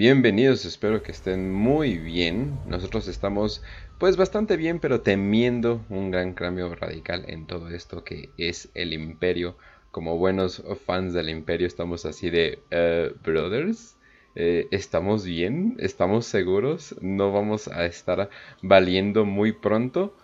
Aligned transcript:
Bienvenidos, 0.00 0.64
espero 0.64 1.02
que 1.02 1.12
estén 1.12 1.52
muy 1.52 1.98
bien. 1.98 2.58
Nosotros 2.66 3.06
estamos 3.06 3.62
pues 3.98 4.16
bastante 4.16 4.56
bien, 4.56 4.80
pero 4.80 5.02
temiendo 5.02 5.84
un 5.90 6.10
gran 6.10 6.32
cambio 6.32 6.74
radical 6.74 7.26
en 7.28 7.46
todo 7.46 7.68
esto 7.68 8.02
que 8.02 8.30
es 8.38 8.70
el 8.72 8.94
imperio. 8.94 9.58
Como 9.90 10.16
buenos 10.16 10.64
fans 10.86 11.12
del 11.12 11.28
imperio 11.28 11.66
estamos 11.66 12.06
así 12.06 12.30
de, 12.30 12.60
eh, 12.70 13.12
brothers, 13.22 13.98
eh, 14.36 14.68
¿estamos 14.70 15.26
bien? 15.26 15.76
¿Estamos 15.78 16.24
seguros? 16.24 16.96
¿No 17.02 17.30
vamos 17.30 17.68
a 17.68 17.84
estar 17.84 18.30
valiendo 18.62 19.26
muy 19.26 19.52
pronto? 19.52 20.16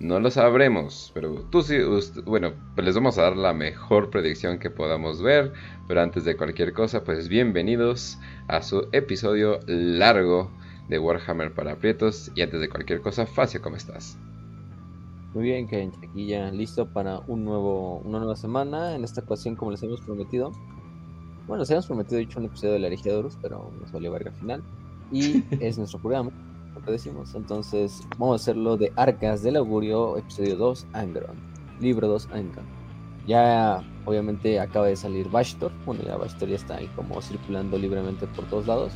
No 0.00 0.18
lo 0.18 0.30
sabremos, 0.30 1.10
pero 1.12 1.42
tú 1.50 1.62
sí, 1.62 1.76
bueno, 2.24 2.54
pues 2.74 2.86
les 2.86 2.94
vamos 2.94 3.18
a 3.18 3.22
dar 3.24 3.36
la 3.36 3.52
mejor 3.52 4.08
predicción 4.08 4.58
que 4.58 4.70
podamos 4.70 5.20
ver, 5.20 5.52
pero 5.88 6.00
antes 6.00 6.24
de 6.24 6.38
cualquier 6.38 6.72
cosa, 6.72 7.04
pues 7.04 7.28
bienvenidos 7.28 8.18
a 8.48 8.62
su 8.62 8.88
episodio 8.92 9.60
largo 9.66 10.50
de 10.88 10.98
Warhammer 10.98 11.52
para 11.52 11.72
aprietos 11.72 12.32
y 12.34 12.40
antes 12.40 12.62
de 12.62 12.70
cualquier 12.70 13.02
cosa, 13.02 13.26
Facio, 13.26 13.60
¿cómo 13.60 13.76
estás? 13.76 14.16
Muy 15.34 15.44
bien, 15.44 15.68
Ken, 15.68 15.92
aquí 16.02 16.28
ya 16.28 16.50
listo 16.50 16.86
para 16.86 17.18
un 17.26 17.44
nuevo, 17.44 17.98
una 17.98 18.20
nueva 18.20 18.36
semana, 18.36 18.96
en 18.96 19.04
esta 19.04 19.20
ocasión 19.20 19.54
como 19.54 19.70
les 19.70 19.82
hemos 19.82 20.00
prometido. 20.00 20.50
Bueno, 21.46 21.60
les 21.60 21.70
hemos 21.72 21.86
prometido, 21.86 22.18
dicho, 22.18 22.38
un 22.38 22.46
episodio 22.46 22.72
de 22.72 22.78
la 22.78 22.86
herejía 22.86 23.14
de 23.14 23.28
pero 23.42 23.70
nos 23.78 23.92
valió 23.92 24.10
verga 24.10 24.30
al 24.30 24.36
final. 24.36 24.62
Y 25.12 25.44
es 25.60 25.76
nuestro 25.76 25.98
programa 25.98 26.30
que 26.84 26.92
decimos. 26.92 27.34
Entonces, 27.34 28.02
vamos 28.18 28.34
a 28.34 28.36
hacerlo 28.42 28.76
de 28.76 28.92
Arcas 28.96 29.42
del 29.42 29.56
Augurio, 29.56 30.16
episodio 30.16 30.56
2, 30.56 30.86
Angron. 30.92 31.36
Libro 31.80 32.08
2, 32.08 32.28
Angron. 32.32 32.64
Ya, 33.26 33.82
obviamente, 34.06 34.60
acaba 34.60 34.86
de 34.86 34.96
salir 34.96 35.28
Bashtor. 35.28 35.72
Bueno, 35.84 36.02
ya 36.04 36.16
Bashtor 36.16 36.48
ya 36.48 36.56
está 36.56 36.76
ahí 36.76 36.86
como 36.96 37.20
circulando 37.20 37.76
libremente 37.76 38.26
por 38.28 38.48
todos 38.48 38.66
lados. 38.66 38.92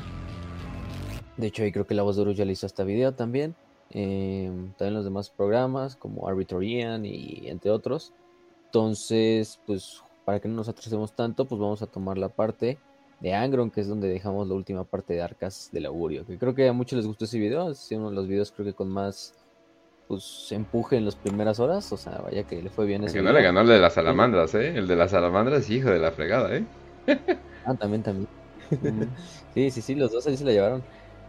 De 1.37 1.49
hecho, 1.49 1.63
ahí 1.63 1.73
creo 1.73 1.87
que 1.87 1.95
la 1.95 2.03
voz 2.03 2.17
de 2.17 2.23
Uru 2.23 2.33
ya 2.33 2.45
le 2.45 2.53
hizo 2.53 2.67
este 2.67 2.85
video 2.85 3.13
también. 3.13 3.55
Em, 3.91 4.73
también 4.75 4.95
los 4.95 5.05
demás 5.05 5.31
programas 5.31 5.97
como 5.97 6.29
Arbitorian 6.29 7.05
y 7.05 7.49
entre 7.49 7.71
otros. 7.71 8.13
Entonces, 8.67 9.61
pues, 9.67 10.03
para 10.25 10.41
que 10.41 10.49
no 10.49 10.55
nos 10.55 10.69
atrasemos 10.69 11.13
tanto, 11.13 11.45
pues 11.45 11.61
vamos 11.61 11.83
a 11.83 11.87
tomar 11.87 12.19
la 12.19 12.29
parte 12.29 12.79
de 13.21 13.35
Angron, 13.35 13.71
que 13.71 13.81
es 13.81 13.89
donde 13.89 14.09
dejamos 14.09 14.47
la 14.49 14.55
última 14.55 14.85
parte 14.85 15.15
de 15.15 15.23
Arcas 15.23 15.71
del 15.73 15.87
Augurio. 15.87 16.27
Que 16.27 16.39
creo 16.39 16.55
que 16.55 16.69
a 16.69 16.73
muchos 16.73 16.97
les 16.97 17.07
gustó 17.07 17.25
ese 17.25 17.39
video, 17.39 17.71
es 17.71 17.91
uno 17.93 18.11
de 18.11 18.17
los 18.17 18.29
videos 18.29 18.53
creo 18.53 18.67
que 18.67 18.75
con 18.75 18.89
más 18.89 19.35
pues 20.07 20.49
empuje 20.53 20.97
en 20.97 21.07
las 21.07 21.17
primeras 21.17 21.61
horas, 21.61 21.91
o 21.93 21.97
sea, 21.97 22.19
vaya 22.19 22.43
que 22.45 22.61
le 22.63 22.69
fue 22.69 22.85
bien 22.85 23.05
ese 23.05 23.17
Que 23.17 23.23
no 23.23 23.33
le 23.33 23.43
ganó 23.43 23.63
el 23.63 23.69
de 23.69 23.79
las 23.79 23.95
salamandras, 23.95 24.55
¿eh? 24.55 24.77
El 24.77 24.87
de 24.87 24.97
las 24.97 25.11
salamandras, 25.11 25.71
hijo 25.71 25.91
de 25.91 25.99
la 25.99 26.11
fregada, 26.13 26.55
¿eh? 26.55 26.65
ah, 27.65 27.75
también, 27.75 28.03
también. 28.03 28.29
sí, 29.55 29.71
sí, 29.71 29.81
sí, 29.81 29.95
los 29.95 30.13
dos 30.13 30.27
ahí 30.27 30.37
se 30.37 30.45
la 30.45 30.53
llevaron. 30.53 30.83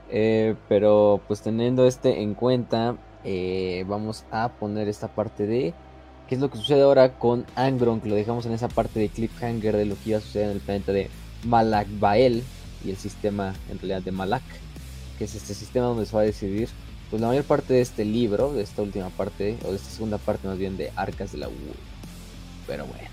Eh, 0.10 0.56
pero 0.70 1.22
pues 1.28 1.42
teniendo 1.42 1.88
este 1.88 2.22
en 2.22 2.34
cuenta, 2.36 2.98
eh, 3.24 3.86
vamos 3.88 4.26
a 4.32 4.50
poner 4.50 4.88
esta 4.88 5.08
parte 5.08 5.48
de 5.48 5.74
qué 6.28 6.36
es 6.36 6.42
lo 6.42 6.50
que 6.50 6.58
sucede 6.58 6.84
ahora 6.84 7.18
con 7.18 7.46
Angron, 7.56 8.02
que 8.02 8.10
lo 8.10 8.16
dejamos 8.16 8.46
en 8.46 8.54
esa 8.54 8.68
parte 8.68 9.00
de 9.00 9.10
cliffhanger 9.10 9.76
de 9.76 9.86
lo 9.86 9.96
que 9.96 10.12
iba 10.12 10.18
a 10.18 10.22
suceder 10.22 10.48
en 10.48 10.54
el 10.54 10.60
planeta 10.60 10.92
de 10.92 11.10
Malak 11.46 11.88
Bael 12.00 12.44
y 12.84 12.90
el 12.92 12.98
sistema 12.98 13.54
en 13.70 13.80
realidad 13.80 14.02
de 14.02 14.12
Malak, 14.12 14.44
que 15.18 15.26
es 15.26 15.36
este 15.36 15.54
sistema 15.54 15.88
donde 15.88 16.06
se 16.06 16.16
va 16.16 16.22
a 16.22 16.26
decidir 16.26 16.70
pues 17.10 17.22
la 17.22 17.28
mayor 17.28 17.44
parte 17.44 17.74
de 17.74 17.82
este 17.82 18.04
libro, 18.04 18.54
de 18.54 18.64
esta 18.64 18.82
última 18.82 19.10
parte, 19.10 19.58
o 19.64 19.70
de 19.70 19.78
esta 19.78 19.90
segunda 19.90 20.18
parte 20.18 20.48
más 20.48 20.58
bien 20.58 20.76
de 20.78 20.92
Arcas 20.96 21.32
de 21.32 21.38
la 21.38 21.48
U. 21.48 21.54
Pero 22.68 22.86
bueno. 22.88 23.08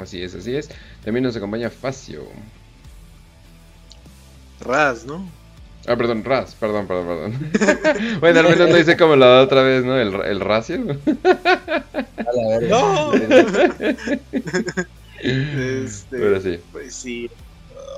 así 0.00 0.22
es, 0.22 0.34
así 0.34 0.54
es. 0.54 0.68
También 1.04 1.24
nos 1.24 1.36
acompaña 1.36 1.70
Facio. 1.70 2.26
Raz, 4.60 5.06
¿no? 5.06 5.26
Ah, 5.86 5.96
perdón, 5.96 6.22
Raz, 6.22 6.54
perdón, 6.54 6.86
perdón, 6.86 7.06
perdón. 7.06 8.20
bueno, 8.20 8.40
al 8.40 8.48
menos 8.50 8.68
no 8.68 8.76
dice 8.76 8.98
como 8.98 9.16
la 9.16 9.40
otra 9.40 9.62
vez, 9.62 9.82
¿no? 9.82 9.96
El, 9.98 10.14
el 10.14 10.40
racio. 10.40 10.78
¡No! 12.68 13.12
Este, 15.22 16.60
Pues 16.70 16.96
sí, 16.96 17.28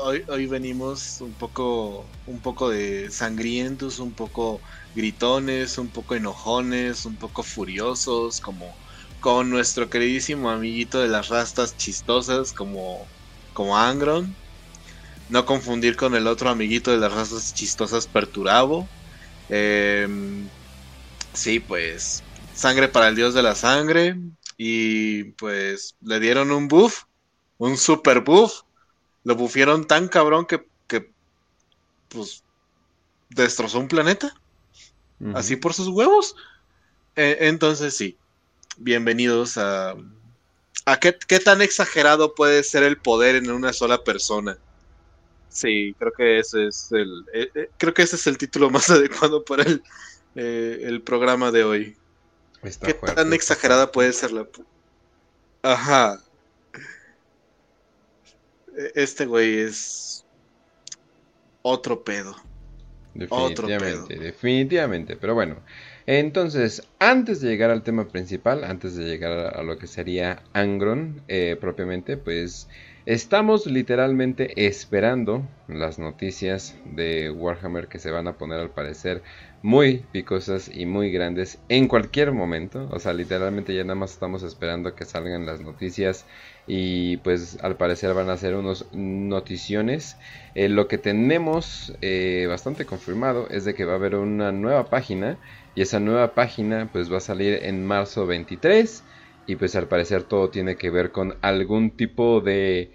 hoy, 0.03 0.25
hoy 0.29 0.47
venimos 0.47 1.21
un 1.21 1.35
poco, 1.35 2.09
un 2.27 2.41
poco 2.41 2.69
de 2.71 3.11
sangrientos, 3.11 3.99
un 3.99 4.15
poco 4.15 4.61
gritones, 4.95 5.79
un 5.79 5.91
poco 5.91 6.15
enojones, 6.15 7.05
un 7.07 7.17
poco 7.17 7.43
furiosos, 7.43 8.41
como 8.41 8.77
con 9.21 9.51
nuestro 9.51 9.89
queridísimo 9.89 10.51
amiguito 10.51 11.01
de 11.01 11.09
las 11.09 11.29
rastas 11.29 11.77
chistosas, 11.77 12.53
como, 12.53 13.09
como 13.53 13.77
Angron. 13.79 14.37
No 15.29 15.47
confundir 15.47 15.97
con 15.97 16.15
el 16.15 16.27
otro 16.27 16.51
amiguito 16.51 16.91
de 16.91 16.99
las 16.99 17.13
rastas 17.13 17.55
chistosas, 17.55 18.07
Perturabo. 18.07 18.89
Em, 19.49 20.49
sí, 21.35 21.61
pues 21.61 22.23
sangre 22.55 22.89
para 22.89 23.09
el 23.09 23.17
dios 23.17 23.35
de 23.35 23.43
la 23.43 23.55
sangre. 23.55 24.17
Y 24.57 25.25
pues 25.35 25.97
le 26.01 26.21
dieron 26.21 26.51
un 26.51 26.69
buff 26.69 27.05
un 27.63 27.77
super 27.77 28.21
buff. 28.21 28.63
Lo 29.25 29.37
buffieron 29.37 29.87
tan 29.87 30.09
cabrón 30.09 30.47
que, 30.47 30.67
que 30.89 31.13
pues, 32.09 32.43
destrozó 33.31 33.79
un 33.79 33.89
planeta. 33.89 34.35
Así 35.35 35.55
por 35.55 35.73
sus 35.73 35.87
huevos. 35.87 36.35
E, 37.15 37.37
entonces 37.43 37.97
sí, 37.97 38.17
bienvenidos 38.79 39.57
a... 39.59 39.95
¿A 40.85 40.99
qué, 40.99 41.13
tan 41.13 41.63
exagerado 41.63 42.35
puede 42.35 42.65
ser 42.65 42.83
el 42.83 42.97
poder 42.97 43.37
en 43.37 43.49
una 43.53 43.73
sola 43.73 44.03
persona? 44.03 44.59
Sí, 45.49 45.95
creo 45.97 46.13
que 46.13 46.41
ese 46.41 46.67
es 46.67 46.91
el, 46.91 47.25
eh, 47.33 47.49
eh, 47.55 47.71
creo 47.79 47.95
que 47.95 48.03
ese 48.03 48.17
es 48.17 48.27
el 48.27 48.37
título 48.37 48.69
más 48.71 48.91
adecuado 48.91 49.45
para 49.45 49.63
el, 49.63 49.85
eh, 50.35 50.81
el 50.83 51.01
programa 51.03 51.53
de 51.53 51.63
hoy. 51.63 51.97
¿Qué 52.85 52.95
tan 52.95 53.33
exagerada 53.33 53.93
puede 53.93 54.13
ser 54.13 54.33
la... 54.33 54.49
Ajá, 55.63 56.19
e-, 56.19 56.22
este 58.95 59.27
güey 59.27 59.59
es 59.59 60.25
otro 61.63 62.03
pedo. 62.03 62.37
Definitivamente, 63.15 64.19
definitivamente. 64.19 65.17
Pero 65.17 65.35
bueno, 65.35 65.57
entonces, 66.07 66.83
antes 66.99 67.41
de 67.41 67.51
llegar 67.51 67.71
al 67.71 67.83
tema 67.83 68.09
principal, 68.09 68.65
antes 68.65 68.97
de 68.97 69.05
llegar 69.05 69.55
a 69.55 69.63
lo 69.63 69.79
que 69.79 69.87
sería 69.87 70.43
Angron 70.55 71.23
eh, 71.29 71.57
propiamente, 71.61 72.17
pues 72.17 72.69
estamos 73.07 73.67
literalmente 73.67 74.67
esperando 74.67 75.47
las 75.69 75.99
noticias 75.99 76.77
de 76.85 77.31
Warhammer 77.31 77.89
que 77.89 77.99
se 77.99 78.11
van 78.11 78.29
a 78.29 78.35
poner 78.35 78.61
al 78.61 78.71
parecer 78.71 79.23
muy 79.63 80.05
picosas 80.13 80.71
y 80.73 80.87
muy 80.87 81.11
grandes 81.11 81.59
en 81.69 81.89
cualquier 81.89 82.33
momento. 82.33 82.89
O 82.91 82.99
sea, 82.99 83.13
literalmente 83.13 83.75
ya 83.75 83.83
nada 83.83 83.95
más 83.95 84.13
estamos 84.13 84.43
esperando 84.43 84.95
que 84.95 85.05
salgan 85.05 85.47
las 85.47 85.61
noticias 85.61 86.27
y 86.67 87.17
pues 87.19 87.59
al 87.63 87.77
parecer 87.77 88.15
van 88.15 88.31
a 88.31 88.37
ser 88.37 88.55
unos 88.55 88.87
noticiones. 88.93 90.17
Eh, 90.55 90.69
lo 90.69 90.89
que 90.89 90.99
tenemos 90.99 91.95
eh, 92.03 92.47
bastante 92.49 92.85
confirmado 92.85 93.49
es 93.51 93.65
de 93.65 93.75
que 93.75 93.85
va 93.85 93.93
a 93.93 93.97
haber 93.97 94.17
una 94.17 94.53
nueva 94.53 94.91
página 94.91 95.39
y 95.75 95.83
esa 95.83 96.01
nueva 96.01 96.35
página 96.35 96.89
pues 96.93 97.13
va 97.13 97.17
a 97.17 97.21
salir 97.21 97.61
en 97.63 97.87
marzo 97.87 98.27
23 98.27 99.03
y 99.53 99.57
pues 99.57 99.75
al 99.77 99.89
parecer 99.89 100.25
todo 100.25 100.51
tiene 100.51 100.77
que 100.77 100.91
ver 100.91 101.13
con 101.13 101.39
algún 101.43 101.97
tipo 101.97 102.41
de 102.41 102.93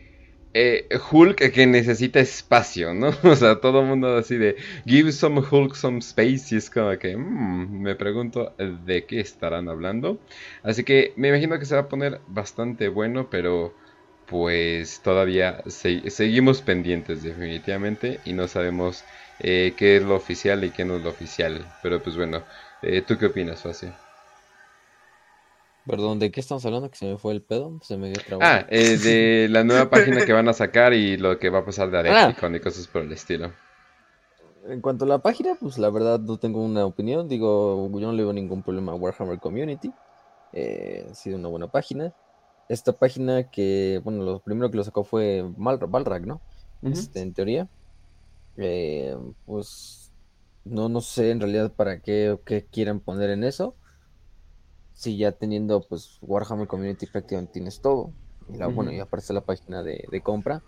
eh, 0.53 0.87
Hulk 1.11 1.51
que 1.51 1.67
necesita 1.67 2.19
espacio, 2.19 2.93
¿no? 2.93 3.09
O 3.23 3.35
sea, 3.35 3.59
todo 3.61 3.81
el 3.81 3.87
mundo 3.87 4.15
así 4.17 4.37
de 4.37 4.55
give 4.85 5.11
some 5.11 5.41
Hulk 5.41 5.75
some 5.75 5.99
space 5.99 6.55
y 6.55 6.57
es 6.57 6.69
como 6.69 6.97
que 6.97 7.15
mm, 7.17 7.81
me 7.81 7.95
pregunto 7.95 8.55
de 8.57 9.05
qué 9.05 9.19
estarán 9.19 9.69
hablando. 9.69 10.23
Así 10.63 10.83
que 10.83 11.13
me 11.17 11.29
imagino 11.29 11.59
que 11.59 11.65
se 11.65 11.75
va 11.75 11.81
a 11.81 11.89
poner 11.89 12.21
bastante 12.27 12.87
bueno, 12.89 13.29
pero 13.29 13.75
pues 14.25 15.01
todavía 15.01 15.63
seguimos 15.67 16.61
pendientes 16.61 17.23
definitivamente 17.23 18.21
y 18.25 18.33
no 18.33 18.47
sabemos 18.47 19.05
eh, 19.39 19.75
qué 19.77 19.97
es 19.97 20.03
lo 20.03 20.15
oficial 20.15 20.63
y 20.65 20.71
qué 20.71 20.85
no 20.85 20.97
es 20.97 21.03
lo 21.03 21.09
oficial. 21.11 21.73
Pero 21.81 22.01
pues 22.03 22.17
bueno, 22.17 22.45
eh, 22.81 23.01
¿tú 23.03 23.17
qué 23.17 23.27
opinas, 23.27 23.61
Facio? 23.63 24.06
Perdón, 25.87 26.19
¿de 26.19 26.31
qué 26.31 26.41
estamos 26.41 26.65
hablando? 26.65 26.89
Que 26.91 26.97
se 26.97 27.05
me 27.05 27.17
fue 27.17 27.33
el 27.33 27.41
pedo, 27.41 27.79
se 27.81 27.97
me 27.97 28.09
dio 28.09 28.21
Ah, 28.41 28.65
eh, 28.69 28.97
de 28.97 29.47
la 29.49 29.63
nueva 29.63 29.89
página 29.89 30.25
que 30.25 30.33
van 30.33 30.49
a 30.49 30.53
sacar 30.53 30.93
y 30.93 31.15
lo 31.15 31.39
que 31.39 31.49
va 31.49 31.59
a 31.59 31.65
pasar 31.65 31.89
de 31.89 31.99
Arexicon 31.99 32.53
ah. 32.53 32.57
y 32.57 32.59
cosas 32.59 32.87
por 32.87 33.03
el 33.03 33.11
estilo. 33.13 33.51
En 34.67 34.81
cuanto 34.81 35.05
a 35.05 35.07
la 35.07 35.19
página, 35.19 35.55
pues 35.59 35.77
la 35.77 35.89
verdad 35.89 36.19
no 36.19 36.37
tengo 36.37 36.61
una 36.61 36.85
opinión. 36.85 37.29
Digo, 37.29 37.89
yo 37.89 38.07
no 38.07 38.11
le 38.11 38.23
veo 38.23 38.33
ningún 38.33 38.63
problema 38.63 38.91
a 38.91 38.95
Warhammer 38.95 39.39
Community. 39.39 39.93
Eh, 40.51 41.07
ha 41.09 41.15
sido 41.15 41.37
una 41.37 41.47
buena 41.47 41.67
página. 41.71 42.13
Esta 42.67 42.91
página 42.91 43.49
que, 43.49 44.01
bueno, 44.03 44.23
lo 44.23 44.39
primero 44.39 44.69
que 44.69 44.75
lo 44.75 44.83
sacó 44.83 45.05
fue 45.05 45.49
Mal 45.55 45.77
Balrag, 45.77 46.27
¿no? 46.27 46.41
este, 46.83 47.21
en 47.21 47.33
teoría. 47.33 47.69
Eh, 48.57 49.15
pues 49.45 50.11
no, 50.65 50.89
no 50.89 50.99
sé 50.99 51.31
en 51.31 51.39
realidad 51.39 51.71
para 51.71 52.01
qué, 52.01 52.37
qué 52.43 52.65
quieran 52.65 52.99
poner 52.99 53.29
en 53.29 53.45
eso 53.45 53.75
si 54.97 55.15
ya 55.15 55.31
teniendo 55.31 55.81
pues 55.81 56.17
Warhammer 56.23 56.67
Community 56.67 57.05
prácticamente 57.05 57.53
tienes 57.53 57.79
todo. 57.81 58.11
Y 58.51 58.57
la, 58.57 58.65
Bueno, 58.67 58.91
y 58.91 58.99
aparece 58.99 59.31
la 59.31 59.41
página 59.41 59.83
de, 59.83 60.21
compra, 60.23 60.63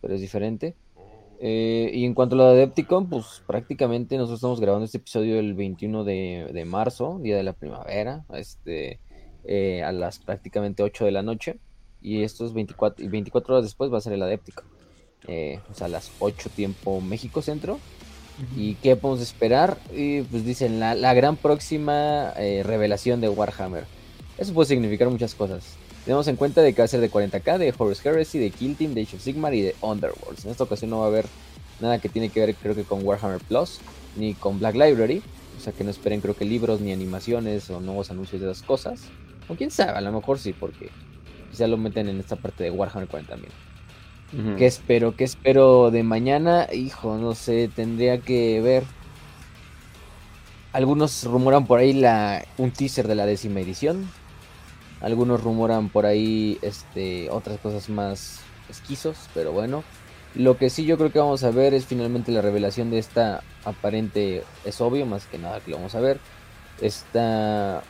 pero 0.00 0.14
es 0.14 0.20
diferente. 0.20 0.76
Eh, 1.40 1.90
y 1.92 2.04
en 2.04 2.14
cuanto 2.14 2.36
a 2.36 2.38
lo 2.38 2.44
de 2.44 2.62
Adepticon, 2.62 3.08
pues 3.08 3.42
prácticamente 3.46 4.16
nosotros 4.16 4.38
estamos 4.38 4.60
grabando 4.60 4.84
este 4.84 4.98
episodio 4.98 5.40
el 5.40 5.54
21 5.54 6.04
de, 6.04 6.64
marzo, 6.64 7.18
día 7.20 7.36
de 7.36 7.42
la 7.42 7.54
primavera, 7.54 8.24
este, 8.34 9.00
eh, 9.44 9.82
a 9.82 9.90
las 9.90 10.20
prácticamente 10.20 10.84
8 10.84 11.04
de 11.04 11.10
la 11.10 11.22
noche. 11.22 11.58
Y 12.00 12.22
estos 12.22 12.54
24, 12.54 13.04
y 13.04 13.08
24 13.08 13.54
horas 13.54 13.64
después 13.64 13.92
va 13.92 13.98
a 13.98 14.00
ser 14.00 14.12
el 14.12 14.22
Adepticon. 14.22 14.64
Eh, 15.26 15.58
o 15.68 15.74
sea, 15.74 15.86
a 15.86 15.90
las 15.90 16.12
8 16.20 16.50
tiempo 16.50 17.00
México 17.00 17.42
Centro. 17.42 17.80
¿Y 18.56 18.74
qué 18.76 18.96
podemos 18.96 19.22
esperar? 19.22 19.78
Y 19.94 20.22
pues 20.22 20.44
dicen 20.44 20.78
la, 20.80 20.94
la 20.94 21.14
gran 21.14 21.36
próxima 21.36 22.32
revelación 22.32 23.20
de 23.20 23.28
Warhammer. 23.28 23.84
Eso 24.38 24.52
puede 24.52 24.68
significar 24.68 25.08
muchas 25.08 25.34
cosas. 25.34 25.76
Tenemos 26.06 26.28
en 26.28 26.36
cuenta 26.36 26.62
de 26.62 26.72
que 26.72 26.82
va 26.82 26.84
a 26.84 26.88
ser 26.88 27.00
de 27.00 27.10
40k, 27.10 27.58
de 27.58 27.74
Horus 27.76 28.06
Heresy, 28.06 28.38
de 28.38 28.50
Kill 28.50 28.76
Team, 28.76 28.94
de 28.94 29.02
Age 29.02 29.16
of 29.16 29.22
Sigmar 29.22 29.54
y 29.54 29.62
de 29.62 29.74
Underworlds. 29.80 30.44
En 30.44 30.52
esta 30.52 30.62
ocasión 30.62 30.90
no 30.90 31.00
va 31.00 31.06
a 31.06 31.08
haber 31.08 31.26
nada 31.80 31.98
que 31.98 32.08
tiene 32.08 32.28
que 32.28 32.38
ver 32.38 32.54
creo 32.54 32.76
que 32.76 32.84
con 32.84 33.04
Warhammer 33.04 33.40
Plus 33.40 33.80
ni 34.14 34.34
con 34.34 34.60
Black 34.60 34.76
Library. 34.76 35.20
O 35.58 35.60
sea 35.60 35.72
que 35.72 35.82
no 35.82 35.90
esperen 35.90 36.20
creo 36.20 36.36
que 36.36 36.44
libros 36.44 36.80
ni 36.80 36.92
animaciones 36.92 37.70
o 37.70 37.80
nuevos 37.80 38.12
anuncios 38.12 38.40
de 38.40 38.50
esas 38.50 38.62
cosas. 38.62 39.00
O 39.48 39.56
quién 39.56 39.72
sabe, 39.72 39.98
a 39.98 40.00
lo 40.00 40.12
mejor 40.12 40.38
sí, 40.38 40.52
porque 40.52 40.90
quizá 41.50 41.66
lo 41.66 41.76
meten 41.76 42.08
en 42.08 42.20
esta 42.20 42.36
parte 42.36 42.62
de 42.62 42.70
Warhammer 42.70 43.08
40 44.30 44.36
también. 44.36 44.56
¿Qué 44.56 44.66
espero? 44.66 45.16
¿Qué 45.16 45.24
espero 45.24 45.90
de 45.90 46.02
mañana? 46.02 46.68
Hijo, 46.72 47.16
no 47.16 47.34
sé, 47.34 47.70
tendría 47.74 48.18
que 48.18 48.60
ver. 48.60 48.84
Algunos 50.72 51.24
rumoran 51.24 51.66
por 51.66 51.78
ahí 51.78 51.92
la, 51.92 52.44
un 52.58 52.70
teaser 52.70 53.08
de 53.08 53.14
la 53.14 53.26
décima 53.26 53.60
edición. 53.60 54.08
Algunos 55.00 55.42
rumoran 55.42 55.88
por 55.88 56.06
ahí 56.06 56.58
este, 56.62 57.30
otras 57.30 57.58
cosas 57.60 57.88
más 57.88 58.40
esquizos, 58.68 59.16
pero 59.34 59.52
bueno. 59.52 59.84
Lo 60.34 60.58
que 60.58 60.68
sí 60.68 60.84
yo 60.84 60.98
creo 60.98 61.10
que 61.10 61.18
vamos 61.18 61.44
a 61.44 61.50
ver 61.50 61.72
es 61.72 61.86
finalmente 61.86 62.30
la 62.30 62.42
revelación 62.42 62.90
de 62.90 62.98
esta 62.98 63.42
aparente, 63.64 64.42
es 64.66 64.80
obvio, 64.82 65.06
más 65.06 65.24
que 65.26 65.38
nada 65.38 65.60
que 65.60 65.70
lo 65.70 65.78
vamos 65.78 65.94
a 65.94 66.00
ver. 66.00 66.20
Esta, 66.82 67.82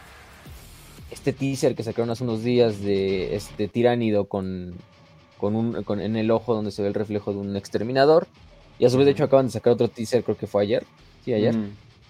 este 1.10 1.32
teaser 1.32 1.74
que 1.74 1.82
sacaron 1.82 2.10
hace 2.10 2.22
unos 2.22 2.44
días 2.44 2.80
de 2.80 3.34
este 3.34 3.66
tiránido 3.66 4.26
con, 4.26 4.76
con 5.38 5.54
un, 5.54 5.82
con, 5.82 6.00
en 6.00 6.16
el 6.16 6.30
ojo 6.30 6.54
donde 6.54 6.70
se 6.70 6.82
ve 6.82 6.88
el 6.88 6.94
reflejo 6.94 7.32
de 7.32 7.38
un 7.38 7.56
exterminador. 7.56 8.26
Y 8.78 8.84
a 8.84 8.90
su 8.90 8.98
vez, 8.98 9.06
de 9.06 9.12
hecho, 9.12 9.24
acaban 9.24 9.46
de 9.46 9.52
sacar 9.52 9.72
otro 9.72 9.88
teaser, 9.88 10.22
creo 10.22 10.36
que 10.36 10.46
fue 10.46 10.62
ayer. 10.62 10.84
Sí, 11.24 11.32
ayer. 11.32 11.54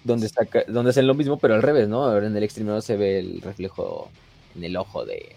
Donde, 0.03 0.29
saca, 0.29 0.63
donde 0.67 0.91
hacen 0.91 1.07
lo 1.07 1.13
mismo, 1.13 1.37
pero 1.37 1.55
al 1.55 1.61
revés, 1.61 1.87
¿no? 1.87 2.03
Ahora 2.03 2.27
en 2.27 2.35
el 2.35 2.43
exterminador 2.43 2.81
se 2.81 2.97
ve 2.97 3.19
el 3.19 3.41
reflejo 3.41 4.09
en 4.55 4.63
el 4.63 4.77
ojo 4.77 5.05
de... 5.05 5.35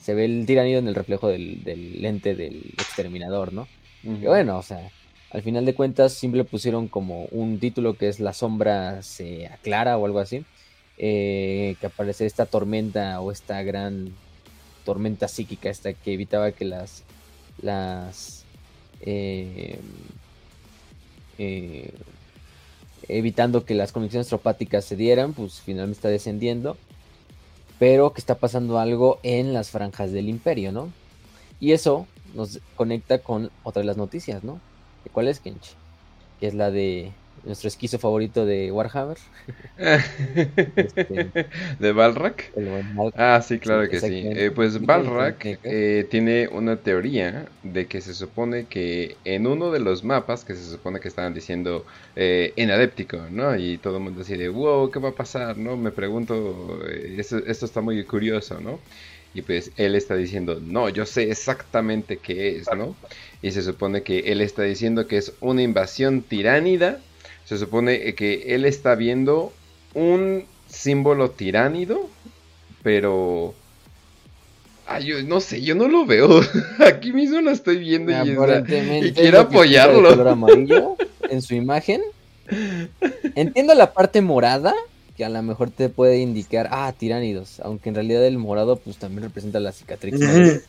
Se 0.00 0.14
ve 0.14 0.24
el 0.24 0.46
tiranido 0.46 0.78
en 0.78 0.88
el 0.88 0.94
reflejo 0.94 1.28
del, 1.28 1.62
lente 2.00 2.34
del 2.34 2.74
exterminador, 2.74 3.52
¿no? 3.52 3.68
Y 4.02 4.24
bueno, 4.24 4.58
o 4.58 4.62
sea, 4.62 4.90
al 5.30 5.42
final 5.42 5.66
de 5.66 5.74
cuentas 5.74 6.12
siempre 6.12 6.44
pusieron 6.44 6.88
como 6.88 7.24
un 7.26 7.58
título 7.58 7.94
que 7.94 8.08
es 8.08 8.20
La 8.20 8.32
sombra 8.32 9.02
se 9.02 9.46
aclara 9.46 9.98
o 9.98 10.06
algo 10.06 10.20
así. 10.20 10.44
Eh, 11.00 11.76
que 11.80 11.86
aparece 11.86 12.26
esta 12.26 12.46
tormenta 12.46 13.20
o 13.20 13.30
esta 13.30 13.62
gran 13.62 14.12
tormenta 14.84 15.28
psíquica 15.28 15.70
esta 15.70 15.92
que 15.92 16.12
evitaba 16.12 16.50
que 16.50 16.64
las 16.64 17.04
las 17.62 18.44
eh, 19.00 19.78
eh, 21.38 21.92
evitando 23.08 23.64
que 23.64 23.74
las 23.74 23.92
conexiones 23.92 24.28
tropáticas 24.28 24.84
se 24.84 24.96
dieran 24.96 25.32
pues 25.32 25.60
finalmente 25.60 25.98
está 25.98 26.08
descendiendo 26.08 26.76
pero 27.78 28.12
que 28.12 28.20
está 28.20 28.34
pasando 28.36 28.78
algo 28.78 29.20
en 29.22 29.52
las 29.52 29.70
franjas 29.70 30.12
del 30.12 30.28
imperio, 30.28 30.72
¿no? 30.72 30.92
Y 31.60 31.72
eso 31.72 32.06
nos 32.34 32.60
conecta 32.76 33.18
con 33.20 33.50
otra 33.62 33.80
de 33.80 33.86
las 33.86 33.96
noticias, 33.96 34.44
¿no? 34.44 34.60
¿Cuál 35.12 35.28
es, 35.28 35.40
Kenchi? 35.40 35.70
Que 36.40 36.48
es 36.48 36.54
la 36.54 36.70
de 36.70 37.12
nuestro 37.44 37.68
esquizo 37.68 37.98
favorito 37.98 38.46
de 38.46 38.70
Warhammer. 38.72 39.18
Este, 39.76 41.30
¿De 41.78 41.92
Balrak? 41.92 42.52
Ah, 43.14 43.40
sí, 43.42 43.58
claro 43.58 43.88
que 43.88 44.00
sí. 44.00 44.22
Eh, 44.24 44.50
pues 44.54 44.84
Balrak 44.84 45.58
eh, 45.62 46.06
tiene 46.10 46.48
una 46.48 46.76
teoría 46.76 47.46
de 47.62 47.86
que 47.86 48.00
se 48.00 48.14
supone 48.14 48.66
que 48.66 49.16
en 49.24 49.46
uno 49.46 49.70
de 49.70 49.80
los 49.80 50.04
mapas, 50.04 50.44
que 50.44 50.54
se 50.54 50.64
supone 50.70 51.00
que 51.00 51.08
estaban 51.08 51.34
diciendo 51.34 51.84
eh, 52.16 52.52
en 52.56 52.70
Adéptico, 52.70 53.18
¿no? 53.30 53.56
Y 53.56 53.78
todo 53.78 53.98
el 53.98 54.02
mundo 54.02 54.22
así 54.22 54.36
de, 54.36 54.48
wow, 54.48 54.90
¿qué 54.90 54.98
va 54.98 55.10
a 55.10 55.14
pasar? 55.14 55.56
¿No? 55.56 55.76
Me 55.76 55.90
pregunto, 55.90 56.80
esto, 57.16 57.38
esto 57.38 57.66
está 57.66 57.80
muy 57.80 58.02
curioso, 58.04 58.60
¿no? 58.60 58.78
Y 59.34 59.42
pues 59.42 59.72
él 59.76 59.94
está 59.94 60.16
diciendo, 60.16 60.60
no, 60.60 60.88
yo 60.88 61.06
sé 61.06 61.30
exactamente 61.30 62.16
qué 62.16 62.56
es, 62.56 62.68
¿no? 62.76 62.96
Y 63.42 63.52
se 63.52 63.62
supone 63.62 64.02
que 64.02 64.20
él 64.32 64.40
está 64.40 64.62
diciendo 64.62 65.06
que 65.06 65.18
es 65.18 65.32
una 65.40 65.62
invasión 65.62 66.22
tiránida 66.22 67.00
se 67.48 67.56
supone 67.56 68.14
que 68.14 68.54
él 68.54 68.66
está 68.66 68.94
viendo 68.94 69.54
un 69.94 70.44
símbolo 70.68 71.30
tiránido, 71.30 72.10
pero... 72.82 73.54
Ay, 74.86 75.06
yo 75.06 75.22
no 75.22 75.40
sé, 75.40 75.62
yo 75.62 75.74
no 75.74 75.88
lo 75.88 76.04
veo. 76.04 76.42
Aquí 76.78 77.12
mismo 77.12 77.40
lo 77.40 77.50
estoy 77.50 77.78
viendo 77.78 78.12
y, 78.12 79.12
quiero 79.12 79.40
apoyarlo. 79.40 80.10
amarillo 80.28 80.96
en 81.30 81.40
su 81.40 81.54
imagen. 81.54 82.02
Entiendo 83.34 83.74
la 83.74 83.94
parte 83.94 84.20
morada, 84.20 84.74
que 85.16 85.24
a 85.24 85.30
lo 85.30 85.42
mejor 85.42 85.70
te 85.70 85.88
puede 85.88 86.18
indicar, 86.18 86.68
ah, 86.70 86.92
tiránidos, 86.98 87.60
aunque 87.60 87.88
en 87.88 87.94
realidad 87.94 88.26
el 88.26 88.36
morado 88.36 88.76
pues 88.76 88.98
también 88.98 89.22
representa 89.22 89.58
la 89.58 89.72
cicatriz. 89.72 90.14
Ese 90.14 90.62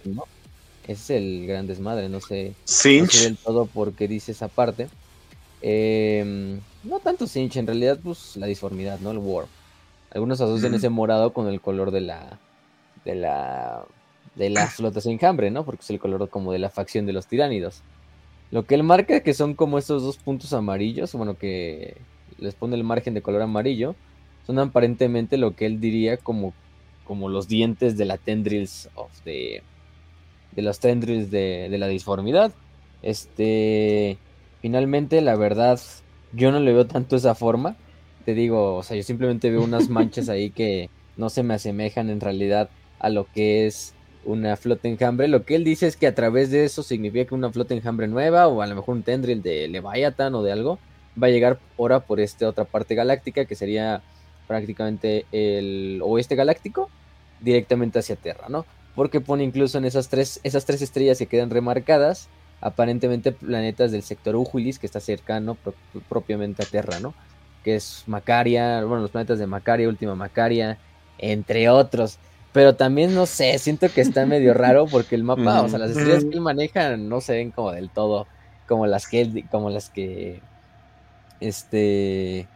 es 0.87 1.09
el 1.09 1.45
gran 1.45 1.67
desmadre, 1.67 2.07
no 2.07 2.21
sé, 2.21 2.53
sí. 2.63 3.01
no 3.01 3.07
sé 3.07 3.25
del 3.25 3.37
todo 3.37 3.65
por 3.65 3.93
qué 3.93 4.07
dice 4.07 4.31
esa 4.31 4.47
parte. 4.47 4.87
Eh, 5.61 6.57
no 6.83 6.99
tanto 6.99 7.27
cinch, 7.27 7.57
en 7.57 7.67
realidad, 7.67 7.99
pues 8.01 8.37
la 8.37 8.47
disformidad, 8.47 8.99
¿no? 8.99 9.11
El 9.11 9.17
warp. 9.17 9.49
Algunos 10.11 10.41
asocian 10.41 10.73
ese 10.73 10.89
morado 10.89 11.33
con 11.33 11.47
el 11.47 11.61
color 11.61 11.91
de 11.91 12.01
la. 12.01 12.39
de 13.05 13.15
la. 13.15 13.85
de 14.35 14.49
las 14.49 14.73
flotas 14.75 15.05
enjambre, 15.05 15.51
¿no? 15.51 15.65
Porque 15.65 15.81
es 15.81 15.89
el 15.89 15.99
color 15.99 16.29
como 16.29 16.51
de 16.51 16.59
la 16.59 16.69
facción 16.69 17.05
de 17.05 17.13
los 17.13 17.27
tiránidos. 17.27 17.81
Lo 18.51 18.65
que 18.65 18.75
él 18.75 18.83
marca 18.83 19.19
que 19.21 19.33
son 19.33 19.53
como 19.53 19.77
estos 19.77 20.01
dos 20.01 20.17
puntos 20.17 20.53
amarillos, 20.53 21.13
bueno, 21.13 21.37
que 21.37 21.97
les 22.39 22.55
pone 22.55 22.75
el 22.75 22.83
margen 22.83 23.13
de 23.13 23.21
color 23.21 23.41
amarillo, 23.41 23.95
son 24.47 24.57
aparentemente 24.57 25.37
lo 25.37 25.55
que 25.55 25.67
él 25.67 25.79
diría 25.79 26.17
como, 26.17 26.53
como 27.05 27.29
los 27.29 27.47
dientes 27.47 27.97
de 27.97 28.05
la 28.05 28.17
tendrils 28.17 28.89
of 28.95 29.11
the, 29.23 29.61
de 30.53 30.61
los 30.63 30.79
tendrils 30.79 31.29
de, 31.29 31.67
de 31.69 31.77
la 31.77 31.87
disformidad. 31.87 32.51
Este, 33.03 34.17
finalmente, 34.61 35.21
la 35.21 35.35
verdad, 35.35 35.79
yo 36.33 36.51
no 36.51 36.59
le 36.59 36.73
veo 36.73 36.87
tanto 36.87 37.15
esa 37.15 37.35
forma. 37.35 37.75
Te 38.25 38.33
digo, 38.33 38.75
o 38.75 38.83
sea, 38.83 38.97
yo 38.97 39.03
simplemente 39.03 39.49
veo 39.49 39.63
unas 39.63 39.89
manchas 39.89 40.29
ahí 40.29 40.49
que 40.51 40.89
no 41.17 41.29
se 41.29 41.43
me 41.43 41.53
asemejan 41.53 42.09
en 42.09 42.21
realidad 42.21 42.69
a 42.99 43.09
lo 43.09 43.25
que 43.25 43.67
es 43.67 43.93
una 44.25 44.55
flota 44.57 44.87
enjambre. 44.87 45.27
Lo 45.27 45.45
que 45.45 45.55
él 45.55 45.63
dice 45.63 45.87
es 45.87 45.97
que 45.97 46.07
a 46.07 46.15
través 46.15 46.51
de 46.51 46.65
eso 46.65 46.83
significa 46.83 47.25
que 47.25 47.35
una 47.35 47.51
flota 47.51 47.73
enjambre 47.73 48.07
nueva 48.07 48.47
o 48.47 48.61
a 48.61 48.67
lo 48.67 48.75
mejor 48.75 48.95
un 48.95 49.03
tendril 49.03 49.41
de 49.41 49.67
Leviathan 49.67 50.35
o 50.35 50.43
de 50.43 50.51
algo 50.51 50.79
va 51.21 51.27
a 51.27 51.31
llegar 51.31 51.59
ahora 51.77 52.01
por 52.01 52.19
esta 52.19 52.47
otra 52.47 52.65
parte 52.65 52.95
galáctica 52.95 53.45
que 53.45 53.55
sería 53.55 54.01
prácticamente 54.47 55.25
el 55.31 56.01
oeste 56.03 56.35
galáctico 56.35 56.89
directamente 57.41 57.99
hacia 57.99 58.15
Tierra, 58.15 58.47
¿no? 58.49 58.65
Porque 58.95 59.21
pone 59.21 59.43
incluso 59.43 59.77
en 59.77 59.85
esas 59.85 60.09
tres, 60.09 60.39
esas 60.43 60.65
tres 60.65 60.81
estrellas 60.81 61.17
que 61.17 61.27
quedan 61.27 61.49
remarcadas 61.49 62.29
aparentemente 62.61 63.31
planetas 63.31 63.91
del 63.91 64.03
sector 64.03 64.35
Ujulis, 64.35 64.79
que 64.79 64.85
está 64.85 64.99
cercano 64.99 65.57
propiamente 66.07 66.63
a 66.63 66.65
Terra, 66.65 66.99
¿no? 66.99 67.13
Que 67.63 67.75
es 67.75 68.03
Macaria, 68.07 68.83
bueno, 68.83 69.01
los 69.01 69.11
planetas 69.11 69.39
de 69.39 69.47
Macaria, 69.47 69.87
Última 69.87 70.15
Macaria, 70.15 70.77
entre 71.17 71.69
otros. 71.69 72.19
Pero 72.51 72.75
también, 72.75 73.13
no 73.13 73.25
sé, 73.25 73.57
siento 73.59 73.89
que 73.89 74.01
está 74.01 74.25
medio 74.25 74.53
raro 74.55 74.87
porque 74.87 75.15
el 75.15 75.23
mapa, 75.23 75.61
o 75.61 75.69
sea, 75.69 75.79
las 75.79 75.91
estrellas 75.91 76.23
que 76.23 76.35
él 76.35 76.41
maneja 76.41 76.97
no 76.97 77.21
se 77.21 77.33
ven 77.33 77.51
como 77.51 77.71
del 77.71 77.89
todo 77.89 78.27
como 78.69 78.85
las 78.85 79.07
que 79.07 79.21
él, 79.21 79.45
como 79.49 79.71
las 79.71 79.89
que, 79.89 80.41
este, 81.41 82.47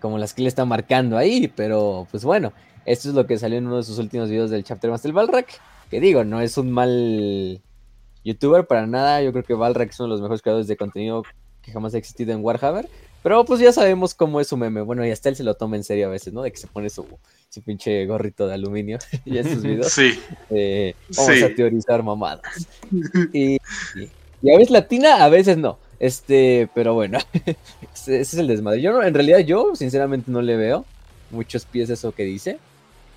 como 0.00 0.18
las 0.18 0.34
que 0.34 0.42
él 0.42 0.48
está 0.48 0.64
marcando 0.64 1.16
ahí, 1.16 1.50
pero 1.54 2.08
pues 2.10 2.24
bueno, 2.24 2.52
esto 2.84 3.08
es 3.08 3.14
lo 3.14 3.26
que 3.28 3.38
salió 3.38 3.58
en 3.58 3.68
uno 3.68 3.76
de 3.76 3.84
sus 3.84 3.98
últimos 3.98 4.28
videos 4.28 4.50
del 4.50 4.64
Chapter 4.64 4.90
Master 4.90 5.12
Balrak, 5.12 5.48
que 5.88 6.00
digo, 6.00 6.24
no 6.24 6.40
es 6.40 6.58
un 6.58 6.72
mal 6.72 7.62
youtuber 8.24 8.66
para 8.66 8.86
nada. 8.86 9.22
Yo 9.22 9.32
creo 9.32 9.44
que 9.44 9.54
Valrak 9.54 9.90
es 9.90 10.00
uno 10.00 10.08
de 10.08 10.10
los 10.10 10.20
mejores 10.20 10.42
creadores 10.42 10.66
de 10.66 10.76
contenido 10.76 11.22
que 11.62 11.72
jamás 11.72 11.94
ha 11.94 11.98
existido 11.98 12.32
en 12.32 12.44
Warhammer. 12.44 12.88
Pero 13.22 13.44
pues 13.44 13.60
ya 13.60 13.72
sabemos 13.72 14.14
cómo 14.14 14.40
es 14.40 14.48
su 14.48 14.56
meme. 14.56 14.82
Bueno, 14.82 15.06
y 15.06 15.10
hasta 15.10 15.28
él 15.28 15.36
se 15.36 15.44
lo 15.44 15.54
toma 15.54 15.76
en 15.76 15.84
serio 15.84 16.08
a 16.08 16.10
veces, 16.10 16.32
¿no? 16.32 16.42
De 16.42 16.50
que 16.50 16.58
se 16.58 16.66
pone 16.66 16.90
su, 16.90 17.06
su 17.48 17.62
pinche 17.62 18.04
gorrito 18.06 18.48
de 18.48 18.54
aluminio 18.54 18.98
y 19.24 19.38
en 19.38 19.48
sus 19.48 19.62
videos. 19.62 19.92
Sí. 19.92 20.18
Eh, 20.50 20.94
vamos 21.16 21.42
a 21.42 21.54
teorizar 21.54 22.02
mamadas. 22.02 22.66
Y, 23.32 23.54
y, 23.54 24.50
a 24.50 24.56
veces 24.56 24.70
latina, 24.70 25.24
a 25.24 25.28
veces 25.28 25.56
no. 25.56 25.78
Este, 26.00 26.68
pero 26.74 26.94
bueno, 26.94 27.18
ese 27.94 28.20
es 28.20 28.34
el 28.34 28.48
desmadre. 28.48 28.82
Yo 28.82 28.92
no, 28.92 29.04
en 29.04 29.14
realidad 29.14 29.38
yo 29.38 29.76
sinceramente 29.76 30.32
no 30.32 30.42
le 30.42 30.56
veo 30.56 30.84
muchos 31.30 31.64
pies 31.64 31.90
eso 31.90 32.12
que 32.12 32.24
dice. 32.24 32.58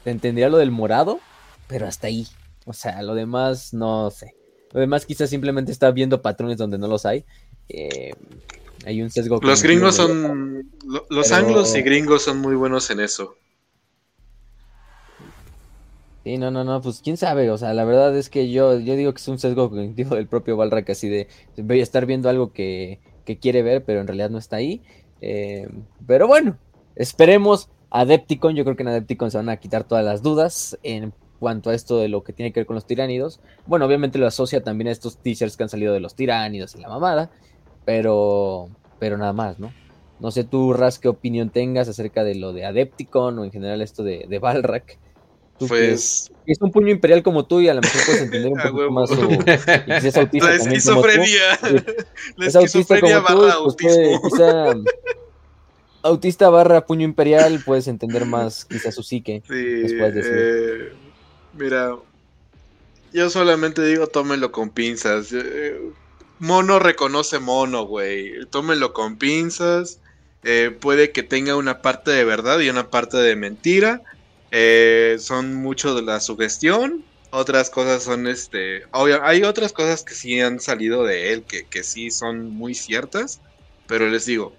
Entendería 0.05 0.49
lo 0.49 0.57
del 0.57 0.69
morado, 0.69 1.19
pero 1.67 1.87
hasta 1.87 2.07
ahí. 2.07 2.27
O 2.65 2.73
sea, 2.73 3.01
lo 3.01 3.15
demás 3.15 3.73
no 3.73 4.11
sé. 4.11 4.35
Además, 4.73 5.05
quizás 5.05 5.29
simplemente 5.29 5.71
está 5.71 5.91
viendo 5.91 6.21
patrones 6.21 6.57
donde 6.57 6.77
no 6.77 6.87
los 6.87 7.05
hay. 7.05 7.25
Eh, 7.69 8.13
hay 8.85 9.01
un 9.01 9.09
sesgo. 9.09 9.39
Los 9.41 9.63
gringos 9.63 9.95
son. 9.95 10.69
Los 11.09 11.31
anglos 11.31 11.75
y 11.75 11.81
gringos 11.81 12.23
son 12.23 12.39
muy 12.39 12.55
buenos 12.55 12.89
en 12.89 12.99
eso. 12.99 13.35
Sí, 16.25 16.39
no, 16.39 16.49
no, 16.49 16.63
no, 16.63 16.81
pues 16.81 17.01
quién 17.03 17.17
sabe, 17.17 17.51
o 17.51 17.57
sea, 17.59 17.75
la 17.75 17.85
verdad 17.85 18.17
es 18.17 18.31
que 18.31 18.49
yo, 18.49 18.79
yo 18.79 18.95
digo 18.95 19.13
que 19.13 19.21
es 19.21 19.27
un 19.27 19.37
sesgo 19.37 19.69
cognitivo 19.69 20.15
del 20.15 20.25
propio 20.25 20.57
Balrak, 20.57 20.89
así 20.89 21.07
de 21.07 21.27
voy 21.55 21.81
a 21.81 21.83
estar 21.83 22.07
viendo 22.07 22.29
algo 22.29 22.51
que, 22.51 22.99
quiere 23.39 23.61
ver, 23.61 23.83
pero 23.83 24.01
en 24.01 24.07
realidad 24.07 24.31
no 24.31 24.39
está 24.39 24.55
ahí. 24.55 24.81
Eh, 25.21 25.69
pero 26.07 26.27
bueno, 26.27 26.57
esperemos 26.95 27.69
Adepticon, 27.91 28.55
yo 28.55 28.63
creo 28.63 28.75
que 28.75 28.81
en 28.81 28.89
Adepticon 28.89 29.29
se 29.29 29.37
van 29.37 29.49
a 29.49 29.57
quitar 29.57 29.83
todas 29.83 30.03
las 30.03 30.23
dudas 30.23 30.79
en 30.81 31.13
cuanto 31.39 31.69
a 31.69 31.75
esto 31.75 31.99
de 31.99 32.07
lo 32.07 32.23
que 32.23 32.33
tiene 32.33 32.51
que 32.51 32.61
ver 32.61 32.67
con 32.67 32.75
los 32.75 32.85
tiránidos. 32.85 33.39
Bueno, 33.65 33.85
obviamente 33.85 34.17
lo 34.17 34.27
asocia 34.27 34.63
también 34.63 34.87
a 34.87 34.91
estos 34.91 35.17
teasers 35.17 35.57
que 35.57 35.63
han 35.63 35.69
salido 35.69 35.93
de 35.93 35.99
los 35.99 36.15
tiránidos 36.15 36.75
y 36.75 36.81
la 36.81 36.89
mamada, 36.89 37.29
pero, 37.85 38.69
pero 38.99 39.17
nada 39.17 39.33
más, 39.33 39.59
¿no? 39.59 39.71
No 40.19 40.31
sé 40.31 40.45
tú, 40.45 40.73
Ras, 40.73 40.97
qué 40.97 41.09
opinión 41.09 41.49
tengas 41.49 41.89
acerca 41.89 42.23
de 42.23 42.35
lo 42.35 42.53
de 42.53 42.65
Adepticon 42.65 43.37
o 43.39 43.43
en 43.43 43.51
general 43.51 43.81
esto 43.81 44.03
de, 44.03 44.25
de 44.29 44.39
Balrak. 44.39 44.97
pues 45.59 46.31
es 46.45 46.61
un 46.61 46.71
puño 46.71 46.89
imperial 46.89 47.21
como 47.21 47.45
tú 47.45 47.59
y 47.59 47.67
a 47.67 47.73
lo 47.73 47.81
mejor 47.81 48.01
puedes 48.05 48.21
entender 48.21 48.51
un 48.51 48.59
poco 48.71 48.91
más 48.91 49.09
su 49.09 49.15
es 50.07 50.17
autista 50.17 50.49
la 50.49 50.55
esquizofrenia 50.55 51.59
la 52.35 52.45
esquizofrenia 52.45 53.19
barra 53.19 53.53
autismo 53.53 54.21
autista 56.03 56.49
barra 56.49 56.85
puño 56.85 57.03
imperial 57.03 57.61
puedes 57.65 57.87
entender 57.87 58.25
más 58.25 58.65
quizás 58.65 58.95
su 58.95 59.03
psique 59.03 59.43
sí, 59.47 59.53
eh, 59.53 60.91
mira 61.55 61.95
yo 63.13 63.29
solamente 63.29 63.83
digo 63.83 64.07
tómenlo 64.07 64.51
con 64.51 64.69
pinzas 64.69 65.31
eh, 65.31 65.79
mono 66.39 66.79
reconoce 66.79 67.39
mono, 67.39 67.85
güey. 67.85 68.45
Tómenlo 68.49 68.93
con 68.93 69.17
pinzas. 69.17 69.99
Eh, 70.43 70.75
puede 70.79 71.11
que 71.11 71.23
tenga 71.23 71.55
una 71.55 71.81
parte 71.81 72.11
de 72.11 72.23
verdad 72.23 72.59
y 72.59 72.69
una 72.69 72.89
parte 72.89 73.17
de 73.17 73.35
mentira. 73.35 74.01
Eh, 74.51 75.17
son 75.19 75.55
mucho 75.55 75.95
de 75.95 76.01
la 76.01 76.19
sugestión. 76.19 77.03
Otras 77.31 77.69
cosas 77.69 78.03
son 78.03 78.27
este. 78.27 78.83
hay 78.93 79.43
otras 79.43 79.73
cosas 79.73 80.03
que 80.03 80.13
sí 80.13 80.39
han 80.39 80.59
salido 80.59 81.03
de 81.03 81.33
él 81.33 81.43
que, 81.43 81.65
que 81.65 81.83
sí 81.83 82.11
son 82.11 82.49
muy 82.51 82.75
ciertas. 82.75 83.41
Pero 83.87 84.07
les 84.09 84.25
digo, 84.25 84.53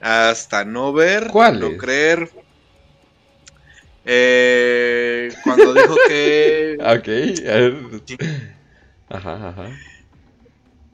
hasta 0.00 0.64
no 0.64 0.92
ver, 0.92 1.26
no 1.26 1.76
creer. 1.76 2.30
Eh, 4.04 5.32
cuando 5.44 5.74
dijo 5.74 5.94
que. 6.08 6.76
ok, 6.80 8.18
Ajá, 9.08 9.48
ajá 9.48 9.70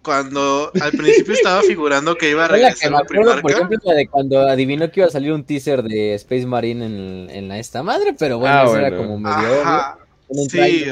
cuando 0.08 0.72
al 0.80 0.92
principio 0.92 1.34
estaba 1.34 1.60
figurando 1.60 2.16
que 2.16 2.30
iba 2.30 2.46
a 2.46 2.48
regresar 2.48 2.94
a 2.94 3.04
Primarca. 3.04 3.42
Por 3.42 3.50
ejemplo, 3.50 3.78
de 3.92 4.08
cuando 4.08 4.40
adivinó 4.40 4.90
que 4.90 5.00
iba 5.00 5.06
a 5.06 5.10
salir 5.10 5.32
un 5.32 5.44
teaser 5.44 5.82
de 5.82 6.14
Space 6.14 6.46
Marine 6.46 6.86
en, 6.86 7.28
en 7.28 7.48
la 7.48 7.58
esta 7.58 7.82
madre, 7.82 8.14
pero 8.18 8.38
bueno, 8.38 8.56
ah, 8.56 8.64
eso 8.64 8.78
era 8.78 8.96
como 8.96 9.18
medio 9.18 10.48
Sí, 10.48 10.86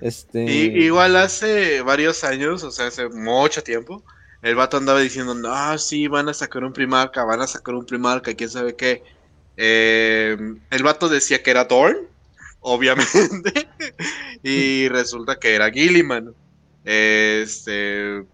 este... 0.00 0.44
igual 0.44 1.14
hace 1.14 1.80
varios 1.82 2.24
años, 2.24 2.64
o 2.64 2.72
sea, 2.72 2.88
hace 2.88 3.08
mucho 3.08 3.62
tiempo, 3.62 4.02
el 4.42 4.56
vato 4.56 4.78
andaba 4.78 4.98
diciendo, 4.98 5.34
no, 5.34 5.78
sí, 5.78 6.08
van 6.08 6.28
a 6.28 6.34
sacar 6.34 6.64
un 6.64 6.72
Primarca, 6.72 7.22
van 7.24 7.40
a 7.40 7.46
sacar 7.46 7.76
un 7.76 7.86
Primarca, 7.86 8.34
quién 8.34 8.50
sabe 8.50 8.74
qué. 8.74 9.04
Eh, 9.56 10.36
el 10.70 10.82
vato 10.82 11.08
decía 11.08 11.42
que 11.42 11.50
era 11.50 11.68
Thorn, 11.68 11.96
obviamente, 12.60 13.68
y 14.42 14.88
resulta 14.88 15.38
que 15.38 15.54
era 15.54 15.70
Gilliman. 15.70 16.34
Este. 16.84 18.24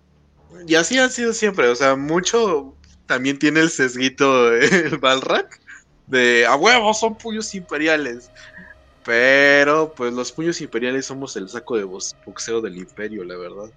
Y 0.66 0.74
así 0.74 0.98
han 0.98 1.10
sido 1.10 1.32
siempre. 1.32 1.68
O 1.68 1.74
sea, 1.74 1.96
mucho 1.96 2.74
también 3.06 3.38
tiene 3.38 3.60
el 3.60 3.70
sesguito 3.70 4.52
el 4.52 4.98
Balrak. 5.00 5.60
De 6.06 6.46
a 6.46 6.56
huevo, 6.56 6.94
son 6.94 7.18
puños 7.18 7.54
imperiales. 7.54 8.30
Pero, 9.04 9.92
pues 9.94 10.12
los 10.12 10.32
puños 10.32 10.60
imperiales 10.60 11.06
somos 11.06 11.36
el 11.36 11.48
saco 11.48 11.76
de 11.76 11.84
boxeo 11.84 12.60
del 12.60 12.76
imperio, 12.76 13.24
la 13.24 13.36
verdad. 13.36 13.70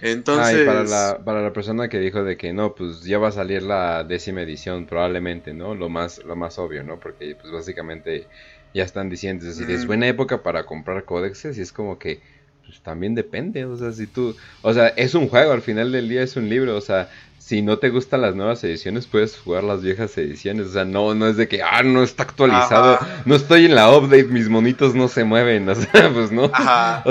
Entonces. 0.00 0.66
para, 0.66 0.84
la, 0.84 1.20
para 1.24 1.42
la 1.42 1.52
persona 1.52 1.88
que 1.88 1.98
dijo 1.98 2.24
de 2.24 2.36
que 2.36 2.52
no, 2.52 2.74
pues 2.74 3.02
ya 3.02 3.18
va 3.18 3.28
a 3.28 3.32
salir 3.32 3.62
la 3.62 4.04
décima 4.04 4.42
edición, 4.42 4.86
probablemente, 4.86 5.54
¿no? 5.54 5.74
Lo 5.74 5.88
más, 5.88 6.24
lo 6.24 6.36
más 6.36 6.58
obvio, 6.58 6.82
¿no? 6.84 6.98
Porque, 7.00 7.36
pues 7.40 7.52
básicamente 7.52 8.26
ya 8.74 8.84
están 8.84 9.08
diciendo, 9.08 9.46
es 9.46 9.56
decir, 9.56 9.74
es 9.74 9.86
buena 9.86 10.06
época 10.08 10.42
para 10.42 10.64
comprar 10.64 11.04
códexes 11.04 11.56
y 11.58 11.62
es 11.62 11.72
como 11.72 11.98
que 11.98 12.20
pues 12.68 12.82
también 12.82 13.14
depende, 13.14 13.64
o 13.64 13.78
sea, 13.78 13.92
si 13.92 14.06
tú, 14.06 14.36
o 14.60 14.74
sea, 14.74 14.88
es 14.88 15.14
un 15.14 15.28
juego, 15.28 15.52
al 15.52 15.62
final 15.62 15.90
del 15.90 16.06
día 16.06 16.22
es 16.22 16.36
un 16.36 16.50
libro, 16.50 16.76
o 16.76 16.82
sea, 16.82 17.08
si 17.48 17.62
no 17.62 17.78
te 17.78 17.88
gustan 17.88 18.20
las 18.20 18.34
nuevas 18.34 18.62
ediciones, 18.62 19.06
puedes 19.06 19.38
jugar 19.38 19.64
las 19.64 19.80
viejas 19.80 20.18
ediciones. 20.18 20.66
O 20.66 20.72
sea, 20.74 20.84
no, 20.84 21.14
no 21.14 21.26
es 21.26 21.38
de 21.38 21.48
que, 21.48 21.62
ah, 21.62 21.82
no 21.82 22.02
está 22.02 22.24
actualizado, 22.24 22.98
no 23.24 23.36
estoy 23.36 23.64
en 23.64 23.74
la 23.74 23.90
update, 23.90 24.24
mis 24.24 24.50
monitos 24.50 24.94
no 24.94 25.08
se 25.08 25.24
mueven. 25.24 25.66
O 25.66 25.74
sea, 25.74 26.10
pues 26.12 26.30
no. 26.30 26.42
O 26.42 26.50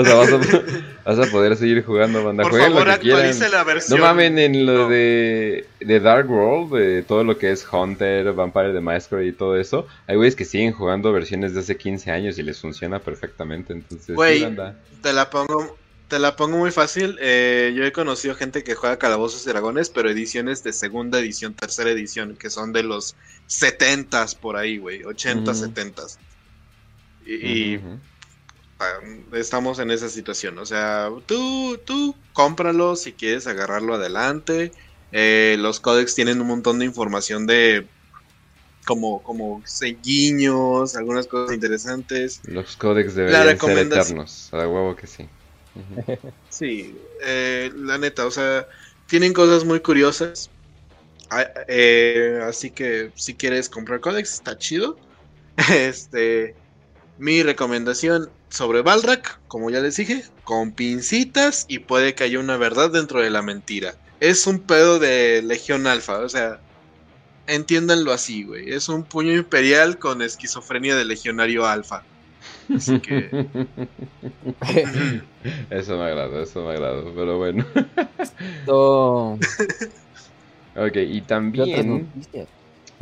sea, 0.04 0.14
vas 1.04 1.18
a, 1.18 1.24
poder 1.32 1.56
seguir 1.56 1.84
jugando, 1.84 2.22
banda. 2.22 2.44
Por 2.44 2.56
favor, 2.56 2.86
lo 2.86 3.00
que 3.00 3.08
la 3.08 3.64
versión. 3.64 3.98
No 3.98 4.06
mamen 4.06 4.38
en 4.38 4.64
lo 4.64 4.88
de, 4.88 5.66
de 5.80 5.98
Dark 5.98 6.30
World, 6.30 6.72
de 6.72 7.02
todo 7.02 7.24
lo 7.24 7.36
que 7.36 7.50
es 7.50 7.66
Hunter, 7.68 8.32
Vampire 8.32 8.72
the 8.72 8.80
Masquerade 8.80 9.26
y 9.26 9.32
todo 9.32 9.56
eso. 9.56 9.88
Hay 10.06 10.14
güeyes 10.14 10.36
que 10.36 10.44
siguen 10.44 10.70
jugando 10.72 11.12
versiones 11.12 11.52
de 11.52 11.60
hace 11.60 11.76
15 11.76 12.12
años 12.12 12.38
y 12.38 12.44
les 12.44 12.60
funciona 12.60 13.00
perfectamente. 13.00 13.72
Entonces, 13.72 14.14
Güey, 14.14 14.46
te 15.02 15.12
la 15.12 15.28
pongo 15.30 15.76
te 16.08 16.18
la 16.18 16.36
pongo 16.36 16.56
muy 16.56 16.70
fácil. 16.70 17.18
Eh, 17.20 17.72
yo 17.76 17.84
he 17.84 17.92
conocido 17.92 18.34
gente 18.34 18.64
que 18.64 18.74
juega 18.74 18.98
Calabozos 18.98 19.46
y 19.46 19.50
Dragones, 19.50 19.90
pero 19.90 20.10
ediciones 20.10 20.64
de 20.64 20.72
segunda 20.72 21.18
edición, 21.20 21.54
tercera 21.54 21.90
edición, 21.90 22.36
que 22.36 22.50
son 22.50 22.72
de 22.72 22.82
los 22.82 23.14
70 23.46 24.26
por 24.40 24.56
ahí, 24.56 24.78
güey. 24.78 25.04
80, 25.04 25.54
70 25.54 26.02
Y, 27.26 27.76
ah, 28.80 28.86
estamos 29.32 29.78
en 29.78 29.90
esa 29.90 30.08
situación. 30.08 30.58
O 30.58 30.66
sea, 30.66 31.10
tú, 31.26 31.78
tú 31.84 32.16
cómpralo 32.32 32.96
si 32.96 33.12
quieres 33.12 33.46
agarrarlo 33.46 33.94
adelante. 33.94 34.72
Eh, 35.12 35.56
los 35.58 35.78
códex 35.78 36.14
tienen 36.14 36.40
un 36.40 36.46
montón 36.46 36.78
de 36.78 36.86
información 36.86 37.46
de 37.46 37.86
como, 38.86 39.22
como 39.22 39.62
guiños, 40.02 40.96
algunas 40.96 41.26
cosas 41.26 41.54
interesantes. 41.54 42.40
Los 42.44 42.76
códex 42.76 43.14
deberían 43.14 43.58
ser 43.58 43.78
eternos, 43.78 44.48
a 44.52 44.66
huevo 44.66 44.96
que 44.96 45.06
sí. 45.06 45.28
Sí, 46.48 46.96
eh, 47.24 47.70
la 47.74 47.98
neta, 47.98 48.26
o 48.26 48.30
sea, 48.30 48.66
tienen 49.06 49.32
cosas 49.32 49.64
muy 49.64 49.80
curiosas. 49.80 50.50
Ah, 51.30 51.46
eh, 51.68 52.40
así 52.42 52.70
que 52.70 53.10
si 53.14 53.34
quieres 53.34 53.68
comprar 53.68 54.00
Codex, 54.00 54.34
está 54.34 54.56
chido. 54.58 54.98
Este, 55.72 56.54
mi 57.18 57.42
recomendación 57.42 58.30
sobre 58.48 58.82
Balrak, 58.82 59.40
como 59.48 59.70
ya 59.70 59.80
les 59.80 59.96
dije, 59.96 60.24
con 60.44 60.72
pincitas 60.72 61.66
y 61.68 61.80
puede 61.80 62.14
que 62.14 62.24
haya 62.24 62.38
una 62.38 62.56
verdad 62.56 62.90
dentro 62.90 63.20
de 63.20 63.30
la 63.30 63.42
mentira. 63.42 63.94
Es 64.20 64.46
un 64.46 64.60
pedo 64.60 64.98
de 64.98 65.42
Legión 65.42 65.86
Alfa, 65.86 66.20
o 66.20 66.28
sea, 66.28 66.60
entiéndanlo 67.46 68.12
así, 68.12 68.44
güey. 68.44 68.70
Es 68.72 68.88
un 68.88 69.04
puño 69.04 69.32
imperial 69.32 69.98
con 69.98 70.22
esquizofrenia 70.22 70.94
de 70.96 71.04
Legionario 71.04 71.66
Alfa. 71.66 72.04
Así 72.74 73.00
que. 73.00 73.46
eso 75.70 75.96
me 75.96 76.04
agrada, 76.04 76.42
eso 76.42 76.64
me 76.64 76.72
agrada, 76.72 77.02
pero 77.14 77.38
bueno. 77.38 77.64
ok, 80.76 80.96
y 80.96 81.20
también. 81.22 82.08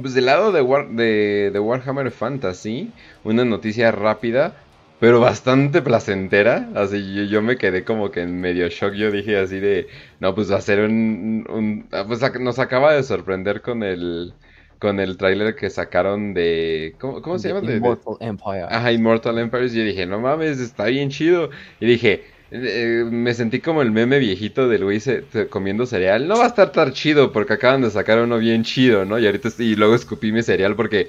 Pues 0.01 0.13
del 0.13 0.27
lado 0.27 0.53
de, 0.53 1.51
de, 1.51 1.59
Warhammer 1.59 2.11
Fantasy, 2.11 2.93
una 3.25 3.47
noticia 3.47 3.91
rápida, 3.93 4.55
pero 5.01 5.21
bastante 5.21 5.81
placentera. 5.81 6.69
Así 6.75 7.29
yo, 7.29 7.41
me 7.41 7.57
quedé 7.57 7.83
como 7.83 8.11
que 8.11 8.21
en 8.21 8.39
medio 8.39 8.69
shock. 8.69 8.93
Yo 8.93 9.11
dije 9.11 9.39
así 9.39 9.59
de, 9.59 9.89
no, 10.21 10.35
pues 10.35 10.53
va 10.53 10.57
a 10.57 10.61
ser 10.61 10.81
un, 10.81 11.47
un 11.49 11.89
pues 12.07 12.21
nos 12.41 12.59
acaba 12.59 12.93
de 12.93 13.03
sorprender 13.03 13.63
con 13.63 13.83
el 13.83 14.35
con 14.79 15.01
el 15.01 15.17
tráiler 15.17 15.55
que 15.55 15.71
sacaron 15.71 16.35
de... 16.35 16.95
¿Cómo, 16.99 17.39
se 17.39 17.49
llama? 17.49 17.71
Immortal 17.71 18.17
Empire. 18.21 18.67
Ajá, 18.69 18.93
Immortal 18.93 19.39
Empire. 19.39 19.67
Y 19.67 19.71
yo 19.71 19.85
dije, 19.85 20.07
no 20.07 20.21
mames, 20.21 20.59
está 20.59 20.87
bien 20.87 21.11
chido. 21.11 21.51
Y 21.81 21.87
dije, 21.87 22.25
eh, 22.53 23.05
me 23.11 23.35
sentí 23.35 23.61
como 23.61 23.83
el 23.83 23.91
meme 23.91 24.21
viejito 24.21 24.69
de 24.69 24.79
Luis 24.79 25.07
eh, 25.09 25.25
comiendo 25.51 25.85
cereal. 25.85 26.29
No 26.29 26.37
va 26.39 26.45
a 26.45 26.49
estar 26.49 26.71
tan 26.71 26.93
chido 26.93 27.33
porque 27.33 27.55
acaban 27.55 27.83
de 27.83 27.91
sacar 27.91 28.21
uno 28.21 28.39
bien 28.39 28.63
chido, 28.63 29.05
¿no? 29.05 29.19
Y 29.19 29.27
ahorita 29.27 29.49
y 29.59 29.75
luego 29.75 29.95
escupí 29.95 30.31
mi 30.31 30.43
cereal 30.43 30.77
porque 30.77 31.09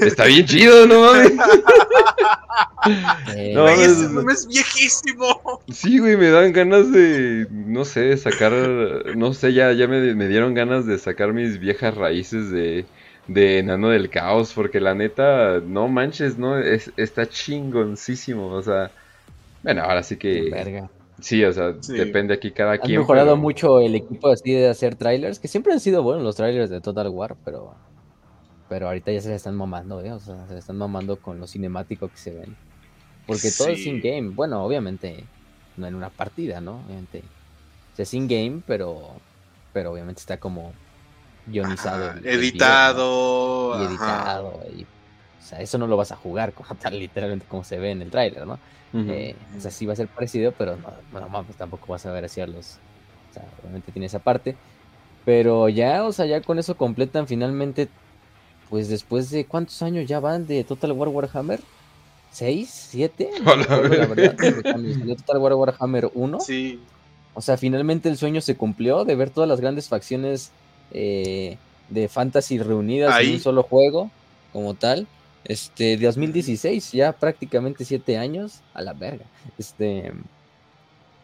está 0.00 0.24
bien 0.24 0.46
chido, 0.46 0.86
no 0.86 1.02
mames. 1.02 1.32
Eh, 3.36 3.52
no, 3.54 3.68
ese 3.68 4.08
meme 4.08 4.32
es 4.32 4.46
viejísimo. 4.46 5.60
Sí, 5.72 5.98
güey, 5.98 6.16
me 6.16 6.30
dan 6.30 6.52
ganas 6.52 6.90
de, 6.90 7.46
no 7.50 7.84
sé, 7.84 8.16
sacar, 8.16 8.52
no 9.16 9.32
sé, 9.34 9.52
ya, 9.52 9.72
ya 9.72 9.86
me, 9.86 10.14
me 10.14 10.28
dieron 10.28 10.54
ganas 10.54 10.84
de 10.86 10.98
sacar 10.98 11.32
mis 11.32 11.58
viejas 11.58 11.94
raíces 11.94 12.50
de, 12.50 12.84
de 13.28 13.58
Enano 13.58 13.90
del 13.90 14.10
Caos, 14.10 14.52
porque 14.52 14.80
la 14.80 14.94
neta, 14.94 15.60
no 15.60 15.88
manches, 15.88 16.38
no, 16.38 16.58
es, 16.58 16.92
está 16.96 17.28
chingoncísimo, 17.28 18.48
o 18.48 18.62
sea, 18.62 18.90
bueno, 19.62 19.82
ahora 19.82 20.02
sí 20.02 20.16
que. 20.16 20.84
Sí, 21.20 21.44
o 21.44 21.52
sea, 21.52 21.72
depende 21.72 22.34
aquí 22.34 22.50
cada 22.50 22.78
quien. 22.78 22.96
Han 22.96 23.02
mejorado 23.02 23.36
mucho 23.36 23.78
el 23.78 23.94
equipo 23.94 24.28
así 24.28 24.52
de 24.52 24.68
hacer 24.68 24.96
trailers, 24.96 25.38
que 25.38 25.46
siempre 25.46 25.72
han 25.72 25.78
sido 25.78 26.02
buenos 26.02 26.24
los 26.24 26.34
trailers 26.34 26.68
de 26.68 26.80
Total 26.80 27.08
War, 27.08 27.36
pero 27.44 27.74
pero 28.72 28.86
ahorita 28.86 29.12
ya 29.12 29.20
se 29.20 29.28
le 29.28 29.34
están 29.34 29.54
mamando, 29.54 30.00
¿eh? 30.00 30.12
O 30.12 30.18
sea, 30.18 30.46
se 30.46 30.54
le 30.54 30.60
están 30.60 30.78
mamando 30.78 31.18
con 31.18 31.38
lo 31.38 31.46
cinemático 31.46 32.08
que 32.08 32.16
se 32.16 32.30
ven. 32.30 32.56
Porque 33.26 33.50
todo 33.50 33.68
es 33.68 33.84
in-game. 33.84 34.30
Bueno, 34.30 34.64
obviamente, 34.64 35.24
no 35.76 35.86
en 35.86 35.94
una 35.94 36.08
partida, 36.08 36.62
¿no? 36.62 36.80
Obviamente. 36.86 37.22
es 37.98 38.14
in-game, 38.14 38.62
pero, 38.66 39.10
pero 39.74 39.92
obviamente 39.92 40.20
está 40.20 40.38
como 40.38 40.72
guionizado. 41.46 42.14
editado. 42.24 43.78
Y 43.78 43.84
editado. 43.84 44.60
Y, 44.74 44.84
o 44.84 45.44
sea, 45.44 45.60
eso 45.60 45.76
no 45.76 45.86
lo 45.86 45.98
vas 45.98 46.12
a 46.12 46.16
jugar 46.16 46.54
como 46.54 46.74
tal, 46.80 46.98
literalmente 46.98 47.44
como 47.46 47.64
se 47.64 47.78
ve 47.78 47.90
en 47.90 48.00
el 48.00 48.10
tráiler, 48.10 48.46
¿no? 48.46 48.58
Eh, 48.94 49.36
o 49.54 49.60
sea, 49.60 49.70
sí 49.70 49.84
va 49.84 49.92
a 49.92 49.96
ser 49.96 50.08
parecido, 50.08 50.52
pero 50.52 50.78
no, 50.78 51.20
no, 51.20 51.44
pues 51.44 51.58
tampoco 51.58 51.92
vas 51.92 52.06
a 52.06 52.12
ver 52.12 52.24
así 52.24 52.40
a 52.40 52.46
los... 52.46 52.78
O 53.30 53.34
sea, 53.34 53.44
obviamente 53.60 53.92
tiene 53.92 54.06
esa 54.06 54.20
parte. 54.20 54.56
Pero 55.26 55.68
ya, 55.68 56.04
o 56.04 56.12
sea, 56.12 56.24
ya 56.24 56.40
con 56.40 56.58
eso 56.58 56.74
completan 56.78 57.26
finalmente 57.26 57.90
pues 58.72 58.88
después 58.88 59.28
de 59.28 59.44
cuántos 59.44 59.82
años 59.82 60.06
ya 60.08 60.18
van 60.18 60.46
de 60.46 60.64
Total 60.64 60.92
War 60.92 61.10
Warhammer? 61.10 61.60
¿Seis? 62.30 62.70
¿Siete? 62.70 63.28
la 63.44 63.54
verdad, 63.76 64.34
Total 65.18 65.36
War 65.36 65.52
Warhammer 65.52 66.10
1. 66.14 66.40
Sí. 66.40 66.80
O 67.34 67.42
sea, 67.42 67.58
finalmente 67.58 68.08
el 68.08 68.16
sueño 68.16 68.40
se 68.40 68.56
cumplió 68.56 69.04
de 69.04 69.14
ver 69.14 69.28
todas 69.28 69.46
las 69.46 69.60
grandes 69.60 69.90
facciones 69.90 70.52
eh, 70.90 71.58
de 71.90 72.08
fantasy 72.08 72.60
reunidas 72.60 73.20
en 73.20 73.34
un 73.34 73.40
solo 73.40 73.62
juego, 73.62 74.10
como 74.54 74.72
tal. 74.72 75.06
Este, 75.44 75.98
2016, 75.98 76.92
ya 76.92 77.12
prácticamente 77.12 77.84
siete 77.84 78.16
años, 78.16 78.62
a 78.72 78.80
la 78.80 78.94
verga. 78.94 79.26
Este, 79.58 80.14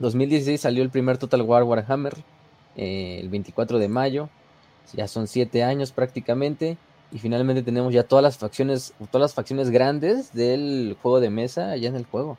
2016 0.00 0.60
salió 0.60 0.82
el 0.82 0.90
primer 0.90 1.16
Total 1.16 1.40
War 1.40 1.62
Warhammer, 1.62 2.14
eh, 2.76 3.20
el 3.22 3.30
24 3.30 3.78
de 3.78 3.88
mayo. 3.88 4.28
Ya 4.92 5.08
son 5.08 5.26
siete 5.26 5.64
años 5.64 5.92
prácticamente. 5.92 6.76
Y 7.10 7.18
finalmente 7.18 7.62
tenemos 7.62 7.92
ya 7.92 8.02
todas 8.02 8.22
las 8.22 8.36
facciones, 8.36 8.92
todas 9.10 9.22
las 9.22 9.34
facciones 9.34 9.70
grandes 9.70 10.32
del 10.34 10.96
juego 11.00 11.20
de 11.20 11.30
mesa 11.30 11.76
ya 11.76 11.88
en 11.88 11.96
el 11.96 12.04
juego 12.04 12.36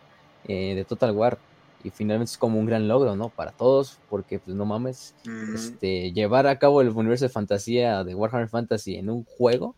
eh, 0.48 0.76
de 0.76 0.86
Total 0.86 1.12
War. 1.12 1.40
Y 1.84 1.92
finalmente 1.92 2.32
es 2.32 2.38
como 2.38 2.60
un 2.60 2.66
gran 2.66 2.88
logro, 2.88 3.16
¿no? 3.16 3.30
Para 3.30 3.52
todos, 3.52 4.00
porque 4.10 4.40
pues 4.40 4.56
no 4.56 4.66
mames, 4.66 5.16
este, 5.56 6.12
llevar 6.12 6.46
a 6.46 6.60
cabo 6.60 6.82
el 6.82 6.90
universo 6.90 7.26
de 7.26 7.30
fantasía 7.30 8.04
de 8.04 8.16
Warhammer 8.16 8.50
Fantasy 8.50 8.96
en 8.96 9.10
un 9.10 9.24
juego, 9.24 9.76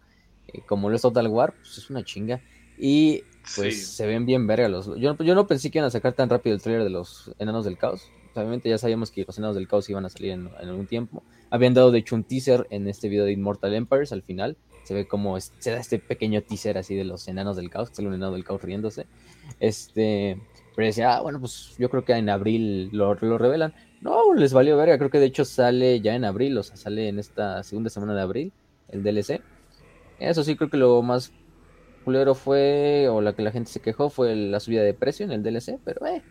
eh, 0.48 0.62
como 0.66 0.90
lo 0.90 0.96
es 0.96 1.04
Total 1.04 1.28
War, 1.28 1.54
pues 1.54 1.78
es 1.78 1.90
una 1.92 2.04
chinga. 2.04 2.42
Y 2.78 3.24
pues 3.56 3.86
se 3.86 4.08
ven 4.08 4.26
bien 4.26 4.48
verga 4.48 4.68
los... 4.68 4.88
Yo, 5.00 5.16
yo 5.16 5.36
no 5.36 5.46
pensé 5.46 5.70
que 5.70 5.78
iban 5.78 5.88
a 5.88 5.92
sacar 5.92 6.14
tan 6.14 6.28
rápido 6.28 6.56
el 6.56 6.62
trailer 6.62 6.84
de 6.84 6.90
los 6.90 7.32
Enanos 7.38 7.66
del 7.66 7.78
Caos. 7.78 8.10
Obviamente 8.34 8.68
ya 8.68 8.80
sabíamos 8.80 9.12
que 9.12 9.24
los 9.24 9.38
Enanos 9.38 9.56
del 9.56 9.68
Caos 9.68 9.88
iban 9.90 10.06
a 10.06 10.10
salir 10.10 10.32
en, 10.32 10.50
en 10.60 10.70
algún 10.70 10.88
tiempo. 10.88 11.24
Habían 11.52 11.76
dado 11.76 11.92
de 11.92 12.00
hecho 12.00 12.16
un 12.16 12.24
teaser 12.24 12.66
en 12.72 12.88
este 12.88 13.10
video 13.10 13.26
de 13.26 13.34
Immortal 13.34 13.76
Empires 13.76 14.12
al 14.12 14.24
final 14.24 14.58
se 14.84 14.94
ve 14.94 15.08
como 15.08 15.40
se 15.40 15.72
da 15.72 15.80
este 15.80 16.00
pequeño 16.00 16.42
teaser 16.42 16.78
así 16.78 16.96
de 16.96 17.04
los 17.04 17.28
enanos 17.28 17.56
del 17.56 17.70
caos, 17.70 17.90
que 17.90 17.96
sale 17.96 18.08
un 18.08 18.16
enano 18.16 18.34
del 18.34 18.44
caos 18.44 18.62
riéndose. 18.62 19.06
Este, 19.60 20.40
pero 20.76 20.86
decía, 20.86 21.16
ah, 21.16 21.22
bueno, 21.22 21.40
pues 21.40 21.76
yo 21.78 21.90
creo 21.90 22.06
que 22.06 22.14
en 22.14 22.30
abril 22.30 22.90
lo, 22.92 23.16
lo 23.16 23.38
revelan. 23.38 23.74
No, 24.02 24.34
les 24.34 24.54
valió 24.54 24.78
verga, 24.78 24.98
creo 24.98 25.10
que 25.10 25.20
de 25.20 25.28
hecho 25.28 25.46
sale 25.46 26.02
ya 26.02 26.16
en 26.16 26.26
abril, 26.26 26.58
o 26.58 26.64
sea, 26.64 26.76
sale 26.76 27.08
en 27.08 27.20
esta 27.20 27.64
segunda 27.64 27.90
semana 27.90 28.16
de 28.16 28.22
abril, 28.22 28.54
el 28.90 29.04
DLC. 29.04 29.42
Eso 30.20 30.44
sí, 30.44 30.56
creo 30.56 30.70
que 30.70 30.78
lo 30.78 31.02
más 31.02 31.32
culero 32.04 32.34
fue, 32.36 33.08
o 33.10 33.22
la 33.22 33.34
que 33.34 33.44
la 33.44 33.52
gente 33.52 33.72
se 33.72 33.80
quejó, 33.80 34.10
fue 34.10 34.36
la 34.36 34.60
subida 34.60 34.82
de 34.82 34.94
precio 34.94 35.26
en 35.26 35.32
el 35.32 35.44
DLC, 35.44 35.80
pero 35.84 36.06
eh, 36.08 36.24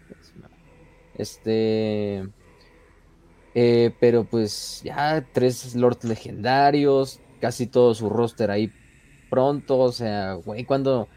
este... 1.16 2.28
Eh, 3.52 3.92
pero 3.98 4.22
pues 4.22 4.80
ya 4.84 5.26
tres 5.32 5.74
lords 5.74 6.04
legendarios, 6.04 7.20
casi 7.40 7.66
todo 7.66 7.94
su 7.94 8.08
roster 8.08 8.50
ahí 8.50 8.72
pronto. 9.28 9.78
O 9.78 9.92
sea, 9.92 10.34
güey, 10.34 10.64
cuando, 10.64 11.08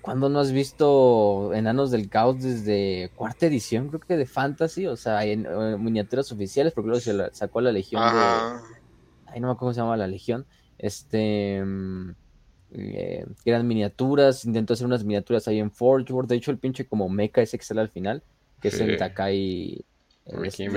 cuando 0.00 0.28
no 0.28 0.40
has 0.40 0.52
visto 0.52 1.52
Enanos 1.52 1.90
del 1.90 2.08
Caos 2.08 2.42
desde 2.42 3.10
cuarta 3.16 3.46
edición, 3.46 3.88
creo 3.88 4.00
que 4.00 4.16
de 4.16 4.26
Fantasy, 4.26 4.86
o 4.86 4.96
sea, 4.96 5.24
en, 5.24 5.46
miniaturas 5.82 6.30
oficiales, 6.32 6.72
porque 6.72 6.88
luego 6.88 7.00
se 7.00 7.34
sacó 7.34 7.60
la 7.60 7.72
Legión 7.72 8.02
de. 8.02 8.18
Ay, 9.26 9.40
no 9.40 9.48
me 9.48 9.52
acuerdo 9.52 9.58
cómo 9.58 9.72
se 9.74 9.80
llama 9.80 9.96
la 9.96 10.06
Legión. 10.06 10.46
Este. 10.78 11.62
Mm, 11.64 12.10
eh, 12.72 13.26
eran 13.44 13.66
miniaturas, 13.66 14.44
intentó 14.44 14.74
hacer 14.74 14.86
unas 14.86 15.04
miniaturas 15.04 15.48
ahí 15.48 15.58
en 15.58 15.70
Forge 15.70 16.12
World. 16.12 16.28
De 16.28 16.36
hecho, 16.36 16.50
el 16.50 16.58
pinche 16.58 16.86
como 16.86 17.08
mecha 17.08 17.40
ese 17.40 17.58
que 17.58 17.64
sale 17.64 17.80
al 17.80 17.88
final, 17.88 18.22
que 18.60 18.68
es 18.68 18.80
el 18.80 18.96
Takai 18.96 19.84
este, 20.26 20.68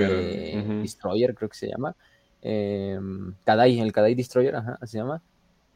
Destroyer, 0.82 1.34
creo 1.34 1.48
que 1.48 1.56
se 1.56 1.68
llama 1.68 1.96
eh, 2.42 2.98
Kadai, 3.44 3.80
el 3.80 3.92
Kadai 3.92 4.14
Destroyer, 4.14 4.56
ajá, 4.56 4.78
se 4.84 4.98
llama. 4.98 5.22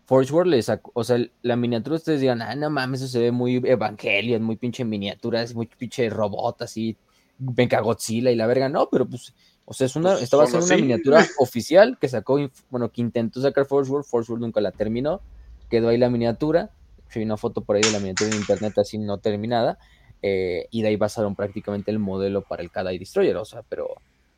Forge 0.07 0.33
World 0.33 0.50
le 0.50 0.62
sacó, 0.62 0.90
o 0.94 1.03
sea, 1.03 1.18
la 1.42 1.57
miniatura 1.57 1.96
ustedes 1.96 2.20
digan, 2.20 2.42
ah, 2.42 2.55
no 2.55 2.68
mames, 2.68 3.00
eso 3.00 3.12
se 3.12 3.20
ve 3.20 3.33
muy 3.33 3.57
Evangelion, 3.57 4.42
muy 4.42 4.57
pinche 4.57 4.85
miniatura, 4.85 5.42
es 5.42 5.55
muy 5.55 5.66
pinche 5.66 6.11
robot, 6.11 6.61
así, 6.61 6.96
venga 7.38 7.81
Godzilla 7.81 8.31
y 8.31 8.37
la 8.37 8.46
verga, 8.46 8.68
no, 8.68 8.88
pero 8.90 9.07
pues, 9.07 9.35
o 9.64 9.72
sea, 9.72 9.87
es 9.87 9.96
una, 9.96 10.11
pues, 10.11 10.24
esta 10.24 10.37
va 10.37 10.44
a 10.44 10.46
ser 10.46 10.62
una 10.62 10.77
miniatura 10.77 11.24
oficial 11.38 11.96
que 11.98 12.09
sacó, 12.09 12.38
bueno, 12.68 12.92
que 12.92 13.00
intentó 13.00 13.40
sacar 13.40 13.64
Forge 13.64 13.90
World, 13.90 14.07
Forge 14.07 14.33
World 14.33 14.44
nunca 14.44 14.61
la 14.61 14.72
terminó, 14.72 15.22
quedó 15.70 15.88
ahí 15.88 15.96
la 15.96 16.11
miniatura, 16.11 16.70
hay 17.14 17.22
una 17.22 17.37
foto 17.37 17.62
por 17.62 17.77
ahí 17.77 17.83
de 17.83 17.92
la 17.92 17.98
miniatura 17.98 18.31
en 18.31 18.37
internet 18.37 18.77
así 18.79 18.98
no 18.98 19.18
terminada, 19.18 19.79
eh, 20.20 20.66
y 20.70 20.83
de 20.83 20.88
ahí 20.88 20.96
basaron 20.96 21.35
prácticamente 21.35 21.90
el 21.90 21.98
modelo 21.98 22.42
para 22.42 22.62
el 22.62 22.70
Kadai 22.70 22.98
Destroyer, 22.98 23.37
o 23.37 23.44
sea, 23.44 23.62
pero 23.62 23.88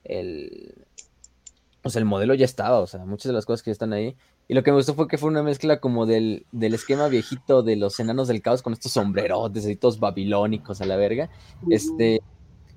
el, 0.04 0.85
o 1.86 1.90
sea, 1.90 2.00
el 2.00 2.04
modelo 2.04 2.34
ya 2.34 2.44
estaba, 2.44 2.80
o 2.80 2.86
sea, 2.86 3.04
muchas 3.04 3.30
de 3.30 3.32
las 3.32 3.46
cosas 3.46 3.62
que 3.62 3.70
están 3.70 3.92
ahí. 3.92 4.16
Y 4.48 4.54
lo 4.54 4.62
que 4.62 4.70
me 4.70 4.76
gustó 4.76 4.94
fue 4.94 5.08
que 5.08 5.18
fue 5.18 5.30
una 5.30 5.42
mezcla 5.42 5.80
como 5.80 6.06
del, 6.06 6.46
del 6.52 6.74
esquema 6.74 7.08
viejito 7.08 7.62
de 7.62 7.76
los 7.76 7.98
enanos 8.00 8.28
del 8.28 8.42
caos 8.42 8.62
con 8.62 8.72
estos 8.72 8.92
sombrerotes 8.92 9.66
y 9.66 9.76
todos 9.76 10.00
babilónicos 10.00 10.80
a 10.80 10.86
la 10.86 10.96
verga, 10.96 11.30
este, 11.70 12.20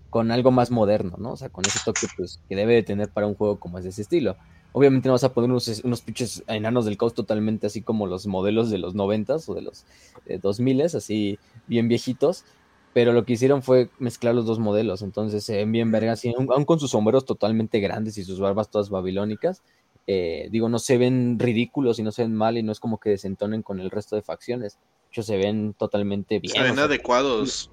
con 0.09 0.31
algo 0.31 0.51
más 0.51 0.71
moderno, 0.71 1.15
¿no? 1.17 1.31
O 1.31 1.37
sea, 1.37 1.49
con 1.49 1.65
ese 1.65 1.79
toque 1.83 2.07
pues, 2.15 2.39
que 2.47 2.55
debe 2.55 2.75
de 2.75 2.83
tener 2.83 3.09
para 3.09 3.27
un 3.27 3.35
juego 3.35 3.59
como 3.59 3.77
es 3.77 3.83
de 3.83 3.91
ese 3.91 4.03
estilo. 4.03 4.37
Obviamente 4.71 5.09
no 5.09 5.13
vas 5.13 5.23
a 5.23 5.33
poner 5.33 5.49
unos, 5.49 5.81
unos 5.83 6.01
pinches 6.01 6.43
enanos 6.47 6.85
del 6.85 6.97
caos 6.97 7.15
totalmente 7.15 7.65
así 7.67 7.81
como 7.81 8.05
los 8.05 8.27
modelos 8.27 8.69
de 8.69 8.77
los 8.77 8.93
noventas 8.93 9.49
o 9.49 9.55
de 9.55 9.63
los 9.63 9.85
eh, 10.27 10.39
dos 10.41 10.59
miles, 10.59 10.93
así 10.93 11.39
bien 11.67 11.87
viejitos, 11.87 12.45
pero 12.93 13.13
lo 13.13 13.25
que 13.25 13.33
hicieron 13.33 13.61
fue 13.61 13.89
mezclar 13.99 14.35
los 14.35 14.45
dos 14.45 14.59
modelos, 14.59 15.01
entonces 15.01 15.43
se 15.43 15.57
ven 15.57 15.71
bien 15.71 15.91
vergas, 15.91 16.23
aún 16.25 16.65
con 16.65 16.79
sus 16.79 16.91
sombreros 16.91 17.25
totalmente 17.25 17.79
grandes 17.79 18.17
y 18.17 18.23
sus 18.23 18.39
barbas 18.39 18.69
todas 18.69 18.89
babilónicas, 18.89 19.61
eh, 20.07 20.47
digo, 20.51 20.69
no 20.69 20.79
se 20.79 20.97
ven 20.97 21.37
ridículos 21.37 21.99
y 21.99 22.03
no 22.03 22.11
se 22.11 22.23
ven 22.23 22.33
mal 22.33 22.57
y 22.57 22.63
no 22.63 22.71
es 22.71 22.79
como 22.79 22.99
que 22.99 23.11
desentonen 23.11 23.61
con 23.61 23.79
el 23.79 23.91
resto 23.91 24.15
de 24.15 24.23
facciones, 24.23 24.79
de 25.11 25.21
se 25.21 25.37
ven 25.37 25.75
totalmente 25.77 26.39
bien. 26.39 26.53
Se 26.53 26.63
ven 26.63 26.79
adecuados. 26.79 27.69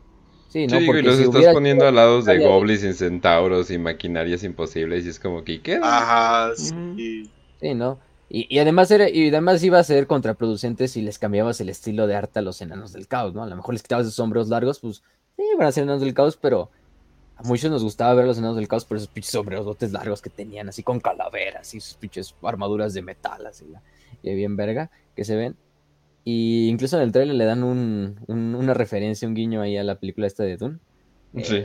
Sí, 0.48 0.66
¿no? 0.66 0.78
Porque 0.86 1.02
los 1.02 1.18
estás 1.18 1.54
poniendo 1.54 1.86
al 1.86 1.94
lado 1.94 2.22
de 2.22 2.46
goblins 2.46 2.84
y 2.84 2.92
centauros 2.92 3.70
y 3.70 3.78
maquinarias 3.78 4.44
imposibles 4.44 5.06
y 5.06 5.08
es 5.08 5.18
como 5.18 5.44
que 5.44 5.60
¿qué? 5.60 5.80
Ajá, 5.82 6.54
sí. 6.54 7.30
Sí, 7.60 7.74
¿no? 7.74 7.98
Y, 8.28 8.58
además 8.58 8.90
era, 8.90 9.08
y 9.08 9.28
además 9.28 9.62
iba 9.62 9.78
a 9.78 9.84
ser 9.84 10.08
contraproducente 10.08 10.88
si 10.88 11.00
les 11.00 11.18
cambiabas 11.18 11.60
el 11.60 11.68
estilo 11.68 12.08
de 12.08 12.16
arte 12.16 12.40
a 12.40 12.42
los 12.42 12.60
enanos 12.60 12.92
del 12.92 13.06
caos, 13.06 13.34
¿no? 13.34 13.42
A 13.42 13.46
lo 13.46 13.54
mejor 13.54 13.74
les 13.74 13.82
quitabas 13.82 14.06
esos 14.06 14.16
sombreros 14.16 14.48
largos, 14.48 14.80
pues 14.80 15.04
sí, 15.36 15.42
van 15.56 15.68
a 15.68 15.72
ser 15.72 15.84
enanos 15.84 16.02
del 16.02 16.12
caos, 16.12 16.36
pero 16.36 16.70
a 17.36 17.44
muchos 17.44 17.70
nos 17.70 17.84
gustaba 17.84 18.14
ver 18.14 18.24
a 18.24 18.26
los 18.26 18.38
enanos 18.38 18.56
del 18.56 18.66
caos 18.66 18.84
por 18.84 18.96
esos 18.96 19.08
pinches 19.08 19.30
sombreros 19.30 19.80
largos 19.92 20.22
que 20.22 20.30
tenían, 20.30 20.68
así 20.68 20.82
con 20.82 20.98
calaveras 20.98 21.72
y 21.74 21.80
sus 21.80 21.94
pinches 21.94 22.34
armaduras 22.42 22.94
de 22.94 23.02
metal, 23.02 23.46
así, 23.46 23.64
y 24.24 24.34
bien 24.34 24.56
verga, 24.56 24.90
que 25.14 25.24
se 25.24 25.36
ven. 25.36 25.54
Y 26.24 26.66
incluso 26.68 26.96
en 26.96 27.04
el 27.04 27.12
trailer 27.12 27.36
le 27.36 27.44
dan 27.44 27.62
un, 27.62 28.18
una 28.26 28.74
referencia, 28.74 29.28
un 29.28 29.34
guiño 29.34 29.62
ahí 29.62 29.76
a 29.76 29.84
la 29.84 29.94
película 29.94 30.26
esta 30.26 30.42
de 30.42 30.56
Dune. 30.56 30.78
Sí. 31.44 31.64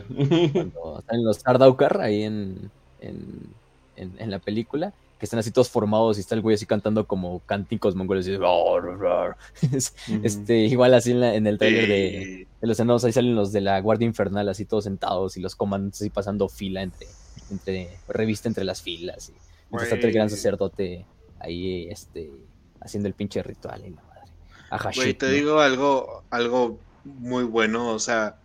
cuando 0.53 0.99
están 0.99 1.23
los 1.23 1.37
Sardaukar 1.37 2.01
ahí 2.01 2.23
en, 2.23 2.69
en, 2.99 3.49
en 3.95 4.29
la 4.29 4.37
película 4.37 4.93
que 5.21 5.25
están 5.27 5.37
así 5.37 5.51
todos 5.51 5.69
formados 5.69 6.17
y 6.17 6.21
está 6.21 6.33
el 6.33 6.41
güey 6.41 6.55
así 6.55 6.65
cantando 6.65 7.05
como 7.05 7.41
cánticos 7.41 7.93
mongoles. 7.93 8.27
Y, 8.27 8.39
este, 10.23 10.57
igual 10.61 10.95
así 10.95 11.11
en, 11.11 11.45
el 11.45 11.59
trailer 11.59 11.87
de, 11.87 12.47
los 12.61 12.79
enanos, 12.79 13.05
ahí 13.05 13.11
salen 13.11 13.35
los 13.35 13.51
de 13.51 13.61
la 13.61 13.79
Guardia 13.81 14.07
Infernal 14.07 14.49
así 14.49 14.65
todos 14.65 14.85
sentados 14.85 15.37
y 15.37 15.39
los 15.39 15.55
comandos 15.55 16.01
así 16.01 16.09
pasando 16.09 16.49
fila 16.49 16.81
entre, 16.81 17.05
entre 17.51 17.99
revista 18.07 18.49
entre 18.49 18.63
las 18.63 18.81
filas. 18.81 19.31
Y 19.71 19.75
está 19.75 19.93
el 19.95 20.11
gran 20.11 20.31
sacerdote 20.31 21.05
ahí 21.37 21.87
este, 21.91 22.31
haciendo 22.79 23.07
el 23.07 23.13
pinche 23.13 23.43
ritual 23.43 23.85
y 23.85 23.91
la 23.91 24.01
madre. 24.01 24.91
Güey, 24.95 25.13
te 25.13 25.29
digo 25.29 25.59
algo, 25.59 26.23
algo 26.31 26.79
muy 27.03 27.43
bueno, 27.43 27.89
o 27.89 27.99
sea, 27.99 28.37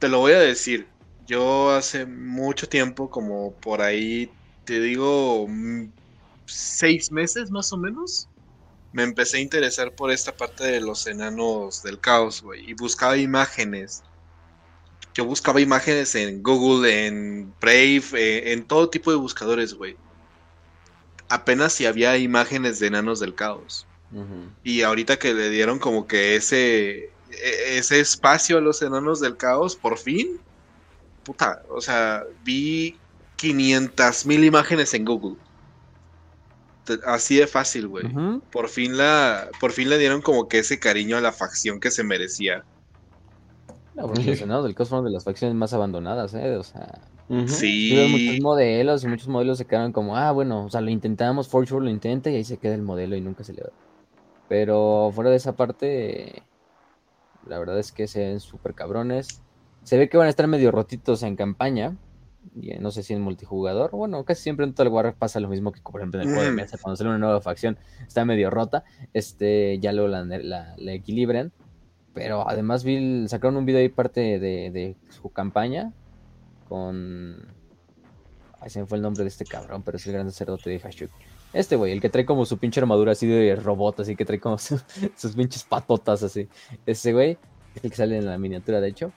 te 0.00 0.08
lo 0.08 0.18
voy 0.18 0.32
a 0.32 0.40
decir. 0.40 0.88
Yo 1.24 1.70
hace 1.70 2.04
mucho 2.04 2.68
tiempo, 2.68 3.10
como 3.10 3.52
por 3.52 3.80
ahí, 3.80 4.28
te 4.64 4.80
digo, 4.80 5.46
seis 6.52 7.10
meses 7.10 7.50
más 7.50 7.72
o 7.72 7.76
menos, 7.78 8.28
me 8.92 9.02
empecé 9.02 9.38
a 9.38 9.40
interesar 9.40 9.94
por 9.94 10.10
esta 10.10 10.36
parte 10.36 10.64
de 10.64 10.80
los 10.80 11.06
enanos 11.06 11.82
del 11.82 12.00
caos, 12.00 12.42
güey, 12.42 12.68
y 12.70 12.74
buscaba 12.74 13.16
imágenes. 13.16 14.02
yo 15.14 15.24
buscaba 15.24 15.60
imágenes 15.60 16.14
en 16.14 16.42
Google, 16.42 17.06
en 17.06 17.52
Brave, 17.60 18.02
eh, 18.14 18.52
en 18.52 18.64
todo 18.64 18.90
tipo 18.90 19.10
de 19.10 19.16
buscadores, 19.16 19.74
güey. 19.74 19.96
Apenas 21.28 21.72
si 21.72 21.86
había 21.86 22.16
imágenes 22.16 22.78
de 22.78 22.88
enanos 22.88 23.20
del 23.20 23.34
caos. 23.34 23.86
Y 24.64 24.82
ahorita 24.82 25.18
que 25.18 25.34
le 25.34 25.50
dieron 25.50 25.78
como 25.78 26.08
que 26.08 26.34
ese, 26.34 27.10
e, 27.30 27.78
ese 27.78 28.00
espacio 28.00 28.58
a 28.58 28.60
los 28.60 28.82
enanos 28.82 29.20
del 29.20 29.36
caos, 29.36 29.76
por 29.76 29.98
fin, 29.98 30.40
puta, 31.22 31.62
o 31.68 31.80
sea, 31.80 32.24
vi 32.44 32.96
500 33.36 34.26
mil 34.26 34.44
imágenes 34.44 34.94
en 34.94 35.04
Google. 35.04 35.36
Así 37.04 37.36
de 37.36 37.46
fácil, 37.46 37.88
güey. 37.88 38.04
Por 38.50 38.68
fin 38.68 38.96
la, 38.96 39.48
por 39.60 39.72
fin 39.72 39.88
le 39.88 39.98
dieron 39.98 40.22
como 40.22 40.48
que 40.48 40.58
ese 40.58 40.78
cariño 40.78 41.16
a 41.16 41.20
la 41.20 41.32
facción 41.32 41.80
que 41.80 41.90
se 41.90 42.04
merecía. 42.04 42.64
No, 43.94 44.06
porque 44.06 44.36
los 44.46 44.64
del 44.64 44.74
caos 44.74 44.88
fueron 44.88 45.04
de 45.04 45.10
las 45.10 45.24
facciones 45.24 45.56
más 45.56 45.72
abandonadas, 45.72 46.32
¿eh? 46.34 46.56
O 46.56 46.62
sea, 46.62 47.00
sí. 47.46 47.94
muchos 48.08 48.40
modelos 48.40 49.04
y 49.04 49.08
muchos 49.08 49.28
modelos 49.28 49.58
se 49.58 49.66
quedaron 49.66 49.92
como, 49.92 50.16
ah, 50.16 50.32
bueno, 50.32 50.64
o 50.64 50.70
sea, 50.70 50.80
lo 50.80 50.90
intentamos, 50.90 51.48
Forge 51.48 51.74
lo 51.74 51.90
intenta 51.90 52.30
y 52.30 52.36
ahí 52.36 52.44
se 52.44 52.56
queda 52.56 52.74
el 52.74 52.82
modelo 52.82 53.16
y 53.16 53.20
nunca 53.20 53.44
se 53.44 53.52
le 53.52 53.62
da. 53.62 53.70
Pero 54.48 55.12
fuera 55.14 55.30
de 55.30 55.36
esa 55.36 55.54
parte, 55.54 56.42
la 57.46 57.58
verdad 57.58 57.78
es 57.78 57.92
que 57.92 58.08
se 58.08 58.20
ven 58.20 58.40
súper 58.40 58.74
cabrones. 58.74 59.42
Se 59.82 59.96
ve 59.96 60.08
que 60.08 60.16
van 60.16 60.26
a 60.26 60.30
estar 60.30 60.46
medio 60.46 60.70
rotitos 60.72 61.22
en 61.22 61.36
campaña. 61.36 61.96
No 62.80 62.90
sé 62.90 63.02
si 63.02 63.14
en 63.14 63.20
multijugador. 63.20 63.90
Bueno, 63.92 64.24
casi 64.24 64.42
siempre 64.42 64.64
en 64.64 64.72
Total 64.72 64.92
War 64.92 65.14
pasa 65.14 65.40
lo 65.40 65.48
mismo 65.48 65.72
que 65.72 65.80
por 65.80 66.00
ejemplo 66.00 66.20
en 66.20 66.28
el 66.28 66.34
juego 66.34 66.50
de 66.50 66.54
mesa. 66.54 66.78
Cuando 66.78 66.96
sale 66.96 67.10
una 67.10 67.18
nueva 67.18 67.40
facción 67.40 67.78
está 68.06 68.24
medio 68.24 68.50
rota. 68.50 68.84
Este, 69.12 69.78
ya 69.78 69.92
luego 69.92 70.08
la, 70.08 70.24
la, 70.24 70.92
equilibran. 70.92 71.52
Pero 72.12 72.48
además 72.48 72.82
vi, 72.82 73.28
sacaron 73.28 73.56
un 73.56 73.66
video 73.66 73.80
ahí 73.80 73.88
parte 73.88 74.38
de, 74.38 74.96
su 75.10 75.30
campaña. 75.30 75.92
Con. 76.68 77.36
Ay, 78.60 78.68
se 78.68 78.80
me 78.80 78.86
fue 78.86 78.98
el 78.98 79.02
nombre 79.02 79.22
de 79.22 79.28
este 79.28 79.44
cabrón, 79.44 79.82
pero 79.82 79.96
es 79.96 80.06
el 80.06 80.12
gran 80.12 80.30
sacerdote 80.30 80.70
de 80.70 80.80
Hashuk. 80.80 81.10
Este 81.52 81.76
güey, 81.76 81.92
el 81.92 82.00
que 82.00 82.10
trae 82.10 82.26
como 82.26 82.44
su 82.44 82.58
pinche 82.58 82.80
armadura 82.80 83.12
así 83.12 83.26
de 83.26 83.56
robot, 83.56 84.00
así 84.00 84.16
que 84.16 84.24
trae 84.24 84.38
como 84.38 84.58
sus 84.58 85.34
pinches 85.36 85.64
patotas 85.64 86.22
así. 86.22 86.48
Ese 86.84 87.12
güey 87.12 87.38
es 87.74 87.84
el 87.84 87.90
que 87.90 87.96
sale 87.96 88.18
en 88.18 88.26
la 88.26 88.38
miniatura, 88.38 88.80
de 88.80 88.88
hecho. 88.88 89.12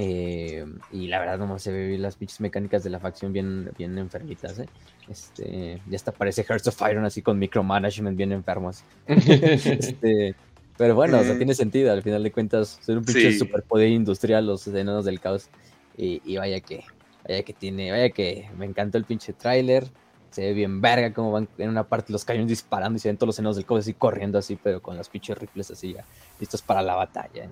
Eh, 0.00 0.64
y 0.92 1.08
la 1.08 1.18
verdad, 1.18 1.38
no 1.38 1.58
se 1.58 1.72
ve 1.72 1.98
las 1.98 2.14
pinches 2.14 2.40
mecánicas 2.40 2.84
de 2.84 2.90
la 2.90 3.00
facción 3.00 3.32
bien, 3.32 3.72
bien 3.76 3.98
enfermitas, 3.98 4.56
¿eh? 4.60 4.66
Este, 5.08 5.82
ya 5.88 5.96
hasta 5.96 6.12
parece 6.12 6.44
Hearts 6.44 6.68
of 6.68 6.80
Iron 6.88 7.04
así 7.04 7.20
con 7.20 7.36
micromanagement 7.36 8.16
bien 8.16 8.30
enfermos. 8.30 8.84
este, 9.08 10.36
pero 10.76 10.94
bueno, 10.94 11.18
o 11.18 11.24
sea, 11.24 11.36
tiene 11.36 11.52
sentido. 11.52 11.90
Al 11.90 12.04
final 12.04 12.22
de 12.22 12.30
cuentas, 12.30 12.78
son 12.80 12.98
un 12.98 13.04
pinche 13.04 13.36
superpoder 13.36 13.88
industrial 13.88 14.46
los 14.46 14.68
enanos 14.68 15.04
del 15.04 15.18
caos. 15.18 15.48
Y, 15.96 16.22
y, 16.24 16.36
vaya 16.36 16.60
que, 16.60 16.84
vaya 17.26 17.42
que 17.42 17.52
tiene, 17.52 17.90
vaya 17.90 18.10
que 18.10 18.48
me 18.56 18.66
encantó 18.66 18.98
el 18.98 19.04
pinche 19.04 19.32
tráiler 19.32 19.88
se 20.30 20.42
ve 20.42 20.52
bien 20.52 20.82
verga 20.82 21.12
como 21.14 21.32
van 21.32 21.48
en 21.56 21.70
una 21.70 21.84
parte 21.84 22.12
los 22.12 22.22
cañones 22.22 22.50
disparando 22.50 22.98
y 22.98 23.00
se 23.00 23.08
ven 23.08 23.16
todos 23.16 23.28
los 23.28 23.38
enanos 23.38 23.56
del 23.56 23.64
cobre 23.64 23.80
así 23.80 23.94
corriendo 23.94 24.38
así, 24.38 24.56
pero 24.62 24.82
con 24.82 24.94
las 24.94 25.08
pinches 25.08 25.38
rifles 25.38 25.70
así 25.70 25.94
ya 25.94 26.04
listos 26.38 26.60
para 26.60 26.82
la 26.82 26.94
batalla. 26.94 27.48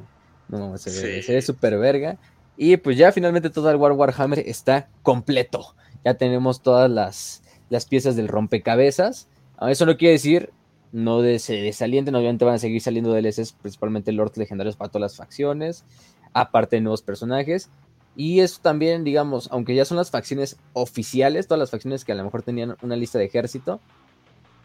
No, 0.48 0.76
se 0.78 0.90
ve, 0.90 1.22
se 1.22 1.34
ve 1.34 1.42
súper 1.42 1.78
verga. 1.78 2.18
Y 2.56 2.76
pues 2.78 2.96
ya 2.96 3.12
finalmente 3.12 3.50
todo 3.50 3.70
el 3.70 3.76
War 3.76 3.92
Warhammer 3.92 4.38
está 4.40 4.88
completo. 5.02 5.74
Ya 6.04 6.14
tenemos 6.14 6.62
todas 6.62 6.90
las, 6.90 7.42
las 7.68 7.86
piezas 7.86 8.16
del 8.16 8.28
rompecabezas. 8.28 9.28
Eso 9.60 9.86
no 9.86 9.96
quiere 9.96 10.12
decir 10.12 10.52
no 10.92 11.20
de, 11.20 11.38
se 11.38 11.54
desalienten, 11.54 12.14
obviamente 12.14 12.44
van 12.44 12.54
a 12.54 12.58
seguir 12.58 12.80
saliendo 12.80 13.12
DLCs, 13.12 13.52
principalmente 13.52 14.12
Lords 14.12 14.38
legendarios 14.38 14.76
para 14.76 14.90
todas 14.90 15.12
las 15.12 15.16
facciones, 15.16 15.84
aparte 16.32 16.76
de 16.76 16.82
nuevos 16.82 17.02
personajes. 17.02 17.68
Y 18.16 18.40
eso 18.40 18.60
también, 18.62 19.04
digamos, 19.04 19.48
aunque 19.52 19.74
ya 19.74 19.84
son 19.84 19.98
las 19.98 20.10
facciones 20.10 20.56
oficiales, 20.72 21.48
todas 21.48 21.58
las 21.58 21.70
facciones 21.70 22.04
que 22.04 22.12
a 22.12 22.14
lo 22.14 22.24
mejor 22.24 22.42
tenían 22.42 22.76
una 22.80 22.96
lista 22.96 23.18
de 23.18 23.26
ejército, 23.26 23.78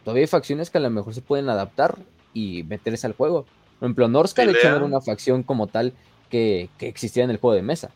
todavía 0.05 0.21
hay 0.21 0.27
facciones 0.27 0.69
que 0.69 0.77
a 0.77 0.81
lo 0.81 0.89
mejor 0.89 1.13
se 1.13 1.21
pueden 1.21 1.49
adaptar 1.49 1.97
y 2.33 2.63
meterse 2.63 3.07
al 3.07 3.13
juego. 3.13 3.43
Por 3.79 3.87
ejemplo, 3.87 4.07
Norska 4.07 4.45
de 4.45 4.51
hecho 4.51 4.67
era 4.67 4.85
una 4.85 5.01
facción 5.01 5.43
como 5.43 5.67
tal 5.67 5.93
que, 6.31 6.69
que, 6.77 6.87
existía 6.87 7.23
en 7.23 7.29
el 7.29 7.37
juego 7.37 7.55
de 7.55 7.61
mesa 7.61 7.91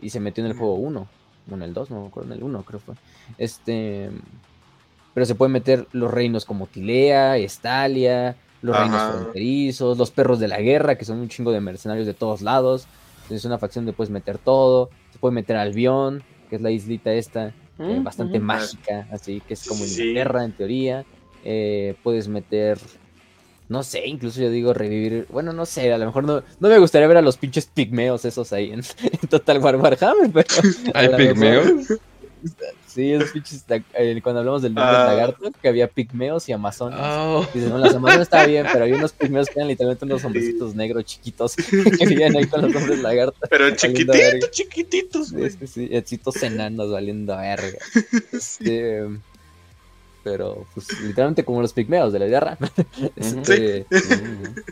y 0.00 0.10
se 0.10 0.20
metió 0.20 0.44
en 0.44 0.50
el 0.50 0.56
juego 0.56 0.74
1, 0.74 1.08
no 1.46 1.54
en 1.56 1.62
el 1.62 1.74
2, 1.74 1.90
no 1.90 2.02
me 2.02 2.06
acuerdo, 2.06 2.32
en 2.32 2.38
el 2.38 2.44
1 2.44 2.62
creo 2.62 2.78
fue. 2.78 2.94
Este, 3.38 4.10
pero 5.14 5.26
se 5.26 5.34
pueden 5.34 5.52
meter 5.52 5.88
los 5.90 6.12
reinos 6.12 6.44
como 6.44 6.68
Tilea, 6.68 7.36
Estalia, 7.38 8.36
los 8.62 8.78
reinos 8.78 9.02
fronterizos, 9.02 9.98
los 9.98 10.10
perros 10.10 10.38
de 10.38 10.48
la 10.48 10.60
guerra, 10.60 10.96
que 10.96 11.04
son 11.04 11.18
un 11.18 11.28
chingo 11.28 11.50
de 11.50 11.60
mercenarios 11.60 12.06
de 12.06 12.14
todos 12.14 12.42
lados. 12.42 12.86
Es 13.30 13.44
una 13.44 13.58
facción 13.58 13.84
donde 13.84 13.96
puedes 13.96 14.10
meter 14.10 14.38
todo. 14.38 14.90
Se 15.12 15.18
puede 15.18 15.34
meter 15.34 15.56
Albion, 15.56 16.22
que 16.48 16.56
es 16.56 16.62
la 16.62 16.70
islita 16.70 17.12
esta, 17.12 17.48
eh, 17.78 18.00
bastante 18.02 18.38
mágica, 18.38 19.06
así 19.12 19.40
que 19.40 19.54
es 19.54 19.66
como 19.66 19.84
Inglaterra 19.84 20.44
en 20.44 20.52
teoría. 20.52 21.04
Eh, 21.44 21.94
puedes 22.02 22.28
meter, 22.28 22.78
no 23.68 23.82
sé, 23.82 24.06
incluso 24.06 24.40
yo 24.40 24.50
digo 24.50 24.72
revivir. 24.72 25.26
Bueno, 25.30 25.52
no 25.52 25.66
sé, 25.66 25.92
a 25.92 25.98
lo 25.98 26.06
mejor 26.06 26.24
no, 26.24 26.42
no 26.58 26.68
me 26.68 26.78
gustaría 26.78 27.06
ver 27.06 27.18
a 27.18 27.22
los 27.22 27.36
pinches 27.36 27.66
pigmeos 27.66 28.24
esos 28.24 28.52
ahí 28.52 28.72
en, 28.72 28.82
Total 29.28 29.58
War 29.58 29.76
Warhammer, 29.76 30.30
pero. 30.32 30.48
¿Hay 30.94 31.08
pigmeos? 31.08 31.88
Sí, 32.86 33.12
esos 33.12 33.30
pinches, 33.30 33.64
eh, 33.68 34.20
cuando 34.22 34.40
hablamos 34.40 34.62
del 34.62 34.72
nombre 34.74 34.92
de 34.92 35.02
ah. 35.02 35.06
lagarto, 35.06 35.50
que 35.60 35.68
había 35.68 35.88
pigmeos 35.88 36.48
y 36.48 36.52
amazonas. 36.52 37.00
Oh. 37.02 37.46
Dicen, 37.52 37.68
no, 37.68 37.78
las 37.78 37.94
amazonas 37.94 38.22
estaban 38.22 38.46
bien, 38.46 38.66
pero 38.72 38.84
había 38.84 38.96
unos 38.96 39.12
pigmeos 39.12 39.48
que 39.48 39.54
eran 39.56 39.68
literalmente 39.68 40.04
unos 40.04 40.24
hombrecitos 40.24 40.74
negros 40.74 41.04
chiquitos 41.04 41.54
que 41.54 42.06
vivían 42.06 42.36
ahí 42.36 42.46
con 42.46 42.62
los 42.62 42.74
hombres 42.74 43.00
lagartos. 43.00 43.48
Pero 43.50 43.70
chiquititos, 43.76 44.50
chiquititos, 44.50 45.32
güey. 45.32 45.50
Sí, 45.50 45.66
sí, 45.66 46.02
sí, 46.04 46.46
enanos 46.46 46.90
valiendo 46.90 47.36
verga. 47.36 47.78
Este, 48.32 49.04
pero, 50.22 50.66
pues, 50.74 51.00
literalmente 51.00 51.44
como 51.44 51.62
los 51.62 51.72
pigmeos 51.72 52.12
de 52.12 52.18
la 52.18 52.26
guerra. 52.26 52.58
Este, 53.16 53.86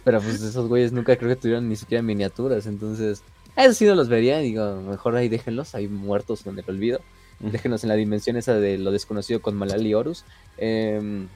pero, 0.04 0.20
pues, 0.20 0.42
esos 0.42 0.68
güeyes 0.68 0.92
nunca 0.92 1.16
creo 1.16 1.30
que 1.30 1.36
tuvieron 1.36 1.68
ni 1.68 1.76
siquiera 1.76 2.02
miniaturas, 2.02 2.66
entonces... 2.66 3.22
Eso 3.56 3.72
sí 3.72 3.86
no 3.86 3.94
los 3.94 4.10
vería, 4.10 4.38
digo, 4.38 4.82
mejor 4.82 5.16
ahí 5.16 5.30
déjenlos, 5.30 5.74
ahí 5.74 5.88
muertos 5.88 6.46
en 6.46 6.58
el 6.58 6.64
olvido. 6.68 7.00
Déjenos 7.40 7.84
en 7.84 7.88
la 7.88 7.94
dimensión 7.94 8.36
esa 8.36 8.54
de 8.54 8.78
lo 8.78 8.90
desconocido 8.90 9.40
con 9.40 9.56
Malali 9.56 9.94
Horus. 9.94 10.24
Em, 10.58 11.28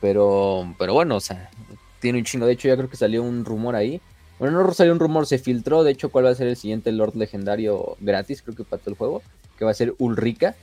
pero, 0.00 0.74
pero 0.78 0.94
bueno, 0.94 1.16
o 1.16 1.20
sea, 1.20 1.50
tiene 2.00 2.18
un 2.18 2.24
chingo. 2.24 2.46
De 2.46 2.52
hecho, 2.52 2.68
ya 2.68 2.76
creo 2.76 2.88
que 2.88 2.96
salió 2.96 3.22
un 3.22 3.44
rumor 3.44 3.76
ahí. 3.76 4.00
Bueno, 4.38 4.62
no 4.62 4.72
salió 4.72 4.92
un 4.92 4.98
rumor, 4.98 5.26
se 5.26 5.38
filtró. 5.38 5.84
De 5.84 5.92
hecho, 5.92 6.10
cuál 6.10 6.26
va 6.26 6.30
a 6.30 6.34
ser 6.34 6.48
el 6.48 6.56
siguiente 6.56 6.92
Lord 6.92 7.16
legendario 7.16 7.96
gratis, 8.00 8.42
creo 8.42 8.56
que 8.56 8.64
para 8.64 8.80
todo 8.80 8.90
el 8.90 8.96
juego. 8.96 9.22
Que 9.58 9.64
va 9.64 9.70
a 9.70 9.74
ser 9.74 9.94
Ulrika. 9.98 10.56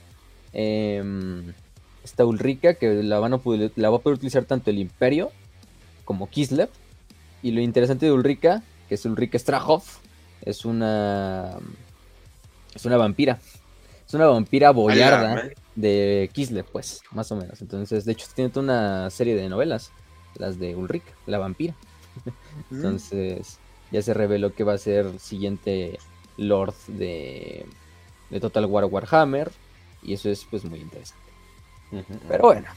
Em, 0.52 1.52
esta 2.04 2.24
Ulrika 2.24 2.74
que 2.74 3.02
la, 3.02 3.18
van 3.18 3.34
a 3.34 3.38
poder, 3.38 3.72
la 3.76 3.90
va 3.90 3.98
a 3.98 4.00
poder 4.00 4.16
utilizar 4.16 4.44
tanto 4.44 4.70
el 4.70 4.78
Imperio 4.78 5.30
como 6.04 6.28
Kislev. 6.28 6.68
Y 7.42 7.52
lo 7.52 7.60
interesante 7.60 8.06
de 8.06 8.12
Ulrika, 8.12 8.62
que 8.88 8.96
es 8.96 9.04
Ulrika 9.04 9.38
Strahov, 9.38 9.82
es 10.42 10.64
una. 10.64 11.56
Es 12.74 12.84
una 12.84 12.96
vampira. 12.96 13.38
Es 14.06 14.14
una 14.14 14.26
vampira 14.26 14.72
boyarda 14.72 15.50
de 15.76 16.28
Kislev, 16.32 16.66
pues, 16.66 17.00
más 17.12 17.30
o 17.32 17.36
menos. 17.36 17.62
Entonces, 17.62 18.04
de 18.04 18.12
hecho, 18.12 18.26
tiene 18.34 18.50
toda 18.50 18.64
una 18.64 19.10
serie 19.10 19.36
de 19.36 19.48
novelas, 19.48 19.92
las 20.36 20.58
de 20.58 20.74
Ulrich, 20.74 21.04
la 21.26 21.38
vampira. 21.38 21.74
Mm. 22.70 22.76
Entonces, 22.76 23.58
ya 23.92 24.02
se 24.02 24.12
reveló 24.12 24.52
que 24.52 24.64
va 24.64 24.72
a 24.72 24.78
ser 24.78 25.06
el 25.06 25.20
siguiente 25.20 25.98
Lord 26.36 26.74
de, 26.88 27.64
de 28.28 28.40
Total 28.40 28.66
War 28.66 28.84
Warhammer. 28.86 29.52
Y 30.02 30.14
eso 30.14 30.28
es, 30.28 30.44
pues, 30.50 30.64
muy 30.64 30.80
interesante. 30.80 31.29
Pero 32.28 32.44
bueno. 32.44 32.68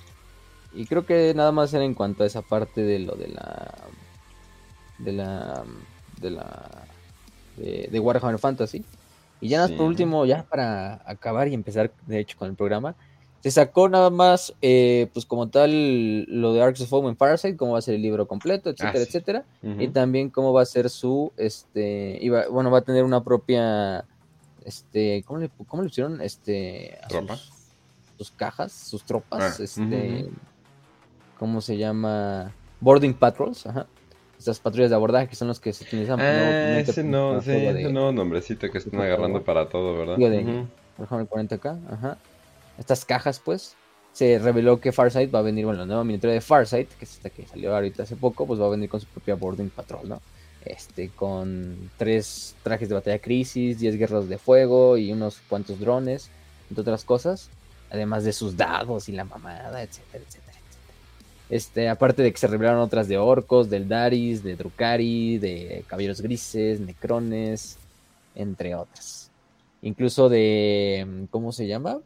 Y 0.74 0.86
creo 0.86 1.06
que 1.06 1.34
nada 1.36 1.52
más 1.52 1.74
era 1.74 1.84
en 1.84 1.94
cuanto 1.94 2.24
a 2.24 2.28
esa 2.28 2.42
parte 2.42 2.82
de 2.82 3.00
lo 3.00 3.16
de 3.16 3.28
la. 3.28 3.74
De 4.98 5.12
la. 5.12 5.64
De 6.20 6.30
la. 6.32 6.88
de 7.58 8.00
Warhammer 8.00 8.40
Fantasy. 8.40 8.84
Y 9.44 9.50
ya 9.50 9.58
nada 9.58 9.76
por 9.76 9.88
último, 9.88 10.26
ya 10.26 10.44
para 10.44 11.02
acabar 11.06 11.50
y 11.50 11.54
empezar, 11.54 11.92
de 12.08 12.20
hecho, 12.20 12.38
con 12.38 12.50
el 12.50 12.56
programa, 12.56 12.96
se 13.44 13.52
sacó 13.52 13.90
nada 13.90 14.10
más, 14.10 14.54
eh, 14.62 15.10
pues 15.12 15.26
como 15.26 15.50
tal, 15.50 16.24
lo 16.24 16.54
de 16.54 16.62
Arcs 16.62 16.80
of 16.80 16.94
Home 16.94 17.10
en 17.10 17.18
Parasite, 17.18 17.58
cómo 17.58 17.74
va 17.74 17.80
a 17.80 17.82
ser 17.82 17.96
el 17.96 18.02
libro 18.02 18.26
completo, 18.26 18.70
etcétera, 18.70 19.00
ah, 19.00 19.06
etcétera. 19.06 19.46
Y 19.80 19.90
también 19.90 20.30
cómo 20.30 20.54
va 20.54 20.62
a 20.62 20.66
ser 20.66 20.90
su, 20.90 21.34
este, 21.36 22.18
iba, 22.22 22.48
bueno, 22.48 22.72
va 22.72 22.78
a 22.78 22.84
tener 22.84 23.04
una 23.04 23.22
propia, 23.22 24.06
este, 24.64 25.24
¿cómo 25.28 25.42
le, 25.42 25.50
cómo 25.68 25.84
le 25.84 25.90
pusieron? 25.90 26.22
Este, 26.22 26.98
sus, 27.10 27.52
cajas, 28.32 28.72
sus 28.72 29.04
tropas, 29.04 29.60
ah, 29.60 29.64
este, 29.64 30.30
¿cómo 31.38 31.62
se 31.62 31.78
llama? 31.78 32.54
Boarding 32.80 33.14
Patrols, 33.14 33.66
ajá 33.66 33.88
estas 34.38 34.60
patrullas 34.60 34.90
de 34.90 34.98
abordaje 34.98 35.30
que 35.30 35.38
son 35.38 35.48
los 35.48 35.62
que 35.62 35.72
se 35.72 35.86
utilizan. 35.86 36.20
Ah, 36.20 36.78
ese 36.78 37.02
no, 37.02 37.42
sí, 37.42 37.52
ese 37.52 37.94
no, 37.94 38.12
nombrecito 38.12 38.70
que 38.70 38.80
están 38.80 39.00
agarrando 39.00 39.42
para 39.42 39.70
todo, 39.70 39.98
¿verdad? 39.98 40.18
Por 40.98 41.06
ejemplo, 41.06 41.40
el 41.40 41.48
40k, 41.48 41.80
ajá. 41.90 42.18
Estas 42.78 43.06
cajas, 43.06 43.40
pues, 43.40 43.78
se 44.12 44.40
reveló 44.40 44.82
que 44.82 44.92
Farsight 44.92 45.34
va 45.34 45.40
a 45.40 45.44
venir, 45.44 45.64
bueno, 45.64 45.80
la 45.80 45.86
nueva 45.86 46.04
miniatura 46.04 46.34
de 46.34 46.42
Farsight, 46.42 46.90
que 46.90 47.06
es 47.06 47.14
esta 47.14 47.30
que 47.30 47.48
salió 47.48 47.74
ahorita 47.74 48.04
hace 48.04 48.18
poco, 48.18 48.46
pues 48.46 48.60
va 48.60 48.66
a 48.66 48.70
venir 48.70 48.90
con 48.90 49.00
su 49.00 49.08
propia 49.08 49.36
boarding 49.36 49.70
patrol, 49.70 50.10
¿no? 50.10 50.22
este, 50.66 51.10
con 51.10 51.92
tres 51.98 52.56
trajes 52.64 52.90
de 52.90 52.96
batalla 52.96 53.20
crisis, 53.20 53.80
10 53.80 53.98
guerras 53.98 54.30
de 54.30 54.38
fuego 54.38 54.98
y 54.98 55.12
unos 55.12 55.42
cuantos 55.50 55.80
drones, 55.80 56.30
entre 56.70 56.82
otras 56.82 57.04
cosas, 57.04 57.50
además 57.94 58.24
de 58.24 58.34
sus 58.34 58.58
dados 58.58 59.08
y 59.08 59.14
la 59.14 59.24
mamada, 59.24 59.82
etcétera, 59.82 60.24
etcétera, 60.28 60.58
Este, 61.50 61.88
aparte 61.88 62.24
de 62.24 62.32
que 62.32 62.40
se 62.40 62.48
revelaron 62.48 62.82
otras 62.82 63.08
de 63.08 63.18
orcos, 63.18 63.70
del 63.70 63.88
Daris, 63.88 64.44
de 64.44 64.56
Drukari, 64.56 65.38
de 65.38 65.86
caballeros 65.88 66.20
grises, 66.20 66.80
necrones, 66.80 67.78
entre 68.36 68.76
otras. 68.76 69.30
Incluso 69.84 70.28
de, 70.28 71.28
¿cómo 71.30 71.52
se 71.52 71.68
llama? 71.68 72.00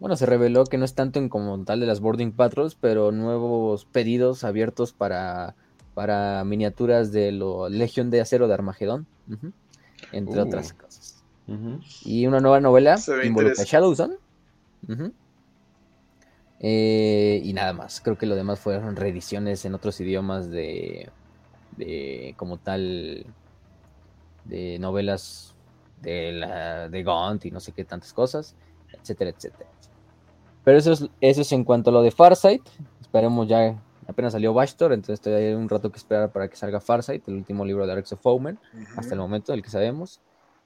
Bueno, 0.00 0.16
se 0.16 0.26
reveló 0.26 0.64
que 0.64 0.78
no 0.78 0.84
es 0.84 0.94
tanto 0.94 1.18
en 1.18 1.28
como 1.28 1.62
tal 1.64 1.80
de 1.80 1.86
las 1.86 2.00
boarding 2.00 2.32
patrols, 2.32 2.74
pero 2.74 3.12
nuevos 3.12 3.84
pedidos 3.84 4.44
abiertos 4.44 4.92
para 4.92 5.54
para 5.94 6.44
miniaturas 6.44 7.12
de 7.12 7.32
la 7.32 7.68
Legión 7.68 8.10
de 8.10 8.20
Acero 8.20 8.48
de 8.48 8.54
Armagedón, 8.54 9.06
entre 10.12 10.40
uh. 10.40 10.46
otras 10.46 10.72
cosas. 10.72 11.22
Y 12.04 12.26
una 12.26 12.40
nueva 12.40 12.60
novela 12.60 12.98
involucra 13.24 13.64
Shadowzone. 13.64 14.14
Eh, 16.60 17.40
y 17.44 17.52
nada 17.52 17.72
más, 17.72 18.00
creo 18.00 18.18
que 18.18 18.26
lo 18.26 18.34
demás 18.34 18.60
fueron 18.60 18.96
reediciones 18.96 19.64
en 19.64 19.74
otros 19.74 20.00
idiomas 20.00 20.50
de, 20.50 21.10
de 21.76 22.34
como 22.36 22.58
tal, 22.58 23.24
de 24.44 24.78
novelas 24.78 25.54
de, 26.02 26.32
la, 26.32 26.88
de 26.88 27.02
Gaunt 27.02 27.46
y 27.46 27.50
no 27.50 27.60
sé 27.60 27.72
qué 27.72 27.84
tantas 27.84 28.12
cosas, 28.12 28.56
etcétera, 28.92 29.30
etcétera. 29.30 29.70
Pero 30.64 30.78
eso 30.78 30.92
es, 30.92 31.08
eso 31.20 31.40
es 31.40 31.52
en 31.52 31.64
cuanto 31.64 31.90
a 31.90 31.92
lo 31.94 32.02
de 32.02 32.10
Farsight. 32.10 32.62
Esperemos 33.00 33.48
ya 33.48 33.80
Apenas 34.10 34.32
salió 34.32 34.52
Bastor, 34.52 34.92
entonces 34.92 35.20
todavía 35.20 35.50
hay 35.50 35.54
un 35.54 35.68
rato 35.68 35.92
que 35.92 35.98
esperar 35.98 36.32
para 36.32 36.48
que 36.48 36.56
salga 36.56 36.80
Farsight, 36.80 37.28
el 37.28 37.34
último 37.34 37.64
libro 37.64 37.86
de 37.86 37.92
Alex 37.92 38.12
of 38.14 38.26
Omen, 38.26 38.58
hasta 38.96 39.14
el 39.14 39.20
momento, 39.20 39.52
el 39.52 39.62
que 39.62 39.70
sabemos. 39.70 40.20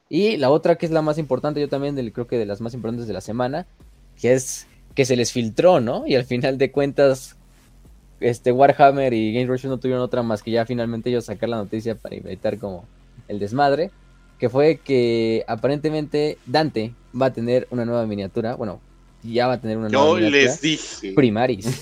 Y 0.09 0.39
la 0.39 0.51
otra 0.51 0.77
que 0.77 0.87
es 0.87 0.93
la 0.93 1.03
más 1.03 1.19
importante, 1.19 1.61
yo 1.61 1.69
también 1.69 1.95
creo 2.11 2.27
que 2.27 2.39
de 2.39 2.47
las 2.47 2.63
más 2.63 2.73
importantes 2.73 3.07
de 3.07 3.13
la 3.13 3.21
semana, 3.21 3.67
que 4.21 4.33
es 4.33 4.67
que 4.95 5.05
se 5.05 5.17
les 5.17 5.33
filtró, 5.33 5.81
¿no? 5.81 6.07
Y 6.07 6.15
al 6.15 6.25
final 6.25 6.57
de 6.59 6.71
cuentas, 6.71 7.37
este 8.21 8.53
Warhammer 8.53 9.13
y 9.13 9.35
Game 9.35 9.47
Rush 9.47 9.67
no 9.67 9.79
tuvieron 9.79 10.03
otra 10.03 10.23
más 10.23 10.43
que 10.43 10.51
ya 10.51 10.67
finalmente 10.67 11.11
ellos 11.11 11.25
sacar 11.25 11.49
la 11.49 11.57
noticia 11.57 11.95
para 11.95 12.15
invitar 12.15 12.59
como 12.59 12.85
el 13.29 13.39
desmadre, 13.39 13.91
que 14.39 14.49
fue 14.49 14.77
que 14.77 15.45
aparentemente 15.49 16.39
Dante 16.47 16.95
va 17.21 17.27
a 17.27 17.33
tener 17.33 17.67
una 17.71 17.85
nueva 17.85 18.07
miniatura, 18.07 18.55
bueno, 18.55 18.81
ya 19.33 19.47
va 19.47 19.55
a 19.55 19.61
tener 19.61 19.79
una 19.79 19.89
nueva 19.89 20.21
Yo 20.21 20.31
les 20.31 20.61
dije. 20.61 21.13
Primaris. 21.15 21.67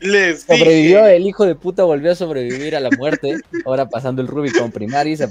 Les 0.00 0.42
Sobrevivió, 0.42 1.06
el 1.06 1.26
hijo 1.26 1.46
de 1.46 1.54
puta 1.54 1.84
volvió 1.84 2.12
a 2.12 2.14
sobrevivir 2.14 2.76
a 2.76 2.80
la 2.80 2.90
muerte. 2.90 3.36
Ahora 3.64 3.88
pasando 3.88 4.20
el 4.20 4.28
Rubicon 4.28 4.70
Primaris 4.70 5.20
a, 5.20 5.30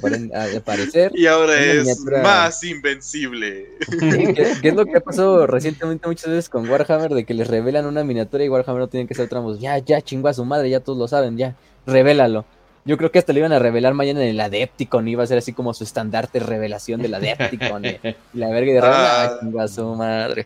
aparecer. 0.58 1.12
Y 1.13 1.28
ahora 1.28 1.60
es 1.60 2.00
más 2.24 2.63
invencible. 2.63 3.67
¿qué, 4.00 4.70
es 4.70 4.74
lo 4.74 4.86
que 4.86 4.98
ha 4.98 5.02
pasado 5.02 5.46
recientemente 5.46 6.08
muchas 6.08 6.30
veces 6.30 6.50
con 6.50 6.67
Warhammer? 6.67 7.13
De 7.13 7.26
que 7.26 7.34
les 7.34 7.48
revelan 7.48 7.86
una 7.86 8.04
miniatura 8.04 8.43
y 8.43 8.50
Warhammer 8.50 8.82
no 8.82 8.88
tienen 8.88 9.08
que 9.08 9.13
ser 9.13 9.30
tramos. 9.30 9.60
Ya, 9.60 9.78
ya, 9.78 10.02
chingó 10.02 10.30
a 10.30 10.34
su 10.34 10.46
madre, 10.46 10.70
ya 10.70 10.80
todos 10.80 10.98
lo 10.98 11.08
saben, 11.08 11.38
ya, 11.38 11.56
revélalo. 11.86 12.46
Yo 12.88 12.97
creo 12.97 13.12
que 13.12 13.19
hasta 13.19 13.34
le 13.34 13.39
iban 13.39 13.52
a 13.52 13.60
revelar 13.60 13.93
mañana 13.93 14.23
en 14.23 14.30
el 14.30 14.39
Adepticon, 14.39 15.10
iba 15.10 15.21
a 15.21 15.28
ser 15.28 15.38
así 15.38 15.52
como 15.52 15.73
su 15.73 15.84
estandarte 15.84 16.39
revelación 16.39 17.02
del 17.02 17.15
Adepticon. 17.15 17.84
Eh, 17.84 18.15
la 18.34 18.47
verga 18.47 18.71
de 18.71 18.80
ah. 18.82 19.39
a 19.60 19.67
su 19.67 19.86
madre. 19.93 20.45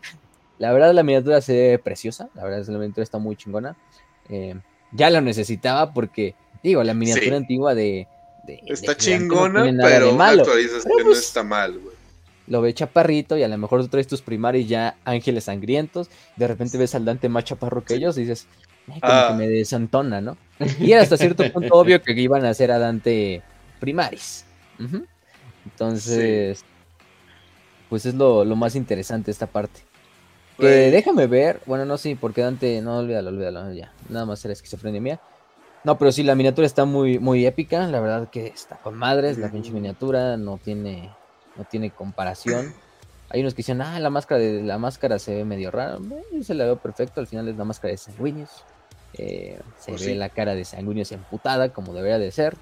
La 0.58 0.72
verdad 0.72 0.92
la 0.92 1.04
miniatura 1.04 1.40
se 1.40 1.52
ve 1.52 1.78
preciosa, 1.78 2.28
la 2.34 2.42
verdad 2.42 2.66
la 2.66 2.78
miniatura 2.78 3.04
está 3.04 3.18
muy 3.18 3.36
chingona. 3.36 3.76
Eh, 4.28 4.56
ya 4.90 5.08
la 5.08 5.20
necesitaba 5.20 5.92
porque, 5.94 6.34
digo, 6.64 6.82
la 6.82 6.94
miniatura 6.94 7.36
antigua 7.36 7.76
de... 7.76 8.08
está 8.66 8.96
chingona, 8.96 9.62
pero 9.80 10.20
actualizas 10.20 10.82
que 10.82 10.88
no 10.88 11.04
pues, 11.04 11.18
está 11.18 11.44
mal, 11.44 11.78
güey. 11.78 11.94
Lo 12.48 12.60
ve 12.60 12.74
chaparrito 12.74 13.36
y 13.36 13.44
a 13.44 13.48
lo 13.48 13.56
mejor 13.56 13.82
tú 13.82 13.88
traes 13.88 14.08
tus 14.08 14.20
primarios 14.20 14.68
ya 14.68 14.96
ángeles 15.04 15.44
sangrientos, 15.44 16.10
de 16.34 16.48
repente 16.48 16.76
ves 16.76 16.96
al 16.96 17.04
Dante 17.04 17.28
más 17.28 17.44
chaparro 17.44 17.84
que 17.84 17.94
ellos 17.94 18.18
y 18.18 18.22
dices, 18.22 18.48
como 18.86 19.00
que 19.00 19.06
ah. 19.06 19.34
me 19.36 19.48
desantona, 19.48 20.20
¿no? 20.20 20.36
Y 20.80 20.92
era 20.92 21.02
hasta 21.02 21.16
cierto 21.16 21.50
punto 21.52 21.74
obvio 21.74 22.02
que 22.02 22.12
iban 22.12 22.44
a 22.44 22.50
hacer 22.50 22.70
a 22.70 22.78
Dante 22.78 23.42
primaris. 23.80 24.44
Entonces, 25.64 26.64
pues 27.88 28.06
es 28.06 28.14
lo, 28.14 28.44
más 28.56 28.74
interesante 28.74 29.30
esta 29.30 29.46
parte. 29.46 29.80
Que 30.58 30.90
déjame 30.90 31.26
ver, 31.26 31.60
bueno, 31.66 31.84
no, 31.84 31.98
sí, 31.98 32.14
porque 32.14 32.42
Dante, 32.42 32.80
no, 32.80 32.98
olvídalo, 32.98 33.30
olvídalo, 33.30 33.72
ya, 33.72 33.92
nada 34.08 34.26
más 34.26 34.44
era 34.44 34.52
esquizofrenia 34.52 35.00
mía. 35.00 35.20
No, 35.84 35.98
pero 35.98 36.12
sí, 36.12 36.22
la 36.22 36.36
miniatura 36.36 36.66
está 36.66 36.84
muy, 36.84 37.18
muy 37.18 37.44
épica, 37.44 37.86
la 37.88 38.00
verdad 38.00 38.30
que 38.30 38.46
está 38.46 38.76
con 38.76 38.94
madres, 38.94 39.38
la 39.38 39.50
pinche 39.50 39.72
miniatura 39.72 40.36
no 40.36 40.58
tiene, 40.58 41.10
no 41.56 41.64
tiene 41.64 41.90
comparación. 41.90 42.72
Hay 43.30 43.40
unos 43.40 43.54
que 43.54 43.58
dicen, 43.58 43.80
ah, 43.80 43.98
la 43.98 44.10
máscara 44.10 44.40
de 44.40 44.62
la 44.62 44.78
máscara 44.78 45.18
se 45.18 45.34
ve 45.34 45.44
medio 45.44 45.70
rara. 45.70 45.98
Yo 46.32 46.42
se 46.42 46.54
la 46.54 46.64
veo 46.64 46.76
perfecto, 46.76 47.20
al 47.20 47.26
final 47.26 47.48
es 47.48 47.56
la 47.56 47.64
máscara 47.64 47.90
de 47.90 47.98
sanguíneos. 47.98 48.64
Eh, 49.14 49.60
se 49.78 49.92
pues 49.92 50.06
ve 50.06 50.14
la 50.14 50.28
cara 50.28 50.54
de 50.54 50.64
sanguíneos 50.64 51.12
emputada, 51.12 51.72
como 51.72 51.94
debería 51.94 52.18
de 52.18 52.30
ser. 52.30 52.56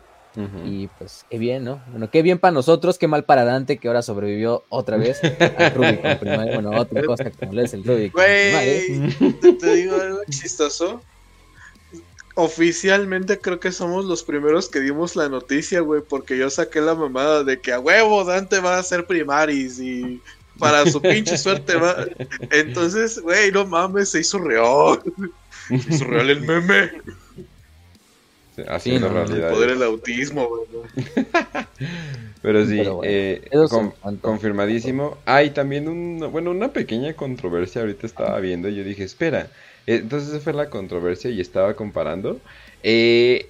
Y 0.64 0.86
pues 0.86 1.26
qué 1.28 1.38
bien, 1.38 1.64
¿no? 1.64 1.82
Bueno, 1.90 2.08
qué 2.08 2.22
bien 2.22 2.38
para 2.38 2.52
nosotros, 2.52 2.98
qué 2.98 3.08
mal 3.08 3.24
para 3.24 3.44
Dante 3.44 3.78
que 3.78 3.88
ahora 3.88 4.00
sobrevivió 4.00 4.64
otra 4.68 4.96
vez 4.96 5.20
al 5.58 5.74
Rubik 5.74 6.20
Bueno, 6.20 6.70
otra 6.70 7.02
cosa 7.02 7.30
como 7.32 7.52
le 7.52 7.64
es 7.64 7.74
el 7.74 7.82
Rubik. 7.82 8.12
Güey, 8.12 9.10
te 9.58 9.74
digo 9.74 9.96
algo 9.96 10.20
chistoso. 10.28 11.02
Oficialmente 12.36 13.40
creo 13.40 13.58
que 13.58 13.72
somos 13.72 14.04
los 14.04 14.22
primeros 14.22 14.68
que 14.68 14.78
dimos 14.78 15.16
la 15.16 15.28
noticia, 15.28 15.80
güey, 15.80 16.00
porque 16.00 16.38
yo 16.38 16.48
saqué 16.48 16.80
la 16.80 16.94
mamada 16.94 17.42
de 17.42 17.60
que 17.60 17.72
a 17.72 17.80
huevo 17.80 18.24
Dante 18.24 18.60
va 18.60 18.78
a 18.78 18.82
ser 18.84 19.06
primaris 19.06 19.80
y 19.80 20.22
para 20.60 20.86
su 20.86 21.02
pinche 21.02 21.36
suerte 21.36 21.74
va. 21.74 22.06
Entonces, 22.52 23.18
güey, 23.20 23.50
no 23.50 23.66
mames, 23.66 24.10
se 24.10 24.20
hizo 24.20 24.38
real. 24.38 25.00
Hizo 25.70 26.04
real 26.04 26.30
el 26.30 26.40
meme. 26.40 26.90
Así 28.68 28.94
es 28.94 29.00
la 29.00 29.08
realidad. 29.08 29.48
El 29.48 29.54
poder 29.54 29.70
del 29.70 29.82
autismo, 29.82 30.48
güey. 30.48 30.62
Pero 32.42 32.66
sí, 32.66 32.82
eh, 33.04 33.48
confirmadísimo. 34.20 35.18
Hay 35.26 35.50
también 35.50 35.88
un, 35.88 36.30
bueno, 36.32 36.50
una 36.50 36.72
pequeña 36.72 37.12
controversia. 37.14 37.82
Ahorita 37.82 38.06
estaba 38.06 38.38
viendo 38.40 38.68
y 38.68 38.76
yo 38.76 38.84
dije, 38.84 39.04
espera. 39.04 39.50
Eh, 39.86 39.96
entonces 39.96 40.30
esa 40.30 40.40
fue 40.40 40.52
la 40.52 40.70
controversia 40.70 41.30
y 41.30 41.40
estaba 41.40 41.74
comparando. 41.74 42.40
Eh, 42.82 43.48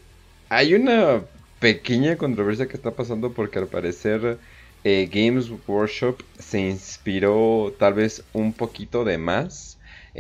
hay 0.48 0.74
una 0.74 1.22
pequeña 1.60 2.16
controversia 2.16 2.66
que 2.66 2.76
está 2.76 2.90
pasando 2.90 3.32
porque 3.32 3.58
al 3.58 3.68
parecer 3.68 4.38
eh, 4.82 5.08
Games 5.12 5.50
Workshop 5.66 6.22
se 6.38 6.60
inspiró 6.60 7.72
tal 7.78 7.94
vez 7.94 8.24
un 8.32 8.52
poquito 8.52 9.04
de 9.04 9.18
más 9.18 9.78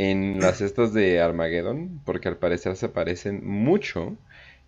en 0.08 0.40
las 0.40 0.60
estas 0.62 0.94
de 0.94 1.20
Armageddon, 1.20 2.00
porque 2.06 2.28
al 2.28 2.38
parecer 2.38 2.76
se 2.76 2.88
parecen 2.88 3.46
mucho, 3.46 4.16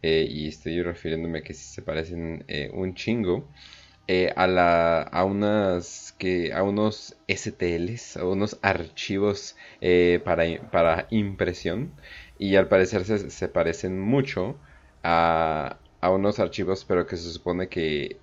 eh, 0.02 0.26
y 0.28 0.48
estoy 0.48 0.82
refiriéndome 0.82 1.38
a 1.38 1.42
que 1.42 1.54
se 1.54 1.80
parecen 1.82 2.44
eh, 2.48 2.70
un 2.74 2.94
chingo, 2.94 3.48
a, 4.36 4.46
la, 4.46 5.00
a, 5.02 5.24
unas, 5.24 6.14
que, 6.18 6.52
a 6.52 6.62
unos 6.62 7.16
STLs, 7.28 8.18
a 8.18 8.26
unos 8.26 8.58
archivos 8.60 9.56
para, 10.24 10.44
para, 10.70 11.06
impresión, 11.10 11.92
y 12.38 12.56
al 12.56 12.68
parecer 12.68 13.04
se, 13.06 13.30
se 13.30 13.48
parecen 13.48 13.98
mucho 13.98 14.58
a, 15.02 15.78
a 16.02 16.10
unos 16.10 16.40
archivos, 16.40 16.84
pero 16.84 17.06
que 17.06 17.16
se 17.16 17.32
supone 17.32 17.68
que 17.68 18.18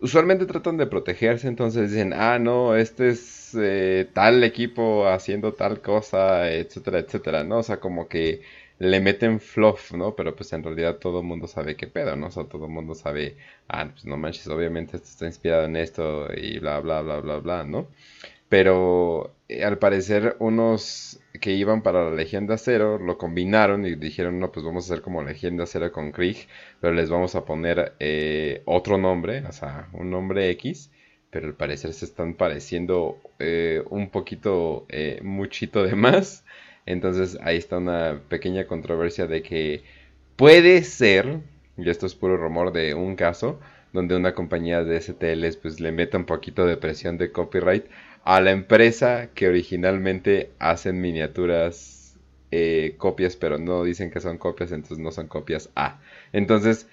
usualmente 0.00 0.46
tratan 0.46 0.76
de 0.76 0.86
protegerse, 0.86 1.48
entonces 1.48 1.90
dicen, 1.90 2.12
ah, 2.14 2.38
no, 2.38 2.76
este 2.76 3.08
es 3.08 3.54
eh, 3.58 4.08
tal 4.12 4.44
equipo 4.44 5.06
haciendo 5.08 5.54
tal 5.54 5.80
cosa, 5.80 6.50
etcétera, 6.52 6.98
etcétera, 7.00 7.44
¿no? 7.44 7.58
O 7.58 7.62
sea, 7.62 7.80
como 7.80 8.08
que 8.08 8.42
le 8.78 9.00
meten 9.00 9.40
fluff, 9.40 9.92
¿no? 9.92 10.14
Pero 10.14 10.34
pues 10.36 10.52
en 10.52 10.62
realidad 10.62 10.96
todo 10.98 11.20
el 11.20 11.26
mundo 11.26 11.46
sabe 11.48 11.76
qué 11.76 11.86
pedo, 11.88 12.14
¿no? 12.16 12.26
O 12.28 12.30
sea, 12.30 12.44
todo 12.44 12.66
el 12.66 12.70
mundo 12.72 12.94
sabe, 12.94 13.36
ah, 13.68 13.88
pues 13.90 14.04
no 14.04 14.16
manches, 14.16 14.46
obviamente 14.48 14.96
esto 14.96 15.08
está 15.08 15.26
inspirado 15.26 15.64
en 15.64 15.76
esto 15.76 16.28
y 16.36 16.58
bla, 16.58 16.80
bla, 16.80 17.02
bla, 17.02 17.20
bla, 17.20 17.38
bla, 17.38 17.64
¿no? 17.64 17.88
Pero 18.48 19.34
eh, 19.48 19.64
al 19.64 19.78
parecer 19.78 20.36
unos 20.38 21.20
que 21.40 21.52
iban 21.52 21.82
para 21.82 22.10
la 22.10 22.16
Legión 22.16 22.46
de 22.46 22.54
Acero 22.54 22.98
lo 22.98 23.18
combinaron 23.18 23.86
y 23.86 23.94
dijeron, 23.94 24.40
no, 24.40 24.50
pues 24.50 24.64
vamos 24.64 24.90
a 24.90 24.94
hacer 24.94 25.02
como 25.02 25.22
Legión 25.22 25.56
de 25.56 25.64
Acero 25.64 25.92
con 25.92 26.12
Krieg, 26.12 26.48
pero 26.80 26.94
les 26.94 27.10
vamos 27.10 27.34
a 27.34 27.44
poner 27.44 27.94
eh, 28.00 28.62
otro 28.64 28.98
nombre, 28.98 29.44
o 29.46 29.52
sea, 29.52 29.88
un 29.92 30.10
nombre 30.10 30.50
X, 30.50 30.90
pero 31.30 31.46
al 31.46 31.54
parecer 31.54 31.92
se 31.92 32.06
están 32.06 32.34
pareciendo 32.34 33.18
eh, 33.38 33.82
un 33.90 34.10
poquito, 34.10 34.86
muchito 35.22 35.84
de 35.84 35.94
más. 35.94 36.44
Entonces 36.86 37.38
ahí 37.42 37.58
está 37.58 37.76
una 37.78 38.22
pequeña 38.30 38.66
controversia 38.66 39.26
de 39.26 39.42
que 39.42 39.82
puede 40.36 40.82
ser, 40.84 41.40
y 41.76 41.90
esto 41.90 42.06
es 42.06 42.14
puro 42.14 42.38
rumor 42.38 42.72
de 42.72 42.94
un 42.94 43.14
caso, 43.14 43.60
donde 43.92 44.16
una 44.16 44.34
compañía 44.34 44.84
de 44.84 45.00
STLs 45.00 45.56
pues 45.58 45.80
le 45.80 45.92
meta 45.92 46.16
un 46.16 46.24
poquito 46.24 46.66
de 46.66 46.76
presión 46.76 47.18
de 47.18 47.30
copyright 47.30 47.84
a 48.28 48.40
la 48.42 48.50
empresa 48.50 49.30
que 49.34 49.48
originalmente 49.48 50.52
hacen 50.58 51.00
miniaturas 51.00 52.18
eh, 52.50 52.94
copias, 52.98 53.36
pero 53.36 53.58
no 53.58 53.84
dicen 53.84 54.10
que 54.10 54.20
son 54.20 54.36
copias, 54.38 54.72
entonces 54.72 54.98
no 54.98 55.12
son 55.12 55.28
copias 55.28 55.70
A. 55.76 56.00
Entonces, 56.32 56.88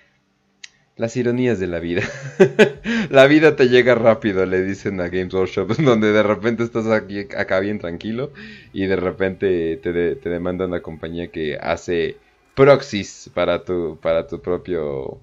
Las 0.97 1.17
ironías 1.17 1.59
de 1.59 1.67
la 1.67 1.79
vida. 1.79 2.03
la 3.09 3.27
vida 3.27 3.55
te 3.57 3.67
llega 3.67 3.95
rápido, 3.95 4.45
le 4.45 4.63
dicen 4.63 5.01
a 5.01 5.09
Games 5.09 5.33
Workshop, 5.33 5.75
donde 5.77 6.11
de 6.13 6.23
repente 6.23 6.63
estás 6.63 6.87
aquí 6.87 7.19
acá 7.37 7.59
bien 7.59 7.79
tranquilo 7.79 8.31
y 8.71 8.85
de 8.85 8.95
repente 8.95 9.77
te, 9.83 10.15
te 10.15 10.29
demanda 10.29 10.65
una 10.65 10.81
compañía 10.81 11.31
que 11.31 11.57
hace 11.57 12.21
proxies 12.53 13.29
para 13.33 13.65
tu 13.65 13.99
para 14.01 14.25
tu 14.27 14.41
propio 14.41 15.19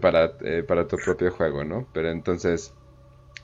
para, 0.00 0.32
eh, 0.42 0.62
para 0.66 0.88
tu 0.88 0.96
propio 0.96 1.30
juego, 1.30 1.64
¿no? 1.64 1.88
Pero 1.92 2.10
entonces 2.10 2.74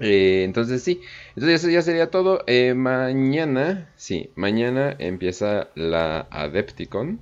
eh, 0.01 0.43
entonces 0.45 0.83
sí, 0.83 1.01
entonces 1.31 1.63
eso 1.63 1.71
ya 1.71 1.83
sería 1.83 2.11
todo. 2.11 2.45
Eh, 2.47 2.75
mañana, 2.75 3.91
sí, 3.97 4.31
mañana 4.35 4.95
empieza 4.99 5.69
la 5.75 6.27
Adepticon. 6.31 7.21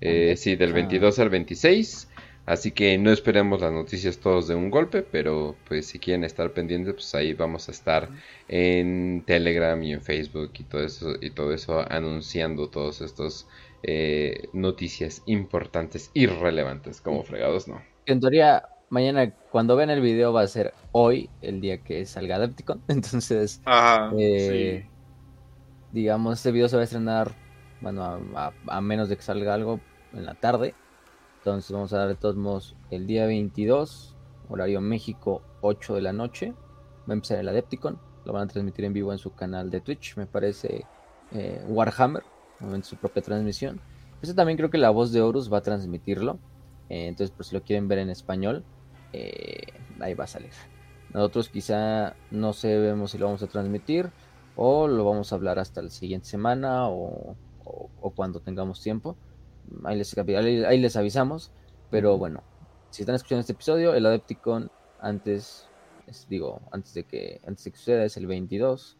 sí, 0.00 0.56
del 0.56 0.72
22 0.72 1.18
al 1.18 1.30
26. 1.30 2.08
Así 2.46 2.70
que 2.70 2.96
no 2.96 3.10
esperemos 3.10 3.60
las 3.60 3.72
noticias 3.72 4.18
todos 4.18 4.46
de 4.46 4.54
un 4.54 4.70
golpe, 4.70 5.02
pero 5.02 5.56
pues 5.66 5.86
si 5.86 5.98
quieren 5.98 6.22
estar 6.22 6.52
pendientes, 6.52 6.94
pues 6.94 7.12
ahí 7.16 7.34
vamos 7.34 7.68
a 7.68 7.72
estar 7.72 8.08
en 8.46 9.24
Telegram 9.26 9.82
y 9.82 9.92
en 9.92 10.00
Facebook 10.00 10.52
y 10.56 10.62
todo 10.62 10.84
eso 10.84 11.14
y 11.20 11.30
todo 11.30 11.52
eso 11.52 11.84
anunciando 11.90 12.68
todos 12.68 13.00
estos 13.00 13.48
eh, 13.82 14.48
noticias 14.52 15.22
importantes 15.26 16.10
y 16.14 16.26
relevantes 16.26 17.00
como 17.00 17.24
fregados, 17.24 17.66
¿no? 17.66 17.82
En 18.06 18.20
teoría, 18.20 18.62
mañana 18.90 19.32
cuando 19.50 19.76
vean 19.76 19.90
el 19.90 20.00
video 20.00 20.32
va 20.32 20.42
a 20.42 20.46
ser 20.46 20.74
hoy, 20.92 21.30
el 21.42 21.60
día 21.60 21.78
que 21.78 22.06
salga 22.06 22.36
Adepticon. 22.36 22.82
Entonces, 22.88 23.62
eh, 24.18 24.88
digamos, 25.92 26.38
este 26.38 26.52
video 26.52 26.68
se 26.68 26.76
va 26.76 26.82
a 26.82 26.84
estrenar, 26.84 27.32
bueno, 27.80 28.20
a 28.66 28.80
menos 28.80 29.08
de 29.08 29.16
que 29.16 29.22
salga 29.22 29.54
algo 29.54 29.80
en 30.12 30.24
la 30.24 30.34
tarde 30.34 30.74
entonces 31.46 31.70
vamos 31.70 31.92
a 31.92 31.98
dar 31.98 32.08
de 32.08 32.16
todos 32.16 32.34
modos 32.34 32.74
el 32.90 33.06
día 33.06 33.24
22, 33.24 34.16
horario 34.48 34.80
México, 34.80 35.42
8 35.60 35.94
de 35.94 36.02
la 36.02 36.12
noche. 36.12 36.52
Va 37.08 37.12
a 37.12 37.12
empezar 37.12 37.38
el 37.38 37.48
Adepticon. 37.48 38.00
Lo 38.24 38.32
van 38.32 38.42
a 38.42 38.46
transmitir 38.48 38.84
en 38.84 38.92
vivo 38.92 39.12
en 39.12 39.18
su 39.18 39.32
canal 39.32 39.70
de 39.70 39.80
Twitch. 39.80 40.16
Me 40.16 40.26
parece 40.26 40.84
eh, 41.30 41.64
Warhammer, 41.68 42.24
en 42.60 42.82
su 42.82 42.96
propia 42.96 43.22
transmisión. 43.22 43.80
Este 44.22 44.34
también 44.34 44.56
creo 44.56 44.70
que 44.70 44.78
la 44.78 44.90
voz 44.90 45.12
de 45.12 45.22
Horus 45.22 45.52
va 45.52 45.58
a 45.58 45.60
transmitirlo. 45.60 46.40
Eh, 46.88 47.06
entonces, 47.06 47.30
por 47.30 47.46
si 47.46 47.54
lo 47.54 47.62
quieren 47.62 47.86
ver 47.86 48.00
en 48.00 48.10
español, 48.10 48.64
eh, 49.12 49.72
ahí 50.00 50.14
va 50.14 50.24
a 50.24 50.28
salir. 50.28 50.52
Nosotros 51.12 51.48
quizá 51.48 52.14
no 52.30 52.52
sabemos 52.52 53.12
si 53.12 53.18
lo 53.18 53.26
vamos 53.26 53.42
a 53.42 53.46
transmitir 53.46 54.10
o 54.56 54.88
lo 54.88 55.04
vamos 55.04 55.32
a 55.32 55.36
hablar 55.36 55.58
hasta 55.58 55.82
la 55.82 55.90
siguiente 55.90 56.26
semana 56.26 56.88
o 56.88 57.36
cuando 58.14 58.40
tengamos 58.40 58.80
tiempo 58.80 59.16
ahí 59.84 60.78
les, 60.78 60.96
avisamos. 60.96 61.50
Pero 61.90 62.18
bueno, 62.18 62.42
si 62.90 63.02
están 63.02 63.14
escuchando 63.14 63.40
este 63.40 63.52
episodio, 63.52 63.94
el 63.94 64.06
Adepticon 64.06 64.70
antes, 65.00 65.68
digo, 66.28 66.60
antes 66.72 66.94
de 66.94 67.04
que 67.04 67.40
antes 67.46 67.64
de 67.64 67.70
que 67.70 67.76
suceda 67.76 68.04
es 68.04 68.16
el 68.16 68.26
22 68.26 68.96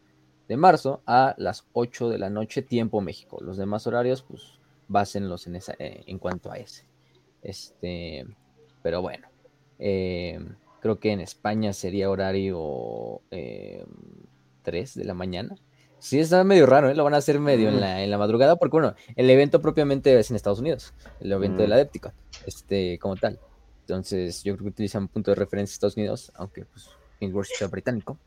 de 0.47 0.57
marzo 0.57 1.01
a 1.05 1.35
las 1.37 1.67
8 1.73 2.09
de 2.09 2.17
la 2.17 2.29
noche, 2.29 2.61
tiempo 2.61 3.01
México. 3.01 3.37
Los 3.41 3.57
demás 3.57 3.85
horarios, 3.87 4.21
pues, 4.21 4.59
básenlos 4.87 5.47
en 5.47 5.57
esa, 5.57 5.73
eh, 5.79 6.03
en 6.07 6.19
cuanto 6.19 6.51
a 6.51 6.57
ese. 6.57 6.85
Este, 7.41 8.25
pero 8.81 9.01
bueno, 9.01 9.27
eh, 9.79 10.39
creo 10.81 10.99
que 10.99 11.11
en 11.11 11.19
España 11.19 11.73
sería 11.73 12.09
horario 12.09 13.21
3 13.29 13.31
eh, 13.31 13.85
de 14.99 15.05
la 15.05 15.13
mañana. 15.13 15.55
Sí, 15.99 16.19
está 16.19 16.43
medio 16.43 16.67
raro, 16.67 16.89
¿eh? 16.89 16.95
Lo 16.95 17.03
van 17.03 17.15
a 17.15 17.17
hacer 17.17 17.39
medio 17.39 17.69
en, 17.69 17.79
la, 17.79 18.03
en 18.03 18.11
la 18.11 18.17
madrugada, 18.17 18.55
porque 18.55 18.73
bueno, 18.73 18.95
el 19.15 19.29
evento 19.29 19.61
propiamente 19.61 20.17
es 20.19 20.29
en 20.29 20.35
Estados 20.35 20.59
Unidos, 20.59 20.93
el 21.19 21.31
evento 21.31 21.63
de 21.63 21.67
la 21.67 21.75
Adepticon, 21.75 22.13
este, 22.45 22.99
como 22.99 23.15
tal. 23.15 23.39
Entonces, 23.81 24.43
yo 24.43 24.53
creo 24.53 24.65
que 24.65 24.69
utilizan 24.69 25.07
punto 25.07 25.31
de 25.31 25.35
referencia 25.35 25.73
Estados 25.73 25.97
Unidos, 25.97 26.31
aunque 26.35 26.65
pues 26.65 26.89
Games 27.19 27.47
sea 27.57 27.67
británico. 27.67 28.17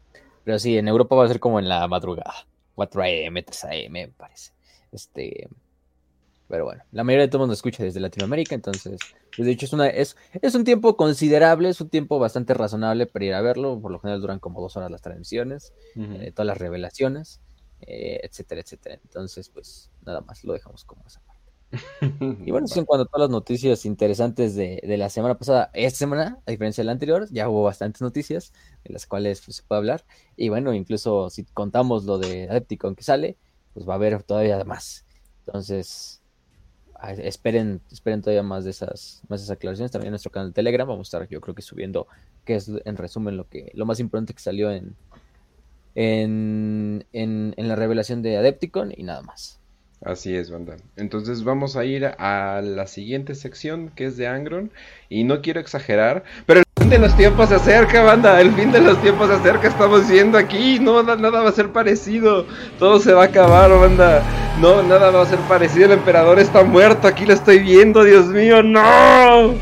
Pero 0.45 0.59
sí, 0.59 0.77
en 0.77 0.89
Europa 0.89 1.15
va 1.15 1.27
a 1.27 1.29
ser 1.29 1.39
como 1.39 1.59
en 1.59 1.69
la 1.69 1.87
madrugada, 1.87 2.47
4 2.75 3.03
a.m., 3.03 3.43
3 3.43 3.65
a.m., 3.65 4.07
me 4.07 4.13
parece. 4.13 4.53
Este, 4.91 5.49
pero 6.51 6.65
bueno, 6.65 6.83
la 6.93 7.05
mayoría 7.05 7.27
de 7.27 7.29
todo 7.29 7.39
el 7.39 7.43
mundo 7.43 7.55
escucha 7.55 7.83
desde 7.83 8.01
Latinoamérica, 8.01 8.55
entonces, 8.55 8.99
pues, 9.35 9.47
de 9.47 9.53
hecho 9.53 9.67
es, 9.67 9.73
una, 9.73 9.87
es, 9.87 10.17
es 10.43 10.55
un 10.55 10.65
tiempo 10.65 10.97
considerable, 10.97 11.71
es 11.71 11.81
un 11.81 11.89
tiempo 11.89 12.19
bastante 12.19 12.53
razonable 12.53 13.07
para 13.07 13.25
ir 13.25 13.35
a 13.35 13.41
verlo. 13.41 13.81
Por 13.81 13.93
lo 13.93 14.01
general 14.01 14.21
duran 14.21 14.41
como 14.41 14.61
dos 14.61 14.77
horas 14.77 14.91
las 14.91 15.01
transmisiones, 15.01 15.73
eh, 15.97 16.33
todas 16.35 16.47
las 16.47 16.59
revelaciones. 16.59 17.41
Eh, 17.83 18.21
etcétera, 18.23 18.61
etcétera. 18.61 18.99
Entonces, 19.03 19.49
pues 19.49 19.91
nada 20.05 20.21
más, 20.21 20.45
lo 20.45 20.53
dejamos 20.53 20.85
como 20.85 21.03
esa 21.07 21.21
parte. 21.21 21.41
y 22.45 22.51
bueno, 22.51 22.67
son 22.67 22.85
cuando 22.85 23.07
todas 23.07 23.29
las 23.29 23.31
noticias 23.31 23.87
interesantes 23.87 24.55
de, 24.55 24.81
la 24.99 25.09
semana 25.09 25.39
pasada, 25.39 25.71
esta 25.73 25.99
semana, 25.99 26.41
a 26.47 26.51
diferencia 26.51 26.83
de 26.83 26.87
la 26.87 26.93
anterior, 26.93 27.29
ya 27.31 27.49
hubo 27.49 27.63
bastantes 27.63 28.03
noticias 28.03 28.53
de 28.85 28.93
las 28.93 29.07
cuales 29.07 29.41
pues, 29.45 29.59
se 29.59 29.63
puede 29.63 29.79
hablar. 29.79 30.05
Y 30.37 30.49
bueno, 30.49 30.75
incluso 30.75 31.31
si 31.31 31.45
contamos 31.45 32.05
lo 32.05 32.19
de 32.19 32.49
Adepticon 32.51 32.97
que 32.97 33.05
sale, 33.05 33.37
pues 33.73 33.89
va 33.89 33.95
a 33.95 33.97
haber 33.97 34.23
todavía 34.25 34.63
más. 34.65 35.05
Entonces, 35.47 36.20
esperen, 37.19 37.81
esperen 37.91 38.21
todavía 38.21 38.43
más 38.43 38.65
de 38.65 38.71
esas, 38.71 39.23
más 39.29 39.41
esas 39.41 39.57
aclaraciones. 39.57 39.91
También 39.91 40.09
en 40.09 40.13
nuestro 40.13 40.31
canal 40.31 40.51
de 40.51 40.55
Telegram 40.55 40.87
vamos 40.87 41.07
a 41.07 41.19
estar, 41.19 41.29
yo 41.29 41.41
creo 41.41 41.55
que 41.55 41.63
subiendo, 41.63 42.07
que 42.45 42.57
es 42.57 42.71
en 42.85 42.97
resumen 42.97 43.37
lo 43.37 43.49
que, 43.49 43.71
lo 43.75 43.87
más 43.87 44.01
importante 44.01 44.35
que 44.35 44.41
salió 44.41 44.71
en, 44.71 44.95
en, 45.95 47.05
en, 47.13 47.69
la 47.69 47.77
revelación 47.77 48.23
de 48.23 48.37
Adepticon 48.37 48.93
y 48.97 49.03
nada 49.03 49.23
más. 49.23 49.59
Así 50.03 50.35
es, 50.35 50.51
banda. 50.51 50.77
Entonces 50.97 51.45
vamos 51.45 51.77
a 51.77 51.85
ir 51.85 52.07
a 52.07 52.63
la 52.63 52.87
siguiente 52.87 53.35
sección 53.35 53.91
que 53.91 54.07
es 54.07 54.17
de 54.17 54.27
Angron. 54.27 54.71
Y 55.11 55.25
no 55.25 55.43
quiero 55.43 55.61
exagerar, 55.61 56.25
pero 56.47 56.63
fin 56.91 57.03
de 57.03 57.07
los 57.07 57.17
tiempos 57.17 57.49
se 57.49 57.55
acerca, 57.55 58.03
banda. 58.03 58.41
El 58.41 58.51
fin 58.53 58.73
de 58.73 58.81
los 58.81 59.01
tiempos 59.01 59.29
se 59.29 59.35
acerca, 59.35 59.69
estamos 59.69 60.09
viendo 60.11 60.37
aquí. 60.37 60.81
No, 60.81 61.05
nada 61.05 61.41
va 61.41 61.49
a 61.49 61.53
ser 61.53 61.69
parecido. 61.69 62.47
Todo 62.81 62.99
se 62.99 63.13
va 63.13 63.23
a 63.23 63.27
acabar, 63.27 63.71
banda. 63.71 64.25
No, 64.61 64.83
nada 64.83 65.13
va 65.13 65.23
a 65.23 65.27
ser 65.27 65.39
parecido. 65.41 65.85
El 65.85 65.93
emperador 65.93 66.41
está 66.41 66.65
muerto. 66.65 67.07
Aquí 67.07 67.27
lo 67.27 67.35
estoy 67.35 67.61
viendo, 67.61 68.03
Dios 68.03 68.27
mío, 68.27 68.65
no. 68.65 69.55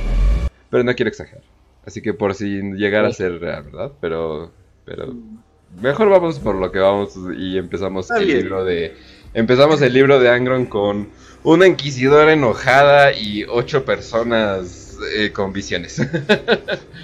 Pero 0.70 0.84
no 0.84 0.94
quiero 0.94 1.10
exagerar. 1.10 1.44
Así 1.84 2.00
que 2.00 2.14
por 2.14 2.34
si 2.34 2.62
llegara 2.62 3.08
a 3.08 3.12
ser 3.12 3.38
real, 3.38 3.64
¿verdad? 3.64 3.92
Pero, 4.00 4.50
pero 4.86 5.12
Mejor 5.82 6.08
vamos 6.08 6.38
por 6.38 6.56
lo 6.56 6.72
que 6.72 6.78
vamos 6.78 7.14
y 7.38 7.58
empezamos 7.58 8.10
el 8.10 8.26
libro 8.26 8.64
de. 8.64 8.96
Empezamos 9.34 9.82
el 9.82 9.92
libro 9.92 10.18
de 10.18 10.30
Angron 10.30 10.64
con 10.64 11.10
una 11.44 11.66
inquisidora 11.66 12.32
enojada 12.32 13.12
y 13.12 13.44
ocho 13.44 13.84
personas 13.84 14.96
eh, 15.14 15.30
con 15.32 15.52
visiones. 15.52 16.00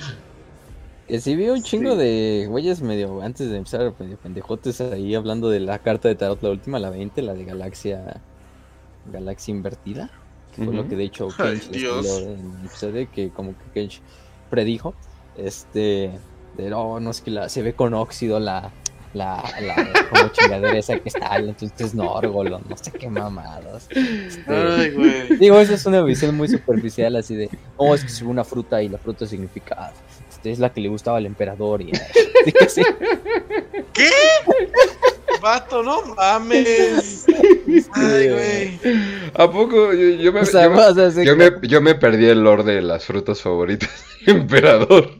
Que 1.14 1.20
sí 1.20 1.36
vi 1.36 1.48
un 1.48 1.62
chingo 1.62 1.94
de 1.94 2.46
güeyes 2.48 2.82
medio 2.82 3.22
antes 3.22 3.48
de 3.48 3.58
empezar 3.58 3.94
medio 4.00 4.16
pendejotes 4.16 4.80
ahí 4.80 5.14
hablando 5.14 5.48
de 5.48 5.60
la 5.60 5.78
carta 5.78 6.08
de 6.08 6.16
tarot, 6.16 6.42
la 6.42 6.50
última, 6.50 6.80
la 6.80 6.90
20, 6.90 7.22
la 7.22 7.34
de 7.34 7.44
Galaxia 7.44 8.20
Galaxia 9.12 9.52
invertida. 9.52 10.10
Fue 10.56 10.74
lo 10.74 10.88
que 10.88 10.96
de 10.96 11.04
hecho 11.04 11.28
Kench 11.28 11.70
en 11.72 13.06
que 13.06 13.30
como 13.30 13.52
que 13.56 13.64
Kench 13.74 14.00
predijo. 14.50 14.92
Este 15.36 16.10
de 16.56 16.70
no, 16.70 16.98
no 16.98 17.12
es 17.12 17.20
que 17.20 17.30
la, 17.30 17.48
se 17.48 17.62
ve 17.62 17.74
con 17.74 17.94
óxido 17.94 18.40
la, 18.40 18.72
la, 19.14 19.40
la 19.60 20.08
como 20.10 20.28
chingadera 20.30 20.76
esa 20.76 20.98
que 20.98 21.10
está, 21.10 21.36
entonces 21.36 21.94
no, 21.94 22.12
órgolo, 22.12 22.60
no 22.68 22.76
sé 22.76 22.90
qué 22.90 23.08
mamadas. 23.08 23.86
Este, 23.90 24.52
Ay, 24.52 24.90
güey. 24.90 25.36
Digo, 25.38 25.60
esa 25.60 25.74
es 25.74 25.86
una 25.86 26.02
visión 26.02 26.36
muy 26.36 26.48
superficial, 26.48 27.14
así 27.16 27.36
de, 27.36 27.50
oh, 27.76 27.94
es 27.94 28.02
que 28.02 28.10
se 28.10 28.24
ve 28.24 28.30
una 28.30 28.44
fruta 28.44 28.82
y 28.82 28.88
la 28.88 28.98
fruta 28.98 29.26
significa, 29.26 29.92
es 30.44 30.58
la 30.58 30.72
que 30.72 30.80
le 30.80 30.88
gustaba 30.88 31.18
al 31.18 31.26
emperador 31.26 31.82
y 31.82 31.92
así 32.64 32.82
¿Qué? 33.92 34.10
Vato, 35.40 35.82
no 35.82 36.02
mames. 36.14 37.26
Ay, 37.92 38.30
güey. 38.30 38.80
¿A 39.34 39.50
poco? 39.50 39.92
Yo, 39.92 40.32
me, 40.32 40.44
yo, 41.24 41.36
me, 41.36 41.50
yo 41.62 41.80
me 41.80 41.94
perdí 41.94 42.26
el 42.26 42.42
lore 42.42 42.64
de 42.64 42.82
las 42.82 43.04
frutas 43.04 43.42
favoritas 43.42 43.90
del 44.26 44.36
emperador. 44.36 45.10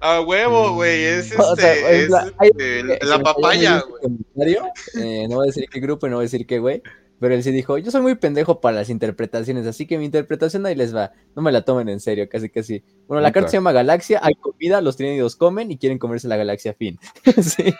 A 0.00 0.20
huevo, 0.20 0.74
güey. 0.74 1.04
Es 1.04 1.32
este. 1.32 2.02
es, 2.02 2.10
la, 2.10 2.32
este, 2.40 3.04
la 3.04 3.18
papaya, 3.20 3.82
güey. 3.88 4.56
Eh, 5.00 5.26
no 5.28 5.36
voy 5.36 5.46
a 5.46 5.50
decir 5.50 5.64
qué 5.70 5.80
grupo, 5.80 6.06
no 6.08 6.16
voy 6.16 6.24
a 6.24 6.26
decir 6.26 6.46
qué, 6.46 6.58
güey. 6.58 6.82
Pero 7.20 7.34
él 7.34 7.42
sí 7.42 7.52
dijo, 7.52 7.78
yo 7.78 7.90
soy 7.90 8.02
muy 8.02 8.16
pendejo 8.16 8.60
para 8.60 8.76
las 8.76 8.90
interpretaciones, 8.90 9.66
así 9.66 9.86
que 9.86 9.98
mi 9.98 10.04
interpretación 10.04 10.66
ahí 10.66 10.74
les 10.74 10.94
va. 10.94 11.12
No 11.36 11.42
me 11.42 11.52
la 11.52 11.62
tomen 11.62 11.88
en 11.88 12.00
serio, 12.00 12.28
casi 12.28 12.50
casi. 12.50 12.82
Bueno, 13.06 13.22
la 13.22 13.32
carta 13.32 13.50
se 13.50 13.56
llama 13.56 13.72
Galaxia, 13.72 14.20
hay 14.22 14.34
comida, 14.34 14.80
los 14.80 14.96
trínidos 14.96 15.36
comen 15.36 15.70
y 15.70 15.78
quieren 15.78 15.98
comerse 15.98 16.28
la 16.28 16.36
galaxia 16.36 16.74
fin. 16.74 16.98
sí. 17.42 17.74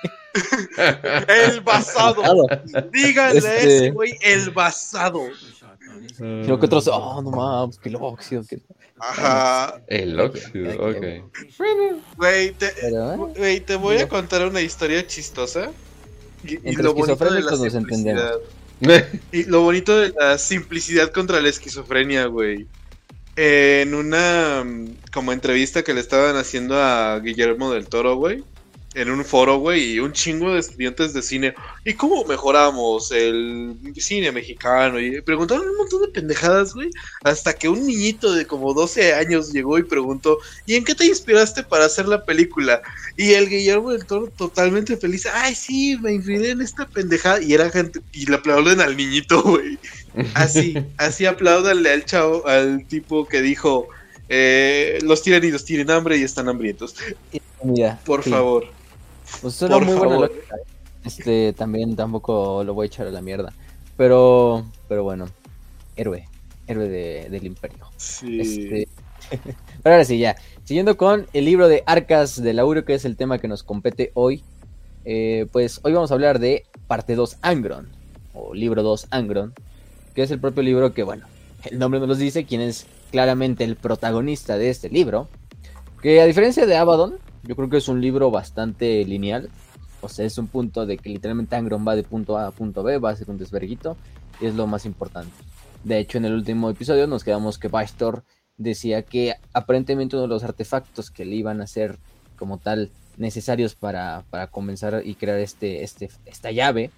el 1.28 1.60
basado. 1.62 2.22
Díganle 2.92 3.38
este... 3.38 3.76
ese, 3.76 3.90
güey, 3.90 4.12
el 4.22 4.50
basado. 4.50 5.20
Creo 6.16 6.58
que 6.58 6.66
otros, 6.66 6.88
oh, 6.88 7.20
no 7.22 7.30
mames, 7.30 7.78
que 7.78 7.90
lo 7.90 8.00
óxido. 8.00 8.44
Que... 8.48 8.62
Ajá. 8.98 9.82
El 9.88 10.18
óxido, 10.18 10.70
ok. 10.88 11.04
Güey, 12.16 12.52
te, 12.52 12.66
¿eh? 12.66 13.60
te 13.60 13.76
voy 13.76 13.98
a 13.98 14.08
contar 14.08 14.46
una 14.46 14.60
historia 14.60 15.06
chistosa. 15.06 15.70
Y, 16.44 16.76
lo 16.76 16.94
bonito 16.94 17.24
de 17.24 17.40
la 17.40 17.50
nos 17.50 17.74
entendemos. 17.74 18.40
Y 19.32 19.44
lo 19.44 19.62
bonito 19.62 19.96
de 19.98 20.12
la 20.18 20.38
simplicidad 20.38 21.10
contra 21.12 21.40
la 21.40 21.48
esquizofrenia, 21.48 22.26
güey. 22.26 22.66
en 23.36 23.94
una 23.94 24.64
como 25.12 25.32
entrevista 25.32 25.82
que 25.82 25.94
le 25.94 26.00
estaban 26.00 26.36
haciendo 26.36 26.80
a 26.80 27.18
Guillermo 27.20 27.72
del 27.72 27.88
Toro, 27.88 28.16
güey, 28.16 28.44
en 28.94 29.10
un 29.10 29.24
foro, 29.24 29.58
güey, 29.58 29.94
y 29.94 30.00
un 30.00 30.12
chingo 30.12 30.54
de 30.54 30.60
estudiantes 30.60 31.12
de 31.12 31.22
cine. 31.22 31.54
¿Y 31.84 31.94
cómo 31.94 32.24
mejoramos 32.24 33.10
el 33.10 33.76
cine 33.96 34.30
mexicano? 34.30 35.00
Y 35.00 35.20
preguntaron 35.20 35.68
un 35.68 35.76
montón 35.76 36.02
de 36.02 36.08
pendejadas, 36.08 36.74
güey. 36.74 36.90
Hasta 37.24 37.52
que 37.52 37.68
un 37.68 37.84
niñito 37.86 38.32
de 38.32 38.46
como 38.46 38.72
12 38.72 39.14
años 39.14 39.52
llegó 39.52 39.78
y 39.78 39.82
preguntó, 39.82 40.38
¿y 40.66 40.76
en 40.76 40.84
qué 40.84 40.94
te 40.94 41.06
inspiraste 41.06 41.64
para 41.64 41.86
hacer 41.86 42.06
la 42.06 42.24
película? 42.24 42.82
Y 43.16 43.32
el 43.32 43.48
Guillermo 43.48 43.90
del 43.90 44.06
Toro 44.06 44.28
totalmente 44.28 44.96
feliz, 44.96 45.26
ay, 45.32 45.54
sí, 45.54 45.98
me 46.00 46.12
inspiré 46.12 46.50
en 46.50 46.60
esta 46.60 46.86
pendejada. 46.88 47.42
Y 47.42 47.54
era 47.54 47.70
gente, 47.70 48.00
y 48.12 48.26
le 48.26 48.36
aplauden 48.36 48.80
al 48.80 48.96
niñito, 48.96 49.42
güey. 49.42 49.78
Así, 50.34 50.76
así 50.96 51.26
apláudanle 51.26 51.90
al 51.90 52.04
chavo, 52.04 52.46
al 52.46 52.86
tipo 52.86 53.26
que 53.26 53.42
dijo, 53.42 53.88
eh, 54.28 54.98
los 55.02 55.26
y 55.26 55.50
los 55.50 55.64
tienen 55.64 55.90
hambre 55.90 56.16
y 56.16 56.22
están 56.22 56.48
hambrientos. 56.48 56.94
Por 58.04 58.22
favor. 58.22 58.73
Pues 59.42 59.54
suena 59.54 59.78
muy 59.78 59.94
buena 59.94 60.26
¿eh? 60.26 60.30
Este, 61.04 61.52
también 61.52 61.96
tampoco 61.96 62.64
lo 62.64 62.74
voy 62.74 62.84
a 62.84 62.86
echar 62.86 63.06
a 63.06 63.10
la 63.10 63.20
mierda. 63.20 63.52
Pero, 63.96 64.64
pero 64.88 65.04
bueno, 65.04 65.26
héroe, 65.96 66.28
héroe 66.66 66.88
del 66.88 67.46
imperio. 67.46 67.86
Sí. 67.96 68.40
Este, 68.40 68.88
pero 69.82 69.94
ahora 69.94 70.04
sí, 70.04 70.18
ya. 70.18 70.36
Siguiendo 70.64 70.96
con 70.96 71.26
el 71.32 71.44
libro 71.44 71.68
de 71.68 71.82
Arcas 71.86 72.42
del 72.42 72.56
Lauro, 72.56 72.84
que 72.84 72.94
es 72.94 73.04
el 73.04 73.16
tema 73.16 73.38
que 73.38 73.48
nos 73.48 73.62
compete 73.62 74.10
hoy. 74.14 74.42
Eh, 75.04 75.46
pues 75.52 75.80
hoy 75.82 75.92
vamos 75.92 76.10
a 76.10 76.14
hablar 76.14 76.38
de 76.38 76.64
parte 76.86 77.14
2 77.14 77.38
Angron, 77.42 77.88
o 78.32 78.54
libro 78.54 78.82
2 78.82 79.08
Angron, 79.10 79.52
que 80.14 80.22
es 80.22 80.30
el 80.30 80.40
propio 80.40 80.62
libro 80.62 80.94
que, 80.94 81.02
bueno, 81.02 81.26
el 81.64 81.78
nombre 81.78 82.00
nos 82.00 82.18
dice, 82.18 82.46
quién 82.46 82.62
es 82.62 82.86
claramente 83.10 83.64
el 83.64 83.76
protagonista 83.76 84.56
de 84.56 84.70
este 84.70 84.88
libro. 84.88 85.28
Que 86.02 86.20
a 86.20 86.26
diferencia 86.26 86.66
de 86.66 86.76
Abaddon, 86.76 87.18
yo 87.46 87.56
creo 87.56 87.68
que 87.68 87.76
es 87.76 87.88
un 87.88 88.00
libro 88.00 88.30
bastante 88.30 89.04
lineal. 89.04 89.50
O 90.00 90.08
sea, 90.08 90.24
es 90.24 90.36
un 90.38 90.48
punto 90.48 90.86
de 90.86 90.98
que 90.98 91.08
literalmente 91.08 91.56
Angron 91.56 91.86
va 91.86 91.96
de 91.96 92.02
punto 92.02 92.36
A 92.36 92.46
a 92.46 92.50
punto 92.50 92.82
B, 92.82 92.98
va 92.98 93.10
a 93.10 93.16
ser 93.16 93.30
un 93.30 93.38
desverguito. 93.38 93.96
Y 94.40 94.46
es 94.46 94.54
lo 94.54 94.66
más 94.66 94.86
importante. 94.86 95.32
De 95.82 95.98
hecho, 95.98 96.18
en 96.18 96.24
el 96.24 96.34
último 96.34 96.70
episodio 96.70 97.06
nos 97.06 97.24
quedamos 97.24 97.58
que 97.58 97.68
Bastor 97.68 98.24
decía 98.56 99.02
que 99.02 99.34
aparentemente 99.52 100.16
uno 100.16 100.22
de 100.22 100.28
los 100.28 100.44
artefactos 100.44 101.10
que 101.10 101.24
le 101.24 101.36
iban 101.36 101.60
a 101.60 101.66
ser 101.66 101.98
como 102.36 102.58
tal 102.58 102.90
necesarios 103.16 103.74
para, 103.74 104.24
para 104.30 104.48
comenzar 104.48 105.02
y 105.04 105.14
crear 105.14 105.38
este, 105.38 105.82
este, 105.84 106.10
esta 106.24 106.50
llave, 106.50 106.90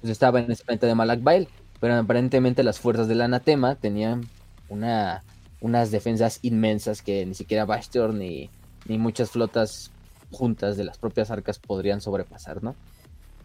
pues 0.00 0.10
estaba 0.10 0.40
en 0.40 0.50
ese 0.50 0.64
planeta 0.64 0.86
de 0.86 0.94
Malakbael. 0.94 1.48
Pero 1.80 1.94
aparentemente 1.94 2.62
las 2.62 2.78
fuerzas 2.78 3.08
del 3.08 3.22
anatema 3.22 3.74
tenían 3.76 4.28
una, 4.68 5.24
unas 5.60 5.90
defensas 5.90 6.40
inmensas 6.42 7.00
que 7.02 7.24
ni 7.24 7.34
siquiera 7.34 7.64
Bastor 7.64 8.12
ni, 8.12 8.50
ni 8.86 8.98
muchas 8.98 9.30
flotas 9.30 9.90
juntas 10.30 10.76
de 10.76 10.84
las 10.84 10.98
propias 10.98 11.30
arcas 11.30 11.58
podrían 11.58 12.00
sobrepasar, 12.00 12.62
¿no? 12.62 12.74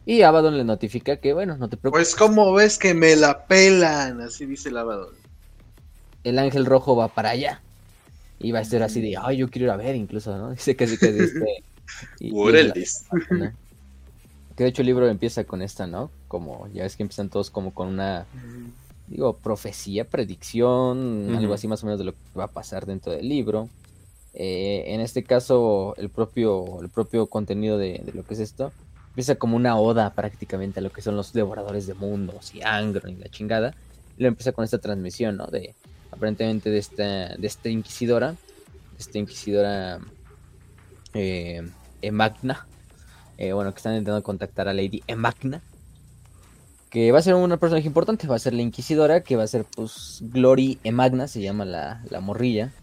Y 0.05 0.21
Abaddon 0.21 0.57
le 0.57 0.63
notifica 0.63 1.17
que, 1.17 1.33
bueno, 1.33 1.57
no 1.57 1.67
te 1.67 1.77
preocupes. 1.77 2.09
Pues 2.09 2.15
como 2.15 2.53
ves 2.53 2.77
que 2.77 2.93
me 2.93 3.15
la 3.15 3.45
pelan, 3.45 4.21
así 4.21 4.45
dice 4.45 4.69
el 4.69 4.77
Abaddon. 4.77 5.13
El 6.23 6.37
ángel 6.37 6.65
rojo 6.65 6.95
va 6.95 7.07
para 7.07 7.31
allá. 7.31 7.61
Y 8.39 8.51
va 8.51 8.59
a 8.59 8.65
ser 8.65 8.83
así 8.83 9.01
de, 9.01 9.15
ay, 9.19 9.37
yo 9.37 9.49
quiero 9.49 9.65
ir 9.65 9.71
a 9.71 9.77
ver 9.77 9.95
incluso, 9.95 10.37
¿no? 10.37 10.51
Dice 10.51 10.75
que 10.75 10.87
sí 10.87 10.97
que 10.97 11.11
dice. 11.11 11.63
y, 12.19 12.31
Que 14.55 14.63
de 14.63 14.69
hecho 14.69 14.81
el 14.83 14.85
libro 14.87 15.07
empieza 15.07 15.43
con 15.43 15.61
esta, 15.61 15.87
¿no? 15.87 16.11
Como, 16.27 16.67
ya 16.73 16.83
ves 16.83 16.95
que 16.95 17.03
empiezan 17.03 17.29
todos 17.29 17.49
como 17.49 17.73
con 17.73 17.87
una, 17.87 18.25
digo, 19.07 19.33
profecía, 19.37 20.05
predicción, 20.05 21.35
algo 21.35 21.53
así 21.53 21.67
más 21.67 21.83
o 21.83 21.87
menos 21.87 21.99
de 21.99 22.05
lo 22.05 22.11
que 22.13 22.19
va 22.37 22.45
a 22.45 22.49
pasar 22.51 22.85
dentro 22.85 23.11
del 23.11 23.27
libro. 23.27 23.69
Eh, 24.37 24.83
en 24.93 24.99
este 24.99 25.23
caso, 25.23 25.95
el 25.97 26.09
propio, 26.09 26.81
el 26.81 26.89
propio 26.89 27.27
contenido 27.27 27.77
de, 27.77 28.03
lo 28.13 28.23
que 28.25 28.33
es 28.33 28.41
esto 28.41 28.73
empieza 29.09 29.35
como 29.35 29.55
una 29.55 29.77
oda 29.77 30.13
prácticamente 30.13 30.81
a 30.81 30.83
lo 30.83 30.91
que 30.91 31.01
son 31.01 31.15
los 31.15 31.31
devoradores 31.31 31.87
de 31.87 31.93
mundos 31.93 32.53
y 32.53 32.61
Angron 32.61 33.13
y 33.13 33.15
la 33.15 33.29
chingada. 33.29 33.73
Y 34.17 34.23
lo 34.23 34.27
empieza 34.27 34.51
con 34.51 34.65
esta 34.65 34.77
transmisión, 34.77 35.37
¿no? 35.37 35.47
De 35.47 35.73
aparentemente 36.11 36.69
de 36.69 36.77
esta, 36.77 37.35
de 37.35 37.47
esta 37.47 37.69
inquisidora, 37.69 38.35
esta 38.99 39.17
inquisidora 39.17 39.99
eh, 41.13 41.65
Emagna, 42.01 42.67
eh, 43.37 43.53
bueno, 43.53 43.71
que 43.71 43.77
están 43.77 43.93
intentando 43.93 44.21
contactar 44.21 44.67
a 44.67 44.73
Lady 44.73 45.01
Emagna, 45.07 45.61
que 46.89 47.13
va 47.13 47.19
a 47.19 47.21
ser 47.21 47.35
una 47.35 47.55
personaje 47.55 47.87
importante, 47.87 48.27
va 48.27 48.35
a 48.35 48.39
ser 48.39 48.53
la 48.53 48.61
inquisidora, 48.61 49.21
que 49.21 49.37
va 49.37 49.43
a 49.43 49.47
ser 49.47 49.63
pues 49.63 50.19
Glory 50.21 50.77
Emagna, 50.83 51.29
se 51.29 51.41
llama 51.41 51.63
la, 51.63 52.03
la 52.09 52.19
morrilla, 52.19 52.73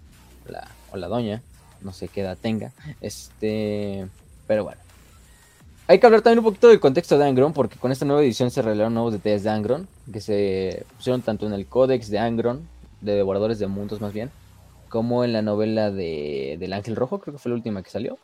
la, 0.49 0.67
o 0.93 0.97
la 0.97 1.09
doña, 1.09 1.43
no 1.81 1.93
sé 1.93 2.09
qué 2.09 2.21
edad 2.23 2.39
tenga. 2.41 2.73
Este, 3.01 4.07
pero 4.47 4.65
bueno. 4.65 4.81
Hay 5.89 5.99
que 5.99 6.07
hablar 6.07 6.23
también 6.23 6.39
un 6.39 6.45
poquito 6.45 6.69
del 6.69 6.81
contexto 6.81 7.19
de 7.19 7.27
Angron, 7.27 7.53
porque 7.53 7.77
con 7.77 7.91
esta 7.91 8.05
nueva 8.05 8.23
edición 8.23 8.51
se 8.51 8.63
revelaron 8.63 8.95
nuevos 8.95 9.13
detalles 9.13 9.43
de 9.43 9.51
Angron, 9.51 9.89
que 10.13 10.21
se 10.21 10.87
pusieron 10.97 11.23
tanto 11.23 11.47
en 11.47 11.53
el 11.53 11.67
códex 11.67 12.09
de 12.09 12.19
Angron, 12.19 12.67
de 13.01 13.15
Devoradores 13.15 13.59
de 13.59 13.67
Mundos 13.67 14.01
más 14.01 14.13
bien, 14.13 14.31
como 14.89 15.25
en 15.25 15.33
la 15.33 15.43
novela 15.43 15.91
de, 15.91 16.57
del 16.61 16.73
Ángel 16.73 16.97
Rojo, 16.97 17.19
creo 17.19 17.35
que 17.35 17.39
fue 17.39 17.51
la 17.51 17.57
última 17.57 17.83
que 17.83 17.91
salió. 17.91 18.19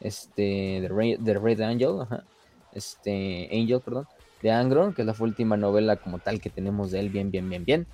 Este, 0.00 0.88
The 1.24 1.34
Red 1.38 1.60
Angel, 1.62 2.06
este, 2.72 3.48
Angel, 3.52 3.80
perdón, 3.80 4.06
de 4.42 4.50
Angron, 4.50 4.92
que 4.92 5.02
es 5.02 5.06
la 5.06 5.14
última 5.18 5.56
novela 5.56 5.96
como 5.96 6.18
tal 6.18 6.40
que 6.40 6.50
tenemos 6.50 6.90
de 6.90 7.00
él, 7.00 7.08
bien, 7.10 7.30
bien, 7.30 7.48
bien, 7.48 7.64
bien. 7.64 7.86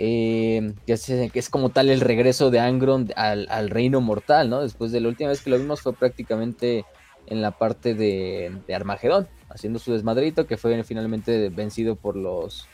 Eh, 0.00 0.74
que, 0.86 0.92
es, 0.92 1.48
como 1.50 1.70
tal 1.70 1.88
el 1.88 2.00
regreso 2.00 2.50
de 2.50 2.58
Angron 2.58 3.12
al, 3.14 3.70
reino 3.70 4.00
mortal, 4.00 4.50
¿no? 4.50 4.60
Después 4.60 4.90
de 4.90 5.00
la 5.00 5.08
última 5.08 5.30
vez 5.30 5.40
que 5.40 5.50
lo 5.50 5.58
vimos 5.58 5.82
fue 5.82 5.92
prácticamente 5.92 6.84
en 7.26 7.40
la 7.40 7.52
parte 7.52 7.94
de, 7.94 8.60
Armagedón, 8.74 9.28
haciendo 9.48 9.78
su 9.78 9.92
desmadrito, 9.92 10.46
que 10.46 10.56
fue 10.56 10.82
finalmente 10.82 11.48
vencido 11.48 11.96
por 11.96 12.16
los 12.16 12.66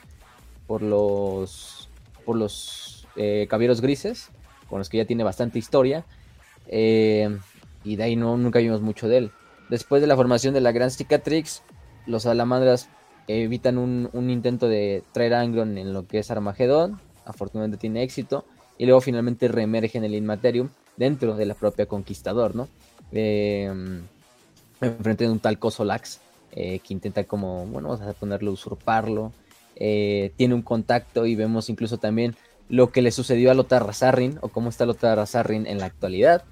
por 0.67 0.83
los 0.83 1.89
por 2.25 2.37
los 2.37 3.07
eh, 3.17 3.47
caballeros 3.51 3.81
grises, 3.81 4.31
con 4.69 4.79
los 4.79 4.89
que 4.89 4.99
ya 4.99 5.05
tiene 5.05 5.25
bastante 5.25 5.59
historia, 5.59 6.05
eh, 6.69 7.39
y 7.85 7.97
de 7.97 8.03
ahí 8.03 8.17
no, 8.17 8.37
nunca 8.37 8.61
vimos 8.61 8.81
mucho 8.81 9.09
de 9.09 9.19
él. 9.19 9.33
Después 9.69 10.01
de 10.01 10.09
la 10.09 10.17
formación 10.17 10.55
de 10.55 10.61
la 10.61 10.73
Gran 10.73 10.91
Cicatrix, 10.91 11.63
los 12.07 12.25
salamandras 12.25 12.89
evitan 13.29 13.79
un, 13.79 14.09
un 14.13 14.31
intento 14.31 14.69
de 14.69 15.05
traer 15.13 15.35
a 15.35 15.41
Angron 15.41 15.79
en 15.79 15.93
lo 15.93 16.07
que 16.07 16.19
es 16.19 16.31
Armagedón, 16.31 17.01
afortunadamente 17.25 17.79
tiene 17.79 18.03
éxito, 18.03 18.45
y 18.81 18.87
luego 18.87 19.03
finalmente 19.03 19.47
reemerge 19.47 19.99
en 19.99 20.05
el 20.05 20.15
Inmaterium 20.15 20.71
dentro 20.97 21.37
de 21.37 21.45
la 21.45 21.55
propia 21.55 21.85
Conquistador, 21.85 22.57
¿no? 22.57 22.67
Eh, 23.13 23.71
enfrente 24.81 25.25
de 25.25 25.31
un 25.31 25.41
tal 25.41 25.59
Cosolax 25.59 26.21
eh, 26.53 26.79
que 26.79 26.95
intenta 26.95 27.25
como, 27.25 27.67
bueno, 27.67 27.89
vamos 27.89 28.07
a 28.07 28.13
ponerlo, 28.15 28.53
usurparlo, 28.53 29.33
eh, 29.77 30.33
tiene 30.37 30.55
un 30.55 30.63
contacto 30.63 31.27
y 31.27 31.37
vemos 31.37 31.69
incluso 31.69 31.99
también 31.99 32.37
lo 32.71 32.91
que 32.91 33.03
le 33.03 33.11
sucedió 33.11 33.51
a 33.51 33.55
Lothar 33.55 33.85
Razarrin 33.85 34.39
o 34.41 34.49
cómo 34.49 34.71
está 34.71 34.87
Lothar 34.87 35.19
Razarrin 35.19 35.67
en 35.67 35.79
la 35.79 35.85
actualidad, 35.85 36.45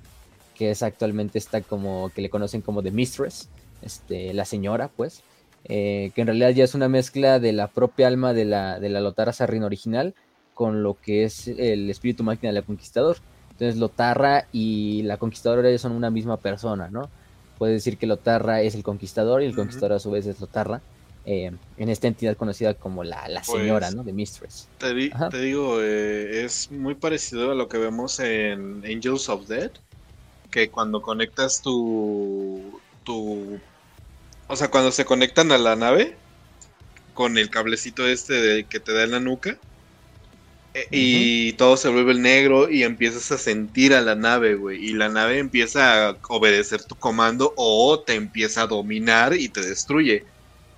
que 0.54 0.70
es 0.70 0.82
actualmente 0.82 1.38
está 1.38 1.62
como, 1.62 2.10
que 2.14 2.20
le 2.20 2.28
conocen 2.28 2.60
como 2.60 2.82
The 2.82 2.90
Mistress, 2.90 3.48
este, 3.80 4.34
la 4.34 4.44
señora, 4.44 4.88
pues, 4.88 5.22
que 5.64 6.12
en 6.14 6.26
realidad 6.26 6.50
ya 6.50 6.64
es 6.64 6.74
una 6.74 6.88
mezcla 6.88 7.38
de 7.38 7.52
la 7.52 7.68
propia 7.68 8.06
alma 8.06 8.34
de 8.34 8.44
la, 8.44 8.80
de 8.80 8.88
la 8.88 9.00
Lothar 9.00 9.28
Razarrin 9.28 9.62
original 9.62 10.14
con 10.58 10.82
lo 10.82 10.94
que 11.00 11.22
es 11.22 11.46
el 11.46 11.88
espíritu 11.88 12.24
máquina 12.24 12.52
del 12.52 12.64
conquistador. 12.64 13.18
Entonces 13.52 13.76
Lotarra 13.76 14.48
y 14.50 15.02
la 15.04 15.16
conquistadora 15.16 15.78
son 15.78 15.92
una 15.92 16.10
misma 16.10 16.36
persona, 16.38 16.88
¿no? 16.90 17.08
Puede 17.58 17.74
decir 17.74 17.96
que 17.96 18.08
Lotarra 18.08 18.60
es 18.60 18.74
el 18.74 18.82
conquistador 18.82 19.40
y 19.40 19.46
el 19.46 19.54
conquistador 19.54 19.92
a 19.92 20.00
su 20.00 20.10
vez 20.10 20.26
es 20.26 20.40
Lotarra. 20.40 20.80
Eh, 21.26 21.52
en 21.76 21.88
esta 21.88 22.08
entidad 22.08 22.36
conocida 22.36 22.74
como 22.74 23.04
la, 23.04 23.28
la 23.28 23.44
señora, 23.44 23.86
pues, 23.86 23.94
¿no? 23.94 24.02
De 24.02 24.12
Mistress. 24.12 24.68
Te, 24.78 24.92
digo, 25.38 25.80
eh, 25.80 26.44
es 26.44 26.72
muy 26.72 26.96
parecido 26.96 27.52
a 27.52 27.54
lo 27.54 27.68
que 27.68 27.78
vemos 27.78 28.18
en 28.18 28.82
Angels 28.84 29.28
of 29.28 29.46
Dead, 29.46 29.70
que 30.50 30.70
cuando 30.70 31.02
conectas 31.02 31.62
tu, 31.62 32.80
tu... 33.04 33.60
O 34.48 34.56
sea, 34.56 34.72
cuando 34.72 34.90
se 34.90 35.04
conectan 35.04 35.52
a 35.52 35.58
la 35.58 35.76
nave, 35.76 36.16
con 37.14 37.38
el 37.38 37.48
cablecito 37.48 38.08
este 38.08 38.34
de, 38.34 38.64
que 38.64 38.80
te 38.80 38.92
da 38.92 39.04
en 39.04 39.12
la 39.12 39.20
nuca, 39.20 39.56
eh, 40.74 40.86
y 40.90 41.52
todo 41.54 41.76
se 41.76 41.88
vuelve 41.88 42.12
el 42.12 42.22
negro 42.22 42.70
y 42.70 42.82
empiezas 42.82 43.30
a 43.32 43.38
sentir 43.38 43.94
a 43.94 44.00
la 44.00 44.14
nave, 44.14 44.54
güey. 44.54 44.84
Y 44.84 44.92
la 44.92 45.08
nave 45.08 45.38
empieza 45.38 46.08
a 46.08 46.16
obedecer 46.28 46.84
tu 46.84 46.94
comando 46.94 47.52
o 47.56 48.00
te 48.00 48.14
empieza 48.14 48.62
a 48.62 48.66
dominar 48.66 49.34
y 49.34 49.48
te 49.48 49.60
destruye 49.62 50.24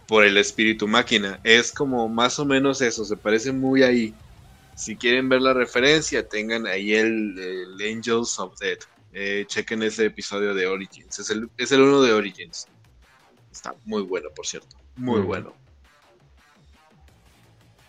por 0.07 0.25
el 0.25 0.37
espíritu 0.37 0.89
máquina. 0.89 1.41
Es 1.45 1.73
como 1.73 2.09
más 2.09 2.39
o 2.39 2.45
menos 2.45 2.81
eso, 2.81 3.05
se 3.05 3.17
parece 3.17 3.53
muy 3.53 3.83
ahí. 3.83 4.15
Si 4.77 4.97
quieren 4.97 5.29
ver 5.29 5.43
la 5.43 5.53
referencia, 5.53 6.27
tengan 6.27 6.67
ahí 6.67 6.95
el, 6.95 7.77
Angels 7.81 8.39
of 8.39 8.59
Death. 8.59 8.85
Eh, 9.13 9.45
chequen 9.47 9.83
ese 9.83 10.07
episodio 10.07 10.55
de 10.55 10.67
Origins. 10.67 11.19
Es 11.19 11.31
el, 11.31 11.51
es 11.59 11.73
el 11.73 11.83
uno 11.83 12.01
de 12.01 12.13
Origins. 12.13 12.67
Está 13.53 13.75
muy 13.85 14.03
bueno, 14.03 14.31
por 14.35 14.47
cierto. 14.47 14.77
Muy 14.97 15.21
bueno. 15.21 15.53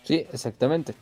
Sí, 0.04 0.26
exactamente. 0.34 0.94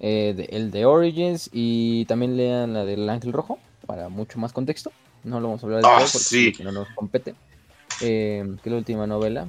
Eh, 0.00 0.48
el 0.50 0.70
de 0.70 0.84
Origins 0.84 1.50
y 1.52 2.04
también 2.06 2.36
lean 2.36 2.74
la 2.74 2.84
del 2.84 3.08
Ángel 3.08 3.32
Rojo 3.32 3.58
para 3.86 4.08
mucho 4.08 4.38
más 4.38 4.52
contexto. 4.52 4.92
No 5.24 5.40
lo 5.40 5.48
vamos 5.48 5.62
a 5.62 5.66
hablar 5.66 5.82
de 5.82 5.88
ah, 5.88 5.98
porque 6.00 6.64
no 6.64 6.72
nos 6.72 6.88
compete. 6.90 7.34
Eh, 8.00 8.44
que 8.62 8.68
es 8.68 8.72
la 8.72 8.78
última 8.78 9.06
novela. 9.06 9.48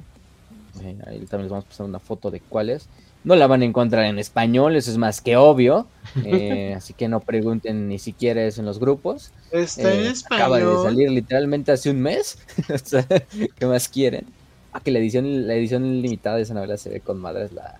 Eh, 0.82 0.96
ahí 1.06 1.18
también 1.20 1.42
les 1.42 1.50
vamos 1.50 1.64
a 1.64 1.68
pasar 1.68 1.86
una 1.86 1.98
foto 1.98 2.30
de 2.30 2.40
cuál 2.40 2.70
es. 2.70 2.88
No 3.24 3.34
la 3.34 3.46
van 3.46 3.62
a 3.62 3.64
encontrar 3.64 4.04
en 4.04 4.18
español, 4.18 4.76
eso 4.76 4.90
es 4.90 4.96
más 4.96 5.20
que 5.20 5.36
obvio. 5.36 5.86
así 6.76 6.94
que 6.94 7.08
no 7.08 7.20
pregunten 7.20 7.88
ni 7.88 7.98
siquiera 7.98 8.44
eso 8.44 8.60
en 8.60 8.66
los 8.66 8.78
grupos. 8.78 9.32
Está 9.50 9.92
en 9.92 10.06
español. 10.06 10.42
Acaba 10.42 10.58
de 10.58 10.82
salir 10.82 11.10
literalmente 11.10 11.72
hace 11.72 11.90
un 11.90 12.00
mes. 12.00 12.38
¿Qué 13.58 13.66
más 13.66 13.88
quieren? 13.88 14.26
Ah, 14.72 14.80
que 14.80 14.90
la 14.90 14.98
edición, 14.98 15.46
la 15.46 15.54
edición 15.54 16.02
limitada 16.02 16.36
de 16.36 16.42
esa 16.42 16.54
novela 16.54 16.76
se 16.76 16.90
ve 16.90 17.00
con 17.00 17.18
madres 17.18 17.52
la, 17.52 17.78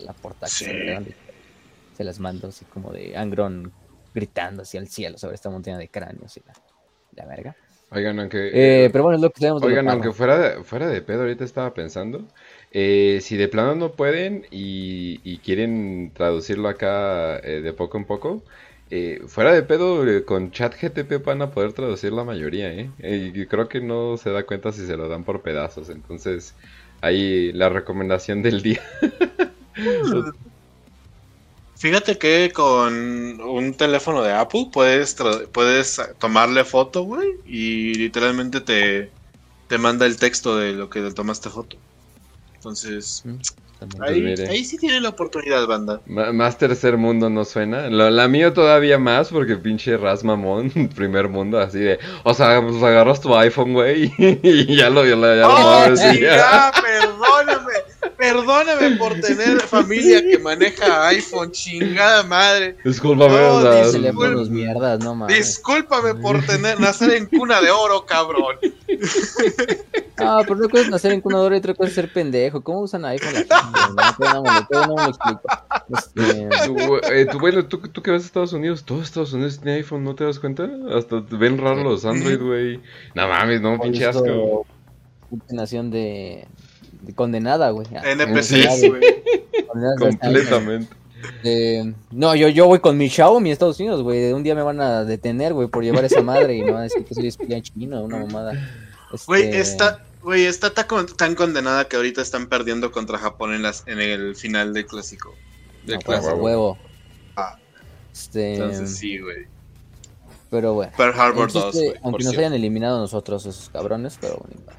la, 0.00 0.12
portada. 0.12 0.50
Se 1.98 2.04
las 2.04 2.20
mando 2.20 2.46
así 2.46 2.64
como 2.64 2.92
de 2.92 3.16
Angron 3.16 3.72
gritando 4.14 4.62
hacia 4.62 4.78
el 4.78 4.86
cielo 4.86 5.18
sobre 5.18 5.34
esta 5.34 5.50
montaña 5.50 5.78
de 5.78 5.88
cráneos 5.88 6.36
y 6.36 6.42
la, 7.16 7.26
verga. 7.26 7.56
Oigan, 7.90 8.20
aunque. 8.20 8.50
Eh, 8.52 8.88
pero 8.92 9.02
bueno, 9.02 9.16
es 9.16 9.22
lo 9.22 9.30
que 9.30 9.40
tenemos 9.40 9.60
Oigan, 9.64 9.88
aunque 9.88 10.12
fuera 10.12 10.38
de, 10.38 10.62
fuera 10.62 10.86
de 10.86 11.02
pedo, 11.02 11.22
ahorita 11.22 11.42
estaba 11.42 11.74
pensando. 11.74 12.28
Eh, 12.70 13.18
si 13.20 13.36
de 13.36 13.48
plano 13.48 13.74
no 13.74 13.90
pueden 13.90 14.46
y, 14.52 15.38
quieren 15.38 16.12
traducirlo 16.14 16.68
acá 16.68 17.40
eh, 17.40 17.62
de 17.62 17.72
poco 17.72 17.98
en 17.98 18.04
poco, 18.04 18.44
fuera 19.26 19.52
de 19.52 19.64
pedo, 19.64 20.04
con 20.24 20.52
ChatGTP 20.52 21.24
van 21.24 21.42
a 21.42 21.50
poder 21.50 21.72
traducir 21.72 22.12
la 22.12 22.22
mayoría, 22.22 22.72
¿eh? 22.72 22.90
Y 23.00 23.44
creo 23.46 23.68
que 23.68 23.80
no 23.80 24.18
se 24.18 24.30
da 24.30 24.44
cuenta 24.44 24.70
si 24.70 24.86
se 24.86 24.96
lo 24.96 25.08
dan 25.08 25.24
por 25.24 25.42
pedazos. 25.42 25.90
Entonces, 25.90 26.54
ahí 27.00 27.52
la 27.54 27.70
recomendación 27.70 28.40
del 28.40 28.62
día. 28.62 28.82
Fíjate 31.78 32.18
que 32.18 32.50
con 32.52 33.40
un 33.40 33.74
teléfono 33.74 34.22
de 34.22 34.32
Apple 34.32 34.68
puedes, 34.72 35.16
puedes 35.52 36.00
tomarle 36.18 36.64
foto, 36.64 37.02
güey, 37.02 37.28
y 37.46 37.94
literalmente 37.94 38.60
te, 38.60 39.10
te 39.68 39.78
manda 39.78 40.04
el 40.04 40.16
texto 40.16 40.56
de 40.56 40.72
lo 40.72 40.90
que 40.90 41.00
le 41.00 41.12
tomaste 41.12 41.50
foto. 41.50 41.76
Entonces, 42.56 43.22
mm. 43.24 43.36
Ahí, 44.00 44.64
sí 44.64 44.76
tiene 44.76 45.00
la 45.00 45.10
oportunidad, 45.10 45.64
banda. 45.68 46.00
más 46.06 46.58
tercer 46.58 46.96
mundo 46.96 47.30
no 47.30 47.44
suena. 47.44 47.88
La, 47.88 48.26
mía 48.26 48.52
todavía 48.52 48.98
más, 48.98 49.28
porque 49.28 49.56
pinche 49.56 49.96
Ras 49.96 50.24
mamón, 50.24 50.72
primer 50.96 51.28
mundo, 51.28 51.60
así 51.60 51.78
de. 51.78 51.98
O 52.24 52.34
sea, 52.34 52.60
pues 52.60 52.82
agarras 52.82 53.20
tu 53.20 53.36
iPhone, 53.36 53.74
güey, 53.74 54.12
y 54.18 54.76
ya 54.76 54.90
lo, 54.90 55.04
ya, 55.04 55.16
ya 55.16 55.48
oh, 55.48 55.84
perdóname. 56.82 57.72
Perdóname 58.18 58.96
por 58.96 59.14
tener 59.20 59.60
familia 59.60 60.20
que 60.20 60.38
maneja 60.40 61.06
iPhone, 61.06 61.52
chingada 61.52 62.24
madre. 62.24 62.76
Discúlpame, 62.84 63.32
no, 63.32 64.44
mierdas, 64.50 64.98
no 64.98 65.14
mames. 65.14 65.36
Discúlpame 65.36 66.16
por 66.16 66.42
tener 66.46 66.80
nacer 66.80 67.12
en 67.12 67.26
cuna 67.26 67.60
de 67.60 67.70
oro, 67.70 68.04
cabrón. 68.04 68.56
No, 70.18 70.38
pero 70.42 70.54
una 70.56 70.68
cosa 70.68 70.82
es 70.82 70.90
nacer 70.90 71.12
en 71.12 71.20
cuna 71.20 71.38
de 71.38 71.44
oro 71.44 71.54
y 71.54 71.58
otra 71.58 71.74
cosa 71.74 71.90
es 71.90 71.94
ser 71.94 72.12
pendejo. 72.12 72.60
¿Cómo 72.60 72.80
usan 72.80 73.04
iPhone? 73.04 73.34
No, 73.48 74.42
no, 74.42 74.66
no, 74.68 74.96
me 74.96 75.02
lo 75.04 75.08
explico. 75.10 75.42
Este... 75.96 77.20
Eh, 77.20 77.26
tú, 77.30 77.38
bueno, 77.38 77.64
tú, 77.66 77.78
tú 77.78 78.02
que 78.02 78.10
vas 78.10 78.24
a 78.24 78.26
Estados 78.26 78.52
Unidos, 78.52 78.82
todo 78.84 79.00
Estados 79.00 79.32
Unidos 79.32 79.60
tiene 79.60 79.76
iPhone, 79.76 80.02
¿no 80.02 80.16
te 80.16 80.24
das 80.24 80.40
cuenta? 80.40 80.68
Hasta 80.92 81.20
ven 81.30 81.56
raro 81.56 81.84
los 81.84 82.04
Android, 82.04 82.42
güey. 82.42 82.80
No 83.14 83.28
mames, 83.28 83.60
no, 83.60 83.78
pinche 83.78 84.06
asco. 84.06 84.66
Nación 85.50 85.90
de 85.92 86.48
condenada, 87.14 87.70
güey. 87.70 87.86
NPCs, 87.90 88.88
güey. 88.88 89.02
Completamente. 89.98 90.98
Eh, 91.42 91.92
no, 92.10 92.34
yo, 92.34 92.48
yo 92.48 92.66
voy 92.66 92.80
con 92.80 92.96
mi 92.96 93.08
Xiaomi 93.08 93.50
a 93.50 93.52
Estados 93.52 93.78
Unidos, 93.80 94.02
güey. 94.02 94.32
Un 94.32 94.42
día 94.42 94.54
me 94.54 94.62
van 94.62 94.80
a 94.80 95.04
detener, 95.04 95.52
güey, 95.52 95.68
por 95.68 95.82
llevar 95.82 96.04
esa 96.04 96.22
madre 96.22 96.56
y 96.56 96.62
no 96.62 96.72
van 96.72 96.80
a 96.80 96.84
decir 96.84 97.04
que 97.04 97.14
soy 97.14 97.28
espía 97.28 97.60
chino, 97.60 98.02
una 98.02 98.18
mamada. 98.18 98.52
Güey, 99.26 99.44
este... 99.44 99.60
está, 99.60 100.04
güey, 100.22 100.44
está 100.44 100.70
tan, 100.70 101.34
condenada 101.34 101.88
que 101.88 101.96
ahorita 101.96 102.22
están 102.22 102.46
perdiendo 102.46 102.92
contra 102.92 103.18
Japón 103.18 103.54
en, 103.54 103.62
las, 103.62 103.84
en 103.86 104.00
el 104.00 104.36
final 104.36 104.72
del 104.74 104.86
clásico. 104.86 105.34
Del 105.86 105.96
pues, 105.96 106.20
clásico. 106.20 106.36
huevo. 106.36 106.78
Ah. 107.36 107.58
Este... 108.12 108.54
Entonces 108.54 108.96
sí, 108.96 109.18
güey. 109.18 109.46
Pero 110.50 110.74
bueno. 110.74 110.92
Pearl 110.96 111.18
Harbor 111.18 111.52
2, 111.52 111.76
Aunque 112.02 112.24
nos 112.24 112.36
hayan 112.36 112.54
eliminado 112.54 112.98
nosotros 112.98 113.44
esos 113.44 113.68
cabrones, 113.70 114.18
pero 114.20 114.38
bueno. 114.38 114.78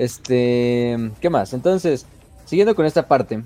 Este, 0.00 0.96
¿qué 1.20 1.28
más? 1.28 1.52
Entonces, 1.52 2.06
siguiendo 2.46 2.74
con 2.74 2.86
esta 2.86 3.06
parte 3.06 3.42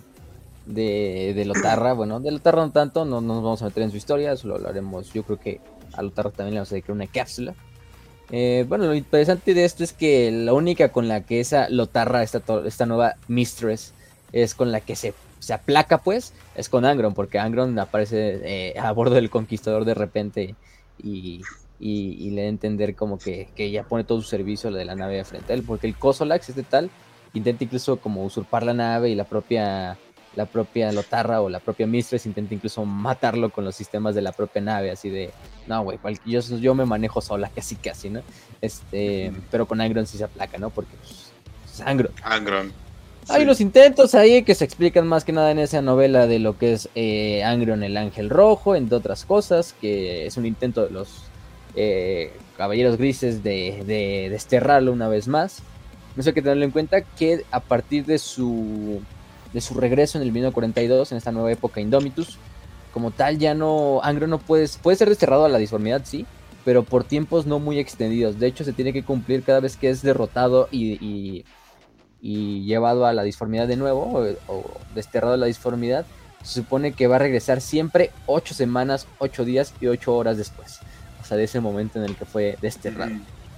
de, 0.66 1.32
de 1.34 1.44
Lotarra, 1.46 1.92
bueno, 1.94 2.20
de 2.20 2.30
Lotarra 2.30 2.64
no 2.64 2.70
tanto, 2.70 3.04
no, 3.04 3.20
nos 3.20 3.42
vamos 3.42 3.62
a 3.62 3.64
meter 3.64 3.82
en 3.82 3.90
su 3.90 3.96
historia, 3.96 4.36
solo 4.36 4.54
hablaremos, 4.54 5.12
yo 5.12 5.24
creo 5.24 5.40
que 5.40 5.60
a 5.94 6.02
Lotarra 6.02 6.30
también 6.30 6.54
le 6.54 6.60
vamos 6.60 6.70
a 6.70 6.76
dedicar 6.76 6.94
una 6.94 7.08
cápsula. 7.08 7.54
Eh, 8.30 8.64
bueno, 8.68 8.86
lo 8.86 8.94
interesante 8.94 9.52
de 9.52 9.64
esto 9.64 9.82
es 9.82 9.92
que 9.92 10.30
la 10.30 10.52
única 10.52 10.92
con 10.92 11.08
la 11.08 11.22
que 11.22 11.40
esa 11.40 11.68
Lotarra, 11.70 12.22
esta, 12.22 12.40
esta 12.64 12.86
nueva 12.86 13.16
Mistress, 13.26 13.92
es 14.30 14.54
con 14.54 14.70
la 14.70 14.80
que 14.80 14.94
se, 14.94 15.12
se 15.40 15.54
aplaca, 15.54 16.02
pues, 16.02 16.34
es 16.54 16.68
con 16.68 16.84
Angron, 16.84 17.14
porque 17.14 17.40
Angron 17.40 17.76
aparece 17.80 18.40
eh, 18.44 18.78
a 18.78 18.92
bordo 18.92 19.16
del 19.16 19.28
conquistador 19.28 19.84
de 19.84 19.94
repente 19.94 20.54
y 21.02 21.42
y, 21.80 22.30
le 22.30 22.42
da 22.42 22.46
a 22.46 22.50
entender 22.50 22.94
como 22.94 23.18
que, 23.18 23.48
que, 23.54 23.70
ya 23.70 23.84
pone 23.84 24.04
todo 24.04 24.20
su 24.20 24.28
servicio 24.28 24.70
lo 24.70 24.78
de 24.78 24.84
la 24.84 24.94
nave 24.94 25.24
frente 25.24 25.52
a 25.52 25.56
él, 25.56 25.62
porque 25.62 25.86
el 25.86 25.96
Cosolax 25.96 26.48
este 26.48 26.62
tal 26.62 26.90
intenta 27.32 27.64
incluso 27.64 27.96
como 27.98 28.24
usurpar 28.24 28.64
la 28.64 28.74
nave 28.74 29.10
y 29.10 29.14
la 29.14 29.24
propia 29.24 29.98
la 30.36 30.46
propia 30.46 30.90
Lotarra 30.92 31.40
o 31.40 31.48
la 31.48 31.60
propia 31.60 31.86
Mistress 31.86 32.26
intenta 32.26 32.54
incluso 32.54 32.84
matarlo 32.84 33.50
con 33.50 33.64
los 33.64 33.74
sistemas 33.74 34.14
de 34.14 34.22
la 34.22 34.32
propia 34.32 34.62
nave, 34.62 34.90
así 34.90 35.08
de, 35.08 35.30
no, 35.66 35.82
güey, 35.82 35.98
yo, 36.24 36.40
yo 36.40 36.74
me 36.74 36.84
manejo 36.84 37.20
sola, 37.20 37.50
casi 37.54 37.76
casi, 37.76 38.10
¿no? 38.10 38.22
Este, 38.60 39.32
pero 39.50 39.66
con 39.66 39.80
Angron 39.80 40.06
sí 40.06 40.18
se 40.18 40.24
aplaca, 40.24 40.58
¿no? 40.58 40.70
Porque, 40.70 40.96
pues, 40.96 41.32
es 41.72 41.80
Angron. 41.80 42.12
Angron. 42.22 42.72
Hay 43.28 43.42
unos 43.42 43.62
intentos 43.62 44.14
ahí 44.14 44.42
que 44.42 44.54
se 44.54 44.64
explican 44.66 45.06
más 45.06 45.24
que 45.24 45.32
nada 45.32 45.50
en 45.50 45.58
esa 45.58 45.80
novela 45.80 46.26
de 46.26 46.38
lo 46.38 46.58
que 46.58 46.74
es 46.74 46.90
eh, 46.94 47.42
Angron 47.42 47.82
el 47.82 47.96
Ángel 47.96 48.28
Rojo, 48.28 48.76
entre 48.76 48.98
otras 48.98 49.24
cosas, 49.24 49.74
que 49.80 50.26
es 50.26 50.36
un 50.36 50.44
intento 50.44 50.84
de 50.84 50.90
los 50.90 51.22
eh, 51.76 52.32
Caballeros 52.56 52.96
Grises 52.96 53.42
de, 53.42 54.28
desterrarlo 54.30 54.92
una 54.92 55.08
vez 55.08 55.28
más. 55.28 55.62
No 56.16 56.22
hay 56.24 56.32
que 56.32 56.42
tenerlo 56.42 56.64
en 56.64 56.70
cuenta 56.70 57.02
que 57.02 57.44
a 57.50 57.60
partir 57.60 58.06
de 58.06 58.18
su, 58.18 59.00
de 59.52 59.60
su 59.60 59.74
regreso 59.74 60.18
en 60.18 60.22
el 60.22 60.32
1942, 60.32 61.12
en 61.12 61.18
esta 61.18 61.32
nueva 61.32 61.50
época 61.50 61.80
Indomitus, 61.80 62.38
como 62.92 63.10
tal 63.10 63.38
ya 63.38 63.54
no, 63.54 64.00
Angro 64.04 64.28
no 64.28 64.38
puede, 64.38 64.68
puede 64.82 64.96
ser 64.96 65.08
desterrado 65.08 65.44
a 65.44 65.48
la 65.48 65.58
disformidad, 65.58 66.02
sí, 66.04 66.26
pero 66.64 66.84
por 66.84 67.02
tiempos 67.02 67.46
no 67.46 67.58
muy 67.58 67.80
extendidos. 67.80 68.38
De 68.38 68.46
hecho, 68.46 68.62
se 68.62 68.72
tiene 68.72 68.92
que 68.92 69.02
cumplir 69.02 69.42
cada 69.42 69.58
vez 69.58 69.76
que 69.76 69.90
es 69.90 70.02
derrotado 70.02 70.68
y, 70.70 71.44
y, 72.22 72.64
llevado 72.64 73.04
a 73.04 73.12
la 73.12 73.24
disformidad 73.24 73.66
de 73.66 73.76
nuevo, 73.76 74.02
o, 74.02 74.52
o, 74.52 74.64
desterrado 74.94 75.34
a 75.34 75.38
la 75.38 75.46
disformidad. 75.46 76.06
Se 76.42 76.60
supone 76.60 76.92
que 76.92 77.08
va 77.08 77.16
a 77.16 77.18
regresar 77.18 77.60
siempre 77.60 78.12
8 78.26 78.54
semanas, 78.54 79.08
8 79.18 79.44
días 79.44 79.74
y 79.80 79.88
8 79.88 80.14
horas 80.14 80.36
después 80.36 80.80
o 81.24 81.26
sea, 81.26 81.38
de 81.38 81.44
ese 81.44 81.60
momento 81.60 81.98
en 81.98 82.04
el 82.04 82.16
que 82.16 82.26
fue 82.26 82.58
desterrado. 82.60 83.12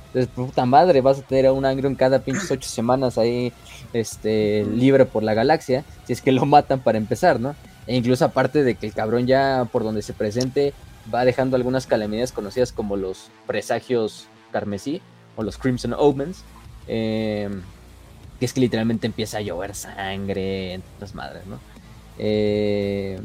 Entonces, 0.06 0.30
puta 0.32 0.64
madre, 0.64 1.00
vas 1.00 1.18
a 1.18 1.22
tener 1.22 1.46
a 1.46 1.52
un 1.52 1.64
Angron 1.64 1.96
cada 1.96 2.20
pinches 2.20 2.48
ocho 2.50 2.68
semanas 2.68 3.18
ahí, 3.18 3.52
este, 3.92 4.64
libre 4.64 5.04
por 5.04 5.24
la 5.24 5.34
galaxia, 5.34 5.84
si 6.06 6.12
es 6.12 6.22
que 6.22 6.30
lo 6.30 6.46
matan 6.46 6.78
para 6.78 6.96
empezar, 6.96 7.40
¿no? 7.40 7.56
E 7.88 7.96
incluso 7.96 8.24
aparte 8.24 8.62
de 8.62 8.76
que 8.76 8.86
el 8.86 8.94
cabrón 8.94 9.26
ya 9.26 9.68
por 9.70 9.82
donde 9.82 10.02
se 10.02 10.12
presente 10.12 10.74
va 11.12 11.24
dejando 11.24 11.56
algunas 11.56 11.86
calamidades 11.86 12.30
conocidas 12.30 12.72
como 12.72 12.96
los 12.96 13.30
presagios 13.46 14.28
carmesí 14.52 15.02
o 15.34 15.42
los 15.42 15.58
Crimson 15.58 15.94
Omens, 15.98 16.44
em, 16.86 17.62
que 18.38 18.46
es 18.46 18.52
que 18.52 18.60
literalmente 18.60 19.08
empieza 19.08 19.38
a 19.38 19.40
llover 19.40 19.74
sangre, 19.74 20.74
entre 20.74 20.90
las 21.00 21.14
madres, 21.16 21.46
¿no? 21.46 21.58
Eh, 22.18 23.20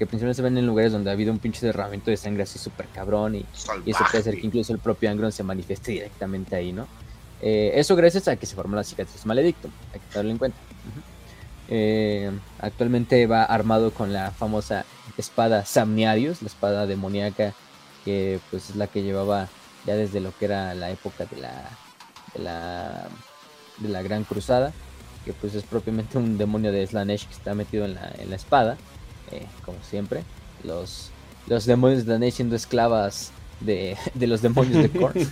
que 0.00 0.06
principalmente 0.06 0.36
se 0.36 0.42
ven 0.42 0.56
en 0.56 0.66
lugares 0.66 0.92
donde 0.92 1.10
ha 1.10 1.12
habido 1.12 1.30
un 1.30 1.38
pinche 1.38 1.66
derramamiento 1.66 2.10
de 2.10 2.16
sangre 2.16 2.44
así 2.44 2.58
súper 2.58 2.86
cabrón 2.86 3.34
y, 3.34 3.44
y, 3.84 3.90
eso 3.90 4.02
puede 4.10 4.24
ser 4.24 4.34
que 4.36 4.46
incluso 4.46 4.72
el 4.72 4.78
propio 4.78 5.10
Angron 5.10 5.30
se 5.30 5.42
manifieste 5.42 5.92
directamente 5.92 6.56
ahí, 6.56 6.72
¿no? 6.72 6.88
Eh, 7.42 7.72
eso 7.74 7.94
gracias 7.96 8.26
a 8.26 8.36
que 8.36 8.46
se 8.46 8.56
formó 8.56 8.76
la 8.76 8.82
cicatriz 8.82 9.26
maledicto, 9.26 9.68
hay 9.92 10.00
que 10.00 10.06
tenerlo 10.06 10.30
en 10.30 10.38
cuenta. 10.38 10.58
Eh, 11.68 12.30
actualmente 12.60 13.26
va 13.26 13.44
armado 13.44 13.92
con 13.92 14.10
la 14.14 14.30
famosa 14.30 14.86
espada 15.18 15.66
Samniarius, 15.66 16.40
la 16.40 16.48
espada 16.48 16.86
demoníaca 16.86 17.52
que 18.02 18.40
pues 18.50 18.70
es 18.70 18.76
la 18.76 18.86
que 18.86 19.02
llevaba 19.02 19.48
ya 19.84 19.96
desde 19.96 20.20
lo 20.20 20.34
que 20.34 20.46
era 20.46 20.74
la 20.74 20.90
época 20.90 21.26
de 21.26 21.36
la, 21.36 21.68
de 22.32 22.42
la, 22.42 23.06
de 23.76 23.88
la 23.90 24.00
Gran 24.00 24.24
Cruzada, 24.24 24.72
que 25.26 25.34
pues 25.34 25.54
es 25.54 25.64
propiamente 25.64 26.16
un 26.16 26.38
demonio 26.38 26.72
de 26.72 26.86
Slanesh 26.86 27.26
que 27.26 27.34
está 27.34 27.54
metido 27.54 27.84
en 27.84 27.96
la, 27.96 28.10
en 28.16 28.30
la 28.30 28.36
espada 28.36 28.78
eh, 29.32 29.46
como 29.64 29.78
siempre. 29.82 30.22
Los, 30.64 31.10
los 31.46 31.64
demonios 31.64 32.04
de 32.04 32.10
Daenerys 32.12 32.34
siendo 32.34 32.56
esclavas 32.56 33.32
de, 33.60 33.96
los 34.20 34.42
demonios 34.42 34.82
de 34.82 34.90
Korn. 34.90 35.14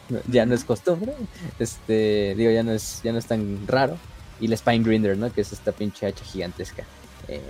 ya 0.28 0.46
no 0.46 0.54
es 0.54 0.64
costumbre. 0.64 1.14
Este, 1.58 2.34
digo, 2.36 2.50
ya 2.50 2.62
no 2.62 2.72
es, 2.72 3.00
ya 3.02 3.12
no 3.12 3.18
es 3.18 3.26
tan 3.26 3.66
raro. 3.66 3.96
Y 4.40 4.48
la 4.48 4.56
Spine 4.56 4.84
Grinder, 4.84 5.16
¿no? 5.16 5.32
Que 5.32 5.42
es 5.42 5.52
esta 5.52 5.72
pinche 5.72 6.06
hacha 6.06 6.24
gigantesca. 6.24 6.84
Eh, 7.28 7.40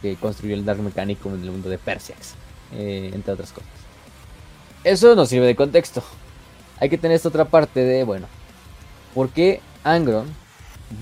que 0.00 0.16
construyó 0.16 0.54
el 0.54 0.64
Dark 0.64 0.80
Mechanic 0.80 1.24
en 1.26 1.42
el 1.42 1.50
mundo 1.50 1.68
de 1.68 1.76
Persex, 1.76 2.34
eh, 2.72 3.10
entre 3.12 3.34
otras 3.34 3.52
cosas. 3.52 3.68
Eso 4.82 5.14
nos 5.14 5.28
sirve 5.28 5.46
de 5.46 5.54
contexto. 5.54 6.02
Hay 6.78 6.88
que 6.88 6.96
tener 6.96 7.16
esta 7.16 7.28
otra 7.28 7.44
parte 7.44 7.80
de, 7.80 8.04
bueno, 8.04 8.26
¿por 9.14 9.28
qué 9.28 9.60
Angron 9.84 10.26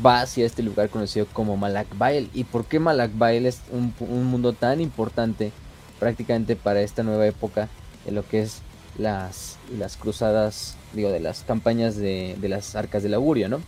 va 0.05 0.20
hacia 0.20 0.47
este 0.47 0.62
lugar 0.62 0.89
conocido 0.91 1.26
como 1.32 1.57
Malak 1.57 1.86
Bael? 1.97 2.30
¿Y 2.34 2.45
por 2.45 2.64
qué 2.64 2.78
Malak 2.78 3.16
Bael 3.16 3.47
es 3.47 3.61
un, 3.70 3.95
mundo 4.24 4.53
tan 4.53 4.80
importante 4.80 5.53
prácticamente 5.99 6.57
para 6.57 6.80
esta 6.80 7.03
nueva 7.03 7.26
época 7.26 7.68
de 8.05 8.12
lo 8.12 8.26
que 8.26 8.43
es 8.43 8.62
las, 8.97 9.59
las 9.76 9.97
cruzadas, 9.97 10.76
digo, 10.93 11.11
de 11.11 11.20
las 11.20 11.43
campañas 11.43 11.97
de, 11.97 12.36
de 12.41 12.49
las 12.49 12.76
arcas 12.76 13.03
del 13.03 13.14
augurio, 13.14 13.49
¿no? 13.49 13.61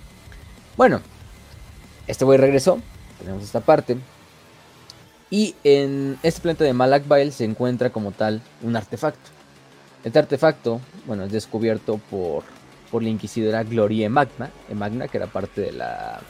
Bueno, 0.77 1.01
este 2.07 2.25
güey 2.25 2.39
regresó, 2.39 2.81
tenemos 3.19 3.43
esta 3.43 3.61
parte. 3.61 3.97
Y 5.31 5.55
en 5.63 6.19
este 6.23 6.41
planeta 6.41 6.65
de 6.65 6.73
Malak 6.73 7.07
Bael 7.07 7.33
se 7.33 7.45
encuentra 7.45 7.91
como 7.91 8.11
tal 8.11 8.43
un 8.63 8.77
artefacto. 8.77 9.31
Este 10.03 10.19
artefacto, 10.19 10.81
bueno, 11.07 11.25
es 11.25 11.33
descubierto 11.33 12.01
por, 12.11 12.43
por 12.91 13.03
la 13.03 13.09
inquisidora 13.09 13.63
Gloria 13.63 14.11
Magna, 14.11 14.51
Magna, 14.75 15.09
que 15.09 15.19
era 15.19 15.27
parte 15.27 15.61
de 15.61 15.73
la, 15.73 16.21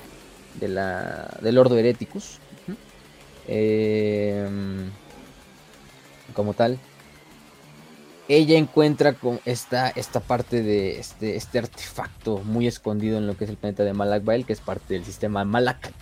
de 0.55 0.69
la 0.69 1.39
del 1.41 1.59
Ordo 1.59 1.77
Hereticus. 1.77 2.39
Em, 3.49 4.91
como 6.35 6.55
tal, 6.55 6.79
ella 8.29 8.57
encuentra 8.57 9.15
con 9.15 9.41
esta, 9.45 9.89
esta 9.91 10.21
parte 10.21 10.63
de 10.63 11.01
este, 11.01 11.35
este 11.35 11.59
artefacto 11.59 12.39
muy 12.45 12.69
escondido 12.69 13.19
en 13.19 13.27
lo 13.27 13.37
que 13.37 13.45
es 13.45 13.51
el 13.51 13.57
planeta 13.57 13.83
de 13.83 13.93
Malakbael, 13.93 14.47
que 14.47 14.53
es 14.53 14.61
parte 14.61 14.95
del 14.95 15.05
sistema 15.05 15.45
Malak. 15.45 15.93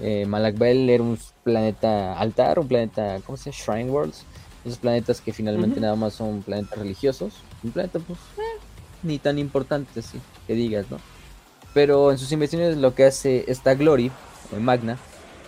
Eh, 0.00 0.24
Malakbael 0.26 0.88
era 0.88 1.02
un 1.02 1.18
planeta 1.44 2.18
altar, 2.18 2.58
un 2.58 2.68
planeta, 2.68 3.20
¿cómo 3.26 3.36
se 3.36 3.50
llama? 3.50 3.74
Shrine 3.74 3.90
Worlds. 3.90 4.24
Esos 4.64 4.78
planetas 4.78 5.20
que 5.20 5.32
finalmente 5.32 5.78
nada 5.78 5.96
más 5.96 6.14
son 6.14 6.42
planetas 6.42 6.78
religiosos. 6.78 7.34
Un 7.62 7.72
planeta, 7.72 7.98
pues, 7.98 8.18
eh, 8.38 8.65
ni 9.06 9.18
tan 9.18 9.38
importante, 9.38 10.00
así, 10.00 10.20
que 10.46 10.54
digas, 10.54 10.90
¿no? 10.90 10.98
Pero 11.72 12.10
en 12.10 12.18
sus 12.18 12.32
investigaciones 12.32 12.78
lo 12.78 12.94
que 12.94 13.04
hace 13.04 13.44
esta 13.48 13.74
Glory, 13.74 14.10
o 14.54 14.60
Magna, 14.60 14.98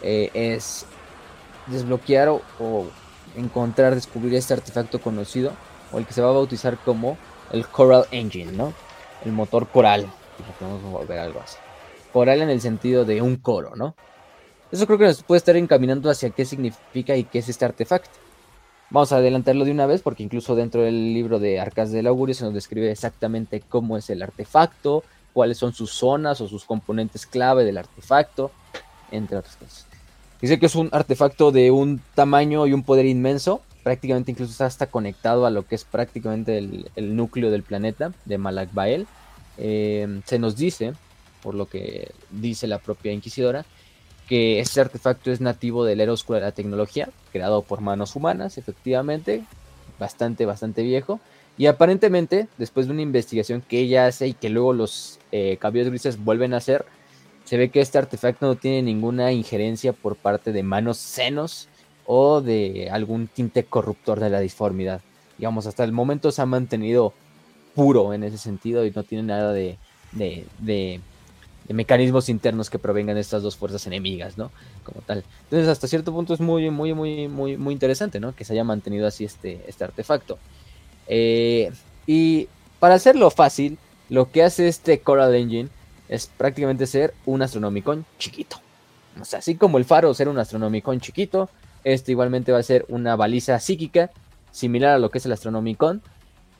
eh, 0.02 0.30
es 0.34 0.86
desbloquear 1.66 2.28
o 2.28 2.86
encontrar, 3.36 3.94
descubrir 3.94 4.34
este 4.34 4.54
artefacto 4.54 5.00
conocido 5.00 5.52
o 5.92 5.98
el 5.98 6.06
que 6.06 6.12
se 6.12 6.22
va 6.22 6.28
a 6.28 6.32
bautizar 6.32 6.76
como 6.78 7.16
el 7.52 7.66
Coral 7.66 8.06
Engine, 8.10 8.52
¿no? 8.52 8.72
El 9.24 9.32
motor 9.32 9.68
coral, 9.68 10.06
podemos 10.58 10.82
volver 10.82 11.18
algo 11.18 11.40
así. 11.40 11.56
Coral 12.12 12.42
en 12.42 12.50
el 12.50 12.60
sentido 12.60 13.04
de 13.04 13.22
un 13.22 13.36
coro, 13.36 13.74
¿no? 13.76 13.94
Eso 14.70 14.86
creo 14.86 14.98
que 14.98 15.06
nos 15.06 15.22
puede 15.22 15.38
estar 15.38 15.56
encaminando 15.56 16.10
hacia 16.10 16.30
qué 16.30 16.44
significa 16.44 17.16
y 17.16 17.24
qué 17.24 17.38
es 17.38 17.48
este 17.48 17.64
artefacto. 17.64 18.27
Vamos 18.90 19.12
a 19.12 19.18
adelantarlo 19.18 19.66
de 19.66 19.70
una 19.70 19.84
vez 19.84 20.00
porque 20.00 20.22
incluso 20.22 20.56
dentro 20.56 20.82
del 20.82 21.12
libro 21.12 21.38
de 21.38 21.60
Arcas 21.60 21.92
del 21.92 22.06
Augurio 22.06 22.34
se 22.34 22.44
nos 22.44 22.54
describe 22.54 22.90
exactamente 22.90 23.60
cómo 23.60 23.98
es 23.98 24.08
el 24.08 24.22
artefacto, 24.22 25.04
cuáles 25.34 25.58
son 25.58 25.74
sus 25.74 25.90
zonas 25.90 26.40
o 26.40 26.48
sus 26.48 26.64
componentes 26.64 27.26
clave 27.26 27.64
del 27.64 27.76
artefacto, 27.76 28.50
entre 29.10 29.36
otras 29.36 29.56
cosas. 29.56 29.86
Dice 30.40 30.58
que 30.58 30.66
es 30.66 30.74
un 30.74 30.88
artefacto 30.92 31.52
de 31.52 31.70
un 31.70 32.00
tamaño 32.14 32.66
y 32.66 32.72
un 32.72 32.82
poder 32.82 33.04
inmenso, 33.04 33.60
prácticamente 33.82 34.30
incluso 34.30 34.52
está 34.52 34.64
hasta 34.64 34.86
conectado 34.86 35.44
a 35.44 35.50
lo 35.50 35.66
que 35.66 35.74
es 35.74 35.84
prácticamente 35.84 36.56
el, 36.56 37.16
núcleo 37.16 37.50
del 37.50 37.64
planeta 37.64 38.12
de 38.24 38.38
Malak 38.38 38.72
Bael. 38.72 39.06
Eh, 39.58 40.20
se 40.24 40.38
nos 40.38 40.56
dice, 40.56 40.94
por 41.42 41.54
lo 41.54 41.66
que 41.66 42.12
dice 42.30 42.66
la 42.66 42.78
propia 42.78 43.12
Inquisidora, 43.12 43.66
que 44.28 44.60
este 44.60 44.80
artefacto 44.80 45.30
es 45.30 45.40
nativo 45.40 45.84
del 45.84 46.00
era 46.00 46.12
oscuro 46.12 46.38
de 46.38 46.44
la 46.44 46.52
tecnología, 46.52 47.08
creado 47.32 47.62
por 47.62 47.80
manos 47.80 48.14
humanas, 48.14 48.58
efectivamente, 48.58 49.44
bastante, 49.98 50.46
bastante 50.46 50.82
viejo. 50.82 51.20
Y 51.56 51.66
aparentemente, 51.66 52.46
después 52.58 52.86
de 52.86 52.92
una 52.92 53.02
investigación 53.02 53.62
que 53.66 53.80
ella 53.80 54.06
hace 54.06 54.28
y 54.28 54.34
que 54.34 54.48
luego 54.48 54.72
los 54.72 55.18
eh, 55.32 55.56
caballos 55.58 55.88
grises 55.88 56.22
vuelven 56.22 56.54
a 56.54 56.58
hacer, 56.58 56.84
se 57.44 57.56
ve 57.56 57.70
que 57.70 57.80
este 57.80 57.98
artefacto 57.98 58.46
no 58.46 58.56
tiene 58.56 58.82
ninguna 58.82 59.32
injerencia 59.32 59.92
por 59.92 60.16
parte 60.16 60.52
de 60.52 60.62
manos 60.62 60.98
senos 60.98 61.68
o 62.04 62.40
de 62.42 62.90
algún 62.92 63.26
tinte 63.26 63.64
corruptor 63.64 64.20
de 64.20 64.30
la 64.30 64.40
disformidad. 64.40 65.00
Digamos, 65.38 65.66
hasta 65.66 65.82
el 65.84 65.92
momento 65.92 66.30
se 66.30 66.42
ha 66.42 66.46
mantenido 66.46 67.14
puro 67.74 68.12
en 68.12 68.24
ese 68.24 68.38
sentido 68.38 68.84
y 68.84 68.90
no 68.90 69.02
tiene 69.02 69.24
nada 69.24 69.52
de, 69.52 69.78
de, 70.12 71.00
mecanismos 71.68 72.28
internos 72.28 72.70
que 72.70 72.78
provengan 72.78 73.14
de 73.14 73.20
estas 73.20 73.42
dos 73.42 73.56
fuerzas 73.56 73.86
enemigas, 73.86 74.38
¿no? 74.38 74.50
Como 74.84 75.00
tal. 75.02 75.24
Entonces, 75.44 75.68
hasta 75.68 75.86
cierto 75.86 76.12
punto 76.12 76.34
es 76.34 76.40
muy, 76.40 76.70
muy, 76.70 76.94
muy, 76.94 77.28
muy, 77.28 77.56
muy 77.56 77.74
interesante, 77.74 78.20
¿no? 78.20 78.34
Que 78.34 78.44
se 78.44 78.54
haya 78.54 78.64
mantenido 78.64 79.06
así 79.06 79.24
este, 79.24 79.62
este 79.66 79.84
artefacto. 79.84 80.38
Eh, 81.06 81.70
y 82.06 82.48
para 82.78 82.94
hacerlo 82.94 83.30
fácil, 83.30 83.78
lo 84.08 84.30
que 84.30 84.42
hace 84.42 84.68
este 84.68 85.00
Coral 85.00 85.34
Engine 85.34 85.68
es 86.08 86.26
prácticamente 86.26 86.86
ser 86.86 87.14
un 87.26 87.42
astronomicón 87.42 88.06
chiquito. 88.18 88.60
O 89.20 89.24
sea, 89.24 89.40
así 89.40 89.56
como 89.56 89.78
el 89.78 89.84
faro 89.84 90.14
ser 90.14 90.28
un 90.28 90.38
astronomicón 90.38 91.00
chiquito, 91.00 91.50
este 91.84 92.12
igualmente 92.12 92.52
va 92.52 92.58
a 92.58 92.62
ser 92.62 92.84
una 92.88 93.16
baliza 93.16 93.58
psíquica, 93.60 94.10
similar 94.50 94.94
a 94.94 94.98
lo 94.98 95.10
que 95.10 95.18
es 95.18 95.26
el 95.26 95.32
Astronomicon, 95.32 96.02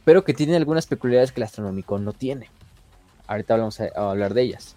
pero 0.04 0.24
que 0.24 0.34
tiene 0.34 0.56
algunas 0.56 0.86
peculiaridades 0.86 1.32
que 1.32 1.40
el 1.40 1.44
Astronomicon 1.44 2.04
no 2.04 2.12
tiene. 2.12 2.50
Ahorita 3.26 3.56
vamos 3.56 3.80
a, 3.80 3.88
hablar 3.96 4.34
de 4.34 4.42
ellas. 4.42 4.76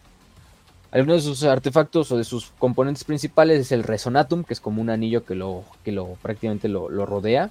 Algunos 0.91 1.23
de 1.23 1.29
sus 1.29 1.43
artefactos 1.43 2.11
o 2.11 2.17
de 2.17 2.25
sus 2.25 2.51
componentes 2.59 3.05
principales 3.05 3.61
es 3.61 3.71
el 3.71 3.83
Resonatum, 3.83 4.43
que 4.43 4.53
es 4.53 4.59
como 4.59 4.81
un 4.81 4.89
anillo 4.89 5.23
que 5.23 5.35
lo, 5.35 5.63
que 5.85 5.93
lo 5.93 6.15
prácticamente 6.21 6.67
lo, 6.67 6.89
rodea. 7.05 7.49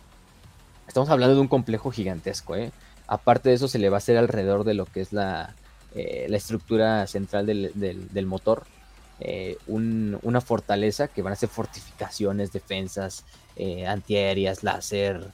Estamos 0.86 1.08
hablando 1.08 1.34
de 1.36 1.40
un 1.40 1.48
complejo 1.48 1.90
gigantesco. 1.90 2.54
¿eh? 2.54 2.70
Aparte 3.06 3.48
de 3.48 3.54
eso, 3.54 3.66
se 3.66 3.78
le 3.78 3.88
va 3.88 3.96
a 3.96 3.98
hacer 3.98 4.18
alrededor 4.18 4.64
de 4.64 4.74
lo 4.74 4.84
que 4.84 5.00
es 5.00 5.14
la, 5.14 5.54
eh, 5.94 6.26
la 6.28 6.36
estructura 6.36 7.06
central 7.06 7.46
del, 7.46 7.72
del 7.74 8.26
motor 8.26 8.64
eh, 9.22 9.58
una 9.66 10.40
fortaleza 10.40 11.08
que 11.08 11.22
van 11.22 11.32
a 11.34 11.36
ser 11.36 11.48
fortificaciones, 11.48 12.52
defensas, 12.52 13.24
antiaéreas, 13.86 14.64
láser, 14.64 15.30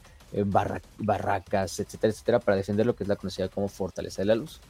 barracas, 0.98 1.78
etcétera, 1.78 2.12
etcétera, 2.12 2.38
para 2.40 2.56
defender 2.56 2.86
lo 2.86 2.96
que 2.96 3.04
es 3.04 3.08
la 3.08 3.14
conocida 3.16 3.48
como 3.48 3.68
fortaleza 3.68 4.22
de 4.22 4.26
la 4.26 4.34
luz. 4.34 4.60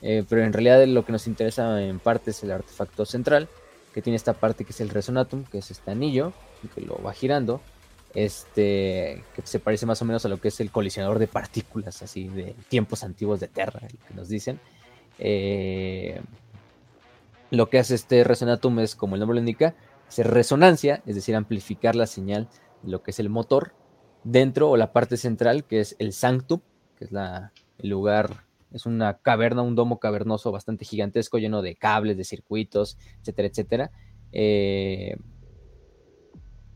Pero 0.00 0.42
en 0.42 0.52
realidad 0.52 0.84
lo 0.86 1.04
que 1.04 1.12
nos 1.12 1.26
interesa 1.26 1.82
en 1.82 1.98
parte 1.98 2.30
es 2.30 2.42
el 2.42 2.52
artefacto 2.52 3.04
central, 3.04 3.48
que 3.92 4.02
tiene 4.02 4.16
esta 4.16 4.34
parte 4.34 4.64
que 4.64 4.72
es 4.72 4.80
el 4.80 4.88
resonatum, 4.88 5.44
que 5.44 5.58
es 5.58 5.70
este 5.70 5.90
anillo, 5.90 6.32
que 6.74 6.80
lo 6.80 7.02
va 7.02 7.12
girando, 7.12 7.60
este 8.14 9.24
que 9.34 9.42
se 9.44 9.60
parece 9.60 9.86
más 9.86 10.02
o 10.02 10.04
menos 10.04 10.24
a 10.24 10.28
lo 10.28 10.40
que 10.40 10.48
es 10.48 10.60
el 10.60 10.70
colisionador 10.70 11.18
de 11.18 11.26
partículas, 11.26 12.02
así 12.02 12.28
de 12.28 12.54
tiempos 12.68 13.04
antiguos 13.04 13.40
de 13.40 13.48
Terra, 13.48 13.80
que 14.08 14.14
nos 14.14 14.28
dicen. 14.28 14.60
Eh, 15.18 16.20
lo 17.50 17.68
que 17.68 17.78
hace 17.78 17.94
este 17.94 18.24
resonatum 18.24 18.78
es, 18.78 18.94
como 18.94 19.16
el 19.16 19.20
nombre 19.20 19.34
lo 19.34 19.40
indica, 19.40 19.74
hacer 20.08 20.28
resonancia, 20.28 21.02
es 21.06 21.16
decir, 21.16 21.34
amplificar 21.34 21.96
la 21.96 22.06
señal 22.06 22.48
lo 22.82 23.02
que 23.02 23.10
es 23.10 23.18
el 23.20 23.28
motor 23.28 23.72
dentro 24.24 24.70
o 24.70 24.76
la 24.76 24.92
parte 24.92 25.16
central, 25.16 25.64
que 25.64 25.80
es 25.80 25.96
el 25.98 26.12
sanctum, 26.12 26.60
que 26.96 27.04
es 27.04 27.12
la, 27.12 27.52
el 27.78 27.90
lugar, 27.90 28.44
es 28.72 28.86
una 28.86 29.18
caverna, 29.18 29.62
un 29.62 29.74
domo 29.74 29.98
cavernoso 29.98 30.52
bastante 30.52 30.84
gigantesco, 30.84 31.38
lleno 31.38 31.62
de 31.62 31.76
cables, 31.76 32.16
de 32.16 32.24
circuitos, 32.24 32.98
etcétera, 33.20 33.48
etcétera. 33.48 33.90
Eh, 34.32 35.16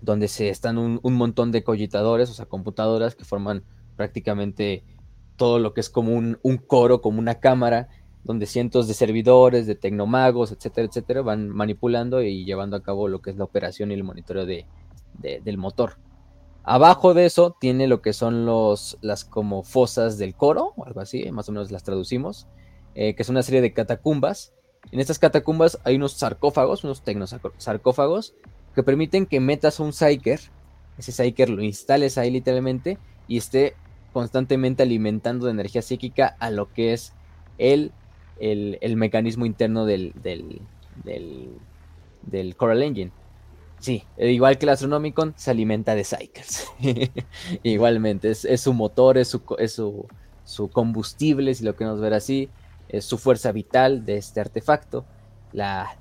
donde 0.00 0.28
se 0.28 0.50
están 0.50 0.76
un, 0.76 1.00
montón 1.02 1.50
de 1.50 1.64
cogitadores, 1.64 2.28
o 2.28 2.34
sea, 2.34 2.44
computadoras 2.46 3.14
que 3.14 3.24
forman 3.24 3.64
prácticamente 3.96 4.84
todo 5.36 5.58
lo 5.58 5.72
que 5.72 5.80
es 5.80 5.88
como 5.88 6.12
un, 6.12 6.38
un 6.42 6.58
coro, 6.58 7.00
como 7.00 7.18
una 7.18 7.36
cámara, 7.36 7.88
donde 8.22 8.46
cientos 8.46 8.86
de 8.86 8.94
servidores, 8.94 9.66
de 9.66 9.74
tecnomagos, 9.74 10.52
etcétera, 10.52 10.86
etcétera, 10.86 11.22
van 11.22 11.48
manipulando 11.48 12.22
y 12.22 12.44
llevando 12.44 12.76
a 12.76 12.82
cabo 12.82 13.08
lo 13.08 13.22
que 13.22 13.30
es 13.30 13.36
la 13.36 13.44
operación 13.44 13.90
y 13.90 13.94
el 13.94 14.04
monitoreo 14.04 14.44
de, 14.44 14.66
del 15.20 15.58
motor. 15.58 15.96
Abajo 16.64 17.14
de 17.14 17.26
eso 17.26 17.56
tiene 17.60 17.86
lo 17.86 18.00
que 18.00 18.12
son 18.12 18.46
los, 18.46 18.98
las 19.02 19.24
como 19.24 19.62
fosas 19.62 20.18
del 20.18 20.34
coro, 20.34 20.72
o 20.76 20.84
algo 20.84 21.00
así, 21.00 21.30
más 21.30 21.48
o 21.48 21.52
menos 21.52 21.70
las 21.70 21.84
traducimos, 21.84 22.46
eh, 22.94 23.14
que 23.14 23.22
es 23.22 23.28
una 23.28 23.42
serie 23.42 23.60
de 23.60 23.72
catacumbas. 23.72 24.52
En 24.90 25.00
estas 25.00 25.18
catacumbas 25.18 25.78
hay 25.84 25.96
unos 25.96 26.12
sarcófagos, 26.12 26.84
unos 26.84 27.02
tecnosarcófagos, 27.02 28.34
que 28.74 28.82
permiten 28.82 29.26
que 29.26 29.40
metas 29.40 29.78
un 29.78 29.92
Psyker, 29.92 30.40
ese 30.98 31.12
Psyker 31.12 31.50
lo 31.50 31.62
instales 31.62 32.18
ahí 32.18 32.30
literalmente 32.30 32.98
y 33.28 33.36
esté 33.36 33.76
constantemente 34.12 34.82
alimentando 34.82 35.46
de 35.46 35.52
energía 35.52 35.82
psíquica 35.82 36.36
a 36.38 36.50
lo 36.50 36.72
que 36.72 36.92
es 36.92 37.12
el 37.58 37.92
el, 38.38 38.96
mecanismo 38.96 39.46
interno 39.46 39.86
del, 39.86 40.12
del, 40.22 40.60
del, 42.22 42.56
Coral 42.56 42.82
Engine. 42.82 43.10
Sí, 43.84 44.02
e 44.16 44.30
igual 44.30 44.56
que 44.56 44.64
el 44.64 44.70
Astronomicon, 44.70 45.34
se 45.36 45.50
alimenta 45.50 45.94
de 45.94 46.04
cycles. 46.04 46.64
Igualmente, 47.62 48.30
es, 48.30 48.60
su 48.62 48.72
motor, 48.72 49.18
es, 49.18 49.28
su, 49.28 50.70
combustible, 50.72 51.54
si 51.54 51.64
lo 51.64 51.76
queremos 51.76 52.00
ver 52.00 52.14
así, 52.14 52.48
es 52.88 53.04
su 53.04 53.18
fuerza 53.18 53.52
vital 53.52 54.06
de 54.06 54.16
este 54.16 54.40
artefacto, 54.40 55.04
la, 55.52 55.98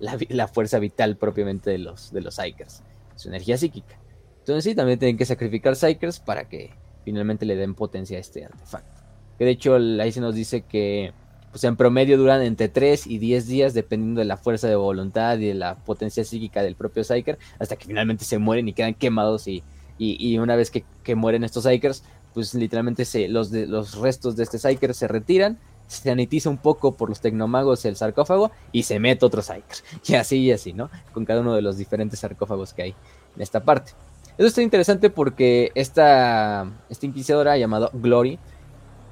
fuerza 0.53 0.79
vital 0.79 1.17
propiamente 1.17 1.71
de 1.71 1.79
los, 1.79 2.13
de 2.13 2.21
Psykers, 2.21 2.83
su 3.17 3.27
energía 3.27 3.57
psíquica. 3.57 3.99
Entonces 4.39 4.63
sí, 4.63 4.75
también 4.75 4.97
tienen 4.97 5.17
que 5.17 5.25
sacrificar 5.25 5.75
Psychers 5.75 6.21
para 6.21 6.47
que 6.47 6.71
finalmente 7.03 7.45
le 7.45 7.57
den 7.57 7.75
potencia 7.75 8.15
a 8.17 8.21
este 8.21 8.45
artefacto. 8.45 9.01
Que 9.37 9.43
de 9.43 9.51
hecho 9.51 9.75
ahí 9.75 10.13
se 10.13 10.21
nos 10.21 10.35
dice 10.35 10.61
que 10.61 11.11
pues 11.53 11.63
en 11.65 11.75
promedio 11.75 12.17
duran 12.17 12.41
entre 12.41 12.67
3 12.67 13.05
y 13.05 13.19
10 13.19 13.45
días 13.45 13.73
dependiendo 13.75 14.19
de 14.19 14.25
la 14.25 14.37
fuerza 14.37 14.67
de 14.67 14.75
voluntad 14.75 15.37
y 15.37 15.45
de 15.45 15.53
la 15.53 15.75
potencia 15.75 16.23
psíquica 16.23 16.63
del 16.63 16.75
propio 16.75 17.03
Psyker, 17.03 17.37
hasta 17.59 17.75
que 17.75 17.85
finalmente 17.85 18.25
se 18.25 18.39
mueren 18.39 18.67
y 18.67 18.73
quedan 18.73 18.95
quemados 18.95 19.47
y, 19.47 19.63
y, 19.99 20.35
una 20.39 20.55
vez 20.55 20.71
que, 20.71 21.15
mueren 21.15 21.43
estos 21.43 21.65
Psykers, 21.65 22.03
pues 22.33 22.55
literalmente 22.55 23.05
se, 23.05 23.27
los, 23.27 23.51
de, 23.51 23.67
los 23.67 23.99
restos 23.99 24.35
de 24.35 24.41
este 24.41 24.57
Psyker 24.57 24.95
se 24.95 25.07
retiran, 25.07 25.59
se 25.85 26.01
sanitiza 26.09 26.49
un 26.49 26.57
poco 26.57 26.97
por 26.97 27.09
los 27.09 27.21
tecnomagos 27.21 27.85
el 27.85 27.97
sarcófago 27.97 28.49
y 28.71 28.81
se 28.81 28.99
mete 28.99 29.23
otro 29.23 29.43
Psyker. 29.43 29.77
Y 30.07 30.15
así 30.15 30.37
y 30.37 30.51
así, 30.51 30.73
¿no? 30.73 30.89
Con 31.13 31.23
cada 31.23 31.41
uno 31.41 31.53
de 31.53 31.61
los 31.61 31.77
diferentes 31.77 32.19
sarcófagos 32.19 32.73
que 32.73 32.81
hay 32.81 32.95
en 33.35 33.41
esta 33.43 33.63
parte. 33.63 33.91
Eso 34.39 34.47
está 34.47 34.63
interesante 34.63 35.11
porque 35.11 35.71
esta, 35.75 36.65
esta 36.89 37.05
inquisidora 37.05 37.55
llamada 37.57 37.91
Glory, 37.93 38.39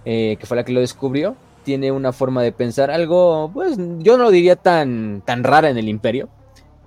eh, 0.05 0.37
que 0.39 0.47
fue 0.47 0.57
la 0.57 0.65
que 0.65 0.71
lo 0.71 0.79
descubrió, 0.79 1.35
tiene 1.64 1.91
una 1.91 2.12
forma 2.12 2.43
de 2.43 2.51
pensar 2.51 2.91
algo, 2.91 3.51
pues 3.53 3.78
yo 3.99 4.18
no 4.18 4.26
lo 4.26 4.32
diría 4.32 4.55
tan, 4.55 5.22
tan 5.26 5.43
rara 5.43 5.70
en 5.70 5.78
el 5.78 5.89
imperio, 5.89 6.30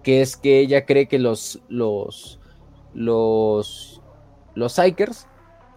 que 0.02 0.20
es 0.20 0.36
que 0.36 0.60
ella 0.60 0.84
cree 0.84 1.06
que 1.06 1.18
los, 1.18 1.60
los, 1.68 2.40
los, 2.92 4.02
los 4.54 4.80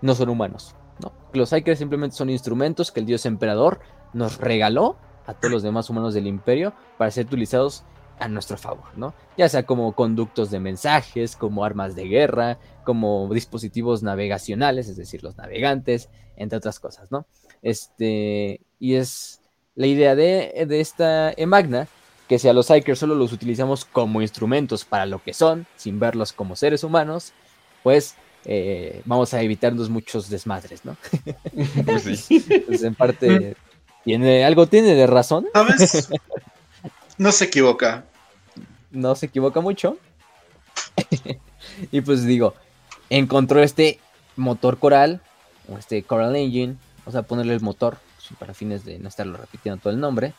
no 0.01 0.15
son 0.15 0.29
humanos, 0.29 0.75
¿no? 1.01 1.11
Los 1.33 1.49
Psykers 1.49 1.79
simplemente 1.79 2.15
son 2.15 2.29
instrumentos 2.29 2.91
que 2.91 2.99
el 2.99 3.05
dios 3.05 3.25
emperador 3.25 3.79
nos 4.13 4.37
regaló 4.37 4.97
a 5.25 5.33
todos 5.33 5.51
los 5.51 5.63
demás 5.63 5.89
humanos 5.89 6.13
del 6.13 6.27
imperio 6.27 6.73
para 6.97 7.11
ser 7.11 7.25
utilizados 7.25 7.83
a 8.19 8.27
nuestro 8.27 8.57
favor, 8.57 8.85
¿no? 8.95 9.13
Ya 9.37 9.47
sea 9.49 9.63
como 9.63 9.93
conductos 9.93 10.49
de 10.49 10.59
mensajes, 10.59 11.35
como 11.35 11.63
armas 11.63 11.95
de 11.95 12.07
guerra, 12.07 12.57
como 12.83 13.29
dispositivos 13.31 14.01
navegacionales, 14.01 14.87
es 14.87 14.97
decir, 14.97 15.23
los 15.23 15.37
navegantes, 15.37 16.09
entre 16.35 16.57
otras 16.57 16.79
cosas, 16.79 17.11
¿no? 17.11 17.27
Este, 17.61 18.61
y 18.79 18.95
es 18.95 19.41
la 19.75 19.87
idea 19.87 20.15
de, 20.15 20.65
de 20.67 20.79
esta 20.79 21.33
Magna, 21.45 21.87
que 22.27 22.39
si 22.39 22.47
a 22.47 22.53
los 22.53 22.67
Psykers 22.67 22.99
solo 22.99 23.15
los 23.15 23.31
utilizamos 23.31 23.85
como 23.85 24.21
instrumentos 24.21 24.85
para 24.85 25.05
lo 25.05 25.23
que 25.23 25.33
son, 25.33 25.65
sin 25.77 25.99
verlos 25.99 26.33
como 26.33 26.55
seres 26.55 26.83
humanos, 26.83 27.33
pues 27.83 28.15
eh, 28.45 29.01
vamos 29.05 29.33
a 29.33 29.41
evitarnos 29.41 29.89
muchos 29.89 30.29
desmadres, 30.29 30.85
¿no? 30.85 30.95
Pues, 31.85 32.21
sí. 32.21 32.39
pues 32.67 32.83
en 32.83 32.95
parte 32.95 33.55
tiene 34.03 34.45
algo 34.45 34.67
tiene 34.67 34.93
de 34.93 35.07
razón. 35.07 35.47
¿Sabes? 35.53 36.09
No 37.19 37.31
se 37.31 37.45
equivoca. 37.45 38.05
No 38.91 39.15
se 39.15 39.25
equivoca 39.25 39.59
mucho. 39.59 39.97
y 41.91 42.01
pues 42.01 42.25
digo, 42.25 42.53
encontró 43.09 43.63
este 43.63 43.99
motor 44.35 44.77
coral, 44.77 45.19
o 45.67 45.79
este 45.79 46.03
Coral 46.03 46.35
Engine, 46.35 46.75
vamos 47.07 47.15
a 47.15 47.23
ponerle 47.25 47.53
el 47.53 47.61
motor 47.61 47.97
para 48.37 48.53
fines 48.53 48.83
de 48.83 48.99
no 48.99 49.07
estarlo 49.07 49.37
repitiendo 49.37 49.81
todo 49.81 49.93
el 49.93 49.99
nombre. 50.01 50.33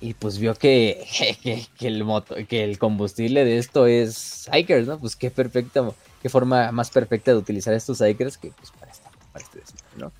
Y 0.00 0.12
pues 0.12 0.36
vio 0.36 0.54
que, 0.54 1.06
que, 1.78 1.88
el, 1.88 2.04
motor, 2.04 2.46
que 2.46 2.62
el 2.62 2.78
combustible 2.78 3.42
de 3.42 3.56
esto 3.56 3.86
es 3.86 4.50
Hikers, 4.52 4.86
¿no? 4.86 4.98
Pues 4.98 5.16
qué 5.16 5.30
perfecta, 5.30 5.90
qué 6.20 6.28
forma 6.28 6.70
más 6.72 6.90
perfecta 6.90 7.30
de 7.30 7.38
utilizar 7.38 7.72
estos 7.72 8.02
Hikers 8.02 8.36
que 8.36 8.50
pues 8.50 8.70
para, 8.72 8.92
para 9.32 9.42
este 9.42 9.62
¿no? 9.96 10.12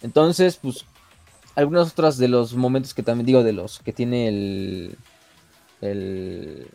Entonces, 0.00 0.58
pues 0.62 0.84
algunos 1.56 1.90
otros 1.90 2.16
de 2.18 2.28
los 2.28 2.54
momentos 2.54 2.94
que 2.94 3.02
también 3.02 3.26
digo 3.26 3.42
de 3.42 3.54
los 3.54 3.80
que 3.80 3.92
tiene 3.92 4.28
el, 4.28 4.96
el 5.80 6.68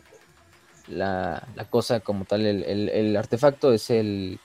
la, 0.88 1.48
la 1.56 1.64
cosa 1.64 2.00
como 2.00 2.26
tal, 2.26 2.44
el, 2.44 2.90
el, 2.90 3.16
artefacto 3.16 3.72
es 3.72 3.88
el, 3.88 4.40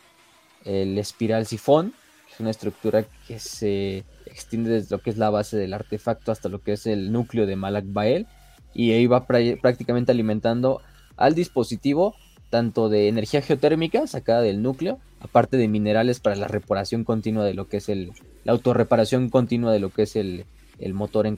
el 0.64 0.98
espiral 0.98 1.46
sifón, 1.46 1.94
es 2.34 2.40
una 2.40 2.50
estructura 2.50 3.06
que 3.28 3.40
se 3.40 4.04
extiende 4.26 4.72
desde 4.72 4.96
lo 4.96 5.02
que 5.02 5.10
es 5.10 5.18
la 5.18 5.30
base 5.30 5.58
del 5.58 5.74
artefacto 5.74 6.32
hasta 6.32 6.50
lo 6.50 6.62
que 6.62 6.74
es 6.74 6.88
el 6.88 7.12
núcleo 7.12 7.46
de 7.46 7.56
Malak 7.56 7.86
Bael 7.88 8.28
y 8.74 8.92
ahí 8.92 9.06
va 9.06 9.28
prácticamente 9.28 10.12
alimentando 10.12 10.82
al 11.16 11.36
dispositivo 11.36 12.16
tanto 12.50 12.90
de 12.90 13.08
energía 13.08 13.42
geotérmica 13.42 14.06
sacada 14.06 14.42
del 14.42 14.62
núcleo, 14.62 15.00
aparte 15.22 15.58
de 15.58 15.68
minerales 15.68 16.20
para 16.20 16.36
la 16.36 16.48
reparación 16.48 17.04
continua 17.04 17.46
de 17.46 17.56
lo 17.56 17.68
que 17.68 17.78
es 17.78 17.90
el, 17.90 18.12
la 18.44 18.52
autorreparación 18.52 19.30
continua 19.30 19.72
de 19.72 19.80
lo 19.80 19.90
que 19.90 20.04
es 20.04 20.16
el, 20.16 20.46
motor 20.94 21.26
en, 21.26 21.36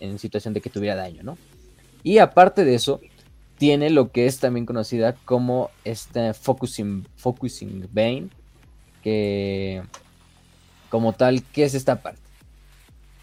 en, 0.00 0.18
situación 0.18 0.54
de 0.54 0.62
que 0.62 0.70
tuviera 0.70 0.96
daño, 0.96 1.22
¿no? 1.22 1.36
Y 2.02 2.16
aparte 2.16 2.64
de 2.64 2.74
eso, 2.74 3.00
tiene 3.58 3.90
lo 3.90 4.10
que 4.10 4.24
es 4.24 4.38
también 4.38 4.64
conocida 4.64 5.14
como 5.26 5.68
esta 5.84 6.32
Focusing, 6.32 7.06
focusing 7.16 7.86
Vein, 7.92 8.30
que 9.02 9.82
como 10.88 11.12
tal, 11.14 11.42
¿qué 11.42 11.64
es 11.64 11.74
esta 11.74 12.02
parte? 12.02 12.20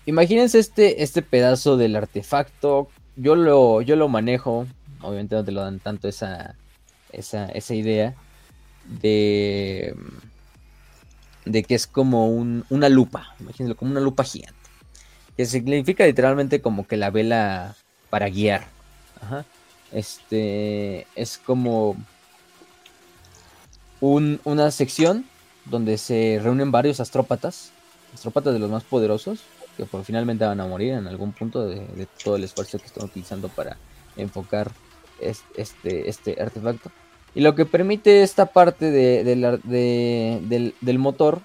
Imagínense 0.06 0.58
este, 0.58 1.04
este 1.04 1.22
pedazo 1.22 1.78
del 1.78 1.96
artefacto. 1.96 2.90
Yo 3.16 3.36
lo, 3.36 3.82
yo 3.82 3.96
lo 3.96 4.10
manejo. 4.10 4.66
Obviamente 5.02 5.36
no 5.36 5.46
te 5.46 5.52
lo 5.52 5.62
dan 5.62 5.80
tanto 5.80 6.08
esa, 6.08 6.56
esa, 7.12 7.46
esa 7.46 7.76
idea. 7.76 8.16
De, 9.02 9.94
de 11.46 11.64
que 11.64 11.76
es 11.76 11.86
como 11.86 12.28
una 12.28 12.90
lupa. 12.90 13.36
Imagínense 13.40 13.76
como 13.76 13.92
una 13.92 14.00
lupa 14.00 14.24
gigante. 14.24 14.58
Que 15.38 15.46
significa 15.46 16.06
literalmente 16.06 16.60
como 16.60 16.88
que 16.88 16.98
la 16.98 17.12
vela 17.12 17.76
para 18.10 18.30
guiar. 18.30 18.68
Este 19.92 21.06
es 21.16 21.38
como 21.38 21.96
una 24.02 24.72
sección 24.72 25.29
donde 25.70 25.98
se 25.98 26.40
reúnen 26.42 26.72
varios 26.72 27.00
astrópatas, 27.00 27.72
astrópatas 28.14 28.54
de 28.54 28.60
los 28.60 28.70
más 28.70 28.84
poderosos, 28.84 29.42
que 29.78 29.86
por 29.86 30.04
finalmente 30.04 30.46
van 30.46 30.60
a 30.60 30.68
morir 30.68 30.94
en 30.94 31.08
algún 31.08 31.32
punto 31.32 31.68
de, 31.68 32.08
todo 32.24 32.36
el 32.36 32.44
esfuerzo 32.44 32.80
que 32.80 32.88
están 32.88 33.06
utilizando 33.06 33.48
para 33.50 33.78
enfocar 34.18 34.72
este, 35.22 36.10
este, 36.10 36.42
artefacto. 36.42 36.92
Y 37.36 37.42
lo 37.42 37.56
que 37.56 37.66
permite 37.66 38.24
esta 38.24 38.48
parte 38.48 38.92
de, 38.92 39.24
del, 39.24 40.76
del 40.82 41.00
motor 41.00 41.42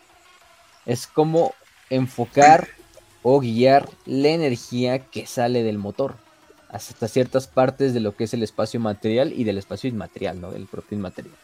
es 0.87 1.07
como 1.07 1.55
enfocar 1.91 2.69
o 3.23 3.41
guiar 3.41 3.89
la 4.07 4.29
energía 4.29 4.99
que 4.99 5.27
sale 5.27 5.63
del 5.63 5.79
motor 5.79 6.17
hasta 6.69 7.07
ciertas 7.07 7.47
partes 7.47 7.95
de 7.95 8.01
lo 8.01 8.17
que 8.17 8.25
es 8.25 8.35
el 8.35 8.43
espacio 8.43 8.81
material 8.81 9.33
y 9.33 9.45
del 9.45 9.59
espacio 9.59 9.89
inmaterial, 9.89 10.41
¿no? 10.41 10.51
Del 10.51 10.67
propio 10.67 10.99
inmaterial. 10.99 11.37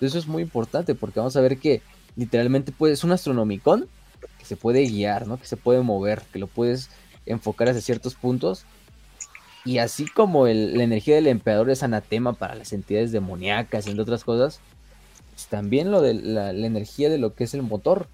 Eso 0.00 0.16
es 0.16 0.28
muy 0.28 0.42
importante 0.42 0.94
porque 0.94 1.18
vamos 1.18 1.36
a 1.36 1.40
ver 1.40 1.58
que 1.58 1.82
literalmente 2.16 2.72
puede, 2.72 2.94
es 2.94 3.04
un 3.04 3.12
astronomicón 3.12 3.88
que 4.38 4.44
se 4.44 4.56
puede 4.56 4.86
guiar, 4.86 5.26
¿no? 5.26 5.38
Que 5.38 5.46
se 5.46 5.56
puede 5.56 5.80
mover, 5.82 6.22
que 6.32 6.38
lo 6.38 6.46
puedes 6.46 6.90
enfocar 7.26 7.68
hacia 7.68 7.80
ciertos 7.80 8.14
puntos. 8.14 8.64
Y 9.64 9.78
así 9.78 10.06
como 10.06 10.46
la 10.46 10.82
energía 10.82 11.16
del 11.16 11.26
emperador 11.26 11.70
es 11.70 11.82
anatema 11.82 12.32
para 12.32 12.54
las 12.54 12.72
entidades 12.72 13.12
demoníacas 13.12 13.86
entre 13.86 14.02
otras 14.02 14.24
cosas, 14.24 14.60
pues 15.32 15.48
también 15.48 15.90
lo 15.90 16.00
de 16.00 16.14
la, 16.14 16.50
energía 16.50 17.10
de 17.10 17.18
lo 17.18 17.34
que 17.34 17.44
es 17.44 17.54
el 17.54 17.62
motor. 17.62 18.06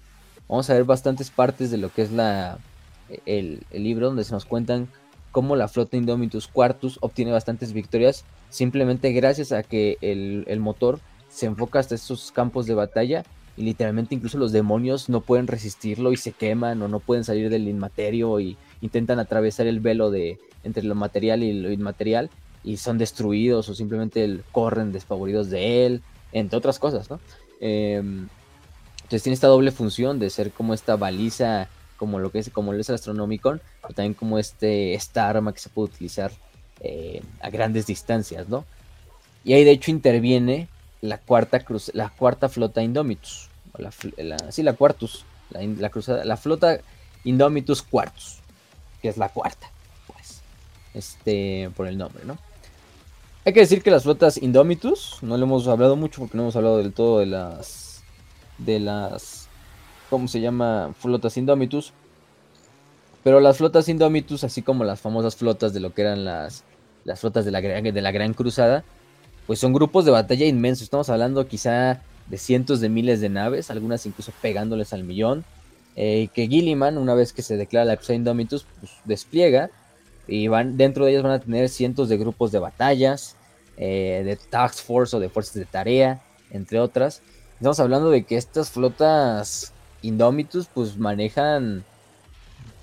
Vamos 0.49 0.69
a 0.69 0.73
ver 0.73 0.83
bastantes 0.83 1.29
partes 1.29 1.71
de 1.71 1.77
lo 1.77 1.89
que 1.89 2.01
es 2.01 2.11
la, 2.11 2.57
el, 3.25 3.65
libro 3.71 4.07
donde 4.07 4.25
se 4.25 4.33
nos 4.33 4.45
cuentan 4.45 4.89
cómo 5.31 5.55
la 5.55 5.69
flota 5.69 5.97
Indomitus 5.97 6.47
Quartus 6.47 6.97
obtiene 7.01 7.31
bastantes 7.31 7.73
victorias 7.73 8.25
simplemente 8.49 9.11
gracias 9.11 9.51
a 9.51 9.61
que 9.61 9.97
el, 10.01 10.45
el 10.47 10.59
motor 10.59 10.99
se 11.29 11.45
enfoca 11.45 11.79
hasta 11.79 11.95
esos 11.95 12.31
campos 12.31 12.65
de 12.65 12.73
batalla 12.73 13.23
y 13.57 13.63
literalmente 13.63 14.13
incluso 14.13 14.37
los 14.37 14.51
demonios 14.51 15.09
no 15.09 15.21
pueden 15.21 15.47
resistirlo 15.47 16.11
y 16.11 16.17
se 16.17 16.31
queman 16.31 16.81
o 16.83 16.87
no 16.87 16.99
pueden 16.99 17.23
salir 17.23 17.49
del 17.49 17.67
inmaterio 17.67 18.39
y 18.39 18.55
intentan 18.81 19.19
atravesar 19.19 19.65
el 19.65 19.79
velo 19.79 20.11
de 20.11 20.39
entre 20.63 20.83
lo 20.83 20.93
material 20.93 21.43
y 21.43 21.53
lo 21.53 21.71
inmaterial 21.71 22.29
y 22.63 22.77
son 22.77 22.97
destruidos 22.97 23.67
o 23.69 23.75
simplemente 23.75 24.41
corren 24.51 24.91
despavoridos 24.91 25.49
de 25.49 25.85
él, 25.85 26.01
entre 26.33 26.57
otras 26.57 26.79
cosas, 26.79 27.09
¿no? 27.09 27.19
Em, 27.59 28.27
entonces 28.97 29.23
tiene 29.23 29.33
esta 29.33 29.47
doble 29.47 29.71
función 29.71 30.19
de 30.19 30.29
ser 30.29 30.51
como 30.51 30.73
esta 30.73 30.95
baliza, 30.95 31.69
como 31.95 32.19
lo 32.19 32.31
que 32.31 32.39
es, 32.39 32.49
como 32.49 32.73
es 32.73 32.89
el 32.89 32.95
Astronomicon, 32.95 33.61
pero 33.81 33.93
también 33.93 34.13
como 34.13 34.37
este, 34.37 34.93
esta 34.93 35.29
arma 35.29 35.53
que 35.53 35.59
se 35.59 35.69
puede 35.69 35.89
utilizar 35.89 36.31
eh, 36.81 37.21
a 37.41 37.49
grandes 37.49 37.87
distancias, 37.87 38.49
¿no? 38.49 38.65
Y 39.43 39.53
ahí 39.53 39.63
de 39.63 39.71
hecho 39.71 39.89
interviene 39.89 40.67
la 41.01 41.17
cuarta 41.19 41.59
cruz, 41.59 41.91
la 41.93 42.09
cuarta 42.09 42.49
flota 42.49 42.81
Indomitus, 42.81 43.49
la, 43.77 43.91
sí, 44.51 44.63
la 44.63 44.73
Quartus, 44.73 45.25
la, 45.49 45.89
cruzada, 45.89 46.25
la 46.25 46.37
flota 46.37 46.79
Indomitus 47.23 47.81
Quartus, 47.81 48.39
que 49.01 49.09
es 49.09 49.17
la 49.17 49.29
cuarta, 49.29 49.69
pues, 50.07 50.41
este, 50.93 51.69
por 51.75 51.87
el 51.87 51.97
nombre, 51.97 52.25
¿no? 52.25 52.37
Hay 53.45 53.53
que 53.53 53.61
decir 53.61 53.81
que 53.81 53.91
las 53.91 54.03
flotas 54.03 54.37
Indomitus, 54.37 55.19
no 55.21 55.37
le 55.37 55.43
hemos 55.43 55.67
hablado 55.67 55.95
mucho 55.95 56.19
porque 56.19 56.35
no 56.35 56.43
hemos 56.43 56.55
hablado 56.55 56.77
del 56.79 56.91
todo 56.91 57.19
de 57.19 57.27
las, 57.27 58.03
de 58.57 58.79
las, 58.79 59.47
¿cómo 60.09 60.27
se 60.27 60.41
llama? 60.41 60.93
Flotas 60.99 61.37
Indomitus. 61.37 61.93
Pero 63.23 63.39
las 63.39 63.57
flotas 63.57 63.87
Indomitus, 63.87 64.43
así 64.43 64.61
como 64.61 64.83
las 64.83 64.99
famosas 64.99 65.35
flotas 65.35 65.73
de 65.73 65.79
lo 65.79 65.93
que 65.93 66.01
eran 66.01 66.25
las, 66.25 66.65
las 67.05 67.21
flotas 67.21 67.45
de 67.45 67.51
la, 67.51 67.61
de 67.61 68.01
la 68.01 68.11
Gran 68.11 68.33
Cruzada, 68.33 68.83
pues 69.47 69.59
son 69.59 69.73
grupos 69.73 70.05
de 70.05 70.11
batalla 70.11 70.45
inmensos. 70.45 70.83
Estamos 70.83 71.09
hablando 71.09 71.47
quizá 71.47 72.01
de 72.27 72.37
cientos 72.37 72.81
de 72.81 72.89
miles 72.89 73.21
de 73.21 73.29
naves, 73.29 73.71
algunas 73.71 74.05
incluso 74.05 74.33
pegándoles 74.41 74.93
al 74.93 75.05
millón. 75.05 75.45
Eh, 75.95 76.27
que 76.33 76.47
Gilliman, 76.47 76.97
una 76.97 77.15
vez 77.15 77.33
que 77.33 77.41
se 77.41 77.57
declara 77.57 77.85
la 77.85 77.95
Cruzada 77.95 78.17
Indomitus, 78.17 78.67
pues 78.79 78.91
despliega 79.05 79.71
y 80.27 80.49
van, 80.49 80.77
dentro 80.77 81.05
de 81.05 81.11
ellas 81.11 81.23
van 81.23 81.31
a 81.31 81.39
tener 81.39 81.69
cientos 81.69 82.09
de 82.09 82.17
grupos 82.17 82.51
de 82.51 82.59
batallas, 82.59 83.35
eh, 83.77 84.21
de 84.25 84.35
task 84.35 84.83
force 84.85 85.15
o 85.15 85.19
de 85.19 85.29
fuerzas 85.29 85.55
de 85.55 85.65
tarea, 85.65 86.21
entre 86.51 86.79
otras. 86.79 87.21
Estamos 87.53 87.79
hablando 87.79 88.11
de 88.11 88.23
que 88.23 88.35
estas 88.37 88.69
flotas 88.69 89.71
Indomitus 90.01 90.67
pues 90.67 90.97
manejan 90.97 91.83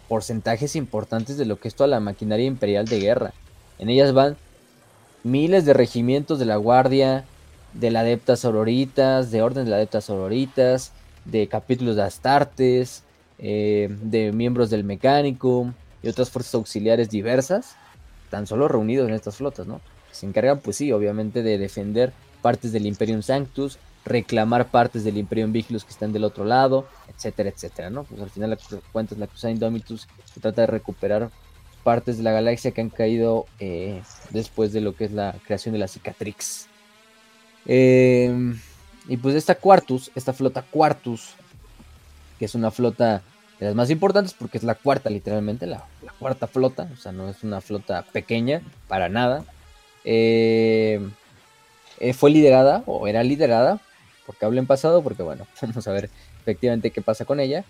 porcentajes 0.08 0.74
importantes 0.74 1.36
de 1.36 1.44
lo 1.44 1.60
que 1.60 1.68
es 1.68 1.74
toda 1.74 1.88
la 1.88 2.00
maquinaria 2.00 2.46
imperial 2.46 2.86
de 2.86 3.00
guerra. 3.00 3.34
En 3.78 3.90
ellas 3.90 4.12
van 4.12 4.36
miles 5.24 5.64
de 5.64 5.72
regimientos 5.72 6.38
de 6.38 6.44
la 6.44 6.56
Guardia, 6.56 7.24
de 7.72 7.90
la 7.90 8.00
Adeptas 8.00 8.44
Auroritas, 8.44 9.32
de 9.32 9.42
Orden 9.42 9.64
de 9.64 9.70
la 9.70 9.76
Adeptas 9.76 10.08
Auroritas, 10.10 10.92
de 11.24 11.48
capítulos 11.48 11.96
de 11.96 12.02
Astartes, 12.02 13.02
eh, 13.38 13.88
de 14.02 14.30
miembros 14.32 14.70
del 14.70 14.84
Mecánico 14.84 15.72
y 16.02 16.08
otras 16.08 16.30
fuerzas 16.30 16.54
auxiliares 16.54 17.10
diversas, 17.10 17.74
tan 18.30 18.46
solo 18.46 18.68
reunidos 18.68 19.08
en 19.08 19.14
estas 19.14 19.36
flotas, 19.36 19.66
¿no? 19.66 19.80
Se 20.12 20.26
encargan, 20.26 20.60
pues 20.60 20.76
sí, 20.76 20.92
obviamente 20.92 21.42
de 21.42 21.58
defender 21.58 22.12
partes 22.42 22.72
del 22.72 22.86
Imperium 22.86 23.22
Sanctus, 23.22 23.78
reclamar 24.04 24.70
partes 24.70 25.02
del 25.02 25.16
Imperium 25.16 25.52
Vigilus 25.52 25.84
que 25.84 25.90
están 25.90 26.12
del 26.12 26.24
otro 26.24 26.44
lado, 26.44 26.86
etcétera, 27.08 27.48
etcétera, 27.48 27.90
¿no? 27.90 28.04
Pues 28.04 28.20
al 28.20 28.30
final 28.30 28.50
la 28.50 28.58
cuentas 28.92 29.18
la 29.18 29.50
Indomitus 29.50 30.06
se 30.32 30.40
trata 30.40 30.60
de 30.62 30.66
recuperar 30.66 31.30
partes 31.84 32.16
de 32.16 32.24
la 32.24 32.32
galaxia 32.32 32.72
que 32.72 32.80
han 32.80 32.90
caído 32.90 33.46
eh, 33.60 34.02
después 34.30 34.72
de 34.72 34.80
lo 34.80 34.96
que 34.96 35.04
es 35.04 35.12
la 35.12 35.36
creación 35.44 35.74
de 35.74 35.78
la 35.78 35.86
cicatrix. 35.86 36.66
Em, 37.66 38.58
y 39.06 39.16
pues 39.18 39.36
esta 39.36 39.54
Quartus, 39.54 40.10
esta 40.14 40.32
flota 40.32 40.62
Quartus, 40.62 41.34
que 42.38 42.46
es 42.46 42.54
una 42.54 42.70
flota 42.70 43.22
de 43.60 43.66
las 43.66 43.74
más 43.74 43.90
importantes 43.90 44.34
porque 44.34 44.58
es 44.58 44.64
la 44.64 44.74
cuarta 44.74 45.10
literalmente, 45.10 45.66
la, 45.66 45.84
cuarta 46.18 46.46
flota, 46.46 46.88
o 46.92 46.96
sea, 46.96 47.12
no 47.12 47.28
es 47.28 47.44
una 47.44 47.60
flota 47.60 48.02
pequeña 48.12 48.62
para 48.88 49.08
nada. 49.08 49.44
Eh, 50.04 51.00
eh, 52.00 52.12
fue 52.14 52.30
liderada 52.30 52.82
o 52.86 53.06
era 53.06 53.22
liderada, 53.22 53.78
porque 54.26 54.44
hablo 54.46 54.58
en 54.58 54.66
pasado, 54.66 55.02
porque 55.02 55.22
bueno, 55.22 55.46
vamos 55.62 55.86
a 55.86 55.92
ver 55.92 56.10
efectivamente 56.40 56.90
qué 56.90 57.02
pasa 57.02 57.26
con 57.26 57.40
ella, 57.40 57.64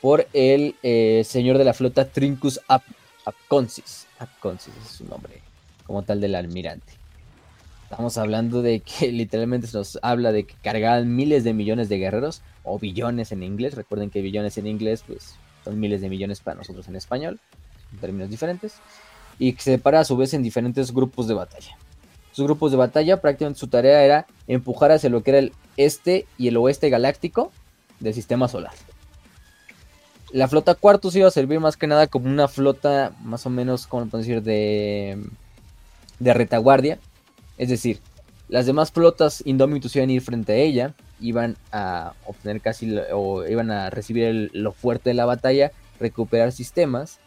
por 0.00 0.28
el 0.32 0.76
señor 1.24 1.58
de 1.58 1.64
la 1.64 1.74
flota 1.74 2.04
Trincus 2.04 2.60
Ap 2.68 2.82
Apconsis. 3.28 4.06
Apconsis 4.18 4.72
es 4.82 4.88
su 4.88 5.04
nombre 5.04 5.42
como 5.86 6.02
tal 6.02 6.20
del 6.20 6.34
almirante. 6.34 6.92
Estamos 7.84 8.16
hablando 8.18 8.62
de 8.62 8.80
que 8.80 9.12
literalmente 9.12 9.66
se 9.66 9.76
nos 9.76 9.98
habla 10.02 10.32
de 10.32 10.44
que 10.44 10.54
cargaban 10.62 11.14
miles 11.14 11.44
de 11.44 11.52
millones 11.52 11.88
de 11.88 11.98
guerreros 11.98 12.42
o 12.64 12.78
billones 12.78 13.32
en 13.32 13.42
inglés. 13.42 13.74
Recuerden 13.74 14.10
que 14.10 14.22
billones 14.22 14.56
en 14.58 14.66
inglés 14.66 15.04
pues 15.06 15.36
son 15.64 15.78
miles 15.78 16.00
de 16.00 16.08
millones 16.08 16.40
para 16.40 16.56
nosotros 16.56 16.88
en 16.88 16.96
español, 16.96 17.38
en 17.92 17.98
términos 17.98 18.30
diferentes. 18.30 18.74
Y 19.38 19.52
que 19.52 19.62
se 19.62 19.72
separa 19.72 20.00
a 20.00 20.04
su 20.04 20.16
vez 20.16 20.34
en 20.34 20.42
diferentes 20.42 20.92
grupos 20.92 21.28
de 21.28 21.34
batalla. 21.34 21.76
Sus 22.32 22.46
grupos 22.46 22.70
de 22.70 22.76
batalla 22.76 23.20
prácticamente 23.20 23.60
su 23.60 23.68
tarea 23.68 24.02
era 24.04 24.26
empujar 24.46 24.90
hacia 24.92 25.10
lo 25.10 25.22
que 25.22 25.30
era 25.30 25.38
el 25.38 25.52
este 25.76 26.26
y 26.38 26.48
el 26.48 26.56
oeste 26.56 26.88
galáctico 26.88 27.52
del 28.00 28.14
sistema 28.14 28.48
solar. 28.48 28.72
La 30.30 30.46
flota 30.46 30.74
Cuartos 30.74 31.16
iba 31.16 31.26
a 31.26 31.30
servir 31.30 31.58
más 31.58 31.76
que 31.76 31.86
nada 31.86 32.06
como 32.06 32.26
una 32.26 32.48
flota 32.48 33.12
más 33.22 33.46
o 33.46 33.50
menos, 33.50 33.86
como 33.86 34.06
podemos 34.06 34.26
decir, 34.26 34.42
de, 34.42 35.24
de 36.18 36.34
retaguardia. 36.34 36.98
Es 37.56 37.70
decir, 37.70 38.00
las 38.48 38.66
demás 38.66 38.92
flotas 38.92 39.42
Indomitus 39.46 39.96
iban 39.96 40.10
a 40.10 40.12
ir 40.12 40.20
frente 40.20 40.52
a 40.52 40.56
ella, 40.56 40.94
iban 41.18 41.56
a 41.72 42.12
obtener 42.26 42.60
casi, 42.60 42.94
o 43.12 43.46
iban 43.46 43.70
a 43.70 43.88
recibir 43.88 44.50
lo 44.52 44.72
fuerte 44.72 45.10
de 45.10 45.14
la 45.14 45.24
batalla, 45.24 45.72
recuperar 45.98 46.52
sistemas. 46.52 47.20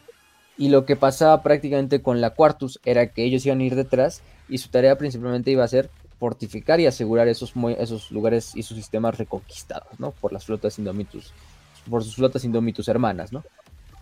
Y 0.56 0.68
lo 0.68 0.86
que 0.86 0.94
pasaba 0.94 1.42
prácticamente 1.42 2.02
con 2.02 2.20
la 2.20 2.30
Quartus 2.30 2.78
era 2.84 3.08
que 3.08 3.24
ellos 3.24 3.44
iban 3.46 3.60
a 3.60 3.64
ir 3.64 3.74
detrás 3.74 4.22
y 4.48 4.58
su 4.58 4.68
tarea 4.68 4.96
principalmente 4.96 5.50
iba 5.50 5.64
a 5.64 5.68
ser 5.68 5.90
fortificar 6.20 6.78
y 6.78 6.86
asegurar 6.86 7.26
esos, 7.26 7.52
esos 7.78 8.12
lugares 8.12 8.52
y 8.54 8.62
sus 8.62 8.76
sistemas 8.76 9.18
reconquistados, 9.18 9.98
¿no? 9.98 10.12
Por 10.12 10.32
las 10.32 10.44
flotas 10.44 10.78
Indomitus 10.78 11.32
por 11.88 12.04
sus 12.04 12.16
flotas 12.16 12.44
indómitus 12.44 12.88
hermanas, 12.88 13.32
¿no? 13.32 13.44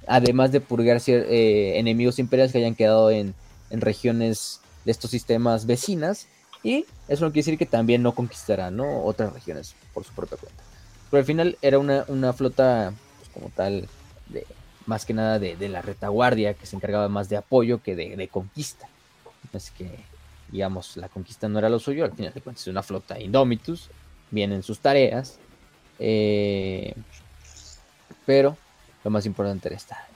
Además 0.06 0.52
de 0.52 0.60
purgar 0.60 1.00
eh, 1.06 1.78
enemigos 1.78 2.18
imperiales 2.18 2.52
que 2.52 2.58
hayan 2.58 2.74
quedado 2.74 3.10
en, 3.10 3.34
regiones 3.70 4.60
de 4.84 4.90
estos 4.90 5.10
sistemas 5.10 5.66
vecinas. 5.66 6.26
Y 6.62 6.84
eso 7.08 7.24
no 7.24 7.30
quiere 7.30 7.44
decir 7.44 7.58
que 7.58 7.66
también 7.66 8.02
no 8.02 8.14
conquistará, 8.14 8.70
¿no? 8.70 9.04
Otras 9.04 9.32
regiones 9.32 9.74
por 9.94 10.04
su 10.04 10.12
propia 10.12 10.36
cuenta. 10.36 10.62
Pero 11.10 11.20
al 11.20 11.24
final 11.24 11.58
era 11.62 11.78
una, 11.78 12.32
flota, 12.32 12.92
pues, 13.18 13.28
como 13.30 13.50
tal, 13.50 13.88
de, 14.28 14.46
más 14.86 15.06
que 15.06 15.14
nada 15.14 15.38
de, 15.38 15.68
la 15.68 15.82
retaguardia, 15.82 16.54
que 16.54 16.66
se 16.66 16.76
encargaba 16.76 17.08
más 17.08 17.28
de 17.28 17.36
apoyo 17.36 17.82
que 17.82 17.94
de, 17.94 18.28
conquista. 18.28 18.88
Así 19.52 19.72
que, 19.78 19.88
digamos, 20.50 20.96
la 20.96 21.08
conquista 21.08 21.48
no 21.48 21.58
era 21.58 21.68
lo 21.68 21.78
suyo, 21.78 22.04
al 22.04 22.12
final 22.12 22.32
de 22.32 22.40
cuentas 22.40 22.62
es 22.62 22.68
una 22.68 22.82
flota 22.82 23.18
Indomitus, 23.20 23.88
vienen 24.30 24.62
sus 24.62 24.80
tareas. 24.80 25.38
Eh, 25.98 26.94
pero 28.26 28.56
lo 29.04 29.10
más 29.10 29.26
importante 29.26 29.68
era 29.68 29.76
esta, 29.76 30.06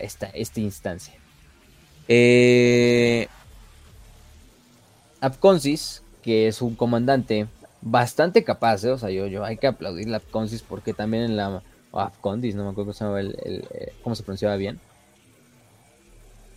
esta, 0.00 0.28
esta, 0.28 0.60
instancia. 0.60 1.14
Eh, 2.08 3.26
Apconsis, 5.20 6.02
que 6.22 6.48
es 6.48 6.60
un 6.60 6.74
comandante 6.74 7.46
bastante 7.80 8.44
capaz, 8.44 8.84
¿eh? 8.84 8.90
o 8.90 8.98
sea, 8.98 9.10
yo, 9.10 9.26
yo 9.26 9.44
hay 9.44 9.56
que 9.56 9.66
aplaudir 9.66 10.12
a 10.12 10.18
Apconsis 10.18 10.62
porque 10.62 10.92
también 10.92 11.24
en 11.24 11.36
la... 11.36 11.62
O 11.94 12.00
Apcondis, 12.00 12.56
no 12.56 12.64
me 12.64 12.70
acuerdo 12.70 12.92
cómo 12.92 13.14
se, 13.14 13.20
el, 13.20 13.68
eh, 13.70 13.92
cómo 14.02 14.16
se 14.16 14.24
pronunciaba 14.24 14.56
bien. 14.56 14.80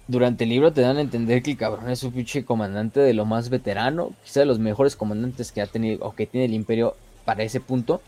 Durante 0.08 0.46
el 0.46 0.50
libro 0.50 0.74
te 0.74 0.82
dan 0.82 0.98
a 0.98 1.02
entender 1.02 1.44
que 1.44 1.52
el 1.52 1.58
cabrón 1.58 1.92
es 1.92 2.02
un 2.02 2.12
pinche 2.12 2.44
comandante 2.44 3.02
de 3.02 3.14
lo 3.14 3.24
más 3.26 3.50
veterano, 3.50 4.14
quizá 4.24 4.40
de 4.40 4.48
los 4.48 4.58
mejores 4.58 4.96
comandantes 4.96 5.52
que 5.52 5.62
ha 5.62 5.68
tenido 5.68 6.04
o 6.04 6.16
que 6.16 6.26
tiene 6.26 6.46
el 6.46 6.56
imperio 6.56 6.96
para 7.24 7.44
ese 7.44 7.60
punto. 7.60 8.02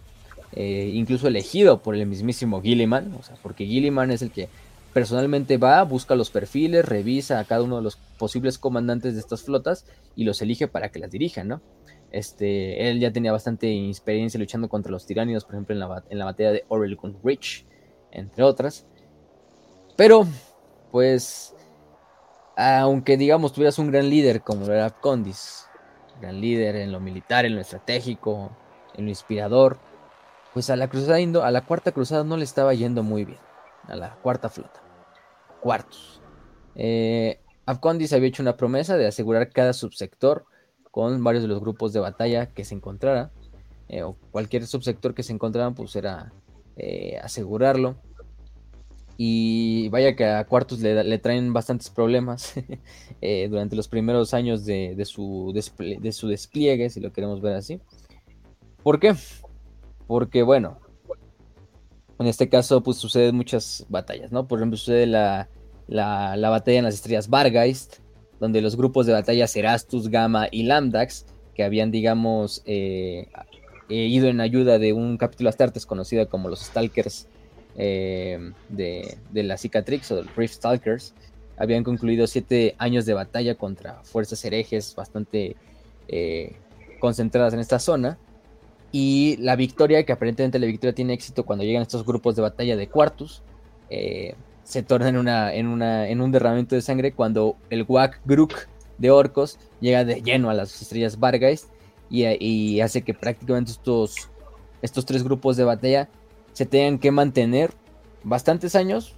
Eh, 0.54 0.92
incluso 0.94 1.28
elegido 1.28 1.82
por 1.82 1.96
el 1.96 2.06
mismísimo 2.08 2.62
Gilliman, 2.62 3.14
o 3.14 3.24
sea, 3.24 3.36
porque 3.44 3.66
Gilliman 3.66 4.10
es 4.12 4.22
el 4.22 4.32
que 4.32 4.50
personalmente 4.94 5.58
va, 5.58 5.84
busca 5.84 6.16
los 6.16 6.32
perfiles, 6.32 6.86
revisa 6.86 7.40
a 7.40 7.46
cada 7.46 7.64
uno 7.64 7.78
de 7.78 7.84
los 7.84 7.98
posibles 8.18 8.58
comandantes 8.58 9.14
de 9.14 9.20
estas 9.20 9.44
flotas 9.44 9.86
y 10.16 10.24
los 10.24 10.42
elige 10.42 10.68
para 10.68 10.90
que 10.90 11.00
las 11.00 11.12
dirijan, 11.12 11.48
¿no? 11.48 11.62
Este, 12.12 12.90
él 12.90 13.00
ya 13.00 13.12
tenía 13.12 13.32
bastante 13.32 13.88
experiencia 13.88 14.40
luchando 14.40 14.68
contra 14.68 14.92
los 14.92 15.06
tiránidos, 15.06 15.46
por 15.46 15.56
ejemplo, 15.56 15.76
en 15.76 15.80
la, 16.18 16.26
batalla 16.26 16.52
de 16.52 16.66
Oregon 16.68 17.18
Ridge, 17.24 17.66
entre 18.12 18.44
otras. 18.44 18.88
Pero, 19.96 20.26
pues, 20.92 21.54
aunque 22.56 23.16
digamos 23.18 23.54
tuvieras 23.54 23.78
un 23.78 23.92
gran 23.92 24.10
líder 24.10 24.42
como 24.42 24.66
era 24.66 24.90
Condis, 24.90 25.66
gran 26.20 26.42
líder 26.42 26.78
en 26.78 26.92
lo 26.92 27.00
militar, 27.00 27.46
en 27.46 27.56
lo 27.56 27.62
estratégico, 27.62 28.52
en 28.96 29.06
lo 29.06 29.10
inspirador, 29.10 29.78
pues 30.60 30.70
a 30.70 30.76
la 30.76 30.90
cruzada 30.90 31.22
indo, 31.22 31.46
a 31.46 31.52
la 31.52 31.66
cuarta 31.66 31.94
cruzada 31.94 32.26
no 32.26 32.36
le 32.36 32.44
estaba 32.44 32.74
yendo 32.74 33.02
muy 33.02 33.24
bien, 33.24 33.40
a 33.88 33.96
la 33.96 34.16
cuarta 34.16 34.50
flota, 34.50 34.84
cuartos. 35.62 36.22
Eh, 36.76 37.40
había 37.66 38.28
hecho 38.28 38.44
una 38.44 38.58
promesa 38.58 38.98
de 38.98 39.08
asegurar 39.08 39.52
cada 39.52 39.72
subsector 39.72 40.44
con 40.92 41.24
varios 41.24 41.44
de 41.44 41.48
los 41.48 41.62
grupos 41.62 41.94
de 41.94 42.02
batalla 42.02 42.48
que 42.48 42.66
se 42.66 42.76
encontrara, 42.76 43.32
eh, 43.88 44.04
o 44.04 44.18
cualquier 44.32 44.68
subsector 44.68 45.14
que 45.14 45.24
se 45.24 45.32
encontrara, 45.32 45.72
pues 45.72 45.96
era 45.96 46.34
eh, 46.76 47.18
asegurarlo. 47.24 47.96
Y 49.16 49.88
vaya 49.88 50.18
que 50.18 50.26
a 50.26 50.46
Cuartos 50.46 50.82
le, 50.82 51.20
traen 51.20 51.54
bastantes 51.54 51.90
problemas 51.90 52.54
eh, 53.22 53.48
durante 53.50 53.78
los 53.78 53.88
primeros 53.88 54.34
años 54.34 54.66
de, 54.66 54.94
su 55.06 55.54
de 55.54 56.12
su 56.12 56.28
despliegue, 56.28 56.90
si 56.90 57.00
lo 57.00 57.14
queremos 57.14 57.40
ver 57.40 57.56
así. 57.56 57.80
¿Por 58.84 59.00
qué? 59.00 59.16
Porque, 60.10 60.42
bueno, 60.42 60.80
en 62.18 62.26
este 62.26 62.50
caso, 62.50 62.82
pues 62.82 62.98
suceden 62.98 63.36
muchas 63.36 63.86
batallas, 63.90 64.32
¿no? 64.32 64.48
Por 64.48 64.58
ejemplo, 64.58 64.76
sucede 64.76 65.06
la, 65.06 65.48
batalla 65.88 66.80
en 66.80 66.86
las 66.86 66.96
estrellas 66.96 67.30
Vargeist, 67.30 67.98
donde 68.40 68.60
los 68.60 68.76
grupos 68.76 69.06
de 69.06 69.14
batalla 69.14 69.46
Serastus, 69.46 70.10
Gamma 70.10 70.48
y 70.50 70.64
Lambdax, 70.64 71.28
que 71.54 71.64
habían, 71.64 71.92
digamos, 71.92 72.64
eh, 72.66 73.28
eh, 73.88 74.08
ido 74.08 74.30
en 74.30 74.42
ayuda 74.42 74.80
de 74.80 74.94
un 74.94 75.16
capítulo 75.16 75.48
Astartes 75.48 75.86
conocido 75.86 76.28
como 76.28 76.50
los 76.50 76.62
Stalkers 76.62 77.28
eh, 77.78 78.52
de, 78.70 79.16
la 79.32 79.58
Cicatrix 79.58 80.12
o 80.12 80.16
del 80.16 80.28
Rift 80.36 80.56
Stalkers, 80.56 81.14
habían 81.56 81.84
concluido 81.84 82.26
siete 82.26 82.74
años 82.80 83.06
de 83.06 83.14
batalla 83.14 83.54
contra 83.54 84.02
fuerzas 84.02 84.44
herejes 84.44 84.96
bastante 84.96 85.56
concentradas 87.00 87.54
en 87.54 87.60
esta 87.60 87.78
zona 87.78 88.18
y 88.92 89.38
la 89.38 89.56
victoria, 89.56 90.04
que 90.06 90.12
aparentemente 90.12 90.60
la 90.60 90.66
victoria 90.66 90.94
tiene 90.94 91.14
éxito 91.14 91.46
cuando 91.46 91.64
llegan 91.64 91.82
estos 91.82 92.06
grupos 92.06 92.36
de 92.36 92.42
batalla 92.42 92.76
de 92.76 92.88
cuartos, 92.88 93.44
eh, 93.90 94.36
se 94.64 94.84
torna 94.84 95.10
en, 95.10 95.18
una, 95.18 95.54
en, 95.54 95.68
una, 95.68 96.08
en 96.08 96.22
un 96.22 96.32
derramamiento 96.32 96.76
de 96.76 96.82
sangre 96.82 97.12
cuando 97.12 97.56
el 97.70 97.86
Wak 97.88 98.22
Gruk 98.26 98.68
de 99.00 99.10
Orcos 99.10 99.58
llega 99.82 100.06
de 100.06 100.22
lleno 100.22 100.50
a 100.50 100.54
las 100.54 100.82
estrellas 100.82 101.20
Vargeist 101.20 101.70
y, 102.10 102.80
hace 102.82 103.02
que 103.04 103.14
prácticamente 103.14 103.72
estos, 103.72 104.30
estos 104.82 105.06
tres 105.06 105.24
grupos 105.24 105.58
de 105.58 105.64
batalla 105.64 106.10
se 106.54 106.66
tengan 106.66 107.00
que 107.00 107.12
mantener 107.12 107.72
bastantes 108.24 108.76
años 108.76 109.16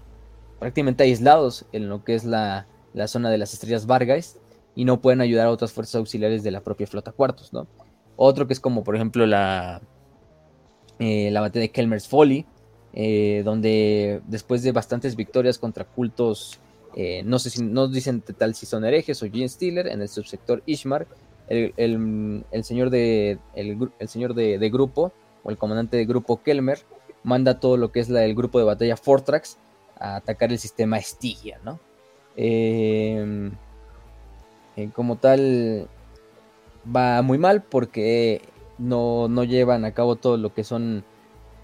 prácticamente 0.60 1.04
aislados 1.04 1.66
en 1.72 1.90
lo 1.90 2.04
que 2.04 2.16
es 2.16 2.24
la, 2.24 2.68
zona 3.08 3.30
de 3.30 3.38
las 3.38 3.54
estrellas 3.54 3.88
Vargas 3.88 4.38
y 4.76 4.86
no 4.86 5.02
pueden 5.02 5.22
ayudar 5.22 5.48
a 5.48 5.52
otras 5.52 5.74
fuerzas 5.74 5.96
auxiliares 5.96 6.44
de 6.44 6.52
la 6.52 6.62
propia 6.62 6.88
flota 6.88 7.12
cuartos, 7.12 7.52
¿no? 7.52 7.68
Otro 8.24 8.46
que 8.46 8.54
es 8.54 8.60
como 8.60 8.84
por 8.84 8.96
ejemplo 8.96 9.26
la, 9.26 9.82
eh, 11.00 11.32
la 11.32 11.42
batalla 11.42 11.62
de 11.62 11.72
Kelmer's 11.72 12.08
Folly, 12.08 12.46
eh, 12.94 13.42
donde 13.44 14.22
después 14.28 14.62
de 14.62 14.72
bastantes 14.72 15.16
victorias 15.16 15.58
contra 15.58 15.86
cultos, 15.86 16.60
eh, 16.96 17.24
no 17.26 17.40
sé 17.40 17.50
si 17.50 17.64
no 17.64 17.88
dicen 17.88 18.22
tal 18.22 18.54
si 18.54 18.68
son 18.68 18.86
herejes 18.86 19.24
o 19.24 19.26
Gene 19.26 19.50
Steeler, 19.50 19.88
en 19.88 20.04
el 20.04 20.08
subsector 20.08 20.62
Ishmar, 20.68 21.08
el, 21.50 21.74
señor, 22.62 22.92
de, 22.92 23.40
el, 23.56 24.08
señor 24.08 24.36
de, 24.36 24.70
grupo, 24.72 25.12
o 25.44 25.50
el 25.50 25.58
comandante 25.58 25.98
de 25.98 26.06
grupo 26.06 26.44
Kelmer, 26.44 26.78
manda 27.24 27.60
todo 27.60 27.76
lo 27.76 27.92
que 27.92 28.02
es 28.02 28.10
la, 28.10 28.24
el 28.24 28.36
grupo 28.36 28.60
de 28.60 28.66
batalla 28.66 28.98
Fortrax 28.98 29.58
a 29.98 30.18
atacar 30.18 30.52
el 30.52 30.60
sistema 30.60 31.02
Stygia, 31.02 31.60
¿no? 31.66 31.80
como 34.94 35.16
tal, 35.16 35.90
va 36.86 37.22
muy 37.22 37.38
mal 37.38 37.64
porque 37.64 38.42
no, 38.78 39.28
no 39.28 39.44
llevan 39.44 39.86
a 39.86 39.94
cabo 39.94 40.16
todo 40.16 40.38
lo 40.38 40.54
que 40.54 40.64
son 40.64 41.04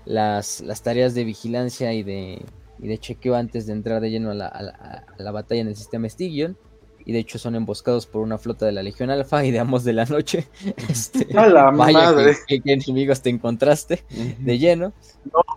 las, 0.05 0.61
las 0.61 0.81
tareas 0.81 1.13
de 1.13 1.23
vigilancia 1.23 1.93
y 1.93 2.03
de, 2.03 2.41
y 2.79 2.87
de 2.87 2.97
chequeo 2.97 3.35
antes 3.35 3.65
de 3.67 3.73
entrar 3.73 4.01
de 4.01 4.09
lleno 4.09 4.31
a 4.31 4.33
la, 4.33 4.47
a 4.47 5.21
la, 5.21 5.31
batalla 5.31 5.61
en 5.61 5.67
el 5.67 5.75
sistema 5.75 6.07
Stygion. 6.07 6.57
Y 7.05 7.13
de 7.13 7.19
hecho 7.19 7.39
son 7.39 7.55
emboscados 7.55 8.05
por 8.05 8.21
una 8.21 8.37
flota 8.37 8.65
de 8.65 8.73
la 8.73 8.83
Legión 8.83 9.09
Alfa 9.09 9.45
y 9.45 9.51
de 9.51 9.59
Amos 9.59 9.85
de 9.85 9.93
la 9.93 10.05
Noche. 10.05 10.47
Este, 10.89 11.25
a 11.37 11.47
la 11.47 11.71
madre. 11.71 12.35
Que, 12.47 12.61
enemigos 12.65 13.21
te 13.21 13.29
encontraste 13.29 14.03
de 14.39 14.57
lleno. 14.57 14.91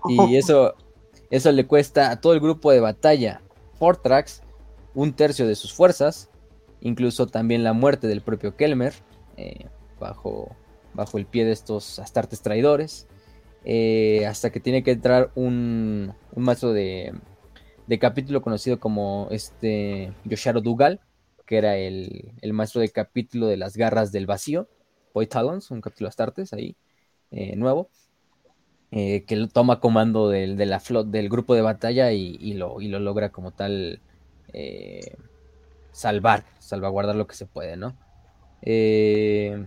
Y 0.08 0.36
eso, 0.36 0.74
eso 1.30 1.50
le 1.50 1.66
cuesta 1.66 2.12
a 2.12 2.20
todo 2.20 2.34
el 2.34 2.40
grupo 2.40 2.70
de 2.70 2.78
batalla 2.78 3.40
Fortrax 3.80 4.42
un 4.94 5.12
tercio 5.12 5.46
de 5.48 5.56
sus 5.56 5.72
fuerzas. 5.72 6.30
Incluso 6.82 7.26
también 7.26 7.64
la 7.64 7.72
muerte 7.72 8.06
del 8.06 8.22
propio 8.22 8.54
Kelmer. 8.54 8.94
Eh, 9.41 9.66
bajo, 9.99 10.55
bajo 10.93 11.18
el 11.18 11.26
pie 11.26 11.45
de 11.45 11.53
estos 11.53 11.99
astartes 11.99 12.43
traidores. 12.43 13.07
Eh, 13.64 14.26
hasta 14.26 14.51
que 14.51 14.61
tiene 14.61 14.82
que 14.82 14.93
entrar 14.93 15.30
un, 15.34 16.12
un 16.32 16.43
maestro 16.43 16.72
de, 16.72 17.12
de, 17.86 17.99
capítulo 17.99 18.41
conocido 18.41 18.80
como 18.80 19.28
este 19.30 20.12
Yosharo 20.24 20.61
Dugal, 20.61 21.01
que 21.47 21.59
era 21.59 21.76
el, 21.76 22.32
el, 22.41 22.53
maestro 22.55 22.80
de 22.80 22.88
capítulo 22.88 23.47
de 23.47 23.59
las 23.59 23.76
garras 23.76 24.12
del 24.12 24.26
vacío, 24.26 24.68
Boy 25.12 25.28
un 25.70 25.80
capítulo 25.80 26.09
astartes 26.09 26.53
ahí, 26.53 26.76
eh, 27.30 27.57
nuevo, 27.57 27.91
que 28.91 29.49
toma 29.53 29.80
comando 29.80 30.28
del, 30.30 30.57
de 30.57 30.66
la 30.66 30.80
flot, 30.80 31.09
del 31.09 31.28
grupo 31.28 31.55
de 31.55 31.62
batalla 31.62 32.12
y, 32.12 32.36
y, 32.41 32.55
lo, 32.55 32.80
y 32.80 32.88
lo, 32.88 32.99
logra 32.99 33.30
como 33.30 33.53
tal 33.53 34.01
salvar, 35.93 36.45
salvaguardar 36.59 37.16
lo 37.16 37.26
que 37.26 37.34
se 37.34 37.47
puede, 37.47 37.76
¿no? 37.76 37.97
Eh, 38.62 39.66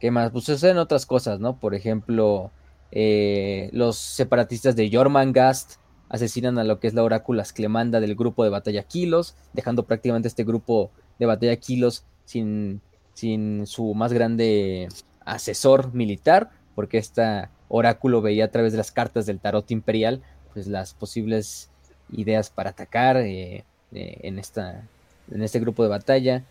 ¿Qué 0.00 0.10
más? 0.10 0.30
Pues 0.30 0.44
suceden 0.44 0.78
otras 0.78 1.06
cosas, 1.06 1.40
¿no? 1.40 1.58
Por 1.58 1.74
ejemplo, 1.74 2.50
eh, 2.90 3.70
los 3.72 3.96
separatistas 3.96 4.76
de 4.76 4.90
Jormangast 4.92 5.76
asesinan 6.08 6.58
a 6.58 6.64
lo 6.64 6.78
que 6.78 6.88
es 6.88 6.94
la 6.94 7.02
orácula 7.02 7.44
Clemanda 7.54 8.00
del 8.00 8.16
grupo 8.16 8.44
de 8.44 8.50
batalla 8.50 8.82
Kilos, 8.82 9.34
dejando 9.52 9.84
prácticamente 9.84 10.28
este 10.28 10.44
grupo 10.44 10.90
de 11.18 11.26
batalla 11.26 11.56
Kilos 11.56 12.04
sin, 12.24 12.80
sin 13.14 13.66
su 13.66 13.94
más 13.94 14.12
grande 14.12 14.88
asesor 15.24 15.94
militar, 15.94 16.50
porque 16.74 16.98
esta 16.98 17.50
oráculo 17.68 18.20
veía 18.20 18.46
a 18.46 18.50
través 18.50 18.72
de 18.72 18.78
las 18.78 18.92
cartas 18.92 19.24
del 19.24 19.40
tarot 19.40 19.70
imperial, 19.70 20.20
pues 20.52 20.66
las 20.66 20.92
posibles 20.92 21.70
ideas 22.10 22.50
para 22.50 22.70
atacar 22.70 23.16
eh, 23.16 23.64
eh, 23.92 24.18
en, 24.22 24.38
esta, 24.38 24.86
en 25.30 25.42
este 25.42 25.60
grupo 25.60 25.82
de 25.82 25.88
batalla. 25.88 26.44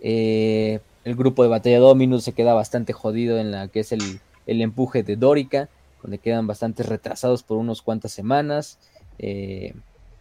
Eh, 0.00 0.80
el 1.04 1.16
grupo 1.16 1.42
de 1.42 1.48
batalla 1.48 1.78
Dominus 1.78 2.24
se 2.24 2.32
queda 2.32 2.54
bastante 2.54 2.92
jodido 2.92 3.38
en 3.38 3.50
la 3.50 3.68
que 3.68 3.80
es 3.80 3.92
el, 3.92 4.20
empuje 4.46 5.02
de 5.02 5.16
Dórica, 5.16 5.68
donde 6.02 6.18
quedan 6.18 6.46
bastante 6.46 6.82
retrasados 6.82 7.42
por 7.42 7.56
unos 7.58 7.82
cuantas 7.82 8.12
semanas, 8.12 8.78
eh, 9.18 9.74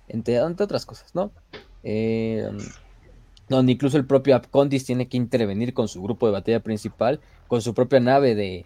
entre, 0.08 0.42
otras 0.42 0.86
cosas, 0.86 1.14
¿no? 1.14 1.32
Eh, 1.84 2.50
donde 3.50 3.72
incluso 3.72 3.98
el 3.98 4.06
propio 4.06 4.36
Apcondis 4.36 4.86
tiene 4.86 5.08
que 5.08 5.18
intervenir 5.18 5.74
con 5.74 5.88
su 5.88 6.02
grupo 6.02 6.26
de 6.26 6.34
batalla 6.34 6.60
principal, 6.60 7.20
con 7.48 7.62
su 7.62 7.74
propia 7.74 8.00
nave 8.00 8.36
de, 8.36 8.66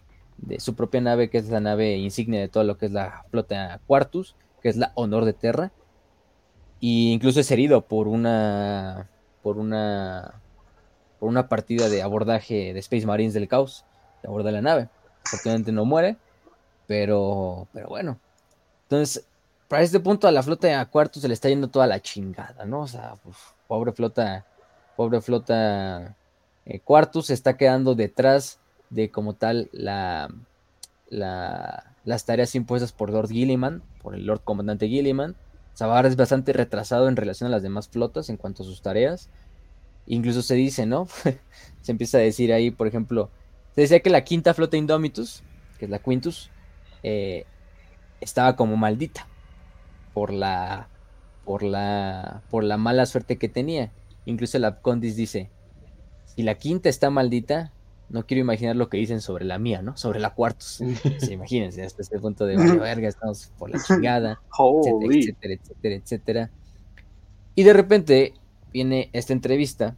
su 0.59 0.76
propia 0.76 1.01
nave, 1.01 1.30
que 1.30 1.38
es 1.38 1.49
la 1.49 1.59
nave 1.59 1.97
insignia 1.97 2.39
de 2.39 2.47
todo 2.47 2.64
lo 2.64 2.78
que 2.78 2.88
es 2.88 2.91
la 2.91 3.26
flota 3.30 3.80
Quartus, 3.86 4.36
que 4.62 4.70
es 4.70 4.78
la 4.78 4.91
Honor 4.95 5.26
de 5.26 5.34
Terra, 5.34 5.72
y 6.80 7.12
incluso 7.12 7.39
es 7.39 7.51
herido 7.51 7.82
por 7.82 8.07
una 8.07 9.07
por 9.43 9.57
una 9.57 10.40
por 11.22 11.30
una 11.30 11.47
partida 11.47 11.88
de 11.88 12.01
abordaje 12.01 12.74
de 12.74 12.80
Space 12.80 13.05
Marines 13.05 13.36
del 13.36 13.47
Caos, 13.47 13.86
que 14.22 14.28
aborda 14.28 14.51
la 14.51 14.63
nave. 14.63 14.89
Afortunadamente 15.24 15.72
no 15.72 15.86
muere, 15.86 16.17
pero, 16.88 17.67
pero 17.72 17.89
bueno. 17.89 18.17
Entonces, 18.86 19.28
para 19.67 19.84
este 19.84 19.99
punto 19.99 20.28
a 20.28 20.32
la 20.32 20.41
flota 20.41 20.65
de 20.65 20.74
Acuarto 20.74 21.19
se 21.19 21.28
le 21.28 21.36
está 21.36 21.47
yendo 21.47 21.67
toda 21.67 21.86
la 21.86 22.01
chingada, 22.01 22.65
¿no? 22.65 22.82
O 22.82 22.88
sea, 22.88 23.17
pobre 23.67 23.91
flota, 23.91 24.47
pobre 24.95 25.22
flota 25.22 26.15
eh, 26.65 26.82
se 27.22 27.34
está 27.36 27.55
quedando 27.55 27.93
detrás 27.93 28.59
de 28.89 29.11
como 29.11 29.36
tal 29.36 29.69
la, 29.74 30.28
la, 31.07 31.93
las 32.03 32.26
tareas 32.26 32.55
impuestas 32.55 32.93
por 32.93 33.11
Lord 33.11 33.30
Gilliman, 33.30 33.84
por 34.01 34.15
el 34.15 34.26
Lord 34.26 34.41
Comandante 34.43 34.88
Gilliman. 34.88 35.36
Sabar 35.76 36.07
es 36.07 36.15
bastante 36.15 36.51
retrasado 36.51 37.07
en 37.07 37.15
relación 37.15 37.47
a 37.47 37.51
las 37.51 37.61
demás 37.61 37.89
flotas 37.89 38.30
en 38.30 38.38
cuanto 38.38 38.63
a 38.63 38.65
sus 38.65 38.82
tareas. 38.82 39.30
Incluso 40.08 40.41
se 40.41 40.56
dice, 40.56 40.86
¿no? 40.86 41.08
se 41.82 41.91
empieza 41.91 42.18
a 42.18 42.22
decir 42.22 42.54
ahí, 42.54 42.72
por 42.72 42.88
ejemplo, 42.88 43.30
se 43.76 43.82
decía 43.82 43.99
que 44.02 44.10
la 44.10 44.24
quinta 44.24 44.54
flota 44.54 44.78
Indomitus, 44.78 45.43
que 45.80 45.86
es 45.86 45.91
la 45.91 45.99
Quintus, 45.99 46.49
eh, 47.04 47.45
estaba 48.20 48.56
como 48.56 48.78
maldita 48.78 49.28
por 50.14 50.32
la, 50.32 50.88
por 51.45 51.64
la, 51.64 52.41
por 52.49 52.64
la 52.64 52.78
mala 52.78 53.06
suerte 53.06 53.38
que 53.38 53.49
tenía. 53.49 53.91
Incluso 54.26 54.60
la 54.60 54.82
Condis 54.82 55.16
dice, 55.16 55.49
si 56.26 56.43
la 56.43 56.56
quinta 56.56 56.89
está 56.89 57.10
maldita, 57.10 57.72
no 58.10 58.26
quiero 58.26 58.41
imaginar 58.41 58.76
lo 58.76 58.89
que 58.89 58.97
dicen 58.97 59.22
sobre 59.22 59.45
la 59.45 59.58
mía, 59.58 59.82
¿no? 59.82 59.95
Sobre 59.97 60.20
la 60.20 60.32
cuartos. 60.32 60.82
imagínense, 61.32 61.84
hasta 61.84 62.02
este 62.02 62.20
punto 62.20 62.45
de 62.45 62.58
verga, 62.58 63.08
estamos 63.08 63.52
por 63.58 63.70
la 63.70 63.82
chingada, 63.82 64.41
etcétera, 64.60 65.14
etcétera, 65.14 65.54
etcétera, 65.54 65.95
etcétera. 65.95 66.52
Y 67.56 67.64
de 67.64 67.74
repente 67.74 68.34
viene 68.72 69.09
esta 69.13 69.34
entrevista 69.34 69.95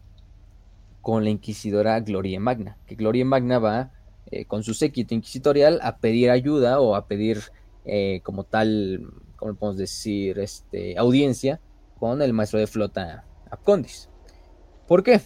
con 1.02 1.24
la 1.24 1.30
inquisidora 1.30 2.00
Gloria 2.00 2.40
Magna, 2.40 2.78
que 2.88 2.96
Gloria 2.96 3.26
Magna 3.26 3.60
va 3.60 3.92
eh, 4.32 4.46
con 4.46 4.64
su 4.64 4.74
séquito 4.74 5.14
inquisitorial 5.14 5.80
a 5.84 5.98
pedir 5.98 6.32
ayuda 6.32 6.80
o 6.80 6.96
a 6.96 7.08
pedir 7.08 7.42
eh, 7.86 8.22
como 8.24 8.46
tal, 8.46 9.12
¿cómo 9.36 9.54
podemos 9.56 9.78
decir? 9.78 10.40
Este, 10.40 10.98
audiencia 10.98 11.60
con 12.00 12.22
el 12.22 12.34
maestro 12.34 12.60
de 12.60 12.68
flota 12.68 13.26
Apcondis. 13.52 14.10
¿Por 14.88 15.04
qué? 15.04 15.22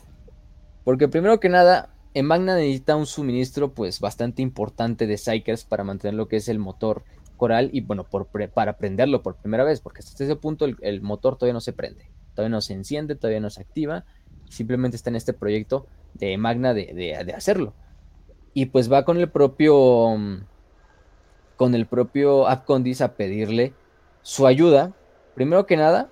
Porque 0.83 1.07
primero 1.07 1.39
que 1.39 1.49
nada, 1.49 1.93
en 2.13 2.25
Magna 2.25 2.55
necesita 2.55 2.95
un 2.95 3.05
suministro 3.05 3.73
pues 3.73 3.99
bastante 3.99 4.41
importante 4.41 5.05
de 5.05 5.17
Psykers 5.17 5.63
para 5.63 5.83
mantener 5.83 6.15
lo 6.15 6.27
que 6.27 6.37
es 6.37 6.49
el 6.49 6.57
motor 6.57 7.03
coral 7.37 7.69
y 7.71 7.81
bueno, 7.81 8.03
por 8.03 8.27
para 8.49 8.77
prenderlo 8.77 9.21
por 9.21 9.35
primera 9.35 9.63
vez, 9.63 9.79
porque 9.79 9.99
hasta 9.99 10.23
ese 10.23 10.35
punto 10.35 10.65
el 10.65 11.01
motor 11.01 11.37
todavía 11.37 11.53
no 11.53 11.61
se 11.61 11.73
prende 11.73 12.16
todavía 12.37 12.55
no 12.55 12.61
se 12.61 12.73
enciende, 12.73 13.15
todavía 13.15 13.39
no 13.39 13.49
se 13.49 13.61
activa, 13.61 14.05
simplemente 14.47 14.95
está 14.95 15.09
en 15.09 15.15
este 15.15 15.33
proyecto 15.33 15.87
de 16.13 16.37
Magna 16.37 16.75
de, 16.75 17.33
hacerlo. 17.35 17.73
Y 18.53 18.67
pues 18.67 18.91
va 18.91 19.05
con 19.05 19.17
el 19.17 19.29
propio 19.29 20.15
con 21.55 21.73
el 21.73 21.87
propio 21.87 22.47
Apcondis 22.47 23.01
a 23.01 23.15
pedirle 23.15 23.73
su 24.21 24.45
ayuda, 24.45 24.93
primero 25.33 25.65
que 25.65 25.77
nada, 25.77 26.11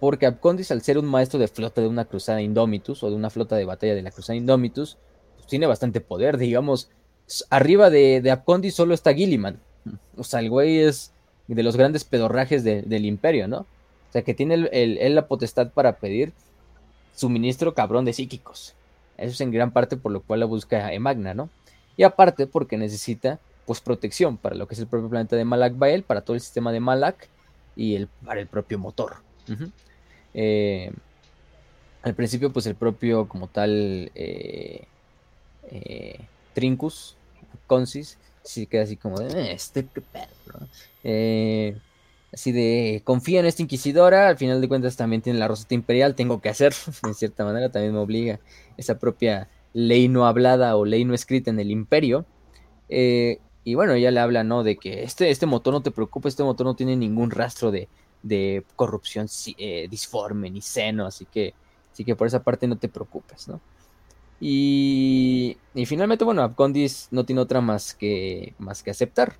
porque 0.00 0.26
Apcondis 0.26 0.70
al 0.70 0.82
ser 0.82 0.98
un 0.98 1.06
maestro 1.06 1.40
de 1.40 1.48
flota 1.48 1.80
de 1.80 1.88
una 1.88 2.04
cruzada 2.04 2.42
Indomitus 2.42 3.02
o 3.02 3.08
de 3.08 3.16
una 3.16 3.30
flota 3.30 3.56
de 3.56 3.64
batalla 3.64 3.94
de 3.94 4.02
la 4.02 4.10
cruzada 4.10 4.36
Indomitus, 4.36 4.98
pues 5.36 5.46
tiene 5.46 5.66
bastante 5.66 6.02
poder, 6.02 6.36
digamos, 6.36 6.90
arriba 7.48 7.88
de, 7.88 8.20
de 8.20 8.30
Apcondis 8.30 8.74
solo 8.74 8.92
está 8.92 9.14
Gilliman, 9.14 9.62
o 10.18 10.24
sea, 10.24 10.40
el 10.40 10.50
güey 10.50 10.80
es 10.80 11.14
de 11.46 11.62
los 11.62 11.78
grandes 11.78 12.04
pedorrajes 12.04 12.64
del 12.64 13.06
imperio, 13.06 13.48
¿no? 13.48 13.66
Sea, 14.14 14.22
que 14.22 14.34
tiene 14.34 14.54
él 14.72 15.14
la 15.14 15.26
potestad 15.26 15.70
para 15.70 15.96
pedir 15.96 16.32
suministro 17.14 17.74
cabrón 17.74 18.04
de 18.04 18.12
psíquicos. 18.12 18.74
Eso 19.16 19.32
es 19.32 19.40
en 19.40 19.50
gran 19.50 19.70
parte 19.70 19.96
por 19.96 20.12
lo 20.12 20.20
cual 20.20 20.40
la 20.40 20.46
busca 20.46 20.92
Emagna, 20.92 21.34
¿no? 21.34 21.48
Y 21.96 22.02
aparte 22.02 22.46
porque 22.46 22.76
necesita 22.76 23.38
pues 23.66 23.80
protección 23.80 24.36
para 24.36 24.56
lo 24.56 24.66
que 24.66 24.74
es 24.74 24.80
el 24.80 24.86
propio 24.86 25.08
planeta 25.08 25.36
de 25.36 25.44
Malak 25.44 25.78
Bael, 25.78 26.02
para 26.02 26.20
todo 26.20 26.34
el 26.34 26.40
sistema 26.40 26.72
de 26.72 26.80
Malak 26.80 27.28
y 27.76 27.94
el, 27.94 28.08
para 28.24 28.40
el 28.40 28.46
propio 28.46 28.78
motor. 28.78 29.16
Eh, 30.34 30.92
al 32.02 32.14
principio 32.14 32.52
pues 32.52 32.66
el 32.66 32.74
propio 32.74 33.28
como 33.28 33.48
tal 33.48 34.10
eh, 34.14 34.84
eh, 35.70 36.18
Trincus 36.52 37.16
Consis, 37.66 38.18
sí 38.42 38.66
queda 38.66 38.82
así 38.82 38.96
como 38.96 39.18
de, 39.20 39.52
este 39.52 39.86
qué 39.86 40.00
pedo, 40.00 40.26
así 42.34 42.52
de, 42.52 43.00
confía 43.04 43.40
en 43.40 43.46
esta 43.46 43.62
inquisidora, 43.62 44.28
al 44.28 44.36
final 44.36 44.60
de 44.60 44.68
cuentas 44.68 44.96
también 44.96 45.22
tiene 45.22 45.38
la 45.38 45.48
roseta 45.48 45.74
imperial, 45.74 46.14
tengo 46.14 46.40
que 46.40 46.48
hacer, 46.48 46.74
en 47.06 47.14
cierta 47.14 47.44
manera 47.44 47.70
también 47.70 47.94
me 47.94 48.00
obliga 48.00 48.40
esa 48.76 48.98
propia 48.98 49.48
ley 49.72 50.08
no 50.08 50.26
hablada 50.26 50.76
o 50.76 50.84
ley 50.84 51.04
no 51.04 51.14
escrita 51.14 51.50
en 51.50 51.60
el 51.60 51.70
imperio. 51.70 52.26
Eh, 52.88 53.38
y 53.64 53.74
bueno, 53.74 53.94
ella 53.94 54.10
le 54.10 54.20
habla, 54.20 54.44
¿no? 54.44 54.62
De 54.62 54.76
que 54.76 55.04
este, 55.04 55.30
este 55.30 55.46
motor 55.46 55.72
no 55.72 55.82
te 55.82 55.90
preocupes, 55.90 56.32
este 56.32 56.44
motor 56.44 56.66
no 56.66 56.76
tiene 56.76 56.96
ningún 56.96 57.30
rastro 57.30 57.70
de, 57.70 57.88
de 58.22 58.64
corrupción 58.76 59.26
eh, 59.56 59.86
disforme 59.88 60.50
ni 60.50 60.60
seno, 60.60 61.06
así 61.06 61.26
que, 61.26 61.54
así 61.92 62.04
que 62.04 62.16
por 62.16 62.26
esa 62.26 62.42
parte 62.42 62.66
no 62.66 62.76
te 62.76 62.88
preocupes, 62.88 63.48
¿no? 63.48 63.60
Y, 64.40 65.56
y 65.74 65.86
finalmente, 65.86 66.24
bueno, 66.24 66.42
Abcondis 66.42 67.08
no 67.10 67.24
tiene 67.24 67.40
otra 67.40 67.60
más 67.60 67.94
que, 67.94 68.54
más 68.58 68.82
que 68.82 68.90
aceptar. 68.90 69.36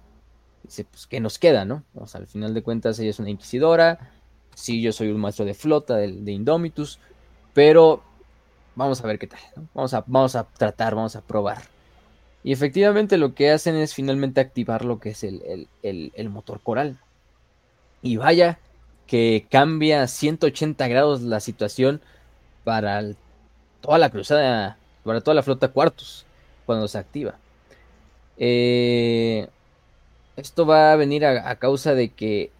Dice, 0.65 0.85
pues, 0.85 1.07
¿qué 1.07 1.21
nos 1.21 1.39
queda, 1.39 1.65
no? 1.65 1.85
O 1.95 2.07
sea, 2.07 2.21
al 2.21 2.27
final 2.27 2.55
de 2.55 2.63
cuentas, 2.63 2.99
ella 2.99 3.11
es 3.11 3.19
una 3.19 3.31
inquisidora. 3.31 4.11
Sí, 4.55 4.83
yo 4.83 4.93
soy 4.93 5.09
un 5.09 5.21
maestro 5.21 5.45
de 5.45 5.55
flota 5.55 5.97
de, 5.97 6.11
de 6.11 6.33
Indomitus. 6.33 6.99
Pero 7.53 8.03
vamos 8.75 9.03
a 9.03 9.07
ver 9.07 9.19
qué 9.19 9.27
tal. 9.27 9.41
Vamos, 9.75 9.95
a, 9.95 10.05
vamos 10.07 10.35
a 10.37 10.45
tratar, 10.45 10.95
vamos 10.95 11.15
a 11.17 11.21
probar. 11.21 11.63
Y 12.43 12.53
efectivamente 12.53 13.17
lo 13.17 13.35
que 13.35 13.51
hacen 13.51 13.77
es 13.77 13.95
finalmente 13.95 14.41
activar 14.41 14.85
lo 14.85 14.99
que 14.99 15.11
es 15.11 15.25
el, 15.25 15.69
el 15.83 16.29
motor 16.31 16.61
coral. 16.61 16.99
Y 18.03 18.17
vaya 18.17 18.59
que 19.07 19.47
cambia 19.51 20.07
180 20.07 20.89
grados 20.89 21.23
la 21.23 21.41
situación 21.41 22.01
para 22.65 23.03
toda 23.81 23.99
la 23.99 24.11
cruzada 24.11 24.79
para 25.05 25.21
toda 25.21 25.35
la 25.35 25.43
flota 25.43 25.69
cuartos 25.69 26.25
cuando 26.67 26.89
se 26.89 26.99
activa. 26.99 27.35
Eh, 28.39 29.49
esto 30.37 30.67
va 30.67 30.93
a 30.93 30.97
venir 30.97 31.25
a, 31.25 31.55
causa 31.57 31.95
de 31.95 32.09
que 32.09 32.51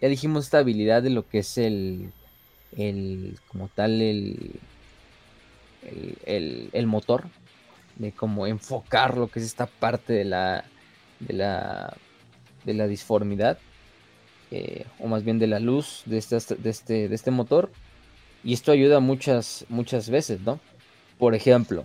ya 0.00 0.08
dijimos 0.08 0.44
esta 0.44 0.58
habilidad 0.58 1.02
de 1.02 1.10
lo 1.10 1.28
que 1.28 1.38
es 1.40 1.58
el, 1.58 2.12
el 2.76 3.38
como 3.48 3.68
tal 3.68 4.00
el, 4.00 4.52
el, 6.26 6.70
el, 6.72 6.86
motor 6.86 7.24
de 7.96 8.12
cómo 8.12 8.46
enfocar 8.46 9.16
lo 9.16 9.28
que 9.28 9.40
es 9.40 9.46
esta 9.46 9.66
parte 9.66 10.12
de 10.12 10.24
la 10.24 10.64
de 11.20 11.34
la 11.34 11.96
de 12.64 12.74
la 12.74 12.86
disformidad 12.86 13.58
eh, 14.50 14.86
o 14.98 15.08
más 15.08 15.24
bien 15.24 15.38
de 15.38 15.46
la 15.46 15.58
luz 15.58 16.02
de 16.06 16.18
este, 16.18 16.54
de 16.56 16.70
este, 16.70 17.08
de 17.08 17.14
este 17.14 17.30
motor. 17.30 17.70
Y 18.44 18.54
esto 18.54 18.72
ayuda 18.72 19.00
muchas 19.00 19.66
muchas 19.68 20.08
veces 20.10 20.40
no 20.40 20.60
por 21.18 21.34
ejemplo, 21.34 21.84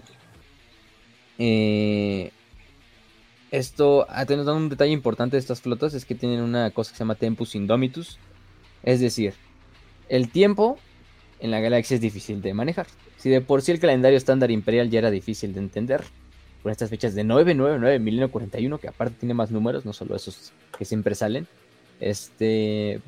eh, 1.40 2.32
esto, 3.54 4.08
a 4.10 4.26
tener 4.26 4.48
un 4.50 4.68
detalle 4.68 4.92
importante 4.92 5.36
de 5.36 5.40
estas 5.40 5.62
flotas 5.62 5.94
es 5.94 6.06
que 6.06 6.16
tienen 6.16 6.42
una 6.42 6.72
cosa 6.72 6.92
que 6.92 6.98
se 6.98 7.04
llama 7.04 7.14
Tempus 7.14 7.54
Indomitus. 7.54 8.18
Es 8.82 9.00
decir, 9.00 9.36
el 10.10 10.30
tiempo 10.30 10.80
en 11.40 11.52
la 11.52 11.60
galaxia 11.60 11.96
es 11.96 12.02
difícil 12.02 12.42
de 12.42 12.56
manejar. 12.56 12.88
Si 13.18 13.30
de 13.30 13.42
por 13.42 13.62
sí 13.62 13.72
el 13.72 13.80
calendario 13.80 14.18
estándar 14.18 14.50
imperial 14.50 14.90
ya 14.90 14.98
era 14.98 15.12
difícil 15.12 15.54
de 15.54 15.60
entender, 15.60 16.04
con 16.64 16.72
estas 16.72 16.90
fechas 16.90 17.14
de 17.14 17.24
999, 17.24 18.00
milenio 18.00 18.32
41, 18.32 18.80
que 18.80 18.88
aparte 18.88 19.18
tiene 19.20 19.36
más 19.36 19.52
números, 19.52 19.86
no 19.86 19.94
solo 19.94 20.16
esos 20.16 20.52
que 20.76 20.84
siempre 20.84 21.14
salen. 21.14 21.48
Este, 22.00 23.02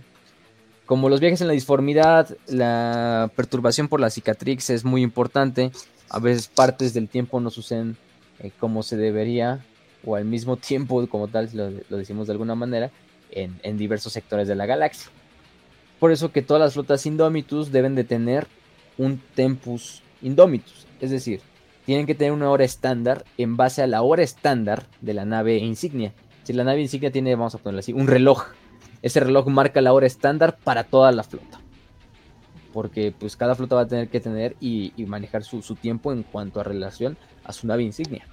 como 0.86 1.10
los 1.10 1.22
viajes 1.22 1.42
en 1.42 1.48
la 1.48 1.54
disformidad, 1.54 2.38
la 2.46 3.32
perturbación 3.36 3.88
por 3.88 4.00
la 4.00 4.12
cicatrix 4.12 4.70
es 4.70 4.86
muy 4.86 5.02
importante 5.02 5.72
a 6.10 6.20
veces 6.20 6.48
partes 6.48 6.94
del 6.94 7.10
tiempo 7.10 7.40
no 7.40 7.50
suceden 7.50 7.98
eh, 8.40 8.52
como 8.60 8.84
se 8.84 8.96
debería 8.96 9.66
o 10.06 10.16
al 10.16 10.26
mismo 10.26 10.58
tiempo 10.58 11.06
como 11.08 11.28
tal, 11.28 11.50
si 11.50 11.58
lo, 11.58 11.70
decimos 11.90 12.28
de 12.28 12.34
alguna 12.34 12.56
manera, 12.56 12.92
en, 13.32 13.78
diversos 13.78 14.14
sectores 14.14 14.48
de 14.48 14.56
la 14.56 14.66
galaxia. 14.66 15.12
Por 16.00 16.12
eso 16.12 16.32
que 16.32 16.42
todas 16.42 16.62
las 16.62 16.74
flotas 16.74 17.06
Indomitus 17.06 17.72
deben 17.72 17.96
de 17.96 18.04
tener 18.04 18.48
un 18.98 19.22
tempus 19.36 20.02
Indomitus, 20.22 20.88
es 21.02 21.12
decir, 21.12 21.42
tienen 21.86 22.06
que 22.06 22.16
tener 22.16 22.32
una 22.32 22.50
hora 22.50 22.64
estándar 22.64 23.26
en 23.38 23.58
base 23.58 23.82
a 23.82 23.88
la 23.88 24.02
hora 24.02 24.24
estándar 24.24 24.88
de 25.02 25.14
la 25.14 25.26
nave 25.26 25.58
insignia. 25.58 26.14
Si 26.44 26.54
la 26.54 26.64
nave 26.64 26.82
insignia 26.82 27.12
tiene, 27.12 27.36
vamos 27.36 27.56
a 27.56 27.58
ponerlo 27.58 27.80
así, 27.80 27.94
un 27.94 28.08
reloj, 28.08 28.44
ese 29.02 29.20
reloj 29.20 29.48
marca 29.48 29.82
la 29.82 29.94
hora 29.94 30.08
estándar 30.08 30.58
para 30.64 30.84
toda 30.84 31.12
la 31.12 31.24
flota 31.24 31.60
porque 32.76 33.14
pues 33.18 33.38
cada 33.38 33.56
flota 33.56 33.76
va 33.76 33.84
a 33.84 33.88
tener 33.88 34.10
que 34.10 34.20
tener 34.20 34.58
y, 34.60 34.92
manejar 35.08 35.46
su, 35.46 35.62
tiempo 35.76 36.12
en 36.12 36.24
cuanto 36.24 36.60
a 36.60 36.64
relación 36.66 37.18
a 37.46 37.54
su 37.54 37.68
nave 37.68 37.84
insignia. 37.84 38.28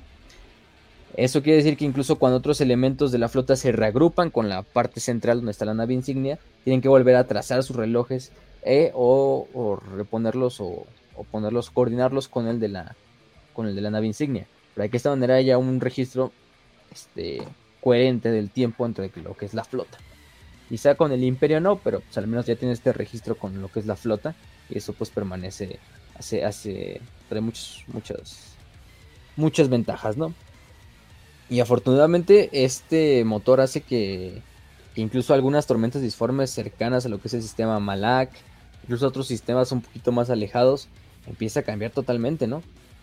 Eso 1.16 1.42
quiere 1.42 1.58
decir 1.58 1.76
que 1.76 1.84
incluso 1.84 2.16
cuando 2.16 2.38
otros 2.38 2.60
elementos 2.60 3.12
de 3.12 3.18
la 3.18 3.28
flota 3.28 3.54
se 3.56 3.70
reagrupan 3.72 4.30
con 4.30 4.48
la 4.48 4.62
parte 4.62 5.00
central 5.00 5.38
donde 5.38 5.52
está 5.52 5.64
la 5.64 5.74
nave 5.74 5.92
insignia, 5.92 6.38
tienen 6.64 6.80
que 6.80 6.88
volver 6.88 7.16
a 7.16 7.26
trazar 7.26 7.62
sus 7.62 7.76
relojes 7.76 8.32
eh, 8.62 8.92
o, 8.94 9.80
reponerlos 9.94 10.60
o, 10.60 10.86
ponerlos, 11.30 11.70
coordinarlos 11.70 12.28
con 12.28 12.46
el 12.46 12.60
de 12.60 12.68
la, 12.68 12.96
con 13.52 13.66
el 13.66 13.74
de 13.74 13.82
la 13.82 13.90
nave 13.90 14.06
insignia. 14.06 14.46
Para 14.74 14.88
que 14.88 14.92
de 14.92 14.96
esta 14.96 15.10
manera 15.10 15.34
haya 15.34 15.58
un 15.58 15.80
registro 15.80 16.32
este, 16.90 17.42
coherente 17.82 18.30
del 18.30 18.50
tiempo 18.50 18.86
entre 18.86 19.10
lo 19.22 19.36
que 19.36 19.44
es 19.44 19.52
la 19.52 19.64
flota. 19.64 19.98
Quizá 20.70 20.94
con 20.94 21.12
el 21.12 21.22
imperio 21.22 21.60
no, 21.60 21.76
pero 21.76 22.00
pues, 22.00 22.16
al 22.16 22.26
menos 22.26 22.46
ya 22.46 22.56
tiene 22.56 22.72
este 22.72 22.94
registro 22.94 23.36
con 23.36 23.60
lo 23.60 23.68
que 23.68 23.80
es 23.80 23.86
la 23.86 23.96
flota. 23.96 24.34
Y 24.70 24.78
eso 24.78 24.94
pues 24.94 25.10
permanece, 25.10 25.78
hace, 26.14 26.42
hace, 26.42 27.02
trae 27.28 27.42
muchas, 27.42 27.84
muchas, 27.88 28.54
muchas 29.36 29.68
ventajas, 29.68 30.16
¿no? 30.16 30.32
Y 31.52 31.60
afortunadamente 31.60 32.48
este 32.64 33.22
motor 33.26 33.60
hace 33.60 33.82
que, 33.82 34.40
incluso 34.96 35.34
algunas 35.34 35.66
tormentas 35.66 36.00
disformes 36.00 36.48
cercanas 36.48 37.04
a 37.04 37.10
lo 37.10 37.20
que 37.20 37.28
es 37.28 37.34
el 37.34 37.42
sistema 37.42 37.78
Malak, 37.78 38.30
incluso 38.84 39.06
otros 39.06 39.26
sistemas 39.26 39.70
un 39.70 39.82
poquito 39.82 40.12
más 40.12 40.30
alejados, 40.30 40.88
empieza 41.26 41.60
a 41.60 41.62
cambiar 41.62 41.90
totalmente, 41.90 42.46
¿no? 42.46 42.62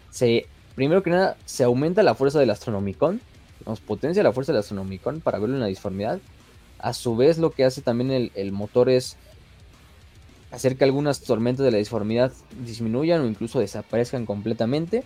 Se, 0.10 0.47
primero 0.74 1.04
que 1.04 1.12
nada, 1.12 1.38
se 1.45 1.64
aumenta 1.64 2.02
la 2.02 2.16
fuerza 2.16 2.39
del 2.39 2.50
Astronomicon, 2.50 3.22
nos 3.68 3.82
potencia 3.82 4.24
la 4.24 4.34
fuerza 4.34 4.52
del 4.52 4.62
Astronomicon 4.62 5.22
para 5.22 5.38
verlo 5.38 5.54
en 5.54 5.62
la 5.62 5.68
disformidad, 5.68 6.20
a 6.80 6.93
su 6.93 7.16
vez 7.16 7.38
lo 7.38 7.52
que 7.52 7.66
hace 7.66 7.84
también 7.84 8.32
el, 8.34 8.52
motor 8.52 8.89
es 8.89 9.16
hacer 10.50 10.76
que 10.76 10.86
algunas 10.86 11.21
tormentas 11.21 11.63
de 11.63 11.71
la 11.71 11.78
disformidad 11.78 12.34
disminuyan 12.66 13.21
o 13.21 13.28
incluso 13.28 13.59
desaparezcan 13.59 14.26
completamente. 14.26 15.04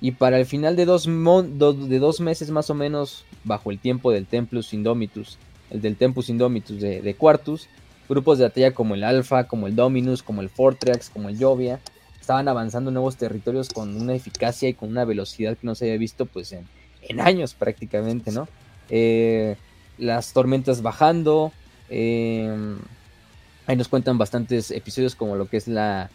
Y 0.00 0.12
para 0.12 0.38
el 0.38 0.46
final 0.46 0.76
de 0.76 0.84
dos, 0.84 1.06
de 1.06 1.98
dos 1.98 2.20
meses 2.20 2.50
más 2.50 2.68
o 2.70 2.74
menos, 2.74 3.24
bajo 3.44 3.70
el 3.70 3.78
tiempo 3.78 4.10
del 4.10 4.26
Templus 4.26 4.74
Indomitus, 4.74 5.38
el 5.70 5.80
del 5.80 5.96
Tempus 5.96 6.28
Indomitus 6.28 6.80
de, 6.80 7.14
Quartus, 7.18 7.68
grupos 8.08 8.38
de 8.38 8.44
batalla 8.44 8.72
como 8.72 8.94
el 8.94 9.04
Alpha, 9.04 9.44
como 9.44 9.66
el 9.66 9.76
Dominus, 9.76 10.22
como 10.22 10.42
el 10.42 10.50
Fortrax, 10.50 11.10
como 11.10 11.28
el 11.28 11.38
Jovia, 11.38 11.80
estaban 12.20 12.48
avanzando 12.48 12.90
nuevos 12.90 13.16
territorios 13.16 13.70
con 13.70 13.96
una 14.00 14.14
eficacia 14.14 14.68
y 14.68 14.74
con 14.74 14.90
una 14.90 15.04
velocidad 15.04 15.56
que 15.56 15.66
no 15.66 15.74
se 15.74 15.86
había 15.86 15.98
visto 15.98 16.26
pues 16.26 16.52
en, 16.52 16.66
en 17.02 17.20
años 17.20 17.54
prácticamente, 17.54 18.30
¿no? 18.30 18.48
Eh, 18.90 19.56
las 19.98 20.32
tormentas 20.32 20.82
bajando. 20.82 21.52
Em, 21.88 22.78
ahí 23.66 23.76
nos 23.76 23.88
cuentan 23.88 24.18
bastantes 24.18 24.70
episodios 24.70 25.14
como 25.14 25.36
lo 25.36 25.48
que 25.48 25.56
es 25.56 25.68
la, 25.68 26.10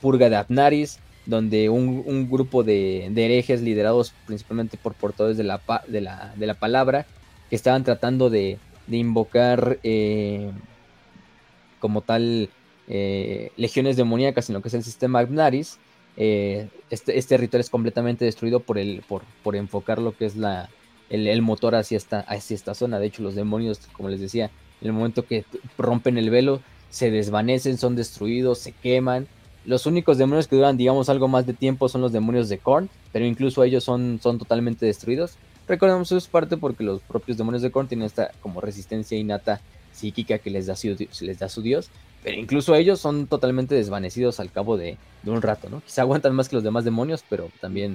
purga 0.00 0.28
de 0.28 0.36
Abnaris, 0.36 0.98
donde 1.28 1.68
un, 1.68 2.30
grupo 2.30 2.64
de, 2.64 3.04
herejes 3.04 3.60
liderados 3.60 4.14
principalmente 4.26 4.78
por 4.78 4.94
portadores 4.94 5.36
de 5.36 5.44
la, 5.44 5.60
de 5.86 6.46
la, 6.46 6.54
palabra, 6.54 7.04
que 7.50 7.56
estaban 7.56 7.84
tratando 7.84 8.30
de, 8.30 8.58
invocar 8.90 9.78
eh, 9.82 10.50
como 11.80 12.00
tal 12.00 12.48
eh, 12.88 13.52
legiones 13.58 13.98
demoníacas 13.98 14.48
en 14.48 14.54
lo 14.54 14.62
que 14.62 14.68
es 14.68 14.74
el 14.74 14.82
sistema 14.82 15.18
Abnaris. 15.18 15.78
Eh, 16.16 16.68
este, 16.88 17.18
este, 17.18 17.36
ritual 17.36 17.60
es 17.60 17.68
completamente 17.68 18.24
destruido 18.24 18.60
por, 18.60 18.78
el, 18.78 19.02
por, 19.06 19.20
por 19.42 19.54
enfocar 19.54 19.98
lo 19.98 20.16
que 20.16 20.24
es 20.24 20.34
la, 20.34 20.70
el, 21.10 21.42
motor 21.42 21.74
hacia 21.74 21.98
esta, 21.98 22.20
hacia 22.20 22.54
esta 22.54 22.74
zona. 22.74 22.98
De 22.98 23.06
hecho, 23.06 23.22
los 23.22 23.34
demonios, 23.34 23.80
como 23.92 24.08
les 24.08 24.20
decía, 24.20 24.50
en 24.80 24.86
el 24.86 24.94
momento 24.94 25.26
que 25.26 25.44
rompen 25.76 26.16
el 26.16 26.30
velo, 26.30 26.62
se 26.88 27.10
desvanecen, 27.10 27.76
son 27.76 27.96
destruidos, 27.96 28.60
se 28.60 28.72
queman. 28.72 29.28
Los 29.68 29.84
únicos 29.84 30.16
demonios 30.16 30.48
que 30.48 30.56
duran, 30.56 30.78
digamos, 30.78 31.10
algo 31.10 31.28
más 31.28 31.44
de 31.44 31.52
tiempo 31.52 31.90
son 31.90 32.00
los 32.00 32.10
demonios 32.10 32.48
de 32.48 32.56
Korn, 32.56 32.88
pero 33.12 33.26
incluso 33.26 33.62
ellos 33.62 33.84
son, 33.84 34.18
son 34.22 34.38
totalmente 34.38 34.86
destruidos. 34.86 35.32
Recordemos 35.68 36.08
eso 36.08 36.16
es 36.16 36.26
parte 36.26 36.56
porque 36.56 36.82
los 36.82 37.02
propios 37.02 37.36
demonios 37.36 37.60
de 37.60 37.70
Korn 37.70 37.86
tienen 37.86 38.06
esta 38.06 38.30
como 38.40 38.62
resistencia 38.62 39.18
innata 39.18 39.60
psíquica 39.92 40.38
que 40.38 40.48
les 40.48 40.68
da, 40.68 40.74
su, 40.74 41.60
dios, 41.60 41.90
pero 42.24 42.38
incluso 42.38 42.74
ellos 42.76 42.98
son 42.98 43.26
totalmente 43.26 43.74
desvanecidos 43.74 44.40
al 44.40 44.50
cabo 44.50 44.78
de, 44.78 44.96
un 45.26 45.42
rato, 45.42 45.68
¿no? 45.68 45.82
Quizá 45.82 46.00
aguantan 46.00 46.34
más 46.34 46.48
que 46.48 46.56
los 46.56 46.64
demás 46.64 46.86
demonios, 46.86 47.22
pero 47.28 47.50
también, 47.60 47.94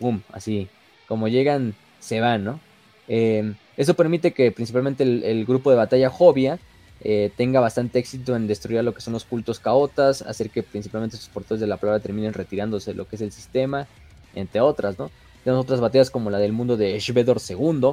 ¡pum! 0.00 0.20
Así, 0.32 0.66
como 1.06 1.28
llegan 1.28 1.76
se 2.00 2.18
van, 2.20 2.42
¿no? 2.42 2.58
Em, 3.06 3.54
eso 3.76 3.94
permite 3.94 4.32
que 4.32 4.50
principalmente 4.50 5.04
el, 5.04 5.44
grupo 5.44 5.70
de 5.70 5.76
batalla 5.76 6.10
Jovia 6.10 6.58
eh, 7.06 7.30
tenga 7.36 7.60
bastante 7.60 7.98
éxito 7.98 8.34
en 8.34 8.46
destruir 8.46 8.82
lo 8.82 8.94
que 8.94 9.02
son 9.02 9.12
los 9.12 9.24
cultos 9.24 9.60
caotas, 9.60 10.22
hacer 10.22 10.48
que 10.48 10.62
principalmente 10.62 11.18
sus 11.18 11.28
portadores 11.28 11.60
de 11.60 11.66
la 11.66 11.76
palabra 11.76 12.00
terminen 12.00 12.32
retirándose 12.32 12.92
de 12.92 12.96
lo 12.96 13.06
que 13.06 13.16
es 13.16 13.22
el 13.22 13.30
sistema, 13.30 13.86
entre 14.34 14.62
otras, 14.62 14.98
¿no? 14.98 15.10
Tenemos 15.44 15.64
otras 15.64 15.80
batallas 15.80 16.10
como 16.10 16.30
la 16.30 16.38
del 16.38 16.54
mundo 16.54 16.78
de 16.78 16.98
Shvedor 16.98 17.42
II, 17.46 17.90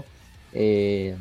eh, 0.54 1.18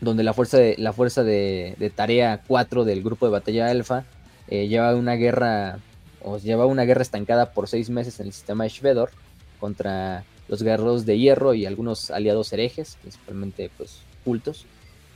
donde 0.00 0.24
la 0.24 0.32
fuerza 0.32 0.58
de, 0.58 0.74
la 0.78 0.92
fuerza 0.92 1.22
de, 1.22 1.92
tarea 1.94 2.42
4 2.44 2.84
del 2.84 3.04
grupo 3.04 3.26
de 3.26 3.32
batalla 3.32 3.68
alfa 3.68 4.04
eh, 4.48 4.66
lleva 4.66 4.94
una 4.96 5.14
guerra 5.14 5.78
lleva 6.42 6.66
una 6.66 6.82
guerra 6.82 7.02
estancada 7.02 7.52
por 7.52 7.68
seis 7.68 7.88
meses 7.88 8.18
en 8.18 8.26
el 8.26 8.32
sistema 8.32 8.64
de 8.64 8.70
Shvedor 8.70 9.10
contra 9.60 10.24
los 10.48 10.60
guerreros 10.64 11.06
de 11.06 11.18
hierro 11.18 11.54
y 11.54 11.66
algunos 11.66 12.10
aliados 12.10 12.52
herejes, 12.52 12.98
principalmente 13.00 13.70
pues 13.76 14.00
cultos. 14.24 14.66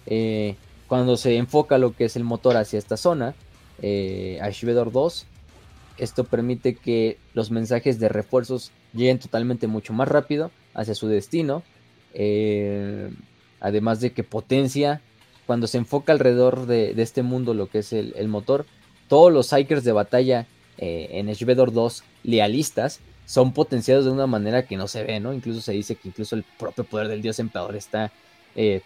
Eh, 0.06 0.54
cuando 0.90 1.16
se 1.16 1.36
enfoca 1.36 1.78
lo 1.78 1.94
que 1.94 2.06
es 2.06 2.16
el 2.16 2.24
motor 2.24 2.56
hacia 2.56 2.76
esta 2.76 2.96
zona, 2.96 3.36
eh, 3.80 4.40
a 4.42 4.50
Shvedor 4.50 4.90
2, 4.90 5.24
esto 5.98 6.24
permite 6.24 6.74
que 6.74 7.16
los 7.32 7.52
mensajes 7.52 8.00
de 8.00 8.08
refuerzos 8.08 8.72
lleguen 8.92 9.20
totalmente 9.20 9.68
mucho 9.68 9.92
más 9.92 10.08
rápido 10.08 10.50
hacia 10.74 10.96
su 10.96 11.06
destino. 11.06 11.62
Eh, 12.12 13.08
además 13.60 14.00
de 14.00 14.10
que 14.10 14.24
potencia, 14.24 15.00
cuando 15.46 15.68
se 15.68 15.78
enfoca 15.78 16.10
alrededor 16.10 16.66
de, 16.66 17.00
este 17.00 17.22
mundo 17.22 17.54
lo 17.54 17.68
que 17.68 17.78
es 17.78 17.92
el, 17.92 18.26
motor, 18.26 18.66
todos 19.06 19.32
los 19.32 19.46
Psykers 19.46 19.84
de 19.84 19.92
batalla 19.92 20.48
eh, 20.76 21.06
en 21.12 21.28
Shvedor 21.28 21.72
2 21.72 22.02
lealistas 22.24 22.98
son 23.26 23.52
potenciados 23.52 24.06
de 24.06 24.10
una 24.10 24.26
manera 24.26 24.66
que 24.66 24.76
no 24.76 24.88
se 24.88 25.04
ve, 25.04 25.20
¿no? 25.20 25.32
Incluso 25.32 25.60
se 25.60 25.70
dice 25.70 25.94
que 25.94 26.08
incluso 26.08 26.34
el 26.34 26.44
propio 26.58 26.82
poder 26.82 27.06
del 27.06 27.22
dios 27.22 27.38
emperador 27.38 27.76
está 27.76 28.10
eh, 28.56 28.82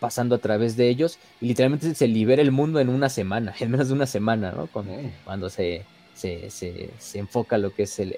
pasando 0.00 0.36
a 0.36 0.38
través 0.38 0.76
de 0.76 0.88
ellos 0.88 1.18
y 1.40 1.46
literalmente 1.46 1.94
se 1.94 2.08
libera 2.08 2.42
el 2.42 2.52
mundo 2.52 2.80
en 2.80 2.88
una 2.88 3.08
semana, 3.08 3.54
en 3.60 3.70
menos 3.70 3.88
de 3.88 3.94
una 3.94 4.06
semana, 4.06 4.52
¿no? 4.52 4.66
Cuando, 4.68 5.50
se, 5.50 5.84
se, 6.14 6.90
enfoca 7.14 7.58
lo 7.58 7.74
que 7.74 7.84
es 7.84 7.98
el, 7.98 8.16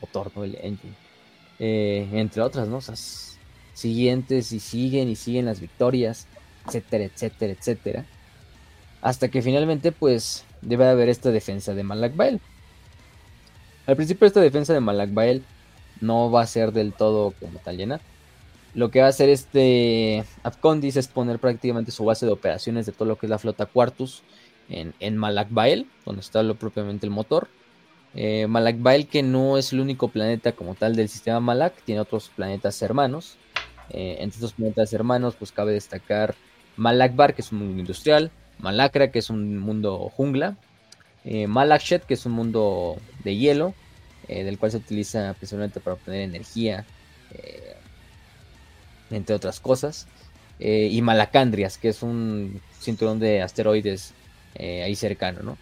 motor, 0.00 0.32
¿no? 0.34 0.44
El 0.44 0.56
engine. 0.56 0.94
Eh, 1.58 2.08
entre 2.12 2.42
otras, 2.42 2.68
¿no? 2.68 2.80
siguientes 3.72 4.52
y 4.52 4.60
siguen 4.60 5.08
y 5.08 5.16
siguen 5.16 5.46
las 5.46 5.60
victorias, 5.60 6.26
etcétera, 6.66 7.04
etcétera, 7.04 7.52
etcétera. 7.52 8.06
Hasta 9.02 9.28
que 9.28 9.42
finalmente, 9.42 9.92
pues, 9.92 10.44
debe 10.62 10.86
haber 10.86 11.08
esta 11.08 11.30
defensa 11.30 11.74
de 11.74 11.82
Malakbael. 11.82 12.40
Al 13.86 13.96
principio 13.96 14.26
esta 14.26 14.40
defensa 14.40 14.72
de 14.72 14.80
Malakbael 14.80 15.44
no 16.00 16.30
va 16.30 16.42
a 16.42 16.46
ser 16.46 16.72
del 16.72 16.92
todo 16.92 17.32
como 17.38 17.58
tal 17.60 17.76
llena 17.76 18.00
lo 18.76 18.90
que 18.90 19.00
va 19.00 19.06
a 19.06 19.08
hacer 19.08 19.30
este 19.30 20.22
Afcondis 20.42 20.96
es 20.96 21.08
poner 21.08 21.38
prácticamente 21.38 21.90
su 21.90 22.04
base 22.04 22.26
de 22.26 22.32
operaciones 22.32 22.84
de 22.84 22.92
todo 22.92 23.08
lo 23.08 23.16
que 23.16 23.24
es 23.24 23.30
la 23.30 23.38
flota 23.38 23.64
Quartus 23.64 24.22
en, 24.68 24.92
en 25.00 25.16
Malakbael, 25.16 25.86
donde 26.04 26.20
está 26.20 26.42
lo 26.42 26.56
propiamente 26.56 27.06
el 27.06 27.10
motor. 27.10 27.48
Eh, 28.14 28.46
Malakbael, 28.46 29.08
que 29.08 29.22
no 29.22 29.56
es 29.56 29.72
el 29.72 29.80
único 29.80 30.08
planeta 30.08 30.52
como 30.52 30.74
tal 30.74 30.94
del 30.94 31.08
sistema 31.08 31.40
Malak, 31.40 31.82
tiene 31.84 32.02
otros 32.02 32.30
planetas 32.36 32.80
hermanos. 32.82 33.38
Eh, 33.88 34.18
entre 34.20 34.36
estos 34.36 34.52
planetas 34.52 34.92
hermanos, 34.92 35.36
pues 35.36 35.52
cabe 35.52 35.72
destacar 35.72 36.34
Malakbar, 36.76 37.34
que 37.34 37.40
es 37.40 37.52
un 37.52 37.60
mundo 37.60 37.80
industrial, 37.80 38.30
Malakra, 38.58 39.10
que 39.10 39.20
es 39.20 39.30
un 39.30 39.56
mundo 39.56 40.10
jungla, 40.14 40.58
eh, 41.24 41.46
Malakshet, 41.46 42.04
que 42.04 42.12
es 42.12 42.26
un 42.26 42.32
mundo 42.32 42.98
de 43.24 43.36
hielo, 43.36 43.74
eh, 44.28 44.44
del 44.44 44.58
cual 44.58 44.72
se 44.72 44.78
utiliza 44.78 45.32
principalmente 45.32 45.80
para 45.80 45.94
obtener 45.94 46.20
energía 46.20 46.84
entre 49.10 49.34
otras 49.34 49.60
cosas. 49.60 50.06
Eh, 50.58 50.88
y 50.90 51.02
Malacandrias, 51.02 51.78
que 51.78 51.88
es 51.88 52.02
un 52.02 52.60
cinturón 52.80 53.18
de 53.18 53.42
asteroides 53.42 54.14
eh, 54.54 54.82
ahí 54.82 54.94
cercano, 54.96 55.40
¿no? 55.42 55.58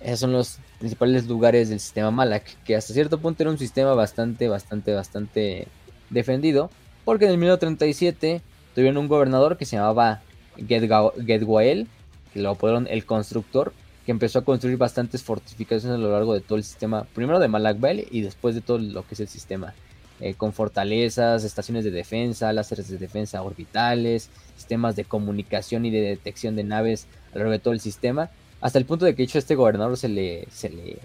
Esos 0.00 0.20
son 0.20 0.32
los 0.32 0.58
principales 0.78 1.26
lugares 1.26 1.70
del 1.70 1.80
sistema 1.80 2.10
Malak, 2.10 2.62
que 2.64 2.76
hasta 2.76 2.92
cierto 2.92 3.18
punto 3.18 3.42
era 3.42 3.50
un 3.50 3.58
sistema 3.58 3.94
bastante, 3.94 4.48
bastante, 4.48 4.92
bastante 4.92 5.66
defendido, 6.10 6.70
porque 7.04 7.24
en 7.24 7.32
el 7.32 7.38
1937 7.38 8.42
tuvieron 8.74 8.98
un 8.98 9.08
gobernador 9.08 9.56
que 9.56 9.64
se 9.64 9.76
llamaba 9.76 10.22
Gedwael, 10.56 11.88
que 12.32 12.40
lo 12.40 12.50
apodaron 12.50 12.86
el 12.88 13.04
constructor, 13.06 13.72
que 14.06 14.12
empezó 14.12 14.38
a 14.38 14.44
construir 14.44 14.76
bastantes 14.76 15.22
fortificaciones 15.22 15.98
a 15.98 16.00
lo 16.00 16.12
largo 16.12 16.34
de 16.34 16.40
todo 16.40 16.58
el 16.58 16.64
sistema, 16.64 17.04
primero 17.14 17.40
de 17.40 17.48
Malakbel 17.48 18.06
y 18.10 18.20
después 18.20 18.54
de 18.54 18.60
todo 18.60 18.78
lo 18.78 19.06
que 19.06 19.14
es 19.14 19.20
el 19.20 19.28
sistema 19.28 19.74
eh, 20.20 20.34
con 20.34 20.52
fortalezas, 20.52 21.44
estaciones 21.44 21.84
de 21.84 21.90
defensa, 21.90 22.52
láseres 22.52 22.88
de 22.88 22.98
defensa 22.98 23.42
orbitales, 23.42 24.30
sistemas 24.56 24.96
de 24.96 25.04
comunicación 25.04 25.84
y 25.84 25.90
de 25.90 26.00
detección 26.00 26.56
de 26.56 26.64
naves 26.64 27.06
a 27.28 27.34
lo 27.34 27.38
largo 27.38 27.52
de 27.52 27.58
todo 27.60 27.74
el 27.74 27.80
sistema, 27.80 28.30
hasta 28.60 28.78
el 28.78 28.84
punto 28.84 29.04
de 29.04 29.14
que 29.14 29.22
hecho 29.22 29.38
este 29.38 29.54
gobernador 29.54 29.96
se 29.96 30.08
le, 30.08 30.48
se 30.50 30.70
le, 30.70 30.98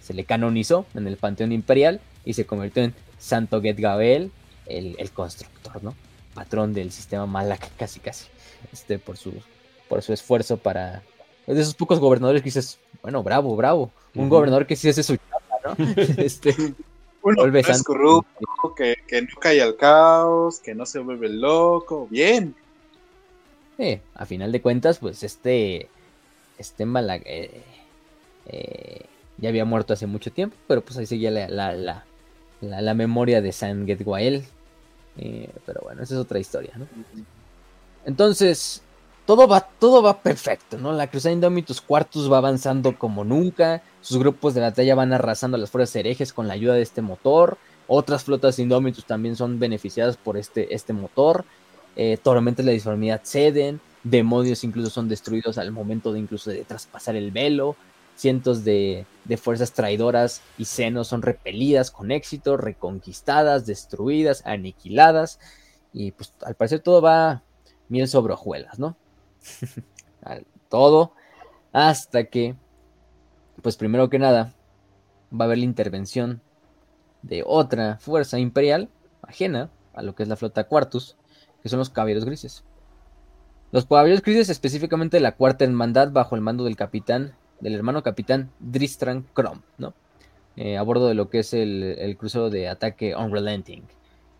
se 0.00 0.14
le 0.14 0.24
canonizó 0.24 0.86
en 0.94 1.06
el 1.06 1.16
panteón 1.18 1.52
imperial 1.52 2.00
y 2.24 2.32
se 2.32 2.46
convirtió 2.46 2.82
en 2.82 2.94
Santo 3.18 3.60
Getgabel, 3.60 4.32
el, 4.66 4.96
el 4.98 5.10
constructor, 5.10 5.82
¿no? 5.82 5.94
Patrón 6.34 6.72
del 6.72 6.92
sistema 6.92 7.26
Malak, 7.26 7.70
casi 7.76 8.00
casi, 8.00 8.26
este, 8.72 8.98
por 8.98 9.16
su, 9.16 9.34
por 9.88 10.02
su 10.02 10.12
esfuerzo 10.12 10.56
para... 10.56 11.02
Es 11.46 11.56
de 11.56 11.62
esos 11.62 11.74
pocos 11.74 11.98
gobernadores 11.98 12.42
que 12.42 12.46
dices, 12.46 12.78
bueno, 13.02 13.22
bravo, 13.22 13.54
bravo, 13.56 13.90
un 14.14 14.28
gobernador 14.28 14.66
que 14.66 14.76
sí 14.76 14.88
hace 14.88 15.02
su 15.02 15.16
chapa, 15.16 15.76
¿no? 15.76 15.84
este, 16.16 16.54
uno 17.22 17.58
es 17.58 17.82
corrupto, 17.82 18.74
que, 18.74 18.96
no 19.22 19.40
cae 19.40 19.60
al 19.60 19.76
caos, 19.76 20.60
que 20.60 20.74
no 20.74 20.86
se 20.86 20.98
vuelve 21.00 21.28
loco, 21.28 22.06
bien. 22.10 22.54
Eh, 23.78 24.00
a 24.14 24.26
final 24.26 24.52
de 24.52 24.60
cuentas, 24.60 24.98
pues 24.98 25.22
este, 25.22 25.88
este 26.58 26.86
Malag, 26.86 27.22
eh, 27.24 27.62
eh, 28.46 29.06
ya 29.38 29.48
había 29.48 29.64
muerto 29.64 29.92
hace 29.92 30.06
mucho 30.06 30.30
tiempo, 30.32 30.56
pero 30.66 30.82
pues 30.82 30.98
ahí 30.98 31.06
seguía 31.06 31.30
la, 31.30 31.48
la, 31.72 32.04
la, 32.60 32.94
memoria 32.94 33.40
de 33.40 33.52
San 33.52 33.86
Getwael. 33.86 34.44
Eh, 35.18 35.50
pero 35.66 35.80
bueno, 35.82 36.02
esa 36.02 36.14
es 36.14 36.20
otra 36.20 36.38
historia, 36.38 36.72
¿no? 36.76 36.86
Entonces, 38.04 38.82
todo 39.30 39.46
va, 39.46 39.60
todo 39.60 40.02
va 40.02 40.20
perfecto, 40.22 40.76
¿no? 40.76 40.92
La 40.92 41.06
Cruzada 41.06 41.32
Indomitus 41.32 41.80
Quartus 41.80 42.28
va 42.28 42.38
avanzando 42.38 42.98
como 42.98 43.22
nunca. 43.22 43.80
Sus 44.00 44.18
grupos 44.18 44.54
de 44.54 44.60
batalla 44.60 44.96
van 44.96 45.12
arrasando 45.12 45.56
a 45.56 45.60
las 45.60 45.70
fuerzas 45.70 45.94
herejes 45.94 46.32
con 46.32 46.48
la 46.48 46.54
ayuda 46.54 46.74
de 46.74 46.82
este 46.82 47.00
motor. 47.00 47.56
Otras 47.86 48.24
flotas 48.24 48.58
Indomitus 48.58 49.04
también 49.04 49.36
son 49.36 49.60
beneficiadas 49.60 50.16
por 50.16 50.36
este, 50.36 50.74
este 50.74 50.92
motor. 50.92 51.44
Eh, 51.94 52.18
tormentas 52.20 52.64
de 52.66 52.72
la 52.72 52.74
disformidad 52.74 53.20
ceden. 53.22 53.80
Demonios 54.02 54.64
incluso 54.64 54.90
son 54.90 55.08
destruidos 55.08 55.58
al 55.58 55.70
momento 55.70 56.12
de 56.12 56.18
incluso 56.18 56.50
de 56.50 56.64
traspasar 56.64 57.14
el 57.14 57.30
velo. 57.30 57.76
Cientos 58.16 58.64
de, 58.64 59.06
de 59.26 59.36
fuerzas 59.36 59.70
traidoras 59.70 60.42
y 60.58 60.64
senos 60.64 61.06
son 61.06 61.22
repelidas 61.22 61.92
con 61.92 62.10
éxito, 62.10 62.56
reconquistadas, 62.56 63.64
destruidas, 63.64 64.44
aniquiladas. 64.44 65.38
Y 65.92 66.10
pues 66.10 66.32
al 66.42 66.56
parecer 66.56 66.80
todo 66.80 67.00
va 67.00 67.44
miel 67.88 68.08
sobre 68.08 68.32
hojuelas, 68.32 68.80
¿no? 68.80 68.96
Todo 70.68 71.12
hasta 71.72 72.24
que, 72.24 72.56
pues 73.62 73.76
primero 73.76 74.08
que 74.10 74.18
nada, 74.18 74.54
va 75.32 75.44
a 75.44 75.46
haber 75.46 75.58
la 75.58 75.64
intervención 75.64 76.40
de 77.22 77.42
otra 77.46 77.98
fuerza 77.98 78.38
imperial 78.38 78.88
ajena 79.22 79.70
a 79.94 80.02
lo 80.02 80.14
que 80.14 80.22
es 80.22 80.28
la 80.28 80.36
flota 80.36 80.64
Quartus, 80.64 81.16
que 81.62 81.68
son 81.68 81.78
los 81.78 81.90
caballeros 81.90 82.24
grises. 82.24 82.64
Los 83.72 83.86
caballeros 83.86 84.22
grises, 84.22 84.48
específicamente 84.48 85.20
la 85.20 85.36
cuarta 85.36 85.64
hermandad, 85.64 86.10
bajo 86.10 86.34
el 86.34 86.40
mando 86.40 86.64
del 86.64 86.76
capitán, 86.76 87.34
del 87.60 87.74
hermano 87.74 88.02
capitán 88.02 88.50
Dristran 88.58 89.26
Krom, 89.34 89.60
¿no? 89.78 89.94
Eh, 90.56 90.76
a 90.76 90.82
bordo 90.82 91.06
de 91.06 91.14
lo 91.14 91.30
que 91.30 91.40
es 91.40 91.54
el, 91.54 92.16
crucero 92.18 92.50
de 92.50 92.68
ataque 92.68 93.14
Unrelenting. 93.14 93.84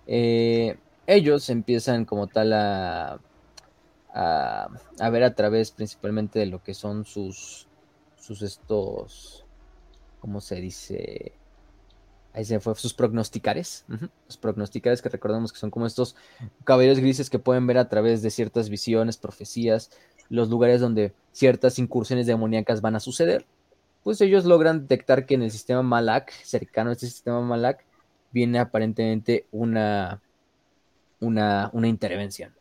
Eh, 0.07 0.77
ellos 1.07 1.49
empiezan 1.51 2.05
como 2.05 2.27
tal 2.27 2.53
a 2.53 3.21
a, 4.15 4.69
ver 5.11 5.25
a 5.25 5.35
través 5.35 5.71
principalmente 5.71 6.39
de 6.39 6.47
lo 6.47 6.63
que 6.63 6.75
son 6.75 7.05
sus, 7.05 7.69
sus 8.17 8.43
estos, 8.43 9.45
¿cómo 10.21 10.41
se 10.41 10.57
dice? 10.57 11.33
Ahí 12.33 12.45
se 12.45 12.61
fue, 12.61 12.75
sus 12.77 12.95
prognosticares. 12.95 13.85
Los 14.27 14.37
prognosticares 14.37 15.03
que 15.03 15.09
recordamos 15.09 15.53
que 15.53 15.59
son 15.59 15.71
como 15.71 15.87
estos 15.87 16.15
caballeros 16.65 17.01
grises 17.01 17.29
que 17.29 17.39
pueden 17.39 17.67
ver 17.67 17.79
a 17.79 17.89
través 17.89 18.23
de 18.23 18.31
ciertas 18.31 18.69
visiones, 18.69 19.17
profecías, 19.17 19.91
los 20.29 20.49
lugares 20.49 20.81
donde 20.81 21.13
ciertas 21.33 21.79
incursiones 21.79 22.27
demoníacas 22.27 22.81
van 22.81 22.95
a 22.95 23.01
suceder. 23.01 23.47
Pues 24.05 24.21
ellos 24.21 24.45
logran 24.45 24.83
detectar 24.83 25.27
que 25.27 25.35
en 25.35 25.43
el 25.43 25.51
sistema 25.51 25.83
Malak, 25.83 26.31
cercano 26.31 26.91
a 26.91 26.93
este 26.93 27.07
sistema 27.07 27.41
Malak, 27.41 27.85
viene 28.33 28.61
aparentemente 28.61 29.47
una, 29.51 30.23
una, 31.19 31.71
una 31.73 31.89
intervención. 31.89 32.55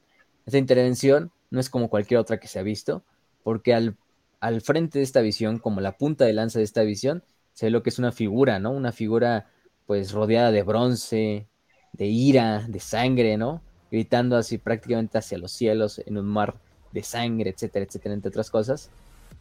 Esta 0.45 0.57
intervención 0.57 1.31
no 1.51 1.59
es 1.59 1.69
como 1.69 1.89
cualquier 1.89 2.19
otra 2.19 2.39
que 2.39 2.47
se 2.47 2.59
ha 2.59 2.63
visto, 2.63 3.03
porque 3.43 3.73
al, 3.73 3.95
al 4.39 4.61
frente 4.61 4.99
de 4.99 5.03
esta 5.03 5.21
visión, 5.21 5.59
como 5.59 5.81
la 5.81 5.97
punta 5.97 6.25
de 6.25 6.33
lanza 6.33 6.59
de 6.59 6.65
esta 6.65 6.83
visión, 6.83 7.23
se 7.53 7.65
ve 7.65 7.71
lo 7.71 7.83
que 7.83 7.89
es 7.89 7.99
una 7.99 8.11
figura, 8.11 8.59
¿no? 8.59 8.71
Una 8.71 8.91
figura 8.91 9.49
pues 9.85 10.11
rodeada 10.11 10.51
de 10.51 10.63
bronce, 10.63 11.47
de 11.93 12.05
ira, 12.05 12.65
de 12.67 12.79
sangre, 12.79 13.37
¿no? 13.37 13.61
Gritando 13.91 14.37
así 14.37 14.57
prácticamente 14.57 15.17
hacia 15.17 15.37
los 15.37 15.51
cielos 15.51 15.99
en 16.05 16.17
un 16.17 16.25
mar 16.25 16.55
de 16.91 17.03
sangre, 17.03 17.49
etcétera, 17.49 17.85
etcétera, 17.85 18.13
entre 18.13 18.29
otras 18.29 18.49
cosas. 18.49 18.89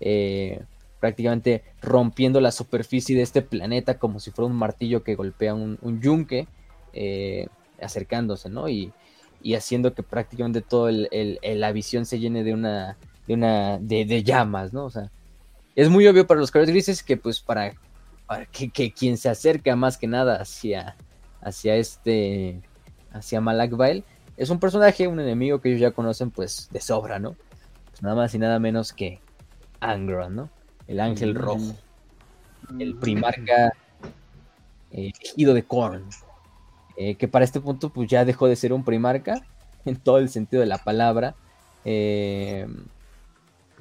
Eh, 0.00 0.62
prácticamente 1.00 1.62
rompiendo 1.80 2.40
la 2.40 2.50
superficie 2.50 3.16
de 3.16 3.22
este 3.22 3.42
planeta 3.42 3.98
como 3.98 4.20
si 4.20 4.30
fuera 4.30 4.50
un 4.50 4.56
martillo 4.56 5.04
que 5.04 5.14
golpea 5.14 5.54
un, 5.54 6.00
yunque, 6.00 6.48
eh, 6.92 7.46
acercándose, 7.80 8.48
¿no? 8.48 8.68
Y, 8.68 8.92
haciendo 9.54 9.94
que 9.94 10.02
prácticamente 10.02 10.60
toda 10.60 10.92
la 10.92 11.72
visión 11.72 12.06
se 12.06 12.18
llene 12.18 12.44
de 12.44 12.54
una, 12.54 12.96
de 13.26 13.34
una, 13.34 13.78
de, 13.78 14.22
llamas, 14.22 14.72
¿no? 14.72 14.84
O 14.84 14.90
sea, 14.90 15.10
es 15.76 15.88
muy 15.88 16.06
obvio 16.06 16.26
para 16.26 16.40
los 16.40 16.50
caballeros 16.50 16.72
grises 16.72 17.02
que 17.02 17.16
pues 17.16 17.40
para, 17.40 17.74
que, 18.52 18.92
quien 18.92 19.16
se 19.16 19.28
acerca 19.28 19.76
más 19.76 19.96
que 19.96 20.06
nada 20.06 20.40
hacia, 20.40 20.96
hacia 21.40 21.76
este, 21.76 22.60
hacia 23.12 23.40
Malak 23.40 23.72
es 24.36 24.50
un 24.50 24.60
personaje, 24.60 25.08
un 25.08 25.18
enemigo 25.18 25.60
que 25.60 25.68
ellos 25.68 25.80
ya 25.80 25.90
conocen 25.90 26.30
pues 26.30 26.68
de 26.70 26.80
sobra, 26.80 27.18
¿no? 27.18 27.34
Pues 27.90 28.02
nada 28.02 28.14
más 28.14 28.34
y 28.34 28.38
nada 28.38 28.58
menos 28.60 28.92
que 28.92 29.20
Angron, 29.80 30.36
¿no? 30.36 30.50
El 30.86 31.00
ángel 31.00 31.34
mm. 31.34 31.36
rojo. 31.36 31.74
El 32.78 32.96
primarca 32.96 33.72
eh, 34.92 35.12
elegido 35.20 35.54
de 35.54 35.64
Korn. 35.64 36.04
Eh, 37.00 37.14
que 37.14 37.28
para 37.28 37.44
este 37.44 37.60
punto 37.60 37.90
pues 37.90 38.10
ya 38.10 38.24
dejó 38.24 38.48
de 38.48 38.56
ser 38.56 38.72
un 38.72 38.84
primarca 38.84 39.46
en 39.84 39.96
todo 39.96 40.18
el 40.18 40.28
sentido 40.28 40.60
de 40.60 40.66
la 40.66 40.78
palabra. 40.78 41.34
Eh, 41.84 42.66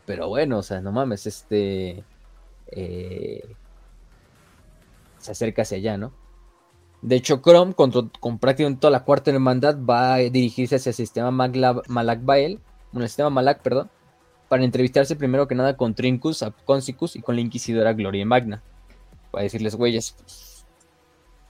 pero 0.05 0.29
bueno, 0.29 0.59
o 0.59 0.63
sea, 0.63 0.79
no 0.79 0.91
mames, 0.91 1.25
este... 1.27 2.03
se 5.19 5.31
acerca 5.31 5.63
hacia 5.63 5.77
allá, 5.77 5.97
¿no? 5.97 6.13
De 7.01 7.15
hecho, 7.15 7.41
Chrome, 7.41 7.73
con, 7.73 7.91
con 8.19 8.39
prácticamente 8.39 8.81
toda 8.81 8.91
la 8.91 9.03
cuarta 9.03 9.31
hermandad, 9.31 9.77
va 9.77 10.15
a 10.15 10.17
dirigirse 10.17 10.75
hacia 10.75 10.91
el 10.91 10.95
sistema 10.95 11.31
Malak 11.31 12.23
Bael, 12.23 12.59
bueno, 12.91 13.03
el 13.03 13.09
sistema 13.09 13.29
Malak, 13.29 13.61
perdón, 13.61 13.89
para 14.47 14.63
entrevistarse 14.63 15.15
primero 15.15 15.47
que 15.47 15.55
nada 15.55 15.75
con 15.75 15.93
Trincus, 15.93 16.43
Consicus 16.65 17.15
y 17.15 17.21
con 17.21 17.35
la 17.35 17.41
Inquisidora 17.41 17.93
Gloria 17.93 18.25
Magna. 18.25 18.63
Para 19.31 19.43
decirles, 19.43 19.75
güeyes, 19.75 20.15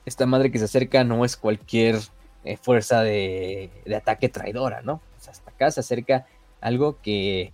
esta 0.08 0.26
madre 0.26 0.52
que 0.52 0.58
se 0.58 0.66
acerca 0.66 1.04
no 1.04 1.26
es 1.26 1.36
cualquier 1.36 2.00
eh, 2.46 2.58
fuerza 2.58 3.02
de, 3.02 3.70
ataque 3.96 4.30
traidora, 4.30 4.82
¿no? 4.82 5.02
hasta 5.28 5.52
acá 5.52 5.70
se 5.72 5.82
acerca 5.82 6.26
algo 6.62 7.02
que, 7.02 7.52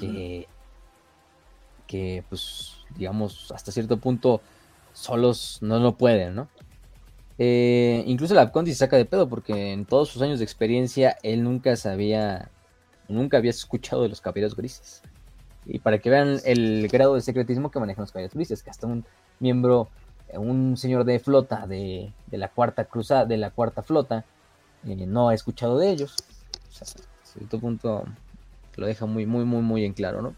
que, 0.00 0.48
que, 1.86 2.24
pues, 2.30 2.78
digamos, 2.96 3.52
hasta 3.52 3.70
cierto 3.70 3.98
punto 3.98 4.40
solos 4.94 5.58
no 5.60 5.78
lo 5.78 5.96
pueden, 5.96 6.34
¿no? 6.34 6.48
Eh, 7.36 8.02
incluso 8.06 8.34
la 8.34 8.50
Conti 8.50 8.72
se 8.72 8.78
saca 8.78 8.96
de 8.96 9.04
pedo 9.04 9.28
porque 9.28 9.72
en 9.72 9.84
todos 9.84 10.08
sus 10.08 10.22
años 10.22 10.38
de 10.38 10.44
experiencia 10.46 11.18
él 11.22 11.42
nunca 11.42 11.76
sabía 11.76 12.50
nunca 13.08 13.36
había 13.36 13.50
escuchado 13.50 14.02
de 14.02 14.08
los 14.08 14.22
caballeros 14.22 14.56
grises. 14.56 15.02
Y 15.66 15.78
para 15.78 15.98
que 15.98 16.08
vean 16.08 16.40
el 16.44 16.88
grado 16.88 17.14
de 17.14 17.20
secretismo 17.20 17.70
que 17.70 17.78
manejan 17.78 18.02
los 18.02 18.12
caballeros 18.12 18.34
grises, 18.34 18.62
que 18.62 18.70
hasta 18.70 18.86
un 18.86 19.04
miembro, 19.38 19.88
un 20.38 20.76
señor 20.76 21.04
de 21.04 21.18
flota 21.18 21.66
de, 21.66 22.12
la 22.30 22.48
cuarta 22.48 22.84
cruzada, 22.84 23.24
de 23.24 23.36
la 23.36 23.50
cuarta 23.50 23.82
flota, 23.82 24.24
eh, 24.86 25.06
no 25.06 25.28
ha 25.28 25.34
escuchado 25.34 25.78
de 25.78 25.90
ellos. 25.90 26.16
A 26.80 26.84
cierto 27.26 27.58
punto 27.58 28.04
lo 28.76 28.86
deja 28.86 29.06
muy, 29.06 29.26
muy, 29.26 29.44
muy, 29.44 29.62
muy 29.62 29.84
en 29.84 29.92
claro, 29.92 30.22
¿no? 30.22 30.34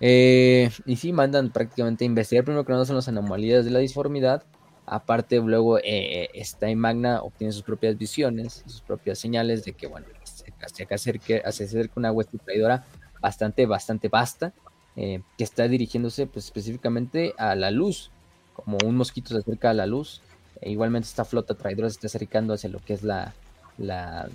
Eh, 0.00 0.70
y 0.84 0.96
sí, 0.96 1.12
mandan 1.12 1.50
prácticamente 1.50 2.04
a 2.04 2.06
investigar 2.06 2.44
primero 2.44 2.64
que 2.64 2.72
nada 2.72 2.84
son 2.84 2.96
las 2.96 3.08
anomalías 3.08 3.64
de 3.64 3.70
la 3.70 3.78
disformidad. 3.78 4.42
Aparte, 4.86 5.38
luego 5.38 5.78
eh, 5.78 6.28
en 6.60 6.78
Magna 6.78 7.22
obtiene 7.22 7.52
sus 7.52 7.62
propias 7.62 7.96
visiones, 7.96 8.64
sus 8.66 8.82
propias 8.82 9.18
señales 9.18 9.64
de 9.64 9.72
que, 9.72 9.86
bueno, 9.86 10.06
se 10.24 10.86
acerca, 10.90 11.50
se 11.52 11.64
acerca 11.64 11.94
una 11.96 12.12
hueste 12.12 12.38
traidora 12.38 12.84
bastante, 13.20 13.64
bastante 13.64 14.08
vasta, 14.08 14.52
eh, 14.96 15.22
que 15.38 15.44
está 15.44 15.66
dirigiéndose 15.66 16.26
pues, 16.26 16.44
específicamente 16.44 17.34
a 17.38 17.54
la 17.54 17.70
luz, 17.70 18.10
como 18.54 18.78
un 18.84 18.96
mosquito 18.96 19.34
se 19.34 19.40
acerca 19.40 19.70
a 19.70 19.74
la 19.74 19.86
luz. 19.86 20.22
E 20.60 20.70
igualmente 20.70 21.08
esta 21.08 21.24
flota 21.24 21.54
traidora 21.54 21.90
se 21.90 21.94
está 21.94 22.06
acercando 22.06 22.54
hacia 22.54 22.70
lo 22.70 22.78
que 22.78 22.94
es 22.94 23.02
la, 23.02 23.34
la, 23.76 24.28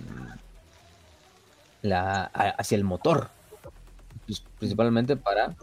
la 1.82 2.24
hacia 2.24 2.76
el 2.76 2.84
motor, 2.84 3.30
pues, 4.26 4.44
principalmente 4.58 5.16
para 5.16 5.56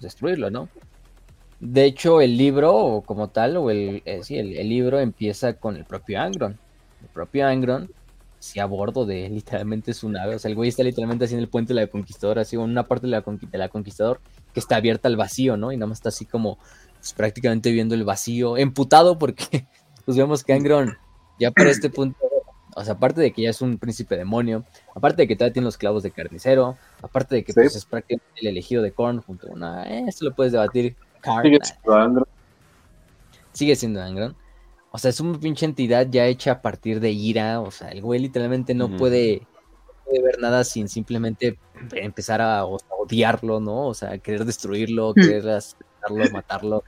destruirlo, 0.00 0.50
¿no? 0.50 0.68
De 1.60 1.84
hecho, 1.84 2.20
el 2.20 2.36
libro, 2.38 3.02
como 3.04 3.28
tal, 3.28 3.56
o 3.58 3.70
el, 3.70 4.02
eh, 4.06 4.20
sí, 4.22 4.38
el, 4.38 4.68
libro 4.68 4.98
empieza 4.98 5.54
con 5.54 5.76
el 5.76 5.84
propio 5.84 6.20
Angron. 6.20 6.58
El 7.02 7.08
propio 7.08 7.46
Angron 7.46 7.90
si 8.38 8.58
a 8.58 8.64
bordo 8.64 9.04
de 9.04 9.28
literalmente 9.30 9.94
su 9.94 10.08
nave. 10.08 10.34
O 10.34 10.38
sea, 10.38 10.48
el 10.48 10.54
güey 10.54 10.70
está 10.70 10.82
literalmente 10.82 11.26
así 11.26 11.34
en 11.34 11.40
el 11.40 11.48
puente 11.48 11.74
de 11.74 11.82
la 11.82 11.86
Conquistadora, 11.86 12.42
así 12.42 12.56
en 12.56 12.62
una 12.62 12.84
parte 12.84 13.06
de 13.06 13.10
la, 13.10 13.22
de 13.22 13.58
la 13.58 13.68
Conquistador 13.68 14.20
que 14.54 14.60
está 14.60 14.76
abierta 14.76 15.08
al 15.08 15.16
vacío, 15.16 15.56
¿no? 15.56 15.70
Y 15.70 15.76
nada 15.76 15.88
más 15.88 15.98
está 15.98 16.08
así 16.08 16.24
como 16.24 16.58
pues, 17.00 17.12
prácticamente 17.12 17.72
viendo 17.72 17.94
el 17.94 18.04
vacío, 18.04 18.56
emputado 18.56 19.18
porque 19.18 19.66
pues 20.04 20.16
vemos 20.16 20.44
que 20.44 20.52
Angron 20.52 20.96
ya 21.38 21.50
para 21.50 21.70
este 21.70 21.90
punto, 21.90 22.18
o 22.76 22.84
sea, 22.84 22.94
aparte 22.94 23.20
de 23.20 23.32
que 23.32 23.42
ya 23.42 23.50
es 23.50 23.60
un 23.62 23.78
príncipe 23.78 24.16
demonio, 24.16 24.64
aparte 24.94 25.22
de 25.22 25.28
que 25.28 25.36
todavía 25.36 25.54
tiene 25.54 25.64
los 25.64 25.78
clavos 25.78 26.02
de 26.02 26.10
carnicero, 26.10 26.76
aparte 27.02 27.34
de 27.34 27.44
que 27.44 27.52
pues, 27.52 27.74
es 27.74 27.84
prácticamente 27.84 28.40
el 28.42 28.48
elegido 28.48 28.82
de 28.82 28.92
Korn 28.92 29.20
junto 29.22 29.48
a 29.48 29.52
una... 29.52 29.84
Eh, 29.90 30.04
esto 30.06 30.26
lo 30.26 30.34
puedes 30.34 30.52
debatir. 30.52 30.96
Sigue 31.42 31.58
siendo 31.62 31.94
Angron. 31.94 32.26
Sigue 33.52 33.76
siendo 33.76 34.02
Angron. 34.02 34.36
O 34.92 34.98
sea, 34.98 35.10
es 35.10 35.20
una 35.20 35.38
pinche 35.38 35.66
entidad 35.66 36.06
ya 36.10 36.26
hecha 36.26 36.52
a 36.52 36.62
partir 36.62 37.00
de 37.00 37.10
ira. 37.10 37.60
O 37.60 37.70
sea, 37.70 37.88
el 37.88 38.02
güey 38.02 38.20
literalmente 38.20 38.74
no, 38.74 38.96
puede, 38.96 39.46
ver 40.10 40.40
nada 40.40 40.64
sin 40.64 40.88
simplemente 40.88 41.58
empezar 41.92 42.40
a, 42.40 42.64
odiarlo, 42.64 43.60
¿no? 43.60 43.86
O 43.86 43.94
sea, 43.94 44.18
querer 44.18 44.44
destruirlo, 44.44 45.14
querer 45.14 45.48
asesinarlo, 45.48 45.89
matarlo, 46.32 46.84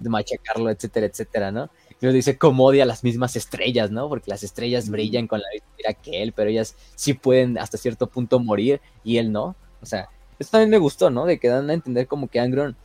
machacarlo, 0.00 0.70
etcétera, 0.70 1.06
etcétera, 1.06 1.52
¿no? 1.52 1.70
Y 2.00 2.06
dice 2.08 2.36
cómo 2.36 2.66
odia 2.66 2.84
las 2.84 3.02
mismas 3.02 3.34
estrellas, 3.34 3.90
¿no? 3.90 4.08
Porque 4.08 4.30
las 4.30 4.42
estrellas 4.42 4.90
brillan 4.90 5.26
con 5.26 5.40
la 5.40 5.46
vida 5.52 5.94
que 5.94 6.22
él, 6.22 6.32
pero 6.32 6.50
ellas 6.50 6.76
sí 6.96 7.14
pueden 7.14 7.56
hasta 7.56 7.78
cierto 7.78 8.08
punto 8.08 8.40
morir 8.40 8.80
y 9.04 9.16
él 9.16 9.32
no. 9.32 9.56
O 9.80 9.86
sea, 9.86 10.08
eso 10.38 10.50
también 10.50 10.70
me 10.70 10.78
gustó, 10.78 11.10
¿no? 11.10 11.24
De 11.24 11.38
que 11.38 11.48
dan 11.48 11.70
a 11.70 11.74
entender 11.74 12.06
como 12.06 12.28
que 12.28 12.40
Angron, 12.40 12.76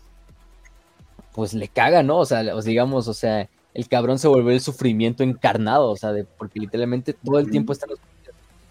pues 1.34 1.54
le 1.54 1.68
caga, 1.68 2.04
¿no? 2.04 2.20
O 2.20 2.26
sea, 2.26 2.44
digamos, 2.62 3.08
o 3.08 3.14
sea, 3.14 3.50
el 3.74 3.88
cabrón 3.88 4.20
se 4.20 4.28
volvió 4.28 4.52
el 4.52 4.62
sufrimiento 4.62 5.24
encarnado, 5.24 5.90
o 5.90 5.98
sea, 5.98 6.14
de, 6.14 6.24
porque 6.24 6.60
literalmente 6.60 7.14
todo 7.14 7.40
el 7.40 7.50
tiempo 7.50 7.74
está 7.74 7.88
los... 7.88 8.00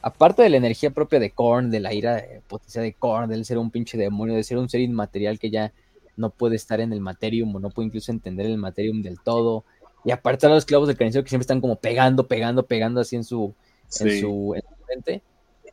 Aparte 0.01 0.43
de 0.43 0.49
la 0.49 0.57
energía 0.57 0.91
propia 0.91 1.19
de 1.19 1.31
Korn, 1.31 1.71
de 1.71 1.81
la 1.81 1.93
ira 1.93 2.19
eh, 2.19 2.41
potencia 2.47 2.81
de 2.81 2.93
Korn, 2.95 3.29
del 3.29 3.45
ser 3.45 3.59
un 3.59 3.71
pinche 3.71 3.99
demonio, 3.99 4.37
de 4.37 4.45
ser 4.45 4.57
un 4.57 4.69
ser 4.69 4.81
inmaterial 4.81 5.39
que 5.39 5.51
ya 5.51 5.73
no 6.19 6.31
puede 6.31 6.57
estar 6.57 6.81
en 6.81 6.93
el 6.93 7.01
materium 7.01 7.55
o 7.57 7.61
no 7.61 7.71
puede 7.71 7.87
incluso 7.87 8.13
entender 8.13 8.47
el 8.47 8.59
materium 8.59 9.03
del 9.03 9.21
todo. 9.21 9.65
Y 10.05 10.11
aparte 10.11 10.47
de 10.47 10.55
los 10.55 10.65
clavos 10.65 10.89
del 10.89 10.97
carnicero 10.97 11.25
que 11.25 11.31
siempre 11.31 11.45
están 11.45 11.61
como 11.61 11.77
pegando, 11.77 12.27
pegando, 12.27 12.67
pegando 12.67 13.01
así 13.01 13.17
en 13.17 13.25
su, 13.25 13.55
en 14.01 14.21
su, 14.21 14.55
mente. 14.89 15.23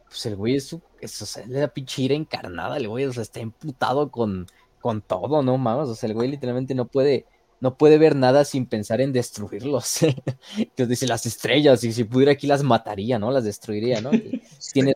Pues 0.08 0.26
el 0.28 0.36
güey 0.36 0.56
es 0.56 0.66
su, 0.66 0.82
es, 1.02 1.22
o 1.22 1.26
sea, 1.26 1.46
la 1.48 1.68
pinche 1.68 2.04
ira 2.04 2.16
encarnada, 2.16 2.78
el 2.78 2.88
güey, 2.88 3.06
o 3.06 3.14
sea, 3.14 3.24
está 3.24 3.40
emputado 3.40 4.12
con, 4.12 4.48
con 4.80 5.02
todo, 5.02 5.42
¿no 5.42 5.58
mames? 5.58 5.90
O 5.90 5.96
sea, 5.96 6.08
el 6.08 6.14
güey 6.14 6.30
literalmente 6.30 6.76
no 6.76 6.86
puede, 6.86 7.26
no 7.60 7.78
puede 7.78 7.98
ver 7.98 8.16
nada 8.16 8.46
sin 8.46 8.68
pensar 8.68 9.02
en 9.02 9.14
destruirlos. 9.14 10.04
Entonces 10.58 10.90
dice 10.90 11.08
las 11.08 11.26
estrellas, 11.26 11.84
y 11.84 11.92
si 11.92 12.04
pudiera 12.04 12.34
aquí 12.34 12.48
las 12.48 12.64
mataría, 12.64 13.18
¿no? 13.20 13.32
Las 13.32 13.44
destruiría, 13.44 14.00
¿no? 14.02 14.12
Tiene 14.74 14.94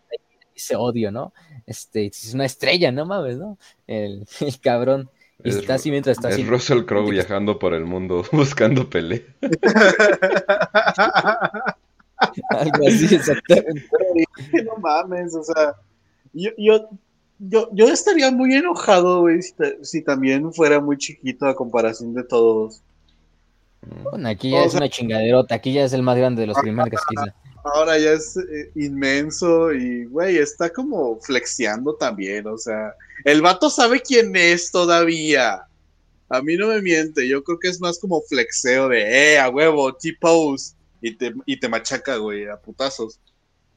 ese 0.56 0.76
odio, 0.76 1.12
¿no? 1.12 1.34
Este, 1.66 2.08
es 2.08 2.34
una 2.34 2.46
estrella, 2.46 2.92
¿no 2.92 3.06
mames, 3.06 3.38
no? 3.38 3.58
El, 3.88 4.28
cabrón. 4.62 5.10
Y 5.44 5.50
está 5.50 5.76
así 5.76 5.90
mientras 5.90 6.18
está 6.18 6.30
es 6.30 6.46
Russell 6.46 6.84
Crowe 6.84 7.12
viajando 7.12 7.60
por 7.60 7.74
el 7.74 7.86
mundo 7.86 8.26
buscando 8.32 8.90
pelea. 8.90 9.22
Algo 12.50 12.88
así, 12.88 13.16
exactamente. 13.16 13.88
No 14.66 14.78
mames, 14.82 15.36
o 15.36 15.44
sea, 15.44 15.76
yo, 16.34 16.50
yo 16.58 16.90
yo, 17.40 17.70
yo 17.72 17.88
estaría 17.88 18.30
muy 18.32 18.54
enojado, 18.54 19.22
güey, 19.22 19.40
si, 19.82 20.04
también 20.04 20.54
fuera 20.54 20.82
muy 20.82 20.98
chiquito 20.98 21.48
a 21.48 21.56
comparación 21.56 22.14
de 22.14 22.24
todos. 22.24 22.82
Bueno, 24.04 24.28
aquí 24.28 24.52
ya 24.52 24.66
es 24.66 24.74
una 24.74 24.90
chingaderota, 24.90 25.56
aquí 25.56 25.72
ya 25.72 25.86
es 25.86 25.94
el 25.94 26.04
más 26.04 26.18
grande 26.18 26.42
de 26.42 26.48
los 26.48 26.60
primeros 26.60 27.00
quizá. 27.08 27.34
Ahora 27.74 27.98
ya 27.98 28.14
es 28.14 28.38
eh, 28.38 28.72
inmenso 28.76 29.74
y, 29.74 30.06
güey, 30.06 30.38
está 30.38 30.70
como 30.70 31.20
flexiando 31.20 31.96
también, 31.96 32.48
o 32.48 32.58
sea, 32.58 32.94
el 33.26 33.42
vato 33.42 33.70
sabe 33.70 34.02
quién 34.02 34.36
es 34.36 34.72
todavía. 34.72 35.64
A 36.30 36.42
mí 36.42 36.56
no 36.56 36.68
me 36.68 36.82
miente, 36.82 37.28
yo 37.28 37.44
creo 37.44 37.60
que 37.60 37.70
es 37.70 37.82
más 37.82 38.00
como 38.00 38.22
flexeo 38.22 38.88
de, 38.90 39.34
eh, 39.34 39.40
a 39.40 39.50
huevo, 39.50 39.94
T-pose, 39.94 40.74
y 41.02 41.16
te, 41.16 41.34
y 41.46 41.60
te 41.60 41.70
machaca, 41.70 42.18
güey, 42.18 42.48
a 42.48 42.58
putazos. 42.58 43.20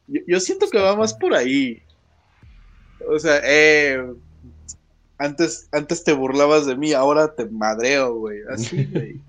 yo 0.07 0.41
siento 0.41 0.69
que 0.69 0.79
va 0.79 0.97
más 0.97 1.15
por 1.15 1.35
ahí. 1.35 1.83
O 3.09 3.19
sea, 3.19 3.41
eh, 3.45 4.05
antes, 5.19 5.69
antes 5.73 6.05
te 6.05 6.13
burlabas 6.13 6.67
de 6.67 6.77
mí, 6.77 6.93
ahora 6.93 7.35
te 7.35 7.47
madreo, 7.47 8.15
güey. 8.15 8.41
Así, 8.51 8.85
güey. 8.93 9.21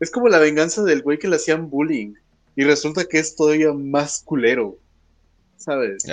es 0.00 0.10
como 0.10 0.28
la 0.28 0.38
venganza 0.38 0.82
del 0.84 1.02
güey 1.02 1.18
que 1.18 1.28
le 1.28 1.36
hacían 1.36 1.68
bullying. 1.68 2.14
Y 2.58 2.64
resulta 2.64 3.04
que 3.04 3.20
es 3.20 3.36
todavía 3.36 3.72
más 3.72 4.20
culero. 4.24 4.76
¿Sabes? 5.56 6.04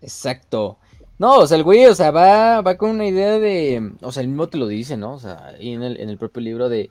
Exacto. 0.00 0.78
No, 1.18 1.40
o 1.40 1.46
sea, 1.46 1.58
el 1.58 1.64
güey, 1.64 1.84
o 1.84 1.94
sea, 1.94 2.10
va, 2.10 2.62
va 2.62 2.78
con 2.78 2.88
una 2.88 3.06
idea 3.06 3.38
de. 3.38 3.92
O 4.00 4.10
sea, 4.10 4.22
él 4.22 4.28
mismo 4.28 4.48
te 4.48 4.56
lo 4.56 4.66
dice, 4.66 4.96
¿no? 4.96 5.12
O 5.12 5.20
sea, 5.20 5.48
ahí 5.48 5.74
en 5.74 5.82
el, 5.82 6.00
en 6.00 6.08
el 6.08 6.16
propio 6.16 6.40
libro 6.40 6.70
de. 6.70 6.90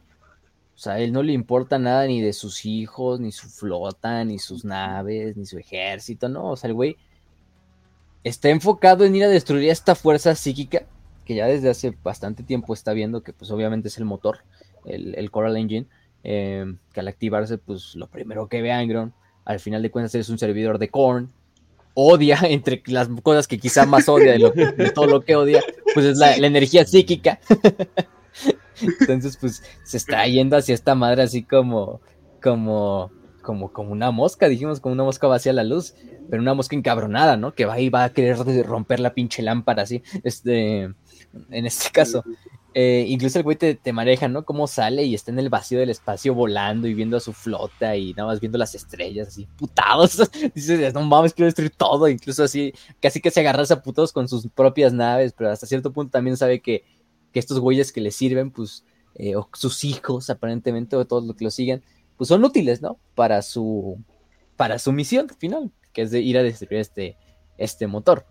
O 0.76 0.78
sea, 0.78 0.94
a 0.94 1.00
él 1.00 1.12
no 1.12 1.24
le 1.24 1.34
importa 1.34 1.80
nada 1.80 2.06
ni 2.06 2.22
de 2.22 2.34
sus 2.34 2.68
hijos, 2.68 3.20
ni 3.20 3.32
su 3.32 3.50
flota, 3.50 4.24
ni 4.24 4.38
sus 4.38 4.64
naves, 4.66 5.36
ni 5.36 5.48
su 5.48 5.58
ejército, 5.58 6.30
¿no? 6.30 6.52
O 6.52 6.56
sea, 6.56 6.68
el 6.68 6.76
güey 6.76 6.96
está 8.24 8.50
enfocado 8.50 9.04
en 9.04 9.16
ir 9.16 9.24
a 9.24 9.30
destruir 9.30 9.68
esta 9.72 9.96
fuerza 9.96 10.36
psíquica 10.36 10.86
que 11.28 11.36
ya 11.36 11.48
desde 11.48 11.70
hace 11.70 11.98
bastante 12.04 12.42
tiempo 12.42 12.74
está 12.74 12.94
viendo 12.94 13.22
que 13.22 13.34
pues 13.34 13.52
obviamente 13.52 13.90
es 13.90 13.98
el 13.98 14.06
motor, 14.06 14.40
el, 14.88 15.32
Coral 15.32 15.58
Engine, 15.58 15.86
eh, 16.24 16.74
que 16.94 17.00
al 17.00 17.08
activarse 17.08 17.58
pues 17.58 17.96
lo 17.96 18.08
primero 18.08 18.48
que 18.48 18.62
ve 18.62 18.72
Angron, 18.72 19.14
al 19.46 19.60
final 19.60 19.82
de 19.82 19.92
cuentas 19.92 20.16
es 20.16 20.30
un 20.30 20.38
servidor 20.38 20.78
de 20.78 20.90
Korn, 20.90 21.32
odia, 21.94 22.40
entre 22.44 22.84
las 22.86 23.08
cosas 23.24 23.48
que 23.48 23.58
quizá 23.58 23.86
más 23.86 24.08
odia 24.08 24.34
de, 24.34 24.92
todo 24.92 25.08
lo 25.08 25.22
que 25.22 25.36
odia, 25.36 25.64
pues 25.94 26.06
es 26.06 26.18
la, 26.18 26.36
energía 26.36 26.86
psíquica. 26.86 27.40
Entonces 29.00 29.38
pues 29.38 29.64
se 29.84 29.98
está 29.98 30.26
yendo 30.28 30.56
hacia 30.56 30.76
esta 30.76 30.94
madre 30.94 31.24
así 31.24 31.42
como, 31.42 32.00
como, 32.44 33.10
como, 33.42 33.74
como 33.74 33.92
una 33.92 34.12
mosca, 34.12 34.48
dijimos, 34.48 34.80
como 34.80 34.94
una 34.94 35.04
mosca 35.04 35.26
vacía 35.26 35.52
la 35.54 35.64
luz, 35.64 35.96
pero 36.30 36.42
una 36.42 36.54
mosca 36.54 36.76
encabronada, 36.76 37.38
¿no? 37.38 37.56
Que 37.56 37.66
va 37.66 37.80
y 37.80 37.90
va 37.90 38.04
a 38.04 38.14
querer 38.14 38.38
romper 38.68 39.00
la 39.00 39.16
pinche 39.16 39.42
lámpara 39.42 39.82
así, 39.82 40.04
este 40.24 40.92
en 41.50 41.66
este 41.66 41.90
caso. 41.92 42.24
Eh, 42.74 43.06
incluso 43.08 43.40
el 43.40 43.44
güey 43.44 43.56
te, 43.56 43.94
maneja, 43.94 44.28
¿no? 44.28 44.46
Cómo 44.46 44.68
sale 44.68 45.04
y 45.04 45.16
está 45.16 45.32
en 45.32 45.40
el 45.40 45.50
vacío 45.50 45.80
del 45.80 45.90
espacio 45.90 46.36
volando 46.36 46.88
y 46.88 46.94
viendo 46.94 47.18
a 47.18 47.20
su 47.20 47.34
flota 47.34 47.96
y 47.96 48.14
nada 48.14 48.28
más 48.28 48.40
viendo 48.40 48.58
las 48.58 48.76
estrellas, 48.76 49.30
así, 49.30 49.48
putados. 49.58 50.20
Dices, 50.54 50.94
no 50.94 51.02
mames, 51.02 51.34
quiero 51.34 51.48
destruir 51.48 51.72
todo. 51.72 52.08
Incluso 52.08 52.44
así, 52.44 52.74
casi 53.02 53.20
que 53.20 53.32
se 53.32 53.40
agarra 53.40 53.64
a 53.70 53.82
putados 53.82 54.12
con 54.12 54.28
sus 54.28 54.48
propias 54.48 54.94
naves, 54.94 55.34
pero 55.36 55.50
hasta 55.50 55.66
cierto 55.66 55.92
punto 55.92 56.12
también 56.12 56.38
sabe 56.38 56.62
que, 56.62 56.84
que 57.34 57.40
estos 57.40 57.60
güeyes 57.60 57.92
que 57.92 58.02
le 58.02 58.12
sirven, 58.12 58.52
pues, 58.52 58.84
eh, 59.16 59.36
o 59.36 59.50
sus 59.54 59.84
hijos, 59.84 60.30
aparentemente, 60.30 60.96
o 60.96 61.06
todos 61.06 61.26
los 61.26 61.36
que 61.36 61.46
lo 61.46 61.52
siguen, 61.52 61.84
pues 62.18 62.28
son 62.28 62.44
útiles, 62.44 62.82
¿no? 62.84 63.00
Para 63.16 63.42
su, 63.42 63.98
para 64.56 64.78
su 64.78 64.92
misión 64.92 65.30
final, 65.30 65.72
que 65.94 66.04
es 66.04 66.12
de 66.12 66.22
ir 66.22 66.38
a 66.38 66.44
destruir 66.44 66.82
este, 66.82 67.18
este 67.58 67.88
motor. 67.88 68.28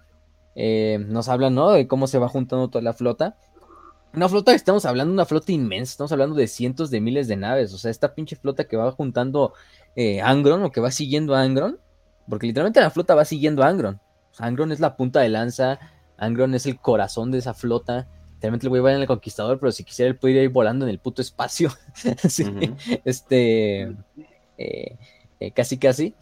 Eh, 0.55 1.05
nos 1.09 1.29
hablan, 1.29 1.55
¿no? 1.55 1.71
De 1.71 1.89
cómo 1.89 2.07
se 2.07 2.19
va 2.19 2.29
juntando 2.29 2.69
toda 2.69 2.83
la 2.83 2.93
flota. 2.93 3.37
Una 4.17 4.31
flota, 4.31 4.55
estamos 4.55 4.87
hablando 4.87 5.11
de 5.11 5.17
una 5.17 5.27
flota 5.27 5.53
inmensa, 5.53 5.91
estamos 5.91 6.11
hablando 6.11 6.35
de 6.35 6.49
cientos 6.49 6.91
de 6.91 7.03
miles 7.03 7.29
de 7.29 7.37
naves. 7.37 7.75
O 7.75 7.79
sea, 7.79 7.91
esta 7.91 8.15
pinche 8.15 8.35
flota 8.35 8.65
que 8.65 8.79
va 8.79 8.91
juntando 8.91 9.53
eh, 9.95 10.23
Angron 10.23 10.63
o 10.65 10.73
que 10.73 10.81
va 10.81 10.91
siguiendo 10.91 11.35
a 11.35 11.43
Angron. 11.43 11.79
Porque 12.27 12.47
literalmente 12.47 12.81
la 12.81 12.89
flota 12.89 13.15
va 13.15 13.27
siguiendo 13.27 13.63
a 13.63 13.69
Angron. 13.69 14.01
Angron 14.39 14.73
es 14.73 14.81
la 14.81 14.97
punta 14.97 15.21
de 15.21 15.29
lanza. 15.29 15.79
Angron 16.17 16.55
es 16.55 16.65
el 16.65 16.81
corazón 16.81 17.31
de 17.31 17.39
esa 17.39 17.53
flota. 17.53 18.09
Literalmente 18.37 18.65
el 18.65 18.71
güey 18.71 18.81
va 18.81 18.95
en 18.95 19.03
el 19.03 19.07
conquistador, 19.07 19.61
pero 19.61 19.71
si 19.71 19.85
quisiera 19.85 20.09
él 20.09 20.17
puede 20.17 20.43
ir 20.43 20.49
volando 20.49 20.87
en 20.87 20.91
el 20.91 20.99
puto 20.99 21.21
espacio. 21.21 21.71
Este. 23.05 23.95
Eh, 24.57 24.97
casi, 25.55 25.77
casi. 25.77 26.15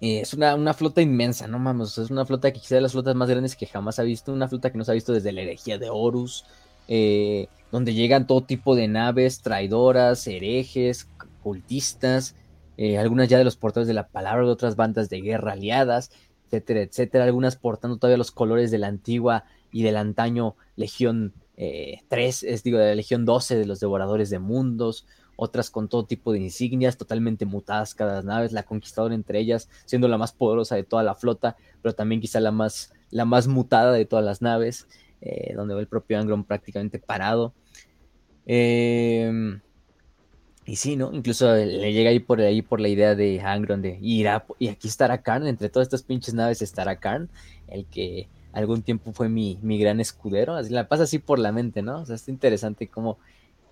Eh, 0.00 0.22
es 0.22 0.34
una, 0.34 0.74
flota 0.74 1.02
inmensa, 1.02 1.46
no 1.46 1.60
mames. 1.60 1.98
Es 1.98 2.10
una 2.10 2.26
flota 2.26 2.50
que 2.50 2.58
quizá 2.58 2.74
de 2.74 2.80
las 2.80 2.90
flotas 2.90 3.14
más 3.14 3.28
grandes 3.30 3.54
que 3.54 3.66
jamás 3.66 4.00
ha 4.00 4.02
visto. 4.02 4.32
Una 4.32 4.48
flota 4.48 4.72
que 4.72 4.78
no 4.78 4.84
se 4.84 4.90
ha 4.90 4.94
visto 4.94 5.12
desde 5.12 5.30
la 5.30 5.42
herejía 5.42 5.78
de 5.78 5.88
Horus. 5.88 6.44
Eh, 6.90 7.48
donde 7.72 7.94
llegan 7.94 8.26
todo 8.26 8.42
tipo 8.42 8.74
de 8.74 8.88
naves 8.88 9.40
traidoras, 9.40 10.26
herejes, 10.26 11.08
cultistas. 11.42 12.36
Eh, 12.76 12.98
algunas 12.98 13.28
ya 13.28 13.38
de 13.38 13.44
los 13.44 13.56
portadores 13.56 13.88
de 13.88 13.94
la 13.94 14.08
palabra 14.08 14.44
de 14.44 14.50
otras 14.50 14.76
bandas 14.76 15.08
de 15.08 15.22
guerra 15.22 15.52
aliadas, 15.52 16.10
etcétera, 16.46 16.82
etcétera. 16.82 17.24
Algunas 17.24 17.56
portando 17.56 17.96
todavía 17.96 18.18
los 18.18 18.32
colores 18.32 18.70
de 18.70 18.78
la 18.78 18.88
antigua 18.88 19.44
y 19.72 19.82
del 19.82 19.96
antaño 19.96 20.56
Legión 20.76 21.32
3, 21.56 22.42
es 22.42 22.62
digo, 22.62 22.78
de 22.78 22.86
la 22.86 22.94
Legión 22.94 23.26
12 23.26 23.56
de 23.56 23.66
los 23.66 23.80
Devoradores 23.80 24.30
de 24.30 24.38
Mundos 24.38 25.06
otras 25.42 25.70
con 25.70 25.88
todo 25.88 26.04
tipo 26.04 26.32
de 26.32 26.38
insignias, 26.38 26.98
totalmente 26.98 27.46
mutadas 27.46 27.94
cada 27.94 28.20
naves, 28.20 28.52
la 28.52 28.64
conquistadora 28.64 29.14
entre 29.14 29.38
ellas, 29.38 29.70
siendo 29.86 30.06
la 30.06 30.18
más 30.18 30.32
poderosa 30.32 30.76
de 30.76 30.84
toda 30.84 31.02
la 31.02 31.14
flota, 31.14 31.56
pero 31.80 31.94
también 31.94 32.20
quizá 32.20 32.40
la 32.40 32.50
más, 32.50 32.92
la 33.08 33.24
más 33.24 33.46
mutada 33.46 33.92
de 33.92 34.04
todas 34.04 34.22
las 34.22 34.42
naves, 34.42 34.86
eh, 35.20 35.54
donde 35.54 35.74
va 35.74 35.80
el 35.80 35.86
propio 35.86 36.18
Angron 36.18 36.44
prácticamente 36.44 36.98
parado. 36.98 37.54
Em, 38.46 39.60
y 40.66 40.76
sí, 40.76 40.96
¿no? 40.96 41.12
Incluso 41.12 41.54
le 41.54 41.92
llega 41.92 42.10
ahí 42.10 42.20
por 42.20 42.40
ahí 42.40 42.62
por 42.62 42.80
la 42.80 42.88
idea 42.88 43.14
de 43.14 43.40
Angron 43.40 43.82
de 43.82 43.98
ir 44.00 44.28
a, 44.28 44.44
y 44.58 44.68
aquí 44.68 44.88
estará 44.88 45.22
Karn, 45.22 45.46
entre 45.46 45.68
todas 45.68 45.86
estas 45.86 46.02
pinches 46.02 46.34
naves 46.34 46.62
estará 46.62 46.96
Karn, 46.96 47.28
el 47.68 47.86
que 47.86 48.28
algún 48.52 48.82
tiempo 48.82 49.12
fue 49.12 49.28
mi, 49.28 49.58
mi 49.62 49.78
gran 49.78 50.00
escudero, 50.00 50.54
así 50.54 50.72
la 50.72 50.88
pasa 50.88 51.04
así 51.04 51.18
por 51.18 51.38
la 51.38 51.52
mente, 51.52 51.82
¿no? 51.82 52.00
O 52.02 52.06
sea, 52.06 52.16
está 52.16 52.30
interesante 52.30 52.88
cómo 52.88 53.18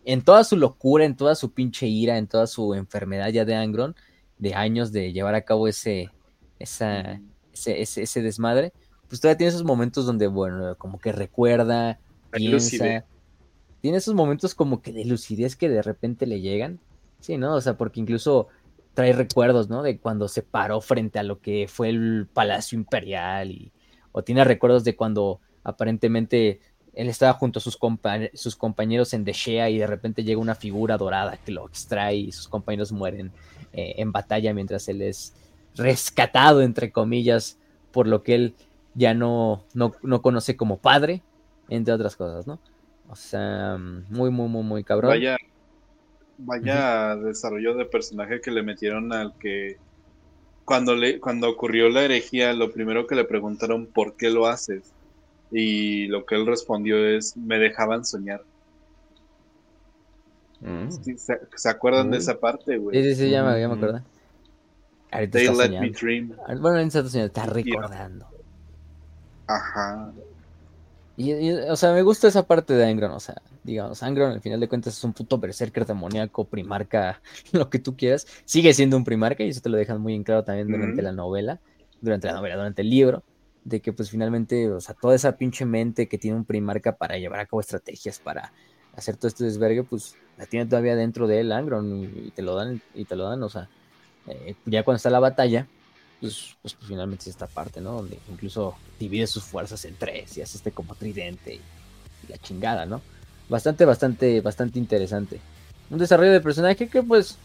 en 0.05 0.23
toda 0.23 0.43
su 0.45 0.57
locura, 0.57 1.05
en 1.05 1.17
toda 1.17 1.35
su 1.35 1.53
pinche 1.53 1.87
ira, 1.87 2.17
en 2.17 2.27
toda 2.27 2.47
su 2.47 2.75
enfermedad 2.75 3.29
ya 3.29 3.45
de 3.45 3.55
Angron, 3.55 3.95
de 4.39 4.55
años 4.55 4.91
de 4.91 5.13
llevar 5.13 5.35
a 5.35 5.43
cabo 5.43 5.69
ese, 5.69 6.11
esa, 6.59 7.21
ese, 7.53 7.83
ese, 8.03 8.23
desmadre, 8.23 8.73
pues 9.09 9.21
todavía 9.21 9.39
tiene 9.39 9.49
esos 9.49 9.65
momentos 9.65 10.07
donde, 10.07 10.27
bueno, 10.27 10.77
como 10.77 10.99
que 10.99 11.13
recuerda, 11.13 11.99
piensa, 12.31 13.05
tiene 13.81 13.99
esos 13.99 14.15
momentos 14.15 14.55
como 14.55 14.83
que 14.83 14.93
de 14.93 15.05
lucidez 15.05 15.57
que 15.57 15.69
de 15.69 15.83
repente 15.83 16.27
le 16.27 16.41
llegan, 16.41 16.79
sí, 17.21 17.39
¿no? 17.39 17.55
O 17.55 17.61
sea, 17.61 17.77
porque 17.77 18.01
incluso 18.01 18.49
trae 18.95 19.13
recuerdos, 19.13 19.69
¿no? 19.69 19.83
De 19.83 19.99
cuando 19.99 20.29
se 20.29 20.43
paró 20.43 20.81
frente 20.81 21.19
a 21.19 21.23
lo 21.23 21.41
que 21.41 21.67
fue 21.69 21.89
el 21.89 22.29
Palacio 22.33 22.77
Imperial 22.77 23.51
y, 23.51 23.73
o 24.13 24.23
tiene 24.23 24.45
recuerdos 24.45 24.85
de 24.85 24.97
cuando 24.97 25.41
aparentemente 25.65 26.61
él 26.95 27.09
estaba 27.09 27.33
junto 27.35 27.61
a 27.61 27.63
sus, 27.63 27.79
sus 28.35 28.57
compañeros 28.57 29.15
en 29.15 29.25
Deshea 29.25 29.71
y 29.71 29.79
de 29.79 29.87
repente 29.87 30.25
llega 30.25 30.41
una 30.41 30.57
figura 30.57 30.99
dorada 30.99 31.37
que 31.37 31.53
lo 31.53 31.69
extrae 31.69 32.17
y 32.17 32.33
sus 32.33 32.49
compañeros 32.49 32.91
mueren 32.91 33.31
eh, 33.73 33.95
en 33.99 34.11
batalla 34.11 34.53
mientras 34.53 34.89
él 34.89 35.03
es 35.03 35.35
rescatado, 35.77 36.61
entre 36.61 36.91
comillas, 36.91 37.57
por 37.93 38.09
lo 38.09 38.23
que 38.23 38.35
él 38.35 38.55
ya 38.95 39.15
no, 39.15 39.65
no, 39.75 40.23
conoce 40.23 40.57
como 40.57 40.79
padre, 40.79 41.23
entre 41.69 41.95
otras 41.95 42.17
cosas, 42.17 42.47
¿no? 42.47 42.59
O 43.09 43.17
sea, 43.17 43.77
muy, 43.79 44.31
muy, 44.31 44.49
muy, 44.49 44.63
muy 44.63 44.85
cabrón. 44.85 45.11
Vaya, 45.11 45.37
vaya 46.39 47.17
desarrollo 47.17 47.75
de 47.75 47.85
personaje 47.85 48.41
que 48.41 48.51
le 48.51 48.63
metieron 48.63 49.13
al 49.13 49.35
que 49.39 49.79
cuando, 50.65 50.95
le, 50.95 51.19
cuando 51.19 51.49
ocurrió 51.49 51.89
la 51.89 52.03
herejía, 52.03 52.53
lo 52.53 52.71
primero 52.71 53.07
que 53.07 53.15
le 53.15 53.25
preguntaron, 53.25 53.87
¿por 53.87 54.17
qué 54.17 54.29
lo 54.29 54.47
haces? 54.47 54.93
Y 55.51 56.09
lo 56.09 56.27
que 56.27 56.35
él 56.35 56.47
respondió 56.47 57.07
es, 57.07 57.37
me 57.37 57.59
dejaban 57.59 58.05
soñar. 58.05 58.43
Mm. 60.61 60.91
¿se, 60.91 61.69
acuerdan 61.69 62.11
de 62.11 62.19
mm. 62.19 62.21
esa 62.21 62.39
parte, 62.39 62.77
güey? 62.77 63.03
Sí, 63.03 63.15
sí, 63.15 63.23
sí, 63.23 63.31
ya 63.31 63.45
me, 63.45 63.59
ya 63.59 63.69
me 63.69 63.75
acuerdo. 63.75 64.03
Ahorita 65.11 65.39
They 65.39 65.49
let 65.49 65.81
me 65.81 65.91
dream. 65.91 66.37
Bueno, 66.61 66.79
en 66.81 66.89
está 66.89 67.01
está 67.01 67.47
recordando. 67.47 68.27
Ajá. 69.49 70.13
Y, 71.17 71.51
o 71.51 71.75
sea, 71.75 71.93
me 71.93 72.03
gusta 72.03 72.29
esa 72.29 72.47
parte 72.47 72.75
de 72.75 72.87
Angron, 72.87 73.11
o 73.11 73.19
sea, 73.19 73.43
digamos, 73.65 74.05
Angron 74.05 74.31
al 74.31 74.41
final 74.41 74.61
de 74.61 74.69
cuentas 74.69 74.97
es 74.97 75.03
un 75.03 75.13
puto 75.13 75.39
berserker 75.39 75.85
demoníaco, 75.85 76.45
primarca, 76.45 77.21
lo 77.53 77.69
que 77.69 77.81
tú 77.81 77.97
quieras. 77.97 78.27
Sigue 78.45 78.73
siendo 78.73 78.97
un 78.97 79.03
primarca 79.03 79.43
y 79.43 79.49
eso 79.49 79.61
te 79.61 79.69
lo 79.69 79.77
dejan 79.77 80.01
muy 80.01 80.15
en 80.15 80.23
claro 80.23 80.45
también 80.45 80.69
durante 80.69 81.03
la 81.03 81.11
novela, 81.11 81.59
durante 82.01 82.29
la 82.29 82.35
novela, 82.35 82.55
durante 82.55 82.83
el 82.83 82.91
libro 82.91 83.25
de 83.65 83.81
que 83.81 83.93
pues 83.93 84.11
finalmente, 84.11 84.71
o 84.71 84.81
sea, 84.81 84.95
toda 84.95 85.15
esa 85.15 85.37
pinche 85.37 85.65
mente 85.65 86.09
que 86.09 86.19
tiene 86.19 86.37
un 86.37 86.45
primarca 86.45 86.97
para 86.97 87.19
llevar 87.19 87.41
a 87.41 87.47
cabo 87.47 87.61
estrategias 87.61 88.19
para 88.19 88.53
hacer 88.95 89.17
todo 89.17 89.29
este 89.29 89.45
desvergue, 89.45 89.85
pues 89.85 90.17
la 90.37 90.47
tiene 90.47 90.67
todavía 90.67 90.97
dentro 90.97 91.27
de 91.27 91.41
él 91.41 91.53
Angron 91.53 92.05
y, 92.27 92.31
te 92.31 92.43
lo 92.43 92.55
dan, 92.55 92.81
y 92.95 93.05
te 93.05 93.17
lo 93.17 93.29
dan, 93.29 93.43
o 93.43 93.49
sea, 93.49 93.69
eh, 94.27 94.55
ya 94.65 94.85
cuando 94.85 94.97
está 94.97 95.11
la 95.11 95.21
batalla, 95.21 95.67
pues, 96.21 96.57
pues, 96.63 96.75
pues, 96.75 96.89
finalmente 96.89 97.23
es 97.23 97.29
esta 97.29 97.47
parte, 97.47 97.81
¿no? 97.81 97.93
Donde 97.93 98.19
incluso 98.31 98.75
divide 98.99 99.27
sus 99.27 99.45
fuerzas 99.45 99.85
en 99.85 99.97
tres 99.97 100.37
y 100.37 100.43
hace 100.43 100.57
este 100.57 100.73
como 100.73 100.95
tridente 100.95 101.55
y, 101.55 101.61
y 102.27 102.31
la 102.31 102.39
chingada, 102.39 102.87
¿no? 102.87 103.01
Bastante, 103.49 103.85
bastante, 103.85 104.41
bastante 104.41 104.79
interesante. 104.79 105.41
Un 105.91 105.99
desarrollo 105.99 106.33
de 106.33 106.41
personaje 106.41 106.89
que 106.89 107.03
pues 107.03 107.39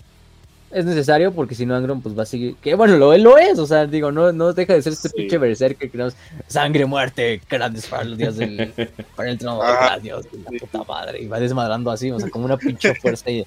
es 0.74 0.86
necesario 0.86 1.32
porque 1.32 1.56
si 1.56 1.66
no 1.66 1.76
Angron 1.76 2.02
pues 2.02 2.18
va 2.18 2.24
a 2.24 2.26
seguir 2.26 2.56
que 2.56 2.76
bueno 2.76 2.98
lo, 2.98 3.16
lo 3.18 3.38
es 3.38 3.60
o 3.60 3.66
sea 3.66 3.86
digo 3.86 4.12
no 4.12 4.32
no 4.32 4.54
deja 4.54 4.74
de 4.74 4.82
ser 4.82 4.94
este 4.94 5.10
pinche 5.10 5.38
berserker 5.38 5.78
que 5.78 5.90
tenemos 5.90 6.16
sangre 6.48 6.86
muerte 6.86 7.41
grandes 7.50 7.88
para 7.88 8.04
los 8.04 8.18
dioses 8.18 8.40
del 8.40 8.74
para 9.16 9.30
el 9.30 9.38
trono 9.38 9.62
ah, 9.62 9.98
Dios 10.02 10.26
la 10.44 10.60
puta 10.60 10.84
madre 10.84 11.22
y 11.22 11.28
va 11.28 11.40
desmadrando 11.40 11.91
así 11.91 12.12
o 12.12 12.20
sea 12.20 12.30
como 12.30 12.45
una 12.45 12.58
pinche 12.58 12.95
fuerza 12.95 13.30
y, 13.30 13.45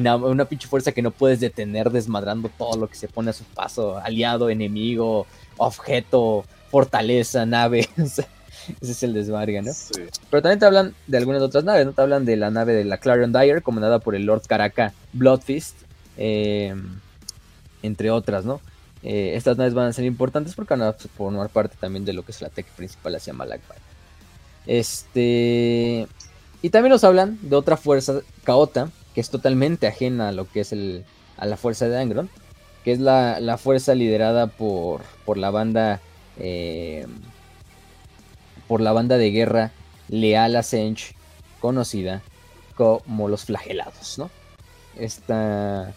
una 0.00 0.44
pinche 0.44 0.68
fuerza 0.68 0.92
que 0.92 1.02
no 1.02 1.10
puedes 1.10 1.40
detener 1.40 1.90
desmadrando 1.90 2.50
todo 2.56 2.76
lo 2.78 2.88
que 2.88 2.94
se 2.94 3.08
pone 3.08 3.30
a 3.30 3.32
su 3.32 3.44
paso 3.44 3.98
aliado 3.98 4.50
enemigo 4.50 5.26
objeto 5.56 6.44
fortaleza 6.70 7.44
nave 7.46 7.88
ese 8.80 8.92
es 8.92 9.02
el 9.02 9.12
desmarga, 9.12 9.62
¿no? 9.62 9.72
Pero 10.30 10.42
también 10.42 10.58
te 10.58 10.66
hablan 10.66 10.94
de 11.06 11.18
algunas 11.18 11.42
otras 11.42 11.64
naves, 11.64 11.86
¿no? 11.86 11.92
Te 11.92 12.02
hablan 12.02 12.24
de 12.24 12.36
la 12.36 12.50
nave 12.50 12.72
de 12.72 12.84
la 12.84 12.98
Clarion 12.98 13.32
Dyer, 13.32 13.62
comandada 13.62 13.98
por 13.98 14.14
el 14.14 14.24
Lord 14.24 14.42
Caraka 14.46 14.92
Bloodfist, 15.12 15.76
Em, 16.16 17.00
entre 17.82 18.10
otras, 18.10 18.44
¿no? 18.44 18.60
eh, 19.04 19.34
estas 19.36 19.58
naves 19.58 19.74
van 19.74 19.88
a 19.88 19.92
ser 19.92 20.06
importantes 20.06 20.54
porque 20.54 20.74
van 20.74 20.82
a 20.82 20.92
formar 20.92 21.50
parte 21.50 21.76
también 21.78 22.06
de 22.06 22.14
lo 22.14 22.24
que 22.24 22.32
es 22.32 22.40
la 22.40 22.48
tech 22.48 22.66
principal 22.68 23.14
hacia 23.14 23.34
Malakbal. 23.34 23.78
Este. 24.66 26.08
Y 26.62 26.70
también 26.70 26.90
nos 26.90 27.04
hablan 27.04 27.38
de 27.42 27.54
otra 27.54 27.76
fuerza, 27.76 28.20
Kaota, 28.44 28.90
que 29.14 29.20
es 29.20 29.28
totalmente 29.28 29.86
ajena 29.86 30.30
a 30.30 30.32
lo 30.32 30.48
que 30.48 30.60
es 30.60 30.72
el, 30.72 31.04
a 31.36 31.44
la 31.44 31.58
fuerza 31.58 31.86
de 31.86 32.00
Angron, 32.00 32.30
que 32.82 32.92
es 32.92 32.98
la, 32.98 33.58
fuerza 33.58 33.94
liderada 33.94 34.46
por, 34.46 35.02
por 35.26 35.36
la 35.36 35.50
banda. 35.50 36.00
Eh, 36.38 37.06
por 38.66 38.80
la 38.80 38.92
banda 38.92 39.18
de 39.18 39.30
guerra 39.30 39.72
leal 40.08 40.56
a 40.56 40.62
Sench, 40.62 41.14
conocida 41.60 42.22
como 42.74 43.28
los 43.28 43.44
flagelados, 43.44 44.18
¿no? 44.18 44.30
Esta, 44.96 45.92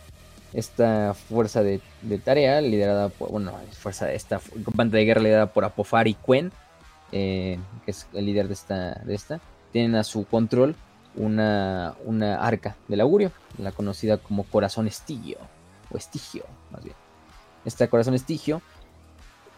esta 0.54 1.14
fuerza 1.14 1.64
de, 1.64 1.82
tarea 2.24 2.62
liderada 2.62 3.10
por, 3.10 3.32
bueno, 3.32 3.54
fuerza, 3.72 4.12
esta 4.12 4.40
banda 4.74 4.98
de 4.98 5.06
guerra 5.06 5.22
liderada 5.22 5.54
por 5.54 5.66
Apofar 5.66 6.08
Quen, 6.16 6.52
eh, 7.12 7.60
que 7.86 7.92
es 7.92 8.08
el 8.14 8.26
líder 8.26 8.48
de 8.48 8.54
esta, 8.54 9.02
de 9.06 9.16
esta, 9.16 9.40
tienen 9.72 9.96
a 9.96 10.04
su 10.04 10.26
control 10.26 10.76
una, 11.16 11.96
una 12.06 12.42
arca 12.42 12.76
del 12.88 13.02
augurio, 13.02 13.32
la 13.58 13.72
conocida 13.72 14.18
como 14.18 14.44
corazón 14.44 14.88
estigio, 14.88 15.38
o 15.92 15.98
estigio, 15.98 16.44
más 16.72 16.84
bien. 16.84 16.96
Esta 17.66 17.88
corazón 17.88 18.14
estigio 18.14 18.62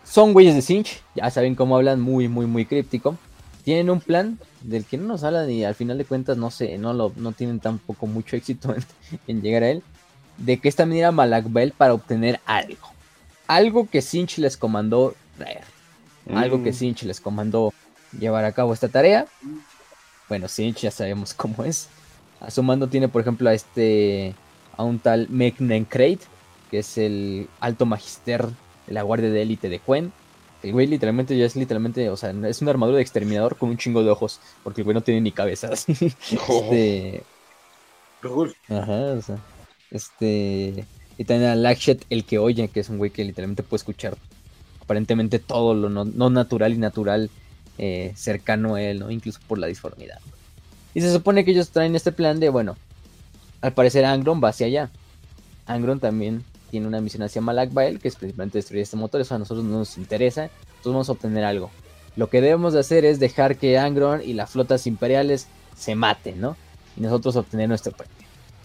son 0.03 0.34
güeyes 0.34 0.56
de 0.56 0.61
Sinch, 0.61 1.03
ya 1.16 1.30
saben 1.30 1.56
cómo 1.56 1.76
hablan, 1.76 2.02
muy, 2.02 2.28
muy, 2.28 2.48
muy 2.48 2.66
críptico. 2.66 3.18
Tienen 3.64 3.90
un 3.91 3.99
plan 3.99 4.40
del 4.61 4.86
que 4.86 4.98
no 4.98 5.06
nos 5.06 5.24
hablan 5.24 5.52
y 5.52 5.64
al 5.64 5.76
final 5.76 5.98
de 5.99 6.06
cuentas 6.06 6.38
no 6.38 6.49
sé, 6.49 6.78
no, 6.78 6.94
lo, 6.94 7.11
no 7.16 7.32
tienen 7.34 7.60
tampoco 7.60 8.07
mucho 8.07 8.36
éxito 8.36 8.74
en, 9.28 9.41
llegar 9.41 9.64
a 9.64 9.70
él. 9.70 9.84
De 10.40 10.60
que 10.60 10.70
esta 10.70 10.86
manera 10.86 11.11
Malakbel 11.11 11.72
para 11.72 11.94
obtener 11.94 12.40
algo. 12.45 12.88
Algo 13.48 13.90
que 13.90 14.02
Sinch 14.02 14.38
les 14.38 14.57
comandó 14.57 15.16
traer. 15.38 15.64
Algo 16.34 16.64
que 16.64 16.72
mm. 16.72 16.74
Sinch 16.74 17.03
les 17.03 17.20
comandó 17.20 17.74
llevar 18.18 18.45
a 18.45 18.52
cabo 18.52 18.74
esta 18.74 18.90
tarea. 18.90 19.26
Bueno, 20.28 20.48
Sinch 20.48 20.82
ya 20.82 20.91
sabemos 20.91 21.34
cómo 21.34 21.64
es. 21.64 21.90
A 22.40 22.52
su 22.52 22.64
mando 22.64 22.88
tiene, 22.88 23.10
por 23.10 23.22
ejemplo, 23.22 23.49
a 23.49 23.53
este. 23.53 24.36
a 24.78 24.84
un 24.84 24.99
tal 24.99 25.28
Meknenkrait, 25.30 26.22
que 26.72 26.80
es 26.80 26.98
el 26.98 27.49
alto 27.60 27.86
magister 27.86 28.48
de 28.88 28.94
la 28.94 29.02
guardia 29.02 29.30
de 29.30 29.41
élite 29.41 29.70
de 29.70 29.80
Quen. 29.80 30.14
El 30.61 30.74
güey 30.74 30.88
literalmente 30.88 31.38
ya 31.38 31.45
es 31.45 31.56
literalmente, 31.56 32.10
o 32.10 32.18
sea, 32.18 32.32
es 32.32 32.61
una 32.61 32.72
armadura 32.72 32.98
de 32.98 33.02
exterminador 33.02 33.57
con 33.57 33.70
un 33.70 33.78
chingo 33.78 34.03
de 34.03 34.10
ojos, 34.10 34.41
porque 34.64 34.82
el 34.82 34.86
güey 34.86 34.94
no 34.94 35.02
tiene 35.02 35.22
ni 35.22 35.32
cabezas. 35.32 35.86
este. 35.90 37.24
Ajá, 38.70 39.14
o 39.18 39.22
sea. 39.22 39.38
Este. 39.91 40.86
Y 41.18 41.26
también 41.26 41.52
a 41.52 41.56
Lakshet, 41.56 42.06
el 42.10 42.24
que 42.24 42.40
oye, 42.40 42.70
que 42.70 42.80
es 42.80 42.90
un 42.90 42.98
güey 42.98 43.11
que 43.11 43.26
literalmente 43.26 43.64
puede 43.64 43.80
escuchar 43.80 44.18
aparentemente 44.90 45.38
todo 45.38 45.76
lo 45.76 45.90
no, 45.90 46.30
natural 46.32 46.74
y 46.74 46.78
natural 46.78 47.30
eh, 47.78 48.11
cercano 48.16 48.76
a 48.76 48.82
él, 48.82 48.99
¿no? 48.99 49.11
Incluso 49.11 49.40
por 49.48 49.60
la 49.60 49.68
disformidad. 49.68 50.20
Y 50.95 51.02
se 51.02 51.14
supone 51.14 51.45
que 51.45 51.52
ellos 51.52 51.70
traen 51.70 51.95
este 51.95 52.11
plan 52.11 52.40
de, 52.40 52.49
bueno, 52.49 52.76
al 53.61 53.74
parecer 53.74 54.06
Angron 54.06 54.41
va 54.44 54.49
hacia 54.49 54.66
allá. 54.66 54.90
Angron 55.68 55.99
también 55.99 56.44
tiene 56.72 56.88
una 56.88 57.02
misión 57.02 57.22
hacia 57.22 57.41
Malakbael, 57.41 57.99
que 57.99 58.07
es 58.07 58.16
principalmente 58.16 58.57
destruir 58.57 58.82
este 58.82 58.98
motor, 58.98 59.22
eso 59.22 59.36
a 59.36 59.40
nosotros 59.40 59.64
no 59.64 59.78
nos 59.78 59.98
interesa, 59.98 60.45
entonces 60.45 60.86
vamos 60.86 61.10
a 61.10 61.11
obtener 61.11 61.44
algo. 61.44 61.70
Lo 62.16 62.30
que 62.30 62.41
debemos 62.41 62.74
de 62.74 62.80
hacer 62.80 63.06
es 63.06 63.20
dejar 63.20 63.57
que 63.57 63.78
Angron 63.78 64.22
y 64.24 64.34
las 64.34 64.49
flotas 64.49 64.88
imperiales 64.88 65.48
se 65.78 65.94
maten, 65.94 66.41
¿no? 66.41 66.57
Y 66.98 67.02
nosotros 67.02 67.36
obtener 67.36 67.70
nuestro 67.70 67.91
premio. 67.91 68.16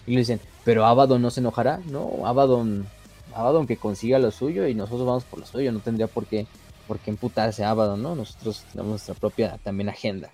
Y 0.07 0.13
le 0.13 0.19
dicen, 0.19 0.39
pero 0.65 0.85
Abaddon 0.85 1.21
no 1.21 1.29
se 1.29 1.39
enojará, 1.39 1.79
¿no? 1.85 2.25
Abaddon, 2.25 2.85
Abaddon 3.33 3.67
que 3.67 3.77
consiga 3.77 4.19
lo 4.19 4.31
suyo 4.31 4.67
y 4.67 4.73
nosotros 4.73 5.07
vamos 5.07 5.23
por 5.23 5.39
lo 5.39 5.45
suyo, 5.45 5.71
no 5.71 5.79
tendría 5.79 6.07
por 6.07 6.25
qué, 6.25 6.47
por 6.87 6.99
qué 6.99 7.11
emputarse 7.11 7.63
a 7.63 7.69
Abaddon, 7.69 8.01
¿no? 8.01 8.15
Nosotros 8.15 8.65
tenemos 8.71 8.89
nuestra 8.89 9.13
propia 9.13 9.57
también 9.63 9.87
agenda. 9.87 10.31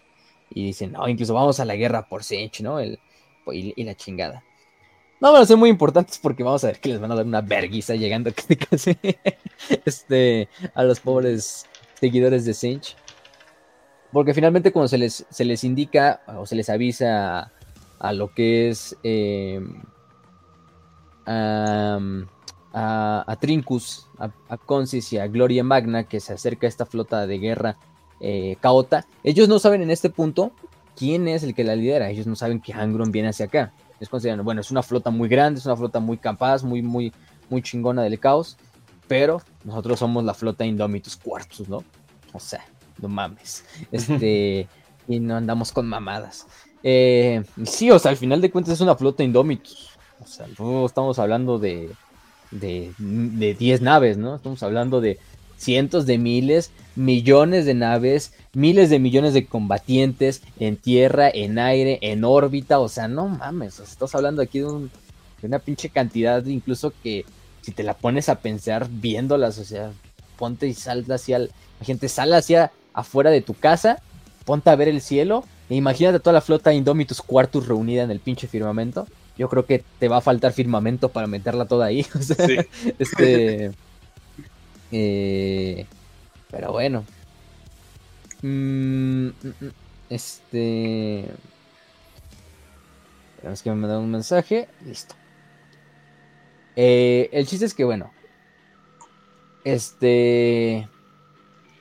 Y 0.49 0.65
dicen, 0.65 0.93
no, 0.93 1.07
incluso 1.07 1.33
vamos 1.33 1.59
a 1.59 1.65
la 1.65 1.75
guerra 1.75 2.07
por 2.07 2.23
Sinch, 2.23 2.61
¿no? 2.61 2.79
El, 2.79 2.97
y 3.51 3.83
la 3.83 3.95
chingada. 3.95 4.43
No 5.21 5.31
van 5.31 5.43
a 5.43 5.45
ser 5.45 5.57
muy 5.57 5.69
importantes 5.69 6.17
porque 6.17 6.41
vamos 6.41 6.63
a 6.63 6.67
ver 6.67 6.79
que 6.79 6.89
les 6.89 6.99
van 6.99 7.11
a 7.11 7.15
dar 7.15 7.25
una 7.25 7.41
verguiza 7.41 7.93
llegando 7.93 8.31
este, 9.85 10.49
a 10.73 10.83
los 10.83 10.99
pobres 10.99 11.67
seguidores 11.99 12.43
de 12.43 12.55
Sinch. 12.55 12.95
Porque 14.11 14.33
finalmente 14.33 14.71
cuando 14.71 14.87
se 14.87 14.97
les, 14.97 15.25
se 15.29 15.45
les 15.45 15.63
indica 15.63 16.21
o 16.25 16.47
se 16.47 16.55
les 16.55 16.69
avisa 16.69 17.51
a, 17.99 18.13
lo 18.13 18.33
que 18.33 18.69
es 18.69 18.97
em, 19.03 19.83
a, 21.25 21.99
a, 22.73 23.35
Trincus, 23.39 24.07
a, 24.17 24.31
a, 24.49 24.57
Consis 24.57 25.13
y 25.13 25.17
a 25.17 25.27
Gloria 25.27 25.63
Magna 25.63 26.03
que 26.03 26.19
se 26.19 26.33
acerca 26.33 26.67
a 26.67 26.69
esta 26.69 26.85
flota 26.85 27.27
de 27.27 27.37
guerra 27.39 27.77
eh, 28.19 28.57
caota, 28.59 29.05
ellos 29.23 29.47
no 29.49 29.59
saben 29.59 29.81
en 29.81 29.91
este 29.91 30.09
punto 30.09 30.51
quién 30.95 31.27
es 31.27 31.43
el 31.43 31.55
que 31.55 31.63
la 31.63 31.75
lidera, 31.75 32.09
ellos 32.09 32.27
no 32.27 32.35
saben 32.35 32.61
que 32.61 32.73
Angron 32.73 33.11
viene 33.11 33.29
hacia 33.29 33.47
acá 33.47 33.73
es 34.01 34.09
considerado, 34.09 34.43
bueno, 34.43 34.61
es 34.61 34.71
una 34.71 34.81
flota 34.81 35.11
muy 35.11 35.29
grande, 35.29 35.59
es 35.59 35.65
una 35.67 35.77
flota 35.77 35.99
muy 35.99 36.17
capaz, 36.17 36.63
muy, 36.63 36.81
muy, 36.81 37.13
muy 37.49 37.61
chingona 37.61 38.01
del 38.01 38.19
caos, 38.19 38.57
pero 39.07 39.41
nosotros 39.63 39.99
somos 39.99 40.23
la 40.23 40.33
flota 40.33 40.65
Indomitus 40.65 41.15
Quartus, 41.15 41.69
¿no? 41.69 41.83
O 42.33 42.39
sea, 42.39 42.65
no 42.99 43.07
mames. 43.07 43.63
Este, 43.91 44.67
y 45.07 45.19
no 45.19 45.35
andamos 45.35 45.71
con 45.71 45.87
mamadas. 45.87 46.47
Eh, 46.81 47.43
sí, 47.63 47.91
o 47.91 47.99
sea, 47.99 48.09
al 48.09 48.17
final 48.17 48.41
de 48.41 48.49
cuentas 48.49 48.73
es 48.73 48.81
una 48.81 48.95
flota 48.95 49.23
Indomitus. 49.23 49.90
O 50.21 50.27
sea, 50.27 50.47
no 50.59 50.85
estamos 50.85 51.19
hablando 51.19 51.59
de, 51.59 51.89
de, 52.51 52.93
de 52.97 53.53
10 53.53 53.81
naves, 53.81 54.17
¿no? 54.17 54.35
Estamos 54.35 54.61
hablando 54.63 55.01
de 55.01 55.19
cientos 55.61 56.05
de 56.05 56.17
miles, 56.17 56.71
millones 56.95 57.65
de 57.65 57.75
naves, 57.75 58.33
miles 58.53 58.89
de 58.89 58.99
millones 58.99 59.33
de 59.33 59.45
combatientes 59.45 60.41
en 60.59 60.75
tierra, 60.75 61.29
en 61.29 61.59
aire, 61.59 61.99
en 62.01 62.23
órbita, 62.23 62.79
o 62.79 62.89
sea, 62.89 63.07
no 63.07 63.27
mames, 63.27 63.79
estás 63.79 64.15
hablando 64.15 64.41
aquí 64.41 64.59
de, 64.59 64.89
una 65.43 65.59
pinche 65.59 65.89
cantidad, 65.89 66.43
incluso 66.45 66.93
que 67.03 67.25
si 67.61 67.71
te 67.71 67.83
la 67.83 67.93
pones 67.93 68.27
a 68.27 68.39
pensar 68.39 68.87
viéndolas, 68.89 69.59
o 69.59 69.63
sea, 69.63 69.91
ponte 70.37 70.67
y 70.67 70.73
sal 70.73 71.05
hacia, 71.09 71.39
la 71.39 71.49
gente 71.83 72.09
sale 72.09 72.35
hacia 72.35 72.71
afuera 72.93 73.29
de 73.29 73.41
tu 73.41 73.53
casa, 73.53 74.01
ponte 74.45 74.71
a 74.71 74.75
ver 74.75 74.87
el 74.87 75.01
cielo, 75.01 75.45
e 75.69 75.75
imagínate 75.75 76.19
toda 76.19 76.33
la 76.33 76.41
flota 76.41 76.73
Indomitus 76.73 77.21
Quartus 77.21 77.67
reunida 77.67 78.03
en 78.03 78.11
el 78.11 78.19
pinche 78.19 78.47
firmamento. 78.47 79.07
Yo 79.37 79.49
creo 79.49 79.65
que 79.65 79.83
te 79.99 80.07
va 80.07 80.17
a 80.17 80.21
faltar 80.21 80.53
firmamento 80.53 81.09
para 81.09 81.27
meterla 81.27 81.65
toda 81.65 81.87
ahí. 81.87 82.05
O 82.15 82.21
sea, 82.21 82.45
este. 82.99 83.71
Eh, 84.91 85.85
pero 86.49 86.71
bueno. 86.71 87.05
Mm, 88.41 89.27
mm, 89.27 89.33
este. 90.09 91.25
Tenemos 93.37 93.63
que 93.63 93.71
me 93.71 93.87
da 93.87 93.99
un 93.99 94.11
mensaje. 94.11 94.67
Listo. 94.85 95.15
Eh, 96.75 97.29
el 97.31 97.47
chiste 97.47 97.65
es 97.65 97.73
que, 97.73 97.83
bueno. 97.83 98.11
Este. 99.63 100.87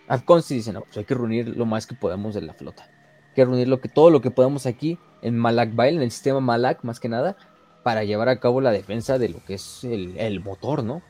Afconsi 0.09 0.55
dice: 0.57 0.73
No, 0.73 0.83
pues 0.83 0.97
hay 0.97 1.05
que 1.05 1.15
reunir 1.15 1.57
lo 1.57 1.67
más 1.67 1.87
que 1.87 1.95
podemos 1.95 2.35
de 2.35 2.43
la 2.43 2.55
flota. 2.55 2.90
Que 3.35 3.45
reunir 3.45 3.69
lo 3.69 3.81
que, 3.81 3.89
todo 3.89 4.11
lo 4.11 4.21
que 4.21 4.31
podamos 4.31 4.67
aquí 4.67 4.99
en 5.23 5.37
Malak 5.37 5.75
Bail, 5.75 5.97
en 5.97 6.03
el 6.03 6.11
sistema 6.11 6.41
Malak, 6.41 6.83
más 6.85 7.01
que 7.01 7.09
nada, 7.09 7.37
para 7.83 8.05
llevar 8.05 8.29
a 8.29 8.41
cabo 8.41 8.61
la 8.61 8.73
defensa 8.73 9.19
de 9.19 9.29
lo 9.29 9.45
que 9.45 9.55
es 9.55 9.85
el, 9.85 10.19
el 10.19 10.41
motor, 10.41 10.83
¿no? 10.83 11.03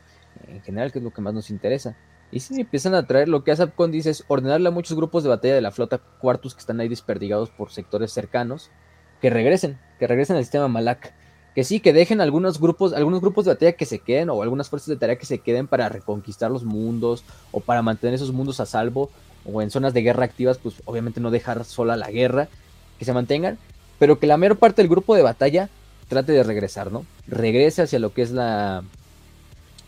en 0.47 0.61
general, 0.61 0.91
que 0.91 0.99
es 0.99 1.03
lo 1.03 1.11
que 1.11 1.21
más 1.21 1.33
nos 1.33 1.49
interesa. 1.49 1.95
Y 2.31 2.39
si 2.39 2.61
empiezan 2.61 2.95
a 2.95 3.05
traer 3.05 3.27
lo 3.27 3.43
que 3.43 3.51
hace 3.51 3.63
Apcon 3.63 3.91
dice 3.91 4.09
es 4.09 4.23
ordenarle 4.27 4.69
a 4.69 4.71
muchos 4.71 4.95
grupos 4.95 5.23
de 5.23 5.29
batalla 5.29 5.55
de 5.55 5.61
la 5.61 5.71
flota 5.71 5.97
Quartus 5.97 6.53
que 6.53 6.61
están 6.61 6.79
ahí 6.79 6.87
desperdigados 6.87 7.49
por 7.49 7.71
sectores 7.71 8.13
cercanos 8.13 8.71
que 9.21 9.29
regresen, 9.29 9.77
que 9.99 10.07
regresen 10.07 10.37
al 10.37 10.43
sistema 10.43 10.67
Malak. 10.67 11.13
Que 11.53 11.65
sí, 11.65 11.81
que 11.81 11.91
dejen 11.91 12.21
algunos 12.21 12.61
grupos, 12.61 12.93
algunos 12.93 13.19
grupos 13.19 13.43
de 13.43 13.51
batalla 13.51 13.73
que 13.73 13.85
se 13.85 13.99
queden 13.99 14.29
o 14.29 14.41
algunas 14.41 14.69
fuerzas 14.69 14.87
de 14.87 14.95
tarea 14.95 15.17
que 15.17 15.25
se 15.25 15.39
queden 15.39 15.67
para 15.67 15.89
reconquistar 15.89 16.49
los 16.49 16.63
mundos 16.63 17.25
o 17.51 17.59
para 17.59 17.81
mantener 17.81 18.15
esos 18.15 18.31
mundos 18.31 18.61
a 18.61 18.65
salvo 18.65 19.11
o 19.45 19.61
en 19.61 19.71
zonas 19.71 19.93
de 19.93 20.01
guerra 20.01 20.25
activas, 20.25 20.57
pues 20.57 20.75
obviamente 20.85 21.19
no 21.19 21.31
dejar 21.31 21.65
sola 21.65 21.95
la 21.95 22.11
guerra, 22.11 22.47
que 22.99 23.05
se 23.05 23.13
mantengan, 23.13 23.57
pero 23.99 24.19
que 24.19 24.27
la 24.27 24.37
mayor 24.37 24.57
parte 24.57 24.81
del 24.81 24.89
grupo 24.89 25.15
de 25.15 25.23
batalla 25.23 25.69
trate 26.07 26.31
de 26.33 26.43
regresar, 26.43 26.91
¿no? 26.91 27.05
Regrese 27.27 27.81
hacia 27.81 27.99
lo 27.99 28.13
que 28.13 28.21
es 28.21 28.31
la, 28.31 28.83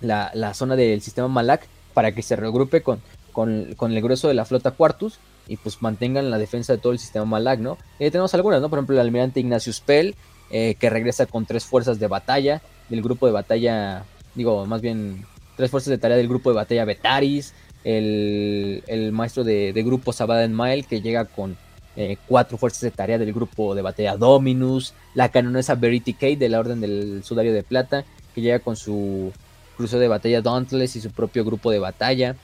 la, 0.01 0.53
zona 0.53 0.75
del 0.75 1.01
sistema 1.01 1.27
Malak 1.27 1.67
para 1.93 2.13
que 2.13 2.21
se 2.21 2.35
regrupe 2.35 2.81
con, 2.81 3.01
con, 3.31 3.91
el 3.91 4.01
grueso 4.01 4.27
de 4.27 4.33
la 4.33 4.45
flota 4.45 4.71
Quartus 4.71 5.19
y 5.47 5.57
pues 5.57 5.81
mantengan 5.81 6.31
la 6.31 6.37
defensa 6.37 6.73
de 6.73 6.79
todo 6.79 6.93
el 6.93 6.99
sistema 6.99 7.25
Malak, 7.25 7.59
¿no? 7.59 7.77
Eh, 7.99 8.09
tenemos 8.09 8.33
algunas, 8.33 8.61
¿no? 8.61 8.69
Por 8.69 8.79
ejemplo, 8.79 8.95
el 8.95 9.01
almirante 9.01 9.39
Ignacio 9.39 9.73
Pell, 9.85 10.15
eh, 10.49 10.75
que 10.79 10.89
regresa 10.89 11.25
con 11.25 11.45
tres 11.45 11.65
fuerzas 11.65 11.99
de 11.99 12.07
batalla 12.07 12.61
del 12.89 13.01
grupo 13.01 13.25
de 13.25 13.33
batalla, 13.33 14.05
digo, 14.35 14.65
más 14.65 14.81
bien 14.81 15.25
tres 15.55 15.71
fuerzas 15.71 15.91
de 15.91 15.97
tarea 15.97 16.17
del 16.17 16.27
grupo 16.27 16.49
de 16.49 16.55
batalla 16.55 16.85
Betaris, 16.85 17.53
el, 17.83 19.11
maestro 19.11 19.43
de, 19.43 19.73
grupo 19.85 20.13
Sabaden 20.13 20.53
Mael, 20.53 20.85
que 20.85 21.01
llega 21.01 21.25
con 21.25 21.57
eh, 21.95 22.17
cuatro 22.27 22.57
fuerzas 22.57 22.81
de 22.81 22.91
tarea 22.91 23.17
del 23.17 23.33
grupo 23.33 23.75
de 23.75 23.81
batalla 23.81 24.17
Dominus, 24.17 24.93
la 25.13 25.29
canonesa 25.29 25.75
Verity 25.75 26.13
Kate 26.13 26.37
de 26.37 26.49
la 26.49 26.59
Orden 26.59 26.81
del 26.81 27.23
Sudario 27.23 27.53
de 27.53 27.63
Plata, 27.63 28.03
que 28.33 28.41
llega 28.41 28.59
con 28.59 28.75
su 28.75 29.31
crucero 29.77 29.99
de 29.99 30.07
batalla 30.07 30.41
Dauntless 30.41 30.95
y 30.95 31.01
su 31.01 31.11
propio 31.11 31.45
grupo 31.45 31.71
de 31.71 31.79
batalla. 31.79 32.35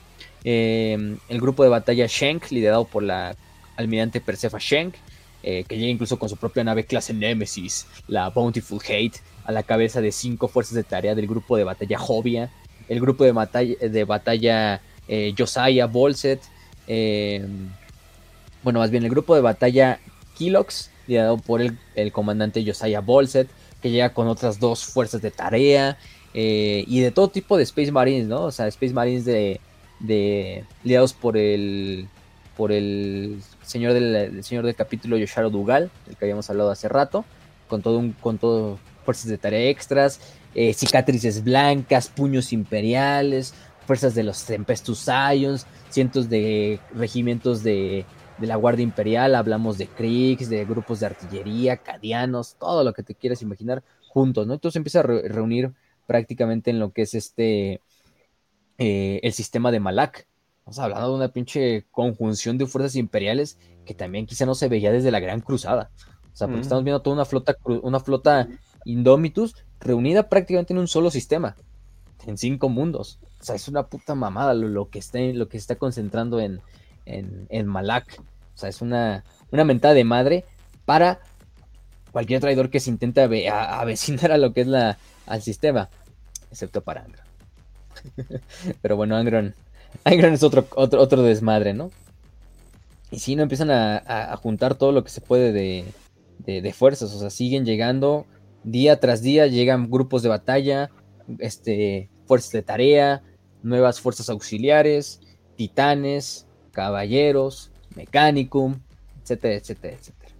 Em, 0.44 1.18
el 1.28 1.40
grupo 1.40 1.62
de 1.62 1.68
batalla 1.68 2.06
Shank, 2.08 2.50
liderado 2.50 2.84
por 2.84 3.02
la 3.02 3.36
almirante 3.76 4.20
Persefa 4.20 4.58
Shank, 4.60 4.94
eh, 5.42 5.64
que 5.66 5.76
llega 5.76 5.90
incluso 5.90 6.18
con 6.18 6.28
su 6.28 6.36
propia 6.36 6.64
nave 6.64 6.84
clase 6.84 7.14
Nemesis, 7.14 7.86
la 8.08 8.28
Bountiful 8.28 8.80
Hate, 8.86 9.20
a 9.44 9.52
la 9.52 9.62
cabeza 9.62 10.00
de 10.00 10.12
cinco 10.12 10.48
fuerzas 10.48 10.74
de 10.74 10.84
tarea 10.84 11.14
del 11.14 11.26
grupo 11.26 11.56
de 11.56 11.64
batalla 11.64 11.98
Jovia, 11.98 12.50
el 12.88 13.00
grupo 13.00 13.24
de 13.24 13.32
batalla, 13.32 13.76
de 13.80 14.04
batalla 14.04 14.80
eh, 15.12 15.34
Josiah 15.36 15.86
Bolset, 15.86 16.40
em, 16.86 17.68
bueno, 18.62 18.78
más 18.78 18.90
bien 18.90 19.02
el 19.02 19.10
grupo 19.10 19.34
de 19.34 19.40
batalla 19.40 19.98
Kilox, 20.38 20.90
liderado 21.08 21.36
por 21.38 21.60
el, 21.60 21.76
el 21.96 22.12
comandante 22.12 22.64
Josiah 22.64 23.00
Bolset, 23.00 23.48
que 23.82 23.90
llega 23.90 24.14
con 24.14 24.28
otras 24.28 24.60
dos 24.60 24.84
fuerzas 24.84 25.20
de 25.20 25.32
tarea, 25.32 25.98
eh, 26.32 26.84
y 26.86 27.00
de 27.00 27.10
todo 27.10 27.28
tipo 27.28 27.56
de 27.56 27.64
Space 27.64 27.90
Marines, 27.90 28.28
¿no? 28.28 28.44
O 28.44 28.52
sea, 28.52 28.68
Space 28.68 28.94
Marines 28.94 29.24
de, 29.24 29.60
de 29.98 30.64
liados 30.84 31.12
por 31.12 31.36
el 31.36 32.08
por 32.56 32.72
el 32.72 33.40
señor 33.62 33.94
del, 33.94 34.44
señor 34.44 34.64
del 34.64 34.74
capítulo 34.74 35.16
Yosharo 35.16 35.50
Dugal, 35.50 35.90
del 36.06 36.16
que 36.16 36.26
habíamos 36.26 36.48
hablado 36.50 36.70
hace 36.70 36.88
rato, 36.88 37.24
con 37.68 37.82
todo 37.82 37.98
un 37.98 38.12
con 38.12 38.38
todo 38.38 38.78
fuerzas 39.04 39.26
de 39.26 39.38
tarea 39.38 39.70
extras, 39.70 40.20
eh, 40.54 40.72
cicatrices 40.74 41.42
blancas, 41.42 42.08
puños 42.08 42.52
imperiales, 42.52 43.54
fuerzas 43.90 44.14
de 44.14 44.22
los 44.22 44.44
Tempestus 44.44 45.08
cientos 45.88 46.28
de 46.28 46.78
regimientos 46.94 47.64
de, 47.64 48.06
de 48.38 48.46
la 48.46 48.54
Guardia 48.54 48.84
Imperial, 48.84 49.34
hablamos 49.34 49.78
de 49.78 49.88
Kriegs, 49.88 50.48
de 50.48 50.64
grupos 50.64 51.00
de 51.00 51.06
artillería, 51.06 51.76
cadianos, 51.78 52.54
todo 52.54 52.84
lo 52.84 52.92
que 52.92 53.02
te 53.02 53.16
quieras 53.16 53.42
imaginar 53.42 53.82
juntos, 54.06 54.46
¿no? 54.46 54.54
Entonces 54.54 54.76
empieza 54.76 55.00
a 55.00 55.02
reunir 55.02 55.72
prácticamente 56.06 56.70
en 56.70 56.78
lo 56.78 56.92
que 56.92 57.02
es 57.02 57.14
este, 57.14 57.80
eh, 58.78 59.18
el 59.24 59.32
sistema 59.32 59.72
de 59.72 59.80
Malak. 59.80 60.28
Estamos 60.58 60.78
hablando 60.78 61.08
de 61.08 61.14
una 61.16 61.32
pinche 61.32 61.84
conjunción 61.90 62.58
de 62.58 62.66
fuerzas 62.66 62.94
imperiales 62.94 63.58
que 63.84 63.94
también 63.94 64.24
quizá 64.24 64.46
no 64.46 64.54
se 64.54 64.68
veía 64.68 64.92
desde 64.92 65.10
la 65.10 65.18
Gran 65.18 65.40
Cruzada. 65.40 65.90
O 66.32 66.36
sea, 66.36 66.46
porque 66.46 66.60
estamos 66.60 66.84
viendo 66.84 67.02
toda 67.02 67.16
una 67.16 67.24
flota, 67.24 67.56
una 67.64 67.98
flota 67.98 68.46
Indomitus 68.84 69.56
reunida 69.80 70.28
prácticamente 70.28 70.74
en 70.74 70.78
un 70.78 70.86
solo 70.86 71.10
sistema, 71.10 71.56
en 72.24 72.38
cinco 72.38 72.68
mundos. 72.68 73.18
O 73.40 73.44
sea, 73.44 73.54
es 73.54 73.68
una 73.68 73.86
puta 73.86 74.14
mamada 74.14 74.54
lo, 74.54 74.90
que, 74.90 74.98
está, 74.98 75.18
lo 75.18 75.48
que 75.48 75.58
se 75.58 75.62
está 75.62 75.76
concentrando 75.76 76.40
en, 76.40 76.60
en, 77.06 77.66
Malak. 77.66 78.20
O 78.20 78.58
sea, 78.58 78.68
es 78.68 78.82
una, 78.82 79.24
una 79.50 79.64
mentada 79.64 79.94
de 79.94 80.04
madre 80.04 80.44
para 80.84 81.20
cualquier 82.12 82.40
traidor 82.40 82.70
que 82.70 82.80
se 82.80 82.90
intente 82.90 83.22
avecinar 83.22 84.32
a 84.32 84.38
lo 84.38 84.52
que 84.52 84.62
es 84.62 84.66
la, 84.66 84.98
al 85.26 85.42
sistema 85.42 85.88
excepto 86.50 86.82
para 86.82 87.02
Angron. 87.02 87.24
Pero 88.82 88.96
bueno, 88.96 89.16
Angron, 89.16 89.54
Angron 90.04 90.34
es 90.34 90.42
otro, 90.42 90.66
otro, 90.74 91.00
otro 91.00 91.22
desmadre, 91.22 91.74
¿no? 91.74 91.90
Y 93.10 93.18
si 93.18 93.34
no 93.34 93.42
empiezan 93.42 93.70
a, 93.70 94.36
juntar 94.36 94.76
todo 94.76 94.92
lo 94.92 95.02
que 95.02 95.10
se 95.10 95.20
puede 95.20 95.52
de, 95.52 96.72
fuerzas, 96.72 97.12
o 97.12 97.18
sea, 97.18 97.30
siguen 97.30 97.64
llegando 97.64 98.26
día 98.62 99.00
tras 99.00 99.22
día, 99.22 99.46
llegan 99.46 99.90
grupos 99.90 100.22
de 100.22 100.28
batalla, 100.28 100.90
este, 101.38 102.08
fuerzas 102.26 102.52
de 102.52 102.62
tarea, 102.62 103.22
nuevas 103.62 104.00
fuerzas 104.00 104.30
auxiliares, 104.30 105.20
titanes, 105.56 106.46
caballeros, 106.72 107.70
mecanicum, 107.96 108.80
etcétera, 109.22 109.54
etcétera, 109.54 109.94
etcétera. 109.94 110.32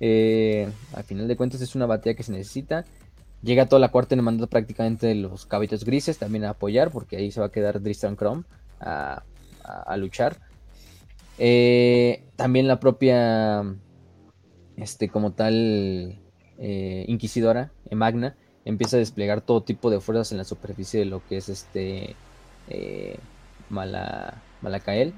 Eh, 0.00 0.68
al 0.92 1.04
final 1.04 1.28
de 1.28 1.36
cuentas 1.36 1.60
es 1.60 1.74
una 1.74 1.86
batalla 1.86 2.14
que 2.14 2.22
se 2.22 2.32
necesita 2.32 2.84
Llega 3.44 3.66
toda 3.66 3.78
la 3.78 3.90
cuarta 3.90 4.16
mandato 4.16 4.48
prácticamente 4.48 5.14
los 5.14 5.44
caballitos 5.44 5.84
grises 5.84 6.16
también 6.16 6.44
a 6.44 6.50
apoyar, 6.50 6.90
porque 6.90 7.18
ahí 7.18 7.30
se 7.30 7.40
va 7.40 7.46
a 7.46 7.52
quedar 7.52 7.82
Dristan 7.82 8.16
Chrome 8.16 8.44
a, 8.80 9.22
luchar. 9.98 10.38
Eh, 11.36 12.24
también 12.36 12.66
la 12.66 12.80
propia, 12.80 13.62
este, 14.76 15.10
como 15.10 15.32
tal, 15.32 16.18
eh, 16.58 17.04
Inquisidora, 17.06 17.70
Magna, 17.90 18.34
empieza 18.64 18.96
a 18.96 19.00
desplegar 19.00 19.42
todo 19.42 19.62
tipo 19.62 19.90
de 19.90 20.00
fuerzas 20.00 20.32
en 20.32 20.38
la 20.38 20.44
superficie 20.44 21.00
de 21.00 21.06
lo 21.06 21.22
que 21.26 21.36
es 21.36 21.50
este 21.50 22.16
eh, 22.68 23.18
Mala, 23.68 24.42
Malacael. 24.62 25.14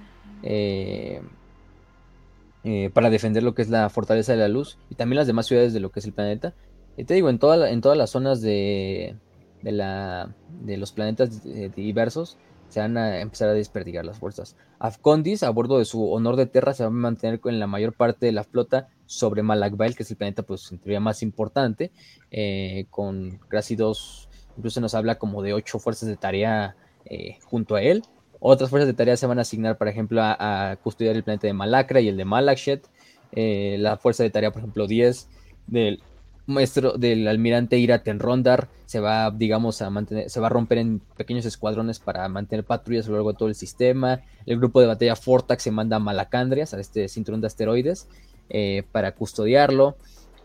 para 2.93 3.11
defender 3.11 3.43
lo 3.43 3.55
que 3.55 3.63
es 3.63 3.69
la 3.69 3.89
fortaleza 3.91 4.33
de 4.33 4.39
la 4.39 4.49
luz 4.49 4.79
y 4.91 4.95
también 4.95 5.19
las 5.19 5.27
demás 5.27 5.47
ciudades 5.47 5.73
de 5.73 5.81
lo 5.81 5.91
que 5.91 6.01
es 6.01 6.07
el 6.07 6.13
planeta. 6.13 6.55
Y 6.97 7.05
te 7.05 7.15
digo, 7.15 7.29
en, 7.29 7.39
en 7.43 7.81
todas 7.81 7.99
las 7.99 8.11
zonas 8.11 8.41
de, 8.41 9.17
de, 9.63 9.73
la, 9.73 10.35
de 10.63 10.77
los 10.77 10.93
planetas 10.93 11.45
eh, 11.45 11.71
diversos 11.75 12.39
se 12.69 12.81
van 12.81 12.97
a 12.97 13.21
empezar 13.21 13.49
a 13.49 13.53
desperdigar 13.53 14.05
las 14.05 14.19
fuerzas. 14.19 14.57
Afcondis, 14.79 15.43
a 15.43 15.51
bordo 15.51 15.79
de 15.79 15.85
su 15.85 16.11
honor 16.11 16.37
de 16.37 16.47
Terra, 16.47 16.75
se 16.75 16.83
va 16.83 16.89
a 16.89 16.91
mantener 16.91 17.39
con 17.39 17.59
la 17.59 17.67
mayor 17.67 17.93
parte 17.93 18.27
de 18.27 18.33
la 18.33 18.45
flota 18.45 18.89
sobre 19.07 19.43
Malakbael, 19.43 19.95
que 19.95 20.03
es 20.03 20.11
el 20.11 20.17
planeta 20.17 20.43
pues, 20.43 20.73
en 20.73 20.79
teoría 20.79 21.01
más 21.01 21.23
importante, 21.23 21.93
eh, 22.31 22.87
con 22.91 23.39
casi 23.49 23.77
dos, 23.77 24.29
incluso 24.57 24.81
nos 24.81 24.95
habla 24.95 25.17
como 25.17 25.43
de 25.43 25.53
ocho 25.53 25.79
fuerzas 25.79 26.09
de 26.09 26.17
tarea 26.17 26.75
eh, 27.07 27.39
junto 27.45 27.75
a 27.75 27.83
él. 27.83 28.03
Otras 28.39 28.71
fuerzas 28.71 28.87
de 28.87 28.95
tarea 28.95 29.17
se 29.17 29.27
van 29.27 29.39
a 29.39 29.43
asignar, 29.43 29.79
por 29.79 29.89
ejemplo, 29.89 30.21
a, 30.23 30.77
custodiar 30.83 31.17
el 31.17 31.25
planeta 31.25 31.47
de 31.47 31.53
Malacra 31.55 32.01
y 32.01 32.09
el 32.09 32.17
de 32.17 32.25
Malakshet. 32.25 32.87
la 33.33 33.97
fuerza 33.97 34.23
de 34.23 34.31
tarea, 34.31 34.51
por 34.51 34.61
ejemplo, 34.61 34.87
10 34.87 35.29
del 35.67 36.03
maestro 36.47 36.93
del 36.93 37.27
almirante 37.27 37.79
Iraten 37.79 38.21
Rondar 38.21 38.69
se 38.87 39.01
va, 39.01 39.31
digamos, 39.31 39.83
a 39.83 39.91
mantener, 39.91 40.31
se 40.31 40.41
va 40.41 40.47
a 40.47 40.51
romper 40.51 40.79
en 40.79 41.01
pequeños 41.17 41.45
escuadrones 41.45 41.99
para 41.99 42.29
mantener 42.29 42.65
patrullas 42.65 43.07
a 43.07 43.11
lo 43.11 43.17
largo 43.17 43.33
de 43.33 43.39
todo 43.39 43.49
el 43.49 43.57
sistema. 43.57 44.21
El 44.47 44.59
grupo 44.59 44.81
de 44.81 44.87
batalla 44.87 45.17
Fortax 45.17 45.65
se 45.65 45.73
manda 45.73 45.97
a 45.97 46.01
Malacandrias, 46.01 46.73
a 46.73 46.81
este 46.81 47.09
cinturón 47.09 47.41
de 47.41 47.49
asteroides, 47.49 48.09
eh, 48.49 48.85
para 48.93 49.13
custodiarlo. 49.13 49.97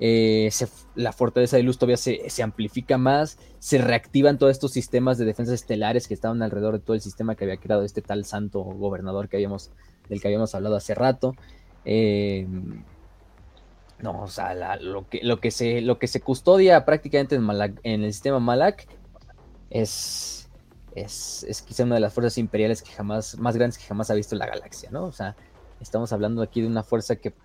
Eh, 0.03 0.49
la 0.95 1.13
fortaleza 1.13 1.57
de 1.57 1.63
luz 1.63 1.77
todavía 1.77 1.95
se, 1.95 2.41
amplifica 2.41 2.97
más, 2.97 3.37
se 3.59 3.77
reactivan 3.77 4.39
todos 4.39 4.51
estos 4.51 4.71
sistemas 4.71 5.19
de 5.19 5.25
defensas 5.25 5.53
estelares 5.53 6.07
que 6.07 6.15
estaban 6.15 6.41
alrededor 6.41 6.73
de 6.73 6.79
todo 6.79 6.95
el 6.95 7.01
sistema 7.01 7.35
que 7.35 7.43
había 7.43 7.57
creado 7.57 7.83
este 7.83 8.01
tal 8.01 8.25
santo 8.25 8.63
gobernador 8.63 9.29
del 9.29 10.19
que 10.19 10.27
habíamos 10.27 10.55
hablado 10.55 10.75
hace 10.75 10.95
rato. 10.95 11.35
Eh, 11.85 12.47
no, 13.99 14.23
o 14.23 14.27
sea, 14.27 14.77
lo, 14.77 15.07
que, 15.07 15.51
se, 15.51 15.81
lo 15.81 15.99
que 15.99 16.07
se 16.07 16.19
custodia 16.19 16.83
prácticamente 16.83 17.35
en, 17.35 18.03
el 18.03 18.11
sistema 18.11 18.39
Malak 18.39 18.87
es, 19.69 20.49
es, 20.95 21.63
quizá 21.67 21.83
una 21.83 21.95
de 21.95 22.01
las 22.01 22.11
fuerzas 22.11 22.39
imperiales 22.39 22.81
que 22.81 22.91
jamás, 22.91 23.37
más 23.37 23.55
grandes 23.55 23.77
que 23.77 23.85
jamás 23.85 24.09
ha 24.09 24.15
visto 24.15 24.35
la 24.35 24.47
galaxia, 24.47 24.89
¿no? 24.89 25.03
O 25.03 25.11
sea, 25.11 25.35
estamos 25.79 26.11
hablando 26.11 26.41
aquí 26.41 26.61
de 26.61 26.67
una 26.67 26.81
fuerza 26.81 27.17
que 27.17 27.35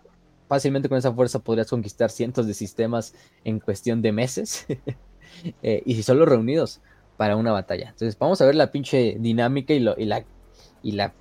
fácilmente 0.48 0.88
con 0.88 0.98
esa 0.98 1.12
fuerza 1.12 1.40
podrías 1.40 1.68
conquistar 1.68 2.10
cientos 2.10 2.46
de 2.46 2.54
sistemas 2.54 3.14
en 3.44 3.60
cuestión 3.60 4.02
de 4.02 4.12
meses. 4.12 4.66
Eh, 5.62 5.82
y 5.84 5.96
si 5.96 6.02
solo 6.02 6.24
reunidos 6.24 6.80
para 7.18 7.36
una 7.36 7.52
batalla. 7.52 7.90
Entonces, 7.90 8.18
vamos 8.18 8.40
a 8.40 8.46
ver 8.46 8.54
la 8.54 8.72
pinche 8.72 9.16
dinámica 9.18 9.74
y, 9.74 9.80
lo, 9.80 9.94
y, 9.98 10.06
la, 10.06 10.24
y 10.82 10.92
la 10.92 11.12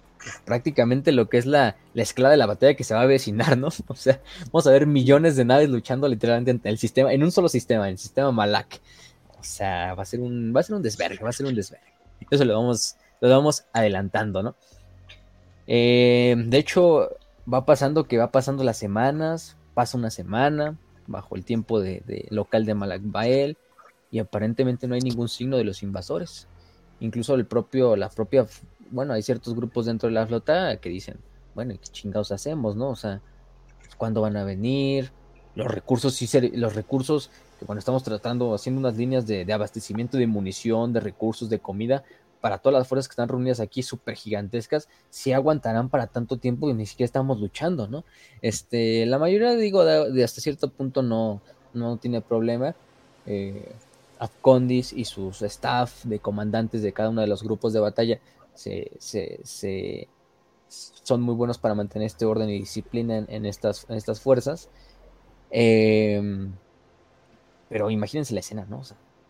prácticamente 0.45 1.11
lo 1.11 1.29
que 1.29 1.37
es 1.37 1.45
la, 1.45 1.75
la 1.93 2.03
escala 2.03 2.29
de 2.29 2.37
la 2.37 2.45
batalla 2.45 2.75
que 2.75 2.83
se 2.83 2.93
va 2.93 3.01
a 3.01 3.03
avecinar, 3.03 3.57
¿no? 3.57 3.69
O 3.87 3.95
sea, 3.95 4.21
vamos 4.47 4.67
a 4.67 4.71
ver 4.71 4.87
millones 4.87 5.35
de 5.35 5.45
naves 5.45 5.69
luchando 5.69 6.07
literalmente 6.07 6.51
en 6.51 6.61
el 6.63 6.77
sistema, 6.77 7.13
en 7.13 7.23
un 7.23 7.31
solo 7.31 7.49
sistema, 7.49 7.87
en 7.87 7.93
el 7.93 7.97
sistema 7.97 8.31
Malak. 8.31 8.79
O 9.39 9.43
sea, 9.43 9.93
va 9.93 10.03
a 10.03 10.05
ser 10.05 10.21
un, 10.21 10.53
va 10.55 10.61
a 10.61 10.63
ser 10.63 10.75
un 10.75 10.81
desvergue, 10.81 11.23
va 11.23 11.29
a 11.29 11.33
ser 11.33 11.45
un 11.45 11.55
desvergue. 11.55 11.93
Eso 12.31 12.45
lo 12.45 12.55
vamos, 12.55 12.95
lo 13.21 13.29
vamos 13.29 13.65
adelantando, 13.73 14.41
¿no? 14.41 14.55
Eh, 15.67 16.35
de 16.37 16.57
hecho, 16.57 17.09
va 17.51 17.65
pasando 17.65 18.05
que 18.05 18.17
va 18.17 18.31
pasando 18.31 18.63
las 18.63 18.77
semanas, 18.77 19.57
pasa 19.73 19.97
una 19.97 20.09
semana 20.09 20.77
bajo 21.07 21.35
el 21.35 21.45
tiempo 21.45 21.79
de, 21.79 22.27
local 22.29 22.65
de 22.65 22.73
Malak 22.73 23.01
Bael 23.03 23.57
y 24.11 24.19
aparentemente 24.19 24.87
no 24.87 24.95
hay 24.95 25.01
ningún 25.01 25.29
signo 25.29 25.57
de 25.57 25.63
los 25.63 25.83
invasores. 25.83 26.47
Incluso 26.99 27.35
el 27.35 27.45
propio, 27.45 27.95
la 27.95 28.09
propia 28.09 28.47
bueno, 28.91 29.13
hay 29.13 29.21
ciertos 29.21 29.55
grupos 29.55 29.85
dentro 29.85 30.07
de 30.07 30.13
la 30.13 30.27
flota 30.27 30.77
que 30.77 30.89
dicen, 30.89 31.17
bueno, 31.53 31.73
¿qué 31.73 31.87
chingados 31.91 32.31
hacemos, 32.31 32.75
no? 32.75 32.89
O 32.89 32.95
sea, 32.95 33.21
¿cuándo 33.97 34.21
van 34.21 34.37
a 34.37 34.43
venir? 34.43 35.11
Los 35.55 35.67
recursos, 35.67 36.13
sí, 36.13 36.27
los 36.53 36.75
recursos 36.75 37.31
que 37.59 37.65
cuando 37.65 37.79
estamos 37.79 38.03
tratando, 38.03 38.53
haciendo 38.53 38.79
unas 38.79 38.97
líneas 38.97 39.25
de, 39.25 39.51
abastecimiento 39.51 40.17
de 40.17 40.27
munición, 40.27 40.91
de 40.91 40.99
recursos, 40.99 41.49
de 41.49 41.59
comida, 41.59 42.03
para 42.45 42.59
todas 42.59 42.77
las 42.77 42.87
fuerzas 42.87 43.07
que 43.07 43.13
están 43.13 43.27
reunidas 43.27 43.59
aquí, 43.59 43.81
súper 43.81 44.13
gigantescas, 44.13 44.87
si 45.09 45.33
aguantarán 45.33 45.89
para 45.89 46.05
tanto 46.05 46.37
tiempo 46.37 46.69
y 46.69 46.75
ni 46.75 46.85
siquiera 46.85 47.07
estamos 47.07 47.39
luchando, 47.39 47.87
¿no? 47.87 48.03
Este, 48.43 49.07
la 49.07 49.17
mayoría, 49.17 49.55
digo, 49.55 49.83
de, 49.83 50.23
hasta 50.23 50.41
cierto 50.41 50.69
punto 50.69 51.01
no, 51.01 51.41
no 51.73 51.97
tiene 51.97 52.21
problema. 52.21 52.75
Eh, 53.25 53.73
Afcondis 54.19 54.93
y 54.93 55.05
sus 55.05 55.41
staff 55.41 56.05
de 56.05 56.19
comandantes 56.19 56.83
de 56.83 56.93
cada 56.93 57.09
uno 57.09 57.21
de 57.21 57.27
los 57.27 57.41
grupos 57.41 57.73
de 57.73 57.79
batalla 57.79 58.19
se, 58.53 58.91
son 60.67 61.21
muy 61.23 61.33
buenos 61.33 61.57
para 61.57 61.73
mantener 61.73 62.05
este 62.05 62.25
orden 62.25 62.51
y 62.51 62.59
disciplina 62.59 63.25
en, 63.27 63.47
estas, 63.47 63.87
en 63.89 63.95
estas 63.95 64.21
fuerzas. 64.21 64.69
Em, 65.49 66.53
pero 67.69 67.89
imagínense 67.89 68.35
la 68.35 68.41
escena, 68.41 68.67
¿no? 68.69 68.83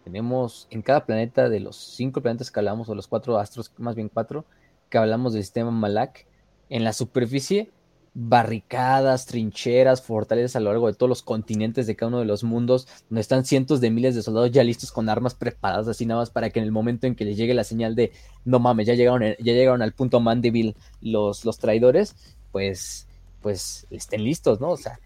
Tenemos 0.05 0.67
en 0.69 0.83
cada 0.83 1.05
planeta 1.05 1.49
de 1.49 1.59
los 1.59 1.75
cinco 1.75 2.21
planetas 2.21 2.51
que 2.51 2.59
hablamos, 2.59 2.87
o 2.87 2.95
los 2.95 3.07
cuatro 3.07 3.39
astros, 3.39 3.71
más 3.77 3.95
bien 3.95 4.07
cuatro, 4.07 4.45
que 4.89 4.99
hablamos 4.99 5.33
del 5.33 5.41
sistema 5.41 5.71
Malak, 5.71 6.27
en 6.69 6.83
la 6.83 6.93
superficie 6.93 7.71
barricadas, 8.13 9.25
trincheras, 9.25 10.03
fortalezas 10.03 10.55
a 10.55 10.59
lo 10.61 10.69
largo 10.69 10.87
de 10.87 10.93
todos 10.93 11.09
los 11.09 11.23
continentes 11.23 11.87
de 11.87 11.95
cada 11.95 12.09
uno 12.09 12.19
de 12.19 12.25
los 12.25 12.43
mundos, 12.43 12.87
donde 13.09 13.19
están 13.19 13.45
cientos 13.45 13.81
de 13.81 13.89
miles 13.89 14.13
de 14.13 14.21
soldados 14.21 14.51
ya 14.51 14.63
listos 14.63 14.91
con 14.91 15.09
armas 15.09 15.33
preparadas, 15.33 15.87
así 15.87 16.05
nada 16.05 16.21
más 16.21 16.29
para 16.29 16.51
que 16.51 16.59
en 16.59 16.65
el 16.65 16.71
momento 16.71 17.07
en 17.07 17.15
que 17.15 17.25
les 17.25 17.35
llegue 17.35 17.55
la 17.55 17.65
señal 17.65 17.95
de 17.95 18.13
no 18.45 18.59
mames, 18.59 18.85
ya 18.87 18.93
llegaron, 18.93 19.21
ya 19.21 19.53
llegaron 19.53 19.81
al 19.81 19.93
punto 19.93 20.21
Mandeville 20.21 20.75
los, 21.01 21.43
los 21.43 21.57
traidores, 21.57 22.15
pues, 22.51 23.07
pues 23.41 23.87
estén 23.89 24.23
listos, 24.23 24.61
¿no? 24.61 24.69
O 24.69 24.77
sea, 24.77 24.99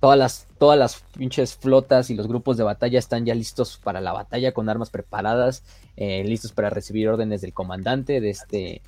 todas 0.00 0.18
las, 0.18 0.46
todas 0.58 0.78
las 0.78 1.02
pinches 1.16 1.54
flotas 1.54 2.10
y 2.10 2.14
los 2.14 2.26
grupos 2.26 2.56
de 2.56 2.64
batalla 2.64 2.98
están 2.98 3.24
ya 3.24 3.34
listos 3.34 3.80
para 3.82 4.00
la 4.00 4.12
batalla 4.12 4.52
con 4.52 4.68
armas 4.68 4.90
preparadas, 4.90 5.62
eh, 5.96 6.22
listos 6.24 6.52
para 6.52 6.70
recibir 6.70 7.08
órdenes 7.08 7.40
del 7.40 7.52
comandante 7.52 8.20
de 8.20 8.30
este, 8.30 8.82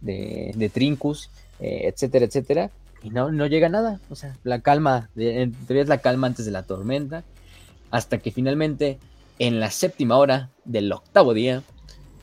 de, 0.00 0.52
de 0.56 0.68
Trincus, 0.68 1.30
eh, 1.60 1.82
etcétera, 1.84 2.24
etcétera 2.24 2.70
y 3.02 3.10
no, 3.10 3.30
no 3.30 3.46
llega 3.46 3.68
nada. 3.68 4.00
O 4.10 4.16
sea, 4.16 4.36
la 4.44 4.60
calma, 4.60 5.10
en 5.16 5.56
es 5.68 5.88
la 5.88 5.98
calma 5.98 6.26
antes 6.26 6.44
de 6.44 6.52
la 6.52 6.62
tormenta, 6.62 7.24
hasta 7.90 8.18
que 8.18 8.30
finalmente, 8.30 8.98
en 9.38 9.60
la 9.60 9.70
séptima 9.70 10.16
hora 10.16 10.50
del 10.64 10.92
octavo 10.92 11.34
día, 11.34 11.62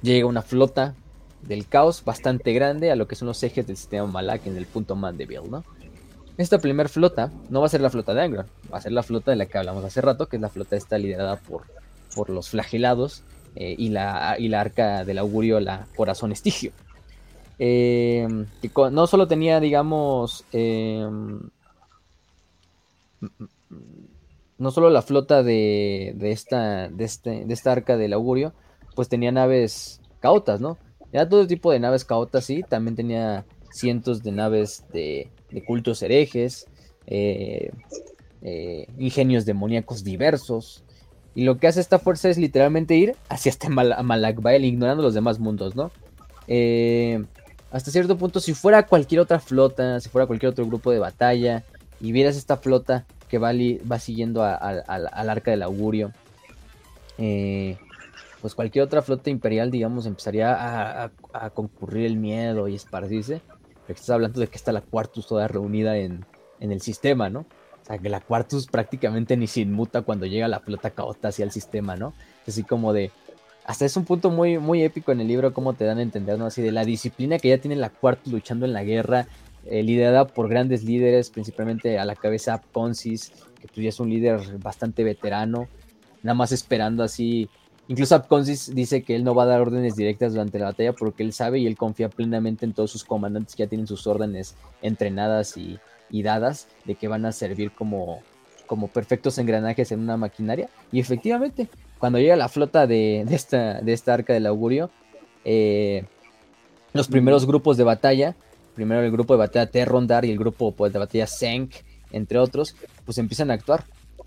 llega 0.01 0.27
una 0.27 0.41
flota 0.41 0.93
del 1.41 1.67
caos 1.67 2.03
bastante 2.03 2.53
grande 2.53 2.91
a 2.91 2.95
lo 2.95 3.07
que 3.07 3.15
son 3.15 3.27
los 3.27 3.41
ejes 3.43 3.67
del 3.67 3.77
sistema 3.77 4.07
Malak 4.07 4.47
en 4.47 4.57
el 4.57 4.65
punto 4.65 4.95
Mandeville, 4.95 5.49
¿no? 5.49 5.63
Esta 6.37 6.59
primera 6.59 6.89
flota 6.89 7.31
no 7.49 7.61
va 7.61 7.67
a 7.67 7.69
ser 7.69 7.81
la 7.81 7.89
flota 7.89 8.13
de 8.13 8.21
Angron, 8.21 8.47
va 8.71 8.77
a 8.77 8.81
ser 8.81 8.91
la 8.91 9.03
flota 9.03 9.31
de 9.31 9.37
la 9.37 9.45
que 9.45 9.57
hablamos 9.57 9.85
hace 9.85 10.01
rato, 10.01 10.27
que 10.27 10.35
es 10.35 10.41
la 10.41 10.49
flota 10.49 10.75
esta 10.75 10.97
liderada 10.97 11.37
por, 11.37 11.63
por 12.13 12.29
los 12.29 12.49
flagelados 12.49 13.23
eh, 13.55 13.75
y, 13.77 13.89
la, 13.89 14.35
y 14.37 14.49
la 14.49 14.59
arca 14.59 15.05
del 15.05 15.17
augurio, 15.17 15.59
la 15.61 15.87
corazón 15.95 16.33
estigio. 16.33 16.71
Eh, 17.57 18.27
no 18.91 19.07
solo 19.07 19.27
tenía, 19.27 19.61
digamos, 19.61 20.43
em, 20.51 21.39
no 24.57 24.71
solo 24.71 24.89
la 24.89 25.01
flota 25.01 25.41
de, 25.41 26.15
esta, 26.19 26.89
de, 26.89 27.03
este, 27.05 27.45
de 27.45 27.53
esta 27.53 27.71
arca 27.71 27.95
del 27.95 28.11
augurio, 28.11 28.53
pues 28.93 29.07
tenía 29.07 29.31
naves 29.31 30.01
cautas, 30.19 30.59
¿no? 30.59 30.77
Era 31.13 31.29
todo 31.29 31.47
tipo 31.47 31.71
de 31.71 31.79
naves 31.79 32.03
cautas, 32.03 32.43
sí, 32.43 32.63
también 32.67 32.95
tenía 32.95 33.45
cientos 33.71 34.21
de 34.21 34.31
naves 34.33 34.83
de, 34.91 35.29
cultos 35.63 36.01
herejes, 36.01 36.67
eh, 37.07 37.71
eh, 38.41 38.87
ingenios 38.97 39.45
demoníacos 39.45 40.03
diversos. 40.03 40.83
Y 41.33 41.43
lo 41.43 41.57
que 41.57 41.67
hace 41.67 41.81
esta 41.81 41.99
fuerza 41.99 42.29
es 42.29 42.37
literalmente 42.37 42.95
ir 42.95 43.15
hacia 43.29 43.49
este 43.49 43.69
Mal 43.69 43.93
ignorando 44.63 45.03
los 45.03 45.13
demás 45.13 45.39
mundos, 45.39 45.75
¿no? 45.75 45.91
Eh, 46.47 47.23
hasta 47.71 47.91
cierto 47.91 48.17
punto, 48.17 48.39
si 48.39 48.53
fuera 48.53 48.85
cualquier 48.85 49.21
otra 49.21 49.39
flota, 49.39 49.99
si 49.99 50.09
fuera 50.09 50.27
cualquier 50.27 50.51
otro 50.51 50.65
grupo 50.65 50.91
de 50.91 50.99
batalla, 50.99 51.63
y 51.99 52.11
vieras 52.11 52.37
esta 52.37 52.57
flota 52.57 53.05
que 53.27 53.37
va, 53.37 53.51
va 53.51 53.99
siguiendo 53.99 54.43
al 54.43 55.29
arca 55.29 55.51
del 55.51 55.63
augurio, 55.63 56.11
eh, 57.17 57.77
pues 58.41 58.53
cualquier 58.53 58.85
otra 58.85 59.01
flota 59.01 59.29
imperial, 59.29 59.71
digamos, 59.71 60.05
empezaría 60.05 61.03
a, 61.33 61.49
concurrir 61.53 62.05
el 62.05 62.17
miedo 62.17 62.67
y 62.67 62.75
esparcirse. 62.75 63.41
Estás 63.87 64.09
hablando 64.09 64.39
de 64.39 64.47
que 64.47 64.55
está 64.55 64.71
la 64.71 64.81
Quartus 64.81 65.27
toda 65.27 65.47
reunida 65.47 65.97
en, 65.97 66.25
el 66.59 66.81
sistema, 66.81 67.29
¿no? 67.29 67.41
O 67.41 67.85
sea, 67.85 67.97
que 67.99 68.09
la 68.09 68.19
Quartus 68.19 68.67
prácticamente 68.67 69.37
ni 69.37 69.47
se 69.47 69.61
inmuta 69.61 70.01
cuando 70.01 70.25
llega 70.25 70.47
la 70.47 70.59
flota 70.59 70.89
caota 70.89 71.27
hacia 71.27 71.45
el 71.45 71.51
sistema, 71.51 71.95
¿no? 71.95 72.13
Así 72.47 72.63
como 72.63 72.93
de, 72.93 73.11
hasta 73.65 73.85
es 73.85 73.95
un 73.97 74.05
punto 74.05 74.31
muy, 74.31 74.57
muy 74.57 74.83
épico 74.83 75.11
en 75.11 75.21
el 75.21 75.27
libro, 75.27 75.53
como 75.53 75.73
te 75.73 75.85
dan 75.85 75.99
a 75.99 76.01
entender, 76.01 76.37
¿no? 76.39 76.47
Así 76.47 76.61
de 76.61 76.71
la 76.71 76.85
disciplina 76.85 77.37
que 77.39 77.49
ya 77.49 77.57
tiene 77.59 77.75
la 77.75 77.89
cuarta 77.89 78.29
luchando 78.29 78.65
en 78.65 78.73
la 78.73 78.83
guerra, 78.83 79.27
eh, 79.65 79.81
liderada 79.81 80.27
por 80.27 80.47
grandes 80.47 80.83
líderes, 80.83 81.31
principalmente 81.31 81.97
a 81.97 82.05
la 82.05 82.15
cabeza 82.15 82.61
Poncis, 82.61 83.31
que 83.59 83.67
pues 83.67 83.77
ya 83.77 83.89
es 83.89 83.99
un 83.99 84.09
líder 84.09 84.59
bastante 84.59 85.03
veterano, 85.03 85.67
nada 86.21 86.35
más 86.35 86.51
esperando 86.51 87.03
así. 87.03 87.49
Incluso 87.87 88.15
Apconsis 88.15 88.73
dice 88.73 89.03
que 89.03 89.15
él 89.15 89.23
no 89.23 89.35
va 89.35 89.43
a 89.43 89.47
dar 89.47 89.61
órdenes 89.61 89.95
directas 89.95 90.33
durante 90.33 90.57
la 90.57 90.65
batalla 90.65 90.93
porque 90.93 91.21
él 91.21 91.33
sabe 91.33 91.59
y 91.59 91.67
él 91.67 91.77
confía 91.77 92.09
plenamente 92.09 92.65
en 92.65 92.73
todos 92.73 92.89
sus 92.91 93.03
comandantes 93.03 93.55
que 93.55 93.63
ya 93.63 93.69
tienen 93.69 93.85
sus 93.85 94.07
órdenes 94.07 94.55
entrenadas 94.81 95.55
y, 95.55 95.79
y 96.09 96.23
dadas 96.23 96.67
de 96.85 96.95
que 96.95 97.07
van 97.07 97.25
a 97.25 97.31
servir 97.31 97.71
como, 97.71 98.21
como 98.65 98.87
perfectos 98.87 99.37
engranajes 99.37 99.91
en 99.91 99.99
una 99.99 100.17
maquinaria. 100.17 100.69
Y 100.91 100.99
efectivamente, 100.99 101.69
cuando 101.99 102.19
llega 102.19 102.35
la 102.35 102.49
flota 102.49 102.87
de, 102.87 103.21
esta, 103.29 103.81
de 103.81 103.93
esta 103.93 104.13
arca 104.13 104.33
del 104.33 104.47
augurio, 104.47 104.89
eh, 105.43 106.05
los 106.93 107.07
primeros 107.07 107.45
grupos 107.45 107.77
de 107.77 107.83
batalla, 107.83 108.35
primero 108.73 109.01
el 109.01 109.11
grupo 109.11 109.33
de 109.33 109.39
batalla 109.39 109.69
Terrondar 109.69 110.25
y 110.25 110.31
el 110.31 110.39
grupo 110.39 110.71
pues, 110.71 110.91
de 110.91 110.99
batalla 110.99 111.27
Senk, 111.27 111.71
entre 112.11 112.39
otros, 112.39 112.75
pues 113.05 113.17
empiezan 113.17 113.51
a 113.51 113.55
actuar. 113.55 113.83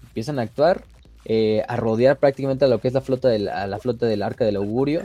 Empiezan 0.09 0.39
a 0.39 0.43
actuar, 0.43 0.85
eh, 1.31 1.63
a 1.69 1.77
rodear 1.77 2.19
prácticamente 2.19 2.65
a 2.65 2.69
lo 2.69 2.81
que 2.81 2.89
es 2.89 2.95
la 2.95 3.03
flota, 3.03 3.29
del, 3.29 3.45
la 3.45 3.79
flota 3.79 4.07
del 4.07 4.23
arca 4.23 4.47
del 4.47 4.57
augurio 4.57 5.03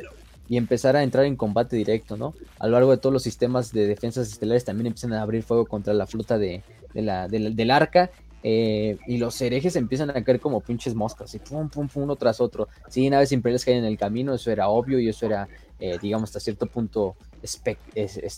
y 0.48 0.56
empezar 0.56 0.95
a 0.95 1.04
entrar 1.04 1.26
en 1.26 1.36
combate 1.36 1.76
directo, 1.76 2.16
¿no? 2.16 2.34
A 2.60 2.68
lo 2.68 2.74
largo 2.74 2.91
de 2.91 2.98
todos 2.98 3.12
los 3.12 3.24
sistemas 3.24 3.74
de 3.74 3.88
defensas 3.88 4.30
estelares 4.30 4.64
también 4.64 4.88
empiezan 4.88 5.12
a 5.12 5.22
abrir 5.22 5.44
fuego 5.44 5.66
contra 5.66 5.94
la 5.94 6.08
flota 6.08 6.38
de, 6.38 6.64
la, 6.94 7.28
del 7.28 7.72
arca 7.72 8.10
eh, 8.41 8.98
y 9.06 9.18
los 9.18 9.40
herejes 9.41 9.76
empiezan 9.76 10.12
a 10.12 10.24
caer 10.24 10.40
como 10.40 10.62
pinches 10.62 10.95
moscas, 10.95 11.36
y 11.36 11.40
pum, 11.40 11.70
pum, 11.70 11.90
pum, 11.90 12.04
uno 12.04 12.16
tras 12.16 12.40
otro. 12.40 12.70
Sí, 12.88 13.10
naves 13.10 13.34
imperiales 13.34 13.66
caen 13.66 13.80
en 13.80 13.86
el 13.86 13.98
camino, 13.98 14.34
eso 14.34 14.50
era 14.50 14.70
obvio 14.70 15.00
y 15.00 15.10
eso 15.10 15.26
era, 15.26 15.50
eh, 15.78 15.98
digamos, 16.02 16.30
hasta 16.30 16.40
cierto 16.40 16.68
punto 16.68 17.18
este, 17.41 17.78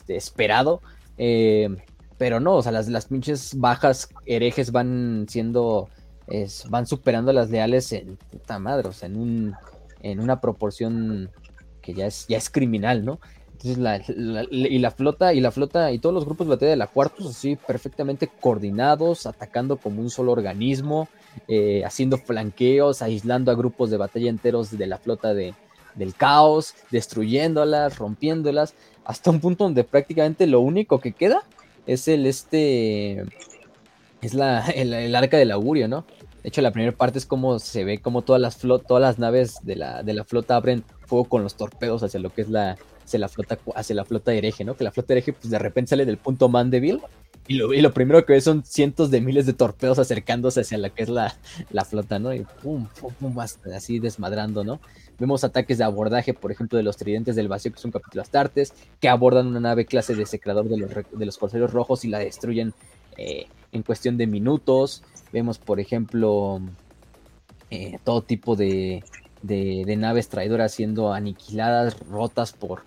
esperado. 0.07 0.81
Pero 2.17 2.39
no, 2.39 2.55
o 2.55 2.63
sea, 2.63 2.71
las, 2.71 2.87
las 2.87 3.05
pinches 3.05 3.59
bajas 3.59 4.09
herejes 4.25 4.71
van 4.71 5.25
siendo, 5.29 5.89
van 6.69 6.87
superando 6.87 7.31
las 7.33 7.49
leales 7.49 7.91
en 7.91 8.17
puta 8.17 8.59
madre, 8.59 8.89
o 8.89 8.93
sea, 8.93 9.07
en, 9.07 9.17
un, 9.17 9.55
en 10.01 10.19
una 10.19 10.41
proporción 10.41 11.29
que 11.81 11.93
ya 11.93 12.07
es, 12.07 12.25
ya 12.27 12.37
es 12.37 12.49
criminal, 12.49 13.05
¿no? 13.05 13.19
Entonces 13.63 14.09
y 14.51 14.79
la 14.79 14.91
flota 14.91 15.33
y 15.33 15.39
la 15.39 15.51
flota 15.51 15.91
y 15.91 15.99
todos 15.99 16.13
los 16.13 16.25
grupos 16.25 16.47
de 16.47 16.51
batalla 16.55 16.71
de 16.71 16.77
la 16.77 16.87
Quartus 16.87 17.27
así 17.27 17.55
perfectamente 17.55 18.27
coordinados, 18.27 19.25
atacando 19.25 19.77
como 19.77 20.01
un 20.01 20.09
solo 20.09 20.33
organismo, 20.33 21.07
eh, 21.47 21.83
haciendo 21.85 22.17
flanqueos, 22.17 23.01
aislando 23.01 23.51
a 23.51 23.55
grupos 23.55 23.89
de 23.89 23.97
batalla 23.97 24.29
enteros 24.29 24.77
de 24.77 24.87
la 24.87 24.97
flota 24.97 25.33
de, 25.33 25.53
del 25.95 26.15
caos, 26.15 26.75
destruyéndolas, 26.91 27.97
rompiéndolas, 27.97 28.75
hasta 29.05 29.31
un 29.31 29.39
punto 29.39 29.63
donde 29.63 29.83
prácticamente 29.83 30.47
lo 30.47 30.59
único 30.59 30.99
que 30.99 31.13
queda 31.13 31.43
es 31.87 32.07
el 32.07 32.25
este 32.25 33.23
es 34.25 34.33
la, 34.33 34.65
el, 34.75 35.15
arca 35.15 35.37
del 35.37 35.51
augurio, 35.51 35.87
¿no? 35.87 36.05
De 36.43 36.49
hecho, 36.49 36.61
la 36.61 36.71
primera 36.71 36.95
parte 36.95 37.17
es 37.17 37.25
como 37.25 37.57
se 37.57 37.83
ve 37.83 37.97
como 37.97 38.21
todas 38.21 38.39
las 38.39 38.57
todas 38.57 39.01
las 39.01 39.17
naves 39.17 39.57
de 39.63 39.75
la, 39.75 40.03
de 40.03 40.13
la 40.13 40.23
flota 40.23 40.55
abren 40.55 40.83
fuego 41.07 41.25
con 41.25 41.41
los 41.41 41.55
torpedos 41.55 42.03
hacia 42.03 42.19
lo 42.19 42.31
que 42.31 42.41
es 42.41 42.49
la, 42.49 42.77
hacia 43.03 43.19
la 43.19 43.29
flota, 43.29 43.57
hacia 43.75 43.95
la 43.95 44.05
flota 44.05 44.33
hereje, 44.33 44.63
¿no? 44.63 44.75
Que 44.75 44.83
la 44.83 44.91
flota 44.91 45.13
hereje, 45.13 45.33
pues 45.33 45.49
de 45.49 45.59
repente 45.59 45.89
sale 45.89 46.05
del 46.05 46.17
punto 46.17 46.47
Mandeville 46.47 47.01
y 47.47 47.55
lo, 47.55 47.73
y 47.73 47.81
lo 47.81 47.93
primero 47.93 48.25
que 48.25 48.33
ve 48.33 48.41
son 48.41 48.63
cientos 48.63 49.11
de 49.11 49.21
miles 49.21 49.45
de 49.45 49.53
torpedos 49.53 49.99
acercándose 49.99 50.61
hacia 50.61 50.77
la 50.79 50.89
que 50.89 51.03
es 51.03 51.09
la, 51.09 51.35
la 51.69 51.85
flota, 51.85 52.17
¿no? 52.17 52.33
Y 52.33 52.45
pum, 52.63 52.87
pum, 52.99 53.13
pum, 53.13 53.39
así 53.39 53.99
desmadrando, 53.99 54.63
¿no? 54.63 54.79
Vemos 55.19 55.43
ataques 55.43 55.77
de 55.77 55.83
abordaje, 55.83 56.33
por 56.33 56.51
ejemplo, 56.51 56.77
de 56.77 56.83
los 56.83 56.97
tridentes 56.97 57.35
del 57.35 57.47
vacío, 57.47 57.71
que 57.71 57.79
son 57.79 57.91
capítulo 57.91 58.23
Astartes, 58.23 58.73
que 58.99 59.07
abordan 59.07 59.47
una 59.47 59.59
nave 59.59 59.85
clase 59.85 60.15
de 60.15 60.25
secador 60.25 60.67
de 60.67 60.77
los, 60.77 60.89
de 60.89 61.25
los 61.25 61.37
corsaarios 61.37 61.71
rojos 61.71 62.03
y 62.03 62.09
la 62.09 62.19
destruyen 62.19 62.73
eh, 63.17 63.45
en 63.75 63.83
cuestión 63.83 64.17
de 64.17 64.25
minutos. 64.25 65.03
Vemos, 65.31 65.59
por 65.59 65.79
ejemplo, 65.79 66.61
eh, 67.69 67.99
todo 68.03 68.21
tipo 68.21 68.55
de, 68.55 69.03
naves 69.43 70.29
traidoras 70.29 70.73
siendo 70.73 71.13
aniquiladas, 71.13 71.99
rotas 72.07 72.53
por, 72.53 72.83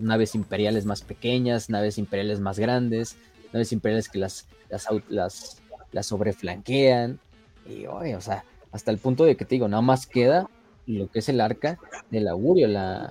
naves 0.00 0.34
imperiales 0.34 0.86
más 0.86 1.02
pequeñas, 1.02 1.68
naves 1.68 1.98
imperiales 1.98 2.40
más 2.40 2.58
grandes, 2.58 3.16
naves 3.52 3.72
imperiales 3.72 4.08
que 4.08 4.18
las, 4.18 4.46
las, 4.70 4.86
las, 5.08 5.62
las 5.92 6.06
sobreflanquean. 6.06 7.18
Y 7.66 7.86
oye, 7.86 8.16
o 8.16 8.20
sea, 8.20 8.44
hasta 8.72 8.90
el 8.90 8.98
punto 8.98 9.24
de 9.24 9.36
que 9.36 9.44
te 9.44 9.56
digo, 9.56 9.68
nada 9.68 9.82
más 9.82 10.06
queda 10.06 10.48
lo 10.86 11.08
que 11.10 11.18
es 11.18 11.28
el 11.28 11.40
arca 11.40 11.78
del 12.10 12.28
augurio, 12.28 12.68
la, 12.68 13.10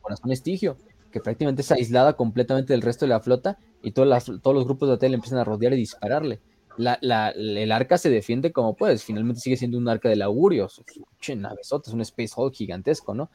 corazón 0.00 0.30
estigio, 0.32 0.76
que 1.10 1.20
prácticamente 1.20 1.62
es 1.62 1.72
aislada 1.72 2.14
completamente 2.14 2.72
del 2.72 2.82
resto 2.82 3.04
de 3.04 3.10
la 3.10 3.20
flota 3.20 3.58
y 3.82 3.92
todos 3.92 4.28
los 4.28 4.64
grupos 4.64 4.88
de 4.88 4.94
hotel 4.94 5.14
empiezan 5.14 5.38
a 5.38 5.44
rodear 5.44 5.72
y 5.74 5.76
dispararle 5.76 6.40
la, 6.76 7.30
el 7.30 7.72
arca 7.72 7.98
se 7.98 8.10
defiende 8.10 8.52
como 8.52 8.74
puedes, 8.74 9.04
finalmente 9.04 9.40
sigue 9.40 9.56
siendo 9.56 9.78
un 9.78 9.88
arca 9.88 10.08
del 10.08 10.22
augurio, 10.22 10.66
es 10.66 11.92
un 11.92 12.00
Space 12.00 12.32
Hulk 12.36 12.54
gigantesco, 12.54 13.14
¿no? 13.14 13.30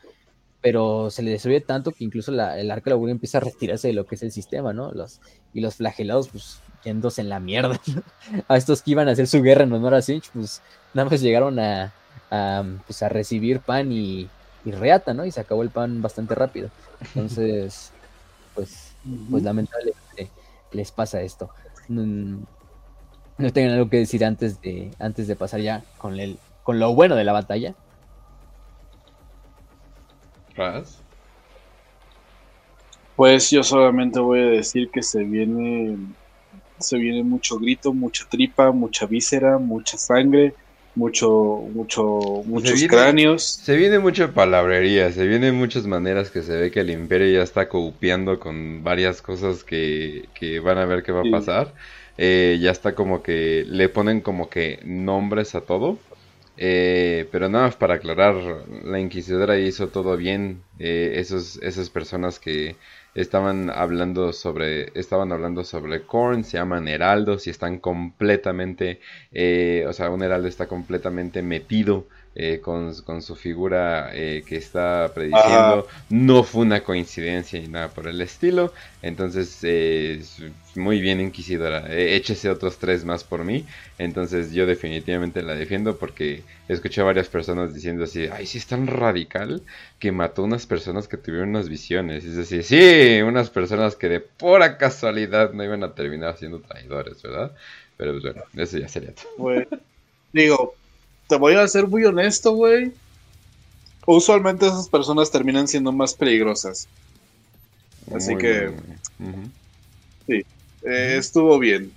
Pero 0.61 1.09
se 1.09 1.23
le 1.23 1.31
destruye 1.31 1.61
tanto 1.61 1.91
que 1.91 2.03
incluso 2.03 2.31
el 2.31 2.71
arca 2.71 2.85
del 2.85 2.93
augurio 2.93 3.13
empieza 3.13 3.37
a 3.37 3.41
retirarse 3.41 3.87
de 3.87 3.93
lo 3.93 4.05
que 4.05 4.15
es 4.15 4.23
el 4.23 4.31
sistema, 4.31 4.73
¿no? 4.73 4.91
Los, 4.91 5.21
y 5.53 5.61
los 5.61 5.75
flagelados, 5.75 6.29
pues, 6.29 6.61
yéndose 6.83 7.21
en 7.21 7.29
la 7.29 7.39
mierda, 7.39 7.79
A 8.47 8.57
estos 8.57 8.81
que 8.81 8.91
iban 8.91 9.07
a 9.07 9.11
hacer 9.11 9.27
su 9.27 9.41
guerra 9.41 9.63
en 9.63 9.71
honor 9.71 9.93
a 9.93 10.01
Sinch, 10.01 10.29
pues, 10.31 10.61
nada 10.93 11.09
más 11.09 11.21
llegaron 11.21 11.59
a, 11.59 11.93
a, 12.29 12.63
pues, 12.85 13.01
a 13.03 13.09
recibir 13.09 13.61
pan 13.61 13.91
y, 13.91 14.27
y 14.65 14.71
reata, 14.71 15.13
¿no? 15.13 15.25
Y 15.25 15.31
se 15.31 15.39
acabó 15.39 15.63
el 15.63 15.69
pan 15.69 16.01
bastante 16.01 16.35
rápido. 16.35 16.69
Entonces, 16.99 17.91
pues, 18.53 18.91
pues 19.29 19.43
lamentablemente 19.43 20.29
les 20.73 20.91
pasa 20.91 21.21
esto. 21.21 21.49
No, 23.39 23.51
tengan 23.51 23.73
algo 23.73 23.89
que 23.89 23.97
decir 23.97 24.23
antes 24.25 24.61
de, 24.61 24.91
antes 24.99 25.27
de 25.27 25.35
pasar 25.35 25.61
ya 25.61 25.83
con, 25.97 26.19
el, 26.19 26.37
con 26.61 26.77
lo 26.77 26.93
bueno 26.93 27.15
de 27.15 27.23
la 27.23 27.31
batalla. 27.31 27.73
Pues 33.15 33.49
yo 33.49 33.63
solamente 33.63 34.19
voy 34.19 34.39
a 34.39 34.45
decir 34.45 34.89
que 34.91 35.01
se 35.01 35.23
viene 35.23 35.97
se 36.79 36.97
viene 36.97 37.23
mucho 37.23 37.57
grito, 37.59 37.93
mucha 37.93 38.25
tripa, 38.29 38.71
mucha 38.71 39.05
víscera, 39.05 39.57
mucha 39.57 39.97
sangre, 39.97 40.53
mucho, 40.95 41.63
mucho, 41.73 42.43
muchos 42.45 42.81
cráneos. 42.83 43.43
Se 43.63 43.75
viene 43.75 43.99
mucha 43.99 44.33
palabrería, 44.33 45.11
se 45.11 45.27
vienen 45.27 45.55
muchas 45.55 45.85
maneras 45.85 46.29
que 46.29 46.41
se 46.41 46.55
ve 46.57 46.71
que 46.71 46.81
el 46.81 46.89
imperio 46.89 47.31
ya 47.39 47.43
está 47.43 47.69
copiando 47.69 48.39
con 48.39 48.83
varias 48.83 49.21
cosas 49.21 49.63
que, 49.63 50.27
que 50.33 50.59
van 50.59 50.77
a 50.77 50.85
ver 50.85 51.03
qué 51.03 51.11
va 51.11 51.21
a 51.21 51.31
pasar. 51.31 51.73
Eh, 52.21 52.57
ya 52.61 52.71
está 52.71 52.95
como 52.95 53.23
que 53.23 53.65
le 53.65 53.87
ponen 53.87 54.19
como 54.19 54.49
que 54.49 54.79
nombres 54.83 55.55
a 55.55 55.61
todo. 55.61 55.97
Eh, 56.57 57.29
pero 57.31 57.47
nada 57.47 57.67
más 57.67 57.77
para 57.77 57.95
aclarar, 57.95 58.35
la 58.83 58.99
inquisidora 58.99 59.57
hizo 59.57 59.87
todo 59.87 60.17
bien. 60.17 60.61
Eh, 60.79 61.13
esos, 61.15 61.57
esas 61.63 61.89
personas 61.89 62.39
que 62.39 62.75
estaban 63.15 63.69
hablando 63.69 64.33
sobre 64.33 64.91
estaban 64.99 65.31
hablando 65.31 65.63
sobre 65.63 66.01
Korn 66.01 66.43
se 66.43 66.57
llaman 66.57 66.87
heraldos 66.89 67.47
y 67.47 67.49
están 67.51 67.79
completamente 67.79 68.99
o 69.87 69.93
sea 69.93 70.09
un 70.11 70.21
heraldo 70.21 70.47
está 70.47 70.67
completamente 70.67 71.41
metido 71.41 72.05
eh, 72.41 72.61
con, 72.61 73.21
su 73.21 73.35
figura 73.35 74.11
eh, 74.13 74.45
que 74.47 74.55
está 74.55 75.11
prediciendo. 75.13 75.85
No 76.09 76.43
fue 76.43 76.61
una 76.61 76.85
coincidencia 76.85 77.59
ni 77.59 77.67
nada 77.67 77.89
por 77.89 78.07
el 78.07 78.21
estilo. 78.21 78.71
Entonces, 79.01 79.59
eh, 79.63 80.23
muy 80.75 81.01
bien, 81.01 81.19
Inquisidora. 81.19 81.93
échese 81.93 82.49
otros 82.49 82.77
tres 82.77 83.03
más 83.03 83.25
por 83.25 83.43
mí. 83.43 83.65
Entonces, 83.97 84.53
yo 84.53 84.65
definitivamente 84.65 85.41
la 85.41 85.53
defiendo 85.53 85.97
porque 85.97 86.43
escuché 86.69 87.01
a 87.01 87.03
varias 87.03 87.27
personas 87.27 87.73
diciendo 87.73 88.05
así: 88.05 88.29
Ay, 88.31 88.45
sí, 88.45 88.57
es 88.57 88.67
tan 88.67 88.87
radical 88.87 89.61
que 89.99 90.13
mató 90.13 90.43
unas 90.43 90.65
personas 90.65 91.09
que 91.09 91.17
tuvieron 91.17 91.49
unas 91.49 91.67
visiones. 91.67 92.23
Es 92.23 92.37
decir, 92.37 92.63
sí, 92.63 93.21
unas 93.21 93.49
personas 93.49 93.97
que 93.97 94.07
de 94.07 94.21
pura 94.21 94.77
casualidad 94.77 95.51
no 95.51 95.61
iban 95.61 95.83
a 95.83 95.93
terminar 95.93 96.37
siendo 96.37 96.61
traidores, 96.61 97.21
¿verdad? 97.21 97.51
Pero 97.97 98.13
pues, 98.13 98.23
bueno, 98.23 98.43
eso 98.55 98.77
ya 98.77 98.87
sería 98.87 99.13
todo. 99.13 99.65
digo, 100.31 100.75
te 101.29 101.37
voy 101.37 101.53
a 101.53 101.67
ser 101.67 101.87
muy 101.87 102.03
honesto, 102.05 102.53
güey. 102.53 102.91
Usualmente 104.07 104.65
esas 104.65 104.89
personas 104.89 105.29
terminan 105.29 105.67
siendo 105.67 105.91
más 105.91 106.15
peligrosas. 106.15 106.87
Así 108.11 108.35
que... 108.35 108.73
Sí, 110.25 110.43
eh, 110.81 111.15
estuvo 111.17 111.59
bien. 111.59 111.91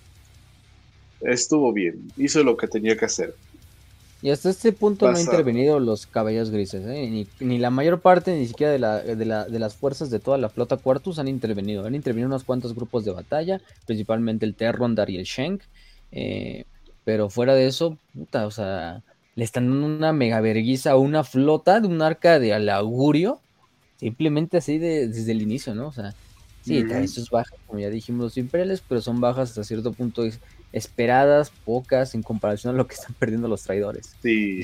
Estuvo 1.22 1.72
bien. 1.72 2.12
Hizo 2.18 2.44
lo 2.44 2.58
que 2.58 2.68
tenía 2.68 2.94
que 2.94 3.06
hacer. 3.06 3.34
Y 4.20 4.28
hasta 4.28 4.50
este 4.50 4.70
punto 4.72 5.10
no 5.10 5.16
han 5.16 5.22
intervenido 5.22 5.80
los 5.80 6.06
caballos 6.06 6.50
grises, 6.50 6.84
¿eh? 6.86 7.26
ni, 7.40 7.58
la 7.58 7.70
mayor 7.70 8.00
parte, 8.00 8.38
ni 8.38 8.46
siquiera 8.46 8.70
de, 8.70 8.78
la, 8.78 9.00
de, 9.00 9.58
las 9.58 9.74
fuerzas 9.74 10.10
de 10.10 10.20
toda 10.20 10.36
la 10.36 10.50
flota 10.50 10.76
Quartus 10.76 11.18
han 11.18 11.26
intervenido. 11.26 11.86
Han 11.86 11.94
intervenido 11.94 12.28
unos 12.28 12.44
cuantos 12.44 12.74
grupos 12.74 13.06
de 13.06 13.12
batalla, 13.12 13.62
principalmente 13.86 14.44
el 14.44 14.54
Terrondar 14.54 15.08
y 15.08 15.16
el 15.16 15.24
Shank. 15.24 15.62
Eh, 16.12 16.66
pero 17.04 17.30
fuera 17.30 17.54
de 17.54 17.66
eso, 17.66 17.96
puta, 18.14 18.46
o 18.46 18.50
sea, 18.50 19.02
le 19.34 19.44
están 19.44 19.68
dando 19.68 19.86
una 19.86 20.12
mega 20.12 20.40
verguiza 20.40 20.92
a 20.92 20.96
una 20.96 21.24
flota 21.24 21.80
de 21.80 21.88
un 21.88 22.02
arca 22.02 22.38
de 22.38 22.52
al 22.52 22.68
augurio, 22.68 23.40
simplemente 23.98 24.58
así 24.58 24.78
de, 24.78 25.08
desde 25.08 25.32
el 25.32 25.42
inicio, 25.42 25.74
¿no? 25.74 25.88
O 25.88 25.92
sea, 25.92 26.14
sí, 26.62 26.82
trae 26.84 27.08
sus 27.08 27.30
bajas, 27.30 27.58
como 27.66 27.80
ya 27.80 27.88
dijimos, 27.90 28.24
los 28.24 28.36
imperiales, 28.36 28.82
pero 28.86 29.00
son 29.00 29.20
bajas 29.20 29.50
hasta 29.50 29.64
cierto 29.64 29.92
punto 29.92 30.24
esperadas, 30.72 31.50
pocas, 31.64 32.14
en 32.14 32.22
comparación 32.22 32.74
a 32.74 32.78
lo 32.78 32.86
que 32.86 32.94
están 32.94 33.14
perdiendo 33.18 33.48
los 33.48 33.62
traidores. 33.62 34.14
Sí. 34.22 34.60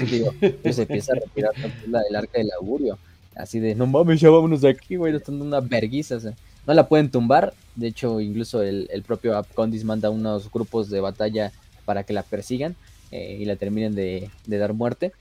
pues 0.62 0.76
se 0.76 0.82
empieza 0.82 1.12
a 1.12 1.16
retirar 1.16 1.52
la 1.86 2.00
del 2.02 2.16
arca 2.16 2.38
del 2.38 2.50
augurio, 2.58 2.98
así 3.36 3.60
de, 3.60 3.74
no 3.74 3.86
mames, 3.86 4.20
ya 4.20 4.30
vámonos 4.30 4.60
de 4.60 4.70
aquí, 4.70 4.96
güey, 4.96 5.12
le 5.12 5.18
están 5.18 5.38
dando 5.38 5.58
una 5.58 5.66
verguiza, 5.66 6.16
o 6.16 6.20
sea, 6.20 6.34
no 6.66 6.74
la 6.74 6.88
pueden 6.88 7.10
tumbar, 7.10 7.54
de 7.76 7.86
hecho, 7.86 8.20
incluso 8.20 8.62
el, 8.62 8.88
el 8.90 9.02
propio 9.02 9.36
Abcondis 9.36 9.84
manda 9.84 10.10
unos 10.10 10.50
grupos 10.50 10.90
de 10.90 11.00
batalla 11.00 11.52
para 11.86 12.02
que 12.02 12.12
la 12.12 12.22
persigan, 12.22 12.76
eh, 13.10 13.38
y 13.40 13.44
la 13.44 13.56
terminen 13.56 13.94
de, 13.94 14.30
dar 14.46 14.72
muerte. 14.72 15.12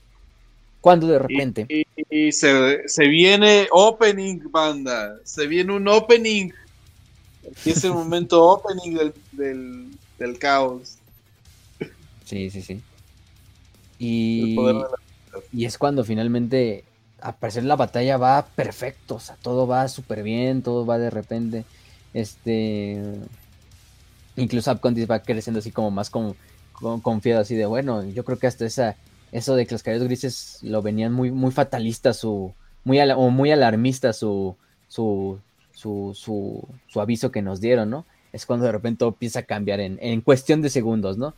Cuando 0.81 1.07
de 1.07 1.19
repente. 1.19 1.85
Y, 2.09 2.31
se, 2.31 3.07
viene 3.07 3.68
opening, 3.72 4.39
banda. 4.51 5.18
Se 5.23 5.47
viene 5.47 5.73
un 5.73 5.88
opening. 5.88 6.51
Aquí 7.51 7.72
es 7.72 7.84
el 7.84 7.93
momento 7.93 8.43
opening 8.49 9.11
del, 9.31 10.39
caos. 10.39 10.97
Sí, 12.26 12.49
sí, 12.49 12.61
sí. 12.61 12.81
Y, 13.99 14.55
y 15.51 15.65
es 15.65 15.77
cuando 15.77 16.03
finalmente, 16.03 16.84
a 17.22 17.35
parecer 17.35 17.64
la 17.64 17.76
batalla 17.76 18.18
va 18.18 18.45
perfecto, 18.45 19.15
o 19.15 19.19
sea, 19.19 19.35
todo 19.41 19.65
va 19.65 19.88
súper 19.88 20.23
bien, 20.23 20.61
todo 20.61 20.85
va 20.85 20.99
de 20.99 21.09
repente, 21.09 21.65
este, 22.14 23.01
incluso 24.35 24.69
Abcondis 24.69 25.09
va 25.09 25.19
creciendo 25.19 25.59
así 25.59 25.72
como 25.72 25.89
más 25.89 26.09
como 26.09 26.35
confiado 27.02 27.41
así 27.41 27.56
de 27.56 27.66
bueno, 27.66 28.04
yo 28.06 28.24
creo 28.24 28.38
que 28.38 28.48
hasta 28.48 28.66
esa 28.66 28.95
eso 29.32 29.56
de 29.56 29.66
que 29.66 29.76
los 29.76 29.84
caballos 29.84 30.06
grises 30.06 30.60
lo 30.62 30.82
venían 30.82 31.14
muy 31.14 31.32
muy 31.32 31.52
fatalista 31.52 32.14
su 32.14 32.54
muy 32.84 32.99
o 32.99 33.30
muy 33.30 33.52
alarmista 33.52 34.14
su 34.14 34.56
su, 34.88 35.40
su 35.74 36.14
su, 36.16 37.02
aviso 37.02 37.32
que 37.32 37.41
nos 37.41 37.60
dieron, 37.60 37.90
¿no? 37.90 38.06
Es 38.34 38.45
cuando 38.45 38.66
de 38.66 38.72
repente 38.72 38.99
todo 38.99 39.10
empieza 39.10 39.40
a 39.40 39.44
cambiar 39.44 39.80
en, 39.80 39.99
en 40.02 40.22
cuestión 40.22 40.62
de 40.62 40.70
segundos, 40.70 41.18
¿no? 41.18 41.34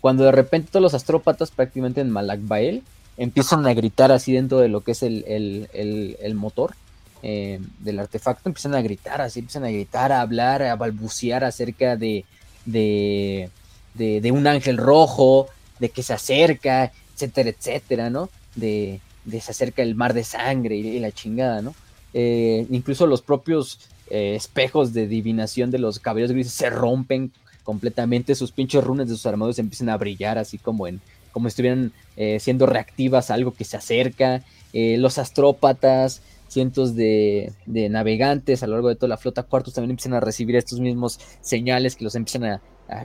Cuando 0.00 0.24
de 0.24 0.32
repente 0.32 0.70
todos 0.70 0.82
los 0.82 0.94
astrópatas 0.94 1.50
prácticamente 1.50 2.00
en 2.00 2.10
Malakbael 2.10 2.82
empiezan 3.16 3.66
a 3.66 3.74
gritar 3.74 4.12
así 4.12 4.32
dentro 4.32 4.58
de 4.58 4.68
lo 4.68 4.82
que 4.82 4.92
es 4.92 5.02
el, 5.02 5.24
el, 5.26 6.34
motor 6.34 6.74
eh, 7.22 7.60
del 7.80 7.98
artefacto, 7.98 8.48
empiezan 8.48 8.76
a 8.76 8.80
gritar 8.80 9.20
así, 9.20 9.40
empiezan 9.40 9.64
a 9.64 9.70
gritar, 9.70 10.12
a 10.12 10.20
hablar, 10.20 10.62
a 10.62 10.76
balbucear 10.76 11.42
acerca 11.42 11.96
de, 11.96 12.24
de, 12.64 13.50
de, 13.94 14.30
un 14.32 14.46
ángel 14.46 14.76
rojo, 14.76 15.48
de 15.78 15.90
que 15.90 16.02
se 16.02 16.12
acerca, 16.12 16.92
etcétera, 17.14 17.50
etcétera, 17.50 18.10
¿no? 18.10 18.30
De, 18.54 19.00
de 19.24 19.40
se 19.40 19.50
acerca 19.50 19.82
el 19.82 19.94
mar 19.94 20.14
de 20.14 20.24
sangre 20.24 20.76
y, 20.76 20.98
la 20.98 21.12
chingada, 21.12 21.62
¿no? 21.62 21.74
Eh, 22.14 22.66
incluso 22.70 23.06
los 23.06 23.22
propios 23.22 23.80
eh, 24.10 24.34
espejos 24.34 24.92
de 24.92 25.06
divinación 25.06 25.70
de 25.70 25.78
los 25.78 25.98
caballeros 25.98 26.32
grises 26.32 26.54
se 26.54 26.70
rompen 26.70 27.32
completamente, 27.62 28.34
sus 28.34 28.50
pinches 28.50 28.82
runes 28.82 29.08
de 29.08 29.14
sus 29.14 29.26
armaduras 29.26 29.58
empiezan 29.58 29.90
a 29.90 29.98
brillar 29.98 30.38
así 30.38 30.56
como 30.56 30.86
en 30.86 31.00
como 31.32 31.48
estuvieran 31.48 31.92
eh, 32.16 32.40
siendo 32.40 32.64
reactivas 32.64 33.30
a 33.30 33.34
algo 33.34 33.52
que 33.52 33.64
se 33.64 33.76
acerca, 33.76 34.42
los 34.72 35.18
astrópatas, 35.18 36.20
cientos 36.48 36.96
de, 36.96 37.52
de, 37.66 37.88
navegantes 37.88 38.62
a 38.62 38.66
lo 38.66 38.74
largo 38.74 38.88
de 38.88 38.96
toda 38.96 39.08
la 39.08 39.16
flota 39.16 39.42
cuartos 39.42 39.74
también 39.74 39.90
empiezan 39.90 40.14
a 40.14 40.20
recibir 40.20 40.56
estos 40.56 40.80
mismos 40.80 41.20
señales 41.40 41.94
que 41.94 42.04
los 42.04 42.14
empiezan 42.14 42.44
a, 42.44 42.60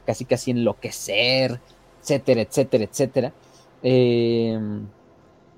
casi 0.05 0.25
casi 0.25 0.51
enloquecer, 0.51 1.59
etcétera, 2.01 2.41
etcétera, 2.41 2.83
etcétera. 2.85 3.33
Em, 3.81 4.87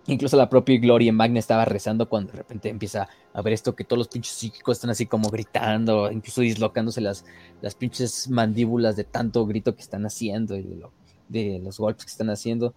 incluso 0.07 0.35
la 0.35 0.49
propia 0.49 0.79
Gloria 0.79 1.13
Magna 1.13 1.39
estaba 1.39 1.65
rezando 1.65 2.09
cuando 2.09 2.31
de 2.31 2.39
repente 2.39 2.69
empieza 2.69 3.07
a 3.33 3.41
ver 3.41 3.53
esto 3.53 3.75
que 3.75 3.83
todos 3.83 3.99
los 3.99 4.07
pinches 4.07 4.33
psíquicos 4.33 4.77
están 4.77 4.89
así 4.89 5.05
como 5.05 5.29
gritando, 5.29 6.11
incluso 6.11 6.41
dislocándose 6.41 7.01
las, 7.01 7.25
las 7.61 7.75
pinches 7.75 8.29
mandíbulas 8.29 8.95
de 8.95 9.03
tanto 9.03 9.45
grito 9.45 9.75
que 9.75 9.81
están 9.81 10.05
haciendo 10.05 10.57
y 10.57 10.63
de, 10.63 10.81
de 11.29 11.59
los 11.59 11.77
golpes 11.77 12.05
que 12.05 12.11
están 12.11 12.29
haciendo. 12.29 12.73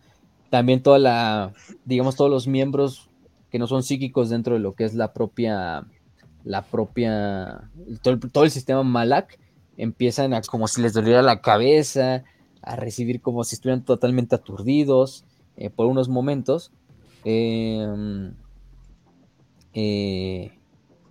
También 0.50 0.82
toda 0.82 0.98
la, 0.98 1.52
digamos, 1.84 2.16
todos 2.16 2.30
los 2.30 2.46
miembros 2.46 3.07
que 3.50 3.58
no 3.58 3.66
son 3.66 3.82
psíquicos 3.82 4.30
dentro 4.30 4.54
de 4.54 4.60
lo 4.60 4.74
que 4.74 4.84
es 4.84 4.94
la 4.94 5.12
propia, 5.12 5.86
la 6.44 6.62
propia, 6.62 7.70
todo, 8.02 8.44
el 8.44 8.50
sistema 8.50 8.82
Malak, 8.82 9.38
empiezan 9.76 10.34
a 10.34 10.42
como 10.42 10.68
si 10.68 10.82
les 10.82 10.92
doliera 10.92 11.22
la 11.22 11.40
cabeza, 11.40 12.24
a 12.62 12.76
recibir 12.76 13.20
como 13.20 13.44
si 13.44 13.54
estuvieran 13.54 13.84
totalmente 13.84 14.34
aturdidos 14.34 15.24
eh, 15.56 15.70
por 15.70 15.86
unos 15.86 16.08
momentos. 16.08 16.72
Em, 17.24 18.32
eh, 19.74 20.52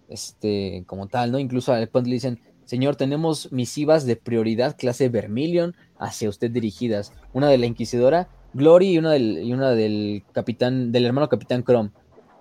este, 0.10 0.84
como 0.88 1.08
tal, 1.08 1.32
¿no? 1.32 1.40
Incluso 1.40 1.74
cuando 1.92 2.10
le 2.10 2.16
dicen, 2.16 2.40
señor, 2.66 2.96
tenemos 2.96 3.52
misivas 3.52 4.06
de 4.06 4.16
prioridad 4.16 4.78
clase 4.78 5.10
Vermilion 5.10 5.76
hacia 6.00 6.30
usted 6.30 6.52
dirigidas. 6.52 7.14
Una 7.34 7.50
de 7.50 7.58
la 7.58 7.66
Inquisidora, 7.66 8.30
Glory, 8.54 8.92
y 8.94 8.98
una 8.98 9.12
del, 9.12 9.44
y 9.44 9.54
una 9.54 9.72
del 9.72 10.24
capitán, 10.32 10.92
del 10.92 11.06
hermano 11.06 11.30
capitán 11.30 11.64
Chrome. 11.64 11.92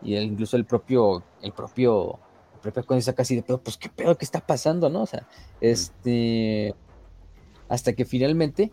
Y 0.02 0.16
incluso 0.16 0.56
el 0.56 0.64
propio, 0.64 1.23
el 1.43 1.52
propio 1.52 2.20
con 2.86 2.98
esa 2.98 3.14
casi 3.14 3.36
de 3.36 3.43
pedo, 3.43 3.59
pues 3.59 3.77
qué 3.77 3.89
pedo 3.89 4.16
que 4.16 4.24
está 4.24 4.40
pasando, 4.40 4.89
¿no? 4.89 5.02
O 5.02 5.06
sea, 5.06 5.27
este, 5.60 6.74
hasta 7.68 7.93
que 7.93 8.05
finalmente 8.05 8.73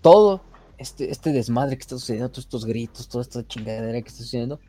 todo 0.00 0.42
este, 0.78 1.10
este 1.10 1.32
desmadre 1.32 1.76
que 1.76 1.82
está 1.82 1.96
sucediendo, 1.98 2.30
todos 2.30 2.44
estos 2.44 2.64
gritos, 2.64 3.08
toda 3.08 3.22
esta 3.22 3.46
chingadera 3.46 4.00
que 4.00 4.08
está 4.08 4.22
sucediendo, 4.22 4.60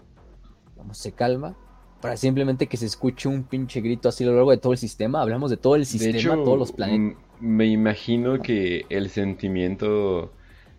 como 0.75 0.93
se 0.93 1.11
calma, 1.11 1.55
para 2.01 2.17
simplemente 2.17 2.67
que 2.67 2.77
se 2.77 2.85
escuche 2.85 3.27
un 3.27 3.43
pinche 3.43 3.81
grito 3.81 4.09
así 4.09 4.23
a 4.23 4.27
lo 4.27 4.35
largo 4.35 4.51
de 4.51 4.57
todo 4.57 4.73
el 4.73 4.77
sistema. 4.77 5.21
Hablamos 5.21 5.49
de 5.49 5.57
todo 5.57 5.75
el 5.75 5.85
sistema, 5.85 6.35
todos 6.35 6.59
los 6.59 6.71
planetas. 6.71 7.21
Me 7.39 7.65
imagino 7.65 8.39
que 8.39 8.85
el 8.89 9.09
sentimiento 9.09 10.31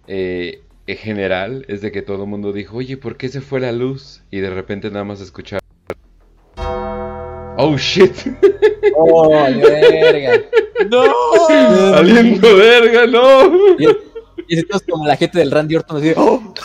eh, 0.07 0.63
general 0.95 1.65
es 1.69 1.81
de 1.81 1.91
que 1.91 2.03
todo 2.03 2.23
el 2.23 2.29
mundo 2.29 2.53
dijo, 2.53 2.77
oye, 2.77 2.97
¿por 2.97 3.17
qué 3.17 3.29
se 3.29 3.41
fue 3.41 3.59
la 3.61 3.73
luz? 3.73 4.23
Y 4.31 4.39
de 4.39 4.51
repente 4.51 4.91
nada 4.91 5.05
más 5.05 5.21
escuchar. 5.21 5.61
Oh 7.59 7.77
shit. 7.77 8.15
Oh, 8.99 9.29
verga. 9.29 10.43
No. 10.89 11.05
Aliento 11.95 12.57
verga, 12.57 13.07
no. 13.07 13.77
Y, 13.79 13.89
y 14.49 14.59
es 14.59 14.65
como 14.89 15.07
la 15.07 15.17
gente 15.17 15.39
del 15.39 15.51
Randy 15.51 15.77
Orton 15.77 15.99
así. 15.99 16.13
Oh, 16.17 16.55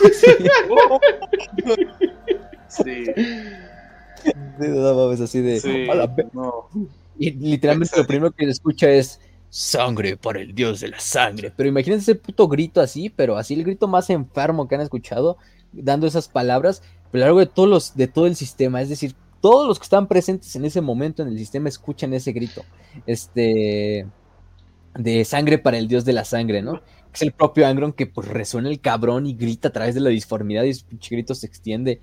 sí. 2.68 3.04
sí. 3.06 3.14
No 4.58 5.10
así 5.10 5.40
de. 5.40 5.60
Sí, 5.60 5.86
no. 6.32 6.68
Y 7.18 7.32
literalmente 7.32 7.96
lo 7.96 8.06
primero 8.06 8.30
que 8.30 8.44
se 8.46 8.52
escucha 8.52 8.88
es 8.88 9.20
sangre 9.54 10.16
para 10.16 10.40
el 10.40 10.54
dios 10.54 10.80
de 10.80 10.88
la 10.88 10.98
sangre. 10.98 11.52
Pero 11.54 11.68
imagínense 11.68 12.12
ese 12.12 12.20
puto 12.20 12.48
grito 12.48 12.80
así, 12.80 13.10
pero 13.10 13.36
así 13.36 13.52
el 13.52 13.64
grito 13.64 13.86
más 13.86 14.08
enfermo 14.08 14.66
que 14.66 14.76
han 14.76 14.80
escuchado, 14.80 15.36
dando 15.72 16.06
esas 16.06 16.26
palabras, 16.26 16.82
a 17.12 17.16
lo 17.18 17.20
largo 17.20 17.38
de 17.38 17.46
todos 17.46 17.68
los, 17.68 17.94
de 17.94 18.08
todo 18.08 18.26
el 18.26 18.34
sistema. 18.34 18.80
Es 18.80 18.88
decir, 18.88 19.14
todos 19.42 19.68
los 19.68 19.78
que 19.78 19.82
están 19.82 20.08
presentes 20.08 20.56
en 20.56 20.64
ese 20.64 20.80
momento 20.80 21.22
en 21.22 21.28
el 21.28 21.38
sistema 21.38 21.68
escuchan 21.68 22.14
ese 22.14 22.32
grito. 22.32 22.62
Este 23.06 24.06
de 24.94 25.24
sangre 25.26 25.58
para 25.58 25.76
el 25.76 25.86
dios 25.86 26.06
de 26.06 26.14
la 26.14 26.24
sangre, 26.24 26.62
¿no? 26.62 26.80
Es 27.12 27.20
el 27.20 27.32
propio 27.32 27.66
Angron 27.66 27.92
que 27.92 28.06
pues 28.06 28.28
resuena 28.28 28.70
el 28.70 28.80
cabrón 28.80 29.26
y 29.26 29.34
grita 29.34 29.68
a 29.68 29.72
través 29.72 29.94
de 29.94 30.00
la 30.00 30.08
disformidad 30.08 30.62
y 30.62 30.72
su 30.72 30.86
pinche 30.86 31.14
grito 31.14 31.34
se 31.34 31.46
extiende, 31.46 32.00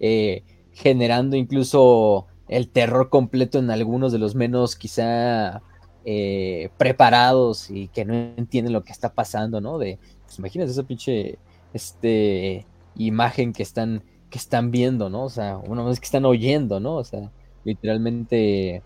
eh, 0.00 0.44
generando 0.72 1.36
incluso 1.36 2.26
el 2.48 2.70
terror 2.70 3.10
completo 3.10 3.58
en 3.58 3.70
algunos 3.70 4.12
de 4.12 4.18
los 4.18 4.34
menos 4.34 4.76
quizá 4.76 5.62
eh, 6.08 6.70
preparados 6.78 7.68
y 7.68 7.88
que 7.88 8.04
no 8.04 8.14
entienden 8.14 8.72
lo 8.72 8.84
que 8.84 8.92
está 8.92 9.12
pasando, 9.12 9.60
¿no? 9.60 9.76
De, 9.76 9.98
pues 10.24 10.38
imagínate 10.38 10.70
esa 10.70 10.84
pinche 10.84 11.36
este, 11.72 12.64
imagen 12.94 13.52
que 13.52 13.64
están, 13.64 14.04
que 14.30 14.38
están 14.38 14.70
viendo, 14.70 15.10
¿no? 15.10 15.24
O 15.24 15.30
sea, 15.30 15.56
una 15.58 15.82
vez 15.82 15.98
que 15.98 16.04
están 16.04 16.24
oyendo, 16.24 16.78
¿no? 16.78 16.94
O 16.94 17.02
sea, 17.02 17.32
literalmente 17.64 18.82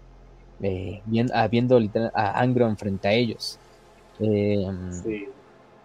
eh, 0.63 1.03
ah, 1.35 1.47
viendo 1.49 1.79
a 2.15 2.41
Angron 2.41 2.79
frente 2.79 3.09
a 3.09 3.13
ellos. 3.13 3.59
Em, 4.19 4.91
sí. 4.91 5.29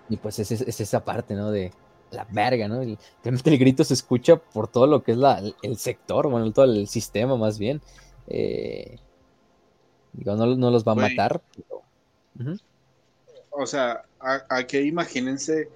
Y 0.07 0.15
pues 0.15 0.39
es, 0.39 0.51
es, 0.51 0.79
esa 0.79 1.03
parte, 1.03 1.35
¿no? 1.35 1.51
De 1.51 1.73
la 2.11 2.25
verga, 2.31 2.69
¿no? 2.69 2.81
El, 2.81 2.97
realmente 3.21 3.49
el 3.49 3.57
grito 3.57 3.83
se 3.83 3.93
escucha 3.93 4.37
por 4.37 4.69
todo 4.69 4.87
lo 4.87 5.03
que 5.03 5.11
es 5.11 5.17
la, 5.17 5.41
el 5.63 5.75
sector, 5.75 6.29
bueno, 6.29 6.49
todo 6.53 6.63
el 6.63 6.87
sistema 6.87 7.35
más 7.35 7.59
bien. 7.59 7.81
Eh, 8.27 8.99
Digo, 10.17 10.35
no, 10.35 10.55
no, 10.55 10.71
los 10.71 10.85
va 10.85 10.93
a 10.93 10.95
matar. 10.95 11.41
O 13.51 13.65
sea, 13.65 14.03
aquí 14.49 14.77
imagínense, 14.77 15.69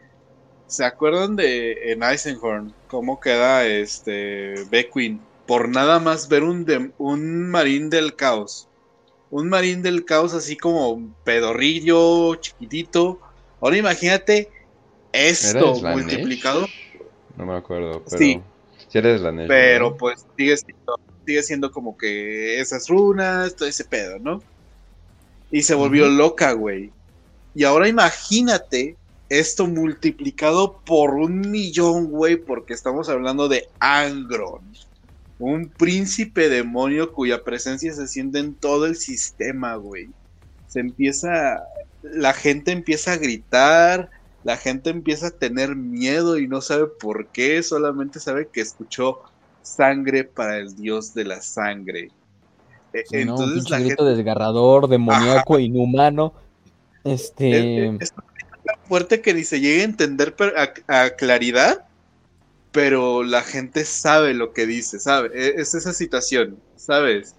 ¿se 0.68 0.86
acuerdan 0.86 1.36
de 1.36 1.92
en 1.92 2.04
Eisenhorn 2.04 2.74
cómo 2.88 3.20
queda 3.20 3.66
este 3.66 4.56
Beckwin? 4.70 5.22
Por 5.46 5.70
nada 5.70 6.00
más 6.00 6.30
ver 6.30 6.44
un, 6.44 6.94
un 6.98 7.50
marín 7.50 7.90
del 7.90 8.16
caos. 8.16 8.68
Un 9.32 9.50
marín 9.50 9.82
del 9.82 10.06
caos 10.06 10.34
así 10.34 10.58
como 10.58 11.14
pedorrillo, 11.24 12.36
chiquitito. 12.36 13.20
Ahora 13.62 13.78
imagínate 13.78 14.50
esto 15.12 15.76
multiplicado. 15.82 16.68
No 17.36 17.46
me 17.46 17.56
acuerdo, 17.56 18.04
pero 18.06 18.18
sí. 18.18 18.42
Si 18.88 18.98
eres 18.98 19.22
la 19.22 19.32
Pero 19.48 19.96
pues 19.98 20.26
sigue 20.36 20.58
siendo 20.58 21.00
sigue 21.26 21.44
siendo 21.44 21.72
como 21.72 21.98
que 21.98 22.60
esas 22.60 22.88
runas, 22.88 23.56
todo 23.56 23.68
ese 23.68 23.86
pedo, 23.86 24.20
¿no? 24.20 24.42
Y 25.52 25.64
se 25.64 25.76
volvió 25.76 26.08
loca, 26.08 26.54
güey. 26.54 26.92
Y 27.56 27.64
ahora 27.64 27.88
imagínate 27.88 28.98
esto 29.30 29.68
multiplicado 29.68 30.82
por 30.86 31.12
un 31.16 31.52
millón, 31.52 32.08
güey, 32.08 32.38
porque 32.38 32.74
estamos 32.74 33.10
hablando 33.10 33.48
de 33.48 33.68
Angron, 33.80 34.62
un 35.38 35.70
príncipe 35.70 36.50
demonio 36.50 37.14
cuya 37.14 37.44
presencia 37.44 37.94
se 37.94 38.08
siente 38.08 38.40
en 38.40 38.56
todo 38.56 38.86
el 38.86 38.96
sistema, 38.96 39.76
güey. 39.76 40.10
Se 40.68 40.80
empieza, 40.80 41.64
la 42.02 42.34
gente 42.34 42.72
empieza 42.72 43.14
a 43.14 43.18
gritar, 43.18 44.10
la 44.44 44.58
gente 44.58 44.90
empieza 44.90 45.28
a 45.28 45.32
tener 45.32 45.76
miedo 45.76 46.38
y 46.38 46.48
no 46.48 46.62
sabe 46.62 46.88
por 46.88 47.28
qué, 47.32 47.62
solamente 47.62 48.20
sabe 48.20 48.50
que 48.52 48.62
escuchó 48.62 49.22
sangre 49.62 50.24
para 50.24 50.58
el 50.58 50.76
dios 50.76 51.14
de 51.14 51.26
la 51.26 51.42
sangre. 51.42 52.10
E, 52.94 53.04
entonces 53.12 53.66
un 53.66 53.72
la 53.72 53.80
grito 53.80 54.06
desgarrador, 54.06 54.88
demoníaco, 54.88 55.60
inhumano. 55.60 56.34
Este. 57.04 57.88
Es, 57.96 58.12
tan 58.12 58.80
fuerte 58.86 59.22
que 59.22 59.34
ni 59.34 59.44
se 59.44 59.60
llega 59.60 59.82
a 59.82 59.86
entender 59.86 60.36
a, 60.88 61.10
claridad, 61.12 61.86
pero 62.72 63.24
la 63.24 63.42
gente 63.42 63.86
sabe 63.86 64.34
lo 64.34 64.54
que 64.54 64.66
dice, 64.66 65.00
¿sabe? 65.00 65.30
E, 65.34 65.62
es 65.62 65.76
esa 65.76 65.94
situación, 65.94 66.60
¿sabes? 66.76 67.36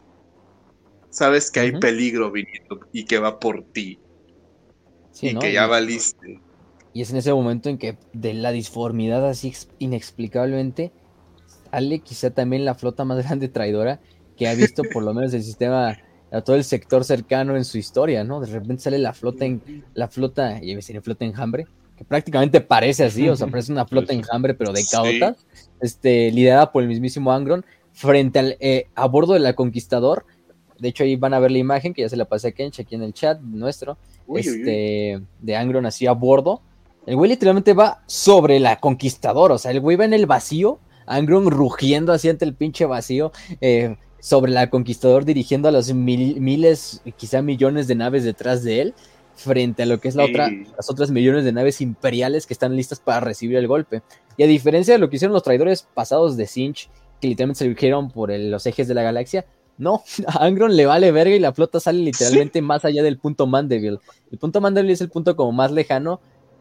Sabes 1.11 1.51
que 1.51 1.61
hay 1.61 1.73
peligro 1.73 2.31
viniendo 2.31 2.81
y 2.93 3.05
que 3.05 3.19
va 3.19 3.41
por 3.41 3.65
ti. 3.65 3.99
y 5.21 5.35
que 5.37 5.53
ya 5.53 5.67
valiste. 5.67 6.41
Y 6.93 7.03
es 7.03 7.11
en 7.11 7.17
ese 7.17 7.33
momento 7.33 7.69
en 7.69 7.79
que 7.79 7.99
de 8.13 8.35
la 8.35 8.53
disformidad 8.53 9.29
así 9.29 9.53
inexplicablemente 9.79 10.93
Ale 11.71 12.01
quizá 12.01 12.31
también 12.31 12.65
la 12.65 12.75
flota 12.75 13.05
más 13.05 13.19
grande 13.25 13.49
traidora 13.49 14.01
que 14.37 14.49
ha 14.49 14.55
visto 14.55 14.83
por 14.91 15.03
lo 15.03 15.13
menos 15.13 15.35
el 15.35 15.43
sistema, 15.43 15.99
a 16.33 16.41
todo 16.41 16.57
el 16.57 16.65
sector 16.65 17.05
cercano 17.05 17.57
en 17.57 17.65
su 17.65 17.77
historia, 17.77 18.25
¿no? 18.25 18.41
De 18.41 18.47
repente 18.47 18.83
sale 18.83 18.99
la 18.99 19.13
flota 19.13 19.45
en, 19.45 19.85
la 19.93 20.09
flota, 20.09 20.63
y 20.63 20.69
me 20.69 20.77
decir 20.77 20.99
flota 21.03 21.27
enjambre, 21.27 21.67
que 21.95 22.05
prácticamente 22.05 22.63
parece 22.63 23.05
así, 23.05 23.29
o 23.29 23.37
sea, 23.37 23.47
parece 23.51 23.71
una 23.71 23.87
flota 23.87 24.15
enjambre, 24.15 24.55
pero 24.55 24.73
de 24.73 24.83
caotas, 24.91 25.45
este, 25.81 26.31
liderada 26.33 26.73
por 26.73 26.83
el 26.83 26.89
mismísimo 26.89 27.31
Angron, 27.33 27.67
frente 27.93 28.39
al, 28.39 28.57
eh, 28.61 28.87
a 28.95 29.07
bordo 29.07 29.35
de 29.35 29.41
la 29.41 29.53
Conquistador, 29.53 30.25
de 30.79 30.89
hecho 30.89 31.05
ahí 31.05 31.17
van 31.17 31.35
a 31.35 31.39
ver 31.39 31.51
la 31.51 31.59
imagen, 31.59 31.93
que 31.93 32.01
ya 32.01 32.09
se 32.09 32.17
la 32.17 32.25
pasé 32.25 32.49
a 32.49 32.53
Kench 32.53 32.81
aquí 32.81 32.95
en 32.95 33.03
el 33.03 33.13
chat 33.13 33.39
nuestro, 33.43 33.99
este, 34.37 35.21
de 35.41 35.57
Angron 35.57 35.85
así 35.85 36.07
a 36.07 36.13
bordo, 36.13 36.63
el 37.05 37.17
güey 37.17 37.31
literalmente 37.31 37.75
va 37.75 38.03
sobre 38.07 38.59
la 38.59 38.81
Conquistador, 38.81 39.53
o 39.53 39.59
sea, 39.59 39.71
el 39.71 39.81
güey 39.81 39.99
va 39.99 40.07
en 40.07 40.15
el 40.15 40.25
vacío, 40.25 40.79
Angron 41.07 41.51
rugiendo 41.51 42.13
así 42.13 42.29
ante 42.29 42.45
el 42.45 42.55
pinche 42.55 42.85
vacío, 42.85 43.33
eh, 43.61 43.97
sobre 44.21 44.53
la 44.53 44.71
Conquistador 44.71 45.25
dirigiendo 45.25 45.69
a 45.69 45.73
los 45.73 45.93
miles, 45.93 47.03
quizá 47.17 47.43
millones 47.43 47.89
de 47.89 47.95
naves 47.95 48.25
detrás 48.25 48.63
de 48.63 48.83
él, 48.83 48.95
frente 49.35 49.83
a 49.83 49.87
lo 49.87 50.01
que 50.01 50.09
es 50.09 50.15
la 50.15 50.25
otra, 50.25 50.51
las 50.77 50.91
otras 50.91 51.11
millones 51.11 51.45
de 51.45 51.53
naves 51.53 51.81
imperiales 51.81 52.47
que 52.47 52.53
están 52.53 52.77
listas 52.77 53.01
para 53.01 53.21
recibir 53.21 53.57
el 53.57 53.67
golpe. 53.67 54.03
Y 54.37 54.43
a 54.43 54.47
diferencia 54.47 54.95
de 54.95 54.99
lo 54.99 55.09
que 55.09 55.17
hicieron 55.17 55.33
los 55.33 55.43
traidores 55.43 55.89
pasados 55.95 56.37
de 56.37 56.47
Sinch, 56.47 56.91
que 57.21 57.29
literalmente 57.29 57.59
se 57.61 57.65
dirigieron 57.65 58.11
por 58.11 58.31
los 58.31 58.67
ejes 58.67 58.87
de 58.87 58.95
la 58.95 59.03
galaxia, 59.03 59.47
no, 59.79 60.03
a 60.27 60.45
Angron 60.45 60.77
le 60.77 60.87
vale 60.87 61.11
verga 61.11 61.35
y 61.35 61.41
la 61.41 61.55
flota 61.55 61.81
sale 61.81 62.01
literalmente 62.01 62.61
más 62.61 62.85
allá 62.85 63.03
del 63.03 63.19
punto 63.19 63.47
Mandeville. 63.47 63.99
El 64.31 64.39
punto 64.39 64.61
Mandeville 64.61 64.93
es 64.93 65.01
el 65.01 65.09
punto 65.09 65.35
como 65.35 65.53
más 65.53 65.73
lejano 65.73 66.21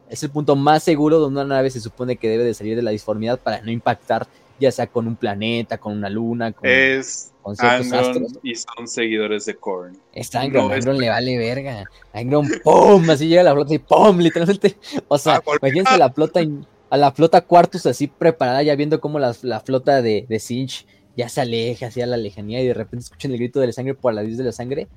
es 0.09 0.23
el 0.23 0.29
punto 0.29 0.55
más 0.55 0.83
seguro 0.83 1.19
donde 1.19 1.41
una 1.41 1.55
nave 1.55 1.69
se 1.69 1.79
supone 1.79 2.17
que 2.17 2.29
debe 2.29 2.43
de 2.43 2.53
salir 2.53 2.75
de 2.75 2.81
la 2.81 2.91
disformidad 2.91 3.39
para 3.39 3.61
no 3.61 3.71
impactar, 3.71 4.27
ya 4.59 4.71
sea 4.71 4.87
con 4.87 5.07
un 5.07 5.15
planeta, 5.15 5.77
con 5.77 5.93
una 5.93 6.09
luna, 6.09 6.51
con, 6.51 6.67
es 6.67 7.31
ciertos 7.55 8.39
Y 8.43 8.55
son 8.55 8.87
seguidores 8.87 9.45
de 9.45 9.55
Korn. 9.55 9.97
Es 10.13 10.33
Angron, 10.35 10.71
Angron 10.71 10.97
le 10.97 11.09
vale 11.09 11.37
verga. 11.37 11.85
Angron, 12.13 12.47
¡pum! 12.63 13.09
Así 13.09 13.27
llega 13.27 13.43
la 13.43 13.53
flota 13.53 13.73
y 13.73 13.79
¡pum! 13.79 14.17
Literalmente. 14.19 14.77
O 15.07 15.17
sea, 15.17 15.37
ah, 15.37 15.51
imagínense 15.61 15.97
la 15.97 16.11
flota, 16.11 16.41
a 16.89 16.97
la 16.97 17.11
flota 17.11 17.41
Quartus 17.41 17.85
así 17.85 18.07
preparada, 18.07 18.61
ya 18.63 18.75
viendo 18.75 18.99
cómo 18.99 19.19
la, 19.19 19.33
flota 19.33 20.01
de, 20.01 20.25
de 20.27 20.39
Sinch 20.39 20.85
ya 21.15 21.29
se 21.29 21.41
aleja 21.41 21.87
hacia 21.87 22.05
la 22.05 22.17
lejanía 22.17 22.61
y 22.61 22.67
de 22.67 22.73
repente 22.73 23.05
escuchan 23.05 23.31
el 23.31 23.37
grito 23.37 23.59
de 23.59 23.67
la 23.67 23.73
sangre 23.73 23.93
por 23.93 24.13
la 24.13 24.23
luz 24.23 24.37
de 24.37 24.43
la 24.43 24.51
sangre. 24.51 24.87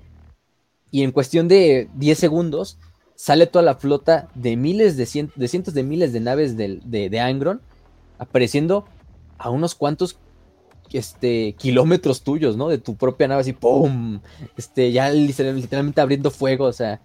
Y 0.91 1.03
en 1.05 1.13
cuestión 1.13 1.49
de 1.49 1.89
10 1.95 2.19
segundos, 2.19 2.79
sale 3.15 3.47
toda 3.47 3.65
la 3.65 3.77
flota 3.77 4.29
de 4.35 4.57
miles 4.57 4.97
de, 4.97 5.07
cientos 5.07 5.75
de 5.75 5.83
miles 5.83 6.13
de 6.13 6.21
naves 6.21 6.57
de, 6.57 6.81
de, 6.85 7.21
Angron 7.21 7.61
apareciendo 8.19 8.85
a 9.39 9.51
unos 9.51 9.75
cuantos 9.75 10.19
este, 10.93 11.55
kilómetros 11.55 12.23
tuyos, 12.23 12.57
¿no? 12.57 12.69
De 12.69 12.79
tu 12.79 12.97
propia 12.97 13.29
nave, 13.29 13.41
así, 13.41 13.53
¡pum! 13.53 14.21
Este, 14.57 14.93
ya 14.93 15.11
literalmente 15.11 16.01
abriendo 16.01 16.31
fuego, 16.31 16.67
o 16.67 16.73
sea. 16.73 17.01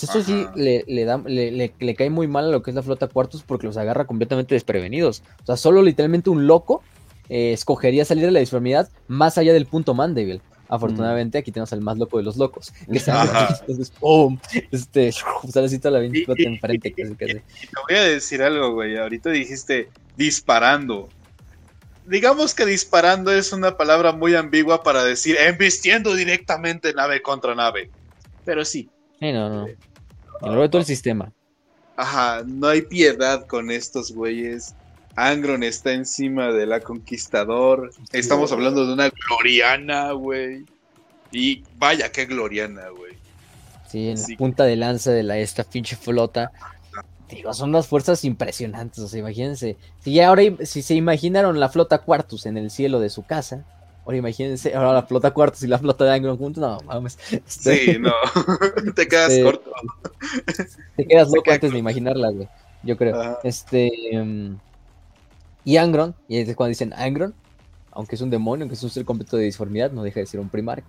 Eso 0.00 0.22
sí 0.22 0.44
le, 0.56 0.84
le, 0.88 1.04
da, 1.04 1.18
le, 1.18 1.94
cae 1.94 2.10
muy 2.10 2.26
mal 2.26 2.46
a 2.46 2.50
lo 2.50 2.62
que 2.62 2.72
es 2.72 2.74
la 2.74 2.82
flota 2.82 3.06
cuartos 3.06 3.44
porque 3.44 3.68
los 3.68 3.76
agarra 3.76 4.06
completamente 4.06 4.56
desprevenidos. 4.56 5.22
O 5.42 5.46
sea, 5.46 5.56
solo 5.56 5.82
literalmente 5.82 6.30
un 6.30 6.48
loco 6.48 6.82
eh, 7.28 7.52
escogería 7.52 8.04
salir 8.04 8.24
de 8.24 8.32
la 8.32 8.40
disformidad 8.40 8.90
más 9.06 9.38
allá 9.38 9.52
del 9.52 9.66
punto 9.66 9.94
Mandeville. 9.94 10.42
Afortunadamente, 10.74 11.38
aquí 11.38 11.52
tenemos 11.52 11.72
al 11.72 11.80
más 11.80 11.98
loco 11.98 12.18
de 12.18 12.24
los 12.24 12.36
locos. 12.36 12.72
Que 12.90 12.98
entonces, 12.98 13.90
¡pum! 13.90 14.38
Este, 14.70 15.12
sale 15.52 15.66
así 15.66 15.78
toda 15.78 16.00
la 16.00 16.10
flota 16.24 16.42
enfrente. 16.42 16.92
Casi, 16.92 17.14
casi. 17.18 17.34
Te 17.34 17.42
voy 17.88 17.98
a 17.98 18.02
decir 18.02 18.42
algo, 18.42 18.72
güey. 18.72 18.96
Ahorita 18.96 19.30
dijiste 19.30 19.88
disparando. 20.16 21.08
digamos 22.06 22.54
que 22.54 22.66
disparando 22.66 23.32
es 23.32 23.52
una 23.52 23.76
palabra 23.76 24.12
muy 24.12 24.34
ambigua 24.34 24.82
para 24.82 25.04
decir 25.04 25.36
embistiendo 25.38 26.14
directamente 26.14 26.92
nave 26.92 27.22
contra 27.22 27.54
nave. 27.54 27.90
Pero 28.44 28.64
sí. 28.64 28.90
Sí, 29.20 29.32
no, 29.32 29.48
no. 29.48 29.68
Y 29.68 30.68
todo 30.68 30.80
el 30.80 30.86
sistema. 30.86 31.32
Ajá, 31.96 32.42
no 32.44 32.66
hay 32.68 32.82
piedad 32.82 33.46
con 33.46 33.70
estos 33.70 34.12
güeyes. 34.12 34.74
Angron 35.16 35.62
está 35.62 35.92
encima 35.92 36.52
de 36.52 36.66
la 36.66 36.80
Conquistador. 36.80 37.92
Estamos 38.12 38.50
hablando 38.52 38.86
de 38.86 38.92
una 38.92 39.10
Gloriana, 39.10 40.12
güey. 40.12 40.64
Y 41.30 41.62
vaya, 41.76 42.10
qué 42.10 42.26
Gloriana, 42.26 42.88
güey. 42.88 43.14
Sí, 43.88 44.08
en 44.08 44.20
la 44.20 44.36
punta 44.36 44.64
de 44.64 44.76
lanza 44.76 45.12
de 45.12 45.22
la 45.22 45.38
esta 45.38 45.64
pinche 45.64 45.96
flota. 45.96 46.52
Digo, 47.28 47.52
son 47.54 47.70
unas 47.70 47.86
fuerzas 47.86 48.24
impresionantes, 48.24 48.98
o 48.98 49.08
sea, 49.08 49.20
imagínense. 49.20 49.76
Si 50.00 50.20
ahora 50.20 50.42
si 50.64 50.82
se 50.82 50.94
imaginaron 50.94 51.58
la 51.58 51.68
flota 51.68 51.98
Quartus 51.98 52.46
en 52.46 52.58
el 52.58 52.70
cielo 52.70 53.00
de 53.00 53.10
su 53.10 53.24
casa, 53.24 53.64
ahora 54.04 54.18
imagínense 54.18 54.74
ahora 54.74 54.92
la 54.92 55.02
flota 55.04 55.32
Quartus 55.32 55.62
y 55.62 55.68
la 55.68 55.78
flota 55.78 56.04
de 56.04 56.12
Angron 56.12 56.36
juntos, 56.36 56.60
no 56.60 56.78
mames. 56.86 57.18
Este, 57.30 57.76
sí, 57.76 57.98
no, 57.98 58.12
te 58.94 59.08
quedas 59.08 59.30
este, 59.30 59.42
corto. 59.42 59.72
Te 60.96 61.06
quedas 61.06 61.28
loco 61.34 61.50
antes 61.50 61.72
de 61.72 61.78
imaginarla, 61.78 62.30
güey. 62.30 62.48
Yo 62.82 62.96
creo. 62.96 63.38
Este. 63.42 63.90
Em, 64.14 64.58
y 65.64 65.76
Angron, 65.78 66.14
y 66.28 66.38
es 66.38 66.54
cuando 66.54 66.68
dicen 66.68 66.92
Angron, 66.94 67.34
aunque 67.90 68.16
es 68.16 68.20
un 68.20 68.30
demonio, 68.30 68.64
aunque 68.64 68.74
es 68.74 68.82
un 68.82 68.90
ser 68.90 69.04
completo 69.04 69.36
de 69.36 69.44
disformidad, 69.44 69.92
no 69.92 70.02
deja 70.02 70.20
de 70.20 70.26
ser 70.26 70.40
un 70.40 70.48
Primark. 70.48 70.84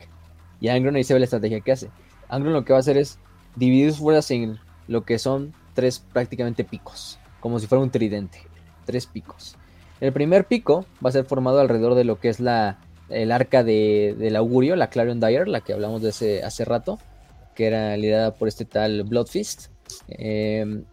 Y 0.59 0.69
Angron 0.69 0.95
ahí 0.95 1.03
se 1.03 1.13
ve 1.13 1.19
la 1.19 1.25
estrategia 1.25 1.61
que 1.61 1.71
hace. 1.71 1.89
Angron 2.29 2.53
lo 2.53 2.65
que 2.65 2.73
va 2.73 2.77
a 2.77 2.81
hacer 2.81 2.97
es 2.97 3.19
dividir 3.55 3.91
sus 3.91 3.99
fuerzas 3.99 4.29
en 4.31 4.57
lo 4.87 5.05
que 5.05 5.19
son 5.19 5.53
tres 5.73 5.99
prácticamente 5.99 6.63
picos, 6.63 7.19
como 7.39 7.59
si 7.59 7.67
fuera 7.67 7.83
un 7.83 7.91
tridente, 7.91 8.39
tres 8.85 9.05
picos. 9.05 9.55
El 10.01 10.11
primer 10.11 10.45
pico 10.45 10.85
va 11.03 11.09
a 11.09 11.13
ser 11.13 11.25
formado 11.25 11.59
alrededor 11.59 11.95
de 11.95 12.03
lo 12.03 12.19
que 12.19 12.29
es 12.29 12.39
la, 12.39 12.79
el 13.09 13.31
arca 13.31 13.63
de, 13.63 14.15
del 14.17 14.35
augurio, 14.35 14.75
la 14.75 14.89
Clarion 14.89 15.19
Dyer, 15.19 15.47
la 15.47 15.61
que 15.61 15.73
hablamos 15.73 16.01
de 16.01 16.09
ese, 16.09 16.43
hace 16.43 16.65
rato, 16.65 16.99
que 17.55 17.67
era 17.67 17.95
liderada 17.95 18.33
por 18.33 18.47
este 18.47 18.65
tal 18.65 19.03
Bloodfist. 19.03 19.67
Eh, 20.09 20.83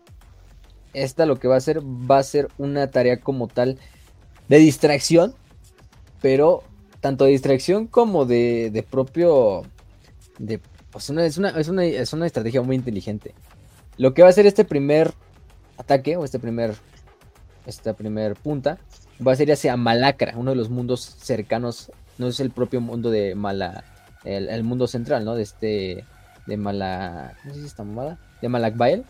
esta 0.93 1.27
lo 1.27 1.39
que 1.39 1.49
va 1.49 1.55
a 1.55 1.59
hacer 1.59 1.81
va 1.81 2.19
a 2.19 2.23
ser 2.23 2.49
una 2.59 2.91
tarea 2.91 3.21
como 3.21 3.49
tal 3.49 3.79
de 4.49 4.59
distracción, 4.59 5.35
pero 6.21 6.63
tanto 7.01 7.25
de 7.25 7.33
distracción 7.33 7.87
como 7.87 8.25
de, 8.25 8.71
de 8.73 8.83
propio... 8.83 9.63
De, 10.39 10.61
pues 10.91 11.09
una, 11.09 11.25
es, 11.25 11.39
una, 11.39 11.51
es, 11.51 11.69
una, 11.69 11.85
es 11.85 12.13
una 12.13 12.27
estrategia 12.27 12.63
muy 12.63 12.77
inteligente. 12.77 13.35
Lo 13.97 14.15
que 14.15 14.23
va 14.23 14.29
a 14.29 14.31
hacer 14.31 14.47
este 14.47 14.65
primer 14.65 15.13
ataque, 15.79 16.17
o 16.17 16.25
este 16.25 16.39
primer, 16.39 16.75
esta 17.67 17.95
primer 17.95 18.35
punta, 18.37 18.79
va 19.27 19.33
a 19.33 19.37
ser 19.37 19.51
hacia 19.53 19.77
Malacra, 19.77 20.35
uno 20.37 20.51
de 20.51 20.57
los 20.57 20.71
mundos 20.71 21.01
cercanos, 21.01 21.91
no 22.19 22.29
es 22.29 22.41
el 22.41 22.51
propio 22.51 22.81
mundo 22.81 23.11
de 23.11 23.35
Mala, 23.35 23.85
el, 24.25 24.63
mundo 24.65 24.87
central, 24.87 25.25
¿no? 25.25 25.35
De 25.35 25.43
este, 25.43 26.05
de 26.47 26.57
Mala, 26.57 27.35
¿cómo 27.43 27.55
se 27.55 27.61
dice 27.61 27.69
esta 27.69 27.85
mamada? 27.85 28.19
De 28.41 28.49
Malakbael. 28.49 29.05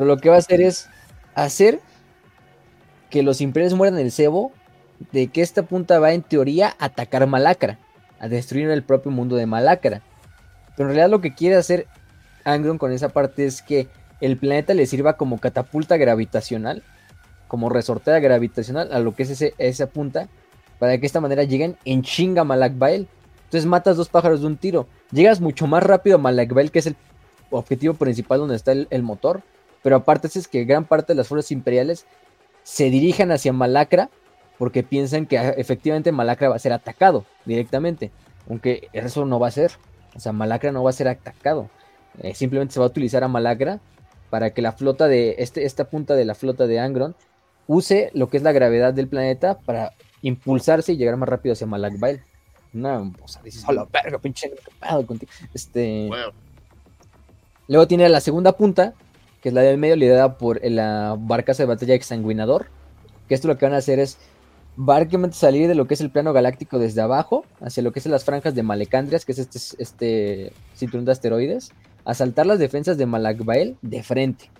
Pero 0.00 0.14
lo 0.14 0.16
que 0.16 0.30
va 0.30 0.36
a 0.36 0.38
hacer 0.38 0.62
es 0.62 0.88
hacer 1.34 1.78
que 3.10 3.22
los 3.22 3.42
imperios 3.42 3.74
mueran 3.74 3.98
el 3.98 4.10
cebo 4.10 4.50
de 5.12 5.26
que 5.26 5.42
esta 5.42 5.62
punta 5.62 5.98
va 5.98 6.14
en 6.14 6.22
teoría 6.22 6.74
a 6.78 6.86
atacar 6.86 7.26
Malacra, 7.26 7.78
a 8.18 8.26
destruir 8.26 8.70
el 8.70 8.82
propio 8.82 9.12
mundo 9.12 9.36
de 9.36 9.44
Malacra. 9.44 10.00
Pero 10.74 10.88
en 10.88 10.94
realidad 10.94 11.10
lo 11.10 11.20
que 11.20 11.34
quiere 11.34 11.56
hacer 11.56 11.86
Angron 12.44 12.78
con 12.78 12.92
esa 12.92 13.10
parte 13.10 13.44
es 13.44 13.60
que 13.60 13.88
el 14.22 14.38
planeta 14.38 14.72
le 14.72 14.86
sirva 14.86 15.18
como 15.18 15.38
catapulta 15.38 15.98
gravitacional, 15.98 16.82
como 17.46 17.68
resortera 17.68 18.20
gravitacional 18.20 18.94
a 18.94 19.00
lo 19.00 19.14
que 19.14 19.24
es 19.24 19.30
ese, 19.32 19.52
esa 19.58 19.86
punta, 19.86 20.30
para 20.78 20.92
que 20.92 21.00
de 21.02 21.08
esta 21.08 21.20
manera 21.20 21.44
lleguen 21.44 21.76
en 21.84 22.00
chinga 22.00 22.40
a 22.40 22.44
Malakbael. 22.44 23.06
Entonces 23.44 23.66
matas 23.66 23.98
dos 23.98 24.08
pájaros 24.08 24.40
de 24.40 24.46
un 24.46 24.56
tiro. 24.56 24.86
Llegas 25.12 25.42
mucho 25.42 25.66
más 25.66 25.82
rápido 25.82 26.16
a 26.16 26.20
Malakbael, 26.20 26.70
que 26.70 26.78
es 26.78 26.86
el 26.86 26.96
objetivo 27.50 27.92
principal 27.92 28.38
donde 28.38 28.56
está 28.56 28.72
el 28.72 29.02
motor, 29.02 29.42
pero 29.82 29.96
aparte 29.96 30.28
es 30.34 30.48
que 30.48 30.64
gran 30.64 30.84
parte 30.84 31.12
de 31.12 31.16
las 31.16 31.28
fuerzas 31.28 31.50
imperiales 31.52 32.06
se 32.62 32.90
dirijan 32.90 33.32
hacia 33.32 33.52
Malacra 33.52 34.10
porque 34.58 34.82
piensan 34.82 35.26
que 35.26 35.38
ah, 35.38 35.50
efectivamente 35.56 36.12
Malacra 36.12 36.50
va 36.50 36.56
a 36.56 36.60
ser 36.60 36.72
atacado 36.72 37.24
directamente, 37.46 38.10
aunque 38.48 38.88
eso 38.92 39.24
no 39.24 39.40
va 39.40 39.48
a 39.48 39.52
ser, 39.52 39.72
o 40.14 40.20
sea, 40.20 40.32
Malacra 40.32 40.72
no 40.72 40.82
va 40.82 40.90
a 40.90 40.94
ser 40.94 41.08
atacado, 41.08 41.70
eh, 42.22 42.34
simplemente 42.34 42.74
se 42.74 42.80
va 42.80 42.86
a 42.86 42.90
utilizar 42.90 43.24
a 43.24 43.28
Malacra 43.28 43.80
para 44.28 44.50
que 44.50 44.62
la 44.62 44.72
flota 44.72 45.08
de 45.08 45.36
este, 45.38 45.64
esta 45.64 45.84
punta 45.84 46.14
de 46.14 46.24
la 46.24 46.34
flota 46.34 46.66
de 46.66 46.78
Angron 46.78 47.16
use 47.66 48.10
lo 48.14 48.28
que 48.28 48.36
es 48.36 48.42
la 48.42 48.52
gravedad 48.52 48.92
del 48.92 49.08
planeta 49.08 49.58
para 49.58 49.92
impulsarse 50.22 50.92
y 50.92 50.96
llegar 50.96 51.16
más 51.16 51.28
rápido 51.28 51.52
hacia 51.52 51.66
Malakbael. 51.66 52.22
Una, 52.72 53.00
o 53.00 53.28
sea, 53.28 53.42
dices, 53.42 53.64
hola, 53.66 53.86
verga, 53.92 54.18
pinche, 54.18 54.52
contigo. 55.06 55.30
Este. 55.54 56.08
Luego 57.66 57.86
tiene 57.88 58.08
la 58.08 58.20
segunda 58.20 58.52
punta, 58.52 58.94
que 59.40 59.48
es 59.48 59.54
la 59.54 59.62
del 59.62 59.78
medio, 59.78 59.96
liderada 59.96 60.38
por 60.38 60.60
la 60.64 61.16
barcaza 61.18 61.62
de 61.62 61.68
batalla 61.68 61.94
exsanguinador. 61.94 62.66
Que 63.28 63.34
esto 63.34 63.48
lo 63.48 63.56
que 63.56 63.66
van 63.66 63.74
a 63.74 63.78
hacer 63.78 63.98
es 63.98 64.18
básicamente 64.76 65.36
salir 65.36 65.68
de 65.68 65.74
lo 65.74 65.86
que 65.86 65.94
es 65.94 66.00
el 66.00 66.10
plano 66.10 66.32
galáctico 66.32 66.78
desde 66.78 67.00
abajo, 67.00 67.44
hacia 67.60 67.82
lo 67.82 67.92
que 67.92 68.00
es 68.00 68.06
las 68.06 68.24
franjas 68.24 68.54
de 68.54 68.62
Malecandrias, 68.62 69.24
que 69.24 69.32
es 69.32 69.38
este, 69.38 69.58
este 69.82 70.52
cinturón 70.74 71.04
de 71.04 71.12
asteroides, 71.12 71.72
asaltar 72.04 72.46
las 72.46 72.58
defensas 72.58 72.98
de 72.98 73.06
Malakbael 73.06 73.76
de 73.82 74.02
frente. 74.02 74.50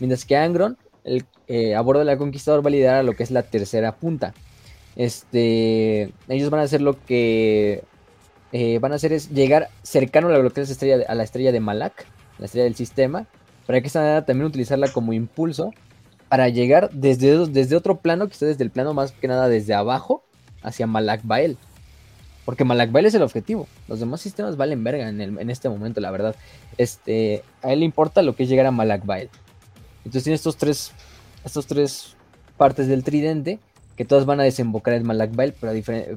Mientras 0.00 0.24
que 0.24 0.36
Angron, 0.36 0.76
el, 1.04 1.24
eh, 1.48 1.74
a 1.74 1.80
bordo 1.80 2.00
de 2.00 2.06
la 2.06 2.16
Conquistador, 2.16 2.64
va 2.64 2.68
a 2.68 2.72
liderar 2.72 2.96
a 2.96 3.02
lo 3.02 3.14
que 3.14 3.22
es 3.22 3.30
la 3.30 3.42
tercera 3.42 3.96
punta. 3.96 4.34
Este, 4.96 6.12
ellos 6.28 6.50
van 6.50 6.60
a 6.60 6.64
hacer 6.64 6.80
lo 6.80 7.04
que 7.04 7.82
eh, 8.52 8.78
van 8.78 8.92
a 8.92 8.94
hacer 8.94 9.12
es 9.12 9.30
llegar 9.30 9.68
cercano 9.82 10.28
a 10.28 10.60
es 10.60 10.70
estrella, 10.70 11.04
a 11.08 11.14
la 11.16 11.24
estrella 11.24 11.50
de 11.50 11.58
Malak, 11.58 12.06
la 12.38 12.46
estrella 12.46 12.64
del 12.64 12.76
sistema, 12.76 13.26
para 13.66 13.80
que 13.80 13.86
esta 13.86 14.00
manera 14.00 14.24
también 14.24 14.46
utilizarla 14.46 14.88
como 14.88 15.12
impulso 15.12 15.72
para 16.28 16.48
llegar 16.48 16.90
desde, 16.92 17.46
desde 17.46 17.76
otro 17.76 17.98
plano, 17.98 18.24
está 18.24 18.46
desde 18.46 18.64
el 18.64 18.70
plano 18.70 18.94
más 18.94 19.12
que 19.12 19.28
nada 19.28 19.48
desde 19.48 19.74
abajo, 19.74 20.24
hacia 20.62 20.86
Malakbael. 20.86 21.56
Porque 22.44 22.64
Malakbael 22.64 23.06
es 23.06 23.14
el 23.14 23.22
objetivo. 23.22 23.68
Los 23.88 24.00
demás 24.00 24.20
sistemas 24.20 24.56
valen 24.56 24.84
verga 24.84 25.08
en, 25.08 25.50
este 25.50 25.68
momento, 25.68 26.00
la 26.00 26.10
verdad. 26.10 26.34
Este, 26.76 27.42
a 27.62 27.72
él 27.72 27.80
le 27.80 27.86
importa 27.86 28.22
lo 28.22 28.36
que 28.36 28.42
es 28.42 28.48
llegar 28.48 28.66
a 28.66 28.70
Malakbael. 28.70 29.30
Entonces 29.98 30.24
tiene 30.24 30.34
estos 30.34 30.56
tres, 30.56 30.92
estos 31.44 31.66
tres 31.66 32.16
partes 32.56 32.86
del 32.86 33.04
tridente 33.04 33.60
que 33.96 34.04
todas 34.04 34.26
van 34.26 34.40
a 34.40 34.42
desembocar 34.42 34.94
en 34.94 35.06
Malakbael, 35.06 35.54
pero, 35.58 35.72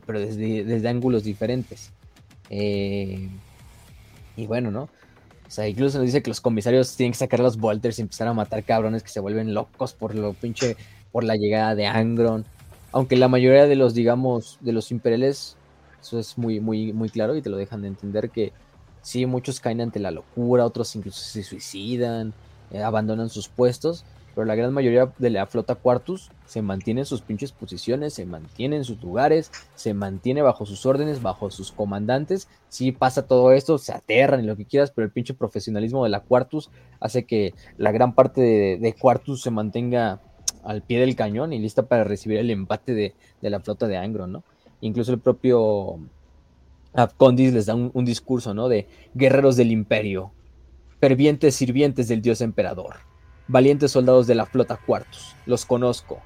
pero 0.05 0.19
desde, 0.19 0.65
desde 0.65 0.89
ángulos 0.89 1.23
diferentes. 1.23 1.91
Eh, 2.49 3.29
y 4.35 4.47
bueno, 4.47 4.71
¿no? 4.71 4.89
O 5.47 5.51
sea, 5.51 5.67
incluso 5.67 5.97
nos 5.97 6.07
dice 6.07 6.21
que 6.21 6.29
los 6.29 6.41
comisarios 6.41 6.95
tienen 6.95 7.13
que 7.13 7.19
sacar 7.19 7.39
los 7.39 7.57
bolters 7.57 7.99
y 7.99 8.01
empezar 8.01 8.27
a 8.27 8.33
matar 8.33 8.63
cabrones 8.63 9.01
que 9.01 9.09
se 9.09 9.21
vuelven 9.21 9.53
locos 9.53 9.93
por 9.93 10.13
lo 10.13 10.33
pinche, 10.33 10.75
por 11.11 11.23
la 11.23 11.35
llegada 11.35 11.73
de 11.73 11.85
Angron. 11.87 12.45
Aunque 12.91 13.15
la 13.15 13.27
mayoría 13.27 13.65
de 13.65 13.75
los, 13.75 13.93
digamos, 13.93 14.57
de 14.61 14.73
los 14.73 14.91
imperiales, 14.91 15.55
eso 16.01 16.19
es 16.19 16.37
muy, 16.37 16.59
muy, 16.59 16.91
muy 16.91 17.09
claro 17.09 17.35
y 17.35 17.41
te 17.41 17.49
lo 17.49 17.57
dejan 17.57 17.81
de 17.81 17.87
entender 17.87 18.29
que 18.29 18.51
sí, 19.01 19.25
muchos 19.25 19.61
caen 19.61 19.79
ante 19.79 19.99
la 19.99 20.11
locura, 20.11 20.65
otros 20.65 20.95
incluso 20.95 21.21
se 21.21 21.43
suicidan, 21.43 22.33
eh, 22.71 22.83
abandonan 22.83 23.29
sus 23.29 23.47
puestos, 23.47 24.03
pero 24.37 24.45
la 24.45 24.53
gran 24.53 24.71
mayoría 24.71 25.11
de 25.17 25.31
la 25.31 25.47
flota 25.47 25.73
Quartus 25.73 26.29
se 26.45 26.61
mantiene 26.61 27.01
en 27.01 27.05
sus 27.07 27.21
pinches 27.21 27.51
posiciones, 27.51 28.13
se 28.13 28.23
mantiene 28.27 28.75
en 28.75 28.83
sus 28.83 29.01
lugares, 29.01 29.51
se 29.73 29.95
mantiene 29.95 30.43
bajo 30.43 30.67
sus 30.67 30.85
órdenes, 30.85 31.23
bajo 31.23 31.49
sus 31.49 31.71
comandantes. 31.71 32.47
Si 32.69 32.91
pasa 32.91 33.25
todo 33.25 33.51
esto, 33.51 33.79
se 33.79 33.93
aterran 33.93 34.43
y 34.43 34.45
lo 34.45 34.55
que 34.55 34.65
quieras, 34.65 34.91
pero 34.91 35.05
el 35.05 35.11
pinche 35.11 35.33
profesionalismo 35.33 36.03
de 36.03 36.11
la 36.11 36.19
Quartus 36.19 36.69
hace 36.99 37.25
que 37.25 37.55
la 37.79 37.91
gran 37.91 38.13
parte 38.13 38.77
de, 38.79 38.93
Quartus 38.93 39.41
se 39.41 39.49
mantenga 39.49 40.21
al 40.63 40.83
pie 40.83 40.99
del 40.99 41.15
cañón 41.15 41.51
y 41.51 41.57
lista 41.57 41.87
para 41.87 42.03
recibir 42.03 42.37
el 42.37 42.51
empate 42.51 42.93
de, 42.93 43.15
la 43.41 43.59
flota 43.59 43.87
de 43.87 43.97
Angron, 43.97 44.31
¿no? 44.31 44.43
Incluso 44.81 45.13
el 45.13 45.19
propio 45.19 45.97
Condis 47.17 47.53
les 47.53 47.65
da 47.65 47.73
un, 47.73 47.89
un 47.91 48.05
discurso, 48.05 48.53
¿no? 48.53 48.69
De 48.69 48.85
guerreros 49.15 49.57
del 49.57 49.71
imperio, 49.71 50.29
fervientes 50.99 51.55
sirvientes 51.55 52.07
del 52.07 52.21
dios 52.21 52.41
emperador 52.41 53.06
valientes 53.47 53.91
soldados 53.91 54.27
de 54.27 54.35
la 54.35 54.45
flota 54.45 54.77
cuartos. 54.77 55.35
Los 55.45 55.65
conozco. 55.65 56.21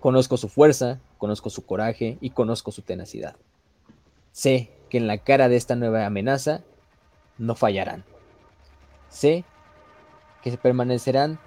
Conozco 0.00 0.36
su 0.36 0.48
fuerza, 0.48 1.00
conozco 1.18 1.50
su 1.50 1.66
coraje 1.66 2.18
y 2.20 2.30
conozco 2.30 2.70
su 2.70 2.82
tenacidad. 2.82 3.36
Sé 4.32 4.70
que 4.88 4.98
en 4.98 5.06
la 5.06 5.18
cara 5.18 5.48
de 5.48 5.56
esta 5.56 5.74
nueva 5.74 6.06
amenaza 6.06 6.62
no 7.36 7.54
fallarán. 7.54 8.04
Sé 9.08 9.44
que 10.42 10.56
permanecerán 10.56 11.38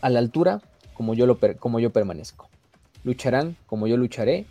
a 0.00 0.08
la 0.08 0.18
altura 0.18 0.62
como 0.94 1.14
yo, 1.14 1.38
como 1.58 1.78
yo 1.80 1.90
permanezco. 1.90 2.48
Lucharán 3.04 3.56
como 3.66 3.86
yo 3.86 3.96
lucharé 3.96 4.46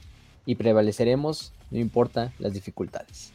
y 0.45 0.55
prevaleceremos 0.55 1.53
no 1.71 1.79
importa 1.79 2.33
las 2.39 2.53
dificultades. 2.53 3.31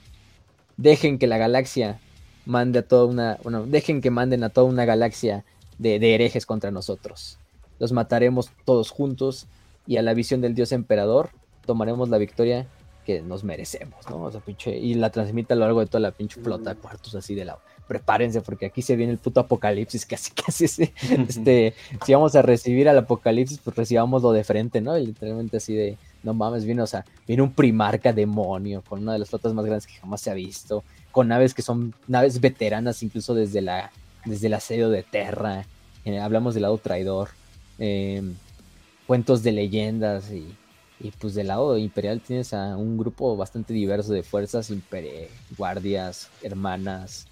Dejen 0.77 1.19
que 1.19 1.27
la 1.27 1.39
galaxia 1.39 2.01
mande 2.47 2.81
a 2.81 2.89
toda 2.89 3.05
una, 3.05 3.39
dejen 3.67 4.01
que 4.01 4.11
manden 4.11 4.43
a 4.45 4.49
toda 4.49 4.67
una 4.67 4.85
galaxia 4.85 5.45
de, 5.83 6.15
herejes 6.15 6.47
contra 6.47 6.71
nosotros. 6.71 7.39
Los 7.79 7.93
mataremos 7.93 8.51
todos 8.65 8.91
juntos 8.91 9.47
y 9.87 9.97
a 9.97 10.03
la 10.03 10.15
visión 10.15 10.41
del 10.41 10.55
dios 10.55 10.73
emperador 10.73 11.31
tomaremos 11.67 12.09
la 12.09 12.19
victoria 12.19 12.67
que 13.05 13.21
nos 13.21 13.43
merecemos, 13.43 14.09
¿no? 14.09 14.23
O 14.23 14.31
sea, 14.31 14.41
pinche, 14.41 14.77
y 14.77 14.95
la 14.95 15.11
transmite 15.11 15.55
a 15.55 15.57
lo 15.57 15.65
largo 15.65 15.81
de 15.81 15.87
toda 15.87 16.01
la 16.01 16.13
pinche 16.13 16.41
flota 16.41 16.75
de 16.75 16.81
cuartos 16.81 17.15
así 17.17 17.35
de 17.35 17.45
lado. 17.45 17.59
Prepárense 17.89 18.41
porque 18.43 18.67
aquí 18.67 18.81
se 18.81 18.95
viene 18.95 19.13
el 19.13 19.19
puto 19.19 19.41
apocalipsis, 19.41 20.07
casi, 20.07 20.31
casi, 20.31 20.65
este, 21.29 21.75
si 22.07 22.15
vamos 22.15 22.37
a 22.37 22.43
recibir 22.43 22.89
al 22.89 22.99
apocalipsis, 22.99 23.59
pues 23.59 23.77
recibámoslo 23.77 24.31
de 24.31 24.45
frente, 24.45 24.81
¿no? 24.81 24.97
Y 24.97 25.07
literalmente 25.07 25.57
así 25.57 25.75
de, 25.75 25.99
no 26.23 26.33
mames, 26.33 26.65
viene, 26.65 26.83
o 26.83 26.87
sea, 26.87 27.05
viene 27.27 27.43
un 27.43 27.53
primarca 27.53 28.13
demonio 28.13 28.85
con 28.89 29.03
una 29.03 29.15
de 29.15 29.19
las 29.19 29.31
flotas 29.31 29.53
más 29.53 29.65
grandes 29.65 29.89
que 29.89 29.95
jamás 29.95 30.21
se 30.21 30.31
ha 30.31 30.35
visto, 30.35 30.85
con 31.11 31.27
naves 31.27 31.55
que 31.55 31.63
son 31.63 31.93
naves 32.07 32.41
veteranas 32.41 33.03
incluso 33.03 33.35
desde 33.35 33.61
la 33.63 33.91
desde 34.25 34.47
el 34.47 34.55
asedio 34.55 34.91
de 34.91 35.03
Terra, 35.03 35.67
eh, 36.05 36.19
hablamos 36.19 36.55
del 36.55 36.63
lado 36.63 36.79
traidor, 36.79 37.31
em, 37.79 38.35
cuentos 39.07 39.43
de 39.43 39.53
leyendas 39.53 40.31
y, 40.31 40.55
y, 41.01 41.11
pues 41.13 41.35
del 41.35 41.49
lado 41.49 41.77
imperial 41.79 42.21
tienes 42.21 42.55
a 42.55 42.77
un 42.77 42.97
grupo 42.99 43.37
bastante 43.37 43.73
diverso 43.73 44.13
de 44.13 44.23
fuerzas, 44.23 44.73
guardias, 45.57 46.29
hermanas, 46.43 47.27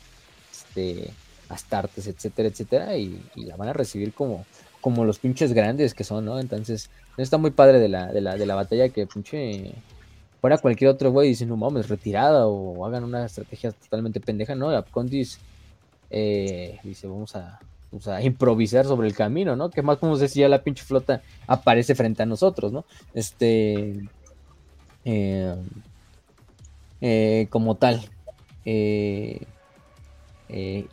este, 0.52 1.10
astartes, 1.48 2.06
etcétera, 2.06 2.48
etcétera, 2.48 2.96
y, 2.96 3.22
y, 3.34 3.44
la 3.44 3.56
van 3.56 3.68
a 3.68 3.72
recibir 3.72 4.12
como, 4.12 4.44
como 4.80 5.04
los 5.04 5.18
pinches 5.18 5.52
grandes 5.52 5.94
que 5.94 6.04
son, 6.04 6.24
¿no? 6.24 6.38
Entonces, 6.40 6.90
está 7.16 7.38
muy 7.38 7.50
padre 7.50 7.78
de 7.80 7.88
la, 7.88 8.06
de 8.12 8.20
la, 8.20 8.36
de 8.36 8.46
la 8.46 8.54
batalla 8.54 8.88
que 8.88 9.06
pinche 9.06 9.74
fuera 10.40 10.58
cualquier 10.58 10.90
otro 10.90 11.10
güey 11.12 11.28
y 11.28 11.30
dice, 11.30 11.46
no 11.46 11.56
mames, 11.56 11.88
retirada 11.88 12.46
o 12.46 12.86
hagan 12.86 13.04
una 13.04 13.26
estrategia 13.26 13.72
totalmente 13.72 14.20
pendeja, 14.20 14.54
¿no? 14.54 14.70
Apcondis 14.70 15.38
eh, 16.10 16.78
dice, 16.82 17.06
vamos 17.06 17.36
a, 17.36 17.60
improvisar 18.22 18.84
sobre 18.84 19.08
el 19.08 19.14
camino, 19.14 19.56
¿no? 19.56 19.70
Que 19.70 19.82
más 19.82 19.98
como 19.98 20.16
decía, 20.16 20.48
la 20.48 20.62
pinche 20.62 20.84
flota 20.84 21.22
aparece 21.46 21.94
frente 21.94 22.22
a 22.22 22.26
nosotros, 22.26 22.72
¿no? 22.72 22.84
Este... 23.14 24.00
Eh, 25.04 25.56
eh, 27.00 27.46
como 27.50 27.76
tal. 27.76 28.08
y 28.64 29.46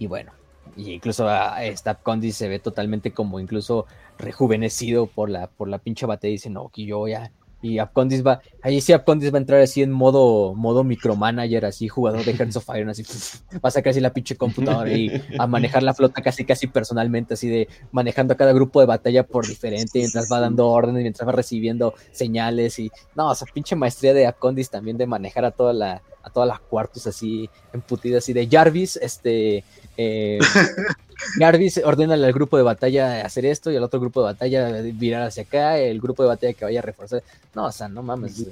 bueno, 0.07 0.31
y 0.75 0.91
incluso 0.93 1.27
a, 1.27 1.57
Condis 2.01 2.37
se 2.37 2.47
ve 2.47 2.59
totalmente 2.59 3.11
como 3.11 3.39
incluso 3.39 3.85
rejuvenecido 4.17 5.07
por 5.07 5.29
la, 5.29 5.47
por 5.47 5.67
la 5.67 5.79
pinche 5.79 6.05
batalla. 6.05 6.31
Dice, 6.31 6.49
no, 6.49 6.69
que 6.69 6.85
yo 6.85 7.07
ya. 7.07 7.31
Y 7.61 7.79
Apcondis 7.79 8.25
va, 8.25 8.41
ahí 8.61 8.81
sí 8.81 8.93
Apcondis 8.93 9.33
va 9.33 9.37
a 9.37 9.41
entrar 9.41 9.61
así 9.61 9.81
en 9.81 9.91
modo, 9.91 10.53
modo 10.53 10.83
micromanager, 10.83 11.65
así 11.65 11.87
jugador 11.87 12.23
de 12.23 12.33
Hearts 12.33 12.55
of 12.55 12.69
Iron, 12.75 12.89
así 12.89 13.03
va 13.55 13.69
a 13.69 13.71
sacar 13.71 13.91
así 13.91 13.99
la 13.99 14.13
pinche 14.13 14.35
computadora 14.35 14.91
y 14.91 15.21
a 15.39 15.47
manejar 15.47 15.81
la 15.81 15.93
flota 15.93 16.21
casi 16.21 16.45
casi 16.45 16.67
personalmente, 16.67 17.33
así 17.33 17.49
de 17.49 17.67
manejando 17.91 18.33
a 18.33 18.37
cada 18.37 18.53
grupo 18.53 18.79
de 18.79 18.85
batalla 18.85 19.23
por 19.23 19.47
diferente, 19.47 19.99
mientras 19.99 20.31
va 20.31 20.39
dando 20.39 20.67
órdenes, 20.67 21.01
mientras 21.01 21.27
va 21.27 21.31
recibiendo 21.31 21.95
señales 22.11 22.77
y 22.77 22.91
no, 23.15 23.29
o 23.29 23.35
sea, 23.35 23.47
pinche 23.51 23.75
maestría 23.75 24.13
de 24.13 24.27
Apcondis 24.27 24.69
también 24.69 24.97
de 24.97 25.07
manejar 25.07 25.43
a 25.45 25.51
toda 25.51 25.73
la, 25.73 26.03
a 26.21 26.29
todas 26.29 26.47
las 26.47 26.59
cuartos 26.59 27.07
así 27.07 27.49
emputidas 27.73 28.23
así 28.23 28.33
de 28.33 28.47
Jarvis, 28.47 28.97
este 28.97 29.63
eh, 29.97 30.37
Jarvis 31.39 31.81
ordena 31.83 32.13
al 32.13 32.33
grupo 32.33 32.57
de 32.57 32.63
batalla 32.63 33.25
hacer 33.25 33.45
esto 33.45 33.71
y 33.71 33.75
al 33.75 33.83
otro 33.83 33.99
grupo 33.99 34.21
de 34.21 34.33
batalla 34.33 34.81
virar 34.93 35.23
hacia 35.23 35.43
acá, 35.43 35.77
el 35.77 35.99
grupo 35.99 36.23
de 36.23 36.29
batalla 36.29 36.53
que 36.53 36.65
vaya 36.65 36.79
a 36.79 36.83
reforzar. 36.83 37.23
No, 37.53 37.65
o 37.65 37.71
sea, 37.71 37.87
no 37.87 38.03
mames. 38.03 38.45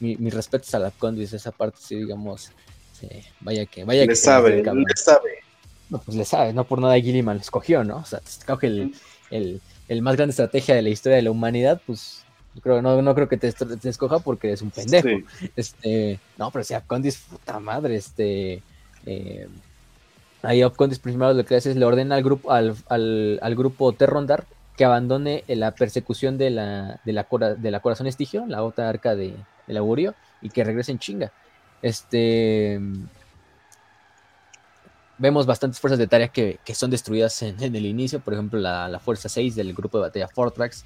Mi, 0.00 0.16
mis 0.16 0.32
respetos 0.32 0.74
a 0.74 0.78
la 0.78 0.90
Condis, 0.90 1.32
esa 1.32 1.52
parte 1.52 1.78
sí, 1.80 1.96
digamos, 1.96 2.50
vaya 3.40 3.66
que, 3.66 3.84
vaya 3.84 4.02
le 4.02 4.08
que. 4.08 4.16
Sabe, 4.16 4.62
le 4.62 4.96
sabe, 4.96 5.30
No, 5.88 5.98
pues 5.98 6.16
le 6.16 6.24
sabe, 6.24 6.52
no 6.52 6.64
por 6.64 6.80
nada 6.80 6.94
Gilliman 6.94 7.36
lo 7.36 7.42
escogió, 7.42 7.84
¿no? 7.84 7.98
O 7.98 8.04
sea, 8.04 8.20
escoge 8.26 8.66
el, 8.66 8.94
el, 9.30 9.60
el, 9.88 10.02
más 10.02 10.16
grande 10.16 10.30
estrategia 10.30 10.74
de 10.74 10.82
la 10.82 10.88
historia 10.88 11.16
de 11.16 11.22
la 11.22 11.30
humanidad, 11.30 11.80
pues 11.86 12.24
creo, 12.62 12.82
no, 12.82 13.00
no 13.02 13.14
creo 13.14 13.28
que 13.28 13.36
te, 13.36 13.52
te 13.52 13.88
escoja 13.88 14.18
porque 14.20 14.48
eres 14.48 14.62
un 14.62 14.70
pendejo. 14.70 15.08
Este, 15.56 16.18
no, 16.38 16.50
pero 16.50 16.64
si 16.64 16.74
a 16.74 16.80
Condis, 16.80 17.18
puta 17.18 17.60
madre, 17.60 17.96
este. 17.96 18.62
Eh, 19.06 19.48
Ahí 20.42 20.62
Opcondis 20.62 20.98
primero 20.98 21.34
lo 21.34 21.44
que 21.44 21.56
hace 21.56 21.70
es 21.70 21.76
le 21.76 21.84
ordena 21.84 22.14
al 22.14 22.22
grupo, 22.22 22.50
al, 22.50 22.74
al, 22.88 23.54
grupo 23.54 23.92
Terrondar 23.92 24.46
que 24.76 24.84
abandone 24.84 25.44
la 25.48 25.72
persecución 25.72 26.38
de 26.38 26.50
la, 26.50 27.00
de 27.04 27.12
la, 27.12 27.26
de 27.58 27.70
la 27.70 27.80
Corazón 27.80 28.06
Estigio, 28.06 28.46
la 28.46 28.62
otra 28.62 28.88
arca 28.88 29.14
de, 29.14 29.34
del 29.66 29.76
augurio, 29.76 30.14
y 30.40 30.48
que 30.48 30.64
regresen 30.64 30.98
chinga. 30.98 31.32
Este 31.82 32.80
vemos 35.20 35.44
bastantes 35.44 35.78
fuerzas 35.78 35.98
de 35.98 36.06
tarea 36.06 36.28
que, 36.28 36.58
son 36.72 36.90
destruidas 36.90 37.42
en, 37.42 37.62
el 37.62 37.84
inicio, 37.84 38.20
por 38.20 38.32
ejemplo 38.32 38.58
la, 38.58 38.98
fuerza 39.04 39.28
6 39.28 39.54
del 39.54 39.74
grupo 39.74 39.98
de 39.98 40.04
batalla 40.04 40.28
Fortrax, 40.28 40.84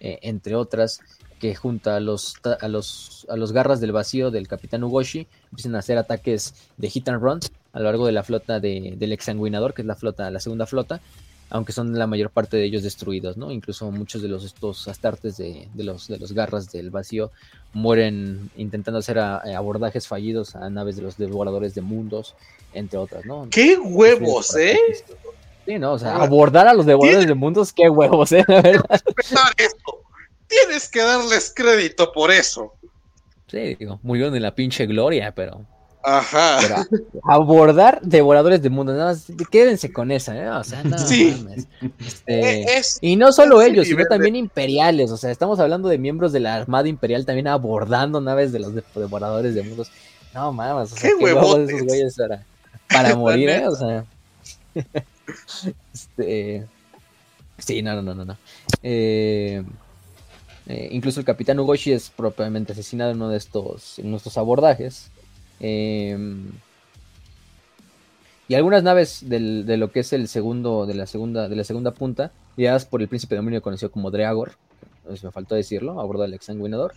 eh, 0.00 0.18
entre 0.22 0.56
otras, 0.56 1.00
que 1.38 1.54
junto 1.54 1.92
a 1.92 2.00
los, 2.00 2.34
a 2.60 2.66
los, 2.66 3.26
a 3.30 3.36
los 3.36 3.52
garras 3.52 3.80
del 3.80 3.92
vacío 3.92 4.32
del 4.32 4.48
capitán 4.48 4.82
Ugoshi 4.82 5.28
empiezan 5.50 5.76
a 5.76 5.78
hacer 5.78 5.98
ataques 5.98 6.54
de 6.76 6.90
hit 6.90 7.08
and 7.08 7.22
run 7.22 7.38
a 7.76 7.78
lo 7.78 7.84
largo 7.84 8.06
de 8.06 8.12
la 8.12 8.22
flota 8.22 8.58
del 8.58 9.12
exsanguinador, 9.12 9.74
que 9.74 9.82
es 9.82 9.86
la 9.86 9.96
flota, 9.96 10.30
la 10.30 10.40
segunda 10.40 10.64
flota, 10.64 11.02
aunque 11.50 11.72
son 11.72 11.96
la 11.98 12.06
mayor 12.06 12.30
parte 12.30 12.56
de 12.56 12.64
ellos 12.64 12.82
destruidos, 12.82 13.36
¿no? 13.36 13.52
Incluso 13.52 13.90
muchos 13.90 14.22
de 14.22 14.28
los 14.28 14.44
estos 14.44 14.88
astartes 14.88 15.36
de, 15.36 15.68
los, 15.74 16.08
de 16.08 16.18
los 16.18 16.32
garras 16.32 16.72
del 16.72 16.88
vacío 16.88 17.30
mueren 17.74 18.50
intentando 18.56 19.00
hacer 19.00 19.18
abordajes 19.18 20.08
fallidos 20.08 20.56
a 20.56 20.70
naves 20.70 20.96
de 20.96 21.02
los 21.02 21.18
devoradores 21.18 21.74
de 21.74 21.82
mundos, 21.82 22.34
entre 22.72 22.98
otras, 22.98 23.26
¿no? 23.26 23.46
¡Qué 23.50 23.76
huevos, 23.76 24.56
eh! 24.56 24.78
Sí, 25.66 25.78
no, 25.78 25.92
o 25.92 25.98
sea, 25.98 26.16
abordar 26.16 26.66
a 26.66 26.72
los 26.72 26.86
devoradores 26.86 27.28
de 27.28 27.34
mundos, 27.34 27.74
qué 27.74 27.90
huevos, 27.90 28.32
eh, 28.32 28.42
la 28.48 28.62
verdad. 28.62 29.02
Tienes 30.48 30.88
que 30.88 31.00
darles 31.00 31.52
crédito 31.54 32.10
por 32.10 32.30
eso. 32.30 32.72
Sí, 33.48 33.74
digo, 33.74 34.00
murieron 34.02 34.34
en 34.34 34.42
la 34.42 34.54
pinche 34.54 34.86
gloria, 34.86 35.34
pero 35.34 35.66
Ajá. 36.08 36.86
abordar 37.24 38.00
devoradores 38.00 38.62
de 38.62 38.70
mundo, 38.70 38.92
nada 38.92 39.06
más, 39.06 39.26
quédense 39.50 39.92
con 39.92 40.12
esa, 40.12 40.36
¿eh? 40.36 40.48
O 40.48 40.62
sea, 40.62 40.84
no, 40.84 40.96
sí. 40.98 41.44
Este, 41.98 42.78
e, 42.78 42.82
y 43.00 43.16
no 43.16 43.32
solo 43.32 43.60
ellos, 43.60 43.88
sino 43.88 44.04
también 44.04 44.36
imperiales, 44.36 45.10
o 45.10 45.16
sea, 45.16 45.32
estamos 45.32 45.58
hablando 45.58 45.88
de 45.88 45.98
miembros 45.98 46.32
de 46.32 46.38
la 46.38 46.54
Armada 46.54 46.88
Imperial 46.88 47.26
también 47.26 47.48
abordando 47.48 48.20
naves 48.20 48.52
de 48.52 48.60
los 48.60 48.72
devoradores 48.94 49.56
de 49.56 49.64
mundos. 49.64 49.90
No 50.32 50.52
mames, 50.52 50.92
o 50.92 50.96
sea, 50.96 51.10
qué, 51.10 51.16
huevos 51.16 51.58
esos 51.58 51.82
güeyes 51.82 52.14
para, 52.14 52.44
para 52.88 53.16
morir, 53.16 53.48
¿eh? 53.48 53.66
O 53.66 53.74
sea. 53.74 54.04
este. 55.92 56.66
Sí, 57.58 57.82
no, 57.82 58.00
no, 58.00 58.14
no, 58.14 58.24
no. 58.24 58.36
Eh, 58.80 59.64
eh, 60.66 60.88
incluso 60.92 61.18
el 61.18 61.26
capitán 61.26 61.58
Ugoshi 61.58 61.90
es 61.90 62.10
propiamente 62.10 62.74
asesinado 62.74 63.10
en 63.10 63.16
uno 63.16 63.30
de 63.30 63.38
estos, 63.38 63.98
en 63.98 64.10
nuestros 64.12 64.38
abordajes. 64.38 65.10
Em, 65.60 66.50
y 68.48 68.54
algunas 68.54 68.82
naves 68.82 69.28
de 69.28 69.76
lo 69.76 69.90
que 69.90 70.00
es 70.00 70.12
el 70.12 70.28
segundo, 70.28 70.86
de 70.86 70.94
la 70.94 71.06
segunda, 71.06 71.48
de 71.48 71.56
la 71.56 71.64
segunda 71.64 71.92
punta, 71.92 72.32
guiadas 72.56 72.86
por 72.86 73.02
el 73.02 73.08
príncipe 73.08 73.34
dominio 73.34 73.60
conocido 73.60 73.90
como 73.90 74.10
Dreagor, 74.10 74.52
pues 75.04 75.24
me 75.24 75.30
faltó 75.30 75.54
decirlo, 75.54 76.00
a 76.00 76.04
bordo 76.04 76.22
del 76.22 76.34
exsanguinador, 76.34 76.94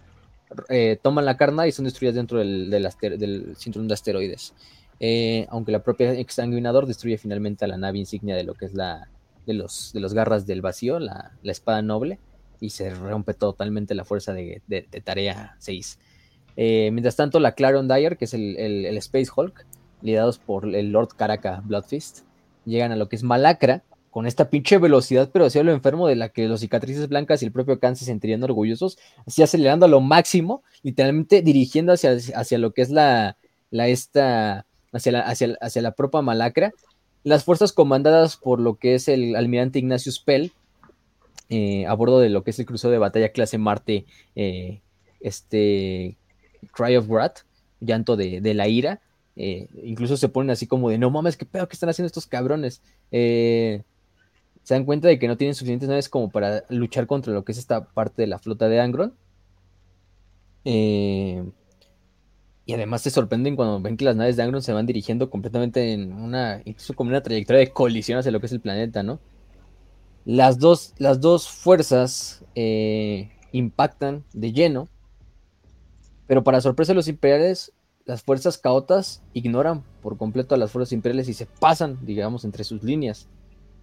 eh, 0.69 0.99
toman 1.01 1.25
la 1.25 1.37
carna 1.37 1.67
y 1.67 1.71
son 1.71 1.85
destruidas 1.85 2.15
dentro 2.15 2.39
del, 2.39 2.69
del, 2.69 3.55
cinturón 3.57 3.87
de 3.87 3.93
asteroides. 3.93 4.53
Eh, 4.99 5.47
aunque 5.49 5.71
la 5.71 5.81
propia 5.81 6.11
exsanguinador 6.13 6.85
destruye 6.85 7.17
finalmente 7.17 7.65
a 7.65 7.67
la 7.67 7.77
nave 7.77 7.99
insignia 7.99 8.35
de 8.35 8.43
lo 8.43 8.53
que 8.53 8.65
es 8.65 8.73
la 8.73 9.07
de 9.45 9.53
los, 9.53 9.93
de 9.93 9.99
los 9.99 10.13
garras 10.13 10.45
del 10.45 10.61
vacío, 10.61 10.99
la, 10.99 11.31
espada 11.43 11.81
noble, 11.81 12.19
y 12.59 12.69
se 12.69 12.93
rompe 12.93 13.33
totalmente 13.33 13.95
la 13.95 14.05
fuerza 14.05 14.33
de, 14.33 14.61
de 14.67 14.83
tarea 15.01 15.55
6. 15.59 15.97
Eh, 16.61 16.89
mientras 16.91 17.15
tanto, 17.15 17.39
la 17.39 17.53
Clarion 17.53 17.87
Dyer, 17.87 18.17
que 18.17 18.25
es 18.25 18.33
el, 18.33 18.85
Space 18.97 19.29
Hulk, 19.33 19.65
liderados 20.01 20.39
por 20.39 20.75
el 20.75 20.91
Lord 20.91 21.15
Caraka 21.15 21.61
Bloodfist, 21.63 22.25
llegan 22.65 22.91
a 22.91 22.97
lo 22.97 23.07
que 23.07 23.15
es 23.15 23.23
Malacra, 23.23 23.81
con 24.09 24.27
esta 24.27 24.49
pinche 24.49 24.77
velocidad, 24.77 25.29
pero 25.31 25.45
hacia 25.45 25.63
lo 25.63 25.71
enfermo 25.71 26.05
de 26.05 26.17
la 26.17 26.27
que 26.27 26.49
los 26.49 26.59
cicatrices 26.59 27.07
blancas 27.07 27.41
y 27.41 27.45
el 27.45 27.53
propio 27.53 27.79
Khan 27.79 27.95
se 27.95 28.03
sentirían 28.03 28.43
orgullosos, 28.43 28.97
así 29.25 29.41
acelerando 29.41 29.85
a 29.85 29.89
lo 29.89 30.01
máximo, 30.01 30.61
literalmente 30.83 31.41
dirigiendo 31.41 31.93
hacia, 31.93 32.17
hacia 32.35 32.57
lo 32.57 32.73
que 32.73 32.81
es 32.81 32.89
la, 32.89 33.37
la 33.71 33.87
esta, 33.87 34.65
hacia 34.91 35.13
la, 35.13 35.21
hacia, 35.21 35.57
hacia 35.61 35.81
la 35.81 35.93
propia 35.93 36.21
Malacra. 36.21 36.73
Las 37.23 37.45
fuerzas 37.45 37.71
comandadas 37.71 38.35
por 38.35 38.59
lo 38.59 38.75
que 38.75 38.95
es 38.95 39.07
el 39.07 39.37
almirante 39.37 39.79
Ignatius 39.79 40.19
Pell, 40.19 40.51
eh, 41.47 41.85
a 41.85 41.93
bordo 41.93 42.19
de 42.19 42.27
lo 42.27 42.43
que 42.43 42.51
es 42.51 42.59
el 42.59 42.65
crucero 42.65 42.91
de 42.91 42.97
batalla 42.97 43.29
clase 43.29 43.57
Marte, 43.57 44.05
eh, 44.35 44.81
este, 45.21 46.17
Cry 46.71 46.95
of 46.95 47.07
Wrath, 47.07 47.39
llanto 47.79 48.15
de, 48.15 48.53
la 48.53 48.67
ira. 48.67 49.01
Eh, 49.35 49.69
incluso 49.83 50.17
se 50.17 50.29
ponen 50.29 50.51
así 50.51 50.67
como 50.67 50.89
de, 50.89 50.97
no 50.97 51.09
mames, 51.09 51.37
qué 51.37 51.45
pedo 51.45 51.67
que 51.67 51.73
están 51.73 51.89
haciendo 51.89 52.07
estos 52.07 52.27
cabrones. 52.27 52.81
Eh, 53.11 53.83
se 54.63 54.73
dan 54.73 54.85
cuenta 54.85 55.07
de 55.07 55.17
que 55.17 55.27
no 55.27 55.37
tienen 55.37 55.55
suficientes 55.55 55.87
naves 55.87 56.09
como 56.09 56.29
para 56.29 56.63
luchar 56.69 57.07
contra 57.07 57.33
lo 57.33 57.43
que 57.43 57.53
es 57.53 57.57
esta 57.57 57.85
parte 57.85 58.21
de 58.21 58.27
la 58.27 58.39
flota 58.39 58.67
de 58.67 58.79
Angron. 58.79 59.13
Eh, 60.65 61.43
y 62.65 62.73
además 62.73 63.01
se 63.01 63.09
sorprenden 63.09 63.55
cuando 63.55 63.79
ven 63.79 63.97
que 63.97 64.05
las 64.05 64.15
naves 64.15 64.35
de 64.35 64.43
Angron 64.43 64.61
se 64.61 64.73
van 64.73 64.85
dirigiendo 64.85 65.29
completamente 65.29 65.93
en 65.93 66.13
una, 66.13 66.61
incluso 66.65 66.93
como 66.93 67.09
una 67.09 67.23
trayectoria 67.23 67.61
de 67.61 67.71
colisión 67.71 68.19
hacia 68.19 68.31
lo 68.31 68.39
que 68.39 68.45
es 68.45 68.51
el 68.51 68.59
planeta, 68.59 69.01
¿no? 69.01 69.19
Las 70.25 70.59
dos, 70.59 70.93
las 70.99 71.19
dos 71.21 71.49
fuerzas 71.49 72.43
impactan 73.51 74.23
de 74.33 74.51
lleno, 74.51 74.87
pero 76.29 76.43
para 76.43 76.61
sorpresa 76.61 76.91
de 76.91 76.97
los 76.97 77.07
imperiales, 77.07 77.73
las 78.05 78.21
fuerzas 78.21 78.59
caotas 78.59 79.23
ignoran 79.33 79.83
por 80.03 80.15
completo 80.15 80.53
a 80.53 80.59
las 80.59 80.69
fuerzas 80.69 80.93
imperiales 80.93 81.27
y 81.27 81.33
se 81.33 81.47
pasan, 81.47 81.97
digamos, 82.03 82.45
entre 82.45 82.63
sus 82.63 82.83
líneas 82.83 83.27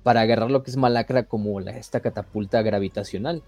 para 0.05 0.21
agarrar 0.21 0.53
lo 0.53 0.63
que 0.63 0.71
es 0.71 0.77
Malacra 0.77 1.25
como 1.25 1.59
esta 1.59 1.99
catapulta 1.99 2.63
gravitacional. 2.63 3.43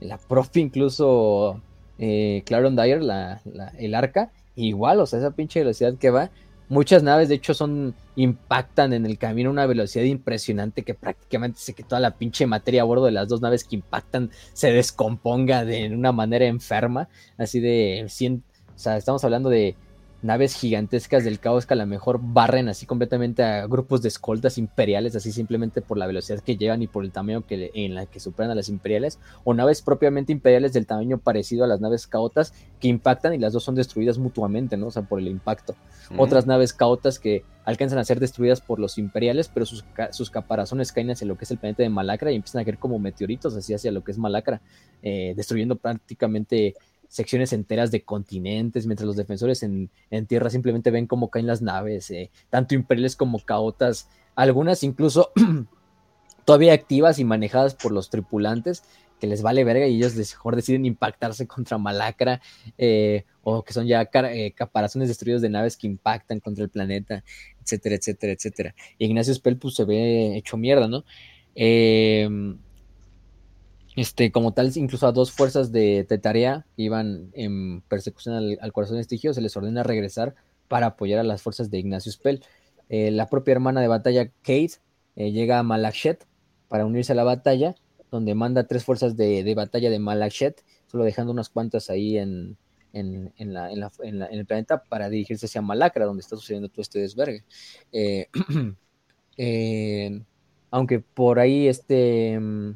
La 0.00 0.16
profe 0.16 0.60
incluso 0.60 1.60
eh, 1.98 2.42
Claron 2.46 2.74
Dyer, 2.74 3.02
la, 3.02 3.42
el 3.76 3.94
arca, 3.94 4.32
igual, 4.56 5.00
o 5.00 5.06
sea, 5.06 5.18
esa 5.18 5.32
pinche 5.32 5.60
velocidad 5.60 5.96
que 5.96 6.08
va, 6.08 6.30
Muchas 6.70 7.02
naves, 7.02 7.30
de 7.30 7.36
hecho, 7.36 7.54
son 7.54 7.94
impactan 8.14 8.92
en 8.92 9.06
el 9.06 9.16
camino 9.16 9.48
a 9.48 9.52
una 9.52 9.66
velocidad 9.66 10.04
impresionante 10.04 10.82
que 10.82 10.92
prácticamente 10.92 11.58
hace 11.58 11.72
que 11.72 11.82
toda 11.82 12.00
la 12.00 12.16
pinche 12.16 12.46
materia 12.46 12.82
a 12.82 12.84
bordo 12.84 13.06
de 13.06 13.12
las 13.12 13.28
dos 13.28 13.40
naves 13.40 13.64
que 13.64 13.76
impactan 13.76 14.30
se 14.52 14.70
descomponga 14.70 15.64
de 15.64 15.88
una 15.94 16.12
manera 16.12 16.44
enferma. 16.44 17.08
Así 17.38 17.60
de 17.60 18.04
100, 18.08 18.42
o 18.74 18.78
sea, 18.78 18.98
estamos 18.98 19.24
hablando 19.24 19.48
de 19.48 19.76
naves 20.20 20.54
gigantescas 20.54 21.24
del 21.24 21.38
caos 21.38 21.66
que 21.66 21.74
a 21.74 21.76
lo 21.76 21.86
mejor 21.86 22.18
barren 22.20 22.68
así 22.68 22.86
completamente 22.86 23.42
a 23.42 23.66
grupos 23.66 24.02
de 24.02 24.08
escoltas 24.08 24.58
imperiales, 24.58 25.14
así 25.14 25.30
simplemente 25.30 25.80
por 25.80 25.96
la 25.96 26.06
velocidad 26.06 26.40
que 26.40 26.56
llevan 26.56 26.82
y 26.82 26.88
por 26.88 27.04
el 27.04 27.12
tamaño 27.12 27.46
que, 27.46 27.70
en 27.74 27.94
la 27.94 28.06
que 28.06 28.18
superan 28.18 28.50
a 28.50 28.54
las 28.54 28.68
imperiales, 28.68 29.18
o 29.44 29.54
naves 29.54 29.80
propiamente 29.82 30.32
imperiales 30.32 30.72
del 30.72 30.86
tamaño 30.86 31.18
parecido 31.18 31.64
a 31.64 31.68
las 31.68 31.80
naves 31.80 32.06
caotas 32.06 32.52
que 32.80 32.88
impactan 32.88 33.34
y 33.34 33.38
las 33.38 33.52
dos 33.52 33.62
son 33.62 33.74
destruidas 33.74 34.18
mutuamente, 34.18 34.76
¿no? 34.76 34.88
O 34.88 34.90
sea, 34.90 35.02
por 35.02 35.20
el 35.20 35.28
impacto. 35.28 35.76
Otras 36.16 36.46
naves 36.46 36.72
caotas 36.72 37.18
que 37.18 37.44
alcanzan 37.64 37.98
a 37.98 38.04
ser 38.04 38.18
destruidas 38.18 38.62
por 38.62 38.78
los 38.78 38.96
imperiales, 38.96 39.50
pero 39.52 39.66
sus, 39.66 39.84
sus 40.10 40.30
caparazones 40.30 40.90
caen 40.90 41.10
hacia 41.10 41.26
lo 41.26 41.36
que 41.36 41.44
es 41.44 41.50
el 41.50 41.58
planeta 41.58 41.82
de 41.82 41.90
Malacra 41.90 42.32
y 42.32 42.36
empiezan 42.36 42.62
a 42.62 42.64
caer 42.64 42.78
como 42.78 42.98
meteoritos 42.98 43.54
así 43.54 43.74
hacia 43.74 43.92
lo 43.92 44.02
que 44.02 44.12
es 44.12 44.18
Malacra, 44.18 44.62
eh, 45.02 45.34
destruyendo 45.36 45.76
prácticamente 45.76 46.74
secciones 47.08 47.52
enteras 47.52 47.90
de 47.90 48.02
continentes, 48.02 48.86
mientras 48.86 49.06
los 49.06 49.16
defensores 49.16 49.62
en, 49.62 49.90
tierra 50.26 50.50
simplemente 50.50 50.90
ven 50.90 51.06
cómo 51.06 51.30
caen 51.30 51.46
las 51.46 51.62
naves, 51.62 52.10
eh, 52.10 52.30
tanto 52.50 52.74
imperiales 52.74 53.16
como 53.16 53.40
caotas, 53.40 54.08
algunas 54.34 54.82
incluso 54.82 55.32
todavía 56.44 56.74
activas 56.74 57.18
y 57.18 57.24
manejadas 57.24 57.74
por 57.74 57.92
los 57.92 58.10
tripulantes, 58.10 58.84
que 59.18 59.26
les 59.26 59.42
vale 59.42 59.64
verga 59.64 59.86
y 59.86 59.96
ellos 59.96 60.14
mejor 60.14 60.54
deciden 60.54 60.86
impactarse 60.86 61.46
contra 61.46 61.78
Malacra, 61.78 62.40
eh, 62.76 63.24
o 63.42 63.64
que 63.64 63.72
son 63.72 63.86
ya 63.86 64.08
eh, 64.12 64.52
caparazones 64.52 65.08
destruidos 65.08 65.42
de 65.42 65.48
naves 65.48 65.76
que 65.76 65.86
impactan 65.86 66.40
contra 66.40 66.64
el 66.64 66.70
planeta, 66.70 67.24
etcétera, 67.62 67.96
etcétera, 67.96 68.32
etcétera. 68.32 68.74
Y 68.98 69.06
Ignacio 69.06 69.34
Spelpus 69.34 69.74
se 69.74 69.84
ve 69.84 70.36
hecho 70.36 70.56
mierda, 70.56 70.86
¿no? 70.86 71.04
Eh, 71.54 72.28
este, 73.98 74.30
como 74.30 74.52
tal, 74.52 74.70
incluso 74.76 75.08
a 75.08 75.12
dos 75.12 75.32
fuerzas 75.32 75.72
de 75.72 76.04
Tetarea 76.08 76.64
iban 76.76 77.30
en 77.32 77.80
persecución 77.82 78.56
al, 78.60 78.72
corazón 78.72 78.94
de 78.96 79.02
Estigio, 79.02 79.34
se 79.34 79.40
les 79.40 79.56
ordena 79.56 79.82
regresar 79.82 80.36
para 80.68 80.86
apoyar 80.86 81.18
a 81.18 81.24
las 81.24 81.42
fuerzas 81.42 81.68
de 81.68 81.78
Ignacio 81.78 82.12
Spell. 82.12 82.44
Eh, 82.90 83.10
la 83.10 83.26
propia 83.26 83.52
hermana 83.52 83.80
de 83.80 83.88
batalla, 83.88 84.28
Kate, 84.42 84.74
eh, 85.16 85.32
llega 85.32 85.58
a 85.58 85.64
Malakshet 85.64 86.26
para 86.68 86.86
unirse 86.86 87.10
a 87.10 87.16
la 87.16 87.24
batalla, 87.24 87.74
donde 88.12 88.36
manda 88.36 88.68
tres 88.68 88.84
fuerzas 88.84 89.16
de, 89.16 89.52
batalla 89.56 89.90
de 89.90 89.98
Malakshet, 89.98 90.62
solo 90.86 91.02
dejando 91.02 91.32
unas 91.32 91.48
cuantas 91.48 91.90
ahí 91.90 92.18
en, 92.18 92.56
en, 92.92 93.32
el 93.36 94.46
planeta 94.46 94.84
para 94.84 95.10
dirigirse 95.10 95.46
hacia 95.46 95.60
Malacra, 95.60 96.04
donde 96.04 96.20
está 96.20 96.36
sucediendo 96.36 96.68
todo 96.68 96.82
este 96.82 97.00
desvergue. 97.00 97.42
Eh, 97.90 98.28
aunque 100.70 101.00
por 101.00 101.40
ahí 101.40 101.66
este 101.66 102.38
mm, 102.38 102.74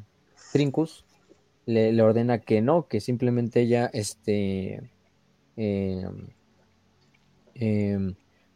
Trincus 0.51 1.05
le, 1.65 2.01
ordena 2.01 2.39
que 2.39 2.61
no, 2.61 2.87
que 2.87 2.99
simplemente 2.99 3.61
ella 3.61 3.89
este, 3.93 4.91
em, 5.55 6.27
em, 7.55 8.15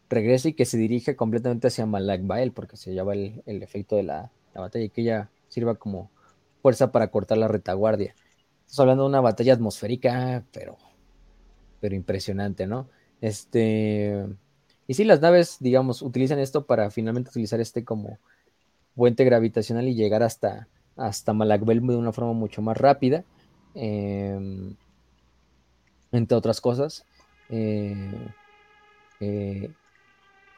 regrese 0.10 0.50
y 0.50 0.54
que 0.54 0.66
se 0.66 0.78
dirija 0.78 1.16
completamente 1.16 1.68
hacia 1.68 1.86
Malak 1.86 2.26
Bael, 2.26 2.52
porque 2.52 2.78
se 2.78 2.94
lleva 2.94 3.14
el, 3.14 3.42
efecto 3.46 3.96
de 3.96 4.04
la, 4.04 4.32
batalla 4.56 4.86
y 4.86 4.90
que 4.90 5.02
ella 5.02 5.30
sirva 5.50 5.76
como 5.76 6.10
fuerza 6.62 6.92
para 6.92 7.10
cortar 7.10 7.38
la 7.38 7.48
retaguardia. 7.48 8.16
Estamos 8.66 8.80
hablando 8.80 9.04
de 9.04 9.10
una 9.10 9.22
batalla 9.22 9.54
atmosférica, 9.54 10.44
pero, 10.52 10.78
pero 11.80 11.96
impresionante, 11.96 12.68
¿no? 12.68 12.90
Este. 13.22 14.26
Y 14.88 14.94
sí, 14.94 15.04
las 15.04 15.22
naves, 15.22 15.58
digamos, 15.60 16.02
utilizan 16.02 16.40
esto 16.40 16.66
para 16.66 16.90
finalmente 16.92 17.30
utilizar 17.30 17.60
este 17.60 17.84
como 17.84 18.20
puente 18.96 19.24
gravitacional 19.26 19.88
y 19.88 19.96
llegar 19.96 20.24
hasta, 20.24 20.68
hasta 20.98 21.34
Malakbel 21.34 21.86
de 21.86 21.96
una 21.96 22.12
forma 22.12 22.34
mucho 22.34 22.62
más 22.62 22.78
rápida, 22.78 23.24
em, 23.76 24.76
entre 26.12 26.38
otras 26.38 26.62
cosas. 26.62 27.06
Eh, 27.50 28.12
eh, 29.20 29.70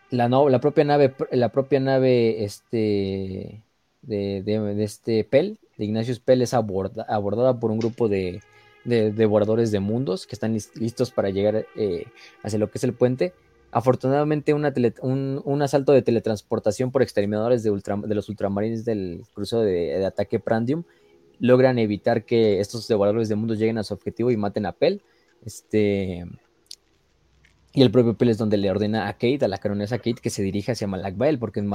la, 0.09 0.59
propia 0.59 0.83
nave, 0.83 1.13
la 1.31 1.49
propia 1.49 1.79
nave 1.79 2.43
este, 2.43 3.61
de, 4.01 4.83
este 4.83 5.23
Pel, 5.23 5.59
de 5.77 5.85
Ignacio 5.85 6.15
Pel, 6.23 6.41
es 6.41 6.53
abordada 6.53 7.59
por 7.59 7.71
un 7.71 7.79
grupo 7.79 8.07
de, 8.07 8.41
de 8.83 9.11
devoradores 9.11 9.71
de 9.71 9.79
mundos 9.79 10.25
que 10.25 10.35
están 10.35 10.57
listos 10.75 11.11
para 11.11 11.29
llegar 11.29 11.65
eh, 11.75 12.05
hacia 12.43 12.59
lo 12.59 12.69
que 12.69 12.77
es 12.77 12.83
el 12.83 12.93
puente 12.93 13.33
Afortunadamente, 13.71 14.53
un, 14.53 15.61
asalto 15.61 15.91
de 15.91 16.01
teletransportación 16.01 16.91
por 16.91 17.03
exterminadores 17.03 17.61
de, 17.61 17.69
los 17.69 18.29
ultramarines 18.29 18.83
del 18.83 19.23
crucero 19.33 19.61
de, 19.61 20.03
ataque 20.05 20.39
Prandium 20.39 20.83
logran 21.39 21.77
evitar 21.77 22.25
que 22.25 22.59
estos 22.59 22.87
devoradores 22.87 23.29
de 23.29 23.35
mundos 23.35 23.59
lleguen 23.59 23.77
a 23.77 23.83
su 23.83 23.93
objetivo 23.93 24.31
y 24.31 24.37
maten 24.37 24.65
a 24.65 24.71
Pel. 24.71 25.03
Este, 25.45 26.25
y 27.73 27.81
el 27.83 27.91
propio 27.91 28.17
Pel 28.17 28.29
es 28.29 28.39
donde 28.39 28.57
le 28.57 28.71
ordena 28.71 29.07
a 29.07 29.13
Kate, 29.13 29.45
a 29.45 29.47
la 29.47 29.59
caronesa 29.59 29.99
Kate, 29.99 30.21
que 30.21 30.31
se 30.31 30.41
dirija 30.41 30.71
hacia 30.71 30.87
Malakbael, 30.87 31.37
porque 31.37 31.59
en, 31.59 31.71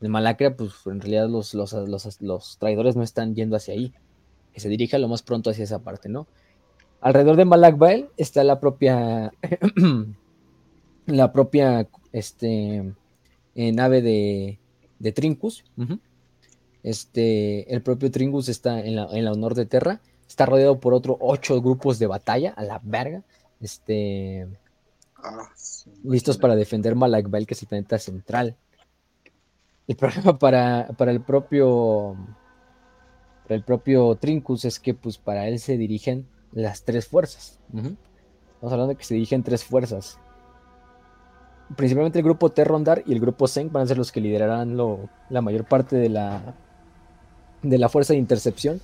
en, 0.00 0.10
Malacra, 0.10 0.56
pues 0.56 0.72
en 0.86 1.00
realidad 1.00 1.28
los, 1.28 1.54
los, 1.54 1.72
los, 2.20 2.58
traidores 2.58 2.96
no 2.96 3.04
están 3.04 3.36
yendo 3.36 3.54
hacia 3.54 3.74
ahí. 3.74 3.94
Que 4.52 4.58
se 4.58 4.68
dirija 4.68 4.98
lo 4.98 5.06
más 5.06 5.22
pronto 5.22 5.50
hacia 5.50 5.62
esa 5.62 5.78
parte, 5.78 6.08
¿no? 6.08 6.26
Alrededor 7.00 7.36
de 7.36 7.44
Malakbael 7.44 8.08
está 8.16 8.42
la 8.42 8.58
propia 8.58 9.32
la 11.16 11.32
propia 11.32 11.88
este, 12.12 12.92
eh, 13.54 13.72
nave 13.72 14.02
de, 14.02 14.58
de 14.98 15.12
Trincus. 15.12 15.64
Este, 16.82 17.72
el 17.72 17.82
propio 17.82 18.10
Trincus 18.10 18.48
está 18.48 18.80
en 18.80 18.96
la, 18.96 19.08
en 19.12 19.24
la 19.24 19.32
honor 19.32 19.54
de 19.54 19.66
Terra. 19.66 20.00
Está 20.28 20.46
rodeado 20.46 20.78
por 20.78 20.94
otros 20.94 21.16
ocho 21.20 21.60
grupos 21.60 21.98
de 21.98 22.06
batalla, 22.06 22.52
a 22.56 22.62
la 22.62 22.80
verga. 22.82 23.22
Este, 23.60 24.46
ah, 25.16 25.50
listos 26.04 26.38
para 26.38 26.56
defender 26.56 26.94
Malakbel, 26.94 27.46
que 27.46 27.54
es 27.54 27.62
el 27.62 27.68
planeta 27.68 27.98
central. 27.98 28.56
El 29.88 29.96
problema 29.96 30.38
para, 30.38 30.88
para 30.96 31.10
el 31.10 31.20
propio 31.20 32.16
para 33.42 33.56
el 33.56 33.64
propio 33.64 34.14
Trincus 34.14 34.64
es 34.64 34.78
que 34.78 34.94
pues 34.94 35.18
para 35.18 35.48
él 35.48 35.58
se 35.58 35.76
dirigen 35.76 36.28
las 36.52 36.84
tres 36.84 37.08
fuerzas. 37.08 37.58
Estamos 37.74 38.72
hablando 38.72 38.88
de 38.90 38.96
que 38.96 39.04
se 39.04 39.14
dirigen 39.14 39.42
tres 39.42 39.64
fuerzas 39.64 40.20
principalmente 41.76 42.18
el 42.18 42.24
grupo 42.24 42.50
Terrondar 42.50 43.02
y 43.06 43.12
el 43.12 43.20
grupo 43.20 43.46
Zeng 43.46 43.70
van 43.70 43.84
a 43.84 43.86
ser 43.86 43.98
los 43.98 44.12
que 44.12 44.20
liderarán 44.20 44.76
la 45.28 45.40
mayor 45.40 45.64
parte 45.64 45.96
de 45.96 46.08
la, 46.08 46.54
de 47.62 47.78
la 47.78 47.88
fuerza 47.88 48.12
de 48.12 48.18
intercepción. 48.18 48.80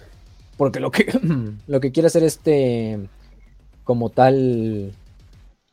Porque 0.57 0.81
lo 0.81 0.91
que, 0.91 1.07
lo 1.67 1.81
que 1.81 1.93
quiere 1.93 2.07
hacer 2.07 2.23
este, 2.23 3.09
como 3.85 4.11
tal, 4.11 4.93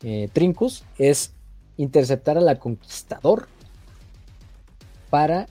eh, 0.02 0.28
Trincus 0.32 0.84
es 0.98 1.32
interceptar 1.76 2.36
a 2.36 2.42
la 2.42 2.58
Conquistador. 2.58 3.48
Para, 5.10 5.46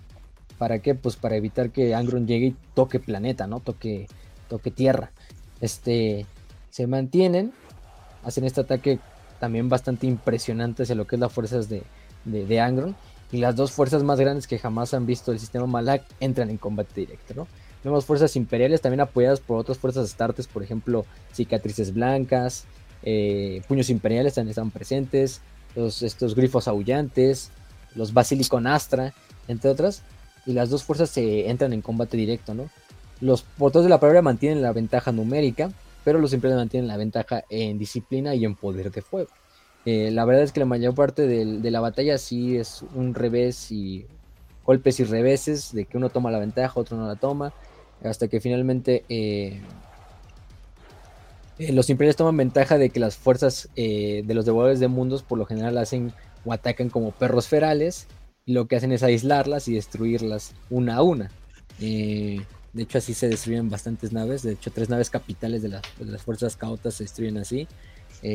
¿para 0.57 0.79
qué? 0.79 0.93
Pues 0.93 1.15
para 1.15 1.35
evitar 1.35 1.69
que 1.69 1.95
Angron 1.95 2.27
llegue 2.27 2.47
y 2.47 2.55
toque 2.73 2.99
planeta, 2.99 3.47
¿no? 3.47 3.59
Toque, 3.59 4.07
toque 4.49 4.71
tierra. 4.71 5.11
Este, 5.61 6.25
se 6.69 6.87
mantienen, 6.87 7.53
hacen 8.23 8.43
este 8.43 8.61
ataque 8.61 8.99
también 9.43 9.67
bastante 9.67 10.07
impresionante 10.07 10.83
hacia 10.83 10.95
lo 10.95 11.05
que 11.05 11.17
es 11.17 11.19
las 11.19 11.33
fuerzas 11.33 11.67
de, 11.67 11.83
de, 12.23 12.59
Angron. 12.61 12.95
Y 13.29 13.39
las 13.39 13.57
dos 13.57 13.73
fuerzas 13.73 14.01
más 14.01 14.17
grandes 14.17 14.47
que 14.47 14.57
jamás 14.57 14.93
han 14.93 15.05
visto 15.05 15.33
el 15.33 15.39
sistema 15.39 15.67
Malak 15.67 16.05
entran 16.21 16.49
en 16.49 16.57
combate 16.57 17.01
directo, 17.01 17.33
¿no? 17.33 17.47
Vemos 17.83 18.05
fuerzas 18.05 18.37
imperiales 18.37 18.79
también 18.79 19.01
apoyadas 19.01 19.41
por 19.41 19.57
otras 19.59 19.77
fuerzas 19.77 20.05
astartes, 20.05 20.47
por 20.47 20.63
ejemplo, 20.63 21.05
cicatrices 21.33 21.93
blancas, 21.93 22.63
eh, 23.03 23.61
puños 23.67 23.89
imperiales 23.89 24.35
también 24.35 24.51
están 24.51 24.71
presentes, 24.71 25.41
los, 25.75 26.03
estos 26.03 26.35
grifos 26.35 26.69
aullantes, 26.69 27.51
los 27.95 28.13
Basilicon 28.13 28.65
Astra, 28.65 29.13
entre 29.49 29.71
otras, 29.71 30.03
y 30.45 30.53
las 30.53 30.69
dos 30.69 30.85
fuerzas 30.85 31.09
se 31.09 31.49
entran 31.49 31.73
en 31.73 31.81
combate 31.81 32.15
directo, 32.15 32.53
¿no? 32.53 32.69
Los 33.19 33.41
portadores 33.41 33.87
de 33.87 33.89
la 33.89 33.99
palabra 33.99 34.21
mantienen 34.21 34.61
la 34.61 34.71
ventaja 34.71 35.11
numérica, 35.11 35.69
pero 36.03 36.19
los 36.19 36.33
imperiales 36.33 36.61
mantienen 36.61 36.87
la 36.87 36.97
ventaja 36.97 37.43
en 37.49 37.77
disciplina 37.77 38.35
y 38.35 38.45
en 38.45 38.55
poder 38.55 38.91
de 38.91 39.01
fuego. 39.01 39.29
Eh, 39.85 40.11
la 40.11 40.25
verdad 40.25 40.43
es 40.43 40.51
que 40.51 40.59
la 40.61 40.65
mayor 40.65 40.95
parte 40.95 41.27
de, 41.27 41.71
la 41.71 41.79
batalla 41.81 42.17
sí 42.17 42.57
es 42.57 42.83
un 42.95 43.13
revés 43.13 43.71
y 43.71 44.05
golpes 44.65 44.99
y 44.99 45.03
reveses, 45.03 45.73
de 45.73 45.85
que 45.85 45.97
uno 45.97 46.09
toma 46.09 46.31
la 46.31 46.39
ventaja, 46.39 46.79
otro 46.79 46.95
no 46.97 47.07
la 47.07 47.15
toma, 47.15 47.53
hasta 48.03 48.27
que 48.27 48.39
finalmente 48.39 49.03
eh, 49.09 49.61
Eh, 51.59 51.71
los 51.71 51.89
imperiales 51.89 52.15
toman 52.15 52.35
ventaja 52.35 52.79
de 52.79 52.89
que 52.89 52.99
las 52.99 53.15
fuerzas 53.15 53.69
de 53.75 54.33
los 54.33 54.43
devoradores 54.45 54.79
de 54.79 54.87
mundos 54.87 55.21
por 55.21 55.37
lo 55.37 55.45
general 55.45 55.77
hacen 55.77 56.11
o 56.45 56.51
atacan 56.51 56.89
como 56.89 57.11
perros 57.11 57.47
ferales 57.47 58.07
y 58.45 58.53
lo 58.53 58.67
que 58.67 58.75
hacen 58.75 58.91
es 58.91 59.03
aislarlas 59.03 59.67
y 59.67 59.75
destruirlas 59.75 60.53
una 60.71 60.95
a 60.95 61.03
una. 61.03 61.29
Eh, 62.73 62.77
de 62.77 62.83
hecho 62.83 62.97
así 62.97 63.13
se 63.13 63.29
destruyen 63.29 63.69
bastantes 63.69 64.11
naves, 64.11 64.43
de 64.43 64.53
hecho 64.53 64.71
tres 64.71 64.89
naves 64.89 65.09
capitales 65.09 65.61
de, 65.61 65.69
las 65.69 66.21
fuerzas 66.21 66.55
caotas 66.55 66.95
se 66.95 67.03
destruyen 67.03 67.37
así. 67.37 67.67
por 68.21 68.25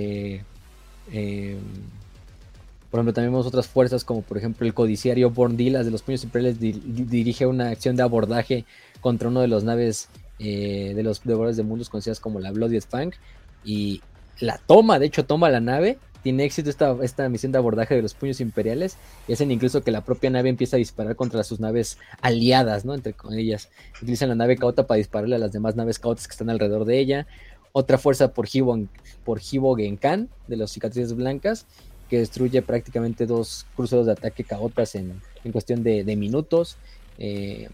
ejemplo, 3.00 3.12
también 3.12 3.32
vemos 3.32 3.46
otras 3.46 3.66
fuerzas 3.66 4.04
como 4.04 4.22
por 4.22 4.38
ejemplo 4.38 4.66
el 4.66 4.74
codiciario 4.74 5.30
Borndilas 5.30 5.84
de 5.84 5.90
los 5.90 6.02
puños 6.02 6.24
imperiales 6.24 6.58
dirige 6.60 7.46
una 7.46 7.70
acción 7.70 7.96
de 7.96 8.02
abordaje 8.02 8.64
contra 9.00 9.28
uno 9.28 9.40
de 9.40 9.48
los 9.48 9.64
naves 9.64 10.08
eh, 10.40 10.92
de 10.94 11.02
los 11.02 11.24
devoradores 11.24 11.56
de 11.56 11.64
mundos 11.64 11.88
conocidas 11.88 12.20
como 12.20 12.38
la 12.38 12.52
Bloody 12.52 12.76
Spank 12.76 13.16
y 13.64 14.02
la 14.38 14.58
toma, 14.58 15.00
de 15.00 15.06
hecho 15.06 15.24
toma 15.24 15.50
la 15.50 15.58
nave, 15.58 15.98
tiene 16.28 16.44
éxito 16.44 16.68
esta, 16.68 16.94
esta 17.00 17.26
misión 17.30 17.52
de 17.52 17.58
abordaje 17.58 17.94
de 17.94 18.02
los 18.02 18.12
puños 18.12 18.42
imperiales 18.42 18.98
y 19.26 19.32
hacen 19.32 19.50
incluso 19.50 19.82
que 19.82 19.90
la 19.90 20.02
propia 20.02 20.28
nave 20.28 20.50
empiece 20.50 20.76
a 20.76 20.78
disparar 20.78 21.16
contra 21.16 21.42
sus 21.42 21.58
naves 21.58 21.96
aliadas, 22.20 22.84
¿no? 22.84 22.94
Entre 22.94 23.14
ellas. 23.32 23.70
Utilizan 24.02 24.28
la 24.28 24.34
nave 24.34 24.58
cauta 24.58 24.86
para 24.86 24.98
dispararle 24.98 25.36
a 25.36 25.38
las 25.38 25.52
demás 25.52 25.74
naves 25.74 25.98
cautas 25.98 26.28
que 26.28 26.32
están 26.32 26.50
alrededor 26.50 26.84
de 26.84 26.98
ella. 26.98 27.26
Otra 27.72 27.96
fuerza 27.96 28.34
por 28.34 28.46
Hibo, 28.52 28.78
por 29.24 29.40
Hibo 29.40 29.74
Genkan, 29.74 30.28
de 30.48 30.58
los 30.58 30.70
cicatrices 30.70 31.14
blancas, 31.16 31.64
que 32.10 32.18
destruye 32.18 32.60
prácticamente 32.60 33.24
dos 33.24 33.64
cruceros 33.74 34.04
de 34.04 34.12
ataque 34.12 34.44
caotas 34.44 34.96
en, 34.96 35.22
cuestión 35.50 35.82
de, 35.82 36.04
minutos. 36.14 36.76
Eh, 37.16 37.70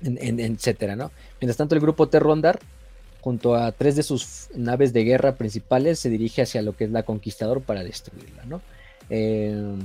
etcétera, 0.00 0.96
¿no? 0.96 1.10
Mientras 1.38 1.58
tanto, 1.58 1.74
el 1.74 1.82
grupo 1.82 2.08
Terrondar, 2.08 2.60
junto 3.22 3.54
a 3.54 3.70
tres 3.72 3.96
de 3.96 4.02
sus 4.02 4.48
naves 4.54 4.92
de 4.92 5.04
guerra 5.04 5.36
principales, 5.36 6.00
se 6.00 6.10
dirige 6.10 6.42
hacia 6.42 6.60
lo 6.60 6.76
que 6.76 6.84
es 6.84 6.90
la 6.90 7.04
Conquistador 7.04 7.62
para 7.62 7.84
destruirla, 7.84 8.44
¿no? 8.44 8.60
Eh, 9.08 9.76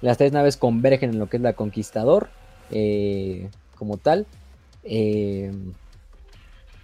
las 0.00 0.16
tres 0.16 0.32
naves 0.32 0.56
convergen 0.56 1.10
en 1.10 1.18
lo 1.18 1.28
que 1.28 1.38
es 1.38 1.42
la 1.42 1.54
Conquistador, 1.54 2.30
eh, 2.70 3.48
como 3.76 3.96
tal. 3.96 4.26
Eh, 4.84 5.52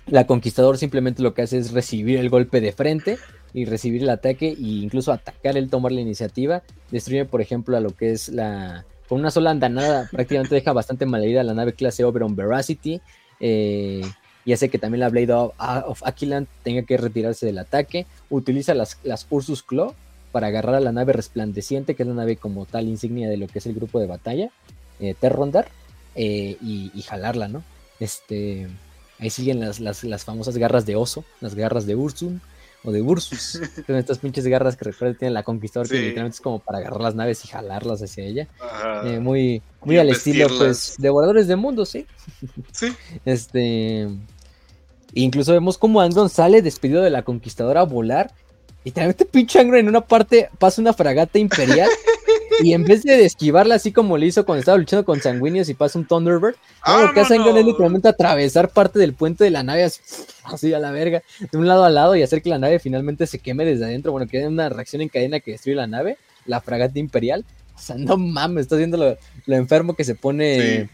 la 0.06 0.26
Conquistador 0.26 0.78
simplemente 0.78 1.22
lo 1.22 1.32
que 1.32 1.42
hace 1.42 1.58
es 1.58 1.70
recibir 1.70 2.18
el 2.18 2.28
golpe 2.28 2.60
de 2.60 2.72
frente 2.72 3.16
y 3.54 3.64
recibir 3.64 4.02
el 4.02 4.10
ataque 4.10 4.48
e 4.48 4.56
incluso 4.58 5.12
atacar 5.12 5.56
el 5.56 5.70
tomar 5.70 5.92
la 5.92 6.00
iniciativa. 6.00 6.62
Destruye, 6.90 7.24
por 7.24 7.40
ejemplo, 7.40 7.76
a 7.76 7.80
lo 7.80 7.90
que 7.90 8.10
es 8.10 8.28
la 8.28 8.84
con 9.08 9.18
una 9.18 9.30
sola 9.32 9.50
andanada 9.50 10.08
prácticamente 10.10 10.54
deja 10.54 10.72
bastante 10.72 11.04
malherida 11.04 11.42
la 11.42 11.54
nave 11.54 11.72
clase 11.72 12.04
Oberon 12.04 12.36
Veracity. 12.36 13.00
Eh, 13.40 14.02
y 14.44 14.52
hace 14.52 14.68
que 14.68 14.78
también 14.78 15.00
la 15.00 15.08
Blade 15.08 15.32
of, 15.32 15.52
of 15.58 16.02
Aquiland 16.04 16.46
tenga 16.62 16.82
que 16.82 16.96
retirarse 16.96 17.46
del 17.46 17.58
ataque. 17.58 18.06
Utiliza 18.30 18.74
las, 18.74 18.98
las 19.04 19.26
Ursus 19.30 19.62
Claw 19.62 19.94
para 20.32 20.48
agarrar 20.48 20.76
a 20.76 20.80
la 20.80 20.92
nave 20.92 21.12
resplandeciente, 21.12 21.94
que 21.94 22.02
es 22.02 22.08
la 22.08 22.14
nave 22.14 22.36
como 22.36 22.66
tal 22.66 22.86
insignia 22.88 23.28
de 23.28 23.36
lo 23.36 23.48
que 23.48 23.58
es 23.58 23.66
el 23.66 23.74
grupo 23.74 24.00
de 24.00 24.06
batalla, 24.06 24.50
eh, 25.00 25.14
Terrondar, 25.18 25.68
eh, 26.14 26.56
y, 26.60 27.02
jalarla, 27.02 27.48
¿no? 27.48 27.62
Este, 27.98 28.68
ahí 29.18 29.30
siguen 29.30 29.60
las, 29.60 29.80
las, 29.80 30.04
las, 30.04 30.24
famosas 30.24 30.56
garras 30.56 30.86
de 30.86 30.96
oso, 30.96 31.24
las 31.40 31.54
garras 31.54 31.86
de 31.86 31.96
Ursun, 31.96 32.40
o 32.85 32.93
de 32.93 33.02
Ursus. 33.02 33.61
Son 33.86 33.97
estas 33.97 34.19
pinches 34.19 34.47
garras 34.47 34.77
que 34.77 34.85
recuerda 34.85 35.19
tiene 35.19 35.35
la 35.35 35.43
Conquistador, 35.43 35.89
que 35.89 35.98
literalmente 35.98 36.36
es 36.36 36.40
como 36.40 36.59
para 36.59 36.78
agarrar 36.78 37.01
las 37.01 37.15
naves 37.15 37.44
y 37.44 37.48
jalarlas 37.48 38.02
hacia 38.02 38.24
ella. 38.24 38.48
Eh, 39.05 39.19
muy 39.19 39.62
muy 39.82 39.98
al 39.98 40.11
estilo, 40.11 40.47
pues, 40.59 40.94
devoradores 40.98 41.47
de 41.48 41.57
mundo, 41.57 41.85
sí. 41.86 42.07
Sí. 42.73 42.93
este. 43.24 44.09
Incluso 45.12 45.52
vemos 45.52 45.77
como 45.77 46.01
Angron 46.01 46.28
sale 46.28 46.62
despedido 46.62 47.02
de 47.02 47.11
la 47.11 47.23
Conquistadora 47.23 47.81
a 47.81 47.85
volar. 47.85 48.32
Y 48.85 48.93
también 48.93 49.11
este 49.11 49.27
pinche 49.27 49.59
Angron 49.59 49.81
en 49.81 49.89
una 49.89 50.01
parte 50.01 50.48
pasa 50.59 50.81
una 50.81 50.94
fragata 50.94 51.39
imperial 51.39 51.90
y 52.62 52.74
en 52.74 52.84
vez 52.84 53.02
de 53.02 53.24
esquivarla 53.24 53.76
así 53.76 53.92
como 53.92 54.18
le 54.18 54.26
hizo 54.26 54.44
cuando 54.44 54.60
estaba 54.60 54.78
luchando 54.78 55.04
con 55.04 55.20
Sanguíneos 55.20 55.68
y 55.68 55.74
pasa 55.74 55.98
un 55.98 56.06
Thunderbird, 56.06 56.56
lo 56.86 57.12
que 57.12 57.20
hace 57.20 57.36
es 57.36 57.64
literalmente 57.64 58.08
atravesar 58.08 58.70
parte 58.70 58.98
del 58.98 59.14
puente 59.14 59.44
de 59.44 59.50
la 59.50 59.62
nave 59.62 59.84
así, 59.84 60.72
a 60.72 60.78
la 60.78 60.90
verga, 60.90 61.22
de 61.50 61.58
un 61.58 61.66
lado 61.66 61.84
a 61.84 61.90
lado 61.90 62.16
y 62.16 62.22
hacer 62.22 62.42
que 62.42 62.50
la 62.50 62.58
nave 62.58 62.78
finalmente 62.78 63.26
se 63.26 63.38
queme 63.38 63.64
desde 63.64 63.84
adentro. 63.84 64.12
Bueno, 64.12 64.26
que 64.26 64.38
hay 64.38 64.44
una 64.44 64.68
reacción 64.68 65.02
en 65.02 65.08
cadena 65.08 65.40
que 65.40 65.52
destruye 65.52 65.76
la 65.76 65.86
nave, 65.86 66.18
la 66.46 66.60
fragata 66.60 66.98
imperial. 66.98 67.44
O 67.74 67.78
sea, 67.78 67.96
no 67.96 68.16
mames, 68.16 68.62
está 68.62 68.76
viendo 68.76 68.96
lo, 68.96 69.54
enfermo 69.54 69.94
que 69.94 70.04
se 70.04 70.14
pone 70.14 70.88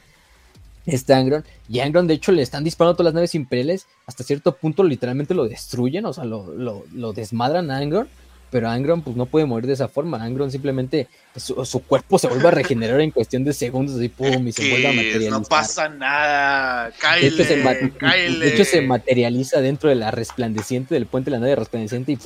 este 0.86 1.14
Angron. 1.14 1.44
Y 1.68 1.80
Angron, 1.80 2.06
de 2.06 2.14
hecho, 2.14 2.32
le 2.32 2.42
están 2.42 2.64
disparando 2.64 2.96
todas 2.96 3.06
las 3.06 3.14
naves 3.14 3.34
imperiales. 3.34 3.86
Hasta 4.06 4.22
cierto 4.24 4.56
punto, 4.56 4.84
literalmente 4.84 5.34
lo 5.34 5.48
destruyen, 5.48 6.06
o 6.06 6.12
sea, 6.12 6.24
lo, 6.24 6.54
lo, 6.54 6.84
lo 6.92 7.12
desmadran 7.12 7.70
a 7.70 7.78
Angron 7.78 8.08
pero 8.50 8.68
Angron 8.68 9.02
pues 9.02 9.16
no 9.16 9.26
puede 9.26 9.46
morir 9.46 9.66
de 9.66 9.72
esa 9.74 9.88
forma. 9.88 10.22
Angron 10.22 10.50
simplemente 10.50 11.08
su, 11.36 11.80
cuerpo 11.80 12.18
se 12.18 12.28
vuelve 12.28 12.48
a 12.48 12.50
regenerar 12.52 13.00
en 13.00 13.10
cuestión 13.10 13.44
de 13.44 13.52
segundos 13.52 14.00
y 14.02 14.08
pum 14.08 14.46
y 14.46 14.52
se 14.52 14.70
vuelve 14.70 14.88
a 14.88 14.92
materializar. 14.92 15.32
No 15.32 15.42
pasa 15.42 15.88
nada, 15.88 16.92
de 17.20 17.26
hecho, 17.26 17.44
se 17.44 17.56
de 17.56 18.48
hecho, 18.48 18.64
se 18.64 18.80
materializa 18.80 19.60
dentro 19.60 19.88
de 19.88 19.96
la 19.96 20.10
resplandeciente 20.10 20.94
del 20.94 21.06
puente 21.06 21.30
de 21.30 21.36
la 21.36 21.40
nave 21.40 21.56
resplandeciente 21.56 22.12
y 22.12 22.18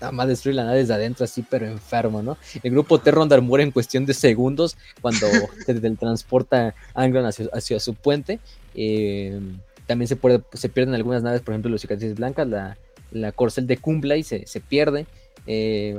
nada 0.00 0.12
más 0.12 0.28
destruye 0.28 0.56
la 0.56 0.64
nave 0.64 0.78
desde 0.78 0.94
adentro 0.94 1.24
así 1.24 1.44
pero 1.48 1.66
enfermo, 1.66 2.22
¿no? 2.22 2.36
El 2.62 2.70
grupo 2.72 2.98
Terrondar 2.98 3.42
muere 3.42 3.64
en 3.64 3.70
cuestión 3.70 4.06
de 4.06 4.14
segundos 4.14 4.76
cuando 5.00 5.26
se 5.66 5.74
transporta 5.74 6.74
Angron 6.94 7.26
hacia, 7.26 7.46
hacia 7.52 7.80
su 7.80 7.94
puente. 7.94 8.38
Eh, 8.74 9.38
también 9.86 10.08
se, 10.08 10.16
puede, 10.16 10.42
se 10.52 10.68
pierden 10.68 10.94
algunas 10.94 11.22
naves, 11.22 11.40
por 11.40 11.54
ejemplo, 11.54 11.70
los 11.70 11.80
cicatrices 11.80 12.16
blancas, 12.16 12.46
la, 12.46 12.76
la 13.10 13.32
corcel 13.32 13.66
de 13.66 13.78
Kumbla 13.78 14.16
y 14.16 14.22
se, 14.22 14.46
se 14.46 14.60
pierde. 14.60 15.06
Eh, 15.50 15.96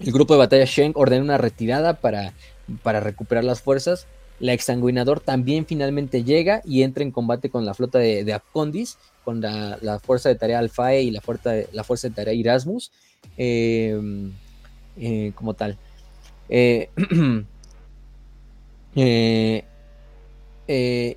el 0.00 0.12
grupo 0.12 0.32
de 0.32 0.38
batalla 0.38 0.64
Shen 0.64 0.92
ordena 0.96 1.22
una 1.22 1.38
retirada 1.38 2.00
para, 2.00 2.32
para 2.82 3.00
recuperar 3.00 3.44
las 3.44 3.60
fuerzas. 3.60 4.06
La 4.40 4.54
exsanguinador 4.54 5.20
también 5.20 5.66
finalmente 5.66 6.24
llega 6.24 6.62
y 6.64 6.82
entra 6.82 7.04
en 7.04 7.10
combate 7.10 7.50
con 7.50 7.66
la 7.66 7.74
flota 7.74 7.98
de, 7.98 8.24
de 8.24 8.40
con 9.22 9.42
la, 9.42 10.00
fuerza 10.02 10.30
de 10.30 10.36
tarea 10.36 10.58
Alfae 10.58 11.02
y 11.02 11.10
la 11.10 11.20
fuerza 11.20 11.50
de, 11.50 11.68
la 11.72 11.84
fuerza 11.84 12.08
de 12.08 12.14
tarea 12.14 12.32
Erasmus, 12.32 12.90
eh, 13.36 14.00
eh, 14.96 15.32
como 15.34 15.52
tal. 15.52 15.76
y 16.48 16.86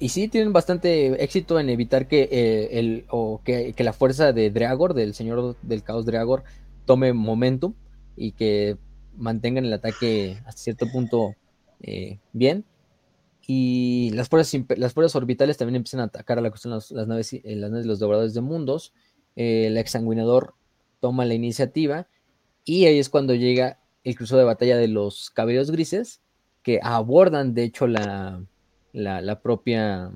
sí, 0.09 0.27
tienen 0.27 0.51
bastante 0.51 1.23
éxito 1.23 1.61
en 1.61 1.69
evitar 1.69 2.09
que, 2.09 2.67
el, 2.73 3.05
o 3.09 3.39
que, 3.45 3.71
que, 3.71 3.83
la 3.85 3.93
fuerza 3.93 4.33
de 4.33 4.51
Dreagor, 4.51 4.93
del 4.93 5.13
señor 5.13 5.55
del 5.61 5.81
caos 5.81 6.05
Dreagor, 6.05 6.43
tome 6.85 7.13
momentum 7.13 7.73
y 8.15 8.33
que 8.33 8.77
mantengan 9.15 9.65
el 9.65 9.73
ataque 9.73 10.41
hasta 10.45 10.61
cierto 10.61 10.87
punto 10.91 11.35
eh, 11.81 12.19
bien. 12.31 12.65
Y 13.45 14.11
las 14.13 14.29
fuerzas, 14.29 14.61
las 14.77 14.93
fuerzas 14.93 15.15
orbitales 15.15 15.57
también 15.57 15.75
empiezan 15.75 15.99
a 15.99 16.05
atacar 16.05 16.37
a 16.37 16.41
la 16.41 16.49
cuestión 16.49 16.73
las, 16.73 16.91
las 16.91 17.07
naves, 17.07 17.33
eh, 17.33 17.41
las 17.45 17.69
naves 17.69 17.83
de 17.83 17.89
los 17.89 17.99
devoradores 17.99 18.33
de 18.33 18.41
mundos. 18.41 18.93
Eh, 19.35 19.67
el 19.67 19.77
exsanguinador 19.77 20.55
toma 20.99 21.25
la 21.25 21.33
iniciativa 21.33 22.07
y 22.63 22.85
ahí 22.85 22.99
es 22.99 23.09
cuando 23.09 23.35
llega 23.35 23.79
el 24.03 24.15
cruzo 24.15 24.37
de 24.37 24.43
batalla 24.45 24.77
de 24.77 24.87
los 24.87 25.29
cabellos 25.31 25.71
grises 25.71 26.21
que 26.61 26.79
abordan 26.81 27.53
de 27.53 27.63
hecho 27.63 27.87
la, 27.87 28.45
la, 28.93 29.21
la 29.21 29.41
propia 29.41 30.11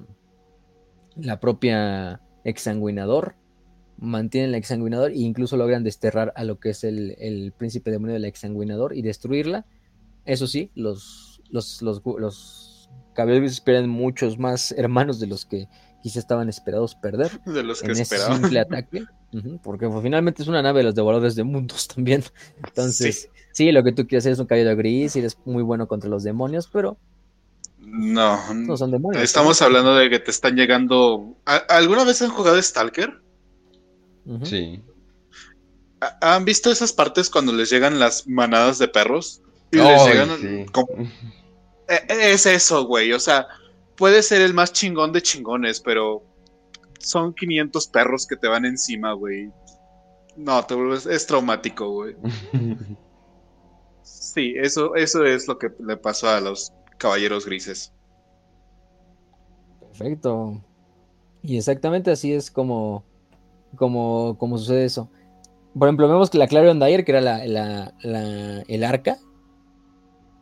la 1.15 1.39
propia 1.39 2.21
exsanguinador 2.43 3.35
mantienen 3.97 4.49
el 4.49 4.55
exsanguinador 4.55 5.11
e 5.11 5.17
incluso 5.17 5.57
logran 5.57 5.83
desterrar 5.83 6.33
a 6.35 6.43
lo 6.43 6.59
que 6.59 6.69
es 6.69 6.83
el, 6.83 7.53
príncipe 7.57 7.91
demonio 7.91 8.13
del 8.13 8.25
exsanguinador 8.25 8.95
y 8.95 9.01
destruirla. 9.01 9.65
Eso 10.25 10.47
sí, 10.47 10.71
los, 10.75 11.41
los, 11.49 11.81
los, 11.81 12.01
los 12.05 12.89
esperan 13.45 13.89
muchos 13.89 14.37
más 14.37 14.71
hermanos 14.73 15.19
de 15.19 15.27
los 15.27 15.45
que 15.45 15.67
quizá 16.03 16.19
estaban 16.19 16.49
esperados 16.49 16.95
perder. 16.95 17.31
De 17.45 17.63
los 17.63 17.81
que 17.81 17.91
en 17.91 17.99
ese 17.99 18.17
simple 18.17 18.59
ataque. 18.59 19.05
porque 19.63 19.89
finalmente 20.01 20.41
es 20.41 20.47
una 20.47 20.61
nave 20.61 20.79
de 20.79 20.85
los 20.85 20.95
devoradores 20.95 21.35
de 21.35 21.43
mundos 21.43 21.87
también. 21.95 22.23
Entonces, 22.63 23.29
sí. 23.51 23.71
lo 23.71 23.83
que 23.83 23.91
tú 23.91 24.07
quieres 24.07 24.23
hacer 24.23 24.33
es 24.33 24.39
un 24.39 24.45
cabello 24.45 24.75
gris 24.75 25.15
y 25.15 25.19
eres 25.19 25.37
muy 25.45 25.63
bueno 25.63 25.87
contra 25.87 26.09
los 26.09 26.23
demonios, 26.23 26.69
pero 26.71 26.97
no, 27.79 28.53
no 28.53 28.77
son 28.77 28.91
demonios. 28.91 29.23
Estamos 29.23 29.61
hablando 29.61 29.95
de 29.95 30.09
que 30.09 30.19
te 30.19 30.31
están 30.31 30.55
llegando. 30.55 31.35
¿Alguna 31.45 32.03
vez 32.03 32.21
han 32.21 32.29
jugado 32.29 32.61
Stalker? 32.61 33.21
Sí. 34.43 34.83
¿Han 36.21 36.45
visto 36.45 36.71
esas 36.71 36.93
partes 36.93 37.29
cuando 37.29 37.53
les 37.53 37.69
llegan 37.69 37.99
las 37.99 38.27
manadas 38.27 38.77
de 38.77 38.87
perros? 38.87 39.41
Y 39.71 39.77
les 39.77 40.05
llegan. 40.05 40.65
E, 41.89 41.95
e, 42.13 42.33
es 42.33 42.45
eso, 42.45 42.85
güey. 42.85 43.13
O 43.13 43.19
sea, 43.19 43.47
puede 43.95 44.21
ser 44.21 44.41
el 44.41 44.53
más 44.53 44.73
chingón 44.73 45.13
de 45.13 45.21
chingones, 45.21 45.79
pero 45.79 46.21
son 46.99 47.33
500 47.33 47.87
perros 47.87 48.27
que 48.27 48.35
te 48.35 48.49
van 48.49 48.65
encima, 48.65 49.13
güey. 49.13 49.49
No, 50.35 50.63
te 50.65 50.75
vuelves, 50.75 51.05
es 51.05 51.25
traumático, 51.25 51.89
güey. 51.89 52.15
sí, 54.03 54.53
eso, 54.57 54.95
eso 54.95 55.23
es 55.23 55.47
lo 55.47 55.57
que 55.57 55.71
le 55.79 55.95
pasó 55.95 56.29
a 56.29 56.41
los 56.41 56.73
caballeros 56.97 57.45
grises. 57.45 57.93
Perfecto. 59.79 60.61
Y 61.41 61.57
exactamente 61.57 62.11
así 62.11 62.33
es 62.33 62.51
como 62.51 63.03
como, 63.75 64.37
como 64.37 64.57
sucede 64.57 64.85
eso. 64.85 65.09
Por 65.77 65.87
ejemplo, 65.87 66.07
vemos 66.07 66.29
que 66.29 66.37
la 66.37 66.47
Clarion 66.47 66.79
Dyer, 66.79 67.05
que 67.05 67.11
era 67.11 67.21
la, 67.21 68.63
el 68.67 68.83
arca, 68.83 69.17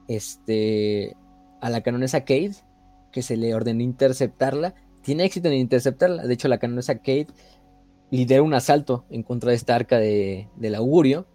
este, 0.08 1.16
a 1.62 1.70
la 1.70 1.82
canonesa 1.82 2.22
Kate, 2.22 2.56
que 3.12 3.22
se 3.22 3.38
le 3.38 3.54
ordenó 3.54 3.82
interceptarla, 3.82 4.76
tiene 5.02 5.26
éxito 5.26 5.48
en 5.48 5.56
interceptarla. 5.56 6.24
De 6.24 6.34
hecho, 6.34 6.48
la 6.48 6.58
canonesa 6.58 6.96
Kate 6.96 7.28
lidera 8.12 8.44
un 8.44 8.54
asalto 8.54 9.06
en 9.10 9.24
contra 9.24 9.50
de 9.50 9.56
esta 9.58 9.76
arca 9.76 9.98
de, 9.98 10.48
del 10.56 10.76
augurio. 10.76 11.28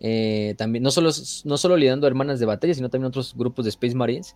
Eh, 0.00 0.54
también, 0.56 0.82
no 0.82 0.90
solo, 0.90 1.10
no 1.44 1.56
solo 1.56 1.76
liderando 1.76 2.06
hermanas 2.06 2.40
de 2.40 2.46
batalla, 2.46 2.74
sino 2.74 2.90
también 2.90 3.08
otros 3.08 3.34
grupos 3.36 3.64
de 3.64 3.70
Space 3.70 3.94
Marines. 3.94 4.34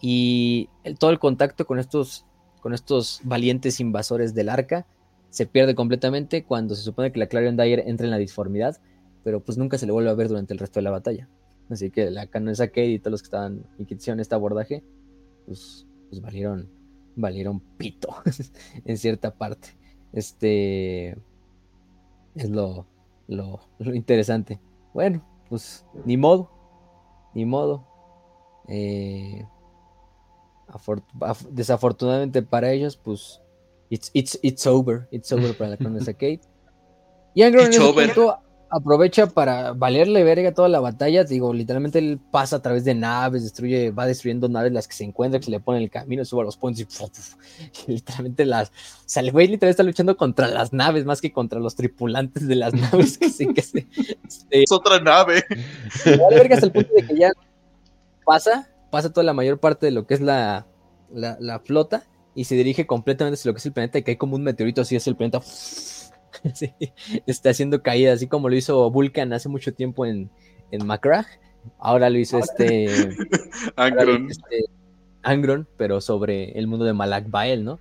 Y 0.00 0.68
todo 0.98 1.10
el 1.10 1.18
contacto 1.18 1.66
con 1.66 1.78
estos, 1.78 2.24
con 2.60 2.72
estos 2.72 3.20
valientes 3.24 3.80
invasores 3.80 4.34
del 4.34 4.48
arca 4.48 4.86
se 5.34 5.46
pierde 5.46 5.74
completamente 5.74 6.44
cuando 6.44 6.76
se 6.76 6.82
supone 6.82 7.10
que 7.10 7.18
la 7.18 7.26
Clarion 7.26 7.56
Dyer 7.56 7.82
entra 7.88 8.06
en 8.06 8.12
la 8.12 8.18
disformidad, 8.18 8.80
pero 9.24 9.42
pues 9.42 9.58
nunca 9.58 9.78
se 9.78 9.84
le 9.84 9.90
vuelve 9.90 10.08
a 10.08 10.14
ver 10.14 10.28
durante 10.28 10.52
el 10.52 10.60
resto 10.60 10.78
de 10.78 10.84
la 10.84 10.92
batalla. 10.92 11.28
Así 11.68 11.90
que 11.90 12.08
la 12.12 12.28
canonesa 12.28 12.68
Kate 12.68 12.86
y 12.86 12.98
todos 13.00 13.10
los 13.10 13.22
que 13.22 13.26
estaban 13.26 13.66
y 13.76 13.84
que 13.84 13.94
hicieron 13.94 14.20
este 14.20 14.36
abordaje, 14.36 14.84
pues, 15.44 15.88
pues 16.08 16.22
valieron, 16.22 16.70
valieron 17.16 17.58
pito 17.58 18.14
en 18.84 18.96
cierta 18.96 19.34
parte. 19.34 19.70
Este 20.12 21.18
es 22.36 22.48
lo, 22.48 22.86
lo, 23.26 23.58
interesante. 23.92 24.60
Bueno, 24.92 25.26
pues 25.48 25.84
ni 26.04 26.16
modo, 26.16 26.48
ni 27.34 27.44
modo. 27.44 27.88
Eh, 28.68 29.44
desafortunadamente 31.50 32.42
para 32.42 32.70
ellos, 32.70 32.96
pues 32.96 33.40
It's, 33.90 34.10
it's, 34.14 34.38
it's 34.42 34.66
over. 34.66 35.06
It's 35.10 35.32
over 35.32 35.54
para 35.54 35.70
la 35.70 35.76
Condesa 35.76 36.12
Kate. 36.14 36.40
Y 37.34 37.42
Angron 37.42 37.66
en 37.66 37.72
ese 37.72 37.92
punto 37.92 38.38
aprovecha 38.70 39.28
para 39.28 39.72
valerle 39.72 40.24
verga 40.24 40.52
toda 40.52 40.68
la 40.68 40.80
batalla. 40.80 41.24
Digo, 41.24 41.52
literalmente 41.54 42.00
él 42.00 42.20
pasa 42.30 42.56
a 42.56 42.62
través 42.62 42.84
de 42.84 42.94
naves, 42.94 43.44
destruye, 43.44 43.90
va 43.90 44.06
destruyendo 44.06 44.48
naves 44.48 44.72
las 44.72 44.88
que 44.88 44.94
se 44.94 45.04
encuentra, 45.04 45.38
que 45.38 45.46
se 45.46 45.52
le 45.52 45.60
pone 45.60 45.78
en 45.78 45.84
el 45.84 45.90
camino, 45.90 46.24
sube 46.24 46.42
a 46.42 46.44
los 46.44 46.56
puentes 46.56 46.86
y, 47.86 47.86
literalmente 47.92 48.44
las. 48.44 48.68
O 48.70 48.72
sea, 49.06 49.22
el 49.22 49.30
güey 49.30 49.46
literalmente 49.46 49.70
está 49.70 49.82
luchando 49.84 50.16
contra 50.16 50.48
las 50.48 50.72
naves 50.72 51.04
más 51.04 51.20
que 51.20 51.32
contra 51.32 51.60
los 51.60 51.76
tripulantes 51.76 52.48
de 52.48 52.56
las 52.56 52.74
naves. 52.92 53.18
Que 53.18 53.30
sí, 53.30 53.52
que 53.54 53.62
sí, 53.62 53.86
este, 54.26 54.62
es 54.62 54.72
otra 54.72 55.00
nave. 55.00 55.44
Vale 56.04 56.36
verga 56.36 56.54
hasta 56.56 56.66
el 56.66 56.72
punto 56.72 56.90
de 56.94 57.06
que 57.06 57.16
ya 57.16 57.30
pasa, 58.24 58.68
pasa 58.90 59.12
toda 59.12 59.24
la 59.24 59.34
mayor 59.34 59.60
parte 59.60 59.86
de 59.86 59.92
lo 59.92 60.06
que 60.06 60.14
es 60.14 60.20
la, 60.20 60.66
la, 61.12 61.36
la 61.38 61.60
flota 61.60 62.04
y 62.34 62.44
se 62.44 62.54
dirige 62.54 62.86
completamente 62.86 63.34
hacia 63.34 63.48
lo 63.48 63.54
que 63.54 63.58
es 63.58 63.66
el 63.66 63.72
planeta 63.72 63.98
y 63.98 64.02
cae 64.02 64.18
como 64.18 64.36
un 64.36 64.42
meteorito, 64.42 64.80
así 64.82 64.96
es 64.96 65.06
el 65.06 65.16
planeta. 65.16 65.40
está 67.26 67.50
haciendo 67.50 67.82
caída, 67.82 68.12
así 68.12 68.26
como 68.26 68.48
lo 68.48 68.56
hizo 68.56 68.90
Vulcan 68.90 69.32
hace 69.32 69.48
mucho 69.48 69.72
tiempo 69.72 70.04
en, 70.06 70.30
en 70.70 70.88
Ahora 71.78 72.10
lo 72.10 72.18
hizo 72.18 72.38
este 72.38 72.88
Angron. 73.76 74.30
Este, 74.30 74.64
Angron, 75.22 75.68
pero 75.76 76.00
sobre 76.00 76.58
el 76.58 76.66
mundo 76.66 76.84
de 76.84 76.92
Malak 76.92 77.30
Bael, 77.30 77.64
¿no? 77.64 77.78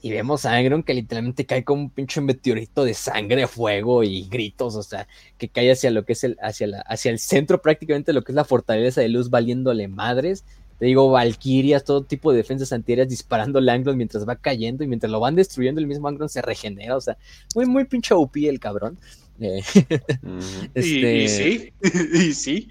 Y 0.00 0.10
vemos 0.10 0.44
a 0.44 0.54
Angron 0.54 0.82
que 0.82 0.92
literalmente 0.92 1.46
cae 1.46 1.64
como 1.64 1.82
un 1.82 1.90
pinche 1.90 2.20
meteorito 2.20 2.84
de 2.84 2.92
sangre, 2.92 3.46
fuego 3.46 4.02
y 4.02 4.28
gritos, 4.28 4.76
o 4.76 4.82
sea, 4.82 5.08
que 5.38 5.48
cae 5.48 5.72
hacia 5.72 5.90
lo 5.90 6.04
que 6.04 6.12
es 6.12 6.24
el, 6.24 6.36
hacia, 6.42 6.66
la, 6.66 6.80
hacia 6.80 7.10
el 7.10 7.18
centro 7.18 7.62
prácticamente 7.62 8.12
de 8.12 8.14
lo 8.14 8.22
que 8.22 8.32
es 8.32 8.36
la 8.36 8.44
fortaleza 8.44 9.00
de 9.00 9.08
luz 9.08 9.30
valiéndole 9.30 9.88
madres 9.88 10.44
te 10.84 10.88
digo, 10.88 11.08
valquirias, 11.08 11.82
todo 11.82 12.04
tipo 12.04 12.30
de 12.30 12.36
defensas 12.36 12.70
antiaéreas 12.70 13.08
disparando 13.08 13.58
al 13.58 13.66
Angron 13.70 13.96
mientras 13.96 14.28
va 14.28 14.36
cayendo 14.36 14.84
y 14.84 14.86
mientras 14.86 15.10
lo 15.10 15.18
van 15.18 15.34
destruyendo, 15.34 15.80
el 15.80 15.86
mismo 15.86 16.08
Angron 16.08 16.28
se 16.28 16.42
regenera. 16.42 16.94
O 16.94 17.00
sea, 17.00 17.16
muy, 17.54 17.64
muy 17.64 17.86
pinche 17.86 18.12
OP 18.12 18.36
el 18.36 18.60
cabrón. 18.60 18.98
Eh, 19.40 19.62
este, 20.74 21.16
y, 21.24 21.28
sí, 21.30 21.72
y 22.12 22.32
sí. 22.34 22.68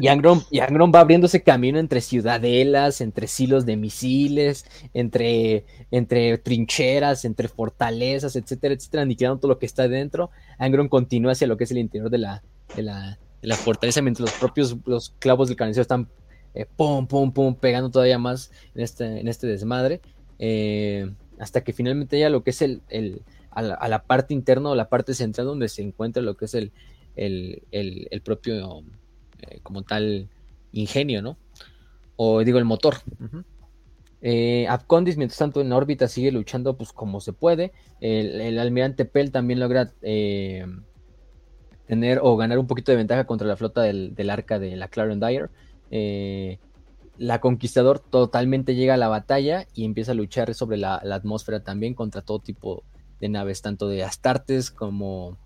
Y 0.00 0.06
Angron, 0.06 0.44
y 0.48 0.60
Angron 0.60 0.92
va 0.94 1.00
abriéndose 1.00 1.42
camino 1.42 1.80
entre 1.80 2.02
ciudadelas, 2.02 3.00
entre 3.00 3.26
silos 3.26 3.66
de 3.66 3.76
misiles, 3.76 4.64
entre, 4.94 5.64
entre 5.90 6.38
trincheras, 6.38 7.24
entre 7.24 7.48
fortalezas, 7.48 8.36
etcétera, 8.36 8.74
etcétera, 8.74 9.02
aniquilando 9.02 9.40
todo 9.40 9.48
lo 9.48 9.58
que 9.58 9.66
está 9.66 9.88
dentro. 9.88 10.30
Angron 10.58 10.88
continúa 10.88 11.32
hacia 11.32 11.48
lo 11.48 11.56
que 11.56 11.64
es 11.64 11.72
el 11.72 11.78
interior 11.78 12.10
de 12.10 12.18
la, 12.18 12.44
de 12.76 12.84
la, 12.84 13.18
de 13.42 13.48
la 13.48 13.56
fortaleza, 13.56 14.02
mientras 14.02 14.30
los 14.30 14.38
propios 14.38 14.76
los 14.86 15.10
clavos 15.18 15.48
del 15.48 15.56
carnicero 15.56 15.82
están 15.82 16.08
eh, 16.56 16.64
pum, 16.74 17.06
pum, 17.06 17.32
pum, 17.32 17.54
pegando 17.54 17.90
todavía 17.90 18.18
más 18.18 18.50
en 18.74 18.82
este, 18.82 19.20
en 19.20 19.28
este 19.28 19.46
desmadre, 19.46 20.00
eh, 20.38 21.12
hasta 21.38 21.62
que 21.62 21.74
finalmente 21.74 22.18
ya 22.18 22.30
lo 22.30 22.42
que 22.42 22.48
es 22.48 22.62
el, 22.62 22.80
el 22.88 23.20
a, 23.50 23.88
la, 23.88 24.02
parte 24.04 24.32
interna 24.32 24.70
o 24.70 24.74
la 24.74 24.88
parte 24.88 25.12
central 25.12 25.46
donde 25.46 25.68
se 25.68 25.82
encuentra 25.82 26.22
lo 26.22 26.34
que 26.34 26.46
es 26.46 26.54
el, 26.54 26.72
el, 27.14 28.22
propio, 28.24 28.84
eh, 29.42 29.60
como 29.62 29.82
tal, 29.82 30.30
ingenio, 30.72 31.20
¿no? 31.20 31.36
O 32.16 32.42
digo, 32.42 32.58
el 32.58 32.64
motor. 32.64 32.96
Abcondis, 34.68 35.18
mientras 35.18 35.38
tanto, 35.38 35.60
en 35.60 35.72
órbita 35.72 36.08
sigue 36.08 36.32
luchando 36.32 36.78
pues 36.78 36.92
como 36.92 37.20
se 37.20 37.34
puede. 37.34 37.72
El, 38.00 38.58
almirante 38.58 39.04
Pell 39.04 39.30
también 39.30 39.60
logra 39.60 39.92
tener 41.86 42.20
o 42.22 42.36
ganar 42.38 42.58
un 42.58 42.66
poquito 42.66 42.92
de 42.92 42.96
ventaja 42.96 43.26
contra 43.26 43.46
la 43.46 43.56
flota 43.56 43.82
del, 43.82 44.14
del 44.14 44.30
arca 44.30 44.58
de 44.58 44.74
la 44.76 44.88
Clarion 44.88 45.20
Dyer. 45.20 45.50
Eh, 45.90 46.58
la 47.18 47.40
Conquistador 47.40 47.98
totalmente 47.98 48.74
llega 48.74 48.94
a 48.94 48.98
la 48.98 49.08
batalla 49.08 49.66
y 49.74 49.84
empieza 49.84 50.12
a 50.12 50.14
luchar 50.14 50.54
sobre 50.54 50.76
la, 50.76 50.96
atmósfera 50.96 51.60
también 51.60 51.94
contra 51.94 52.22
todo 52.22 52.40
tipo 52.40 52.82
de 53.20 53.28
naves, 53.28 53.62
tanto 53.62 53.88
de 53.88 54.04
Astartes 54.04 54.70
como, 54.70 55.38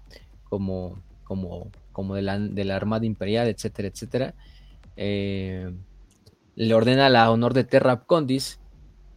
como, 0.49 1.01
como, 1.25 1.71
como 1.93 2.15
de, 2.17 2.23
la, 2.23 2.77
Armada 2.77 3.07
Imperial, 3.07 3.49
etcétera, 3.49 3.89
etcétera. 3.89 4.35
Eh, 4.97 5.73
le 6.57 6.75
ordena 6.75 7.09
la 7.09 7.31
honor 7.31 7.55
de 7.55 7.65
Terra 7.65 8.01
Condis 8.01 8.59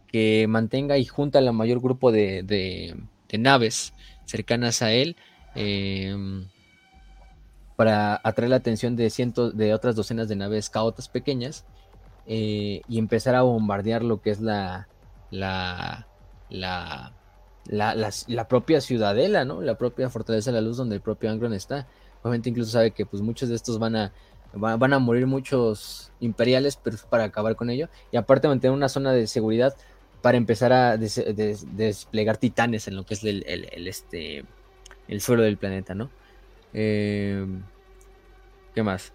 que 0.06 0.46
mantenga 0.48 0.96
y 0.96 1.04
junta 1.04 1.40
el 1.40 1.52
mayor 1.52 1.80
grupo 1.80 2.12
de, 2.12 2.94
naves 3.36 3.92
cercanas 4.26 4.80
a 4.80 4.92
él. 4.92 5.16
Eh, 5.56 6.44
para 7.76 8.20
atraer 8.22 8.50
la 8.50 8.56
atención 8.56 8.96
de 8.96 9.10
cientos 9.10 9.56
de 9.56 9.74
otras 9.74 9.96
docenas 9.96 10.28
de 10.28 10.36
naves 10.36 10.70
caotas 10.70 11.08
pequeñas 11.08 11.64
eh, 12.26 12.82
y 12.88 12.98
empezar 12.98 13.34
a 13.34 13.42
bombardear 13.42 14.02
lo 14.02 14.20
que 14.22 14.30
es 14.30 14.40
la 14.40 14.88
la, 15.30 16.06
la 16.48 17.12
la, 17.66 18.48
propia 18.48 18.80
ciudadela, 18.80 19.44
¿no? 19.44 19.62
La 19.62 19.76
propia 19.76 20.10
fortaleza 20.10 20.50
de 20.50 20.60
la 20.60 20.66
luz 20.66 20.76
donde 20.76 20.96
el 20.96 21.00
propio 21.00 21.30
Angron 21.30 21.54
está. 21.54 21.86
Obviamente 22.22 22.50
incluso 22.50 22.72
sabe 22.72 22.90
que 22.90 23.06
pues 23.06 23.22
muchos 23.22 23.48
de 23.48 23.54
estos 23.54 23.78
van 23.78 23.96
a 23.96 24.12
van 24.56 24.92
a 24.92 25.00
morir 25.00 25.26
muchos 25.26 26.12
imperiales 26.20 26.78
pero 26.80 26.96
para 27.10 27.24
acabar 27.24 27.56
con 27.56 27.70
ello 27.70 27.88
y 28.12 28.16
aparte 28.16 28.46
mantener 28.46 28.72
una 28.72 28.88
zona 28.88 29.10
de 29.10 29.26
seguridad 29.26 29.74
para 30.22 30.38
empezar 30.38 30.72
a 30.72 30.96
desplegar 30.96 32.36
titanes 32.36 32.86
en 32.86 32.94
lo 32.94 33.04
que 33.04 33.14
es 33.14 33.24
el, 33.24 33.44
el, 33.48 33.88
este 33.88 34.44
el 35.08 35.20
suelo 35.20 35.42
del 35.42 35.58
planeta, 35.58 35.94
¿no? 35.94 36.08
Eh, 36.74 37.46
¿Qué 38.74 38.82
más? 38.82 39.12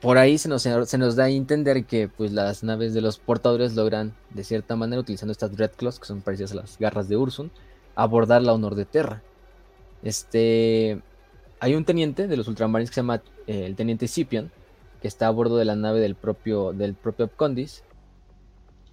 Por 0.00 0.18
ahí 0.18 0.36
se 0.36 0.48
nos, 0.48 0.62
se 0.62 0.98
nos 0.98 1.16
da 1.16 1.24
a 1.24 1.30
entender 1.30 1.86
que 1.86 2.08
pues, 2.08 2.32
las 2.32 2.62
naves 2.62 2.92
de 2.92 3.00
los 3.00 3.18
portadores 3.18 3.74
logran, 3.74 4.14
de 4.30 4.44
cierta 4.44 4.76
manera, 4.76 5.00
utilizando 5.00 5.32
estas 5.32 5.56
Red 5.56 5.70
Claws, 5.76 5.98
que 5.98 6.06
son 6.06 6.20
parecidas 6.20 6.52
a 6.52 6.56
las 6.56 6.78
garras 6.78 7.08
de 7.08 7.16
Ursun, 7.16 7.50
abordar 7.94 8.42
la 8.42 8.52
Honor 8.52 8.74
de 8.74 8.84
Terra. 8.84 9.22
Este, 10.02 11.00
hay 11.60 11.74
un 11.74 11.84
teniente 11.84 12.28
de 12.28 12.36
los 12.36 12.48
ultramarines 12.48 12.90
que 12.90 12.96
se 12.96 13.00
llama 13.00 13.22
eh, 13.46 13.64
el 13.66 13.74
teniente 13.74 14.06
Scipion, 14.06 14.50
que 15.00 15.08
está 15.08 15.28
a 15.28 15.30
bordo 15.30 15.56
de 15.56 15.64
la 15.64 15.76
nave 15.76 16.00
del 16.00 16.14
propio, 16.14 16.72
del 16.72 16.94
propio 16.94 17.28
Condis, 17.28 17.82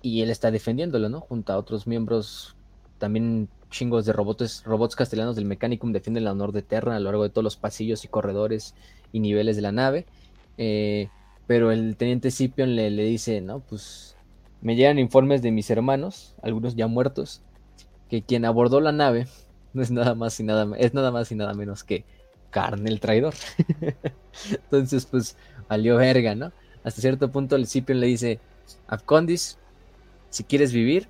y 0.02 0.22
él 0.22 0.30
está 0.30 0.52
defendiéndolo, 0.52 1.10
¿no? 1.10 1.20
Junto 1.22 1.54
a 1.54 1.58
otros 1.58 1.86
miembros 1.88 2.56
también 2.98 3.50
chingos 3.74 4.06
de 4.06 4.14
robots, 4.14 4.64
robots 4.64 4.96
castellanos 4.96 5.36
del 5.36 5.46
Mechanicum 5.46 5.92
defienden 5.92 6.24
la 6.24 6.32
honor 6.32 6.54
de 6.54 6.62
Terra 6.62 6.96
a 6.96 7.00
lo 7.00 7.06
largo 7.06 7.24
de 7.24 7.30
todos 7.30 7.44
los 7.44 7.58
pasillos 7.58 8.06
y 8.06 8.08
corredores 8.08 8.76
y 9.12 9.20
niveles 9.20 9.56
de 9.58 9.62
la 9.64 9.72
nave. 9.72 10.06
Eh, 10.58 11.10
pero 11.48 11.72
el 11.72 11.98
teniente 11.98 12.32
Scipion 12.32 12.76
le, 12.76 12.90
le, 12.90 13.04
dice, 13.04 13.42
no, 13.42 13.60
pues 13.60 14.16
me 14.62 14.76
llegan 14.76 15.00
informes 15.00 15.42
de 15.42 15.52
mis 15.52 15.70
hermanos, 15.70 16.36
algunos 16.42 16.76
ya 16.76 16.88
muertos, 16.88 17.42
que 18.10 18.22
quien 18.22 18.46
abordó 18.46 18.80
la 18.80 18.92
nave 18.92 19.28
no 19.74 19.82
es 19.82 19.92
nada 19.92 20.16
más 20.16 20.40
y 20.40 20.44
nada, 20.44 20.68
es 20.78 20.94
nada 20.94 21.12
más 21.12 21.32
y 21.32 21.36
nada 21.36 21.54
menos 21.54 21.84
que 21.84 22.06
Carne 22.52 22.90
el 22.90 23.00
traidor. 23.00 23.34
Entonces, 24.52 25.08
pues, 25.08 25.36
valió 25.68 25.98
verga, 25.98 26.36
¿no? 26.36 26.52
Hasta 26.84 27.02
cierto 27.02 27.32
punto 27.32 27.56
el 27.56 27.66
Scipion 27.66 28.00
le 28.00 28.06
dice, 28.06 28.40
Afcondis, 28.88 29.58
si 30.30 30.44
quieres 30.44 30.72
vivir, 30.72 31.08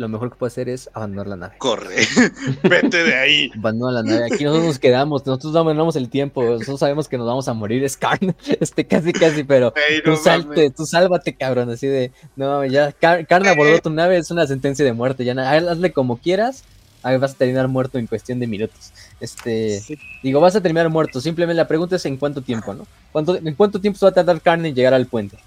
lo 0.00 0.08
mejor 0.08 0.30
que 0.30 0.36
puede 0.36 0.48
hacer 0.48 0.68
es 0.70 0.88
abandonar 0.94 1.26
la 1.26 1.36
nave. 1.36 1.58
Corre, 1.58 1.94
vete 2.62 3.04
de 3.04 3.14
ahí. 3.14 3.50
Abandona 3.58 4.02
la 4.02 4.02
nave. 4.02 4.24
Aquí 4.32 4.44
nosotros 4.44 4.66
nos 4.66 4.78
quedamos, 4.78 5.26
nosotros 5.26 5.52
no 5.52 5.90
el 5.90 6.08
tiempo, 6.08 6.42
nosotros 6.42 6.80
sabemos 6.80 7.06
que 7.06 7.18
nos 7.18 7.26
vamos 7.26 7.48
a 7.48 7.52
morir, 7.52 7.84
es 7.84 7.96
carne, 7.98 8.34
este 8.60 8.86
casi 8.86 9.12
casi, 9.12 9.44
pero 9.44 9.74
tú 10.04 10.16
salte, 10.16 10.70
tú 10.70 10.86
sálvate, 10.86 11.34
cabrón, 11.34 11.70
así 11.70 11.86
de, 11.86 12.12
no 12.34 12.64
ya, 12.64 12.92
carne 12.92 13.50
abordó 13.50 13.78
tu 13.80 13.90
nave, 13.90 14.16
es 14.16 14.30
una 14.30 14.46
sentencia 14.46 14.84
de 14.84 14.92
muerte, 14.94 15.24
ya 15.24 15.32
hazle 15.32 15.92
como 15.92 16.16
quieras, 16.16 16.64
vas 17.02 17.32
a 17.32 17.34
terminar 17.34 17.68
muerto 17.68 17.98
en 17.98 18.06
cuestión 18.06 18.40
de 18.40 18.46
minutos. 18.46 18.92
Este, 19.20 19.82
digo, 20.22 20.40
vas 20.40 20.56
a 20.56 20.62
terminar 20.62 20.88
muerto. 20.88 21.20
Simplemente 21.20 21.56
la 21.56 21.68
pregunta 21.68 21.96
es 21.96 22.06
en 22.06 22.16
cuánto 22.16 22.40
tiempo, 22.40 22.72
¿no? 22.72 22.86
¿Cuánto, 23.12 23.36
¿En 23.36 23.54
cuánto 23.54 23.80
tiempo 23.80 23.98
se 23.98 24.06
va 24.06 24.10
a 24.10 24.14
tardar 24.14 24.40
Carne 24.40 24.68
en 24.68 24.74
llegar 24.74 24.94
al 24.94 25.06
puente? 25.06 25.38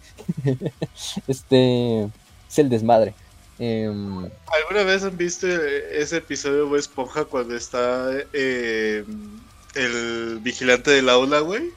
este, 1.27 2.03
es 2.03 2.59
el 2.59 2.69
desmadre. 2.69 3.13
Em, 3.59 4.29
¿Alguna 4.47 4.83
vez 4.83 5.03
han 5.03 5.15
visto 5.15 5.47
ese 5.47 6.17
episodio 6.17 6.69
de 6.69 6.79
Esponja 6.79 7.25
cuando 7.25 7.55
está 7.55 8.09
em, 8.33 9.39
el 9.75 10.39
vigilante 10.41 10.91
del 10.91 11.09
aula, 11.09 11.39
güey? 11.39 11.71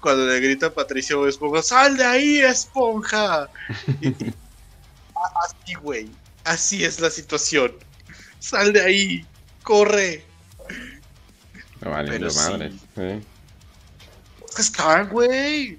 Cuando 0.00 0.26
le 0.26 0.40
grita 0.40 0.66
a 0.66 0.74
Patricio 0.74 1.26
Esponja, 1.26 1.62
¡sal 1.62 1.96
de 1.96 2.04
ahí, 2.04 2.40
Esponja! 2.40 3.48
así, 5.44 5.74
güey. 5.74 6.10
Así 6.44 6.84
es 6.84 7.00
la 7.00 7.10
situación. 7.10 7.72
Sal 8.38 8.72
de 8.72 8.80
ahí, 8.82 9.26
corre. 9.62 10.24
No 11.80 11.90
vale, 11.90 12.10
Pero 12.10 12.32
madre. 12.34 12.72
¿eh? 12.96 13.20
Está, 14.58 15.02
güey. 15.04 15.78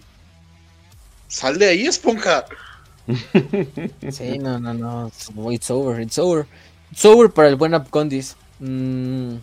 Sal 1.28 1.58
de 1.58 1.70
ahí, 1.70 1.88
esponja. 1.88 2.46
Sí, 4.12 4.38
no, 4.40 4.60
no, 4.60 4.74
no. 4.74 5.12
It's 5.52 5.70
over, 5.72 6.02
it's 6.02 6.20
over. 6.20 6.46
It's 6.92 7.06
over 7.06 7.30
para 7.30 7.48
el 7.48 7.56
buen 7.56 7.74
Apcondis. 7.74 8.36
Mm, 8.60 9.36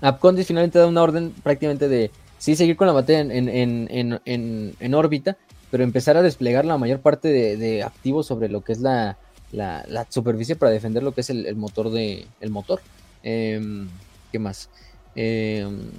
Apcondis 0.00 0.46
finalmente 0.46 0.78
da 0.78 0.86
una 0.86 1.02
orden 1.02 1.32
prácticamente 1.42 1.88
de 1.88 2.10
sí 2.38 2.56
seguir 2.56 2.76
con 2.76 2.86
la 2.86 2.92
batalla 2.92 3.20
en, 3.20 3.48
en, 3.48 4.20
en, 4.24 4.74
en 4.78 4.94
órbita, 4.94 5.36
pero 5.70 5.84
empezar 5.84 6.16
a 6.16 6.22
desplegar 6.22 6.64
la 6.64 6.78
mayor 6.78 7.00
parte 7.00 7.28
de, 7.28 7.56
de 7.56 7.82
activos 7.82 8.26
sobre 8.26 8.48
lo 8.48 8.62
que 8.62 8.72
es 8.72 8.80
la, 8.80 9.18
la, 9.52 10.06
superficie 10.08 10.56
para 10.56 10.72
defender 10.72 11.02
lo 11.02 11.12
que 11.12 11.22
es 11.22 11.30
el, 11.30 11.56
motor 11.56 11.90
de 11.90 12.26
el 12.40 12.50
motor. 12.50 12.80
Em, 13.22 13.88
¿Qué 14.30 14.38
más? 14.38 14.68
Em, 15.14 15.90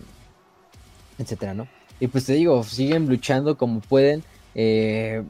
etcétera, 1.18 1.54
¿no? 1.54 1.68
Y 2.00 2.08
pues 2.08 2.26
te 2.26 2.34
digo, 2.34 2.64
siguen 2.64 3.08
luchando 3.08 3.58
como 3.58 3.82
pueden. 3.82 4.24
Eh, 4.56 5.24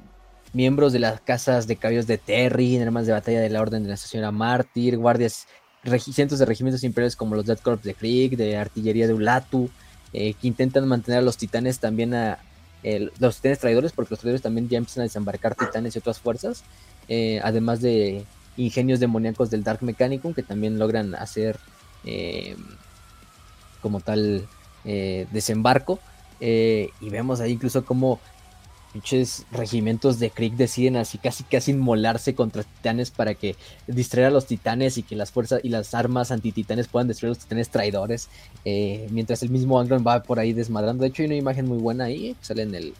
miembros 0.53 0.93
de 0.93 0.99
las 0.99 1.21
casas 1.21 1.67
de 1.67 1.75
caballos 1.75 2.07
de 2.07 2.17
Terry, 2.17 2.77
armas 2.77 3.05
de 3.05 3.13
batalla 3.13 3.41
de 3.41 3.49
la 3.49 3.61
Orden 3.61 3.83
de 3.83 3.89
la 3.89 3.95
Estación 3.95 4.33
Mártir, 4.35 4.97
guardias, 4.97 5.47
cientos 5.99 6.39
de 6.39 6.45
regimientos 6.45 6.83
imperiales 6.83 7.15
como 7.15 7.35
los 7.35 7.45
Dead 7.45 7.59
Corps 7.59 7.83
de 7.83 7.93
Krieg, 7.93 8.35
de 8.35 8.57
artillería 8.57 9.07
de 9.07 9.13
Ulatu, 9.13 9.69
eh, 10.13 10.33
que 10.33 10.47
intentan 10.47 10.87
mantener 10.87 11.19
a 11.19 11.23
los 11.23 11.37
titanes 11.37 11.79
también 11.79 12.13
a 12.13 12.39
los 13.19 13.35
titanes 13.35 13.59
traidores, 13.59 13.91
porque 13.91 14.11
los 14.11 14.19
traidores 14.19 14.41
también 14.41 14.69
ya 14.69 14.77
empiezan 14.77 15.01
a 15.01 15.03
desembarcar 15.03 15.53
titanes 15.53 15.95
y 15.95 15.99
otras 15.99 16.19
fuerzas. 16.19 16.63
Eh, 17.09 17.41
además 17.43 17.81
de 17.81 18.23
ingenios 18.55 18.99
demoníacos 18.99 19.49
del 19.49 19.63
Dark 19.63 19.83
Mechanicum, 19.83 20.33
que 20.33 20.43
también 20.43 20.79
logran 20.79 21.13
hacer 21.15 21.59
eh, 22.05 22.55
como 23.81 23.99
tal 23.99 24.47
desembarco. 24.83 25.99
y 26.39 27.09
vemos 27.09 27.41
ahí 27.41 27.51
incluso 27.51 27.85
como 27.85 28.19
muchos 28.93 29.45
regimientos 29.51 30.19
de 30.19 30.31
Krieg 30.31 30.55
deciden 30.55 30.97
así 30.97 31.17
casi 31.17 31.43
casi 31.43 31.71
inmolarse 31.71 32.33
contra 32.35 32.63
titanes 32.63 33.11
para 33.11 33.35
que 33.35 33.55
distraer 33.87 34.27
a 34.27 34.31
los 34.31 34.45
titanes 34.45 34.97
y 34.97 35.03
que 35.03 35.15
las 35.15 35.31
fuerzas 35.31 35.61
y 35.63 35.69
las 35.69 35.93
armas 35.93 36.31
antititanes 36.31 36.87
puedan 36.87 37.07
destruir 37.07 37.29
a 37.29 37.35
los 37.35 37.39
titanes 37.39 37.69
traidores. 37.69 38.29
mientras 38.63 39.43
el 39.43 39.49
mismo 39.49 39.79
Angron 39.79 40.03
va 40.05 40.23
por 40.23 40.39
ahí 40.39 40.53
desmadrando. 40.53 41.03
De 41.03 41.09
hecho, 41.09 41.21
hay 41.21 41.27
una 41.27 41.35
imagen 41.35 41.67
muy 41.67 41.77
buena 41.77 42.05
ahí. 42.05 42.35
Sale 42.41 42.63
en 42.63 42.75
el. 42.75 42.93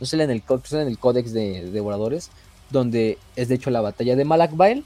Sale 0.00 0.24
en 0.24 0.30
el, 0.30 0.42
sale 0.64 0.82
en 0.82 0.88
el 0.88 0.98
códex 0.98 1.32
de 1.32 1.70
devoradores 1.70 2.30
donde 2.70 3.18
es 3.36 3.48
de 3.48 3.54
hecho 3.54 3.70
la 3.70 3.80
batalla 3.80 4.16
de 4.16 4.24
Malakbael, 4.24 4.84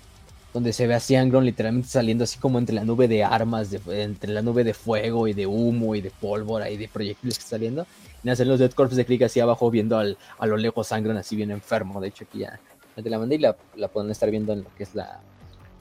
donde 0.52 0.72
se 0.72 0.86
ve 0.86 0.94
a 0.94 1.00
Siangron 1.00 1.44
literalmente 1.44 1.88
saliendo 1.88 2.24
así 2.24 2.38
como 2.38 2.58
entre 2.58 2.74
la 2.74 2.84
nube 2.84 3.08
de 3.08 3.24
armas, 3.24 3.68
entre 3.88 4.32
la 4.32 4.42
nube 4.42 4.64
de 4.64 4.74
fuego 4.74 5.26
y 5.26 5.32
de 5.32 5.46
humo 5.46 5.94
y 5.94 6.00
de 6.00 6.10
pólvora 6.10 6.70
y 6.70 6.76
de 6.76 6.88
proyectiles 6.88 7.38
que 7.38 7.42
está 7.42 7.56
saliendo. 7.56 7.86
Hacen 8.30 8.48
los 8.48 8.58
Dead 8.58 8.72
Corps 8.72 8.94
de 8.94 9.04
Krieg 9.04 9.24
así 9.24 9.40
abajo 9.40 9.70
viendo 9.70 9.98
al, 9.98 10.16
a 10.38 10.46
lo 10.46 10.56
lejos 10.56 10.88
Sangron 10.88 11.16
así 11.16 11.36
bien 11.36 11.50
enfermo. 11.50 12.00
De 12.00 12.08
hecho 12.08 12.24
aquí 12.24 12.40
ya 12.40 12.60
te 12.94 13.08
la 13.08 13.18
mandé 13.18 13.36
y 13.36 13.38
la, 13.38 13.56
la 13.74 13.88
pueden 13.88 14.10
estar 14.10 14.30
viendo 14.30 14.52
en 14.52 14.64
lo 14.64 14.74
que 14.74 14.84
es 14.84 14.94
la 14.94 15.20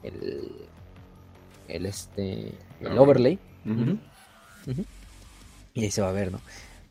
el, 0.02 0.50
el 1.68 1.86
este 1.86 2.52
el 2.80 2.98
overlay. 2.98 3.38
Y 5.74 5.84
ahí 5.84 5.90
se 5.90 6.02
va 6.02 6.08
a 6.08 6.12
ver, 6.12 6.32
¿no? 6.32 6.40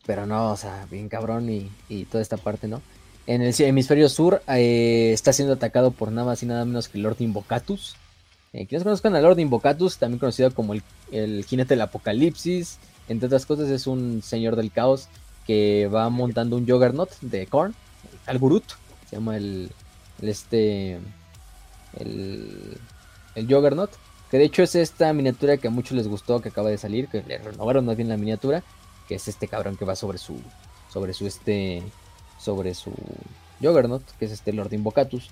Pero 0.06 0.26
no, 0.26 0.52
o 0.52 0.58
sea, 0.58 0.88
bien 0.90 1.10
cabrón 1.10 1.50
y, 1.50 1.70
y 1.90 2.06
toda 2.06 2.22
esta 2.22 2.38
parte, 2.38 2.68
¿no? 2.68 2.82
En 3.28 3.42
el 3.42 3.54
hemisferio 3.60 4.10
sur 4.10 4.42
eh, 4.48 5.12
está 5.14 5.32
siendo 5.32 5.54
atacado 5.54 5.92
por 5.92 6.12
nada 6.12 6.26
más 6.26 6.42
y 6.42 6.48
nada 6.48 6.66
menos 6.66 6.90
que 6.90 6.98
Lord 6.98 7.18
Invocatus. 7.20 7.96
Eh, 8.54 8.66
quienes 8.66 8.84
conozcan 8.84 9.16
a 9.16 9.22
Lord 9.22 9.40
Invocatus, 9.40 9.98
también 9.98 10.20
conocido 10.20 10.54
como 10.54 10.74
el, 10.74 11.46
jinete 11.46 11.76
del 11.76 11.82
apocalipsis, 11.82 12.80
entre 13.08 13.28
otras 13.28 13.46
cosas 13.46 13.70
es 13.70 13.88
un 13.88 14.22
señor 14.22 14.56
del 14.56 14.72
caos 14.72 15.08
que 15.52 15.90
va 15.94 16.10
montando 16.10 16.56
un 16.56 16.66
Juggernaut 16.66 17.12
de 17.20 17.46
Korn, 17.46 17.76
Algurut, 18.26 18.64
se 19.10 19.18
llama 19.18 19.36
el, 19.36 19.70
este, 20.22 20.94
el, 22.00 22.78
el 23.36 23.48
Juggernaut, 23.54 23.92
que 24.30 24.38
de 24.38 24.46
hecho 24.46 24.64
es 24.64 24.76
esta 24.76 25.12
miniatura 25.12 25.58
que 25.58 25.68
a 25.68 25.72
muchos 25.72 25.98
les 25.98 26.08
gustó, 26.08 26.42
que 26.42 26.48
acaba 26.48 26.70
de 26.70 26.78
salir, 26.78 27.10
que 27.10 27.22
le 27.24 27.38
renovaron 27.38 27.86
más 27.86 27.98
bien 27.98 28.08
la 28.08 28.16
miniatura, 28.16 28.64
que 29.10 29.16
es 29.16 29.28
este 29.28 29.50
cabrón 29.50 29.76
que 29.76 29.84
va 29.84 29.98
sobre 29.98 30.20
su, 30.20 30.40
sobre 30.90 31.14
su 31.14 31.28
este, 31.28 31.84
sobre 32.40 32.74
su 32.74 32.94
Juggernaut, 33.62 34.04
que 34.20 34.26
es 34.26 34.32
este 34.32 34.54
Lord 34.54 34.72
Invocatus. 34.72 35.32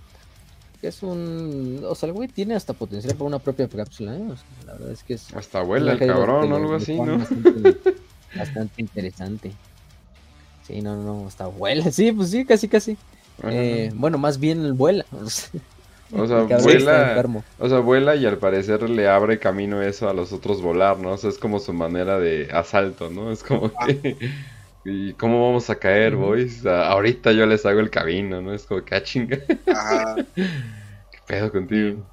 Que 0.82 0.88
es 0.90 1.02
un. 1.02 1.82
O 1.86 1.96
sea, 1.96 2.08
el 2.08 2.14
güey 2.14 2.30
tiene 2.30 2.56
hasta 2.56 2.74
potencial 2.74 3.14
para 3.16 3.26
una 3.26 3.40
propia 3.40 3.68
cápsula, 3.68 4.16
¿eh? 4.16 4.24
la 4.66 4.74
verdad 4.74 4.92
es 4.92 5.04
que 5.04 5.14
es. 5.16 5.34
Hasta 5.34 5.62
vuela 5.62 5.92
el 5.92 6.00
cabrón 6.00 6.52
o 6.54 6.56
algo 6.56 6.76
así, 6.76 6.98
¿no? 6.98 7.20
Bastante, 8.36 8.82
interesante. 8.82 9.52
Sí, 10.70 10.82
no, 10.84 10.96
no, 10.96 11.28
hasta 11.28 11.48
vuela. 11.48 11.84
Sí, 11.92 12.12
pues 12.12 12.30
sí, 12.30 12.46
casi, 12.46 12.70
casi. 12.70 12.98
Eh, 13.44 13.92
bueno, 13.96 14.18
más 14.18 14.40
bien 14.40 14.78
vuela. 14.78 15.06
O 16.12 16.26
sea, 16.26 16.42
vuela, 16.42 17.24
o 17.60 17.70
sea, 17.70 17.80
vuela 17.82 18.16
y 18.16 18.26
al 18.26 18.40
parecer 18.40 18.90
le 18.90 19.08
abre 19.08 19.38
camino 19.38 19.84
eso 19.84 20.10
a 20.10 20.14
los 20.16 20.34
otros 20.34 20.60
volar, 20.60 20.98
¿no? 20.98 21.12
O 21.12 21.18
sea, 21.18 21.30
es 21.30 21.38
como 21.38 21.60
su 21.60 21.72
manera 21.72 22.18
de 22.18 22.50
asalto, 22.52 23.12
¿no? 23.12 23.32
Es 23.32 23.44
como 23.44 23.72
que 23.86 24.18
¿Y 24.86 25.14
cómo 25.14 25.46
vamos 25.46 25.70
a 25.70 25.78
caer, 25.78 26.16
boys? 26.16 26.66
ahorita 26.66 27.32
yo 27.32 27.46
les 27.46 27.64
hago 27.66 27.80
el 27.80 27.92
camino, 27.92 28.42
¿no? 28.42 28.56
Es 28.56 28.66
como 28.66 28.84
que 28.84 28.96
ah, 28.96 29.04
chinga. 29.04 29.38
¿Qué 30.36 31.20
pedo 31.28 31.52
contigo? 31.52 32.04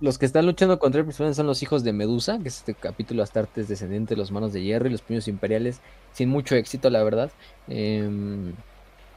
Los 0.00 0.18
que 0.18 0.26
están 0.26 0.44
luchando 0.44 0.78
contra 0.78 1.00
el 1.00 1.06
personaje 1.06 1.34
son 1.34 1.46
los 1.46 1.62
hijos 1.62 1.82
de 1.82 1.92
Medusa, 1.92 2.38
que 2.38 2.48
es 2.48 2.58
este 2.58 2.74
capítulo 2.74 3.22
Astartes 3.22 3.66
descendiente 3.66 4.14
de 4.14 4.18
los 4.18 4.30
manos 4.30 4.52
de 4.52 4.62
hierro 4.62 4.88
y 4.88 4.90
los 4.90 5.00
puños 5.00 5.26
imperiales, 5.26 5.80
sin 6.12 6.28
mucho 6.28 6.54
éxito, 6.54 6.90
la 6.90 7.02
verdad. 7.02 7.30
Em, 7.68 8.52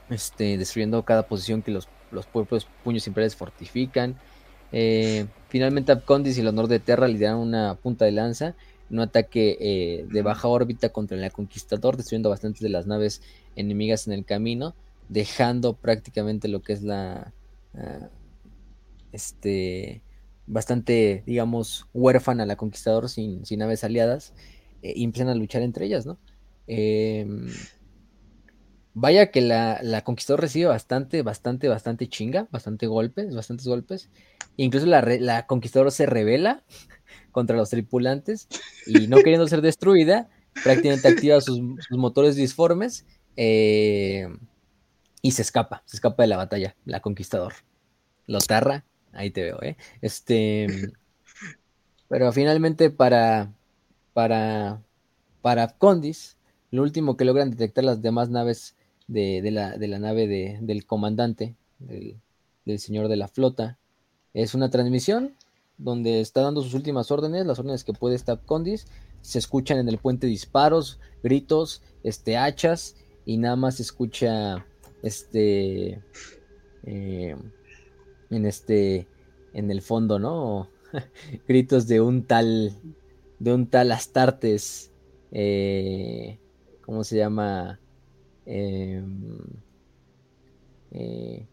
este, 0.09 0.57
destruyendo 0.57 1.03
cada 1.03 1.23
posición 1.27 1.61
que 1.61 1.71
los, 1.71 1.89
los 2.11 2.27
puños 2.83 3.07
imperiales 3.07 3.35
fortifican. 3.35 4.15
Eh, 4.71 5.25
finalmente 5.49 5.91
Abcondis 5.91 6.37
y 6.37 6.41
el 6.41 6.47
honor 6.47 6.67
de 6.67 6.79
Terra 6.79 7.07
lideran 7.07 7.37
una 7.37 7.75
punta 7.75 8.05
de 8.05 8.11
lanza 8.11 8.55
un 8.89 8.99
ataque 8.99 9.57
eh, 9.59 10.05
de 10.09 10.21
baja 10.21 10.47
órbita 10.47 10.89
contra 10.89 11.17
el 11.17 11.31
Conquistador, 11.31 11.97
destruyendo 11.97 12.29
bastantes 12.29 12.61
de 12.61 12.69
las 12.69 12.87
naves 12.87 13.21
enemigas 13.55 14.07
en 14.07 14.13
el 14.13 14.25
camino, 14.25 14.73
dejando 15.09 15.73
prácticamente 15.73 16.47
lo 16.47 16.61
que 16.61 16.73
es 16.73 16.83
la... 16.83 17.33
Ah, 17.75 18.09
este 19.11 20.01
bastante, 20.49 21.23
digamos, 21.25 21.87
huérfana 21.93 22.45
la 22.45 22.57
Conquistador 22.57 23.07
sin, 23.07 23.45
sin 23.45 23.59
naves 23.59 23.83
aliadas 23.83 24.33
eh, 24.81 24.93
y 24.95 25.03
empiezan 25.03 25.29
a 25.29 25.35
luchar 25.35 25.61
entre 25.61 25.85
ellas, 25.85 26.05
¿no? 26.05 26.17
Em, 26.67 27.47
vaya 28.93 29.31
que 29.31 29.41
la, 29.41 29.79
la, 29.83 30.03
Conquistador 30.03 30.41
recibe 30.41 30.65
bastante, 30.65 31.21
bastante, 31.21 31.67
bastante 31.67 32.09
chinga, 32.09 32.47
bastante 32.51 32.87
golpes, 32.87 33.33
bastantes 33.33 33.67
golpes. 33.67 34.09
Incluso 34.57 34.87
la, 34.87 35.01
la 35.01 35.45
Conquistador 35.45 35.91
se 35.91 36.07
revela 36.07 36.63
contra 37.31 37.55
los 37.55 37.69
tripulantes 37.69 38.47
y 38.87 39.07
no 39.07 39.17
queriendo 39.23 39.47
ser 39.47 39.61
destruida, 39.61 40.29
prácticamente 40.63 41.07
activa 41.07 41.41
sus, 41.41 41.61
motores 41.91 42.35
disformes 42.35 43.05
eh, 43.35 44.27
y 45.21 45.31
se 45.31 45.43
escapa, 45.43 45.83
se 45.85 45.97
escapa 45.97 46.23
de 46.23 46.27
la 46.27 46.37
batalla, 46.37 46.75
la 46.85 47.01
conquistador. 47.01 47.53
Lotarra, 48.25 48.85
ahí 49.13 49.31
te 49.31 49.43
veo, 49.43 49.61
¿eh? 49.61 49.77
Este, 50.01 50.67
pero 52.07 52.31
finalmente 52.31 52.89
para, 52.89 53.53
para, 54.13 54.81
para 55.41 55.67
Condis, 55.77 56.37
lo 56.71 56.83
último 56.83 57.17
que 57.17 57.25
logran 57.25 57.51
detectar 57.51 57.83
las 57.83 58.01
demás 58.01 58.29
naves 58.29 58.75
de, 59.07 59.41
la, 59.51 59.77
de 59.77 59.87
la, 59.87 59.99
nave 59.99 60.27
de, 60.27 60.59
del 60.61 60.85
comandante, 60.85 61.55
del, 61.79 62.17
del 62.65 62.79
señor 62.79 63.07
de 63.07 63.15
la 63.15 63.27
flota, 63.27 63.77
es 64.33 64.53
una 64.53 64.69
transmisión 64.69 65.35
donde 65.77 66.19
está 66.19 66.41
dando 66.41 66.61
sus 66.61 66.73
últimas 66.73 67.09
órdenes, 67.09 67.45
las 67.45 67.59
órdenes 67.59 67.83
que 67.83 67.93
puede 67.93 68.15
estar 68.15 68.41
Condis. 68.45 68.85
Se 69.21 69.39
escuchan 69.39 69.79
en 69.79 69.89
el 69.89 69.97
puente 69.97 70.27
disparos, 70.27 70.99
gritos, 71.23 71.81
este, 72.03 72.37
hachas, 72.37 72.95
y 73.25 73.37
nada 73.37 73.55
más 73.55 73.75
se 73.75 73.83
escucha 73.83 74.65
este 75.01 76.01
eh, 76.83 77.35
en 78.29 78.45
este 78.45 79.07
en 79.53 79.71
el 79.71 79.81
fondo, 79.81 80.19
¿no? 80.19 80.69
gritos 81.47 81.87
de 81.87 82.01
un 82.01 82.23
tal, 82.23 82.73
de 83.39 83.53
un 83.53 83.67
tal 83.67 83.91
Astartes, 83.91 84.91
eh, 85.31 86.39
¿cómo 86.81 87.03
se 87.03 87.17
llama? 87.17 87.79
Em, 88.45 89.37
eh, 90.91 91.45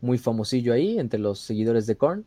muy 0.00 0.18
famosillo 0.18 0.72
ahí 0.72 0.98
entre 0.98 1.20
los 1.20 1.40
seguidores 1.40 1.86
de 1.86 1.96
Korn. 1.96 2.24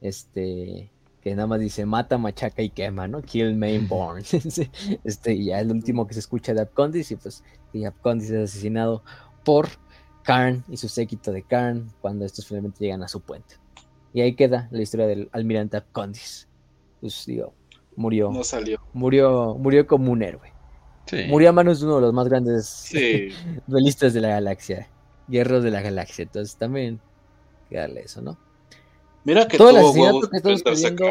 Este, 0.00 0.90
que 1.20 1.34
nada 1.34 1.48
más 1.48 1.60
dice 1.60 1.84
mata, 1.84 2.18
machaca 2.18 2.62
y 2.62 2.70
quema, 2.70 3.08
¿no? 3.08 3.22
Kill, 3.22 3.56
main, 3.56 3.88
born. 3.88 4.22
este, 5.04 5.32
y 5.32 5.46
ya 5.46 5.60
el 5.60 5.72
último 5.72 6.06
que 6.06 6.14
se 6.14 6.20
escucha 6.20 6.54
de 6.54 6.60
Abcondis, 6.60 7.10
y 7.10 7.16
pues 7.16 7.42
y 7.72 7.84
Abcondis 7.84 8.30
es 8.30 8.50
asesinado 8.50 9.02
por 9.44 9.68
Karn 10.28 10.62
y 10.68 10.76
su 10.76 10.90
séquito 10.90 11.32
de 11.32 11.42
Karn 11.42 11.90
cuando 12.02 12.26
estos 12.26 12.46
finalmente 12.46 12.84
llegan 12.84 13.02
a 13.02 13.08
su 13.08 13.22
puente. 13.22 13.54
Y 14.12 14.20
ahí 14.20 14.34
queda 14.34 14.68
la 14.70 14.82
historia 14.82 15.06
del 15.06 15.30
almirante 15.32 15.78
Abcondis. 15.78 16.46
Pues 17.00 17.24
digo, 17.24 17.54
murió. 17.96 18.30
No 18.30 18.44
salió. 18.44 18.78
Murió, 18.92 19.56
murió 19.58 19.86
como 19.86 20.12
un 20.12 20.22
héroe. 20.22 20.52
Murió 21.30 21.48
a 21.48 21.52
manos 21.52 21.80
de 21.80 21.86
uno 21.86 21.94
de 21.94 22.02
los 22.02 22.12
más 22.12 22.28
grandes 22.28 22.92
duelistas 23.66 24.12
de 24.12 24.20
la 24.20 24.28
galaxia, 24.28 24.90
guerreros 25.28 25.64
de 25.64 25.70
la 25.70 25.80
galaxia. 25.80 26.24
Entonces 26.24 26.56
también, 26.56 27.00
quedarle 27.70 28.02
eso, 28.02 28.20
¿no? 28.20 28.36
Mira 29.24 29.48
que 29.48 29.56
todo 29.56 29.70
el 29.70 29.78
asesinato 29.78 30.28
que 30.28 30.36
estamos 30.36 30.62
viendo 30.62 31.04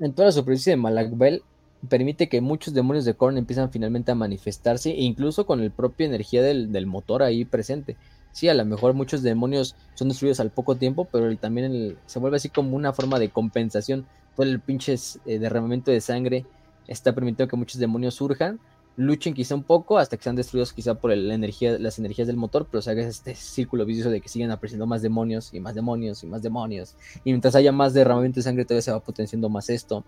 en 0.00 0.12
toda 0.12 0.26
la 0.26 0.32
superficie 0.32 0.72
de 0.72 0.76
Malakbel 0.76 1.42
permite 1.88 2.28
que 2.28 2.42
muchos 2.42 2.74
demonios 2.74 3.06
de 3.06 3.14
Korn 3.14 3.38
empiezan 3.38 3.70
finalmente 3.70 4.12
a 4.12 4.14
manifestarse, 4.14 4.90
e 4.90 5.02
incluso 5.02 5.46
con 5.46 5.62
el 5.62 5.70
propia 5.70 6.06
energía 6.06 6.42
del, 6.42 6.86
motor 6.86 7.22
ahí 7.22 7.46
presente. 7.46 7.96
Sí, 8.36 8.50
a 8.50 8.54
lo 8.54 8.66
mejor 8.66 8.92
muchos 8.92 9.22
demonios 9.22 9.76
son 9.94 10.10
destruidos 10.10 10.40
al 10.40 10.50
poco 10.50 10.76
tiempo, 10.76 11.06
pero 11.10 11.34
también 11.38 11.96
se 12.04 12.18
vuelve 12.18 12.36
así 12.36 12.50
como 12.50 12.76
una 12.76 12.92
forma 12.92 13.18
de 13.18 13.30
compensación. 13.30 14.04
Todo 14.36 14.46
el 14.46 14.60
pinche 14.60 14.94
eh, 15.24 15.38
derramamiento 15.38 15.90
de 15.90 16.02
sangre 16.02 16.44
está 16.86 17.14
permitiendo 17.14 17.48
que 17.48 17.56
muchos 17.56 17.80
demonios 17.80 18.14
surjan 18.14 18.60
luchen 18.98 19.32
quizá 19.32 19.54
un 19.54 19.62
poco 19.62 19.96
hasta 19.96 20.18
que 20.18 20.24
sean 20.24 20.36
destruidos 20.36 20.74
quizá 20.74 20.96
por 20.96 21.16
la 21.16 21.32
energía, 21.32 21.78
las 21.78 21.98
energías 21.98 22.26
del 22.26 22.36
motor, 22.36 22.66
pero 22.70 22.82
se 22.82 22.90
haga 22.90 23.06
este 23.06 23.34
círculo 23.34 23.86
vicioso 23.86 24.10
de 24.10 24.20
que 24.20 24.28
sigan 24.28 24.50
apareciendo 24.50 24.86
más 24.86 25.00
demonios 25.00 25.54
y 25.54 25.60
más 25.60 25.74
demonios 25.74 26.22
y 26.22 26.26
más 26.26 26.42
demonios. 26.42 26.94
Y 27.24 27.30
mientras 27.30 27.54
haya 27.54 27.72
más 27.72 27.94
derramamiento 27.94 28.40
de 28.40 28.42
sangre 28.42 28.66
todavía 28.66 28.82
se 28.82 28.92
va 28.92 29.00
potenciando 29.00 29.48
más 29.48 29.70
esto, 29.70 30.04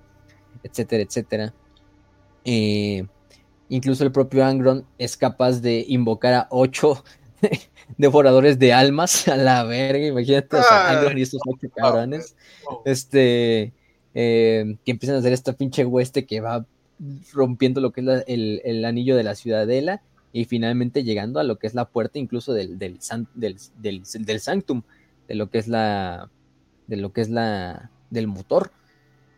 etcétera, 0.62 1.02
etcétera. 1.02 1.54
Eh, 2.44 3.06
incluso 3.70 4.04
el 4.04 4.12
propio 4.12 4.44
Angron 4.44 4.84
es 4.98 5.16
capaz 5.16 5.62
de 5.62 5.82
invocar 5.88 6.34
a 6.34 6.46
ocho 6.50 7.02
devoradores 7.98 8.58
de 8.58 8.72
almas 8.72 9.28
a 9.28 9.36
la 9.36 9.64
verga, 9.64 10.06
imagínate, 10.06 10.56
y 11.16 11.22
estos 11.22 11.40
ocho 11.46 11.68
cabrones, 11.74 12.34
este, 12.84 13.72
eh, 14.14 14.76
que 14.84 14.90
empiezan 14.90 15.16
a 15.16 15.18
hacer 15.20 15.32
esta 15.32 15.52
pinche 15.52 15.84
hueste 15.84 16.26
que 16.26 16.40
va 16.40 16.66
rompiendo 17.32 17.80
lo 17.80 17.92
que 17.92 18.00
es 18.00 18.24
el, 18.26 18.84
anillo 18.84 19.16
de 19.16 19.22
la 19.22 19.34
ciudadela 19.34 20.02
y 20.32 20.44
finalmente 20.44 21.04
llegando 21.04 21.40
a 21.40 21.44
lo 21.44 21.56
que 21.56 21.66
es 21.66 21.74
la 21.74 21.86
puerta 21.86 22.18
incluso 22.18 22.52
del, 22.52 22.78
del, 22.78 22.98
del, 23.36 24.40
sanctum, 24.40 24.82
de 25.28 25.34
lo 25.34 25.50
que 25.50 25.58
es 25.58 25.68
la, 25.68 26.28
de 26.86 26.96
lo 26.96 27.12
que 27.12 27.20
es 27.20 27.28
la, 27.28 27.90
del 28.10 28.26
motor. 28.26 28.72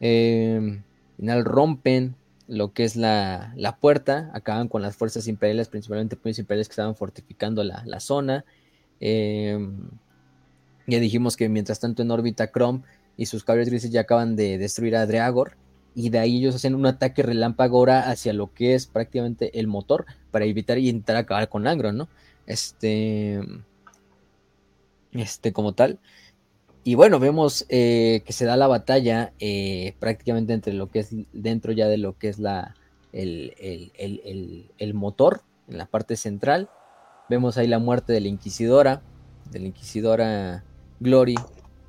Eh, 0.01 0.81
final 1.21 1.45
rompen 1.45 2.15
lo 2.51 2.73
que 2.73 2.85
es 2.85 2.97
la, 2.97 3.53
la, 3.57 3.77
puerta, 3.77 4.31
acaban 4.35 4.69
con 4.69 4.83
las 4.83 4.97
fuerzas 4.97 5.29
imperiales, 5.29 5.69
principalmente 5.69 6.17
pues 6.17 6.39
imperiales 6.39 6.69
que 6.69 6.73
estaban 6.73 6.97
fortificando 6.97 7.63
la, 7.63 7.85
la 7.87 8.01
zona. 8.01 8.45
Em, 8.99 9.89
ya 10.89 10.99
dijimos 10.99 11.37
que 11.37 11.49
mientras 11.49 11.79
tanto 11.79 12.03
en 12.03 12.11
órbita 12.11 12.51
Chrome 12.51 12.83
y 13.17 13.27
sus 13.27 13.45
caballos 13.45 13.69
grises 13.69 13.93
ya 13.93 14.03
acaban 14.03 14.35
de 14.35 14.59
destruir 14.59 14.97
a 14.97 15.07
Dreagor 15.07 15.57
y 15.95 16.11
de 16.11 16.19
ahí 16.19 16.39
ellos 16.39 16.57
hacen 16.57 16.75
un 16.75 16.87
ataque 16.87 17.23
relámpago 17.23 17.79
ahora 17.79 18.11
hacia 18.11 18.33
lo 18.33 18.53
que 18.53 18.75
es 18.75 18.87
prácticamente 18.87 19.59
el 19.61 19.69
motor 19.69 20.07
para 20.33 20.45
evitar 20.45 20.79
y 20.79 20.89
intentar 20.89 21.17
acabar 21.17 21.49
con 21.49 21.69
Angron, 21.69 21.97
¿no? 21.97 22.09
Este, 22.47 23.41
este 25.13 25.53
como 25.53 25.73
tal. 25.73 26.01
Y 26.83 26.95
bueno, 26.95 27.19
vemos 27.19 27.67
eh, 27.69 28.23
que 28.25 28.33
se 28.33 28.47
da 28.47 28.57
la 28.57 28.67
batalla 28.67 29.33
eh, 29.39 29.95
prácticamente 29.99 30.55
entre 30.55 30.73
lo 30.73 30.91
que 30.91 31.01
es 31.01 31.11
dentro 31.33 31.73
ya 31.73 31.89
de 31.89 31.99
lo 31.99 32.17
que 32.17 32.29
es 32.29 32.39
la, 32.39 32.75
el, 33.13 33.53
el, 34.79 34.95
motor 34.95 35.43
en 35.69 35.77
la 35.79 35.87
parte 35.87 36.17
central. 36.17 36.71
Vemos 37.29 37.59
ahí 37.59 37.67
la 37.67 37.79
muerte 37.79 38.13
de 38.13 38.21
la 38.21 38.29
inquisidora, 38.29 39.03
de 39.51 39.61
la 39.61 39.67
inquisidora 39.67 40.65
Glory, 41.01 41.37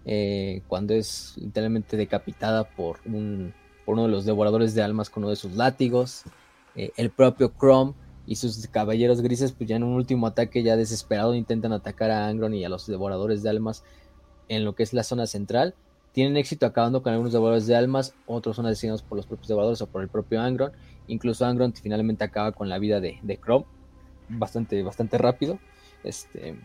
eh, 0.06 0.62
cuando 0.68 0.94
es 0.94 1.36
literalmente 1.38 1.96
decapitada 1.96 2.64
por 2.64 3.00
un, 3.06 3.54
uno 3.86 4.04
de 4.04 4.10
los 4.10 4.26
devoradores 4.26 4.74
de 4.74 4.82
almas 4.82 5.10
con 5.10 5.24
uno 5.24 5.30
de 5.30 5.36
sus 5.36 5.54
látigos. 5.54 6.24
Eh, 6.76 6.92
el 6.98 7.12
propio 7.12 7.52
Chrome 7.58 7.94
y 8.26 8.36
sus 8.36 8.68
caballeros 8.68 9.22
grises, 9.22 9.52
pues 9.52 9.70
ya 9.70 9.76
en 9.76 9.84
un 9.84 9.94
último 9.94 10.28
ataque 10.28 10.64
ya 10.64 10.78
desesperado 10.78 11.36
intentan 11.36 11.74
atacar 11.74 12.12
a 12.12 12.28
Angron 12.28 12.54
y 12.54 12.64
a 12.64 12.70
los 12.70 12.88
devoradores 12.88 13.44
de 13.44 13.50
almas 13.50 13.84
en 14.52 14.66
lo 14.66 14.76
que 14.76 14.84
es 14.84 14.94
la 14.94 15.04
zona 15.04 15.28
central. 15.28 15.74
Tienen 16.12 16.36
éxito 16.36 16.66
acabando 16.66 17.02
con 17.02 17.14
algunos 17.14 17.32
devoradores 17.32 17.68
de 17.68 17.76
almas, 17.76 18.14
otros 18.26 18.58
son 18.58 18.66
asesinados 18.66 19.02
por 19.02 19.16
los 19.16 19.26
propios 19.26 19.48
devoradores 19.48 19.82
o 19.82 19.88
por 19.88 20.02
el 20.02 20.10
propio 20.10 20.42
Angron. 20.42 20.74
Incluso 21.08 21.46
Angron 21.46 21.74
finalmente 21.74 22.26
acaba 22.26 22.52
con 22.52 22.68
la 22.68 22.78
vida 22.78 23.00
de, 23.00 23.18
de 23.22 23.38
Chrome 23.38 23.66
bastante, 24.28 24.84
bastante 24.84 25.18
rápido. 25.18 25.58
Este, 26.04 26.56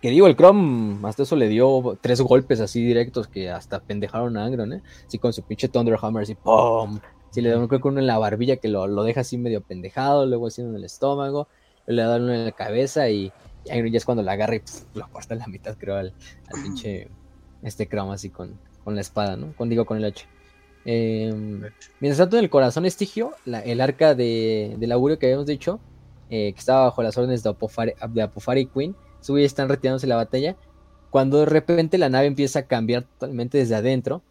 que 0.00 0.10
digo, 0.10 0.28
el 0.28 0.36
Chrome 0.36 1.06
hasta 1.08 1.24
eso 1.24 1.34
le 1.34 1.48
dio 1.48 1.98
tres 2.00 2.20
golpes 2.20 2.60
así 2.60 2.84
directos 2.84 3.26
que 3.26 3.50
hasta 3.50 3.80
pendejaron 3.80 4.36
a 4.36 4.44
Angron, 4.44 4.74
¿eh? 4.74 4.82
Así 5.06 5.18
con 5.18 5.32
su 5.32 5.42
pinche 5.42 5.68
Thunderhammer, 5.68 6.22
así 6.22 6.36
¡pum! 6.36 7.00
Si 7.30 7.40
le 7.40 7.50
da 7.50 7.58
un 7.58 7.66
con 7.66 7.80
uno 7.84 8.00
en 8.00 8.06
la 8.06 8.18
barbilla 8.18 8.56
que 8.56 8.68
lo, 8.68 9.02
deja 9.02 9.22
así 9.22 9.38
medio 9.38 9.60
pendejado, 9.60 10.26
luego 10.26 10.46
así 10.46 10.62
en 10.62 10.74
el 10.74 10.84
estómago, 10.84 11.48
le 11.86 12.02
da 12.02 12.16
uno 12.16 12.32
en 12.32 12.44
la 12.44 12.52
cabeza 12.52 13.10
y, 13.10 13.32
Angron 13.70 13.92
ya 13.92 13.98
es 13.98 14.04
cuando 14.04 14.22
la 14.22 14.32
agarra 14.32 14.56
y 14.56 14.62
lo 14.94 15.08
corta 15.10 15.34
en 15.34 15.40
la 15.40 15.46
mitad, 15.46 15.76
creo, 15.76 15.96
al, 15.96 16.12
pinche 16.62 17.08
este 17.62 17.86
Chrome 17.86 18.14
así 18.14 18.30
con, 18.30 18.58
con, 18.84 18.94
la 18.94 19.00
espada, 19.00 19.36
¿no? 19.36 19.52
Con, 19.56 19.68
digo, 19.68 19.84
con 19.84 19.98
el 19.98 20.04
hacha. 20.04 20.26
Em, 20.84 21.62
mientras 22.00 22.18
tanto, 22.18 22.38
en 22.38 22.44
el 22.44 22.50
corazón 22.50 22.86
estigio, 22.86 23.32
el 23.44 23.80
arca 23.80 24.14
de, 24.14 24.76
del 24.78 24.92
augurio 24.92 25.18
que 25.18 25.26
habíamos 25.26 25.46
dicho, 25.46 25.80
eh, 26.30 26.52
que 26.52 26.58
estaba 26.58 26.84
bajo 26.84 27.02
las 27.02 27.16
órdenes 27.18 27.42
de 27.42 27.50
Apofari, 27.50 27.92
de 28.08 28.22
Apofari 28.22 28.66
Queen, 28.66 28.96
su 29.20 29.36
están 29.36 29.68
retirándose 29.68 30.06
la 30.06 30.16
batalla, 30.16 30.56
cuando 31.10 31.40
de 31.40 31.46
repente 31.46 31.98
la 31.98 32.08
nave 32.08 32.26
empieza 32.26 32.60
a 32.60 32.62
cambiar 32.62 33.02
totalmente 33.02 33.58
desde 33.58 33.74
adentro 33.74 34.22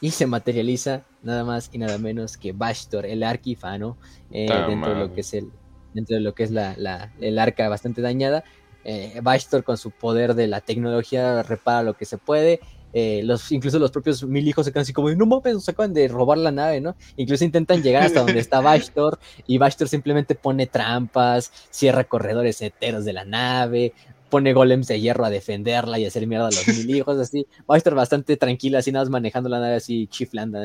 y 0.00 0.12
se 0.12 0.26
materializa 0.26 1.02
nada 1.22 1.44
más 1.44 1.70
y 1.72 1.78
nada 1.78 1.98
menos 1.98 2.36
que 2.36 2.52
Bastor, 2.52 3.04
el 3.04 3.22
arquifano, 3.22 3.96
eh, 4.30 4.48
dentro, 4.68 4.94
de 4.94 5.00
lo 5.00 5.12
que 5.12 5.20
es 5.22 5.34
el, 5.34 5.50
dentro 5.94 6.16
de 6.16 6.22
lo 6.22 6.34
que 6.34 6.44
es 6.44 6.50
la, 6.50 7.12
el 7.20 7.38
arca 7.38 7.68
bastante 7.68 8.00
dañada. 8.00 8.44
Eh, 8.90 9.20
Bastor 9.22 9.64
con 9.64 9.76
su 9.76 9.90
poder 9.90 10.32
de 10.32 10.46
la 10.46 10.62
tecnología 10.62 11.42
repara 11.42 11.82
lo 11.82 11.92
que 11.92 12.06
se 12.06 12.16
puede. 12.16 12.58
Eh, 12.94 13.20
los, 13.22 13.52
incluso 13.52 13.78
los 13.78 13.90
propios 13.90 14.24
mil 14.24 14.48
hijos 14.48 14.64
se 14.64 14.72
quedan 14.72 14.80
así 14.80 14.94
como, 14.94 15.10
no 15.10 15.26
mames, 15.26 15.52
nos 15.52 15.68
acaban 15.68 15.92
de 15.92 16.08
robar 16.08 16.38
la 16.38 16.52
nave, 16.52 16.80
¿no? 16.80 16.96
Incluso 17.18 17.44
intentan 17.44 17.82
llegar 17.82 18.04
hasta 18.04 18.20
donde 18.20 18.38
está 18.38 18.60
Bastor 18.62 19.18
y 19.46 19.58
Bastor 19.58 19.88
simplemente 19.88 20.34
pone 20.34 20.66
trampas, 20.66 21.52
cierra 21.68 22.04
corredores 22.04 22.62
enteros 22.62 23.04
de 23.04 23.12
la 23.12 23.26
nave, 23.26 23.92
pone 24.30 24.54
golems 24.54 24.88
de 24.88 24.98
hierro 25.02 25.26
a 25.26 25.30
defenderla 25.30 25.98
y 25.98 26.06
hacer 26.06 26.26
mierda 26.26 26.46
a 26.46 26.50
los 26.50 26.66
mil 26.66 26.88
hijos, 26.96 27.18
así. 27.18 27.46
Estar 27.74 27.94
bastante 27.94 28.38
tranquila, 28.38 28.78
así 28.78 28.90
nada 28.90 29.04
más 29.04 29.10
manejando 29.10 29.50
la 29.50 29.60
nave 29.60 29.74
así 29.74 30.06
chiflando, 30.06 30.60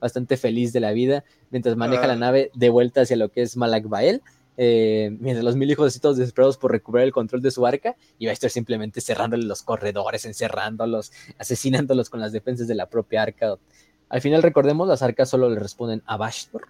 bastante 0.00 0.36
feliz 0.36 0.72
de 0.72 0.80
la 0.80 0.90
vida, 0.90 1.22
mientras 1.52 1.76
maneja 1.76 2.08
la 2.08 2.14
ah. 2.14 2.16
nave 2.16 2.50
de 2.54 2.70
vuelta 2.70 3.02
hacia 3.02 3.16
lo 3.16 3.28
que 3.28 3.42
es 3.42 3.56
Malak 3.56 3.88
Bael. 3.88 4.20
Eh, 4.58 5.16
mientras 5.18 5.44
los 5.44 5.56
mil 5.56 5.70
hijos 5.70 5.98
todos 6.00 6.18
desesperados 6.18 6.58
por 6.58 6.72
recuperar 6.72 7.06
el 7.06 7.12
control 7.12 7.40
de 7.40 7.50
su 7.50 7.66
arca, 7.66 7.96
y 8.18 8.26
va 8.26 8.30
a 8.30 8.32
estar 8.34 8.50
simplemente 8.50 9.00
cerrándole 9.00 9.44
los 9.44 9.62
corredores, 9.62 10.24
encerrándolos, 10.24 11.12
asesinándolos 11.38 12.10
con 12.10 12.20
las 12.20 12.32
defensas 12.32 12.68
de 12.68 12.74
la 12.74 12.86
propia 12.86 13.22
arca. 13.22 13.56
Al 14.08 14.20
final, 14.20 14.42
recordemos, 14.42 14.88
las 14.88 15.02
arcas 15.02 15.30
solo 15.30 15.48
le 15.48 15.58
responden 15.58 16.02
a 16.06 16.16
Bastor. 16.16 16.68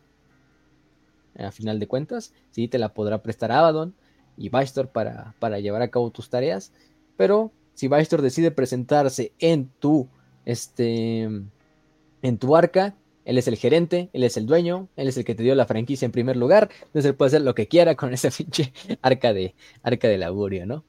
A 1.36 1.50
final 1.50 1.80
de 1.80 1.88
cuentas, 1.88 2.32
sí, 2.50 2.68
te 2.68 2.78
la 2.78 2.94
podrá 2.94 3.22
prestar 3.22 3.50
Abaddon, 3.50 3.94
y 4.36 4.48
Bastor 4.48 4.88
para, 4.88 5.34
para 5.38 5.58
llevar 5.60 5.82
a 5.82 5.88
cabo 5.88 6.10
tus 6.10 6.30
tareas. 6.30 6.72
Pero 7.16 7.50
si 7.74 7.88
Bastor 7.88 8.22
decide 8.22 8.50
presentarse 8.50 9.32
en 9.38 9.68
tu, 9.78 10.08
este, 10.44 11.22
en 11.22 12.38
tu 12.38 12.56
arca, 12.56 12.94
él 13.24 13.38
es 13.38 13.48
el 13.48 13.56
gerente, 13.56 14.10
él 14.12 14.24
es 14.24 14.36
el 14.36 14.46
dueño, 14.46 14.88
él 14.96 15.08
es 15.08 15.16
el 15.16 15.24
que 15.24 15.34
te 15.34 15.42
dio 15.42 15.54
la 15.54 15.66
franquicia 15.66 16.06
en 16.06 16.12
primer 16.12 16.36
lugar. 16.36 16.70
Entonces 16.84 17.06
él 17.10 17.14
puede 17.14 17.28
hacer 17.28 17.42
lo 17.42 17.54
que 17.54 17.68
quiera 17.68 17.94
con 17.94 18.12
esa 18.14 18.30
pinche 18.30 18.72
arca 19.02 19.32
de, 19.32 19.54
arca 19.82 20.08
de 20.08 20.18
laburio, 20.18 20.66
¿no? 20.66 20.84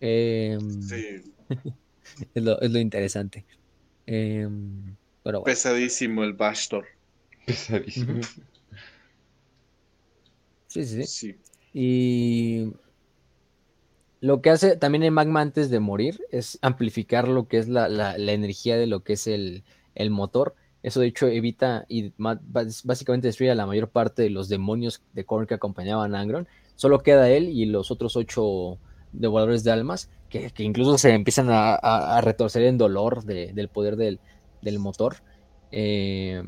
Em, 0.00 0.82
sí. 0.82 1.22
es, 2.34 2.42
lo, 2.42 2.78
interesante. 2.78 3.44
Em, 4.06 4.96
Pesadísimo 5.44 6.24
el 6.24 6.32
Bastor. 6.32 6.86
Pesadísimo. 7.46 8.20
Sí, 10.66 10.84
sí, 10.84 11.04
sí. 11.04 11.36
Y 11.74 12.72
lo 14.20 14.40
que 14.40 14.50
hace 14.50 14.76
también 14.76 15.02
el 15.02 15.10
magma 15.10 15.40
antes 15.40 15.68
de 15.68 15.80
morir 15.80 16.20
es 16.30 16.58
amplificar 16.62 17.28
lo 17.28 17.48
que 17.48 17.58
es 17.58 17.68
la, 17.68 18.14
energía 18.16 18.76
de 18.76 18.86
lo 18.86 19.02
que 19.02 19.14
es 19.14 19.26
el, 19.26 19.64
motor. 20.10 20.54
Eso 20.82 21.00
de 21.00 21.06
hecho 21.06 21.28
evita 21.28 21.84
y 21.88 22.12
básicamente 22.18 23.28
destruye 23.28 23.50
a 23.50 23.54
la 23.54 23.66
mayor 23.66 23.88
parte 23.88 24.22
de 24.22 24.30
los 24.30 24.48
demonios 24.48 25.02
de 25.12 25.24
Korn 25.24 25.46
que 25.46 25.54
acompañaban 25.54 26.14
a 26.14 26.20
Angron. 26.20 26.48
Solo 26.74 27.00
queda 27.00 27.30
él 27.30 27.48
y 27.48 27.66
los 27.66 27.90
otros 27.90 28.16
ocho 28.16 28.78
devoradores 29.12 29.62
de 29.62 29.70
almas 29.70 30.10
que, 30.28 30.50
incluso 30.58 30.98
se 30.98 31.10
empiezan 31.10 31.48
a, 31.50 32.20
retorcer 32.22 32.62
en 32.64 32.78
dolor 32.78 33.24
del 33.24 33.68
poder 33.68 33.96
del, 33.96 34.78
motor. 34.78 35.16
Eh, 35.70 36.42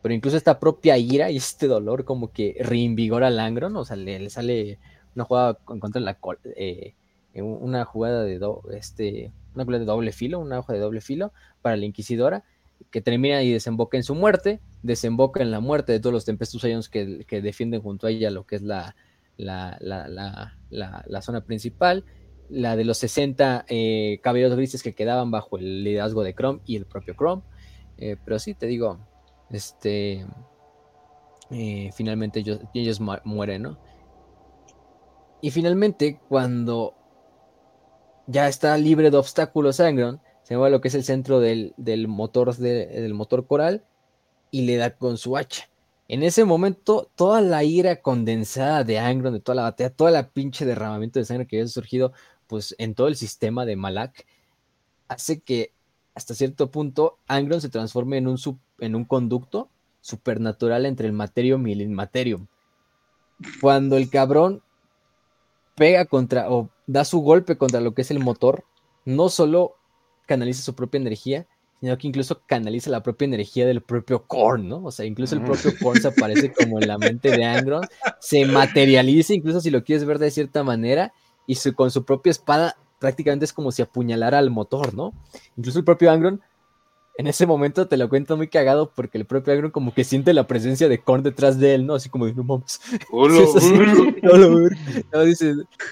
pero 0.00 0.14
incluso 0.14 0.36
esta 0.36 0.58
propia 0.58 0.96
ira 0.96 1.30
y 1.30 1.36
este 1.36 1.66
dolor 1.66 2.04
como 2.04 2.30
que 2.32 2.56
reinvigora 2.60 3.28
a 3.28 3.44
Angron, 3.44 3.76
o 3.76 3.84
sea, 3.84 3.96
le, 3.96 4.30
sale 4.30 4.78
una 5.14 5.24
jugada 5.24 5.58
en 5.68 5.80
contra 5.80 6.00
la 6.00 6.16
eh, 6.56 6.94
una 7.34 7.84
jugada 7.84 8.22
de 8.22 8.40
este 8.72 9.32
de 9.54 9.84
doble 9.84 10.12
filo, 10.12 10.38
una 10.38 10.60
hoja 10.60 10.72
de 10.72 10.78
doble 10.78 11.00
filo 11.00 11.32
para 11.60 11.76
la 11.76 11.84
inquisidora 11.84 12.44
que 12.90 13.00
termina 13.00 13.42
y 13.42 13.52
desemboca 13.52 13.96
en 13.96 14.02
su 14.02 14.14
muerte, 14.14 14.60
desemboca 14.82 15.42
en 15.42 15.50
la 15.50 15.60
muerte 15.60 15.92
de 15.92 16.00
todos 16.00 16.12
los 16.12 16.24
Tempestus 16.24 16.64
Ions 16.64 16.88
que, 16.88 17.24
que 17.26 17.42
defienden 17.42 17.82
junto 17.82 18.06
a 18.06 18.10
ella 18.10 18.30
lo 18.30 18.46
que 18.46 18.56
es 18.56 18.62
la, 18.62 18.96
la, 19.36 19.76
la, 20.70 21.22
zona 21.22 21.44
principal, 21.44 22.04
la 22.48 22.76
de 22.76 22.84
los 22.84 22.98
60 22.98 23.66
eh, 23.68 24.20
caballeros 24.22 24.56
grises 24.56 24.82
que 24.82 24.94
quedaban 24.94 25.30
bajo 25.30 25.58
el 25.58 25.84
liderazgo 25.84 26.22
de 26.22 26.34
Chrome 26.34 26.60
y 26.64 26.76
el 26.76 26.86
propio 26.86 27.14
Chrome. 27.14 27.42
Eh, 27.98 28.16
pero 28.24 28.38
sí, 28.38 28.54
te 28.54 28.66
digo, 28.66 28.98
este, 29.50 30.26
eh, 31.50 31.90
finalmente 31.94 32.40
ellos, 32.40 32.60
ellos 32.74 33.00
mueren, 33.00 33.62
¿no? 33.62 33.78
Y 35.40 35.50
finalmente, 35.50 36.18
cuando 36.28 36.94
ya 38.26 38.48
está 38.48 38.76
libre 38.76 39.10
de 39.10 39.16
obstáculos 39.16 39.80
Angron, 39.80 40.20
se 40.46 40.54
a 40.54 40.68
lo 40.68 40.80
que 40.80 40.86
es 40.86 40.94
el 40.94 41.02
centro 41.02 41.40
del, 41.40 41.74
motor 42.06 42.54
del 42.54 43.14
motor 43.14 43.48
coral 43.48 43.84
y 44.52 44.62
le 44.62 44.76
da 44.76 44.96
con 44.96 45.18
su 45.18 45.36
hacha. 45.36 45.68
En 46.06 46.22
ese 46.22 46.44
momento, 46.44 47.10
toda 47.16 47.40
la 47.40 47.64
ira 47.64 48.00
condensada 48.00 48.84
de 48.84 49.00
Angron, 49.00 49.32
de 49.32 49.40
toda 49.40 49.56
la 49.56 49.62
batalla, 49.62 49.90
toda 49.90 50.12
la 50.12 50.28
pinche 50.28 50.64
derramamiento 50.64 51.18
de 51.18 51.24
sangre 51.24 51.48
que 51.48 51.56
había 51.56 51.66
surgido 51.66 52.12
pues, 52.46 52.76
en 52.78 52.94
todo 52.94 53.08
el 53.08 53.16
sistema 53.16 53.66
de 53.66 53.74
Malak, 53.74 54.24
hace 55.08 55.40
que 55.40 55.72
hasta 56.14 56.36
cierto 56.36 56.70
punto 56.70 57.18
Angron 57.26 57.60
se 57.60 57.68
transforme 57.68 58.18
en 58.18 58.28
un, 58.28 58.38
en 58.78 58.94
un 58.94 59.04
conducto 59.04 59.68
supernatural 60.00 60.86
entre 60.86 61.08
el 61.08 61.12
materium 61.12 61.66
y 61.66 61.72
el 61.72 61.80
inmaterium. 61.80 62.46
Cuando 63.60 63.96
el 63.96 64.10
cabrón 64.10 64.62
pega 65.74 66.04
contra 66.04 66.48
o 66.52 66.70
da 66.86 67.04
su 67.04 67.18
golpe 67.18 67.58
contra 67.58 67.80
lo 67.80 67.94
que 67.94 68.02
es 68.02 68.12
el 68.12 68.20
motor, 68.20 68.62
no 69.04 69.28
solo 69.28 69.75
canaliza 70.26 70.62
su 70.62 70.74
propia 70.74 71.00
energía, 71.00 71.46
sino 71.80 71.96
que 71.98 72.08
incluso 72.08 72.42
canaliza 72.46 72.90
la 72.90 73.02
propia 73.02 73.26
energía 73.26 73.66
del 73.66 73.82
propio 73.82 74.24
Korn, 74.26 74.68
¿no? 74.68 74.84
O 74.84 74.90
sea, 74.90 75.06
incluso 75.06 75.34
el 75.34 75.42
propio 75.42 75.72
Korn 75.80 76.00
se 76.00 76.08
aparece 76.08 76.52
como 76.58 76.80
en 76.80 76.88
la 76.88 76.98
mente 76.98 77.30
de 77.30 77.44
Angron, 77.44 77.86
se 78.20 78.44
materializa, 78.46 79.34
incluso 79.34 79.60
si 79.60 79.70
lo 79.70 79.84
quieres 79.84 80.04
ver 80.04 80.18
de 80.18 80.30
cierta 80.30 80.62
manera, 80.62 81.12
y 81.46 81.56
con 81.72 81.90
su 81.90 82.04
propia 82.04 82.30
espada 82.30 82.76
prácticamente 82.98 83.44
es 83.44 83.52
como 83.52 83.70
si 83.72 83.82
apuñalara 83.82 84.38
al 84.38 84.50
motor, 84.50 84.94
¿no? 84.94 85.12
Incluso 85.56 85.78
el 85.78 85.84
propio 85.84 86.10
Angron 86.10 86.40
en 87.18 87.26
ese 87.26 87.46
momento 87.46 87.88
te 87.88 87.96
lo 87.96 88.08
cuento 88.08 88.36
muy 88.36 88.48
cagado 88.48 88.90
porque 88.94 89.16
el 89.16 89.24
propio 89.24 89.54
Angron 89.54 89.70
como 89.70 89.94
que 89.94 90.04
siente 90.04 90.34
la 90.34 90.46
presencia 90.46 90.88
de 90.88 90.98
Korn 90.98 91.22
detrás 91.22 91.58
de 91.58 91.74
él, 91.74 91.86
¿no? 91.86 91.94
Así 91.94 92.10
como 92.10 92.26
de, 92.26 92.34
no 92.34 92.44
mames. 92.44 92.80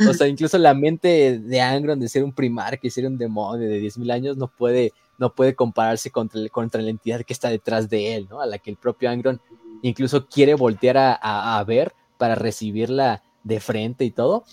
o 0.09 0.15
sea, 0.15 0.29
incluso 0.29 0.59
la 0.59 0.75
mente 0.75 1.39
de 1.39 1.61
Angron 1.61 1.99
de 1.99 2.09
ser 2.09 2.25
un 2.25 2.33
primar, 2.33 2.79
que 2.79 2.91
ser 2.91 3.07
un 3.07 3.17
demonio 3.17 3.69
de 3.69 3.81
10.000 3.81 4.13
años, 4.13 4.37
no 4.37 4.49
puede, 4.49 4.93
no 5.19 5.35
puede 5.35 5.55
compararse 5.55 6.11
contra, 6.11 6.47
contra 6.51 6.83
la 6.83 6.91
entidad 6.91 7.23
que 7.23 7.33
está 7.33 7.49
detrás 7.49 7.89
de 7.89 8.17
él, 8.17 8.27
¿no? 8.29 8.41
A 8.41 8.47
la 8.47 8.59
que 8.59 8.71
el 8.71 8.77
propio 8.77 9.09
Angron 9.09 9.41
incluso 9.81 10.27
quiere 10.27 10.55
voltear 10.55 10.99
a, 10.99 11.59
a 11.59 11.65
ver 11.65 11.95
para 12.19 12.35
recibirla 12.35 13.23
de 13.45 13.61
frente 13.61 14.05
y 14.05 14.11
todo 14.11 14.45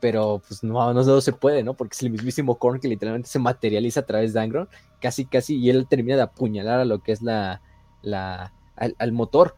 pero 0.00 0.42
pues 0.46 0.64
no, 0.64 0.92
no, 0.94 1.20
se 1.20 1.32
puede, 1.32 1.62
¿no? 1.62 1.74
Porque 1.74 1.94
es 1.94 2.02
el 2.02 2.10
mismísimo 2.10 2.58
Korn 2.58 2.80
que 2.80 2.88
literalmente 2.88 3.28
se 3.28 3.38
materializa 3.38 4.00
a 4.00 4.06
través 4.06 4.32
de 4.32 4.40
Angron, 4.40 4.68
casi, 5.00 5.26
casi, 5.26 5.58
y 5.58 5.68
él 5.70 5.86
termina 5.88 6.16
de 6.16 6.22
apuñalar 6.22 6.80
a 6.80 6.84
lo 6.84 7.02
que 7.02 7.12
es 7.12 7.22
la, 7.22 7.60
la, 8.02 8.52
al, 8.76 9.12
motor. 9.12 9.56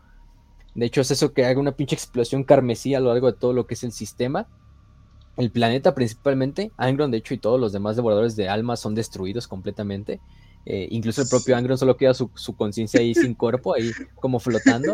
De 0.75 0.87
hecho, 0.87 1.01
es 1.01 1.11
eso 1.13 1.33
que 1.33 1.45
haga 1.45 1.61
una 1.61 1.77
pinche 1.77 1.95
explosión 1.95 2.43
carmesí 2.43 2.95
a 2.95 3.01
lo 3.01 3.11
largo 3.11 3.31
de 3.31 3.39
todo 3.39 3.53
lo 3.53 3.67
que 3.67 3.75
es 3.75 3.85
el 3.85 3.93
sistema. 3.93 4.49
El 5.37 5.51
planeta 5.51 5.95
principalmente, 5.95 6.73
Angron, 6.77 7.11
de 7.11 7.19
hecho, 7.19 7.35
y 7.35 7.39
todos 7.39 7.61
los 7.61 7.73
demás 7.73 7.97
devoradores 7.97 8.35
de 8.35 8.49
almas 8.49 8.81
son 8.81 8.95
destruidos 8.95 9.47
completamente. 9.47 10.21
Eh, 10.67 10.89
incluso 10.91 11.23
el 11.23 11.29
propio 11.29 11.57
Angron 11.57 11.79
solo 11.79 11.97
queda 11.97 12.15
su, 12.15 12.31
conciencia 12.57 13.01
ahí 13.01 13.15
sin 13.15 13.35
cuerpo, 13.37 13.75
ahí 13.75 13.93
como 14.17 14.41
flotando, 14.41 14.93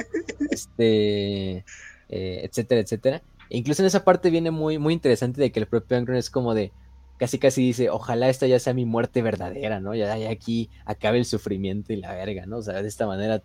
este, 0.50 1.64
eh, 2.08 2.40
etcétera, 2.44 2.82
etcétera 2.82 3.22
incluso 3.50 3.82
en 3.82 3.86
esa 3.86 4.04
parte 4.04 4.30
viene 4.30 4.50
muy, 4.50 4.78
muy 4.78 4.94
interesante 4.94 5.40
de 5.40 5.52
que 5.52 5.60
el 5.60 5.66
propio 5.66 5.96
Angron 5.96 6.16
es 6.16 6.30
como 6.30 6.54
de, 6.54 6.72
casi 7.18 7.38
casi 7.38 7.62
dice, 7.62 7.90
ojalá 7.90 8.28
esta 8.28 8.46
ya 8.46 8.58
sea 8.58 8.74
mi 8.74 8.84
muerte 8.84 9.22
verdadera, 9.22 9.80
¿no? 9.80 9.94
Ya, 9.94 10.16
ya 10.16 10.30
aquí 10.30 10.70
acabe 10.84 11.18
el 11.18 11.24
sufrimiento 11.24 11.92
y 11.92 11.96
la 11.96 12.12
verga, 12.12 12.46
¿no? 12.46 12.58
O 12.58 12.62
sea, 12.62 12.80
de 12.80 12.88
esta 12.88 13.06
manera, 13.06 13.42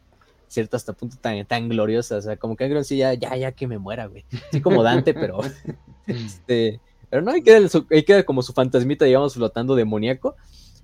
cierto 0.47 0.77
hasta 0.77 0.93
punto 0.93 1.17
tan, 1.19 1.43
tan 1.45 1.69
gloriosa, 1.69 2.17
o 2.17 2.21
sea, 2.21 2.37
como 2.37 2.55
que 2.55 2.65
Angron 2.65 2.85
sí, 2.85 2.97
ya, 2.97 3.13
ya, 3.13 3.35
ya 3.35 3.51
que 3.51 3.67
me 3.67 3.79
muera, 3.79 4.05
güey. 4.05 4.25
Sí 4.51 4.61
como 4.61 4.83
Dante, 4.83 5.13
pero, 5.13 5.39
este, 6.07 6.79
pero 7.09 7.21
no, 7.21 7.31
ahí 7.31 7.41
queda, 7.41 7.67
queda 8.05 8.23
como 8.23 8.43
su 8.43 8.53
fantasmita, 8.53 9.05
digamos, 9.05 9.33
flotando 9.33 9.75
demoníaco, 9.75 10.35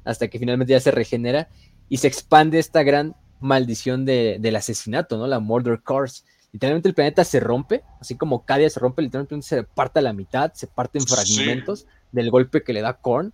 hasta 0.03 0.27
que 0.27 0.39
finalmente 0.39 0.71
ya 0.71 0.79
se 0.79 0.91
regenera 0.91 1.49
y 1.89 1.97
se 1.97 2.07
expande 2.07 2.57
esta 2.57 2.83
gran 2.83 3.15
maldición 3.39 4.05
de, 4.05 4.37
del 4.39 4.55
asesinato, 4.55 5.17
¿no? 5.17 5.27
La 5.27 5.39
Murder 5.39 5.81
Curse 5.81 6.23
literalmente 6.51 6.89
el 6.89 6.95
planeta 6.95 7.23
se 7.23 7.39
rompe, 7.39 7.83
así 7.99 8.15
como 8.15 8.45
Cadia 8.45 8.69
se 8.69 8.79
rompe, 8.79 9.01
literalmente 9.01 9.41
se 9.41 9.63
parte 9.63 9.99
a 9.99 10.01
la 10.01 10.13
mitad, 10.13 10.53
se 10.53 10.67
parte 10.67 10.99
en 10.99 11.05
fragmentos 11.05 11.85
del 12.11 12.31
golpe 12.31 12.63
que 12.63 12.73
le 12.73 12.81
da 12.81 12.93
Korn. 12.93 13.33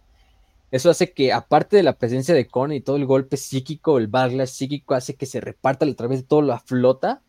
Eso 0.71 0.89
hace 0.89 1.13
que, 1.13 1.31
aparte 1.31 1.77
de 1.77 1.83
la 1.83 1.93
presencia 1.93 2.33
de 2.33 2.47
Korn 2.47 2.73
y 2.73 2.81
todo 2.81 2.97
el 2.97 3.05
golpe 3.05 3.37
psíquico, 3.37 3.97
el 3.97 4.07
backlash 4.07 4.49
psíquico, 4.49 4.93
hace 4.93 5.15
que 5.15 5.25
se 5.25 5.39
reparta 5.39 5.85
a 5.85 5.93
través 5.93 6.21
de 6.21 6.27
toda 6.27 6.41
la 6.41 6.59
flota, 6.59 7.21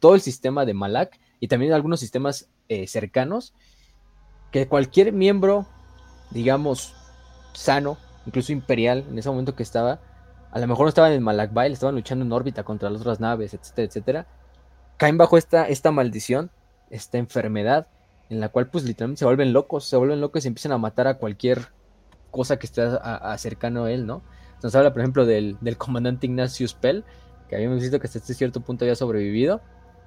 todo 0.00 0.14
el 0.14 0.20
sistema 0.20 0.64
de 0.64 0.74
Malak 0.74 1.20
y 1.38 1.48
también 1.48 1.72
algunos 1.72 2.00
sistemas 2.00 2.48
eh, 2.68 2.86
cercanos, 2.86 3.54
que 4.50 4.66
cualquier 4.66 5.12
miembro, 5.12 5.66
digamos, 6.30 6.94
sano, 7.52 7.98
incluso 8.26 8.52
imperial, 8.52 9.04
en 9.08 9.18
ese 9.18 9.28
momento 9.28 9.54
que 9.54 9.62
estaba, 9.62 10.00
a 10.50 10.58
lo 10.58 10.66
mejor 10.66 10.86
no 10.86 10.88
estaban 10.88 11.12
en 11.12 11.22
Malak 11.22 11.52
Bail, 11.52 11.72
estaban 11.72 11.94
luchando 11.94 12.24
en 12.24 12.32
órbita 12.32 12.64
contra 12.64 12.90
las 12.90 13.02
otras 13.02 13.20
naves, 13.20 13.54
etcétera, 13.54 13.86
etcétera, 13.86 14.26
caen 15.00 15.16
bajo 15.16 15.38
esta, 15.38 15.66
esta 15.66 15.90
maldición, 15.92 16.50
esta 16.90 17.16
enfermedad, 17.16 17.86
en 18.28 18.38
la 18.38 18.50
cual 18.50 18.68
pues 18.68 18.84
literalmente 18.84 19.20
se 19.20 19.24
vuelven 19.24 19.54
locos, 19.54 19.86
se 19.86 19.96
vuelven 19.96 20.20
locos 20.20 20.44
y 20.44 20.48
empiezan 20.48 20.72
a 20.72 20.78
matar 20.78 21.06
a 21.06 21.14
cualquier 21.14 21.68
cosa 22.30 22.58
que 22.58 22.66
esté 22.66 22.82
a, 22.82 23.34
cercano 23.38 23.84
a 23.84 23.92
él, 23.92 24.04
¿no? 24.04 24.20
Nos 24.62 24.74
habla, 24.74 24.92
por 24.92 25.00
ejemplo, 25.00 25.24
del, 25.24 25.56
comandante 25.78 26.26
Ignatius 26.26 26.74
Pell, 26.74 27.02
que 27.48 27.56
habíamos 27.56 27.80
visto 27.80 27.98
que 27.98 28.08
hasta 28.08 28.18
este 28.18 28.34
cierto 28.34 28.60
punto 28.60 28.84
había 28.84 28.94
sobrevivido, 28.94 29.62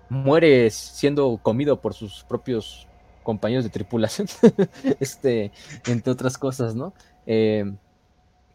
muere 0.09 0.69
siendo 0.69 1.39
comido 1.41 1.81
por 1.81 1.95
sus 1.95 2.23
propios 2.25 2.87
compañeros 3.23 3.63
de 3.63 3.71
tripulación, 3.71 4.27
este, 4.99 5.51
entre 5.87 6.13
otras 6.13 6.37
cosas, 6.37 6.75
¿no? 6.75 6.93
Eh, 7.25 7.73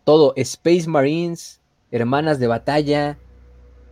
todo, 0.05 0.34
Space 0.36 0.89
Marines, 0.89 1.60
hermanas 1.91 2.39
de 2.39 2.47
batalla, 2.47 3.18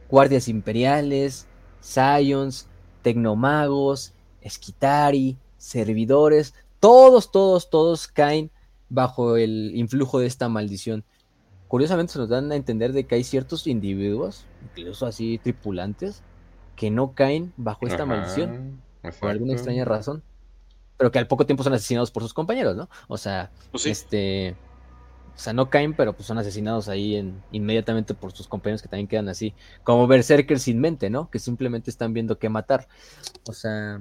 guardias 0.09 0.47
imperiales, 0.47 1.49
Scions, 1.87 2.67
Tecnomagos, 3.03 4.13
Esquitari, 4.41 5.37
servidores, 5.57 6.55
todos, 6.81 7.31
todos, 7.31 7.71
todos 7.71 8.09
caen 8.09 8.51
bajo 8.89 9.37
el 9.37 9.73
influjo 9.75 10.19
de 10.19 10.27
esta 10.27 10.49
maldición. 10.49 11.05
Curiosamente 11.69 12.13
se 12.13 12.19
nos 12.19 12.29
dan 12.29 12.51
a 12.53 12.57
entender 12.57 12.93
de 12.93 13.07
que 13.07 13.17
hay 13.17 13.25
ciertos 13.25 13.67
individuos, 13.67 14.45
incluso 14.63 15.07
así 15.07 15.39
tripulantes, 15.39 16.23
que 16.77 16.91
no 16.91 17.13
caen 17.15 17.53
bajo 17.57 17.87
esta 17.87 18.05
maldición 18.05 18.81
por 19.21 19.31
alguna 19.31 19.55
extraña 19.55 19.85
razón, 19.85 20.23
pero 20.97 21.11
que 21.11 21.19
al 21.19 21.27
poco 21.27 21.47
tiempo 21.47 21.63
son 21.63 21.73
asesinados 21.73 22.11
por 22.11 22.23
sus 22.23 22.35
compañeros, 22.35 22.77
¿no? 22.77 22.89
O 23.09 23.17
sea, 23.17 23.51
pues 23.71 23.87
este 23.87 24.57
o 25.37 25.39
sea, 25.39 25.53
no 25.53 25.69
caen, 25.69 25.93
pero 25.95 26.15
pues 26.15 26.27
son 26.27 26.39
asesinados 26.39 26.89
ahí 26.89 27.15
en, 27.17 27.43
inmediatamente 27.53 28.15
por 28.15 28.33
sus 28.33 28.49
compañeros 28.49 28.81
que 28.81 28.89
también 28.89 29.07
quedan 29.07 29.29
así, 29.29 29.53
como 29.85 30.07
berserkers 30.07 30.63
sin 30.63 30.81
mente, 30.81 31.11
¿no? 31.11 31.31
Que 31.31 31.39
simplemente 31.39 31.91
están 31.91 32.15
viendo 32.15 32.39
qué 32.39 32.49
matar. 32.49 32.89
O 33.47 33.53
sea, 33.53 34.01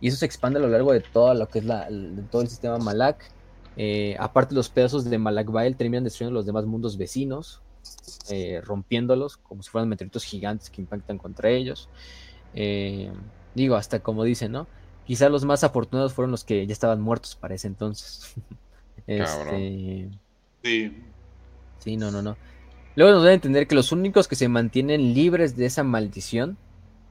y 0.00 0.06
eso 0.06 0.16
se 0.18 0.26
expande 0.26 0.60
a 0.60 0.62
lo 0.62 0.68
largo 0.68 0.92
de 0.92 1.00
todo 1.00 1.34
lo 1.34 1.48
que 1.48 1.58
es 1.58 1.64
la, 1.64 1.88
todo 2.30 2.42
el 2.42 2.48
sistema 2.48 2.78
Malak. 2.78 3.28
Eh, 3.76 4.16
aparte 4.20 4.54
los 4.54 4.68
pedazos 4.68 5.04
de 5.04 5.18
Malak 5.18 5.50
Bael 5.50 5.76
terminan 5.76 6.04
destruyendo 6.04 6.34
los 6.38 6.46
demás 6.46 6.64
mundos 6.64 6.96
vecinos, 6.96 7.60
eh, 8.30 8.60
rompiéndolos 8.64 9.36
como 9.36 9.64
si 9.64 9.70
fueran 9.70 9.88
meteoritos 9.88 10.22
gigantes 10.22 10.70
que 10.70 10.80
impactan 10.80 11.18
contra 11.18 11.50
ellos. 11.50 11.88
Eh, 12.54 13.10
digo, 13.56 13.74
hasta 13.74 13.98
como 13.98 14.22
dicen, 14.22 14.52
¿no? 14.52 14.68
Quizá 15.06 15.28
los 15.28 15.44
más 15.44 15.64
afortunados 15.64 16.12
fueron 16.12 16.30
los 16.30 16.44
que 16.44 16.64
ya 16.68 16.72
estaban 16.72 17.00
muertos 17.00 17.34
para 17.34 17.56
ese 17.56 17.66
entonces. 17.66 18.32
este, 19.08 20.08
Sí. 20.62 20.92
Sí, 21.78 21.96
no, 21.96 22.10
no, 22.10 22.22
no. 22.22 22.36
Luego 22.96 23.12
nos 23.12 23.22
da 23.22 23.30
a 23.30 23.34
entender 23.34 23.66
que 23.66 23.74
los 23.74 23.92
únicos 23.92 24.26
que 24.26 24.34
se 24.34 24.48
mantienen 24.48 25.14
libres 25.14 25.56
de 25.56 25.66
esa 25.66 25.84
maldición 25.84 26.58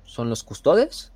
son 0.04 0.30
los 0.30 0.44
custodes, 0.44 1.14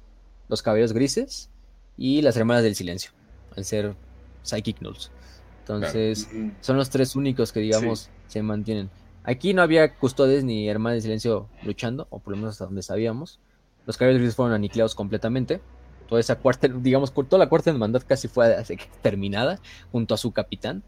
los 0.47 0.61
cabellos 0.61 0.93
grises 0.93 1.49
y 1.97 2.21
las 2.21 2.37
hermanas 2.37 2.63
del 2.63 2.75
silencio, 2.75 3.11
al 3.55 3.65
ser 3.65 3.95
Psychic 4.43 4.81
Nulls. 4.81 5.11
Entonces, 5.59 6.29
son 6.61 6.77
los 6.77 6.89
tres 6.89 7.15
únicos 7.15 7.51
que, 7.51 7.59
digamos, 7.59 8.09
se 8.27 8.41
mantienen. 8.41 8.89
Aquí 9.23 9.53
no 9.53 9.61
había 9.61 9.95
custodes 9.95 10.43
ni 10.43 10.67
hermanas 10.67 10.95
del 10.95 11.03
silencio 11.03 11.49
luchando, 11.63 12.07
o 12.09 12.19
por 12.19 12.31
lo 12.31 12.37
menos 12.37 12.53
hasta 12.53 12.65
donde 12.65 12.81
sabíamos. 12.81 13.39
Los 13.85 13.97
cabellos 13.97 14.19
grises 14.19 14.35
fueron 14.35 14.53
aniquilados 14.53 14.95
completamente. 14.95 15.61
Toda 16.07 16.19
esa 16.19 16.37
cuarta, 16.37 16.67
digamos, 16.75 17.13
toda 17.13 17.37
la 17.37 17.49
cuarta 17.49 17.69
hermandad 17.69 18.03
casi 18.07 18.27
fue 18.27 18.55
terminada 19.01 19.59
junto 19.91 20.13
a 20.13 20.17
su 20.17 20.31
capitán. 20.31 20.83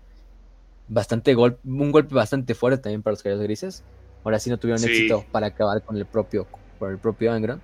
Bastante 0.88 1.34
golpe, 1.34 1.60
un 1.66 1.92
golpe 1.92 2.14
bastante 2.14 2.56
fuerte 2.56 2.82
también 2.84 3.02
para 3.02 3.14
los 3.14 3.24
cabellos 3.24 3.44
grises. 3.44 3.84
Ahora 4.24 4.40
sí 4.40 4.50
no 4.50 4.58
tuvieron 4.58 4.84
éxito 4.84 5.26
para 5.32 5.48
acabar 5.48 5.82
con 5.84 5.98
el 5.98 6.06
propio, 6.06 6.48
por 6.80 6.92
el 6.92 6.98
propio 6.98 7.32
Angron. 7.32 7.62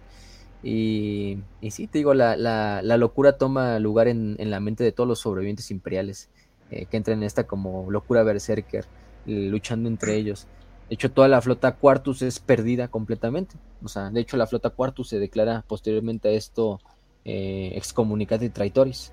Y, 0.62 1.38
y 1.62 1.72
sí, 1.72 1.88
te 1.88 2.00
digo, 2.00 2.14
la, 2.14 2.36
la, 2.36 2.82
la 2.82 2.98
locura 2.98 3.38
toma 3.38 3.80
lugar 3.80 4.08
en, 4.08 4.36
en, 4.40 4.52
la 4.52 4.60
mente 4.60 4.84
de 4.84 4.92
todos 4.92 5.08
los 5.08 5.20
sobrevivientes 5.20 5.72
imperiales 5.72 6.30
eh, 6.70 6.86
que 6.86 6.98
entran 6.98 7.20
en 7.20 7.24
esta 7.24 7.46
como 7.46 7.90
locura 7.90 8.24
berserker, 8.24 8.86
luchando 9.26 9.88
entre 9.88 10.16
ellos. 10.16 10.48
De 10.90 10.96
hecho, 10.96 11.12
toda 11.12 11.28
la 11.28 11.42
flota 11.42 11.76
Quartus 11.76 12.22
es 12.24 12.40
perdida 12.40 12.88
completamente. 12.88 13.56
O 13.84 13.88
sea, 13.88 14.10
de 14.10 14.20
hecho, 14.20 14.38
la 14.38 14.48
flota 14.48 14.72
Quartus 14.72 15.10
se 15.10 15.20
declara 15.20 15.64
posteriormente 15.68 16.30
a 16.30 16.32
esto 16.32 16.80
eh, 17.26 17.72
excomunicada 17.76 18.44
y 18.44 18.50
traitoris, 18.50 19.12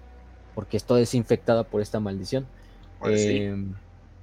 porque 0.55 0.77
está 0.77 0.95
desinfectada 0.95 1.65
por 1.65 1.81
esta 1.81 2.01
maldición. 2.01 2.47
Eh, 3.07 3.55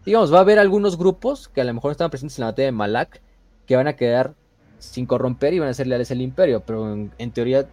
digamos, 0.06 0.34
va 0.34 0.40
a 0.40 0.42
haber 0.42 0.60
algunos 0.60 0.98
grupos 0.98 1.48
que 1.48 1.62
a 1.62 1.64
lo 1.64 1.74
mejor 1.74 1.92
estaban 1.92 2.12
presentes 2.12 2.38
en 2.38 2.44
la 2.44 2.52
batalla 2.52 2.66
de 2.66 2.72
Malak 2.72 3.22
que 3.66 3.76
van 3.76 3.88
a 3.88 3.96
quedar 3.96 4.36
sin 4.80 5.06
corromper 5.06 5.54
y 5.54 5.60
van 5.60 5.70
a 5.70 5.74
ser 5.74 5.88
leales 5.88 6.12
al 6.12 6.22
imperio, 6.22 6.62
pero 6.66 6.94
en, 6.94 7.32
teoría 7.32 7.68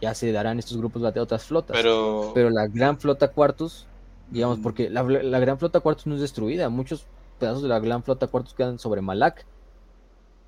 ya 0.00 0.14
se 0.14 0.30
darán 0.32 0.58
estos 0.58 0.76
grupos 0.76 1.02
de 1.14 1.20
otras 1.20 1.44
flotas. 1.44 1.76
Pero... 1.76 2.32
pero 2.34 2.50
la 2.50 2.66
gran 2.66 2.98
flota 2.98 3.28
Quartus, 3.28 3.86
digamos, 4.30 4.58
porque 4.58 4.90
la, 4.90 5.02
gran 5.02 5.58
flota 5.58 5.80
Quartus 5.80 6.06
no 6.06 6.14
es 6.16 6.20
destruida, 6.20 6.68
muchos 6.68 7.06
pedazos 7.38 7.62
de 7.62 7.68
la 7.68 7.78
gran 7.78 8.02
flota 8.02 8.26
Quartus 8.26 8.54
quedan 8.54 8.78
sobre 8.78 9.00
Malak, 9.00 9.46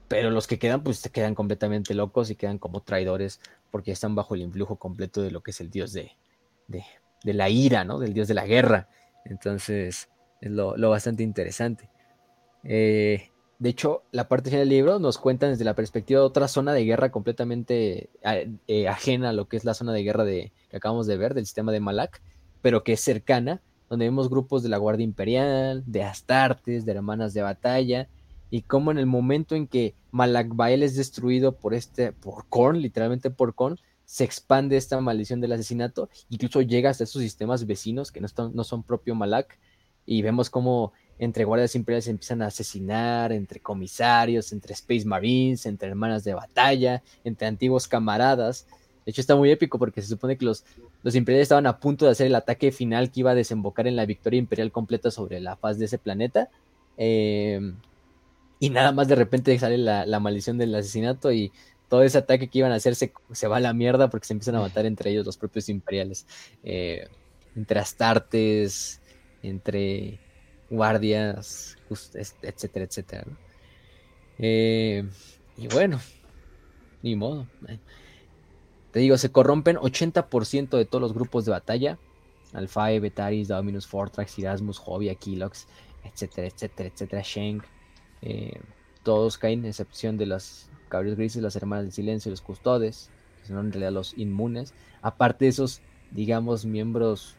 pero 0.09 0.31
los 0.31 0.47
que 0.47 0.59
quedan 0.59 0.83
pues 0.83 0.99
se 0.99 1.11
quedan 1.11 1.35
completamente 1.35 1.95
locos 1.95 2.29
y 2.29 2.37
quedan 2.37 2.59
como 2.59 2.83
traidores 2.83 3.41
porque 3.71 3.93
están 3.93 4.15
bajo 4.15 4.35
el 4.35 4.43
influjo 4.43 4.77
completo 4.77 5.23
de 5.23 5.31
lo 5.31 5.43
que 5.43 5.53
es 5.53 5.61
el 5.63 5.71
dios 5.71 5.95
de, 5.95 6.13
de, 6.69 6.85
la 7.33 7.49
ira, 7.49 7.85
¿no? 7.85 7.99
Del 7.99 8.13
dios 8.13 8.29
de 8.29 8.35
la 8.35 8.45
guerra. 8.45 8.91
Entonces 9.25 10.11
es 10.43 10.51
lo, 10.51 10.77
lo 10.77 10.91
bastante 10.91 11.23
interesante. 11.23 11.89
Eh, 12.65 13.31
de 13.59 13.69
hecho, 13.69 14.03
la 14.11 14.27
parte 14.27 14.51
final 14.51 14.63
del 14.63 14.77
libro 14.77 14.99
nos 14.99 15.19
cuenta 15.19 15.49
desde 15.49 15.65
la 15.65 15.77
perspectiva 15.77 16.21
de 16.21 16.27
otra 16.27 16.49
zona 16.49 16.73
de 16.73 16.85
guerra 16.85 17.13
completamente 17.13 18.11
eh, 18.67 18.89
ajena 18.89 19.31
a 19.31 19.33
lo 19.33 19.47
que 19.47 19.57
es 19.57 19.65
la 19.65 19.75
zona 19.75 19.93
de 19.93 20.03
guerra 20.03 20.25
de, 20.25 20.53
que 20.69 20.77
acabamos 20.77 21.07
de 21.07 21.17
ver, 21.17 21.33
del 21.35 21.47
sistema 21.47 21.71
de 21.71 21.79
Malak, 21.79 22.21
pero 22.61 22.83
que 22.83 22.95
es 22.95 23.01
cercana, 23.01 23.63
donde 23.89 24.07
vemos 24.07 24.29
grupos 24.29 24.65
de 24.65 24.69
la 24.69 24.79
Guardia 24.79 25.05
Imperial, 25.05 25.85
de 25.87 26.03
Astartes, 26.03 26.85
de 26.85 26.93
hermanas 26.93 27.35
de 27.35 27.43
batalla, 27.43 28.09
y 28.51 28.63
cómo 28.63 28.91
en 28.91 28.99
el 28.99 29.07
momento 29.07 29.55
en 29.55 29.69
que 29.69 29.95
Malakbael 30.11 30.83
es 30.83 30.97
destruido 30.97 31.57
por 31.57 31.73
este, 31.73 32.13
por 32.13 32.47
Korn, 32.49 32.83
literalmente 32.83 33.31
por 33.31 33.55
Korn, 33.55 33.79
se 34.05 34.25
expande 34.25 34.77
esta 34.77 35.01
maldición 35.01 35.41
del 35.41 35.53
asesinato, 35.53 36.11
incluso 36.29 36.63
llega 36.63 36.91
hasta 36.91 37.05
esos 37.05 37.23
sistemas 37.23 37.65
vecinos 37.65 38.11
que 38.11 38.21
no, 38.21 38.27
están, 38.27 38.51
no 38.55 38.65
son 38.65 38.83
propio 38.83 39.15
Malak, 39.15 39.57
y 40.07 40.23
vemos 40.23 40.51
cómo 40.51 40.93
entre 41.19 41.45
guardias 41.45 41.75
imperiales 41.77 42.05
se 42.05 42.11
empiezan 42.11 42.43
a 42.43 42.47
asesinar, 42.47 43.33
entre 43.33 43.61
comisarios, 43.61 44.53
entre 44.53 44.73
Space 44.75 45.05
Marines, 45.07 45.67
entre 45.67 45.89
hermanas 45.89 46.25
de 46.25 46.35
batalla, 46.35 47.03
entre 47.23 47.47
antiguos 47.47 47.87
camaradas. 47.87 48.67
De 49.05 49.11
hecho, 49.11 49.21
está 49.21 49.37
muy 49.37 49.51
épico 49.51 49.79
porque 49.79 50.03
se 50.03 50.09
supone 50.09 50.37
que 50.37 50.45
los, 50.45 50.65
los 51.03 51.15
imperiales 51.15 51.45
estaban 51.45 51.67
a 51.67 51.79
punto 51.79 52.05
de 52.05 52.13
hacer 52.13 52.27
el 52.27 52.35
ataque 52.35 52.73
final 52.73 53.11
que 53.11 53.21
iba 53.21 53.33
a 53.33 53.35
desembocar 53.37 53.87
en 53.87 53.97
la 53.97 54.07
victoria 54.07 54.39
imperial 54.39 54.73
completa 54.73 55.11
sobre 55.11 55.41
la 55.41 55.57
faz 55.57 55.79
de 55.79 55.85
ese 55.85 55.99
planeta. 55.99 56.51
Em, 56.97 57.77
y 58.59 58.71
nada 58.71 58.93
más 58.93 59.09
de 59.09 59.17
repente 59.17 59.59
sale 59.59 59.79
la, 59.79 60.21
maldición 60.21 60.59
del 60.59 60.75
asesinato 60.75 61.33
y 61.33 61.53
todo 61.89 62.03
ese 62.05 62.19
ataque 62.19 62.49
que 62.49 62.59
iban 62.59 62.73
a 62.73 62.77
hacer 62.77 62.95
se, 62.95 63.13
va 63.49 63.57
a 63.57 63.61
la 63.61 63.75
mierda 63.75 64.09
porque 64.09 64.27
se 64.27 64.33
empiezan 64.33 64.55
a 64.57 64.61
matar 64.61 64.87
entre 64.87 65.11
ellos 65.11 65.27
los 65.27 65.37
propios 65.37 65.69
imperiales. 65.69 66.27
Eh, 66.63 67.07
entre 67.55 67.81
Astartes, 67.81 69.02
entre 69.43 70.19
guardias, 70.71 71.77
etcétera, 72.43 72.85
etcétera. 72.85 73.25
Eh, 74.39 75.05
y 75.57 75.69
bueno, 75.69 76.01
ni 77.03 77.17
modo. 77.17 77.47
Te 78.91 79.01
digo, 79.01 79.17
se 79.17 79.31
corrompen 79.31 79.77
80% 79.77 80.77
de 80.77 80.85
todos 80.85 81.03
los 81.03 81.15
grupos 81.15 81.45
de 81.45 81.53
batalla. 81.53 81.99
Alphae, 82.53 83.01
Betaris, 83.01 83.49
Dominus, 83.49 83.87
Fortrax, 83.87 84.39
Erasmus, 84.39 84.79
Jovia, 84.79 85.15
Kilox, 85.15 85.67
etcétera, 86.05 86.49
etcétera, 86.49 86.91
etcétera, 86.91 87.23
Shank. 87.25 87.65
Eh, 88.21 88.61
todos 89.03 89.39
caen, 89.39 89.65
excepción 89.65 90.19
de 90.19 90.27
los 90.27 90.69
caballos 90.89 91.17
grises, 91.17 91.43
las 91.43 91.57
hermanas 91.57 91.87
del 91.87 91.93
silencio, 91.93 92.31
los 92.31 92.43
custodes, 92.43 93.11
que 93.41 93.49
son 93.49 93.59
en 93.59 93.73
realidad 93.73 93.93
los 93.93 94.17
inmunes. 94.19 94.75
Aparte 95.01 95.47
de 95.47 95.51
esos, 95.51 95.81
digamos, 96.11 96.67
miembros 96.67 97.37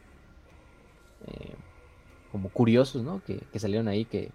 eh, 1.27 1.53
como 2.33 2.49
curiosos, 2.49 3.03
¿no? 3.03 3.21
Que, 3.23 3.59
salieron 3.59 3.87
ahí, 3.87 4.05
que, 4.05 4.31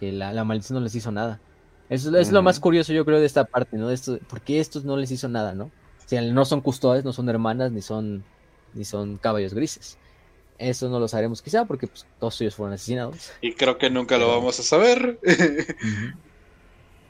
la, 0.00 0.44
maldición 0.44 0.78
no 0.78 0.82
les 0.82 0.94
hizo 0.94 1.12
nada. 1.12 1.38
Eso 1.90 2.16
es 2.16 2.32
lo 2.32 2.42
más 2.42 2.58
curioso, 2.58 2.94
yo 2.94 3.04
creo, 3.04 3.20
de 3.20 3.26
esta 3.26 3.44
parte, 3.44 3.76
¿no? 3.76 3.88
De 3.88 3.94
esto, 3.94 4.18
¿Por 4.28 4.40
qué 4.40 4.60
estos 4.60 4.84
no 4.84 4.96
les 4.96 5.10
hizo 5.10 5.28
nada, 5.28 5.54
no? 5.54 5.64
O 5.64 6.08
sea, 6.08 6.22
no 6.22 6.46
son 6.46 6.62
custodes, 6.62 7.04
no 7.04 7.12
son 7.12 7.28
hermanas, 7.28 7.70
ni 7.70 7.82
son, 7.82 8.24
ni 8.72 8.86
son 8.86 9.18
caballos 9.18 9.52
grises. 9.52 9.98
Eso 10.56 10.88
no 10.88 10.98
lo 10.98 11.06
sabremos 11.06 11.42
quizá 11.42 11.66
porque 11.66 11.86
pues, 11.86 12.06
todos 12.18 12.40
ellos 12.40 12.54
fueron 12.54 12.72
asesinados. 12.72 13.30
Y 13.42 13.52
creo 13.52 13.76
que 13.76 13.90
nunca 13.90 14.16
lo 14.16 14.28
vamos 14.28 14.58
a 14.58 14.62
saber. 14.62 15.20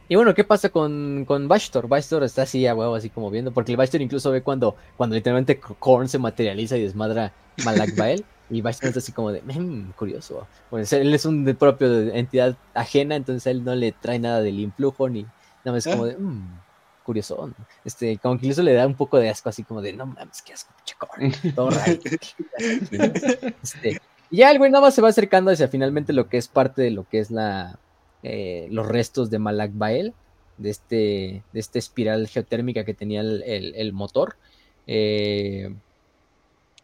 Y 0.09 0.17
bueno, 0.17 0.35
¿qué 0.35 0.43
pasa 0.43 0.71
con, 0.71 1.25
con 1.27 1.49
Bastor? 1.49 1.87
Bastor 1.87 2.25
está 2.25 2.43
así 2.43 2.67
a 2.67 2.75
huevo, 2.75 2.95
así 2.95 3.11
como 3.11 3.31
viendo, 3.31 3.53
porque 3.53 3.73
el 3.73 3.77
Bastor 3.77 4.01
incluso 4.01 4.31
ve 4.31 4.43
cuando, 4.43 4.75
cuando 4.97 5.15
literalmente 5.15 5.61
Korn 5.61 6.09
se 6.09 6.19
materializa 6.19 6.77
y 6.77 6.83
desmadra 6.83 7.33
Malak 7.65 7.97
Bael. 7.97 8.25
Y 8.51 8.63
básicamente 8.63 9.01
así 9.01 9.13
como 9.13 9.31
de, 9.31 9.43
mmm, 9.43 9.93
curioso. 9.93 10.47
Pues 10.71 10.91
él 10.95 11.13
es 11.13 11.27
un 11.27 11.45
de 11.45 11.55
propio 11.55 11.87
entidad 12.15 12.57
ajena, 12.73 13.15
entonces 13.15 13.47
él 13.47 13.63
no 13.63 13.75
le 13.75 13.93
trae 13.93 14.19
nada 14.19 14.41
del 14.41 14.59
influjo 14.59 15.07
ni 15.11 15.25
nada 15.67 15.77
más 15.77 15.85
como 15.85 16.07
de, 16.07 16.17
mmm, 16.17 16.59
curioso. 17.05 17.51
Este, 17.85 18.17
como 18.17 18.39
que 18.39 18.47
incluso 18.47 18.63
le 18.63 18.73
da 18.73 18.87
un 18.87 18.95
poco 18.95 19.19
de 19.19 19.29
asco, 19.29 19.51
así 19.51 19.65
como 19.65 19.83
de, 19.83 19.93
no 19.93 20.07
mames, 20.07 20.41
qué 20.41 20.55
asco, 20.55 20.73
pinche 21.19 21.53
todo 21.53 21.69
raro. 21.69 21.93
este, 23.63 24.01
y 24.31 24.39
ya 24.39 24.51
el 24.51 24.57
güey 24.57 24.71
nada 24.71 24.83
más 24.83 24.95
se 24.95 25.03
va 25.03 25.11
acercando 25.11 25.51
hacia 25.51 25.69
finalmente 25.69 26.15
lo 26.15 26.31
que 26.31 26.39
es 26.39 26.49
parte 26.49 26.81
de 26.81 26.91
lo 26.91 27.07
que 27.07 27.19
es 27.19 27.31
la 27.31 27.79
eh, 28.23 28.67
los 28.71 28.87
restos 28.87 29.31
de 29.31 29.39
Malak 29.39 29.73
Bael, 29.75 30.15
de 30.57 30.71
este, 30.71 31.45
de 31.53 31.61
esta 31.61 31.79
espiral 31.79 32.27
geotérmica 32.27 32.85
que 32.85 32.95
tenía 32.95 33.21
el, 33.21 33.43
el, 33.45 33.93
motor. 33.93 34.37
Eh, 34.87 35.73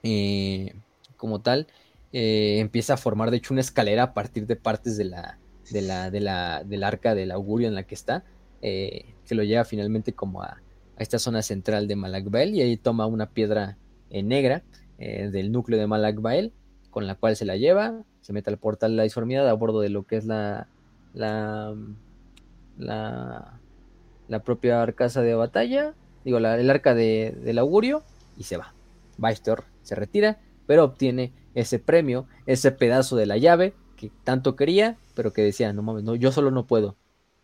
eh, 0.03 0.75
como 1.17 1.41
tal, 1.41 1.67
empieza 2.13 2.95
a 2.95 2.97
formar 2.97 3.31
de 3.31 3.39
hecho 3.39 3.55
una 3.55 3.63
escalera 3.63 4.05
a 4.05 4.15
partir 4.15 4.47
de 4.47 4.57
partes 4.57 4.97
de 4.97 5.05
la, 5.05 5.39
de 5.71 5.83
la, 5.83 6.11
de 6.11 6.21
la, 6.21 6.63
del 6.63 6.85
arca 6.85 7.15
del 7.15 7.33
augurio 7.33 7.67
en 7.67 7.75
la 7.75 7.85
que 7.85 7.95
está, 7.95 8.25
que 8.61 9.35
lo 9.35 9.43
lleva 9.43 9.65
finalmente 9.65 10.13
como 10.13 10.43
a, 10.43 10.61
esta 10.99 11.19
zona 11.19 11.43
central 11.43 11.89
de 11.89 11.97
Malakbael 11.97 12.55
y 12.55 12.61
ahí 12.63 12.77
toma 12.77 13.07
una 13.07 13.31
piedra 13.31 13.79
negra 14.11 14.63
del 14.99 15.51
núcleo 15.51 15.81
de 15.81 15.89
Malakbael, 15.89 16.53
con 16.91 17.09
la 17.09 17.17
cual 17.17 17.35
se 17.35 17.45
la 17.45 17.57
lleva, 17.57 18.05
se 18.21 18.33
mete 18.33 18.51
al 18.51 18.59
portal 18.59 18.93
de 18.93 18.99
la 18.99 19.03
disformidad 19.03 19.49
a 19.49 19.53
bordo 19.55 19.81
de 19.81 19.89
lo 19.89 20.05
que 20.05 20.17
es 20.17 20.25
la, 20.25 20.69
la, 21.15 21.75
la, 22.77 23.61
la 24.29 24.39
propia 24.43 24.83
arcasa 24.83 25.23
de 25.23 25.35
batalla, 25.35 25.95
digo, 26.25 26.39
el 26.39 26.71
arca 26.71 26.95
del 26.95 27.59
augurio, 27.59 28.03
y 28.37 28.45
se 28.45 28.57
va. 28.57 28.75
Baistor 29.17 29.65
se 29.83 29.95
retira, 29.95 30.39
pero 30.67 30.85
obtiene 30.85 31.33
ese 31.55 31.79
premio, 31.79 32.27
ese 32.47 32.73
pedazo 32.73 33.17
de 33.17 33.27
la 33.27 33.37
llave 33.37 33.75
que 33.97 34.11
tanto 34.25 34.57
quería, 34.57 34.97
pero 35.15 35.33
que 35.33 35.43
decía, 35.43 35.73
no 35.73 35.83
mames, 35.83 36.05
no, 36.05 36.15
yo 36.15 36.33
solo 36.33 36.51
no 36.51 36.67
puedo. 36.67 36.97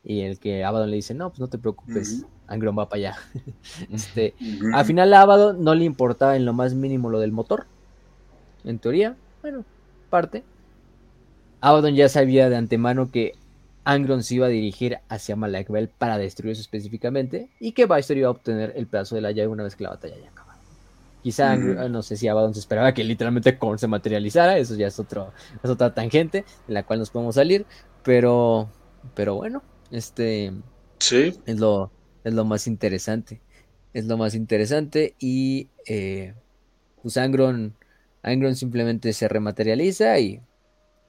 Y 0.03 0.21
el 0.23 0.39
que 0.39 0.65
Abaddon 0.65 0.91
le 0.91 0.97
dice, 0.97 1.15
no, 1.15 1.29
pues 1.29 1.41
no 1.41 1.49
te 1.49 1.59
preocupes, 1.59 2.25
Angron 2.47 2.77
va 2.79 2.89
para 2.89 2.99
allá. 2.99 3.17
este, 3.91 4.35
Al 4.73 4.85
final 4.85 5.13
a 5.13 5.23
Abaddon 5.23 5.63
no 5.63 5.75
le 5.75 5.85
importaba 5.85 6.37
en 6.37 6.45
lo 6.45 6.53
más 6.53 6.75
mínimo 6.75 7.11
lo 7.11 7.21
del 7.21 7.33
motor. 7.33 7.67
En 8.65 8.79
teoría, 8.79 9.17
bueno, 9.43 9.65
parte. 10.09 10.43
Abaddon 11.61 11.95
ya 11.95 12.09
sabía 12.09 12.49
de 12.49 12.57
antemano 12.57 13.11
que 13.11 13.35
Angron 13.85 14.23
se 14.23 14.35
iba 14.35 14.47
a 14.47 14.51
dirigir 14.51 14.99
hacia 15.09 15.37
Malakbel 15.37 15.89
para 15.89 16.19
destruirse 16.19 16.61
específicamente 16.61 17.49
y 17.59 17.73
que 17.73 17.87
Vicer 17.87 18.19
iba 18.19 18.29
a 18.29 18.33
obtener 18.33 18.73
el 18.77 18.87
pedazo 18.87 19.15
de 19.15 19.23
la 19.23 19.33
llave 19.33 19.49
una 19.49 19.65
vez 19.65 19.77
que 19.77 19.85
la 19.85 19.91
batalla 19.91 20.17
ya 20.23 20.29
acaba. 20.29 20.57
Quizá, 21.23 21.57
no 21.57 22.03
sé 22.03 22.17
si 22.17 22.29
Abaddon 22.29 22.55
se 22.55 22.61
esperaba 22.61 22.95
que 22.95 23.05
literalmente 23.05 23.59
Korn 23.59 23.79
se 23.79 23.87
materializara, 23.87 24.57
eso 24.57 24.75
ya 24.75 24.87
es, 24.87 24.99
otro, 24.99 25.33
es 25.63 25.69
otra 25.69 25.93
tangente 25.93 26.45
en 26.67 26.75
la 26.75 26.83
cual 26.83 26.99
nos 26.99 27.11
podemos 27.11 27.35
salir, 27.35 27.67
pero, 28.03 28.71
pero 29.15 29.35
bueno, 29.35 29.63
Este. 29.91 30.53
Sí. 30.99 31.35
Es 31.47 31.59
lo, 31.59 31.91
es 32.25 32.33
lo 32.33 32.45
más 32.45 32.67
interesante. 32.67 33.41
Es 33.93 34.07
lo 34.07 34.17
más 34.17 34.35
interesante. 34.35 35.15
Y. 35.19 35.69
Eh, 35.87 36.35
pues 37.03 37.17
Angron. 37.17 37.75
Angron 38.23 38.55
simplemente 38.55 39.13
se 39.13 39.29
rematerializa 39.29 40.19
y. 40.19 40.41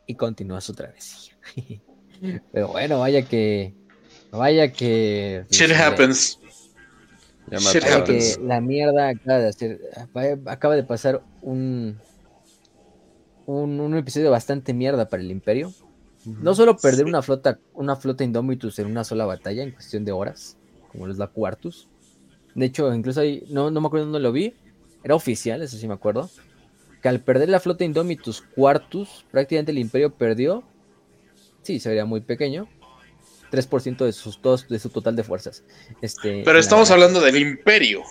Y 0.08 0.16
continúa 0.16 0.62
su 0.62 0.74
travesía. 0.74 1.38
Pero 2.52 2.68
bueno, 2.70 3.00
vaya 3.00 3.24
que. 3.24 3.74
Vaya 4.32 4.72
que. 4.72 5.46
Shit 5.50 5.72
este, 5.72 5.76
happens. 5.76 6.40
vaya 7.48 8.04
que 8.04 8.36
la 8.42 8.62
mierda 8.62 9.10
acaba 9.10 9.40
de 9.40 9.48
hacer. 9.48 9.80
Acaba 10.46 10.76
de 10.76 10.84
pasar 10.84 11.24
un, 11.42 11.98
un. 13.46 13.80
Un 13.80 13.98
episodio 13.98 14.32
bastante 14.32 14.74
mierda 14.74 15.10
para 15.10 15.24
el 15.24 15.32
Imperio. 15.32 15.74
No 16.26 16.54
solo 16.54 16.78
perder 16.78 17.06
una 17.06 17.24
flota, 17.24 17.60
una 17.74 17.96
flota 17.96 18.24
Indomitus 18.24 18.78
en 18.78 18.86
una 18.86 19.04
sola 19.04 19.26
batalla 19.26 19.64
en 19.64 19.72
cuestión 19.72 20.06
de 20.06 20.12
horas, 20.12 20.56
como 20.92 21.08
es 21.08 21.18
la 21.18 21.28
Quartus. 21.28 21.90
De 22.54 22.66
hecho, 22.66 22.94
incluso 22.94 23.22
ahí, 23.22 23.44
no, 23.50 23.72
no 23.72 23.82
me 23.82 23.88
acuerdo 23.88 24.06
dónde 24.06 24.20
lo 24.20 24.32
vi, 24.32 24.54
era 25.04 25.16
oficial, 25.16 25.64
eso 25.64 25.78
sí 25.78 25.88
me 25.88 25.96
acuerdo. 25.96 26.30
Que 27.02 27.10
al 27.10 27.22
perder 27.22 27.50
la 27.50 27.60
flota 27.60 27.86
Indomitus 27.86 28.42
Quartus, 28.56 29.26
prácticamente 29.32 29.72
el 29.72 29.80
Imperio 29.80 30.14
perdió, 30.14 30.64
sí, 31.64 31.80
se 31.80 31.90
vería 31.90 32.06
muy 32.06 32.22
pequeño, 32.22 32.68
3% 33.52 34.06
de, 34.06 34.14
sus, 34.14 34.40
de 34.68 34.80
su 34.80 34.90
total 34.90 35.16
de 35.16 35.24
fuerzas. 35.24 35.64
Este, 36.02 36.44
Pero 36.44 36.60
estamos 36.60 36.90
hablando 36.92 37.20
del 37.20 37.38
Imperio. 37.38 38.04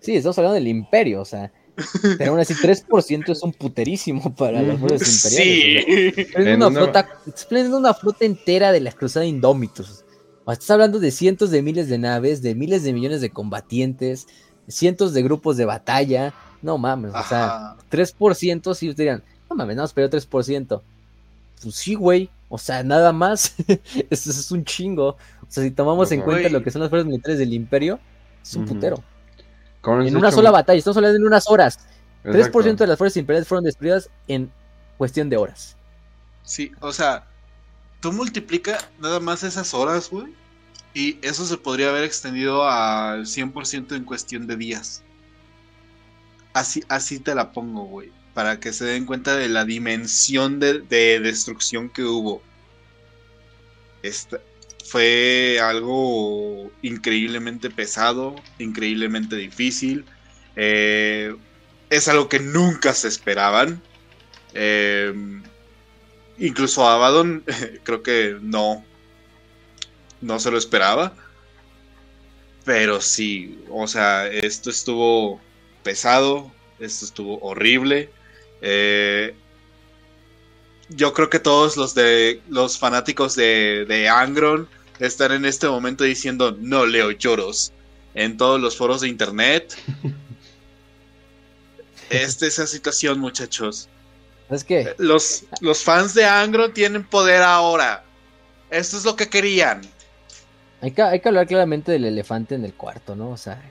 Sí, 0.00 0.16
estamos 0.16 0.38
hablando 0.38 0.54
del 0.54 0.68
Imperio, 0.68 1.20
o 1.20 1.24
sea, 1.24 1.52
pero 2.18 2.32
aún 2.32 2.40
así, 2.40 2.54
3% 2.54 3.30
es 3.30 3.42
un 3.42 3.52
puterísimo 3.52 4.34
para 4.34 4.62
las 4.62 4.78
fuerzas 4.78 5.24
imperiales. 5.24 6.14
Sí. 6.14 6.26
Es 6.34 6.56
una, 6.56 6.70
flota, 6.70 7.08
una 7.70 7.94
flota 7.94 8.24
entera 8.24 8.72
de 8.72 8.80
la 8.80 8.92
cruzada 8.92 9.24
Indómitos. 9.24 10.04
Estás 10.50 10.70
hablando 10.70 10.98
de 10.98 11.10
cientos 11.12 11.50
de 11.50 11.62
miles 11.62 11.88
de 11.88 11.98
naves, 11.98 12.42
de 12.42 12.54
miles 12.54 12.82
de 12.82 12.92
millones 12.92 13.20
de 13.20 13.30
combatientes, 13.30 14.26
cientos 14.68 15.14
de 15.14 15.22
grupos 15.22 15.56
de 15.56 15.64
batalla. 15.64 16.34
No 16.62 16.78
mames, 16.78 17.12
o 17.14 17.24
sea, 17.24 17.76
3% 17.90 18.74
si 18.74 18.92
dirían, 18.92 19.22
no 19.48 19.56
mames, 19.56 19.76
no, 19.76 19.84
pero 19.94 20.10
3%. 20.10 20.82
Pues 21.62 21.74
sí, 21.74 21.94
güey. 21.94 22.28
O 22.54 22.58
sea, 22.58 22.82
nada 22.82 23.12
más. 23.12 23.54
Eso 24.10 24.30
es 24.30 24.50
un 24.50 24.64
chingo. 24.64 25.08
O 25.08 25.46
sea, 25.48 25.62
si 25.62 25.70
tomamos 25.70 26.12
en 26.12 26.20
cuenta 26.20 26.48
lo 26.48 26.62
que 26.62 26.70
son 26.70 26.82
las 26.82 26.90
fuerzas 26.90 27.06
militares 27.06 27.38
del 27.38 27.52
imperio, 27.54 27.98
es 28.42 28.54
un 28.54 28.66
putero 28.66 29.02
en 29.84 30.16
una 30.16 30.30
sola 30.30 30.50
batalla, 30.50 30.78
estamos 30.78 30.96
hablando 30.96 31.18
en 31.18 31.26
unas 31.26 31.48
horas. 31.48 31.78
3% 32.24 32.76
de 32.76 32.86
las 32.86 32.98
fuerzas 32.98 33.16
imperiales 33.16 33.48
fueron 33.48 33.64
destruidas 33.64 34.08
en 34.28 34.50
cuestión 34.96 35.28
de 35.28 35.36
horas. 35.36 35.76
Sí, 36.44 36.70
o 36.80 36.92
sea, 36.92 37.26
tú 38.00 38.12
multiplica 38.12 38.78
nada 39.00 39.18
más 39.18 39.42
esas 39.42 39.74
horas, 39.74 40.08
güey. 40.08 40.32
Y 40.94 41.18
eso 41.22 41.44
se 41.46 41.56
podría 41.56 41.88
haber 41.88 42.04
extendido 42.04 42.68
al 42.68 43.24
100% 43.26 43.96
en 43.96 44.04
cuestión 44.04 44.46
de 44.46 44.56
días. 44.56 45.02
Así, 46.52 46.84
así 46.88 47.18
te 47.18 47.34
la 47.34 47.50
pongo, 47.50 47.84
güey. 47.84 48.12
Para 48.34 48.60
que 48.60 48.72
se 48.72 48.84
den 48.84 49.04
cuenta 49.04 49.36
de 49.36 49.48
la 49.48 49.64
dimensión 49.64 50.58
de, 50.58 50.80
de 50.80 51.20
destrucción 51.20 51.90
que 51.90 52.04
hubo. 52.04 52.42
Fue 54.84 55.58
algo 55.62 56.70
increíblemente 56.82 57.70
pesado, 57.70 58.34
increíblemente 58.58 59.36
difícil. 59.36 60.04
Eh, 60.56 61.34
es 61.88 62.08
algo 62.08 62.28
que 62.28 62.40
nunca 62.40 62.94
se 62.94 63.08
esperaban. 63.08 63.80
Eh, 64.54 65.14
incluso 66.38 66.86
Abaddon 66.86 67.44
creo 67.84 68.02
que 68.02 68.36
no, 68.40 68.84
no 70.20 70.38
se 70.40 70.50
lo 70.50 70.58
esperaba. 70.58 71.14
Pero 72.64 73.00
sí, 73.00 73.58
o 73.70 73.86
sea, 73.88 74.28
esto 74.28 74.70
estuvo 74.70 75.40
pesado, 75.82 76.52
esto 76.78 77.04
estuvo 77.04 77.38
horrible. 77.40 78.10
Eh, 78.62 79.34
yo 80.88 81.12
creo 81.12 81.28
que 81.28 81.38
todos 81.38 81.76
los 81.76 81.94
de 81.94 82.40
los 82.48 82.78
fanáticos 82.78 83.34
de, 83.34 83.84
de 83.86 84.08
Angron 84.08 84.68
estar 84.98 85.32
en 85.32 85.44
este 85.44 85.68
momento 85.68 86.04
diciendo 86.04 86.56
no 86.58 86.86
leo 86.86 87.10
lloros 87.10 87.72
en 88.14 88.36
todos 88.36 88.60
los 88.60 88.76
foros 88.76 89.00
de 89.00 89.08
internet. 89.08 89.76
Esta 92.10 92.46
es 92.46 92.58
la 92.58 92.66
situación, 92.66 93.18
muchachos. 93.18 93.88
Es 94.50 94.64
que 94.64 94.94
los, 94.98 95.44
los 95.60 95.82
fans 95.82 96.14
de 96.14 96.24
Angro 96.24 96.70
tienen 96.72 97.04
poder 97.04 97.42
ahora. 97.42 98.04
Esto 98.70 98.96
es 98.96 99.04
lo 99.04 99.16
que 99.16 99.28
querían. 99.28 99.80
Hay 100.82 100.90
que, 100.90 101.02
hay 101.02 101.20
que 101.20 101.28
hablar 101.28 101.46
claramente 101.46 101.92
del 101.92 102.04
elefante 102.04 102.54
en 102.54 102.64
el 102.64 102.74
cuarto, 102.74 103.14
¿no? 103.16 103.30
O 103.30 103.36
sea, 103.36 103.62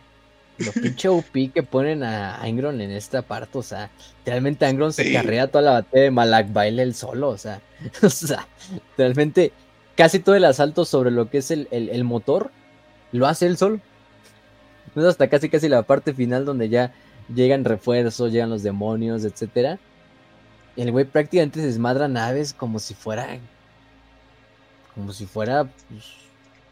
lo 0.62 0.72
pinche 0.72 1.10
UP 1.10 1.54
que 1.54 1.64
ponen 1.64 2.04
a 2.04 2.42
Angron 2.42 2.82
en 2.82 2.92
esta 2.92 3.22
parte, 3.22 3.58
o 3.58 3.64
sea, 3.64 3.90
realmente 4.26 4.66
Angron 4.66 4.94
se 4.94 5.12
carrea 5.12 5.48
toda 5.48 5.62
la 5.62 5.72
batalla 5.72 6.04
de 6.04 6.12
Malak 6.12 6.54
Baile 6.54 6.84
el 6.84 6.96
solo, 6.96 7.30
o 7.30 7.38
sea, 7.38 7.62
o 8.02 8.10
sea, 8.10 8.48
realmente 8.98 9.52
casi 9.96 10.20
todo 10.20 10.36
el 10.36 10.46
asalto 10.46 10.86
sobre 10.86 11.12
lo 11.12 11.30
que 11.30 11.40
es 11.40 11.52
el, 11.52 12.04
motor 12.04 12.52
lo 13.12 13.28
hace 13.28 13.46
él 13.46 13.58
solo. 13.58 13.80
Hasta 14.96 15.30
casi 15.30 15.50
casi 15.50 15.70
la 15.70 15.84
parte 15.84 16.14
final 16.14 16.44
donde 16.44 16.70
ya 16.70 16.94
llegan 17.34 17.66
refuerzos, 17.66 18.32
llegan 18.32 18.50
los 18.50 18.64
demonios, 18.64 19.24
etcétera. 19.24 19.80
El 20.76 20.92
güey 20.92 21.06
prácticamente 21.06 21.62
desmadra 21.62 22.08
naves 22.08 22.54
como 22.54 22.80
si 22.80 22.94
fuera. 22.94 23.38
Como 24.96 25.14
si 25.14 25.26
fuera 25.26 25.66
pues, 25.90 26.06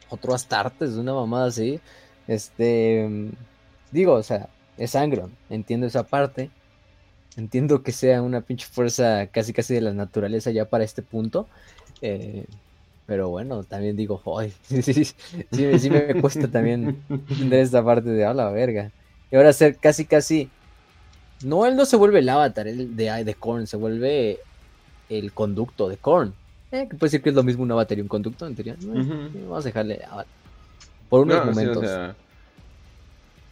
otro 0.10 0.34
Astartes, 0.34 0.92
una 0.94 1.14
mamada 1.14 1.48
así. 1.48 1.80
Este. 2.28 3.30
Digo, 3.92 4.14
o 4.14 4.24
sea, 4.24 4.50
es 4.78 4.96
Angron, 4.96 5.32
entiendo 5.50 5.88
esa 5.88 6.04
parte. 6.04 6.50
Entiendo 7.38 7.84
que 7.84 7.92
sea 7.92 8.22
una 8.22 8.42
pinche 8.42 8.66
fuerza 8.66 9.28
casi 9.28 9.54
casi 9.54 9.74
de 9.74 9.82
la 9.82 9.94
naturaleza 9.94 10.52
ya 10.52 10.66
para 10.66 10.84
este 10.84 11.02
punto. 11.02 11.48
Eh, 12.02 12.46
pero 13.06 13.30
bueno, 13.30 13.64
también 13.64 13.96
digo, 13.96 14.22
sí, 14.64 14.82
sí, 14.82 15.06
sí, 15.52 15.90
me 15.90 16.22
cuesta 16.22 16.48
también 16.48 17.02
entender 17.10 17.62
esta 17.62 17.84
parte 17.84 18.10
de, 18.10 18.26
a 18.26 18.34
la 18.34 18.50
verga. 18.52 18.92
Y 19.32 19.36
ahora 19.36 19.54
ser 19.54 19.78
casi, 19.78 20.06
casi... 20.06 20.50
No, 21.44 21.66
él 21.66 21.76
no 21.76 21.86
se 21.86 21.96
vuelve 21.96 22.20
el 22.20 22.30
avatar 22.30 22.68
el 22.68 22.96
de, 22.96 23.24
de 23.24 23.34
Korn, 23.34 23.66
se 23.66 23.78
vuelve 23.78 24.40
el 25.08 25.32
conducto 25.32 25.88
de 25.88 25.98
Korn. 25.98 26.34
Eh, 26.72 26.88
que 26.90 26.98
puede 26.98 27.10
decir 27.10 27.22
que 27.22 27.30
es 27.30 27.36
lo 27.36 27.44
mismo 27.44 27.64
un 27.64 27.72
avatar 27.72 27.98
y 27.98 28.02
un 28.02 28.08
conducto, 28.08 28.46
en 28.46 28.56
teoría. 28.56 28.76
Vamos 28.80 29.66
a 29.66 29.68
dejarle 29.68 30.02
Por 31.10 31.22
unos 31.22 31.46
momentos. 31.46 32.16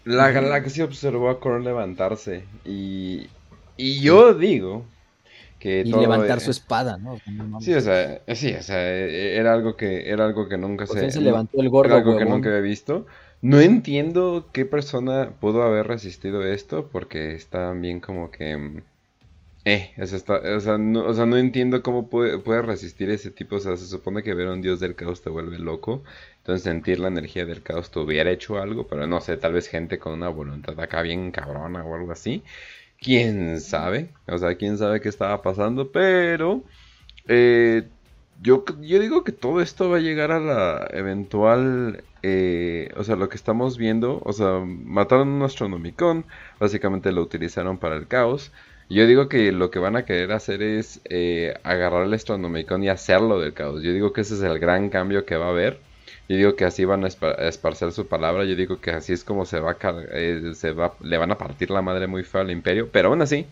La 0.08 0.32
galaxia 0.32 0.86
observó 0.86 1.30
a 1.30 1.40
Korn 1.40 1.64
levantarse 1.64 2.46
y, 2.66 3.28
y 3.76 4.00
yo 4.02 4.34
digo 4.34 4.86
y 5.60 5.92
levantar 5.92 6.40
su 6.40 6.52
espada, 6.52 6.98
¿no? 6.98 7.20
Sí, 7.60 7.74
o 7.74 7.82
sea, 7.82 8.22
sí, 8.36 8.54
o 8.54 8.64
sea, 8.64 8.90
e, 8.90 9.10
e, 9.10 9.38
era 9.38 9.54
algo 9.54 9.76
que 9.76 10.10
era 10.10 10.26
algo 10.26 10.48
que 10.48 10.58
nunca 10.58 10.86
se, 10.86 11.12
se 11.12 11.22
levantó 11.22 11.60
el 11.62 11.70
gordo, 11.70 11.90
era 11.90 11.98
algo 11.98 12.18
que 12.18 12.26
nunca 12.26 12.50
había 12.50 12.62
visto. 12.62 13.06
No 13.42 13.60
entiendo 13.60 14.48
qué 14.52 14.66
persona 14.66 15.32
pudo 15.40 15.64
haber 15.64 15.88
resistido 15.88 16.44
esto 16.44 16.90
porque 16.92 17.36
está 17.36 17.72
bien 17.74 18.00
como 18.00 18.32
que 18.32 18.58
mm, 18.58 18.82
eh, 19.70 19.92
o 20.02 20.60
sea, 20.62 20.78
no, 20.78 21.06
o 21.06 21.14
sea, 21.14 21.26
no 21.26 21.36
entiendo 21.36 21.84
cómo 21.84 22.08
puede, 22.08 22.40
puede, 22.40 22.62
resistir 22.62 23.10
ese 23.10 23.32
tipo, 23.32 23.58
o 23.58 23.60
sea, 23.60 23.76
se 23.76 23.86
supone 23.86 24.24
que 24.24 24.34
ver 24.34 24.48
a 24.48 24.54
un 24.54 24.62
dios 24.62 24.80
del 24.80 24.96
caos 24.96 25.22
te 25.22 25.30
vuelve 25.30 25.60
loco, 25.60 26.04
entonces 26.48 26.64
sentir 26.64 26.98
la 27.00 27.10
energía 27.10 27.46
del 27.46 27.62
caos 27.62 27.92
te 27.92 28.00
hubiera 28.00 28.32
hecho 28.32 28.58
algo, 28.58 28.88
pero 28.88 29.06
no 29.06 29.20
sé, 29.20 29.36
tal 29.36 29.52
vez 29.52 29.68
gente 29.68 30.00
con 30.00 30.14
una 30.14 30.30
voluntad 30.30 30.80
acá 30.80 31.02
bien 31.02 31.30
cabrona 31.32 31.84
o 31.84 31.94
algo 31.94 32.14
así, 32.14 32.42
quién 33.02 33.60
sabe, 33.60 34.12
o 34.28 34.38
sea, 34.38 34.56
quién 34.56 34.78
sabe 34.78 35.02
qué 35.02 35.10
estaba 35.10 35.42
pasando, 35.42 35.92
pero 35.92 36.64
eh, 37.28 37.84
yo, 38.42 38.64
yo 38.80 39.00
digo 39.00 39.26
que 39.26 39.34
todo 39.34 39.60
esto 39.62 39.90
va 39.90 39.98
a 39.98 40.00
llegar 40.00 40.32
a 40.32 40.40
la 40.40 40.88
eventual, 40.92 42.06
eh, 42.24 42.92
o 42.96 43.04
sea, 43.04 43.18
lo 43.18 43.28
que 43.28 43.36
estamos 43.36 43.78
viendo, 43.78 44.22
o 44.24 44.32
sea, 44.32 44.60
mataron 44.66 45.28
un 45.28 45.44
astronomicón, 45.44 46.24
básicamente 46.62 47.12
lo 47.12 47.24
utilizaron 47.24 47.78
para 47.78 47.98
el 47.98 48.08
caos. 48.08 48.54
Yo 48.90 49.06
digo 49.06 49.28
que 49.28 49.52
lo 49.52 49.70
que 49.70 49.80
van 49.80 49.98
a 49.98 50.06
querer 50.06 50.32
hacer 50.32 50.62
es 50.62 51.02
eh, 51.10 51.56
agarrar 51.64 52.06
el 52.06 52.14
astronomicón 52.14 52.84
y 52.86 52.90
hacerlo 52.90 53.38
del 53.42 53.54
caos. 53.54 53.84
Yo 53.84 53.92
digo 53.92 54.14
que 54.14 54.22
ese 54.22 54.36
es 54.36 54.42
el 54.44 54.60
gran 54.60 54.90
cambio 54.90 55.26
que 55.26 55.36
va 55.36 55.48
a 55.48 55.50
haber. 55.50 55.82
Yo 56.30 56.36
digo 56.36 56.56
que 56.56 56.66
así 56.66 56.84
van 56.84 57.06
a 57.06 57.08
esparcer 57.08 57.92
su 57.94 58.08
palabra. 58.08 58.44
Yo 58.46 58.56
digo 58.56 58.82
que 58.82 58.92
así 58.92 59.14
es 59.14 59.24
como 59.24 59.46
se 59.46 59.60
va, 59.60 59.72
a 59.72 59.78
eh, 60.12 60.52
se 60.56 60.72
va 60.74 60.94
le 61.02 61.18
van 61.18 61.32
a 61.32 61.38
partir 61.38 61.70
la 61.72 61.82
madre 61.82 62.08
muy 62.08 62.24
fea 62.24 62.42
al 62.42 62.52
imperio. 62.52 62.90
Pero 62.92 63.10
aún 63.10 63.22
así, 63.22 63.46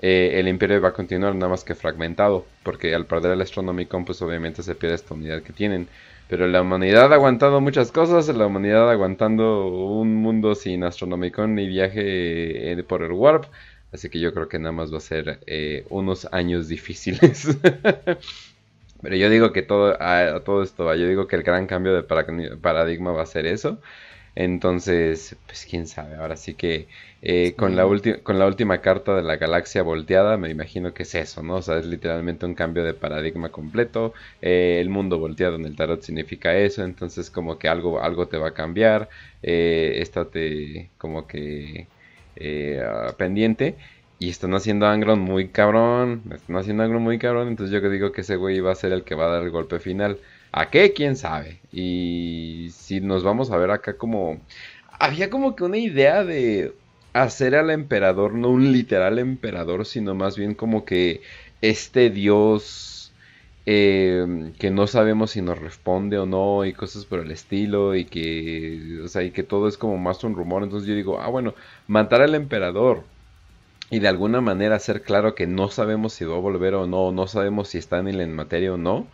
eh, 0.00 0.32
el 0.34 0.48
imperio 0.48 0.80
va 0.80 0.88
a 0.90 0.92
continuar 0.92 1.34
nada 1.34 1.48
más 1.50 1.64
que 1.64 1.74
fragmentado. 1.74 2.46
Porque 2.62 2.94
al 2.94 3.06
perder 3.06 3.32
el 3.32 3.42
Astronomicon, 3.42 4.04
pues 4.06 4.22
obviamente 4.22 4.62
se 4.62 4.74
pierde 4.74 4.96
esta 4.96 5.14
unidad 5.14 5.42
que 5.42 5.52
tienen. 5.52 5.88
Pero 6.28 6.46
la 6.48 6.62
humanidad 6.62 7.12
ha 7.12 7.16
aguantado 7.16 7.60
muchas 7.60 7.92
cosas. 7.92 8.28
La 8.28 8.46
humanidad 8.46 8.90
aguantando 8.90 9.66
un 9.68 10.14
mundo 10.16 10.54
sin 10.54 10.84
Astronomicon 10.84 11.54
ni 11.54 11.68
viaje 11.68 12.72
eh, 12.72 12.82
por 12.84 13.02
el 13.02 13.12
Warp. 13.12 13.44
Así 13.92 14.08
que 14.10 14.20
yo 14.20 14.32
creo 14.34 14.48
que 14.48 14.58
nada 14.58 14.72
más 14.72 14.92
va 14.92 14.98
a 14.98 15.00
ser 15.00 15.40
unos 15.90 16.26
años 16.32 16.68
difíciles. 16.68 17.58
Pero 19.06 19.18
yo 19.18 19.30
digo 19.30 19.52
que 19.52 19.62
todo, 19.62 19.96
a, 20.02 20.40
todo 20.42 20.64
esto 20.64 20.84
va, 20.84 20.96
yo 20.96 21.06
digo 21.06 21.28
que 21.28 21.36
el 21.36 21.44
gran 21.44 21.68
cambio 21.68 21.94
de 21.94 22.02
paradigma 22.02 23.12
va 23.12 23.22
a 23.22 23.26
ser 23.26 23.46
eso. 23.46 23.80
Entonces, 24.34 25.36
pues 25.46 25.64
quién 25.70 25.86
sabe, 25.86 26.16
ahora 26.16 26.36
sí 26.36 26.54
que 26.54 26.88
eh, 27.22 27.54
con, 27.56 27.76
la 27.76 27.84
con 28.24 28.38
la 28.40 28.46
última 28.48 28.80
carta 28.80 29.14
de 29.14 29.22
la 29.22 29.36
galaxia 29.36 29.82
volteada, 29.82 30.36
me 30.38 30.50
imagino 30.50 30.92
que 30.92 31.04
es 31.04 31.14
eso, 31.14 31.42
¿no? 31.44 31.56
O 31.56 31.62
sea, 31.62 31.78
es 31.78 31.86
literalmente 31.86 32.46
un 32.46 32.54
cambio 32.56 32.82
de 32.84 32.94
paradigma 32.94 33.50
completo. 33.50 34.12
Eh, 34.42 34.78
el 34.80 34.88
mundo 34.90 35.18
volteado 35.20 35.54
en 35.54 35.66
el 35.66 35.76
tarot 35.76 36.02
significa 36.02 36.56
eso, 36.56 36.82
entonces 36.84 37.30
como 37.30 37.58
que 37.60 37.68
algo, 37.68 38.02
algo 38.02 38.26
te 38.26 38.38
va 38.38 38.48
a 38.48 38.54
cambiar. 38.54 39.08
Eh, 39.42 39.98
estate 40.00 40.90
como 40.98 41.28
que 41.28 41.86
eh, 42.36 42.82
ah, 42.84 43.14
pendiente. 43.16 43.76
Y 44.18 44.30
están 44.30 44.54
haciendo 44.54 44.86
Angron 44.86 45.20
muy 45.20 45.48
cabrón. 45.48 46.22
Están 46.34 46.56
haciendo 46.56 46.82
Angron 46.82 47.02
muy 47.02 47.18
cabrón. 47.18 47.48
Entonces 47.48 47.72
yo 47.72 47.88
digo 47.90 48.12
que 48.12 48.22
ese 48.22 48.36
güey 48.36 48.60
va 48.60 48.72
a 48.72 48.76
ser 48.76 48.92
el 48.92 49.04
que 49.04 49.14
va 49.14 49.26
a 49.26 49.34
dar 49.34 49.42
el 49.42 49.50
golpe 49.50 49.78
final. 49.78 50.18
¿A 50.52 50.70
qué? 50.70 50.92
¿Quién 50.94 51.16
sabe? 51.16 51.60
Y 51.72 52.68
si 52.72 53.00
nos 53.00 53.24
vamos 53.24 53.50
a 53.50 53.56
ver 53.58 53.70
acá 53.70 53.96
como... 53.96 54.40
Había 54.98 55.28
como 55.28 55.54
que 55.54 55.64
una 55.64 55.76
idea 55.76 56.24
de 56.24 56.72
hacer 57.12 57.54
al 57.54 57.70
emperador, 57.70 58.34
no 58.34 58.50
un 58.50 58.72
literal 58.72 59.18
emperador, 59.18 59.84
sino 59.86 60.14
más 60.14 60.36
bien 60.36 60.54
como 60.54 60.84
que 60.86 61.20
este 61.60 62.10
dios 62.10 63.12
eh, 63.66 64.52
que 64.58 64.70
no 64.70 64.86
sabemos 64.86 65.32
si 65.32 65.42
nos 65.42 65.58
responde 65.58 66.18
o 66.18 66.26
no 66.26 66.64
y 66.64 66.72
cosas 66.72 67.04
por 67.04 67.20
el 67.20 67.30
estilo 67.32 67.94
y 67.94 68.04
que, 68.04 69.00
o 69.04 69.08
sea, 69.08 69.22
y 69.24 69.32
que 69.32 69.42
todo 69.42 69.68
es 69.68 69.76
como 69.76 69.98
más 69.98 70.24
un 70.24 70.34
rumor. 70.34 70.62
Entonces 70.62 70.88
yo 70.88 70.94
digo, 70.94 71.20
ah, 71.20 71.28
bueno, 71.28 71.54
matar 71.88 72.22
al 72.22 72.34
emperador 72.34 73.02
y 73.90 74.00
de 74.00 74.08
alguna 74.08 74.40
manera 74.40 74.76
hacer 74.76 75.02
claro 75.02 75.34
que 75.34 75.46
no 75.46 75.68
sabemos 75.68 76.12
si 76.12 76.24
va 76.24 76.36
a 76.36 76.40
volver 76.40 76.74
o 76.74 76.86
no, 76.86 77.12
no 77.12 77.26
sabemos 77.26 77.68
si 77.68 77.78
está 77.78 77.98
en 77.98 78.08
el 78.08 78.28
materia 78.28 78.72
o 78.74 78.76
no. 78.76 79.06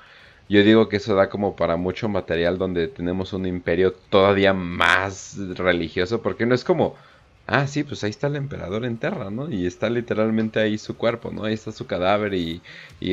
Yo 0.49 0.63
digo 0.63 0.89
que 0.89 0.97
eso 0.97 1.15
da 1.15 1.29
como 1.31 1.57
para 1.57 1.77
mucho 1.77 2.09
material 2.09 2.59
donde 2.59 2.89
tenemos 2.89 3.33
un 3.33 3.47
imperio 3.47 3.93
todavía 4.11 4.53
más 4.55 5.37
religioso, 5.57 6.23
porque 6.23 6.47
no 6.47 6.55
es 6.55 6.65
como, 6.65 6.97
ah, 7.47 7.67
sí, 7.67 7.85
pues 7.85 8.03
ahí 8.05 8.11
está 8.11 8.29
el 8.29 8.37
emperador 8.37 8.85
en 8.85 8.97
Terra, 8.97 9.31
¿no? 9.31 9.51
Y 9.51 9.67
está 9.67 9.91
literalmente 9.91 10.61
ahí 10.61 10.79
su 10.79 10.97
cuerpo, 10.97 11.31
¿no? 11.31 11.45
Ahí 11.45 11.55
está 11.55 11.73
su 11.73 11.87
cadáver 11.87 12.35
y, 12.35 12.61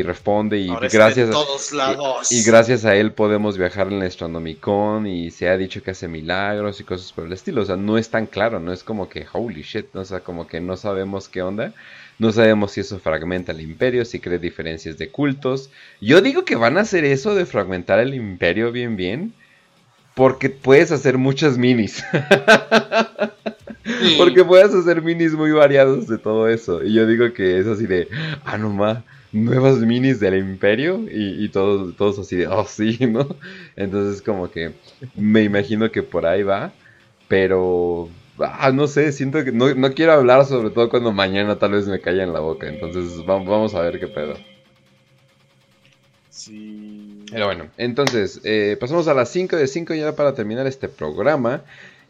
responde 0.03 0.59
y 0.59 0.67
gracias 0.67 1.30
a, 1.35 2.24
Y, 2.30 2.43
gracias 2.43 2.85
a 2.85 2.95
él 2.95 3.11
podemos 3.11 3.58
viajar 3.58 3.88
en 3.88 3.93
el 3.93 4.08
Astronomicon 4.08 5.08
y 5.08 5.32
se 5.32 5.49
ha 5.49 5.58
dicho 5.58 5.82
que 5.82 5.91
hace 5.91 6.08
milagros 6.08 6.80
y 6.80 6.83
cosas 6.83 7.11
por 7.11 7.25
el 7.25 7.33
estilo, 7.33 7.61
o 7.61 7.66
sea, 7.66 7.75
no 7.75 7.98
es 7.98 8.09
tan 8.09 8.27
claro, 8.27 8.59
no 8.59 8.72
es 8.72 8.83
como 8.83 9.09
que 9.09 9.25
holy 9.32 9.64
shit, 9.64 9.95
o 9.95 10.06
sea, 10.06 10.22
como 10.22 10.48
que 10.48 10.61
no 10.61 10.77
sabemos 10.77 11.27
qué 11.30 11.41
onda. 11.41 11.74
No 12.19 12.33
sabemos 12.33 12.74
si 12.74 12.82
eso 12.82 12.99
fragmenta 12.99 13.53
el 13.53 13.61
imperio, 13.61 14.03
si 14.03 14.19
crea 14.19 14.38
diferencias 14.38 14.98
de 14.98 15.09
cultos. 15.09 15.69
Yo 16.01 16.19
digo 16.19 16.43
que 16.43 16.58
van 16.58 16.77
a 16.77 16.82
hacer 16.82 17.06
eso 17.06 17.33
de 17.33 17.45
fragmentar 17.45 17.99
el 17.99 18.14
imperio 18.14 18.74
bien 18.74 18.98
bien. 18.98 19.33
Porque 20.19 20.49
puedes 20.49 20.91
hacer 20.91 21.17
muchas 21.17 21.57
minis. 21.57 22.03
porque 24.17 24.43
puedes 24.43 24.75
hacer 24.75 25.01
minis 25.01 25.31
muy 25.31 25.51
variados 25.51 26.07
de 26.07 26.17
todo 26.17 26.49
eso. 26.49 26.83
Y 26.83 26.93
yo 26.93 27.07
digo 27.07 27.31
que 27.33 27.57
es 27.57 27.67
así 27.67 27.88
de, 27.88 28.09
ah, 28.43 28.57
no 28.57 28.69
más, 28.69 28.99
nuevas 29.31 29.77
minis 29.77 30.19
del 30.19 30.38
imperio. 30.38 30.99
Y, 31.09 31.45
y 31.45 31.48
todos, 31.48 31.95
todos 31.95 32.19
así 32.19 32.35
de, 32.35 32.48
oh, 32.48 32.65
sí, 32.65 32.98
¿no? 33.07 33.27
Entonces 33.77 34.22
como 34.22 34.51
que 34.51 34.73
me 35.15 35.43
imagino 35.43 35.89
que 35.89 36.03
por 36.03 36.25
ahí 36.25 36.43
va. 36.43 36.73
Pero 37.30 38.09
Ah, 38.41 38.72
no 38.73 38.88
sé, 38.88 39.11
siento 39.11 39.43
que 39.43 39.51
no, 39.51 39.73
no, 39.75 39.93
quiero 39.93 40.14
hablar 40.14 40.45
sobre 40.45 40.69
todo 40.69 40.89
cuando 40.89 41.11
mañana 41.11 41.57
tal 41.59 41.72
vez 41.72 41.88
me 41.88 41.99
caiga 41.99 42.23
en 42.23 42.33
la 42.33 42.39
boca. 42.39 42.67
Entonces 42.67 43.25
vamos, 43.25 43.75
a 43.75 43.81
ver 43.81 43.99
qué 43.99 44.07
pedo. 44.07 44.35
Sí. 46.30 46.89
Pero 47.32 47.45
bueno, 47.45 47.67
entonces 47.77 48.41
eh, 48.43 48.75
pasamos 48.80 49.08
a 49.08 49.14
las 49.14 49.30
5 49.30 49.56
de 49.56 49.67
5 49.67 49.93
ya 49.93 50.16
para 50.16 50.33
terminar 50.33 50.66
este 50.67 50.88
programa. 50.88 51.61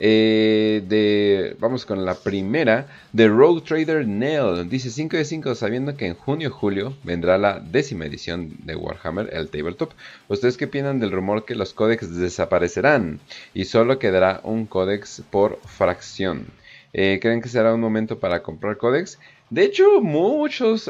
Eh, 0.01 1.55
vamos 1.59 1.85
con 1.85 2.05
la 2.05 2.15
primera 2.15 2.87
de 3.11 3.27
Rogue 3.27 3.61
Trader 3.61 4.07
Nell. 4.07 4.69
Dice 4.69 4.89
5 4.89 5.17
de 5.17 5.25
5 5.25 5.55
sabiendo 5.55 5.97
que 5.97 6.07
en 6.07 6.15
junio-julio 6.15 6.93
vendrá 7.03 7.37
la 7.37 7.59
décima 7.59 8.05
edición 8.05 8.55
de 8.63 8.75
Warhammer, 8.75 9.29
el 9.33 9.49
Tabletop. 9.49 9.91
¿Ustedes 10.29 10.55
qué 10.55 10.65
opinan 10.65 10.99
del 10.99 11.11
rumor 11.11 11.43
que 11.43 11.55
los 11.55 11.73
códex 11.73 12.15
desaparecerán 12.15 13.19
y 13.53 13.65
solo 13.65 13.99
quedará 13.99 14.39
un 14.43 14.67
códex 14.67 15.21
por 15.29 15.59
fracción? 15.65 16.45
Eh, 16.93 17.19
¿Creen 17.21 17.41
que 17.41 17.49
será 17.49 17.73
un 17.73 17.81
momento 17.81 18.19
para 18.19 18.41
comprar 18.41 18.77
códex? 18.77 19.19
De 19.49 19.63
hecho, 19.63 19.99
muchos, 19.99 20.89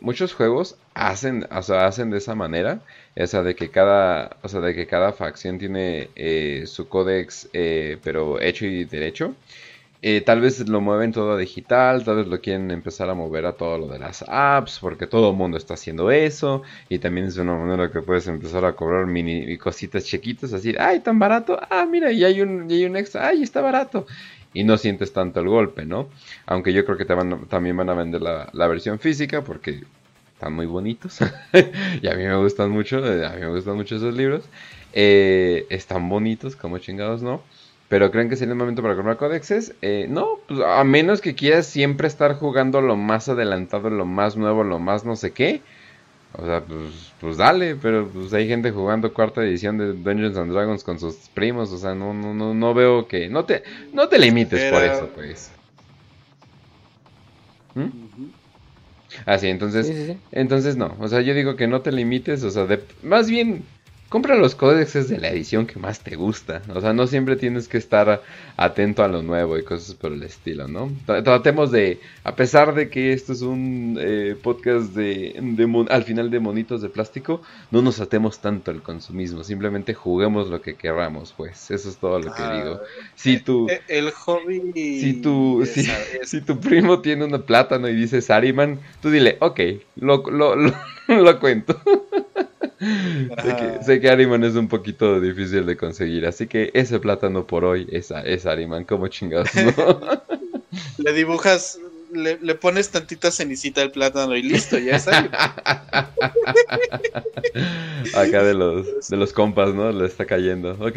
muchos 0.00 0.32
juegos 0.32 0.76
hacen, 0.94 1.46
hacen 1.50 2.10
de 2.10 2.18
esa 2.18 2.34
manera. 2.36 2.80
O 3.16 3.26
sea, 3.26 3.42
de 3.42 3.54
que 3.54 3.70
cada, 3.70 4.36
o 4.42 4.48
sea, 4.48 4.60
de 4.60 4.74
que 4.74 4.86
cada 4.86 5.12
facción 5.12 5.58
tiene 5.58 6.10
eh, 6.16 6.64
su 6.66 6.88
códex, 6.88 7.48
eh, 7.52 7.98
pero 8.02 8.40
hecho 8.40 8.66
y 8.66 8.84
derecho. 8.84 9.34
Eh, 10.06 10.20
tal 10.20 10.42
vez 10.42 10.68
lo 10.68 10.82
mueven 10.82 11.12
todo 11.12 11.32
a 11.32 11.38
digital, 11.38 12.04
tal 12.04 12.16
vez 12.16 12.26
lo 12.26 12.38
quieren 12.40 12.70
empezar 12.70 13.08
a 13.08 13.14
mover 13.14 13.46
a 13.46 13.54
todo 13.54 13.78
lo 13.78 13.86
de 13.86 13.98
las 13.98 14.22
apps, 14.28 14.78
porque 14.78 15.06
todo 15.06 15.30
el 15.30 15.36
mundo 15.36 15.56
está 15.56 15.74
haciendo 15.74 16.10
eso. 16.10 16.62
Y 16.90 16.98
también 16.98 17.28
es 17.28 17.38
una 17.38 17.54
manera 17.54 17.90
que 17.90 18.02
puedes 18.02 18.26
empezar 18.26 18.66
a 18.66 18.74
cobrar 18.74 19.06
mini 19.06 19.56
cositas 19.56 20.04
chiquitas, 20.04 20.52
así, 20.52 20.74
ay, 20.78 21.00
tan 21.00 21.18
barato, 21.18 21.58
ah, 21.70 21.86
mira, 21.90 22.12
y 22.12 22.22
hay 22.22 22.42
un, 22.42 22.70
y 22.70 22.74
hay 22.74 22.84
un 22.84 22.96
extra, 22.96 23.28
ay, 23.28 23.42
está 23.42 23.62
barato. 23.62 24.06
Y 24.52 24.64
no 24.64 24.76
sientes 24.76 25.12
tanto 25.12 25.40
el 25.40 25.48
golpe, 25.48 25.86
¿no? 25.86 26.10
Aunque 26.46 26.72
yo 26.74 26.84
creo 26.84 26.98
que 26.98 27.06
te 27.06 27.14
van, 27.14 27.46
también 27.46 27.76
van 27.76 27.88
a 27.88 27.94
vender 27.94 28.20
la, 28.20 28.50
la 28.52 28.66
versión 28.66 28.98
física, 28.98 29.42
porque 29.42 29.84
están 30.44 30.54
muy 30.56 30.66
bonitos. 30.66 31.20
y 32.02 32.06
a 32.06 32.14
mí 32.14 32.24
me 32.24 32.36
gustan 32.36 32.70
mucho, 32.70 32.98
eh, 32.98 33.24
a 33.26 33.30
mí 33.30 33.40
me 33.40 33.48
gustan 33.48 33.76
mucho 33.76 33.96
esos 33.96 34.14
libros. 34.14 34.44
Eh, 34.92 35.66
están 35.70 36.08
bonitos, 36.10 36.54
como 36.54 36.76
chingados, 36.78 37.22
¿no? 37.22 37.40
Pero 37.88 38.10
creen 38.10 38.28
que 38.28 38.36
sería 38.36 38.52
el 38.52 38.58
momento 38.58 38.82
para 38.82 38.94
comprar 38.94 39.16
códexes. 39.16 39.74
Eh, 39.80 40.06
no, 40.10 40.38
pues 40.46 40.60
a 40.60 40.84
menos 40.84 41.22
que 41.22 41.34
quieras 41.34 41.66
siempre 41.66 42.08
estar 42.08 42.34
jugando 42.34 42.82
lo 42.82 42.94
más 42.94 43.30
adelantado, 43.30 43.88
lo 43.88 44.04
más 44.04 44.36
nuevo, 44.36 44.64
lo 44.64 44.78
más 44.78 45.06
no 45.06 45.16
sé 45.16 45.32
qué. 45.32 45.62
O 46.36 46.44
sea, 46.44 46.60
pues, 46.60 47.12
pues 47.20 47.36
dale, 47.38 47.76
pero 47.76 48.06
pues 48.08 48.34
hay 48.34 48.46
gente 48.46 48.70
jugando 48.70 49.14
cuarta 49.14 49.42
edición 49.42 49.78
de 49.78 49.94
Dungeons 49.94 50.36
and 50.36 50.52
Dragons 50.52 50.84
con 50.84 50.98
sus 50.98 51.14
primos, 51.32 51.72
o 51.72 51.78
sea, 51.78 51.94
no, 51.94 52.12
no, 52.12 52.34
no, 52.34 52.52
no 52.52 52.74
veo 52.74 53.08
que. 53.08 53.28
No 53.30 53.46
te, 53.46 53.62
no 53.94 54.08
te 54.08 54.18
limites 54.18 54.70
por 54.70 54.82
eso, 54.82 55.08
pues. 55.14 55.52
¿Mm? 57.74 58.03
Ah, 59.26 59.38
sí, 59.38 59.48
entonces, 59.48 60.16
entonces 60.32 60.76
no, 60.76 60.96
o 61.00 61.08
sea, 61.08 61.20
yo 61.20 61.34
digo 61.34 61.56
que 61.56 61.66
no 61.66 61.80
te 61.82 61.92
limites, 61.92 62.42
o 62.44 62.50
sea, 62.50 62.66
de, 62.66 62.80
más 63.02 63.30
bien 63.30 63.62
compra 64.14 64.36
los 64.36 64.54
códex 64.54 65.08
de 65.08 65.18
la 65.18 65.30
edición 65.30 65.66
que 65.66 65.80
más 65.80 65.98
te 65.98 66.14
gusta. 66.14 66.62
O 66.72 66.80
sea, 66.80 66.92
no 66.92 67.08
siempre 67.08 67.34
tienes 67.34 67.66
que 67.66 67.78
estar 67.78 68.22
atento 68.56 69.02
a 69.02 69.08
lo 69.08 69.24
nuevo 69.24 69.58
y 69.58 69.64
cosas 69.64 69.96
por 69.96 70.12
el 70.12 70.22
estilo, 70.22 70.68
¿no? 70.68 70.92
Tratemos 71.04 71.72
de, 71.72 71.98
a 72.22 72.36
pesar 72.36 72.76
de 72.76 72.88
que 72.90 73.12
esto 73.12 73.32
es 73.32 73.42
un 73.42 73.98
eh, 74.00 74.36
podcast 74.40 74.94
de, 74.94 75.34
al 75.90 76.04
final 76.04 76.30
de 76.30 76.38
monitos 76.38 76.80
de 76.80 76.90
plástico, 76.90 77.42
no 77.72 77.82
nos 77.82 77.98
atemos 77.98 78.38
tanto 78.38 78.70
al 78.70 78.82
consumismo. 78.82 79.42
Simplemente 79.42 79.94
juguemos 79.94 80.48
lo 80.48 80.62
que 80.62 80.76
queramos, 80.76 81.34
pues. 81.36 81.72
Eso 81.72 81.88
es 81.88 81.96
todo 81.96 82.20
lo 82.20 82.32
que 82.32 82.40
ah, 82.40 82.56
digo. 82.56 82.80
Si 83.16 83.40
tu, 83.40 83.68
eh, 83.68 83.82
el 83.88 84.12
hobby. 84.12 85.00
Si 85.00 85.14
tu, 85.14 85.66
si, 85.66 86.40
tu 86.42 86.60
primo 86.60 87.00
tiene 87.00 87.24
un 87.24 87.42
plátano 87.42 87.88
y 87.88 87.96
dice 87.96 88.22
Sariman, 88.22 88.78
tú 89.02 89.10
dile, 89.10 89.38
ok, 89.40 89.58
lo, 89.96 90.22
lo, 90.30 90.54
lo 90.54 90.72
cuento. 91.40 91.80
sé, 93.84 94.00
que, 94.00 94.10
Ariman 94.10 94.44
es 94.44 94.54
un 94.54 94.68
poquito 94.68 95.20
difícil 95.20 95.66
de 95.66 95.76
conseguir, 95.76 96.26
así 96.26 96.46
que 96.46 96.70
ese 96.74 96.98
plátano 96.98 97.46
por 97.46 97.64
hoy 97.64 97.86
es, 97.90 98.10
es 98.24 98.46
Ariman, 98.46 98.84
como 98.84 99.08
chingados, 99.08 99.50
le 100.98 101.12
dibujas, 101.12 101.78
le, 102.12 102.54
pones 102.54 102.90
tantita 102.90 103.30
cenicita 103.30 103.82
al 103.82 103.90
plátano 103.90 104.36
y 104.36 104.42
listo, 104.42 104.78
ya 104.78 104.96
está. 104.96 106.10
Acá 108.14 108.42
de 108.42 108.54
los, 108.54 109.08
de 109.08 109.16
los 109.16 109.32
compas, 109.32 109.74
¿no? 109.74 109.90
Le 109.90 110.06
está 110.06 110.24
cayendo. 110.24 110.72
Ok. 110.80 110.96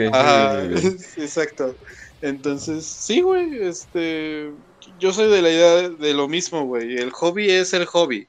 exacto. 1.18 1.76
Entonces, 2.22 2.86
sí, 2.86 3.22
güey, 3.22 3.62
este... 3.62 4.52
Yo 5.00 5.14
soy 5.14 5.30
de 5.30 5.42
la 5.42 5.50
idea 5.50 5.90
de 5.90 6.14
lo 6.14 6.28
mismo, 6.28 6.66
güey. 6.66 6.98
El 6.98 7.12
hobby 7.12 7.50
es 7.52 7.74
el 7.74 7.86
hobby. 7.86 8.28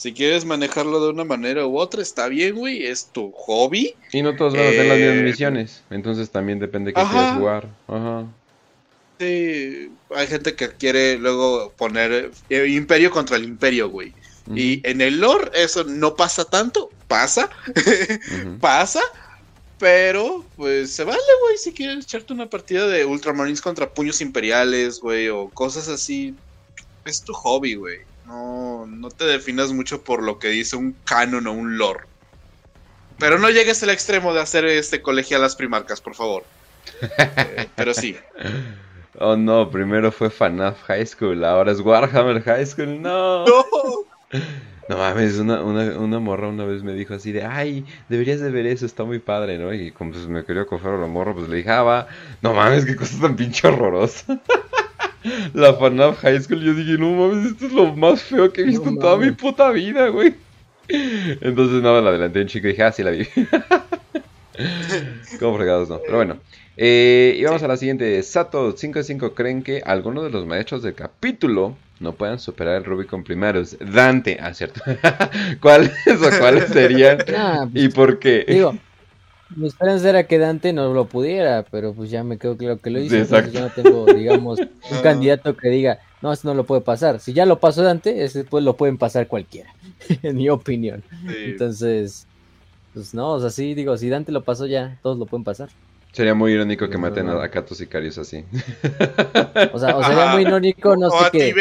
Si 0.00 0.14
quieres 0.14 0.46
manejarlo 0.46 1.04
de 1.04 1.10
una 1.10 1.24
manera 1.24 1.66
u 1.66 1.76
otra, 1.76 2.00
está 2.00 2.26
bien, 2.28 2.54
güey, 2.54 2.86
es 2.86 3.08
tu 3.12 3.32
hobby. 3.32 3.94
Y 4.12 4.22
no 4.22 4.34
todos 4.34 4.54
van 4.54 4.62
a 4.62 4.68
hacer 4.70 4.86
las 4.86 4.96
mismas 4.96 5.16
eh, 5.16 5.22
misiones, 5.22 5.82
entonces 5.90 6.30
también 6.30 6.58
depende 6.58 6.88
de 6.88 6.94
qué 6.94 7.02
quieras 7.06 7.36
jugar. 7.36 7.68
Ajá. 7.86 8.24
Sí, 9.18 9.92
hay 10.08 10.26
gente 10.26 10.54
que 10.54 10.70
quiere 10.70 11.18
luego 11.18 11.74
poner 11.76 12.30
eh, 12.48 12.66
imperio 12.68 13.10
contra 13.10 13.36
el 13.36 13.44
imperio, 13.44 13.90
güey. 13.90 14.14
Y 14.54 14.80
en 14.88 15.02
el 15.02 15.20
lore 15.20 15.50
eso 15.52 15.84
no 15.84 16.16
pasa 16.16 16.46
tanto, 16.46 16.88
pasa, 17.06 17.50
pasa, 18.58 19.02
pero 19.78 20.46
pues 20.56 20.94
se 20.94 21.04
vale, 21.04 21.20
güey, 21.42 21.58
si 21.58 21.74
quieres 21.74 22.06
echarte 22.06 22.32
una 22.32 22.48
partida 22.48 22.86
de 22.86 23.04
Ultramarines 23.04 23.60
contra 23.60 23.92
puños 23.92 24.22
imperiales, 24.22 24.98
güey, 24.98 25.28
o 25.28 25.50
cosas 25.50 25.88
así. 25.88 26.34
Es 27.04 27.22
tu 27.22 27.34
hobby, 27.34 27.74
güey. 27.74 28.09
No, 28.30 28.86
no 28.86 29.08
te 29.08 29.24
definas 29.24 29.72
mucho 29.72 30.04
por 30.04 30.22
lo 30.22 30.38
que 30.38 30.46
dice 30.48 30.76
un 30.76 30.94
canon 31.04 31.48
o 31.48 31.52
un 31.52 31.76
lore. 31.76 32.04
pero 33.18 33.40
no 33.40 33.50
llegues 33.50 33.82
al 33.82 33.90
extremo 33.90 34.32
de 34.32 34.40
hacer 34.40 34.64
este 34.66 35.02
las 35.36 35.56
primarcas, 35.56 36.00
por 36.00 36.14
favor. 36.14 36.44
Eh, 37.02 37.66
pero 37.74 37.92
sí. 37.92 38.16
Oh 39.22 39.36
no, 39.36 39.68
primero 39.68 40.12
fue 40.12 40.30
FNAF 40.30 40.80
High 40.84 41.04
School, 41.04 41.44
ahora 41.44 41.72
es 41.72 41.80
Warhammer 41.80 42.42
High 42.42 42.64
School, 42.64 43.02
no. 43.02 43.44
No, 43.44 43.64
no 44.88 44.96
mames, 44.96 45.36
una, 45.38 45.62
una, 45.62 45.98
una, 45.98 46.20
morra 46.20 46.48
una 46.48 46.64
vez 46.64 46.82
me 46.82 46.94
dijo 46.94 47.12
así 47.12 47.32
de, 47.32 47.44
ay, 47.44 47.84
deberías 48.08 48.40
de 48.40 48.50
ver 48.50 48.66
eso, 48.66 48.86
está 48.86 49.04
muy 49.04 49.18
padre, 49.18 49.58
¿no? 49.58 49.74
Y 49.74 49.90
como 49.90 50.12
pues, 50.12 50.26
me 50.26 50.44
quería 50.44 50.64
coger 50.64 50.92
a 50.92 50.96
la 50.96 51.06
morra, 51.06 51.34
pues 51.34 51.48
le 51.50 51.56
dije, 51.56 51.70
ah, 51.70 51.82
va, 51.82 52.08
no 52.40 52.54
mames, 52.54 52.86
qué 52.86 52.96
cosa 52.96 53.20
tan 53.20 53.36
pinche 53.36 53.68
horrorosa. 53.68 54.40
la 55.54 55.74
FNAF 55.74 56.20
High 56.20 56.42
School, 56.42 56.62
yo 56.62 56.74
dije, 56.74 56.98
no 56.98 57.12
mames, 57.12 57.52
esto 57.52 57.66
es 57.66 57.72
lo 57.72 57.94
más 57.94 58.22
feo 58.22 58.52
que 58.52 58.62
he 58.62 58.64
visto 58.64 58.88
en 58.88 58.98
toda 58.98 59.16
mi 59.16 59.30
puta 59.32 59.70
vida, 59.70 60.08
güey. 60.08 60.34
Entonces, 60.88 61.82
no, 61.82 62.00
la 62.00 62.10
adelanté 62.10 62.40
un 62.40 62.46
chico 62.46 62.66
y 62.66 62.70
dije, 62.70 62.82
ah, 62.82 62.92
sí 62.92 63.02
la 63.02 63.10
vi. 63.10 63.26
Como 65.38 65.56
fregados, 65.56 65.88
no. 65.88 66.00
Pero 66.04 66.16
bueno. 66.16 66.38
Eh, 66.76 67.36
y 67.38 67.44
vamos 67.44 67.62
a 67.62 67.68
la 67.68 67.76
siguiente. 67.76 68.22
Sato 68.22 68.76
5 68.76 69.00
de 69.00 69.04
5 69.04 69.34
creen 69.34 69.62
que 69.62 69.82
algunos 69.84 70.24
de 70.24 70.30
los 70.30 70.46
maestros 70.46 70.82
del 70.82 70.94
capítulo 70.94 71.76
no 72.00 72.14
puedan 72.14 72.38
superar 72.38 72.76
el 72.76 72.84
Rubicon 72.84 73.22
primarios. 73.22 73.76
Dante, 73.78 74.38
ah, 74.40 74.54
cierto. 74.54 74.80
¿Cuáles 75.60 75.92
o 76.08 76.38
cuáles 76.38 76.70
serían? 76.70 77.18
Ah, 77.36 77.68
¿Y 77.74 77.88
pues, 77.88 77.94
por 77.94 78.18
qué? 78.18 78.44
Digo, 78.48 78.74
mi 79.56 79.66
esperanza 79.66 80.08
era 80.08 80.26
que 80.26 80.38
Dante 80.38 80.72
no 80.72 80.92
lo 80.92 81.06
pudiera, 81.06 81.64
pero 81.70 81.92
pues 81.92 82.10
ya 82.10 82.22
me 82.22 82.38
quedó 82.38 82.56
claro 82.56 82.78
que 82.78 82.90
lo 82.90 83.00
hizo. 83.00 83.16
entonces 83.16 83.52
ya 83.52 83.60
no 83.62 83.70
tengo, 83.70 84.06
digamos, 84.06 84.58
un 84.90 84.98
candidato 85.02 85.56
que 85.56 85.68
diga, 85.68 85.98
no, 86.22 86.32
eso 86.32 86.48
no 86.48 86.54
lo 86.54 86.64
puede 86.64 86.82
pasar. 86.82 87.20
Si 87.20 87.32
ya 87.32 87.46
lo 87.46 87.58
pasó 87.58 87.82
Dante, 87.82 88.24
ese 88.24 88.44
pues 88.44 88.64
lo 88.64 88.76
pueden 88.76 88.98
pasar 88.98 89.26
cualquiera, 89.26 89.74
en 90.22 90.36
mi 90.36 90.48
opinión. 90.48 91.02
Entonces, 91.26 92.26
pues 92.94 93.14
no, 93.14 93.32
o 93.32 93.40
sea, 93.40 93.50
sí, 93.50 93.74
digo, 93.74 93.96
si 93.96 94.08
Dante 94.08 94.32
lo 94.32 94.42
pasó 94.42 94.66
ya, 94.66 94.98
todos 95.02 95.18
lo 95.18 95.26
pueden 95.26 95.44
pasar. 95.44 95.68
Sería 96.12 96.34
muy 96.34 96.52
irónico 96.52 96.88
que 96.88 96.98
maten 96.98 97.28
a, 97.28 97.48
Katos 97.48 97.78
Sicarios 97.78 98.18
así. 98.18 98.44
O 99.72 99.78
sea, 99.78 99.96
o 99.96 100.02
sería 100.02 100.32
muy 100.32 100.42
irónico, 100.46 100.96
no 100.96 101.08
sé, 101.10 101.30
que 101.30 101.54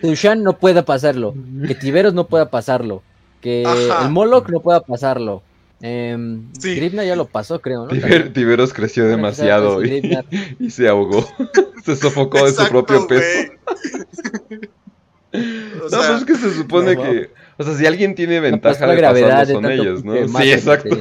Tushan, 0.00 0.44
no 0.44 0.56
pueda 0.56 0.84
pasarlo, 0.84 1.34
que 1.66 1.74
Tiberos 1.74 2.14
no 2.14 2.28
pueda 2.28 2.48
pasarlo, 2.50 3.02
que 3.40 3.62
el 3.62 4.10
Moloch 4.10 4.48
no 4.48 4.60
pueda 4.60 4.80
pasarlo. 4.80 5.42
Eh, 5.80 6.16
Gribna 6.60 7.04
ya 7.04 7.16
lo 7.16 7.26
pasó, 7.26 7.60
creo, 7.60 7.86
¿no? 7.86 8.32
Tiberos 8.32 8.72
creció 8.72 9.06
demasiado 9.06 9.82
y, 10.58 10.70
se 10.70 10.88
ahogó. 10.88 11.26
se 11.84 11.96
sofocó 11.96 12.46
de 12.46 12.52
su 12.52 12.66
propio 12.68 13.06
peso. 13.06 13.52
no, 15.32 15.88
pues 15.90 16.10
es 16.10 16.24
que 16.24 16.36
se 16.36 16.54
supone 16.54 16.96
que. 16.96 17.30
O 17.58 17.64
sea, 17.64 17.74
si 17.74 17.86
alguien 17.86 18.14
tiene 18.14 18.40
ventaja 18.40 18.86
de 18.86 19.00
pasarlo 19.00 19.54
son 19.54 19.70
ellos, 19.70 20.04
¿no? 20.04 20.14
Sí, 20.38 20.52
exacto. 20.52 20.96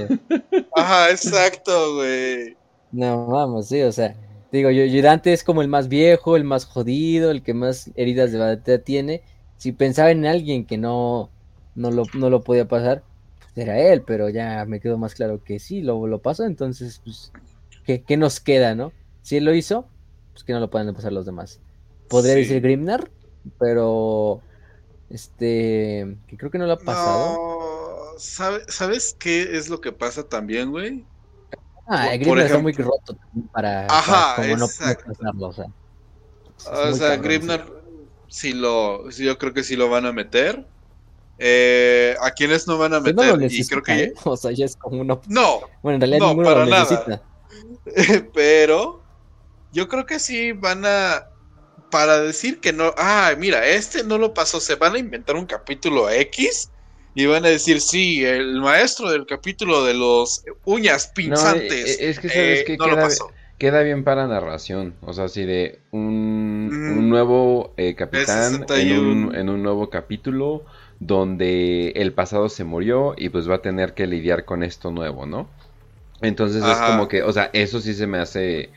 Ajá, 0.75 1.11
exacto, 1.11 1.95
güey. 1.95 2.55
No, 2.91 3.27
vamos, 3.27 3.67
sí, 3.67 3.81
o 3.81 3.91
sea. 3.91 4.15
Digo, 4.51 4.69
Dante 5.01 5.33
es 5.33 5.43
como 5.43 5.63
el 5.63 5.67
más 5.67 5.87
viejo, 5.87 6.35
el 6.35 6.43
más 6.43 6.65
jodido, 6.65 7.31
el 7.31 7.41
que 7.41 7.55
más 7.55 7.89
heridas 7.95 8.31
de 8.31 8.37
batalla 8.37 8.83
tiene. 8.83 9.23
Si 9.57 9.71
pensaba 9.71 10.11
en 10.11 10.27
alguien 10.27 10.65
que 10.65 10.77
no, 10.77 11.31
no, 11.73 11.89
lo, 11.89 12.03
no 12.13 12.29
lo 12.29 12.43
podía 12.43 12.67
pasar, 12.67 13.01
era 13.55 13.79
él, 13.79 14.01
pero 14.01 14.29
ya 14.29 14.65
me 14.65 14.79
quedó 14.79 14.97
más 14.97 15.13
claro 15.13 15.43
que 15.43 15.59
sí, 15.59 15.81
lo, 15.81 16.07
lo 16.07 16.19
pasó, 16.19 16.45
entonces, 16.45 17.01
pues, 17.03 17.31
¿qué, 17.85 18.17
nos 18.17 18.39
queda, 18.39 18.75
no? 18.75 18.91
Si 19.21 19.37
él 19.37 19.45
lo 19.45 19.53
hizo, 19.53 19.87
pues 20.31 20.43
que 20.43 20.53
no 20.53 20.59
lo 20.59 20.69
pueden 20.69 20.93
pasar 20.93 21.13
los 21.13 21.25
demás. 21.25 21.59
Podría 22.09 22.35
decir 22.35 22.61
Grimnar, 22.61 23.09
pero, 23.59 24.41
este, 25.09 26.17
que 26.27 26.37
creo 26.37 26.51
que 26.51 26.57
no 26.57 26.65
lo 26.65 26.73
ha 26.73 26.79
pasado. 26.79 28.13
No, 28.13 28.19
¿sabes 28.19 29.15
qué 29.19 29.57
es 29.57 29.69
lo 29.69 29.81
que 29.81 29.91
pasa 29.91 30.23
también, 30.23 30.71
güey? 30.71 31.05
Ah, 31.87 32.15
Grimnar 32.15 32.45
está 32.45 32.59
muy 32.59 32.73
roto 32.73 33.17
para, 33.51 33.85
Ajá, 33.87 34.35
como 34.35 34.57
no 34.57 34.67
pasarlo, 34.67 35.47
o 35.47 35.53
sea. 35.53 35.65
O 36.71 36.93
sea, 36.93 37.17
Grimnar, 37.17 37.65
si 38.27 38.53
lo, 38.53 39.09
yo 39.11 39.37
creo 39.37 39.53
que 39.53 39.63
sí 39.63 39.75
lo 39.75 39.89
van 39.89 40.05
a 40.05 40.11
meter. 40.11 40.65
Eh, 41.45 42.15
¿A 42.21 42.31
quiénes 42.31 42.67
no 42.67 42.77
van 42.77 42.93
a 42.93 43.01
pues 43.01 43.13
meter? 43.13 43.51
y 43.51 43.67
creo 43.67 43.83
que... 43.83 44.03
¿eh? 44.03 44.13
O 44.23 44.37
sea, 44.37 44.51
ya 44.51 44.63
es 44.63 44.77
como 44.77 45.01
una... 45.01 45.19
No. 45.27 45.59
Bueno, 45.81 45.95
en 45.95 46.01
realidad 46.01 46.27
ninguno 46.29 46.55
lo 46.55 46.65
necesita. 46.65 47.21
Pero 48.33 49.03
yo 49.73 49.89
creo 49.89 50.05
que 50.05 50.19
sí 50.19 50.53
van 50.53 50.85
a... 50.85 51.27
Para 51.91 52.21
decir 52.21 52.61
que 52.61 52.71
no... 52.71 52.93
Ah, 52.97 53.33
mira, 53.37 53.67
este 53.67 54.05
no 54.05 54.17
lo 54.17 54.33
pasó. 54.33 54.61
Se 54.61 54.75
van 54.75 54.95
a 54.95 54.99
inventar 54.99 55.35
un 55.35 55.45
capítulo 55.45 56.09
X 56.09 56.69
y 57.13 57.25
van 57.25 57.43
a 57.45 57.49
decir, 57.49 57.81
sí, 57.81 58.23
el 58.23 58.61
maestro 58.61 59.11
del 59.11 59.25
capítulo 59.25 59.83
de 59.83 59.95
los 59.95 60.45
uñas 60.63 61.11
pinzantes. 61.13 61.99
No, 61.99 62.05
es 62.07 62.19
que 62.19 62.29
sabes 62.29 62.59
eh, 62.61 62.63
que 62.65 62.77
queda, 62.77 63.09
queda, 63.57 63.83
bien 63.83 64.05
para 64.05 64.27
narración. 64.27 64.95
O 65.01 65.11
sea, 65.11 65.25
así 65.25 65.43
de 65.43 65.81
un, 65.91 66.69
un 66.71 67.09
nuevo 67.09 67.75
capitán 67.97 68.65
en 68.69 68.97
un, 68.97 69.35
en 69.35 69.49
un 69.49 69.61
nuevo 69.61 69.89
capítulo 69.89 70.63
donde 71.07 71.89
el 71.95 72.13
pasado 72.13 72.49
se 72.49 72.63
murió 72.63 73.15
y 73.17 73.29
pues 73.29 73.49
va 73.49 73.55
a 73.55 73.61
tener 73.61 73.93
que 73.93 74.07
lidiar 74.07 74.45
con 74.45 74.63
esto 74.63 74.91
nuevo, 74.91 75.25
¿no? 75.25 75.47
Entonces 76.21 76.63
es 76.63 76.77
como 76.77 77.07
que, 77.07 77.21
o 77.23 77.33
sea, 77.33 77.49
eso 77.51 77.81
sí 77.81 77.93
se 77.93 78.07
me 78.07 78.17
hace, 78.17 78.69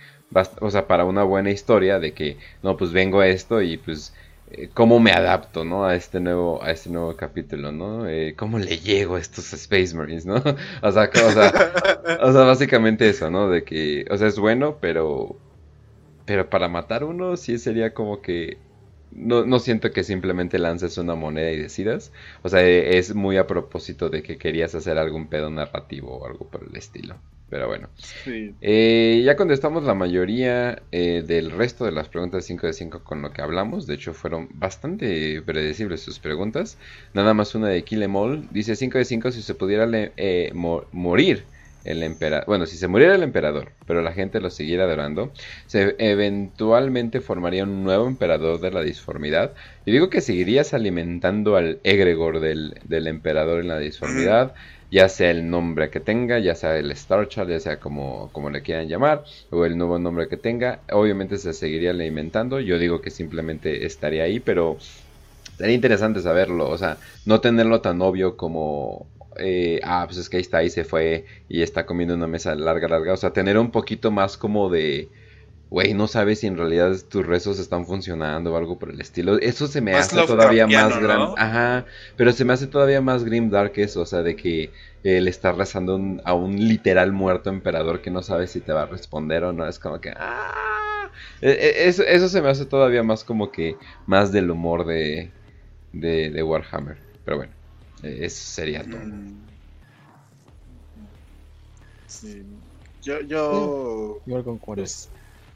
o 0.60 0.70
sea, 0.70 0.88
para 0.88 1.04
una 1.04 1.22
buena 1.22 1.50
historia 1.50 2.00
de 2.00 2.12
que, 2.12 2.38
no, 2.62 2.76
pues 2.76 2.92
vengo 2.92 3.20
a 3.20 3.28
esto 3.28 3.62
y 3.62 3.76
pues, 3.76 4.12
eh, 4.50 4.68
¿cómo 4.74 4.98
me 4.98 5.12
adapto, 5.12 5.64
no? 5.64 5.84
A 5.84 5.94
este 5.94 6.18
nuevo, 6.18 6.60
a 6.62 6.72
este 6.72 6.90
nuevo 6.90 7.14
capítulo, 7.14 7.70
¿no? 7.70 8.08
Eh, 8.08 8.34
¿Cómo 8.36 8.58
le 8.58 8.78
llego 8.78 9.14
a 9.14 9.20
estos 9.20 9.52
Space 9.52 9.94
Marines, 9.94 10.26
no? 10.26 10.36
o, 10.36 10.92
sea, 10.92 11.10
o, 11.12 11.30
sea, 11.30 11.72
o 12.20 12.32
sea, 12.32 12.42
básicamente 12.42 13.08
eso, 13.08 13.30
¿no? 13.30 13.48
De 13.48 13.62
que, 13.62 14.06
o 14.10 14.16
sea, 14.16 14.26
es 14.26 14.38
bueno, 14.40 14.78
pero, 14.80 15.36
pero 16.24 16.50
para 16.50 16.68
matar 16.68 17.04
uno 17.04 17.36
sí 17.36 17.58
sería 17.58 17.94
como 17.94 18.22
que 18.22 18.58
no, 19.16 19.46
no 19.46 19.58
siento 19.58 19.90
que 19.90 20.04
simplemente 20.04 20.58
lances 20.58 20.98
una 20.98 21.14
moneda 21.14 21.50
y 21.50 21.56
decidas. 21.56 22.12
O 22.42 22.48
sea, 22.48 22.62
es 22.62 23.14
muy 23.14 23.36
a 23.38 23.46
propósito 23.46 24.10
de 24.10 24.22
que 24.22 24.36
querías 24.36 24.74
hacer 24.74 24.98
algún 24.98 25.28
pedo 25.28 25.50
narrativo 25.50 26.16
o 26.18 26.26
algo 26.26 26.46
por 26.48 26.64
el 26.68 26.76
estilo. 26.76 27.16
Pero 27.48 27.68
bueno. 27.68 27.88
Eh, 28.60 29.22
ya 29.24 29.36
contestamos 29.36 29.84
la 29.84 29.94
mayoría 29.94 30.82
eh, 30.90 31.22
del 31.24 31.52
resto 31.52 31.84
de 31.84 31.92
las 31.92 32.08
preguntas 32.08 32.44
5 32.44 32.66
de 32.66 32.72
5 32.72 33.04
con 33.04 33.22
lo 33.22 33.32
que 33.32 33.40
hablamos. 33.40 33.86
De 33.86 33.94
hecho, 33.94 34.14
fueron 34.14 34.48
bastante 34.54 35.40
predecibles 35.42 36.00
sus 36.00 36.18
preguntas. 36.18 36.76
Nada 37.14 37.34
más 37.34 37.54
una 37.54 37.68
de 37.68 37.82
Killemall. 37.84 38.48
Dice 38.50 38.74
5 38.74 38.98
de 38.98 39.04
5 39.04 39.30
si 39.30 39.42
se 39.42 39.54
pudiera 39.54 39.88
eh, 39.92 40.50
morir 40.54 41.44
el 41.86 42.02
emperador, 42.02 42.46
bueno, 42.46 42.66
si 42.66 42.76
se 42.76 42.88
muriera 42.88 43.14
el 43.14 43.22
emperador, 43.22 43.72
pero 43.86 44.02
la 44.02 44.12
gente 44.12 44.40
lo 44.40 44.50
siguiera 44.50 44.84
adorando, 44.84 45.32
se 45.66 45.94
eventualmente 45.98 47.20
formaría 47.20 47.64
un 47.64 47.84
nuevo 47.84 48.06
emperador 48.06 48.60
de 48.60 48.72
la 48.72 48.82
disformidad. 48.82 49.52
Y 49.84 49.92
digo 49.92 50.10
que 50.10 50.20
seguirías 50.20 50.74
alimentando 50.74 51.56
al 51.56 51.78
egregor 51.84 52.40
del, 52.40 52.78
del 52.84 53.06
emperador 53.06 53.60
en 53.60 53.68
la 53.68 53.78
disformidad, 53.78 54.54
ya 54.90 55.08
sea 55.08 55.30
el 55.30 55.48
nombre 55.50 55.90
que 55.90 56.00
tenga, 56.00 56.38
ya 56.38 56.54
sea 56.54 56.76
el 56.76 56.90
Star 56.92 57.28
ya 57.28 57.60
sea 57.60 57.78
como, 57.78 58.30
como 58.32 58.50
le 58.50 58.62
quieran 58.62 58.88
llamar, 58.88 59.24
o 59.50 59.64
el 59.64 59.76
nuevo 59.76 59.98
nombre 59.98 60.28
que 60.28 60.36
tenga, 60.36 60.80
obviamente 60.92 61.38
se 61.38 61.52
seguiría 61.52 61.90
alimentando. 61.90 62.60
Yo 62.60 62.78
digo 62.78 63.00
que 63.00 63.10
simplemente 63.10 63.86
estaría 63.86 64.24
ahí, 64.24 64.40
pero 64.40 64.78
sería 65.56 65.74
interesante 65.74 66.20
saberlo, 66.20 66.68
o 66.68 66.78
sea, 66.78 66.98
no 67.24 67.40
tenerlo 67.40 67.80
tan 67.80 68.00
obvio 68.02 68.36
como 68.36 69.06
eh, 69.38 69.80
ah, 69.84 70.04
pues 70.06 70.18
es 70.18 70.28
que 70.28 70.36
ahí 70.36 70.42
está, 70.42 70.58
ahí 70.58 70.70
se 70.70 70.84
fue 70.84 71.24
y 71.48 71.62
está 71.62 71.86
comiendo 71.86 72.14
una 72.14 72.26
mesa 72.26 72.54
larga, 72.54 72.88
larga. 72.88 73.12
O 73.12 73.16
sea, 73.16 73.32
tener 73.32 73.58
un 73.58 73.70
poquito 73.70 74.10
más 74.10 74.36
como 74.36 74.68
de, 74.70 75.08
güey, 75.70 75.94
no 75.94 76.06
sabes 76.06 76.40
si 76.40 76.46
en 76.46 76.56
realidad 76.56 76.96
tus 77.08 77.26
rezos 77.26 77.58
están 77.58 77.86
funcionando 77.86 78.52
o 78.52 78.56
algo 78.56 78.78
por 78.78 78.90
el 78.90 79.00
estilo. 79.00 79.38
Eso 79.38 79.66
se 79.66 79.80
me 79.80 79.94
hace 79.94 80.16
todavía 80.26 80.66
más 80.66 81.00
grande. 81.00 81.34
Ajá, 81.36 81.86
pero 82.16 82.32
se 82.32 82.44
me 82.44 82.52
hace 82.52 82.66
todavía 82.66 83.00
más 83.00 83.24
grim 83.24 83.50
dark 83.50 83.72
eso, 83.76 84.02
o 84.02 84.06
sea, 84.06 84.22
de 84.22 84.36
que 84.36 84.70
él 85.02 85.28
está 85.28 85.52
rezando 85.52 86.00
a 86.24 86.34
un 86.34 86.68
literal 86.68 87.12
muerto 87.12 87.50
emperador 87.50 88.00
que 88.00 88.10
no 88.10 88.22
sabe 88.22 88.46
si 88.46 88.60
te 88.60 88.72
va 88.72 88.82
a 88.82 88.86
responder 88.86 89.44
o 89.44 89.52
no. 89.52 89.66
Es 89.66 89.78
como 89.78 90.00
que, 90.00 90.10
ah, 90.16 91.10
e, 91.40 91.50
e, 91.50 91.88
eso, 91.88 92.02
eso 92.02 92.28
se 92.28 92.42
me 92.42 92.48
hace 92.48 92.66
todavía 92.66 93.02
más 93.02 93.24
como 93.24 93.50
que 93.50 93.76
más 94.06 94.32
del 94.32 94.50
humor 94.50 94.86
de, 94.86 95.30
de, 95.92 96.30
de 96.30 96.42
Warhammer. 96.42 96.98
Pero 97.24 97.38
bueno. 97.38 97.55
Eso 98.02 98.52
sería 98.52 98.82
todo. 98.84 99.00
Sí. 102.06 102.44
Yo, 103.02 103.20
yo. 103.22 104.20
con 104.44 104.58
pues, 104.58 105.10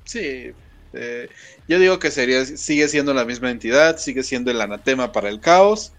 sí. 0.05 0.53
Eh, 0.93 1.29
yo 1.69 1.79
digo 1.79 1.99
que 1.99 2.11
sería, 2.11 2.45
sigue 2.45 2.89
siendo 2.89 3.15
la 3.15 3.25
misma 3.25 3.51
entidad, 3.51 3.99
sigue 3.99 4.23
siendo 4.23 4.51
el 4.51 4.61
anatema 4.61 5.13
para 5.13 5.29
el 5.29 5.41
caos, 5.41 5.93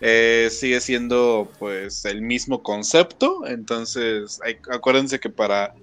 eh, 0.00 0.48
sigue 0.50 0.80
siendo 0.80 1.52
pues 1.58 2.04
el 2.04 2.22
mismo 2.22 2.62
concepto. 2.62 3.46
Entonces, 3.46 4.38
acuérdense 4.70 5.20
que 5.20 5.30
para 5.30 5.74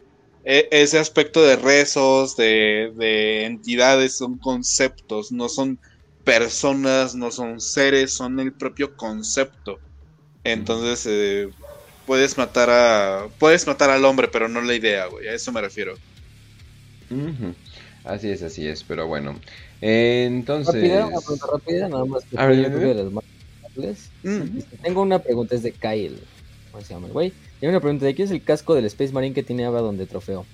e, 0.44 0.68
ese 0.72 0.98
aspecto 1.00 1.44
de 1.44 1.56
rezos, 1.58 2.36
de, 2.36 2.92
de 2.96 3.46
entidades, 3.46 4.18
son 4.18 4.38
conceptos, 4.40 5.32
no 5.32 5.50
son 5.50 5.80
personas, 6.24 7.16
no 7.16 7.32
son 7.32 7.60
seres, 7.60 8.16
son 8.16 8.40
el 8.40 8.54
propio 8.54 8.96
concepto. 8.96 9.80
Entonces, 10.46 11.06
eh, 11.10 11.50
puedes 12.06 12.38
matar 12.38 12.70
a 12.70 13.28
puedes 13.40 13.68
matar 13.68 13.90
al 13.90 14.06
hombre, 14.06 14.30
pero 14.30 14.48
no 14.48 14.62
la 14.62 14.76
idea, 14.76 15.08
güey. 15.08 15.28
A 15.28 15.34
eso 15.34 15.52
me 15.52 15.60
refiero. 15.60 15.96
Así 18.04 18.30
es, 18.30 18.44
así 18.44 18.68
es, 18.68 18.84
pero 18.84 19.08
bueno. 19.08 19.36
entonces. 19.82 20.76
Rápida, 20.76 21.08
una 21.08 21.20
pregunta 21.20 21.48
rápida, 21.52 21.90
nada 21.90 22.06
más 22.06 22.24
que 22.24 22.40
a 22.40 22.46
ver, 22.46 22.72
de 22.72 22.94
las 23.76 24.10
mm. 24.24 24.60
Tengo 24.84 25.02
una 25.02 25.20
pregunta, 25.20 25.56
es 25.56 25.64
de 25.64 25.72
Kyle. 25.72 26.20
¿Cómo 26.72 26.84
se 26.84 26.94
llama 26.94 27.08
el 27.08 27.14
güey? 27.14 27.34
Y 27.62 27.68
una 27.68 27.80
pregunta: 27.80 28.06
¿de 28.06 28.16
quién 28.16 28.28
es 28.28 28.32
el 28.32 28.44
casco 28.44 28.76
del 28.76 28.86
Space 28.86 29.12
Marine 29.12 29.34
que 29.34 29.44
tiene 29.44 29.66
Abaddon 29.66 29.98
de 29.98 30.06
trofeo? 30.06 30.46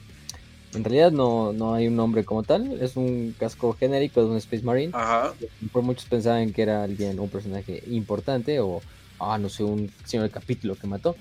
En 0.73 0.85
realidad 0.85 1.11
no, 1.11 1.51
no 1.51 1.73
hay 1.73 1.87
un 1.87 1.97
nombre 1.97 2.23
como 2.23 2.43
tal, 2.43 2.81
es 2.81 2.95
un 2.95 3.35
casco 3.37 3.75
genérico 3.77 4.21
de 4.21 4.27
un 4.27 4.37
Space 4.37 4.63
Marine. 4.63 4.91
Ajá. 4.95 5.33
Por 5.73 5.83
muchos 5.83 6.05
pensaban 6.05 6.53
que 6.53 6.61
era 6.61 6.83
alguien, 6.83 7.19
un 7.19 7.27
personaje 7.27 7.83
importante 7.87 8.61
o, 8.61 8.81
ah, 9.21 9.37
no 9.37 9.49
sé, 9.49 9.63
un 9.63 9.91
señor 10.05 10.23
del 10.23 10.31
capítulo 10.31 10.75
que 10.75 10.87
mató. 10.87 11.15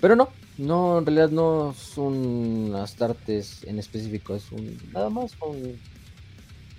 Pero 0.00 0.16
no, 0.16 0.30
no, 0.56 0.98
en 0.98 1.06
realidad 1.06 1.30
no 1.30 1.74
son 1.74 2.74
Astartes 2.74 3.64
en 3.64 3.78
específico, 3.78 4.34
es 4.34 4.50
un, 4.50 4.78
nada 4.92 5.10
más 5.10 5.32
un... 5.40 5.78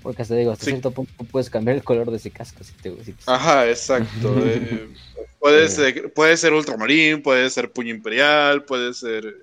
Porque 0.01 0.23
hasta 0.23 0.35
digo, 0.35 0.51
hasta 0.51 0.65
cierto 0.65 0.89
punto 0.89 1.11
puedes 1.25 1.51
cambiar 1.51 1.77
el 1.77 1.83
color 1.83 2.09
de 2.09 2.17
ese 2.17 2.31
casco 2.31 2.63
si 2.63 2.73
te 2.73 2.91
Ajá, 3.27 3.67
exacto. 3.67 4.35
Eh, 4.45 4.89
puede, 5.39 5.69
ser, 5.69 6.13
puede 6.13 6.37
ser 6.37 6.53
ultramarín, 6.53 7.21
puede 7.21 7.49
ser 7.49 7.71
puño 7.71 7.93
imperial, 7.93 8.63
puede 8.63 8.93
ser... 8.93 9.35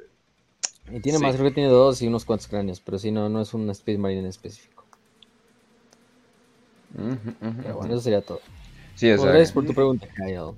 Y 0.92 1.00
tiene 1.00 1.18
más, 1.18 1.34
creo 1.36 1.48
que 1.48 1.54
tiene 1.54 1.68
dos 1.68 2.00
y 2.02 2.06
unos 2.06 2.24
cuantos 2.24 2.48
cráneos, 2.48 2.80
pero 2.80 2.98
si 2.98 3.10
no, 3.10 3.28
no 3.28 3.42
es 3.42 3.52
un 3.54 3.68
Space 3.70 3.98
Marine 3.98 4.20
en 4.20 4.26
específico. 4.26 4.84
pero 6.92 7.76
bueno, 7.76 7.94
eso 7.94 8.02
sería 8.02 8.22
todo. 8.22 8.40
Sí, 8.94 9.08
Gracias 9.08 9.52
por 9.52 9.66
tu 9.66 9.74
pregunta, 9.74 10.08
Kyle. 10.16 10.54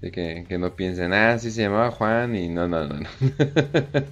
De 0.00 0.12
que, 0.12 0.44
que, 0.48 0.58
no 0.58 0.74
piensen, 0.74 1.12
ah, 1.12 1.38
sí 1.38 1.50
se 1.50 1.62
llamaba 1.62 1.90
Juan 1.90 2.36
y 2.36 2.48
no, 2.48 2.68
no, 2.68 2.86
no. 2.86 3.00
no. 3.00 3.08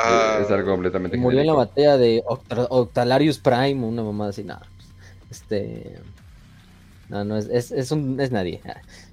Ah, 0.00 0.38
es 0.40 0.50
algo 0.50 0.70
completamente 0.70 1.16
Murió 1.16 1.40
en 1.40 1.48
la 1.48 1.54
batalla 1.54 1.98
de 1.98 2.22
Octalarius 2.24 3.38
Prime, 3.38 3.84
una 3.84 4.04
mamada 4.04 4.30
así, 4.30 4.44
nada. 4.44 4.62
Este. 5.28 5.98
No, 7.08 7.24
no, 7.24 7.36
es, 7.36 7.48
es, 7.48 7.72
es, 7.72 7.90
un, 7.90 8.20
es 8.20 8.30
nadie. 8.30 8.60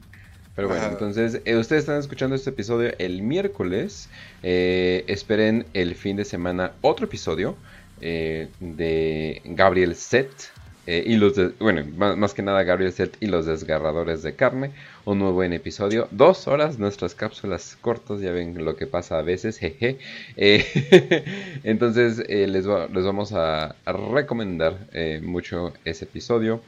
Pero 0.55 0.69
bueno, 0.69 0.85
entonces, 0.85 1.41
eh, 1.43 1.57
ustedes 1.57 1.81
están 1.81 1.99
escuchando 1.99 2.35
este 2.35 2.49
episodio 2.49 2.93
el 2.97 3.21
miércoles. 3.21 4.09
Eh, 4.41 5.03
esperen 5.07 5.65
el 5.73 5.95
fin 5.95 6.15
de 6.15 6.23
semana 6.23 6.71
otro 6.81 7.05
episodio 7.07 7.57
eh, 7.99 8.47
de 8.61 9.41
Gabriel 9.43 9.95
Set. 9.95 10.29
Y 10.87 11.15
los 11.15 11.33
bueno, 11.59 11.83
más, 11.97 12.33
que 12.33 12.41
nada 12.41 12.63
Gabriel 12.63 12.91
Set 12.91 13.17
y 13.19 13.27
los 13.27 13.45
desgarradores 13.45 14.21
de 14.21 14.35
carne 14.35 14.71
un 15.05 15.19
muy 15.19 15.31
buen 15.31 15.53
episodio. 15.53 16.07
Dos 16.11 16.47
horas, 16.47 16.79
nuestras 16.79 17.15
cápsulas 17.15 17.77
cortas, 17.79 18.21
ya 18.21 18.31
ven 18.31 18.65
lo 18.65 18.75
que 18.75 18.87
pasa 18.87 19.19
a 19.19 19.21
veces, 19.21 19.57
jeje. 19.57 19.97
Eh, 20.35 20.65
entonces 21.63 22.23
eh, 22.27 22.47
les, 22.47 22.65
les, 22.65 23.05
vamos 23.05 23.31
a, 23.33 23.75
recomendar 23.85 24.87
eh, 24.93 25.21
mucho 25.23 25.73
ese 25.85 26.05
episodio. 26.05 26.61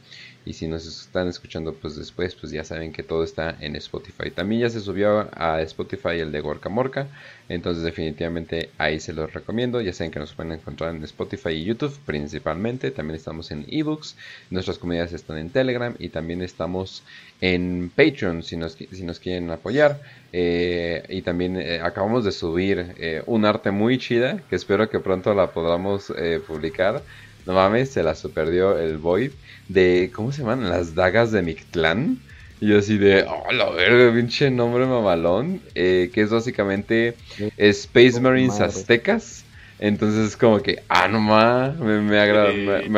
Y 0.48 0.54
si 0.54 0.66
nos 0.66 0.86
están 0.86 1.28
escuchando 1.28 1.74
pues 1.74 1.94
después, 1.94 2.34
pues 2.34 2.50
ya 2.50 2.64
saben 2.64 2.90
que 2.90 3.02
todo 3.02 3.22
está 3.22 3.58
en 3.60 3.76
Spotify. 3.76 4.30
También 4.30 4.62
ya 4.62 4.70
se 4.70 4.80
subió 4.80 5.28
a 5.38 5.60
Spotify 5.60 6.20
el 6.20 6.32
de 6.32 6.40
Gorka 6.40 6.70
Morka. 6.70 7.06
Entonces 7.50 7.84
definitivamente 7.84 8.70
ahí 8.78 8.98
se 8.98 9.12
los 9.12 9.30
recomiendo. 9.30 9.82
Ya 9.82 9.92
saben 9.92 10.10
que 10.10 10.18
nos 10.18 10.32
pueden 10.32 10.52
encontrar 10.52 10.96
en 10.96 11.04
Spotify 11.04 11.50
y 11.50 11.64
YouTube 11.64 11.94
principalmente. 12.06 12.90
También 12.90 13.16
estamos 13.16 13.50
en 13.50 13.66
ebooks. 13.68 14.16
Nuestras 14.48 14.78
comunidades 14.78 15.12
están 15.12 15.36
en 15.36 15.50
Telegram. 15.50 15.94
Y 15.98 16.08
también 16.08 16.40
estamos 16.40 17.02
en 17.42 17.92
Patreon 17.94 18.42
si 18.42 18.56
nos, 18.56 18.72
si 18.72 19.04
nos 19.04 19.20
quieren 19.20 19.50
apoyar. 19.50 20.00
Eh, 20.32 21.04
y 21.10 21.20
también 21.20 21.58
eh, 21.58 21.80
acabamos 21.82 22.24
de 22.24 22.32
subir 22.32 22.94
eh, 22.96 23.22
un 23.26 23.44
arte 23.44 23.70
muy 23.70 23.98
chida 23.98 24.40
que 24.48 24.56
espero 24.56 24.88
que 24.88 24.98
pronto 24.98 25.34
la 25.34 25.52
podamos 25.52 26.10
publicar. 26.46 27.02
No 27.44 27.52
mames, 27.52 27.90
se 27.90 28.02
la 28.02 28.14
superdió 28.14 28.78
el 28.78 28.96
Void 28.96 29.32
de, 29.68 30.10
¿cómo 30.12 30.32
se 30.32 30.42
llaman? 30.42 30.68
Las 30.68 30.94
dagas 30.94 31.32
de 31.32 31.42
Mictlán. 31.42 32.18
Y 32.60 32.68
yo 32.68 32.78
así 32.78 32.98
de, 32.98 33.22
oh, 33.22 33.52
la 33.52 33.70
verga, 33.70 34.12
pinche 34.12 34.50
nombre 34.50 34.86
mamalón. 34.86 35.60
Eh, 35.74 36.10
que 36.12 36.22
es 36.22 36.30
básicamente 36.30 37.14
Space 37.56 38.20
Marines 38.20 38.60
aztecas. 38.60 39.44
Entonces 39.78 40.28
es 40.28 40.36
como 40.36 40.60
que, 40.60 40.82
ah, 40.88 41.06
no 41.08 41.20
me, 41.20 42.00
me, 42.00 42.18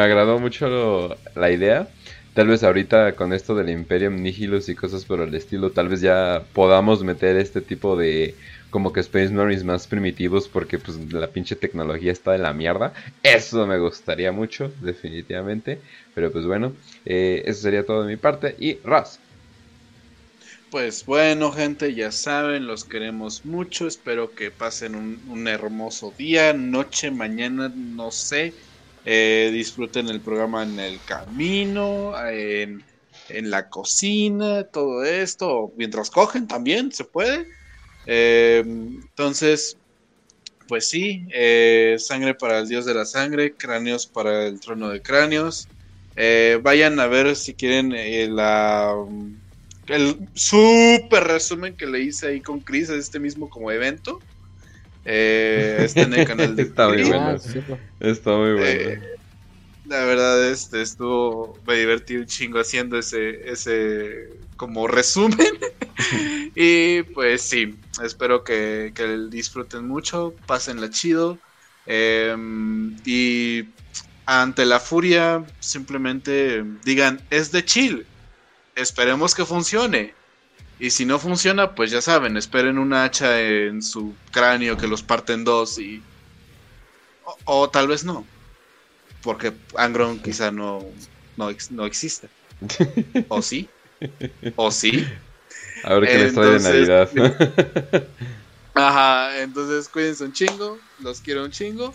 agradó 0.02 0.38
mucho 0.38 1.16
la 1.34 1.50
idea. 1.50 1.88
Tal 2.32 2.46
vez 2.46 2.62
ahorita 2.62 3.12
con 3.12 3.32
esto 3.32 3.54
del 3.54 3.68
Imperium 3.70 4.22
Nihilus 4.22 4.68
y 4.68 4.74
cosas 4.74 5.04
por 5.04 5.20
el 5.20 5.34
estilo, 5.34 5.70
tal 5.70 5.88
vez 5.88 6.00
ya 6.00 6.42
podamos 6.54 7.02
meter 7.02 7.36
este 7.36 7.60
tipo 7.60 7.96
de 7.96 8.34
como 8.70 8.92
que 8.92 9.00
Space 9.00 9.30
Marines 9.30 9.64
más 9.64 9.86
primitivos 9.86 10.48
porque 10.48 10.78
pues 10.78 10.96
la 11.12 11.26
pinche 11.28 11.56
tecnología 11.56 12.12
está 12.12 12.32
de 12.32 12.38
la 12.38 12.52
mierda. 12.52 12.92
Eso 13.22 13.66
me 13.66 13.78
gustaría 13.78 14.32
mucho, 14.32 14.72
definitivamente. 14.80 15.80
Pero 16.14 16.32
pues 16.32 16.46
bueno, 16.46 16.72
eh, 17.04 17.42
eso 17.44 17.62
sería 17.62 17.84
todo 17.84 18.02
de 18.02 18.08
mi 18.08 18.16
parte. 18.16 18.54
Y 18.58 18.78
Raz. 18.84 19.18
Pues 20.70 21.04
bueno, 21.04 21.50
gente, 21.50 21.94
ya 21.94 22.12
saben, 22.12 22.66
los 22.66 22.84
queremos 22.84 23.44
mucho. 23.44 23.88
Espero 23.88 24.34
que 24.34 24.52
pasen 24.52 24.94
un, 24.94 25.48
hermoso 25.48 26.14
día, 26.16 26.52
noche, 26.52 27.10
mañana, 27.10 27.72
no 27.74 28.12
sé. 28.12 28.54
Eh, 29.04 29.50
disfruten 29.52 30.08
el 30.08 30.20
programa 30.20 30.62
en 30.62 30.78
el 30.78 31.00
camino, 31.04 32.14
en, 32.28 32.84
en 33.28 33.50
la 33.50 33.68
cocina, 33.68 34.62
todo 34.64 35.02
esto. 35.02 35.72
Mientras 35.76 36.08
cogen 36.10 36.46
también, 36.46 36.92
se 36.92 37.02
puede. 37.04 37.48
Eh, 38.06 38.62
entonces, 38.64 39.76
pues 40.68 40.88
sí, 40.88 41.26
eh, 41.32 41.96
sangre 41.98 42.34
para 42.34 42.60
el 42.60 42.68
dios 42.68 42.86
de 42.86 42.94
la 42.94 43.04
sangre, 43.04 43.56
cráneos 43.56 44.06
para 44.06 44.46
el 44.46 44.60
trono 44.60 44.88
de 44.88 45.02
cráneos. 45.02 45.68
Eh, 46.16 46.58
vayan 46.62 46.98
a 47.00 47.06
ver 47.06 47.34
si 47.36 47.54
quieren 47.54 47.94
la, 48.34 48.94
el 49.86 50.28
super 50.34 51.24
resumen 51.24 51.76
que 51.76 51.86
le 51.86 52.00
hice 52.00 52.28
ahí 52.28 52.40
con 52.40 52.60
Chris 52.60 52.90
a 52.90 52.96
este 52.96 53.20
mismo 53.20 53.48
como 53.48 53.70
evento. 53.70 54.22
está 55.04 56.02
en 56.02 56.14
el 56.14 56.26
canal 56.26 56.56
de 56.56 56.62
Está 56.62 56.88
muy 56.88 57.02
bueno. 57.04 57.36
Está 58.00 58.36
muy 58.36 58.54
bueno. 58.54 59.02
la 59.84 60.04
verdad, 60.04 60.50
este 60.50 60.82
estuvo, 60.82 61.60
me 61.66 61.76
divertí 61.76 62.16
un 62.16 62.26
chingo 62.26 62.60
haciendo 62.60 62.98
ese, 62.98 63.50
ese 63.50 64.28
como 64.56 64.86
resumen. 64.86 65.38
y 66.54 67.02
pues 67.14 67.42
sí, 67.42 67.74
espero 68.02 68.44
que, 68.44 68.92
disfruten 69.30 69.86
mucho, 69.86 70.34
pásenla 70.46 70.90
chido. 70.90 71.38
Em, 71.86 72.96
y 73.04 73.64
ante 74.26 74.64
la 74.64 74.80
furia, 74.80 75.44
simplemente 75.60 76.64
digan, 76.84 77.20
es 77.30 77.52
de 77.52 77.64
chill. 77.64 78.06
Esperemos 78.76 79.34
que 79.34 79.44
funcione. 79.44 80.14
Y 80.78 80.90
si 80.90 81.04
no 81.04 81.18
funciona, 81.18 81.74
pues 81.74 81.90
ya 81.90 82.00
saben, 82.00 82.36
esperen 82.36 82.78
una 82.78 83.04
hacha 83.04 83.40
en 83.40 83.82
su 83.82 84.14
cráneo 84.30 84.76
que 84.78 84.86
los 84.88 85.02
parte 85.02 85.34
en 85.34 85.44
dos 85.44 85.78
y... 85.78 86.02
O, 87.44 87.68
tal 87.68 87.88
vez 87.88 88.02
no. 88.04 88.24
Porque 89.22 89.52
Angron 89.76 90.18
quizá 90.20 90.50
no, 90.50 90.84
no, 91.36 91.50
no 91.70 91.84
existe. 91.84 92.28
¿O 93.28 93.42
sí? 93.42 93.68
¿O 94.56 94.70
sí? 94.70 95.06
A 95.84 95.94
ver 95.94 96.08
qué 96.08 96.18
les 96.18 96.34
trae 96.34 96.58
de 96.58 96.60
Navidad. 96.60 97.10
Ajá, 98.74 99.40
entonces 99.42 99.88
cuídense 99.88 100.24
un 100.24 100.32
chingo, 100.32 100.78
los 101.00 101.20
quiero 101.20 101.44
un 101.44 101.50
chingo. 101.50 101.94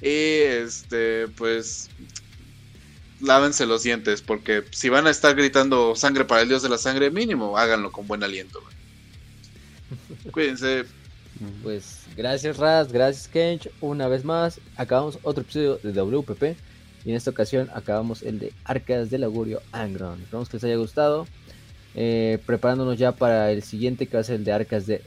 Y 0.00 0.40
este, 0.42 1.28
pues 1.28 1.90
lávense 3.20 3.66
los 3.66 3.82
dientes, 3.82 4.22
porque 4.22 4.64
si 4.70 4.88
van 4.88 5.06
a 5.06 5.10
estar 5.10 5.34
gritando 5.34 5.96
sangre 5.96 6.24
para 6.24 6.42
el 6.42 6.48
dios 6.48 6.62
de 6.62 6.68
la 6.68 6.78
sangre, 6.78 7.10
mínimo, 7.10 7.58
háganlo 7.58 7.90
con 7.90 8.06
buen 8.06 8.22
aliento. 8.22 8.60
Cuídense. 10.32 10.84
Pues 11.62 12.00
gracias 12.16 12.56
Raz, 12.56 12.92
gracias 12.92 13.28
Kench. 13.28 13.70
Una 13.80 14.08
vez 14.08 14.24
más, 14.24 14.60
acabamos 14.76 15.18
otro 15.22 15.42
episodio 15.42 15.78
de 15.82 15.92
WPP. 15.92 16.56
Y 17.04 17.10
en 17.10 17.16
esta 17.16 17.30
ocasión 17.30 17.70
acabamos 17.74 18.22
el 18.22 18.40
de 18.40 18.52
Arcas 18.64 19.08
del 19.08 19.22
Augurio 19.24 19.62
Angron. 19.72 20.20
Esperamos 20.20 20.48
que 20.48 20.56
les 20.56 20.64
haya 20.64 20.76
gustado. 20.76 21.26
Eh, 21.94 22.38
preparándonos 22.46 22.98
ya 22.98 23.12
para 23.12 23.50
el 23.50 23.62
siguiente 23.62 24.06
que 24.06 24.16
va 24.16 24.20
a 24.20 24.24
ser 24.24 24.36
el 24.36 24.44
de 24.44 24.52
Arcas, 24.52 24.86
de 24.86 25.02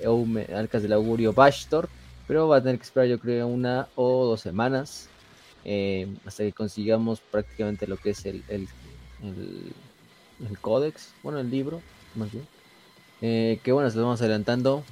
Arcas 0.56 0.84
del 0.84 0.94
Augurio 0.94 1.34
Bashtor. 1.34 1.90
Pero 2.28 2.48
va 2.48 2.58
a 2.58 2.62
tener 2.62 2.78
que 2.78 2.84
esperar 2.84 3.08
yo 3.08 3.20
creo 3.20 3.48
una 3.48 3.88
o 3.96 4.26
dos 4.26 4.42
semanas. 4.42 5.10
Eh, 5.64 6.08
hasta 6.26 6.44
que 6.44 6.54
consigamos 6.54 7.20
prácticamente 7.20 7.86
lo 7.88 7.98
que 7.98 8.12
es 8.12 8.26
el, 8.26 8.44
el, 8.48 8.68
el, 9.22 10.58
códex. 10.60 11.14
Bueno, 11.24 11.40
el 11.40 11.52
libro, 11.52 11.82
más 12.16 12.32
bien. 12.32 12.48
Eh, 13.22 13.60
que 13.64 13.72
bueno, 13.72 13.90
se 13.90 13.98
lo 13.98 14.04
vamos 14.04 14.22
adelantando. 14.22 14.84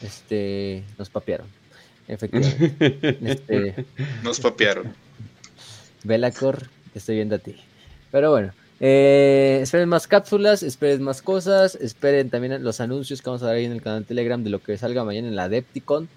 Este, 0.00 0.84
nos 0.98 1.10
papearon. 1.10 1.46
Efectivamente. 2.08 3.18
este, 3.30 3.86
nos 4.22 4.40
papearon. 4.40 4.94
Velacor, 6.04 6.68
te 6.92 6.98
estoy 6.98 7.16
viendo 7.16 7.36
a 7.36 7.38
ti. 7.38 7.56
Pero 8.10 8.30
bueno, 8.30 8.52
Eh, 8.84 9.60
esperen 9.62 9.88
más 9.88 10.08
cápsulas, 10.08 10.64
esperen 10.64 11.04
más 11.04 11.22
cosas, 11.22 11.76
esperen 11.76 12.30
también 12.30 12.64
los 12.64 12.80
anuncios 12.80 13.22
que 13.22 13.30
vamos 13.30 13.40
a 13.44 13.46
dar 13.46 13.54
ahí 13.54 13.64
en 13.64 13.70
el 13.70 13.80
canal 13.80 14.04
Telegram 14.04 14.42
de 14.42 14.50
lo 14.50 14.60
que 14.60 14.76
salga 14.76 15.04
mañana 15.04 15.28
en 15.28 15.36
la 15.36 15.44
Adepticon, 15.44 16.08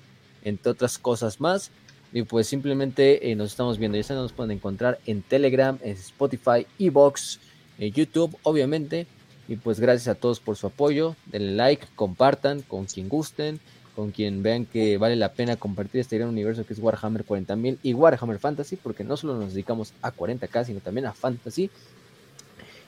entre 0.43 0.71
otras 0.71 0.97
cosas 0.97 1.39
más. 1.39 1.69
Y 2.11 2.23
pues 2.23 2.47
simplemente 2.47 3.29
eh, 3.29 3.35
nos 3.35 3.51
estamos 3.51 3.77
viendo. 3.77 3.97
Ya 3.99 4.03
saben, 4.03 4.23
nos 4.23 4.31
pueden 4.31 4.49
encontrar 4.49 4.97
en 5.05 5.21
Telegram, 5.21 5.77
en 5.83 5.91
Spotify, 5.91 6.65
Evox, 6.79 7.39
en 7.77 7.93
YouTube, 7.93 8.35
obviamente. 8.41 9.05
Y 9.47 9.57
pues 9.57 9.79
gracias 9.79 10.07
a 10.07 10.19
todos 10.19 10.39
por 10.39 10.55
su 10.55 10.65
apoyo. 10.65 11.15
Denle 11.27 11.51
like, 11.51 11.85
compartan 11.95 12.63
con 12.63 12.85
quien 12.85 13.09
gusten, 13.09 13.59
con 13.95 14.09
quien 14.09 14.41
vean 14.41 14.65
que 14.65 14.97
vale 14.97 15.15
la 15.17 15.33
pena 15.33 15.55
compartir 15.55 16.01
este 16.01 16.17
gran 16.17 16.29
universo 16.29 16.65
que 16.65 16.73
es 16.73 16.79
Warhammer 16.79 17.27
40.000 17.27 17.77
y 17.83 17.93
Warhammer 17.93 18.39
Fantasy, 18.39 18.75
porque 18.75 19.03
no 19.03 19.17
solo 19.17 19.35
nos 19.35 19.53
dedicamos 19.53 19.93
a 20.01 20.11
40k, 20.11 20.65
sino 20.65 20.79
también 20.79 21.05
a 21.05 21.13
Fantasy. 21.13 21.69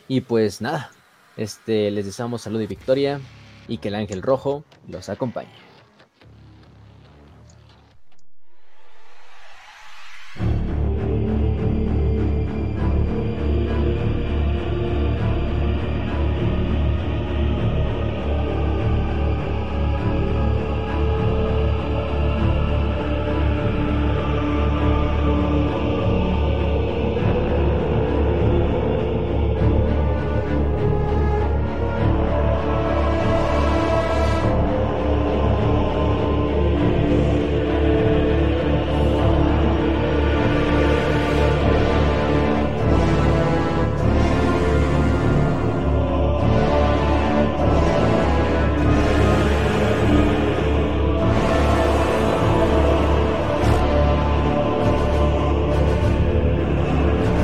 Y 0.07 0.21
pues 0.21 0.61
nada, 0.61 0.91
este, 1.35 1.91
les 1.91 2.05
deseamos 2.05 2.41
salud 2.41 2.61
y 2.61 2.67
victoria 2.67 3.19
y 3.67 3.79
que 3.79 3.89
el 3.89 3.95
ángel 3.95 4.21
rojo 4.21 4.63
los 4.87 5.09
acompañe. 5.09 5.51